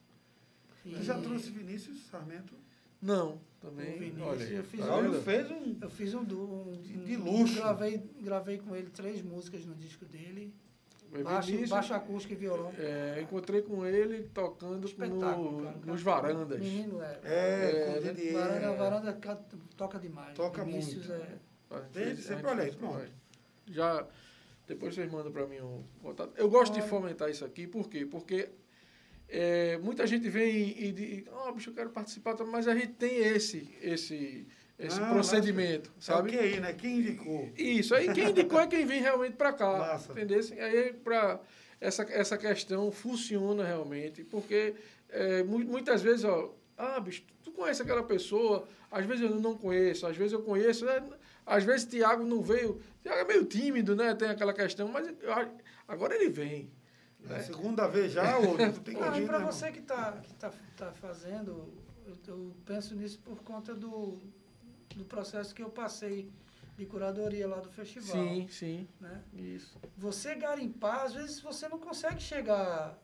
Tu 0.84 1.04
já 1.04 1.20
trouxe 1.20 1.50
Vinícius 1.52 2.06
Sarmento? 2.10 2.54
Não, 3.02 3.40
também. 3.60 3.96
O 3.96 4.00
Vinícius, 4.00 4.26
Olha, 4.28 4.44
eu 4.46 4.64
fiz 4.64 4.80
Tá 4.80 4.86
Braulio 4.86 5.12
vendo? 5.12 5.24
fez 5.24 5.52
um. 5.52 5.78
Eu 5.82 5.90
fiz 5.90 6.14
um, 6.14 6.20
um, 6.22 6.72
um- 6.72 7.04
de 7.04 7.16
luxo. 7.18 7.56
Gravei, 7.56 7.98
gravei 8.22 8.58
com 8.58 8.76
ele 8.76 8.90
três 8.90 9.22
músicas 9.22 9.66
no 9.66 9.76
disco 9.76 10.06
dele. 10.06 10.54
Baixo, 11.24 11.68
baixo 11.68 11.94
acústico 11.94 12.34
e 12.34 12.36
violão. 12.36 12.72
é, 12.78 13.20
encontrei 13.22 13.62
com 13.62 13.86
ele 13.86 14.30
tocando 14.34 14.88
no, 14.98 15.20
cara. 15.20 15.38
nos 15.86 16.04
Cara, 16.04 16.22
varandas. 16.34 16.60
Menino 16.60 17.02
é. 17.02 17.20
É, 17.24 17.30
É, 17.98 18.00
né? 18.14 18.32
Varanda, 18.34 18.74
varanda 18.74 19.14
canta- 19.14 19.58
toca 19.76 20.00
demais. 20.00 20.34
Toca 20.36 20.64
Vinícius 20.64 21.08
muito. 21.08 21.22
É, 21.72 21.82
Desde 21.94 22.22
sempre, 22.24 22.44
fez- 22.44 22.54
olha 22.54 22.64
aí, 22.64 22.72
pronto. 22.76 23.06
Já, 23.70 24.06
depois 24.68 24.94
vocês 24.96 25.12
mandam 25.12 25.32
para 25.32 25.48
mim 25.48 25.60
um 25.60 25.84
contato. 26.02 26.34
Eu 26.38 26.50
gosto 26.50 26.74
de 26.74 26.80
Olha. 26.82 26.90
fomentar 26.90 27.30
isso 27.30 27.44
aqui, 27.46 27.66
por 27.68 27.90
quê? 27.90 28.06
Porque 28.06 28.50
é, 29.30 29.78
muita 29.80 30.06
gente 30.06 30.30
vem 30.30 30.78
e 30.82 30.92
diz, 30.92 31.24
ó, 31.32 31.52
bicho, 31.52 31.70
eu 31.70 31.74
quero 31.74 31.90
participar, 31.90 32.36
mas 32.46 32.68
a 32.68 32.74
gente 32.76 32.94
tem 32.94 33.18
esse, 33.18 33.76
esse, 33.82 34.48
esse 34.80 35.00
Não, 35.00 35.10
procedimento, 35.14 35.92
Sabe? 36.00 36.32
sabe? 36.32 36.38
o 36.38 36.52
QI, 36.52 36.60
né? 36.60 36.74
Quem 36.74 37.00
indicou? 37.00 37.50
Isso, 37.58 37.96
aí 37.96 38.14
quem 38.14 38.30
indicou 38.30 38.60
é 38.60 38.68
quem 38.68 38.86
vem 38.86 39.02
realmente 39.02 39.36
para 39.36 39.52
cá, 39.54 39.78
Massa. 39.78 40.12
entendeu? 40.12 40.40
Aí 40.60 40.94
para 40.94 41.40
essa, 41.82 42.04
essa 42.04 42.38
questão 42.38 42.92
funciona 42.92 43.64
realmente, 43.64 44.24
porque 44.24 44.76
é, 45.10 45.42
mu- 45.44 45.60
muitas 45.60 46.02
vezes, 46.02 46.24
ó, 46.26 46.54
ah, 46.78 47.00
bicho, 47.00 47.24
tu 47.44 47.52
conhece 47.52 47.82
aquela 47.82 48.04
pessoa, 48.04 48.68
às 48.92 49.04
vezes 49.06 49.24
eu 49.24 49.40
não 49.40 49.58
conheço, 49.58 50.06
às 50.06 50.16
vezes 50.16 50.34
eu 50.34 50.42
conheço, 50.44 50.86
né? 50.86 51.02
às 51.46 51.64
vezes 51.64 51.86
Tiago 51.88 52.24
não 52.24 52.42
veio, 52.42 52.80
Tiago 53.02 53.20
é 53.22 53.24
meio 53.24 53.46
tímido, 53.46 53.96
né? 53.96 54.14
Tem 54.14 54.28
aquela 54.30 54.54
questão, 54.54 54.88
mas 54.90 55.08
agora 55.88 56.14
ele 56.14 56.30
vem. 56.30 56.70
É 57.30 57.34
a 57.34 57.38
né? 57.38 57.44
segunda 57.44 57.88
vez 57.88 58.12
já, 58.12 58.38
ou 58.38 58.56
tu 58.58 58.80
tem 58.82 58.94
que 58.96 59.02
Não, 59.02 59.18
e 59.18 59.26
para 59.26 59.40
né, 59.40 59.46
você 59.46 59.72
que 59.72 59.80
está 59.80 60.12
que 60.22 60.34
tá, 60.36 60.52
tá 60.78 60.92
fazendo, 60.92 61.74
eu, 62.06 62.16
eu 62.28 62.56
penso 62.66 62.96
nisso 62.96 63.20
por 63.24 63.42
conta 63.44 63.74
do, 63.74 64.20
do 64.98 65.06
processo 65.06 65.54
que 65.56 65.62
eu 65.64 65.70
passei 65.70 66.30
de 66.78 66.86
curadoria 66.86 67.48
lá 67.48 67.60
do 67.60 67.70
festival. 67.70 68.12
Sim, 68.12 68.48
sim, 68.50 68.88
Né? 69.00 69.24
isso. 69.34 69.78
Você 69.98 70.36
garimpar, 70.36 71.06
às 71.06 71.14
vezes 71.14 71.40
você 71.40 71.68
não 71.70 71.80
consegue 71.80 72.22
chegar 72.22 72.98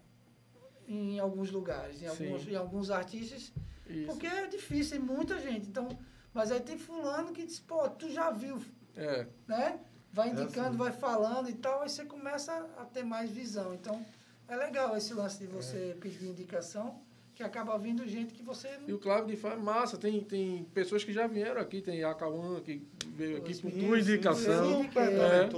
em 0.87 1.17
alguns 1.19 1.49
lugares, 1.49 2.01
em 2.01 2.09
Sim. 2.09 2.25
alguns, 2.27 2.47
em 2.47 2.55
alguns 2.55 2.91
artistas, 2.91 3.53
isso. 3.87 4.05
porque 4.07 4.27
é 4.27 4.47
difícil, 4.47 4.97
tem 4.97 5.05
muita 5.05 5.39
gente. 5.39 5.67
Então, 5.67 5.87
mas 6.33 6.51
aí 6.51 6.59
tem 6.59 6.77
fulano 6.77 7.31
que 7.31 7.45
diz, 7.45 7.59
pô, 7.59 7.89
tu 7.89 8.09
já 8.11 8.29
viu, 8.31 8.61
É, 8.95 9.25
né? 9.47 9.79
Vai 10.11 10.29
É 10.29 10.31
indicando, 10.33 10.67
assim. 10.69 10.77
vai 10.77 10.91
falando 10.91 11.49
e 11.49 11.53
tal, 11.55 11.81
aí 11.81 11.89
você 11.89 12.05
começa 12.05 12.53
a 12.77 12.85
ter 12.85 13.03
mais 13.03 13.31
visão. 13.31 13.73
Então, 13.73 14.05
é 14.47 14.55
legal 14.55 14.95
esse 14.95 15.13
lance 15.15 15.39
de 15.39 15.47
você 15.47 15.97
pedir 15.99 16.27
indicação, 16.27 17.01
que 17.35 17.41
acaba 17.43 17.77
vindo 17.79 18.07
gente 18.07 18.33
que 18.33 18.43
você 18.43 18.69
e 18.87 18.93
o 18.93 18.99
Cláudio 18.99 19.27
de 19.27 19.35
Fá 19.35 19.53
é 19.53 19.55
massa, 19.55 19.97
tem, 19.97 20.21
tem 20.21 20.63
pessoas 20.73 21.03
que 21.03 21.11
já 21.11 21.25
vieram 21.27 21.59
aqui, 21.61 21.81
tem 21.81 22.03
a 22.03 22.13
Cauã 22.13 22.59
que 22.61 22.85
veio 23.07 23.37
aqui 23.37 23.59
por 23.59 23.71
tua 23.71 23.99
indicação. 23.99 24.71
eu- 24.71 24.83
Super 24.83 25.09
É. 25.09 25.49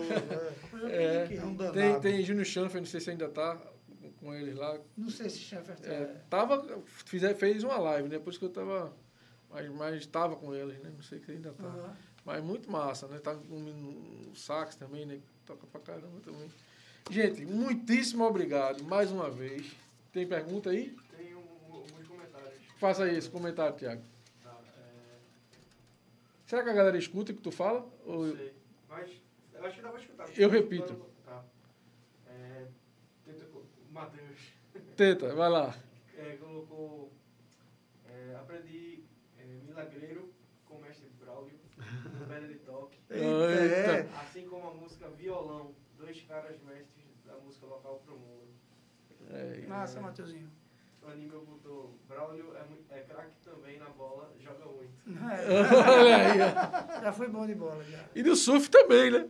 é. 0.89 1.31
É. 1.33 1.35
É 1.37 1.45
um. 1.45 1.55
Tem, 1.71 1.99
tem 1.99 2.23
Júnior 2.23 2.45
Schanfer, 2.45 2.79
não 2.81 2.87
sei 2.87 2.99
se 3.01 3.09
ainda 3.09 3.27
tá 3.29 3.57
com 4.19 4.33
eles 4.33 4.55
lá. 4.55 4.79
Não 4.97 5.09
sei 5.09 5.29
se 5.29 5.39
Schaffer 5.39 5.75
É, 5.83 5.93
é. 5.93 6.21
tava, 6.29 6.81
fizer, 6.87 7.33
fez 7.35 7.63
uma 7.63 7.77
live, 7.77 8.07
depois 8.09 8.37
que 8.37 8.45
eu 8.45 8.49
tava. 8.49 8.93
Mas, 9.49 9.69
mas 9.71 10.05
tava 10.05 10.35
com 10.35 10.53
eles, 10.53 10.79
né? 10.79 10.91
Não 10.93 11.01
sei 11.03 11.19
se 11.19 11.31
ainda 11.31 11.51
tá. 11.53 11.63
Aham. 11.65 11.95
Mas 12.25 12.43
muito 12.43 12.71
massa, 12.71 13.07
né? 13.07 13.19
Tá 13.19 13.35
com 13.35 13.55
um, 13.55 14.29
um 14.31 14.35
sax 14.35 14.75
também, 14.75 15.05
né? 15.05 15.19
Toca 15.45 15.67
pra 15.67 15.79
caramba 15.79 16.19
também. 16.23 16.49
Gente, 17.09 17.45
muitíssimo 17.45 18.23
obrigado 18.25 18.83
mais 18.83 19.11
uma 19.11 19.29
vez. 19.29 19.65
Tem 20.11 20.25
pergunta 20.27 20.71
aí? 20.71 20.95
Tem 21.15 21.35
um, 21.35 21.39
um- 21.39 21.75
alguns 21.75 22.07
comentários. 22.07 22.64
Faça 22.75 23.03
aí 23.05 23.17
esse 23.17 23.29
comentário, 23.29 23.75
Tiago. 23.77 24.01
Tá, 24.43 24.57
é, 24.77 25.17
Será 26.45 26.63
que 26.63 26.69
a 26.69 26.73
galera 26.73 26.97
escuta 26.97 27.31
o 27.31 27.35
que 27.35 27.41
tu 27.41 27.51
fala? 27.51 27.87
não 28.05 28.15
Ou... 28.15 28.35
sei. 28.35 28.53
Mas 28.89 29.11
eu 29.53 29.65
acho 29.65 29.75
que 29.75 29.81
dá 29.81 29.89
pra 29.89 29.99
escutar. 30.01 30.29
Eu 30.39 30.49
repito. 30.49 30.93
Tá. 31.25 31.43
É, 32.27 32.67
tenta, 33.25 33.45
Matheus 33.91 34.39
Teta, 34.97 35.33
vai 35.35 35.49
lá. 35.49 35.75
é, 36.17 36.35
colocou. 36.37 37.11
é, 38.07 38.35
aprendi 38.35 39.03
é, 39.39 39.43
milagreiro 39.65 40.33
com 40.65 40.75
o 40.75 40.81
mestre 40.81 41.09
Braulio, 41.19 41.57
no 41.77 42.25
Pedra 42.27 42.47
de 42.47 42.55
Toque. 42.59 42.99
Eita, 43.09 43.25
é. 43.25 44.09
Assim 44.21 44.47
como 44.47 44.67
a 44.69 44.73
música 44.73 45.09
Violão, 45.09 45.73
dois 45.97 46.21
caras 46.23 46.61
mestres 46.61 47.05
da 47.25 47.37
música 47.37 47.65
local 47.65 48.01
pro 48.05 48.17
mundo. 48.17 48.53
É, 49.31 49.65
Massa, 49.65 49.99
Matheusinho. 50.01 50.51
O 51.05 51.09
Aníbal 51.09 51.41
botou 51.45 51.99
Braulio 52.07 52.53
é, 52.55 52.97
é 52.97 53.01
craque 53.01 53.35
também 53.43 53.77
na 53.77 53.89
bola, 53.89 54.33
joga 54.39 54.65
muito. 54.65 54.93
Olha 55.05 56.17
aí. 56.17 56.39
ó. 56.41 57.01
Já 57.01 57.13
foi 57.13 57.27
bom 57.29 57.45
de 57.45 57.53
bola, 57.55 57.83
já. 57.83 58.05
E 58.15 58.23
do 58.23 58.35
surf 58.35 58.69
também, 58.69 59.11
né? 59.11 59.25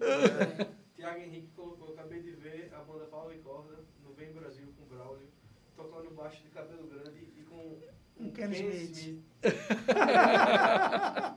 Tiago 0.95 1.19
Henrique 1.19 1.49
colocou, 1.55 1.93
acabei 1.93 2.21
de 2.21 2.31
ver 2.31 2.71
a 2.73 2.79
banda 2.79 3.05
Paulo 3.05 3.33
e 3.33 3.37
Corda 3.39 3.73
no 4.03 4.13
Vem 4.13 4.31
Brasil 4.31 4.73
com 4.77 4.85
Braulio, 4.85 5.27
tocando 5.75 6.11
baixo 6.11 6.41
de 6.43 6.49
cabelo 6.49 6.87
grande 6.87 7.27
e 7.37 7.43
com 7.43 7.77
Um 8.19 8.31
Ken 8.31 8.49
Smith. 8.51 9.21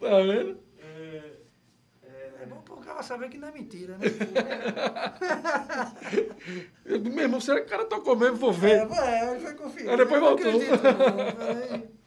Tá 0.00 0.18
vendo? 0.22 0.58
É, 3.00 3.00
é, 3.00 3.00
É 3.00 3.02
cara 3.02 3.02
saber 3.02 3.28
que 3.30 3.38
não 3.38 3.48
é 3.48 3.52
mentira, 3.52 3.96
né? 3.98 4.06
Eu, 6.84 7.00
meu 7.00 7.22
irmão, 7.24 7.40
será 7.40 7.60
que 7.60 7.66
o 7.66 7.70
cara 7.70 7.84
tocou 7.84 8.16
mesmo? 8.16 8.36
Vou 8.36 8.50
É, 8.50 8.54
ver. 8.54 8.88
é, 8.92 9.30
ele 9.30 9.40
foi 9.40 9.54
confiar. 9.54 9.90
Aí 9.90 9.96
depois 9.96 10.22
Eu 10.22 10.28
não 10.28 10.36
voltou. 10.36 10.52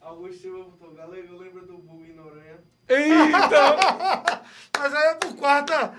Augusto 0.01 0.41
Silva 0.41 0.63
botou, 0.65 0.93
galego, 0.93 1.38
lembra 1.38 1.61
do 1.63 1.77
bug 1.77 2.03
em 2.09 2.13
Noronha? 2.15 2.59
Eita! 2.89 4.41
Mas 4.77 4.93
aí 4.93 5.07
é 5.11 5.15
por 5.15 5.33
quarta. 5.35 5.93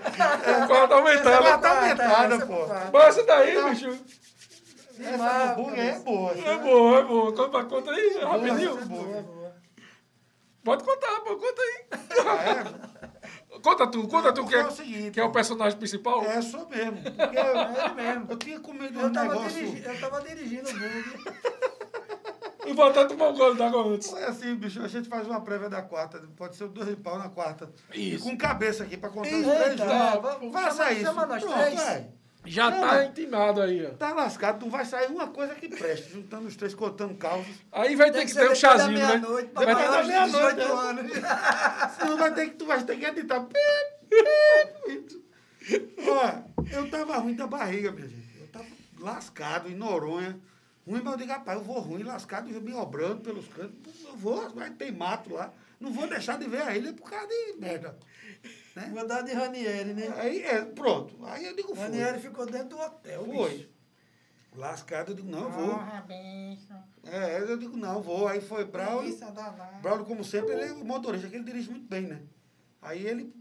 Quarta 0.67 0.95
aumentada. 0.95 1.37
Quarta 1.41 1.69
aumentada, 1.69 2.35
essa 2.35 2.45
pô. 2.45 2.67
Mas 2.93 3.17
essa 3.17 3.23
daí, 3.25 3.63
bicho. 3.69 3.89
Essa 4.99 5.53
do 5.55 5.63
bug 5.63 5.79
é 5.79 5.99
boa. 5.99 6.31
É 6.33 6.57
boa, 6.57 6.99
é 6.99 7.03
boa. 7.03 7.33
Conta, 7.33 7.63
conta 7.65 7.91
aí, 7.91 8.17
rapidinho. 8.21 8.77
É 8.79 8.85
boa, 8.85 9.21
boa. 9.23 9.55
Pode 10.63 10.83
contar, 10.83 11.19
pô, 11.21 11.35
conta 11.37 11.61
aí. 11.61 11.85
É, 11.91 11.95
Conta 13.65 13.87
tu, 13.87 14.07
conta 14.07 14.31
tu, 14.31 14.45
que 14.45 14.55
é 14.55 14.59
é, 14.59 14.65
o 14.67 14.71
seguinte. 14.71 15.11
que 15.11 15.19
é 15.19 15.23
o 15.23 15.31
personagem 15.31 15.75
principal. 15.77 16.23
É, 16.23 16.39
sou 16.39 16.69
mesmo. 16.69 16.97
Porque 17.01 17.35
É 17.37 17.41
eu, 17.41 17.85
ele 17.85 17.93
mesmo. 17.95 18.25
eu 18.29 18.37
tinha 18.37 18.59
comido 18.59 18.99
Eu 18.99 19.07
um 19.07 19.11
tava, 19.11 19.29
negócio. 19.29 19.49
dirigi, 19.65 19.83
eu 19.83 19.99
tava 19.99 20.21
dirigindo 20.21 20.69
o 20.69 20.73
bug. 20.73 21.35
E 22.67 22.73
voltar 22.73 23.01
a 23.01 23.05
tomar 23.05 23.29
um 23.29 23.33
gole 23.35 23.57
d'água 23.57 23.87
antes. 23.87 24.09
Foi 24.09 24.23
assim, 24.23 24.55
bicho. 24.55 24.81
A 24.83 24.87
gente 24.87 25.07
faz 25.09 25.27
uma 25.27 25.41
prévia 25.41 25.69
da 25.69 25.81
quarta. 25.81 26.19
Pode 26.37 26.55
ser 26.55 26.65
o 26.65 26.67
dois 26.67 26.87
de 26.89 26.95
pau 26.95 27.17
na 27.17 27.29
quarta. 27.29 27.69
Isso. 27.93 28.27
E 28.27 28.31
com 28.31 28.37
cabeça 28.37 28.83
aqui 28.83 28.97
pra 28.97 29.09
contar 29.09 29.29
os 29.35 29.43
três 29.45 29.75
tá, 29.77 30.21
Faça 30.51 30.91
isso. 30.93 31.01
chama 31.03 31.25
nós 31.25 31.43
Pronto, 31.43 31.59
três. 31.59 31.79
é. 31.81 32.07
Já 32.45 32.71
tá 32.71 33.05
intimado 33.05 33.61
aí, 33.61 33.85
ó. 33.85 33.89
Tá 33.91 34.13
lascado, 34.13 34.63
não 34.63 34.71
vai 34.71 34.85
sair 34.85 35.07
uma 35.07 35.27
coisa 35.27 35.55
que 35.55 35.67
preste, 35.67 36.11
juntando 36.11 36.47
os 36.47 36.55
três, 36.55 36.73
contando 36.73 37.15
causas. 37.15 37.47
aí 37.71 37.95
vai 37.95 38.11
ter 38.11 38.19
Tem 38.19 38.27
que 38.27 38.33
que 38.33 38.39
ter 38.39 38.45
um 38.45 38.49
da 38.49 38.55
chazinho, 38.55 38.99
né? 38.99 39.17
Vai 39.53 39.75
ter- 39.75 40.01
de 40.01 40.07
meia-noite, 40.07 40.55
18 40.55 40.55
né? 40.57 40.63
anos. 40.65 41.11
Senão 41.97 42.17
vai 42.17 42.33
ter 42.33 42.49
que, 42.49 42.55
tu 42.55 42.65
vai 42.65 42.83
ter 42.83 42.97
que 42.97 43.05
editar. 43.05 43.45
Olha, 46.07 46.45
eu 46.71 46.89
tava 46.89 47.17
ruim 47.17 47.35
da 47.35 47.47
barriga, 47.47 47.91
minha 47.91 48.07
gente. 48.07 48.39
Eu 48.39 48.47
tava 48.47 48.65
lascado 48.99 49.69
em 49.69 49.75
Noronha. 49.75 50.39
Ruim, 50.87 51.01
mas 51.03 51.13
eu 51.13 51.19
digo, 51.19 51.31
rapaz, 51.31 51.57
eu 51.57 51.63
vou 51.63 51.79
ruim, 51.79 52.03
lascado, 52.03 52.47
me 52.47 52.73
obrando 52.73 53.21
pelos 53.21 53.47
cantos. 53.47 54.03
Eu 54.03 54.15
vou, 54.15 54.47
vai 54.51 54.69
ter 54.69 54.91
mato 54.91 55.33
lá. 55.33 55.51
Não 55.79 55.91
vou 55.91 56.07
deixar 56.07 56.37
de 56.37 56.47
ver 56.47 56.61
a 56.61 56.77
ilha 56.77 56.93
por 56.93 57.09
causa 57.09 57.27
de 57.27 57.59
merda. 57.59 57.97
Né? 58.75 58.91
Vou 58.93 59.07
dar 59.07 59.21
de 59.21 59.31
Ranieri, 59.33 59.93
né? 59.93 60.13
Aí, 60.17 60.41
é, 60.43 60.65
pronto. 60.65 61.15
Aí 61.25 61.45
eu 61.45 61.55
digo, 61.55 61.69
foi. 61.75 61.85
Ranieri 61.85 62.19
ficou 62.19 62.45
dentro 62.45 62.69
do 62.69 62.79
hotel, 62.79 63.23
Foi. 63.25 63.49
bicho. 63.57 63.69
Lascado, 64.55 65.11
eu 65.11 65.15
digo, 65.15 65.29
não, 65.29 65.43
eu 65.43 65.49
vou. 65.51 65.71
Ah, 65.75 66.03
bicho. 66.07 66.73
É, 67.03 67.39
eu 67.39 67.57
digo, 67.57 67.75
não, 67.77 67.95
eu 67.95 68.01
vou. 68.01 68.27
Aí 68.27 68.39
foi 68.41 68.65
Braulio. 68.65 69.17
Braulio, 69.81 70.05
como 70.05 70.23
sempre, 70.23 70.53
ele 70.53 70.63
é 70.65 70.71
o 70.73 70.83
motorista, 70.85 71.27
que 71.27 71.35
ele 71.35 71.43
dirige 71.43 71.69
muito 71.69 71.87
bem, 71.87 72.03
né? 72.03 72.21
Aí 72.81 73.05
ele 73.05 73.33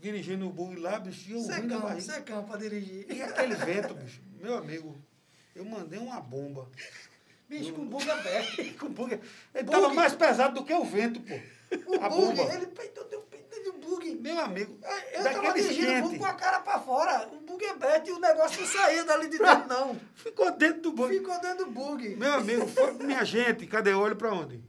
dirigindo 0.00 0.46
o 0.46 0.52
bug 0.52 0.76
lá, 0.78 0.98
bicho, 1.00 1.28
e 1.30 1.32
eu 1.32 1.38
ruim 1.38 1.48
da 1.48 1.54
Secão, 1.56 1.80
barriga. 1.80 2.00
secão 2.12 2.44
pra 2.44 2.56
dirigir. 2.56 3.06
E 3.10 3.22
aquele 3.22 3.54
vento, 3.64 3.94
bicho, 3.94 4.20
meu 4.40 4.56
amigo, 4.56 4.96
eu 5.54 5.64
mandei 5.64 5.98
uma 5.98 6.20
bomba. 6.20 6.68
Bicho, 7.48 7.72
com 7.72 7.86
bug 7.86 8.08
aberto. 8.10 8.56
Com 8.78 8.88
bug, 8.88 9.12
ele 9.14 9.64
Bug. 9.64 9.70
tava 9.70 9.94
mais 9.94 10.14
pesado 10.14 10.54
do 10.54 10.64
que 10.64 10.74
o 10.74 10.84
vento, 10.84 11.20
pô. 11.20 11.34
O 11.34 11.94
A 12.04 12.08
bug, 12.08 12.36
bomba. 12.36 12.54
ele 12.54 12.66
peitou, 12.66 13.04
deu 13.08 13.20
de 13.20 13.25
bug. 13.86 14.14
Meu 14.16 14.40
amigo, 14.40 14.78
Eu 15.12 15.22
tava 15.22 15.52
dirigindo 15.52 15.98
o 15.98 16.02
bug 16.02 16.18
com 16.18 16.26
a 16.26 16.34
cara 16.34 16.60
pra 16.60 16.78
fora. 16.78 17.28
O 17.32 17.40
bug 17.40 17.64
aberto 17.66 18.08
e 18.08 18.12
o 18.12 18.18
negócio 18.18 18.60
não 18.60 18.68
saía 18.68 19.04
dali 19.04 19.28
de 19.28 19.38
dentro, 19.38 19.68
não. 19.68 19.98
ficou 20.14 20.50
dentro 20.50 20.82
do 20.82 20.92
bug. 20.92 21.14
Ficou 21.14 21.40
dentro 21.40 21.64
do 21.64 21.70
bug. 21.70 22.16
Meu 22.16 22.34
amigo, 22.34 22.66
foi, 22.66 22.92
minha 22.94 23.24
gente, 23.24 23.66
cadê? 23.66 23.92
Olho 23.94 24.16
pra 24.16 24.32
onde? 24.32 24.62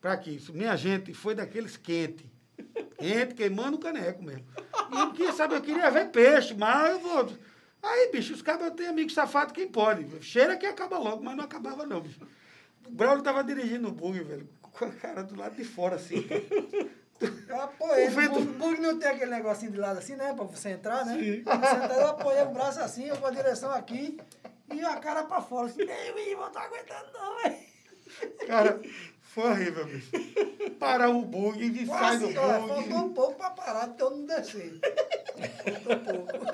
Pra 0.00 0.12
aqui. 0.12 0.38
Minha 0.52 0.76
gente, 0.76 1.14
foi 1.14 1.34
daqueles 1.34 1.76
quente. 1.76 2.30
Quente, 2.98 3.34
queimando 3.34 3.76
o 3.76 3.80
caneco 3.80 4.22
mesmo. 4.22 4.44
E 4.92 4.98
eu 4.98 5.12
queria 5.12 5.32
saber, 5.32 5.56
eu 5.56 5.62
queria 5.62 5.90
ver 5.90 6.10
peixe, 6.10 6.54
mas 6.54 6.90
eu 6.90 6.98
vou. 7.00 7.32
Aí, 7.82 8.10
bicho, 8.12 8.32
os 8.32 8.42
cabos 8.42 8.70
têm 8.70 8.86
amigos 8.86 9.14
safados, 9.14 9.52
quem 9.52 9.66
pode? 9.66 10.22
Cheira 10.22 10.56
que 10.56 10.66
acaba 10.66 10.98
logo, 10.98 11.22
mas 11.24 11.36
não 11.36 11.44
acabava 11.44 11.84
não, 11.84 12.00
bicho. 12.00 12.20
O 12.86 12.90
Braulio 12.90 13.22
tava 13.22 13.42
dirigindo 13.42 13.88
o 13.88 13.92
bug, 13.92 14.22
velho, 14.22 14.48
com 14.60 14.84
a 14.84 14.90
cara 14.90 15.22
do 15.22 15.36
lado 15.36 15.56
de 15.56 15.64
fora, 15.64 15.96
assim. 15.96 16.24
Eu 16.28 16.90
apoiei. 17.50 18.08
O 18.08 18.10
O 18.10 18.28
bug, 18.30 18.44
bug 18.58 18.80
não 18.80 18.98
tem 18.98 19.08
aquele 19.10 19.30
negocinho 19.30 19.72
de 19.72 19.78
lado 19.78 19.98
assim, 19.98 20.16
né? 20.16 20.32
Pra 20.34 20.44
você 20.44 20.70
entrar, 20.70 21.04
né? 21.04 21.42
Pra 21.44 21.56
você 21.56 21.76
entrar, 21.84 21.94
eu 22.00 22.06
apoiei 22.08 22.42
o 22.42 22.50
braço 22.50 22.80
assim, 22.80 23.04
eu 23.06 23.16
com 23.16 23.26
a 23.26 23.30
direção 23.30 23.70
aqui 23.72 24.18
e 24.72 24.80
a 24.84 24.96
cara 24.96 25.24
pra 25.24 25.40
fora. 25.40 25.66
Assim, 25.68 25.84
nem 25.84 26.34
não 26.36 26.50
tô 26.50 26.58
aguentando 26.58 27.12
não, 27.12 27.42
velho. 27.42 27.72
Cara, 28.46 28.80
foi 29.20 29.50
horrível, 29.50 29.86
bicho. 29.86 30.10
Para 30.78 31.08
o 31.08 31.22
bug 31.22 31.64
e 31.64 31.86
sai 31.86 32.18
do 32.18 32.32
Quase, 32.32 32.38
olha, 32.38 32.58
faltou 32.58 32.82
bug. 32.82 32.94
um 32.94 33.14
pouco 33.14 33.34
pra 33.34 33.50
parar, 33.50 33.86
porque 33.88 34.02
eu 34.02 34.10
não 34.10 34.26
desci. 34.26 34.80
Faltou 35.84 36.14
um 36.14 36.26
pouco. 36.26 36.46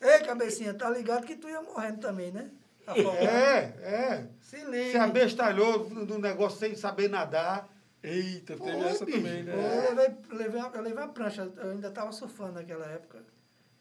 Ei, 0.00 0.18
cabecinha, 0.20 0.74
tá 0.74 0.90
ligado 0.90 1.26
que 1.26 1.36
tu 1.36 1.48
ia 1.48 1.60
morrendo 1.62 2.00
também, 2.00 2.30
né? 2.30 2.50
Afogado. 2.86 3.16
É, 3.18 3.74
é. 3.82 4.26
Se 4.40 4.56
liga. 4.64 4.90
Se 4.92 4.96
abestalhou 4.96 5.88
no 5.90 6.18
negócio 6.18 6.58
sem 6.58 6.74
saber 6.74 7.08
nadar. 7.08 7.68
Eita, 8.08 8.56
teve 8.56 8.78
essa 8.84 9.04
bicho. 9.04 9.18
também, 9.18 9.38
Eu 9.40 9.44
né? 9.44 9.90
levei, 9.90 10.38
levei, 10.38 10.60
a- 10.60 10.70
eu 10.74 10.82
levei 10.82 11.04
a 11.04 11.08
prancha, 11.08 11.42
eu 11.56 11.70
ainda 11.70 11.88
estava 11.88 12.10
surfando 12.12 12.52
naquela 12.54 12.86
época. 12.86 13.24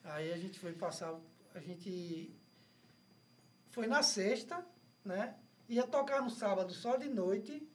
Aí 0.04 0.32
a 0.34 0.38
gente 0.38 0.60
foi 0.60 0.74
passar, 0.74 1.14
a 1.54 1.60
gente 1.60 2.34
foi 3.72 3.88
na 3.88 4.02
sexta, 4.04 4.66
né? 5.04 5.36
Ia 5.70 5.86
tocar 5.86 6.22
no 6.22 6.30
sábado 6.30 6.74
só 6.74 6.96
de 6.96 7.10
noite 7.10 7.68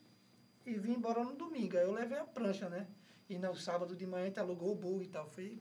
e 0.64 0.74
vim 0.74 0.92
embora 0.94 1.22
no 1.22 1.34
domingo. 1.34 1.76
Aí 1.76 1.84
eu 1.84 1.92
levei 1.92 2.18
a 2.18 2.24
prancha, 2.24 2.68
né? 2.68 2.86
E 3.28 3.38
no 3.38 3.54
sábado 3.54 3.94
de 3.94 4.06
manhã 4.06 4.24
a 4.24 4.26
gente 4.28 4.40
alugou 4.40 4.72
o 4.72 4.74
bug 4.74 5.04
e 5.04 5.08
tal. 5.08 5.28
Foi, 5.30 5.60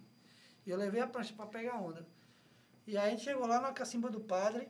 e 0.65 0.69
eu 0.69 0.77
levei 0.77 1.01
a 1.01 1.07
prancha 1.07 1.33
para 1.33 1.45
pegar 1.45 1.75
onda. 1.81 2.05
E 2.87 2.97
aí 2.97 3.07
a 3.07 3.09
gente 3.11 3.23
chegou 3.23 3.45
lá 3.47 3.59
na 3.61 3.71
cacimba 3.71 4.09
do 4.09 4.19
padre, 4.21 4.69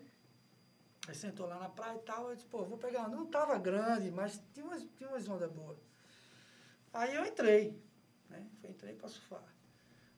aí 1.07 1.15
sentou 1.15 1.47
lá 1.47 1.57
na 1.59 1.69
praia 1.69 1.95
e 1.97 2.01
tal. 2.01 2.29
Eu 2.29 2.35
disse, 2.35 2.47
pô, 2.47 2.65
vou 2.65 2.77
pegar 2.77 3.03
onda. 3.05 3.15
Não 3.15 3.25
tava 3.27 3.57
grande, 3.57 4.11
mas 4.11 4.41
tinha 4.53 4.65
umas, 4.65 4.85
tinha 4.97 5.09
umas 5.09 5.27
ondas 5.29 5.51
boas. 5.51 5.77
Aí 6.93 7.15
eu 7.15 7.25
entrei, 7.25 7.81
né? 8.29 8.45
Entrei 8.63 8.93
para 8.95 9.07
surfar. 9.07 9.43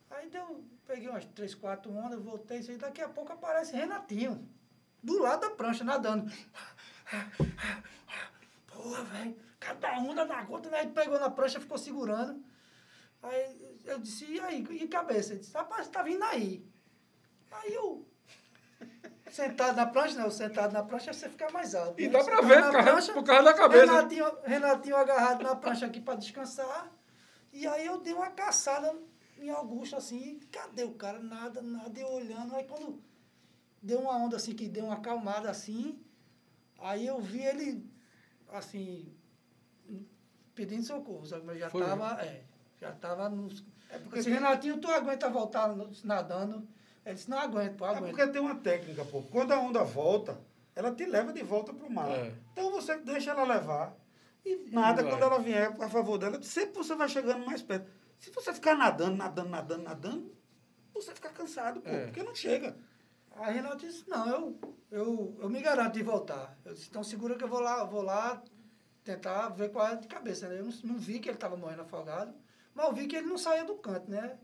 Aí 0.10 0.30
deu, 0.30 0.64
peguei 0.86 1.10
umas 1.10 1.26
três, 1.26 1.56
quatro 1.56 1.92
ondas, 1.92 2.22
voltei, 2.22 2.60
e 2.60 2.78
daqui 2.78 3.02
a 3.02 3.10
pouco 3.10 3.32
aparece 3.34 3.76
Renatinho, 3.76 4.48
do 5.02 5.20
lado 5.20 5.42
da 5.42 5.50
prancha, 5.50 5.84
nadando. 5.84 6.32
Porra, 8.68 9.04
velho, 9.04 9.36
cada 9.60 10.00
onda 10.00 10.26
na 10.26 10.44
gota, 10.44 10.70
né? 10.70 10.86
Pegou 10.86 11.20
na 11.20 11.30
prancha, 11.30 11.60
ficou 11.60 11.78
segurando. 11.78 12.44
Aí 13.22 13.80
eu 13.86 14.00
disse, 14.00 14.26
e 14.26 14.40
aí, 14.40 14.64
e 14.64 14.88
cabeça? 14.88 15.34
Ele 15.34 15.40
disse, 15.40 15.54
rapaz, 15.54 15.88
tá 15.88 16.04
vindo 16.04 16.24
aí. 16.24 16.66
Aí 17.52 17.74
eu, 17.74 18.06
sentado 19.34 19.76
na 19.76 19.86
prancha, 19.88 20.16
né? 20.18 20.26
Eu 20.26 20.32
sentado 20.32 20.72
na 20.74 20.84
prancha, 20.84 21.12
você 21.12 21.28
fica 21.28 21.50
mais 21.52 21.74
alto. 21.74 22.00
E 22.00 22.06
né? 22.08 22.10
dá 22.14 22.24
pra 22.24 22.36
Sentado 22.36 22.48
ver, 22.48 22.60
na 22.62 22.66
por 22.68 22.72
causa- 22.74 22.92
prancha, 22.92 23.14
por 23.14 23.24
causa 23.24 23.44
da 23.44 23.54
cabeça. 23.54 23.86
Renatinho, 23.86 24.26
Renatinho 24.44 24.96
agarrado 24.96 25.44
na 25.44 25.56
prancha 25.56 25.86
aqui 25.88 26.00
para 26.00 26.16
descansar. 26.16 26.92
E 27.52 27.66
aí 27.68 27.86
eu 27.86 28.00
dei 28.00 28.14
uma 28.14 28.30
caçada 28.32 28.96
em 29.38 29.50
Augusto, 29.50 29.96
assim, 29.96 30.40
cadê 30.52 30.84
o 30.84 30.94
cara? 30.94 31.20
Nada, 31.20 31.62
nada, 31.62 32.00
eu 32.00 32.08
olhando. 32.08 32.56
Aí 32.56 32.64
quando 32.66 33.02
deu 33.82 34.00
uma 34.00 34.16
onda 34.18 34.36
assim, 34.38 34.54
que 34.54 34.68
deu 34.70 34.86
uma 34.86 34.96
acalmada 34.96 35.50
assim, 35.50 36.00
aí 36.80 37.06
eu 37.06 37.20
vi 37.20 37.42
ele, 37.44 37.92
assim, 38.52 39.14
pedindo 40.56 40.84
socorro, 40.84 41.26
sabe? 41.26 41.46
Mas 41.46 41.60
já 41.60 41.70
Foi 41.70 41.84
tava, 41.84 42.22
é, 42.24 42.44
já 42.80 42.92
tava 42.94 43.30
nos... 43.30 43.64
É 43.90 43.98
porque, 44.00 44.24
tem, 44.24 44.34
Renatinho, 44.34 44.80
tu 44.80 44.90
aguenta 44.90 45.30
voltar 45.30 45.70
nadando? 46.04 46.68
Ele 47.06 47.16
disse, 47.16 47.30
não 47.30 47.38
aguento, 47.38 47.76
pô, 47.78 47.86
é 47.86 47.90
aguento. 47.90 48.10
porque 48.16 48.28
tem 48.28 48.42
uma 48.42 48.56
técnica, 48.56 49.04
pô. 49.06 49.22
Quando 49.24 49.52
a 49.52 49.60
onda 49.60 49.84
volta, 49.84 50.40
ela 50.76 50.94
te 50.94 51.06
leva 51.06 51.34
de 51.34 51.44
volta 51.44 51.74
pro 51.74 51.90
mar. 51.90 52.10
É. 52.10 52.34
Então 52.52 52.72
você 52.72 52.98
deixa 52.98 53.32
ela 53.32 53.44
levar. 53.44 53.96
E 54.46 54.56
nada, 54.72 55.02
vai. 55.02 55.12
quando 55.12 55.24
ela 55.24 55.40
vier 55.40 55.74
a 55.82 55.90
favor 55.90 56.18
dela, 56.18 56.42
sempre 56.42 56.76
você 56.76 56.96
vai 56.96 57.08
chegando 57.10 57.46
mais 57.46 57.62
perto. 57.62 57.90
Se 58.20 58.30
você 58.32 58.54
ficar 58.54 58.76
nadando, 58.76 59.16
nadando, 59.18 59.50
nadando, 59.50 59.84
nadando, 59.84 60.36
você 60.94 61.14
fica 61.14 61.30
cansado, 61.30 61.82
pô, 61.82 61.90
É. 61.90 62.06
porque 62.06 62.24
não 62.24 62.34
chega. 62.36 62.76
Aí 63.36 63.56
Renato 63.56 63.78
disse, 63.78 64.08
não, 64.08 64.28
eu, 64.30 64.60
eu, 64.92 65.38
eu 65.42 65.50
me 65.50 65.60
garanto 65.62 65.94
de 65.94 66.04
voltar. 66.04 66.56
Eu 66.64 66.74
disse, 66.74 66.88
então 66.90 67.04
segura 67.04 67.36
que 67.36 67.44
eu 67.44 67.48
vou 67.48 67.60
lá, 67.60 67.84
vou 67.84 68.02
lá 68.04 68.42
tentar 69.04 69.50
ver 69.50 69.72
qual 69.72 69.88
é 69.88 69.96
de 69.96 70.08
cabeça. 70.08 70.48
né? 70.48 70.60
Eu 70.60 70.66
não, 70.66 70.74
não 70.84 70.98
vi 71.00 71.20
que 71.20 71.28
ele 71.30 71.36
estava 71.36 71.58
morrendo 71.58 71.82
afogado, 71.82 72.34
mas 72.74 72.86
eu 72.86 72.94
vi 72.94 73.08
que 73.08 73.16
ele 73.16 73.28
não 73.28 73.38
saía 73.38 73.66
do 73.66 73.76
canto, 73.76 74.10
né? 74.10 74.38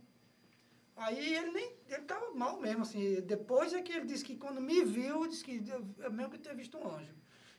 Aí 0.99 1.35
ele 1.35 1.51
nem, 1.51 1.73
ele 1.87 2.01
estava 2.01 2.31
mal 2.33 2.59
mesmo, 2.59 2.81
assim. 2.81 3.21
Depois 3.21 3.73
é 3.73 3.81
que 3.81 3.91
ele 3.93 4.05
disse 4.05 4.23
que 4.23 4.35
quando 4.35 4.59
me 4.59 4.83
viu, 4.83 5.25
disse 5.27 5.43
que 5.43 5.63
eu- 5.69 6.11
mesmo 6.11 6.31
que 6.31 6.39
ter 6.39 6.53
visto 6.53 6.77
um 6.77 6.85
anjo. 6.87 7.13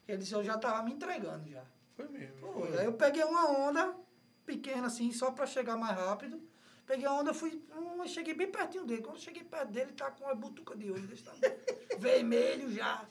Ele 0.07 0.19
disse, 0.19 0.35
eu 0.35 0.45
já 0.45 0.57
estava 0.57 0.83
me 0.83 0.93
entregando 0.93 1.49
já. 1.49 1.65
Foi 1.97 2.07
mesmo. 2.09 2.37
Foi. 2.53 2.79
Aí 2.79 2.85
eu 2.85 2.93
peguei 2.93 3.25
uma 3.25 3.49
onda 3.51 3.97
pequena 4.45 4.89
assim, 4.89 5.11
só 5.13 5.31
para 5.31 5.47
chegar 5.47 5.77
mais 5.77 5.97
rápido. 5.97 6.41
Peguei 6.85 7.07
a 7.07 7.13
onda, 7.13 7.33
fui, 7.33 7.63
hum, 7.75 8.07
cheguei 8.07 8.35
bem 8.35 8.51
pertinho 8.51 8.85
dele. 8.85 9.01
Quando 9.01 9.17
eu 9.17 9.23
cheguei 9.23 9.45
perto 9.45 9.71
dele, 9.71 9.87
ele 9.91 9.97
tá 9.97 10.11
com 10.11 10.25
uma 10.25 10.35
butuca 10.35 10.77
de 10.77 10.91
olho 10.91 11.07
desse 11.07 11.23
tamanho. 11.23 11.41
Vermelho 11.99 12.71
já. 12.73 13.09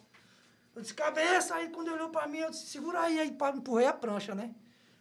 Eu 0.75 0.81
disse, 0.81 0.93
cabeça. 0.93 1.55
Aí 1.55 1.69
quando 1.69 1.87
ele 1.87 1.95
olhou 1.95 2.09
para 2.09 2.27
mim, 2.27 2.39
eu 2.39 2.51
disse, 2.51 2.67
segura 2.67 3.01
aí. 3.01 3.19
Aí 3.19 3.35
empurrei 3.55 3.87
a 3.87 3.93
prancha, 3.93 4.35
né? 4.35 4.53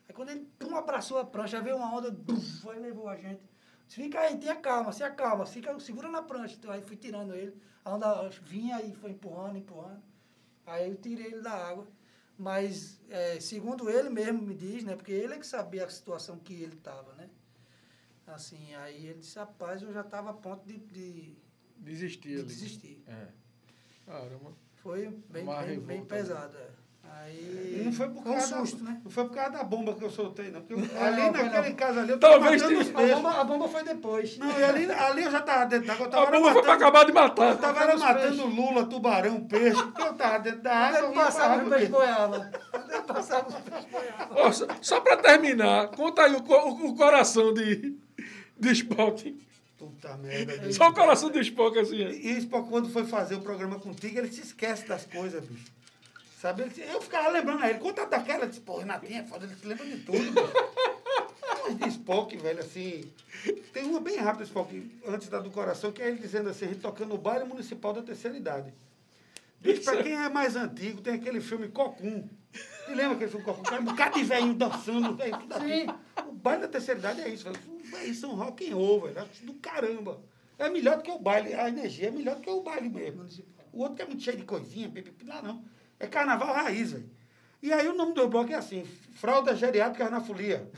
Aí 0.09 0.15
quando 0.15 0.31
ele 0.31 0.49
pum, 0.59 0.75
abraçou 0.75 1.19
a 1.19 1.25
prancha, 1.25 1.61
veio 1.61 1.77
uma 1.77 1.95
onda, 1.95 2.11
buf, 2.11 2.63
foi 2.63 2.79
levou 2.79 3.09
a 3.09 3.17
gente. 3.17 3.43
Fica 3.89 4.21
aí, 4.21 4.39
tenha 4.39 4.57
calma, 4.57 4.93
se 4.93 5.03
acalma, 5.03 5.47
fica, 5.47 5.79
segura 5.81 6.09
na 6.09 6.23
prancha. 6.23 6.55
Então, 6.57 6.71
aí 6.71 6.83
fui 6.83 6.97
tirando 6.97 7.35
ele. 7.35 7.57
A 7.85 7.95
onda 7.95 8.29
vinha 8.43 8.83
e 8.83 8.95
foi 8.95 9.13
empurrando, 9.13 9.57
empurrando. 9.57 10.03
Aí 10.67 10.91
eu 10.91 10.97
tirei 10.97 11.29
ele 11.29 11.41
da 11.41 11.53
água. 11.53 11.87
Mas, 12.37 13.01
é, 13.09 13.41
segundo 13.41 13.91
ele 13.91 14.11
mesmo 14.11 14.43
me 14.43 14.55
diz, 14.55 14.85
né? 14.85 14.95
Porque 14.95 15.11
ele 15.11 15.35
é 15.35 15.39
que 15.39 15.47
sabia 15.47 15.85
a 15.85 15.91
situação 15.91 16.39
que 16.39 16.55
ele 16.63 16.75
estava, 16.75 17.15
né? 17.15 17.29
Assim, 18.27 18.75
aí 18.77 19.07
ele 19.07 19.21
disse, 19.21 19.39
rapaz, 19.39 19.83
eu 19.83 19.93
já 19.93 20.03
estava 20.03 20.31
a 20.31 20.35
ponto 20.35 20.65
de, 20.67 20.79
de, 20.79 21.37
Desistir 21.79 22.37
de 22.37 22.43
desistir. 22.43 23.05
É. 23.07 23.29
Caramba. 24.05 24.53
Foi 24.75 25.09
bem, 25.31 25.45
Uma 25.45 25.63
bem, 25.63 25.81
bem 25.81 26.05
pesado. 26.05 26.57
é. 26.57 26.71
Aí 27.21 27.79
E 27.81 27.85
não 27.85 27.93
foi 27.93 28.09
por 28.09 28.21
um 28.21 28.33
causa 28.33 28.59
susto, 28.59 28.77
da, 28.85 28.91
né? 28.91 29.01
Não 29.05 29.11
foi 29.11 29.25
por 29.25 29.35
causa 29.35 29.51
da 29.53 29.65
bomba 29.65 29.95
que 29.95 30.03
eu 30.05 30.11
soltei, 30.11 30.51
não. 30.51 30.61
Porque 30.63 30.75
eu- 30.75 30.79
Não, 30.79 31.03
ali 31.03 31.21
não, 31.23 31.33
naquele 31.33 31.69
não. 31.71 31.77
caso 31.77 31.99
ali, 32.01 32.11
eu 32.11 32.19
tava 32.19 32.35
Talvez 32.41 32.63
matando 32.63 32.81
os 32.81 32.87
tenha- 32.87 32.99
A 32.99 33.01
peixes. 33.03 33.17
bomba, 33.23 33.41
a 33.41 33.45
bomba 33.45 33.69
foi 33.69 33.85
depois. 33.85 34.39
Não, 34.39 34.59
e 34.61 34.65
ali, 34.65 34.91
ali 34.91 35.23
eu 35.25 35.31
já 35.31 35.41
tava 35.41 35.65
dentro 35.67 35.87
d'água, 35.87 36.07
eu 36.07 36.19
A 36.19 36.27
bomba 36.27 36.31
foi 36.31 36.41
pra 36.41 36.53
matando, 36.53 36.71
acabar 36.73 37.05
de 37.05 37.11
eu 37.11 37.15
matar. 37.15 37.57
tava 37.59 37.81
era 37.83 37.97
matando 37.97 38.37
peixes. 38.43 38.57
lula, 38.57 38.87
tubarão, 38.87 39.41
peixe, 39.47 39.83
porque 39.83 40.03
eu 40.03 40.15
tava 40.15 40.39
dentro 40.41 40.63
da 40.63 40.75
água. 40.75 40.99
eu 41.01 41.09
ia 41.09 41.15
passava, 41.15 41.55
pra 41.55 41.63
os 41.65 41.69
peixes 41.71 41.89
boiavam. 41.89 42.51
Ele 42.91 43.03
passava, 43.03 43.49
os 43.49 43.55
peixes 43.55 43.91
boiavam. 43.91 44.29
Ó, 44.37 44.53
só, 44.53 44.67
só 44.83 45.01
pra 45.01 45.17
terminar, 45.17 45.89
conta 45.89 46.23
aí 46.23 46.35
o, 46.35 46.43
o, 46.43 46.87
o 46.89 46.97
coração 46.97 47.53
de, 47.55 47.97
de 48.59 48.73
Spock. 48.73 49.39
Puta 49.79 50.17
merda. 50.17 50.57
bicho. 50.59 50.73
Só 50.73 50.89
o 50.89 50.93
coração 50.93 51.31
de 51.31 51.39
Spock, 51.41 51.79
assim. 51.79 52.03
é. 52.03 52.11
E 52.11 52.39
isso, 52.39 52.49
quando 52.49 52.89
foi 52.91 53.05
fazer 53.05 53.37
o 53.37 53.41
programa 53.41 53.79
contigo, 53.79 54.19
ele 54.19 54.27
se 54.33 54.41
esquece 54.41 54.89
das 54.89 55.05
coisas, 55.07 55.45
bicho. 55.45 55.78
Sabe? 56.39 56.63
Eu 56.63 57.03
ficava 57.03 57.31
lembrando 57.31 57.65
a 57.65 57.69
ele. 57.69 57.81
Conta 57.81 58.07
daquela, 58.07 58.45
eu 58.45 58.49
disse, 58.49 58.61
pô, 58.61 58.79
Renatinha 58.79 59.23
é 59.23 59.25
foda, 59.25 59.45
ele 59.45 59.57
se 59.57 59.67
lembra 59.67 59.85
de 59.85 59.99
tudo. 59.99 60.19
Mas 61.67 61.77
de 61.77 61.89
Spock, 61.89 62.37
velho, 62.37 62.61
assim. 62.61 63.13
Tem 63.73 63.83
uma 63.85 63.99
bem 63.99 64.19
rápida, 64.19 64.45
Spock, 64.45 65.01
antes 65.05 65.29
da 65.29 65.41
do 65.41 65.51
coração, 65.51 65.91
que 65.91 66.01
é 66.01 66.07
ele 66.07 66.19
dizendo 66.19 66.49
assim, 66.49 66.67
a 66.67 66.69
gente 66.69 66.81
tocando 66.81 67.13
o 67.13 67.19
baile 67.19 67.45
municipal 67.45 67.93
da 67.93 68.03
terceira 68.03 68.37
idade. 68.37 68.73
Bicho, 69.61 69.83
pra 69.83 70.01
quem 70.01 70.13
é 70.15 70.29
mais 70.29 70.55
antigo, 70.55 71.01
tem 71.01 71.15
aquele 71.15 71.41
filme 71.41 71.67
Cocum. 71.71 72.29
Você 72.53 72.95
lembra 72.95 73.15
aquele 73.15 73.31
filme 73.33 73.45
Cocum? 73.45 73.75
Um 73.75 73.85
bocado 73.85 74.17
de 74.17 74.25
velhinho 74.25 74.55
dançando, 74.55 75.17
velho, 75.17 75.39
tudo 75.39 75.55
assim. 75.55 75.87
O 76.25 76.33
baile 76.33 76.63
da 76.63 76.69
terceira 76.69 77.01
idade 77.01 77.21
é 77.21 77.29
isso, 77.31 77.51
velho. 77.51 77.59
Isso 78.09 78.27
é 78.27 78.29
um 78.29 78.37
rock 78.37 78.71
and 78.71 78.77
roll, 78.77 79.01
velho. 79.01 79.21
Acho 79.21 79.45
do 79.45 79.55
caramba. 79.55 80.23
É 80.57 80.71
melhor 80.71 80.99
do 80.99 81.03
que 81.03 81.11
o 81.11 81.19
baile. 81.19 81.53
A 81.55 81.69
energia 81.69 82.07
é 82.07 82.11
melhor 82.13 82.37
do 82.37 82.43
que 82.43 82.51
o 82.51 82.63
baile 82.63 82.89
mesmo. 82.89 83.27
O 83.73 83.81
outro 83.81 83.97
que 83.97 84.03
é 84.03 84.07
muito 84.07 84.23
cheio 84.23 84.37
de 84.37 84.45
coisinha, 84.45 84.89
pipipi, 84.89 85.27
lá 85.27 85.43
não. 85.43 85.65
É 85.99 86.07
carnaval 86.07 86.55
raiz, 86.55 86.93
velho. 86.93 87.11
E 87.61 87.73
aí 87.73 87.89
o 87.89 87.95
nome 87.95 88.15
do 88.15 88.29
bloco 88.29 88.53
é 88.53 88.55
assim, 88.55 88.85
Fralda 89.15 89.55
Geriátrica 89.55 90.09
na 90.09 90.21
Folia. 90.21 90.71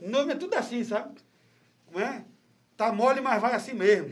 O 0.00 0.08
nome 0.08 0.32
é 0.32 0.36
tudo 0.36 0.54
assim, 0.54 0.82
sabe? 0.82 1.20
Não 1.92 2.00
é? 2.00 2.24
Tá 2.76 2.92
mole, 2.92 3.20
mas 3.20 3.40
vai 3.40 3.54
assim 3.54 3.74
mesmo. 3.74 4.10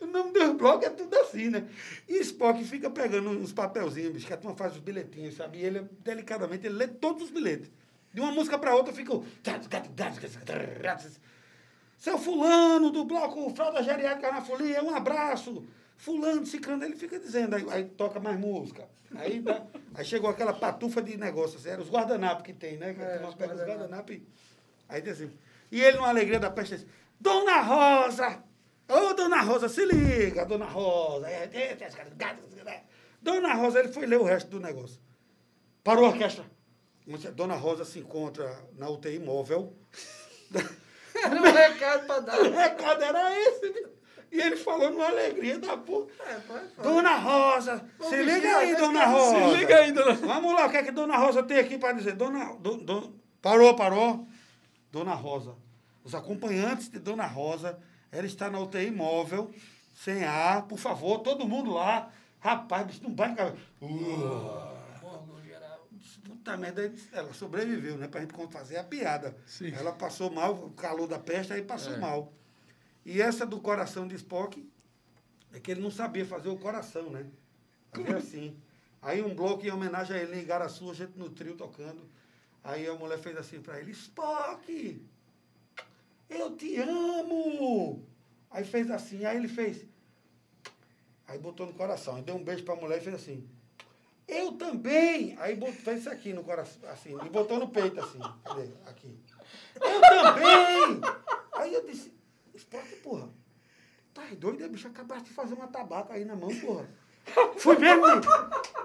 o 0.00 0.06
nome 0.06 0.32
do 0.32 0.54
bloco 0.54 0.84
é 0.84 0.90
tudo 0.90 1.18
assim, 1.18 1.48
né? 1.48 1.66
E 2.08 2.18
Spock 2.20 2.62
fica 2.64 2.90
pegando 2.90 3.30
uns 3.30 3.52
papelzinhos, 3.52 4.12
bicho, 4.12 4.26
que 4.26 4.32
a 4.34 4.36
turma 4.36 4.56
faz 4.56 4.74
os 4.74 4.80
bilhetinhos, 4.80 5.34
sabe? 5.34 5.58
E 5.58 5.64
ele, 5.64 5.88
delicadamente, 6.00 6.66
ele 6.66 6.76
lê 6.76 6.86
todos 6.86 7.22
os 7.24 7.30
bilhetes. 7.30 7.70
De 8.12 8.20
uma 8.20 8.30
música 8.30 8.58
para 8.58 8.74
outra 8.74 8.92
fica 8.92 9.14
o... 9.14 9.24
Seu 11.96 12.18
fulano 12.18 12.90
do 12.90 13.04
bloco 13.04 13.48
Fralda 13.54 13.82
Geriátrica 13.82 14.30
na 14.30 14.42
Folia, 14.42 14.84
um 14.84 14.94
abraço. 14.94 15.64
Fulano, 16.02 16.44
ciclano, 16.44 16.82
ele 16.84 16.96
fica 16.96 17.16
dizendo, 17.16 17.54
aí, 17.54 17.64
aí 17.70 17.84
toca 17.84 18.18
mais 18.18 18.36
música. 18.36 18.88
Aí, 19.14 19.40
aí 19.94 20.04
chegou 20.04 20.28
aquela 20.28 20.52
patufa 20.52 21.00
de 21.00 21.16
negócio, 21.16 21.60
assim, 21.60 21.68
era 21.68 21.80
os 21.80 21.88
guardanapos 21.88 22.42
que 22.42 22.52
tem, 22.52 22.76
né? 22.76 22.92
Que 22.92 23.00
É, 23.00 23.24
os 23.24 23.36
pega 23.36 23.54
os 23.54 23.60
guardanapos. 23.60 24.16
e... 24.16 24.26
Aí 24.88 25.00
diz 25.00 25.12
assim, 25.12 25.30
e 25.70 25.80
ele 25.80 25.98
numa 25.98 26.08
alegria 26.08 26.40
da 26.40 26.50
peste, 26.50 26.74
diz, 26.74 26.86
Dona 27.20 27.60
Rosa! 27.60 28.42
Ô, 28.88 29.14
Dona 29.14 29.42
Rosa, 29.42 29.68
se 29.68 29.84
liga, 29.84 30.44
Dona 30.44 30.64
Rosa! 30.64 31.28
É, 31.28 31.44
é. 31.44 32.84
Dona 33.22 33.54
Rosa, 33.54 33.78
ele 33.78 33.92
foi 33.92 34.04
ler 34.04 34.18
o 34.18 34.24
resto 34.24 34.50
do 34.50 34.58
negócio. 34.58 35.00
Parou 35.84 36.06
a 36.06 36.08
orquestra. 36.08 36.44
Dona 37.36 37.54
Rosa 37.54 37.84
se 37.84 38.00
encontra 38.00 38.52
na 38.76 38.90
UTI 38.90 39.20
móvel. 39.20 39.72
Era 41.14 41.40
um 41.40 41.44
recado 41.44 42.06
para 42.08 42.20
dar. 42.20 42.40
O 42.42 42.50
recado 42.50 43.02
era 43.04 43.38
esse, 43.38 43.70
viu? 43.70 43.91
E 44.32 44.40
ele 44.40 44.56
falou 44.56 44.90
numa 44.90 45.06
alegria 45.06 45.58
da 45.58 45.76
porra. 45.76 46.06
É, 46.26 46.34
pode 46.40 46.68
falar. 46.70 46.88
Dona 46.88 47.16
Rosa, 47.18 47.84
se 48.08 48.22
liga 48.22 48.56
aí, 48.56 48.74
Dona 48.74 49.04
Rosa. 49.04 49.50
Se 49.50 49.56
liga 49.58 49.76
aí, 49.76 49.92
dona. 49.92 50.12
Vamos 50.14 50.54
lá, 50.54 50.66
o 50.66 50.70
que 50.70 50.76
é 50.78 50.82
que 50.82 50.90
Dona 50.90 51.18
Rosa 51.18 51.42
tem 51.42 51.58
aqui 51.58 51.76
para 51.76 51.92
dizer? 51.92 52.14
Dona, 52.14 52.54
do, 52.54 52.78
do- 52.78 53.14
parou, 53.42 53.76
parou. 53.76 54.26
Dona 54.90 55.12
Rosa. 55.14 55.54
Os 56.02 56.14
acompanhantes 56.14 56.88
de 56.88 56.98
Dona 56.98 57.26
Rosa, 57.26 57.78
ela 58.10 58.26
está 58.26 58.50
na 58.50 58.58
UTI 58.58 58.90
móvel, 58.90 59.50
sem 59.94 60.24
ar, 60.24 60.62
por 60.62 60.78
favor, 60.78 61.18
todo 61.18 61.46
mundo 61.46 61.72
lá. 61.74 62.08
Rapaz, 62.40 62.86
bicho, 62.86 63.02
não 63.04 63.10
bate 63.12 63.36
cabelo. 63.36 63.58
Uh, 63.80 64.72
puta 66.26 66.56
merda, 66.56 66.92
ela 67.12 67.32
sobreviveu, 67.34 67.96
né? 67.98 68.08
Pra 68.08 68.20
gente 68.20 68.32
fazer 68.50 68.78
a 68.78 68.84
piada. 68.84 69.36
Sim. 69.46 69.72
Ela 69.78 69.92
passou 69.92 70.30
mal, 70.30 70.54
o 70.54 70.70
calor 70.70 71.06
da 71.06 71.18
peste, 71.18 71.52
aí 71.52 71.62
passou 71.62 71.94
É. 71.94 71.98
mal. 71.98 72.32
E 73.04 73.20
essa 73.20 73.44
do 73.44 73.60
coração 73.60 74.06
de 74.06 74.14
Spock, 74.14 74.68
é 75.52 75.60
que 75.60 75.70
ele 75.70 75.80
não 75.80 75.90
sabia 75.90 76.24
fazer 76.24 76.48
o 76.48 76.56
coração, 76.56 77.10
né? 77.10 77.26
Fazia 77.92 78.16
assim. 78.16 78.56
Aí 79.00 79.22
um 79.22 79.34
bloco 79.34 79.66
em 79.66 79.70
homenagem 79.70 80.16
a 80.16 80.20
ele, 80.20 80.36
em 80.36 80.42
Igaraçu, 80.42 80.90
a 80.90 80.94
gente 80.94 81.18
no 81.18 81.28
trio 81.28 81.56
tocando. 81.56 82.08
Aí 82.62 82.86
a 82.86 82.94
mulher 82.94 83.18
fez 83.18 83.36
assim 83.36 83.60
pra 83.60 83.80
ele, 83.80 83.90
Spock, 83.90 85.04
eu 86.30 86.56
te 86.56 86.76
amo. 86.76 88.06
Aí 88.50 88.64
fez 88.64 88.90
assim, 88.90 89.24
aí 89.24 89.36
ele 89.36 89.48
fez. 89.48 89.84
Aí 91.26 91.38
botou 91.38 91.66
no 91.66 91.72
coração, 91.72 92.16
aí 92.16 92.22
deu 92.22 92.36
um 92.36 92.44
beijo 92.44 92.64
pra 92.64 92.76
mulher 92.76 92.98
e 92.98 93.00
fez 93.00 93.16
assim. 93.16 93.48
Eu 94.28 94.52
também! 94.52 95.36
Aí 95.40 95.56
botou, 95.56 95.74
fez 95.74 96.00
isso 96.00 96.10
aqui 96.10 96.32
no 96.32 96.44
coração, 96.44 96.88
assim, 96.88 97.16
e 97.24 97.28
botou 97.28 97.58
no 97.58 97.68
peito 97.68 97.98
assim. 98.00 98.20
Cadê? 98.44 98.70
Aqui. 98.86 99.18
Eu 99.74 100.00
também! 100.00 101.00
Aí 101.54 101.74
eu 101.74 101.84
disse, 101.84 102.11
Spock, 102.72 102.96
porra, 103.02 103.28
tá 104.14 104.22
doido, 104.38 104.66
bicho? 104.70 104.88
Acabaste 104.88 105.24
de 105.24 105.30
fazer 105.34 105.52
uma 105.54 105.68
tabaca 105.68 106.14
aí 106.14 106.24
na 106.24 106.34
mão, 106.34 106.48
porra. 106.60 106.88
Foi 107.58 107.76
mesmo? 107.78 108.06
né? 108.06 108.14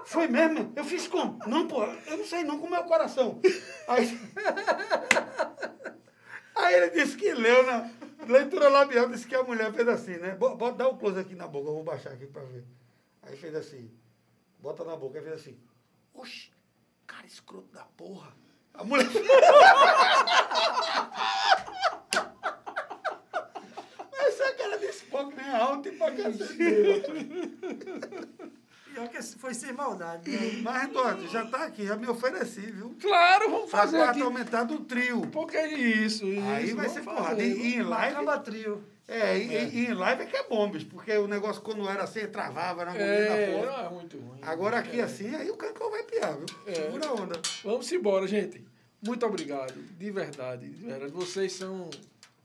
Foi 0.04 0.28
mesmo? 0.28 0.72
Eu 0.76 0.84
fiz 0.84 1.08
como? 1.08 1.38
Não, 1.46 1.66
porra, 1.66 1.96
eu 2.06 2.18
não 2.18 2.24
sei 2.26 2.44
não 2.44 2.58
com 2.58 2.66
o 2.66 2.70
meu 2.70 2.84
coração. 2.84 3.40
Aí, 3.88 4.06
aí 6.54 6.74
ele 6.74 6.90
disse 6.90 7.16
que 7.16 7.32
leu 7.32 7.62
na 7.64 7.90
leitura 8.26 8.68
labial, 8.68 9.08
disse 9.08 9.26
que 9.26 9.34
a 9.34 9.42
mulher 9.42 9.72
fez 9.72 9.88
assim, 9.88 10.16
né? 10.18 10.34
Bo- 10.34 10.54
Bota, 10.56 10.76
dá 10.76 10.88
o 10.88 10.98
close 10.98 11.18
aqui 11.18 11.34
na 11.34 11.48
boca, 11.48 11.68
eu 11.70 11.74
vou 11.74 11.82
baixar 11.82 12.12
aqui 12.12 12.26
pra 12.26 12.42
ver. 12.42 12.64
Aí 13.22 13.36
fez 13.36 13.54
assim, 13.54 13.90
bota 14.58 14.84
na 14.84 14.96
boca, 14.96 15.18
aí 15.18 15.24
fez 15.24 15.40
assim, 15.40 15.58
oxe, 16.14 16.50
cara 17.06 17.26
escroto 17.26 17.72
da 17.72 17.84
porra. 17.96 18.36
A 18.74 18.84
mulher... 18.84 19.06
É 25.48 25.56
alto 25.56 25.88
e 25.88 25.92
pra 25.92 26.08
cacete. 26.08 26.12
mesmo. 26.12 26.16
Pior 28.92 29.08
que 29.08 29.22
foi 29.22 29.54
sem 29.54 29.72
maldade. 29.72 30.30
né? 30.30 30.60
Mas, 30.62 30.88
Eduardo, 30.88 31.28
já 31.28 31.44
tá 31.46 31.64
aqui, 31.64 31.86
já 31.86 31.96
me 31.96 32.08
ofereci, 32.08 32.60
viu? 32.62 32.96
Claro, 33.00 33.50
vamos 33.50 33.70
fazer 33.70 33.96
quarta 33.98 34.12
aqui. 34.12 34.22
aumentar 34.22 34.64
do 34.64 34.80
trio. 34.80 35.22
Porque 35.28 35.56
é 35.56 35.72
isso, 35.72 36.26
isso. 36.26 36.46
Aí 36.48 36.72
vai 36.72 36.88
ser 36.88 37.02
porrada. 37.02 37.42
E, 37.42 37.74
em 37.76 37.82
live. 37.82 38.14
Macamba 38.14 38.38
trio. 38.38 38.82
É, 39.06 39.38
e, 39.38 39.68
e 39.74 39.86
em 39.86 39.94
live 39.94 40.22
é 40.22 40.26
que 40.26 40.36
é 40.36 40.42
bom, 40.46 40.68
bicho, 40.70 40.84
porque 40.86 41.16
o 41.16 41.26
negócio 41.26 41.62
quando 41.62 41.88
era 41.88 42.02
assim, 42.04 42.26
travava 42.26 42.84
na 42.84 42.90
agonia 42.90 43.06
É, 43.06 43.46
da 43.46 43.58
porra. 43.70 43.86
é 43.86 43.88
muito 43.90 44.18
ruim. 44.18 44.38
Agora 44.42 44.78
aqui 44.78 45.00
É. 45.00 45.04
assim, 45.04 45.34
aí 45.34 45.50
o 45.50 45.56
cancão 45.56 45.90
vai 45.90 46.02
piar, 46.02 46.36
viu? 46.36 46.44
É. 46.66 46.74
Segura 46.74 47.06
a 47.06 47.12
onda. 47.14 47.40
Vamos 47.64 47.90
embora, 47.90 48.26
gente. 48.26 48.62
Muito 49.02 49.24
obrigado, 49.24 49.72
de 49.98 50.10
verdade, 50.10 50.68
de 50.68 50.84
verdade. 50.84 51.10
Vocês 51.12 51.52
são 51.52 51.88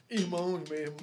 irmãos 0.09 0.61
mesmo. 0.69 0.95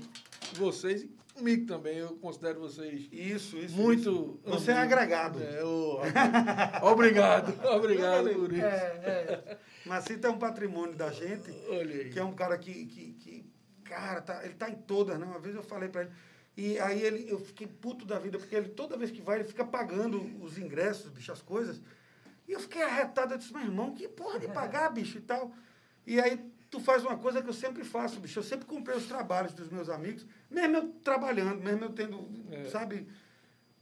Vocês, 0.55 1.03
e 1.03 1.11
comigo 1.41 1.67
também, 1.67 1.97
eu 1.99 2.17
considero 2.17 2.61
vocês 2.61 3.09
Isso, 3.11 3.57
isso. 3.57 3.75
muito. 3.77 4.01
isso. 4.11 4.41
Você 4.45 4.71
é 4.71 4.77
agregado. 4.77 5.43
É, 5.43 5.65
ô, 5.65 6.01
obrigado, 6.93 7.53
obrigado 7.69 8.31
por 8.31 8.53
É, 8.53 8.57
isso. 8.57 8.65
é. 8.65 9.59
Macita 9.87 10.29
é 10.29 10.31
um 10.31 10.39
patrimônio 10.39 10.95
da 10.95 11.11
gente, 11.11 11.51
Olha 11.69 11.95
aí. 11.97 12.11
que 12.11 12.19
é 12.19 12.25
um 12.25 12.33
cara 12.35 12.57
que, 12.59 12.87
que, 12.87 13.13
que 13.15 13.45
cara, 13.85 14.21
tá, 14.21 14.45
ele 14.45 14.55
tá 14.55 14.71
em 14.71 14.77
todas, 14.77 15.19
né? 15.19 15.25
Uma 15.27 15.39
vez 15.39 15.55
eu 15.55 15.63
falei 15.63 15.89
pra 15.89 16.03
ele. 16.03 16.11
E 16.57 16.79
aí 16.79 17.03
ele, 17.03 17.31
eu 17.31 17.39
fiquei 17.39 17.67
puto 17.67 18.05
da 18.05 18.19
vida, 18.19 18.39
porque 18.39 18.55
ele 18.55 18.69
toda 18.69 18.97
vez 18.97 19.11
que 19.11 19.23
vai, 19.23 19.39
ele 19.39 19.49
fica 19.49 19.65
pagando 19.65 20.21
os 20.43 20.59
ingressos, 20.59 21.11
bicho, 21.11 21.33
as 21.33 21.41
coisas. 21.43 21.81
E 22.47 22.53
eu 22.53 22.61
fiquei 22.61 22.83
arretado, 22.83 23.35
eu 23.35 23.39
disse, 23.39 23.53
meu 23.53 23.63
irmão, 23.63 23.95
que 23.95 24.07
porra 24.09 24.39
de 24.39 24.49
pagar, 24.49 24.91
bicho, 24.91 25.19
e 25.19 25.23
tal. 25.23 25.53
E 26.07 26.21
aí 26.21 26.39
tu 26.71 26.79
faz 26.81 27.03
uma 27.05 27.17
coisa 27.19 27.43
que 27.43 27.49
eu 27.49 27.53
sempre 27.55 27.85
faço, 27.85 28.21
bicho. 28.21 28.39
Eu 28.39 28.43
sempre 28.43 28.65
comprei 28.67 28.97
os 28.97 29.07
trabalhos 29.07 29.53
dos 29.53 29.69
meus 29.71 29.89
amigos, 29.89 30.25
mesmo 30.51 30.77
eu 30.77 30.89
trabalhando, 31.03 31.61
mesmo 31.63 31.85
eu 31.85 31.91
tendo, 31.91 32.29
É. 32.51 32.65
sabe? 32.71 33.07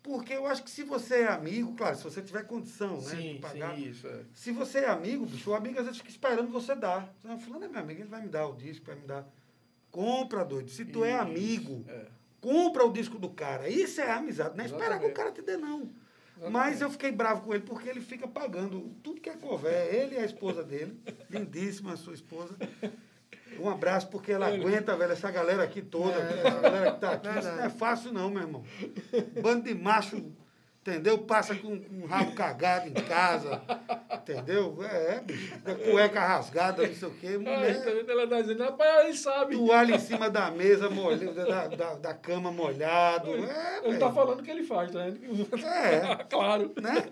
Porque 0.02 0.32
eu 0.32 0.46
acho 0.46 0.62
que 0.62 0.70
se 0.70 0.84
você 0.84 1.16
é 1.16 1.28
amigo, 1.28 1.74
claro, 1.74 1.96
se 1.96 2.04
você 2.04 2.22
tiver 2.22 2.44
condição, 2.46 2.94
né, 3.00 3.10
de 3.14 3.22
Sim, 3.34 3.38
pagar. 3.42 3.74
sim, 3.76 3.88
isso 3.90 4.06
é. 4.06 4.20
Se 4.32 4.52
você 4.52 4.78
é 4.78 4.88
amigo, 4.88 5.26
bicho, 5.26 5.50
o 5.50 5.54
amigo 5.54 5.78
às 5.78 5.84
vezes 5.84 5.98
fica 5.98 6.10
esperando 6.10 6.50
você 6.50 6.74
dar. 6.74 7.12
Fulano 7.44 7.64
é 7.66 7.68
meu 7.68 7.80
amigo, 7.80 8.00
ele 8.00 8.08
vai 8.08 8.22
me 8.22 8.28
dar 8.28 8.46
o 8.46 8.54
disco, 8.56 8.86
vai 8.86 8.94
me 8.94 9.06
dar. 9.06 9.28
Compra, 9.90 10.44
doido. 10.44 10.70
Se 10.70 10.84
tu 10.84 11.04
é 11.04 11.12
Isso, 11.12 11.22
amigo, 11.22 11.84
é. 11.88 12.06
compra 12.40 12.84
o 12.86 12.92
disco 12.92 13.18
do 13.18 13.28
cara. 13.30 13.68
Isso 13.68 14.00
é 14.00 14.10
amizade. 14.10 14.56
Não 14.56 14.64
é 14.64 14.66
esperar 14.66 14.98
que 14.98 15.06
o 15.06 15.12
cara 15.12 15.32
te 15.32 15.42
dê, 15.42 15.56
não. 15.56 15.90
Exatamente. 16.38 16.52
Mas 16.52 16.80
eu 16.80 16.90
fiquei 16.90 17.10
bravo 17.10 17.42
com 17.42 17.52
ele 17.52 17.64
porque 17.64 17.88
ele 17.88 18.00
fica 18.00 18.28
pagando 18.28 18.94
tudo 19.02 19.20
que 19.20 19.28
é 19.28 19.36
couver. 19.36 19.92
Ele 19.92 20.14
e 20.14 20.18
a 20.18 20.24
esposa 20.24 20.62
dele, 20.62 20.98
lindíssima 21.28 21.94
a 21.94 21.96
sua 21.96 22.14
esposa. 22.14 22.56
Um 23.58 23.68
abraço, 23.68 24.08
porque 24.08 24.30
ela 24.30 24.46
aguenta, 24.46 24.96
velho, 24.96 25.12
essa 25.12 25.30
galera 25.32 25.64
aqui 25.64 25.82
toda. 25.82 26.14
essa 26.14 26.60
galera 26.60 26.92
que 26.92 27.00
tá 27.00 27.12
aqui. 27.12 27.28
Isso 27.28 27.48
não 27.48 27.64
é 27.64 27.70
fácil, 27.70 28.12
não, 28.12 28.30
meu 28.30 28.42
irmão. 28.42 28.64
Bando 29.42 29.64
de 29.64 29.74
macho, 29.74 30.24
entendeu? 30.80 31.18
Passa 31.18 31.54
com 31.54 31.68
um 31.68 32.06
rabo 32.06 32.32
cagado 32.32 32.88
em 32.88 32.92
casa, 32.92 33.62
entendeu? 34.12 34.78
É, 34.82 35.14
é, 35.14 35.20
bicho. 35.20 35.58
Cueca 35.90 36.20
rasgada, 36.20 36.86
não 36.86 36.94
sei 36.94 37.08
o 37.08 37.10
quê. 37.12 37.38
Mulher, 37.38 37.84
tá 37.84 37.90
vendo? 37.90 38.10
Ela 38.10 38.26
tá 38.26 38.40
dizendo, 38.40 38.62
rapaz, 38.62 39.04
ele 39.06 39.16
sabe. 39.16 39.56
toalha 39.56 39.94
em 39.94 39.98
cima 39.98 40.30
da 40.30 40.50
mesa, 40.50 40.88
molha, 40.88 41.32
da, 41.32 41.68
da, 41.68 41.94
da 41.94 42.14
cama 42.14 42.50
molhado. 42.50 43.30
É, 43.30 43.80
Ele 43.84 43.98
tá 43.98 44.06
velho. 44.06 44.12
falando 44.14 44.40
o 44.40 44.42
que 44.42 44.50
ele 44.50 44.64
faz, 44.64 44.90
tá 44.90 45.04
vendo? 45.04 45.18
É. 45.64 46.24
claro. 46.28 46.72
Né? 46.80 47.06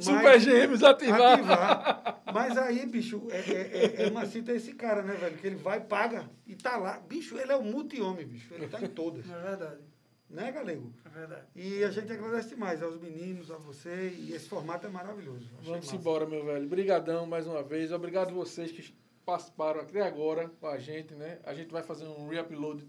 Super 0.00 0.40
Gêmeos, 0.40 0.82
ativar. 0.82 1.34
Ativar. 1.34 2.22
Mas 2.32 2.56
aí, 2.56 2.84
bicho, 2.86 3.28
é, 3.30 3.36
é, 3.36 4.02
é, 4.02 4.06
é 4.06 4.10
Macita 4.10 4.52
esse 4.52 4.74
cara, 4.74 5.02
né, 5.02 5.14
velho? 5.14 5.36
Que 5.36 5.46
ele 5.46 5.56
vai, 5.56 5.80
paga 5.80 6.28
e 6.46 6.54
tá 6.54 6.76
lá. 6.76 7.00
Bicho, 7.08 7.38
ele 7.38 7.52
é 7.52 7.56
um 7.56 7.62
multi-homem, 7.62 8.26
bicho. 8.26 8.52
Ele 8.52 8.66
tá 8.66 8.80
em 8.80 8.88
todas. 8.88 9.24
É 9.30 9.48
verdade. 9.48 9.93
Né, 10.28 10.50
Galego? 10.50 10.92
É 11.04 11.08
verdade. 11.08 11.46
E 11.54 11.84
a 11.84 11.90
gente 11.90 12.12
agradece 12.12 12.48
demais 12.50 12.82
aos 12.82 13.00
meninos, 13.00 13.50
a 13.50 13.56
você. 13.56 14.08
E 14.18 14.32
esse 14.32 14.48
formato 14.48 14.86
é 14.86 14.90
maravilhoso. 14.90 15.46
Achei 15.58 15.70
Vamos 15.70 15.86
massa. 15.86 15.96
embora, 15.96 16.26
meu 16.26 16.44
velho. 16.44 16.64
Obrigadão 16.66 17.26
mais 17.26 17.46
uma 17.46 17.62
vez. 17.62 17.92
Obrigado 17.92 18.34
vocês 18.34 18.72
que 18.72 18.92
participaram 19.24 19.80
até 19.80 20.02
agora 20.02 20.48
com 20.60 20.66
a 20.66 20.78
gente, 20.78 21.14
né? 21.14 21.38
A 21.44 21.54
gente 21.54 21.70
vai 21.70 21.82
fazer 21.82 22.06
um 22.06 22.28
re-upload 22.28 22.86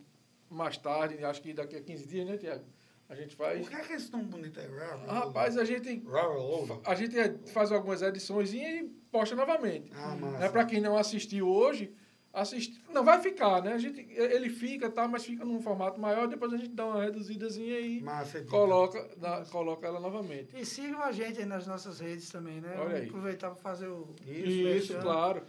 mais 0.50 0.78
tarde, 0.78 1.24
acho 1.24 1.42
que 1.42 1.54
daqui 1.54 1.76
a 1.76 1.82
15 1.82 2.08
dias, 2.08 2.28
né, 2.28 2.38
Tiago? 2.38 2.64
A 3.08 3.14
gente 3.14 3.36
faz. 3.36 3.60
Por 3.62 3.70
que 3.70 3.76
é 3.76 3.82
que 3.86 3.94
esse 3.94 4.12
nome 4.12 4.26
bonito 4.26 4.60
é 4.60 4.64
Ravel? 4.66 5.06
Ah, 5.08 5.20
rapaz, 5.20 5.58
a 5.58 5.64
gente, 5.64 6.04
Ravel. 6.08 6.82
a 6.84 6.96
gente 6.96 7.16
faz 7.52 7.72
algumas 7.72 8.02
edições 8.02 8.52
e 8.54 8.92
posta 9.12 9.36
novamente. 9.36 9.92
Ah, 9.94 10.16
massa. 10.16 10.38
Né? 10.40 10.50
Para 10.50 10.66
quem 10.66 10.82
não 10.82 10.98
assistiu 10.98 11.48
hoje, 11.48 11.94
assiste. 12.36 12.80
Não 12.94 13.04
vai 13.04 13.20
ficar, 13.22 13.62
né? 13.64 13.74
A 13.74 13.78
gente, 13.78 14.06
ele 14.12 14.50
fica, 14.50 14.90
tá, 14.90 15.08
mas 15.08 15.26
fica 15.26 15.44
num 15.46 15.62
formato 15.62 16.00
maior, 16.00 16.28
depois 16.28 16.54
a 16.54 16.58
gente 16.58 16.70
dá 16.70 16.86
uma 16.86 17.04
reduzidazinha 17.04 17.80
e 17.80 18.02
Massa, 18.02 18.42
coloca, 18.44 19.08
dá- 19.18 19.44
coloca 19.52 19.88
ela 19.88 20.00
novamente. 20.00 20.50
E 20.56 20.66
sigam 20.66 21.02
a 21.02 21.12
gente 21.12 21.40
aí 21.40 21.46
nas 21.46 21.66
nossas 21.66 22.00
redes 22.00 22.30
também, 22.30 22.62
né? 22.62 22.76
Olha 22.78 22.98
aí. 22.98 23.08
aproveitar 23.08 23.50
para 23.52 23.62
fazer 23.62 23.88
o. 23.88 24.08
Isso, 24.28 24.64
merchan 24.64 25.02
claro. 25.02 25.42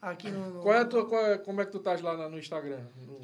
Aqui 0.00 0.30
no. 0.30 0.60
Qual 0.62 0.74
é 0.74 0.78
a 0.78 0.84
tua, 0.84 1.06
qual 1.06 1.26
é- 1.26 1.38
como 1.38 1.60
é 1.60 1.66
que 1.66 1.72
tu 1.72 1.78
estás 1.78 2.00
lá 2.00 2.16
na- 2.16 2.28
no 2.28 2.38
Instagram? 2.38 2.80
No 3.06 3.18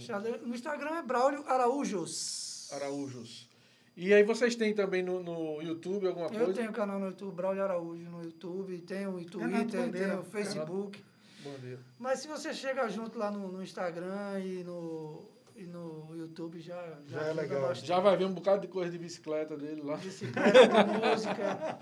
No 0.47 0.55
Instagram 0.55 0.97
é 0.97 1.03
Braulio 1.03 1.45
Araújos. 1.47 2.69
Araújos. 2.73 3.49
E 3.97 4.13
aí 4.13 4.25
vocês 4.25 4.57
têm 4.57 4.75
também 4.75 5.03
no, 5.05 5.23
no 5.23 5.63
YouTube 5.63 6.09
alguma 6.09 6.27
Eu 6.27 6.33
coisa? 6.47 6.53
tenho 6.55 6.73
canal 6.73 6.99
no 6.99 7.07
YouTube, 7.07 7.33
Braulio 7.33 7.63
Araújo 7.63 8.11
no 8.11 8.25
YouTube, 8.25 8.79
tenho 8.79 9.11
o 9.11 9.17
Renato 9.19 9.31
Twitter, 9.39 9.81
Bandeira. 9.83 10.09
tenho 10.09 10.21
o 10.21 10.25
Facebook. 10.25 11.05
Bandeira. 11.45 11.81
Mas 11.99 12.21
se 12.21 12.29
você 12.29 12.53
chega 12.53 12.89
junto 12.89 13.19
lá 13.19 13.31
no, 13.31 13.53
no 13.53 13.63
Instagram 13.63 14.41
e 14.41 14.65
no, 14.65 15.29
e 15.57 15.65
no 15.65 16.15
YouTube, 16.17 16.61
já, 16.61 16.75
Já 17.07 17.19
é 17.21 17.25
ajuda 17.27 17.43
legal. 17.43 17.61
bastante. 17.63 17.87
Já 17.87 18.01
vai 18.01 18.17
ver 18.17 18.25
um 18.27 18.33
bocado 18.35 18.63
de 18.63 18.69
coisa 18.69 18.91
de 18.91 18.99
bicicleta 18.99 19.57
dele 19.57 19.83
lá 19.83 19.97
Bicicleta, 19.97 20.85
música. 20.85 21.79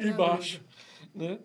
embaixo. 0.00 0.62
Né? 1.14 1.38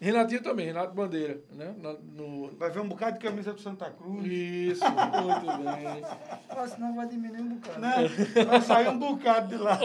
Renatinho 0.00 0.42
também, 0.42 0.64
Renato 0.66 0.94
Bandeira. 0.94 1.40
Né? 1.52 1.74
No... 2.14 2.50
Vai 2.56 2.70
ver 2.70 2.80
um 2.80 2.88
bocado 2.88 3.18
de 3.18 3.24
camisa 3.24 3.52
do 3.52 3.60
Santa 3.60 3.90
Cruz. 3.90 4.24
Isso, 4.24 4.82
muito 4.84 5.62
bem. 5.62 6.02
Ah, 6.48 6.66
senão 6.66 6.96
vai 6.96 7.06
diminuir 7.06 7.42
um 7.42 7.56
bocado. 7.56 7.80
Né? 7.80 8.08
Vai 8.46 8.62
sair 8.62 8.88
um 8.88 8.98
bocado 8.98 9.48
de 9.48 9.56
lá. 9.62 9.78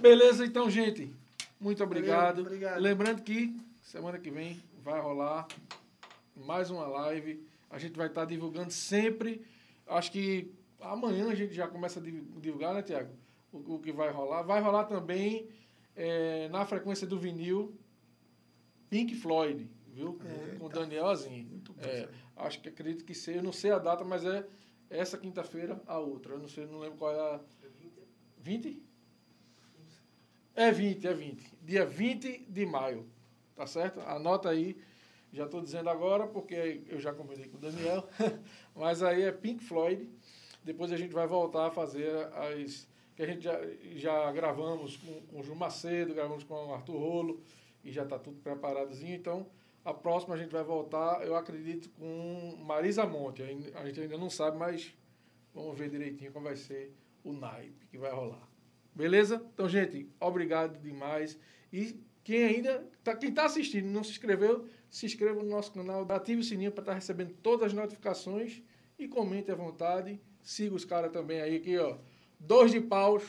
Beleza, 0.00 0.44
então, 0.44 0.68
gente. 0.68 1.14
Muito 1.60 1.82
obrigado. 1.84 2.36
Valeu, 2.36 2.46
obrigado. 2.46 2.80
Lembrando 2.80 3.22
que 3.22 3.56
semana 3.82 4.18
que 4.18 4.30
vem 4.30 4.60
vai 4.88 5.00
rolar 5.00 5.46
mais 6.34 6.70
uma 6.70 6.86
live. 6.86 7.46
A 7.68 7.78
gente 7.78 7.94
vai 7.96 8.06
estar 8.06 8.24
divulgando 8.24 8.70
sempre. 8.72 9.44
Acho 9.86 10.10
que 10.10 10.50
amanhã 10.80 11.28
a 11.30 11.34
gente 11.34 11.52
já 11.52 11.68
começa 11.68 12.00
a 12.00 12.02
div- 12.02 12.24
divulgar, 12.40 12.72
né, 12.72 12.82
Tiago? 12.82 13.12
O, 13.52 13.74
o 13.74 13.78
que 13.80 13.92
vai 13.92 14.10
rolar. 14.10 14.42
Vai 14.42 14.60
rolar 14.62 14.84
também 14.84 15.46
eh, 15.94 16.48
na 16.50 16.64
frequência 16.64 17.06
do 17.06 17.18
vinil 17.18 17.76
Pink 18.88 19.14
Floyd, 19.14 19.68
viu? 19.88 20.14
Com 20.58 20.66
o 20.66 20.68
Daniel 20.70 21.06
Azim. 21.08 21.62
É, 21.86 22.08
acho 22.36 22.60
que 22.62 22.70
acredito 22.70 23.04
que 23.04 23.14
seja. 23.14 23.40
Eu 23.40 23.42
não 23.42 23.52
sei 23.52 23.70
a 23.70 23.78
data, 23.78 24.04
mas 24.04 24.24
é 24.24 24.46
essa 24.88 25.18
quinta-feira 25.18 25.82
a 25.86 25.98
outra. 25.98 26.32
Eu 26.34 26.38
não 26.38 26.48
sei, 26.48 26.66
não 26.66 26.78
lembro 26.78 26.96
qual 26.96 27.12
é 27.14 27.20
a. 27.36 27.40
20? 28.38 28.82
É 30.54 30.72
20, 30.72 31.06
é 31.06 31.12
20. 31.14 31.52
Dia 31.62 31.84
20 31.84 32.46
de 32.48 32.64
maio. 32.64 33.06
Tá 33.58 33.66
certo? 33.66 33.98
Anota 34.02 34.50
aí. 34.50 34.76
Já 35.32 35.44
estou 35.44 35.60
dizendo 35.60 35.90
agora, 35.90 36.28
porque 36.28 36.84
eu 36.86 37.00
já 37.00 37.12
combinei 37.12 37.48
com 37.48 37.56
o 37.56 37.60
Daniel. 37.60 38.08
Mas 38.72 39.02
aí 39.02 39.22
é 39.22 39.32
Pink 39.32 39.64
Floyd. 39.64 40.08
Depois 40.62 40.92
a 40.92 40.96
gente 40.96 41.12
vai 41.12 41.26
voltar 41.26 41.66
a 41.66 41.70
fazer 41.72 42.08
as. 42.34 42.86
Que 43.16 43.22
a 43.24 43.26
gente 43.26 43.42
já, 43.42 43.58
já 43.96 44.30
gravamos 44.30 44.96
com, 44.96 45.40
o 45.40 45.42
Gil 45.42 45.56
Macedo, 45.56 46.14
gravamos 46.14 46.44
com 46.44 46.54
o 46.54 46.72
Arthur 46.72 46.98
Rolo, 46.98 47.40
e 47.82 47.90
já 47.90 48.04
está 48.04 48.16
tudo 48.16 48.40
preparadozinho. 48.40 49.16
Então, 49.16 49.44
a 49.84 49.92
próxima 49.92 50.36
a 50.36 50.38
gente 50.38 50.52
vai 50.52 50.62
voltar, 50.62 51.26
eu 51.26 51.34
acredito, 51.34 51.90
com 51.98 52.56
Marisa 52.64 53.04
Monte. 53.06 53.42
A 53.74 53.86
gente 53.86 54.00
ainda 54.00 54.16
não 54.16 54.30
sabe, 54.30 54.56
mas 54.56 54.94
vamos 55.52 55.76
ver 55.76 55.90
direitinho 55.90 56.30
como 56.30 56.44
vai 56.44 56.54
ser 56.54 56.94
o 57.24 57.32
naipe 57.32 57.88
que 57.90 57.98
vai 57.98 58.12
rolar. 58.12 58.48
Beleza? 58.94 59.44
Então, 59.52 59.68
gente, 59.68 60.08
obrigado 60.20 60.80
demais. 60.80 61.36
E 61.72 62.00
quem 62.28 62.44
ainda, 62.44 62.86
tá, 63.02 63.16
quem 63.16 63.30
está 63.30 63.46
assistindo 63.46 63.86
e 63.86 63.90
não 63.90 64.04
se 64.04 64.10
inscreveu, 64.10 64.66
se 64.90 65.06
inscreva 65.06 65.42
no 65.42 65.48
nosso 65.48 65.72
canal, 65.72 66.06
ative 66.12 66.42
o 66.42 66.44
sininho 66.44 66.70
para 66.70 66.82
estar 66.82 66.92
recebendo 66.92 67.32
todas 67.42 67.68
as 67.68 67.72
notificações 67.72 68.62
e 68.98 69.08
comente 69.08 69.50
à 69.50 69.54
vontade. 69.54 70.20
Siga 70.42 70.74
os 70.74 70.84
caras 70.84 71.10
também 71.10 71.40
aí, 71.40 71.56
aqui, 71.56 71.78
ó. 71.78 71.96
Dois 72.38 72.70
de 72.70 72.82
paus. 72.82 73.24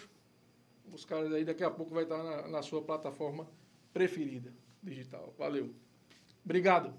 Os 0.91 1.05
caras 1.05 1.31
aí 1.31 1.45
daqui 1.45 1.63
a 1.63 1.71
pouco 1.71 1.93
vai 1.93 2.03
estar 2.03 2.21
na, 2.21 2.49
na 2.49 2.61
sua 2.61 2.81
plataforma 2.81 3.49
preferida 3.93 4.53
digital. 4.83 5.33
Valeu. 5.37 5.73
Obrigado. 6.43 6.93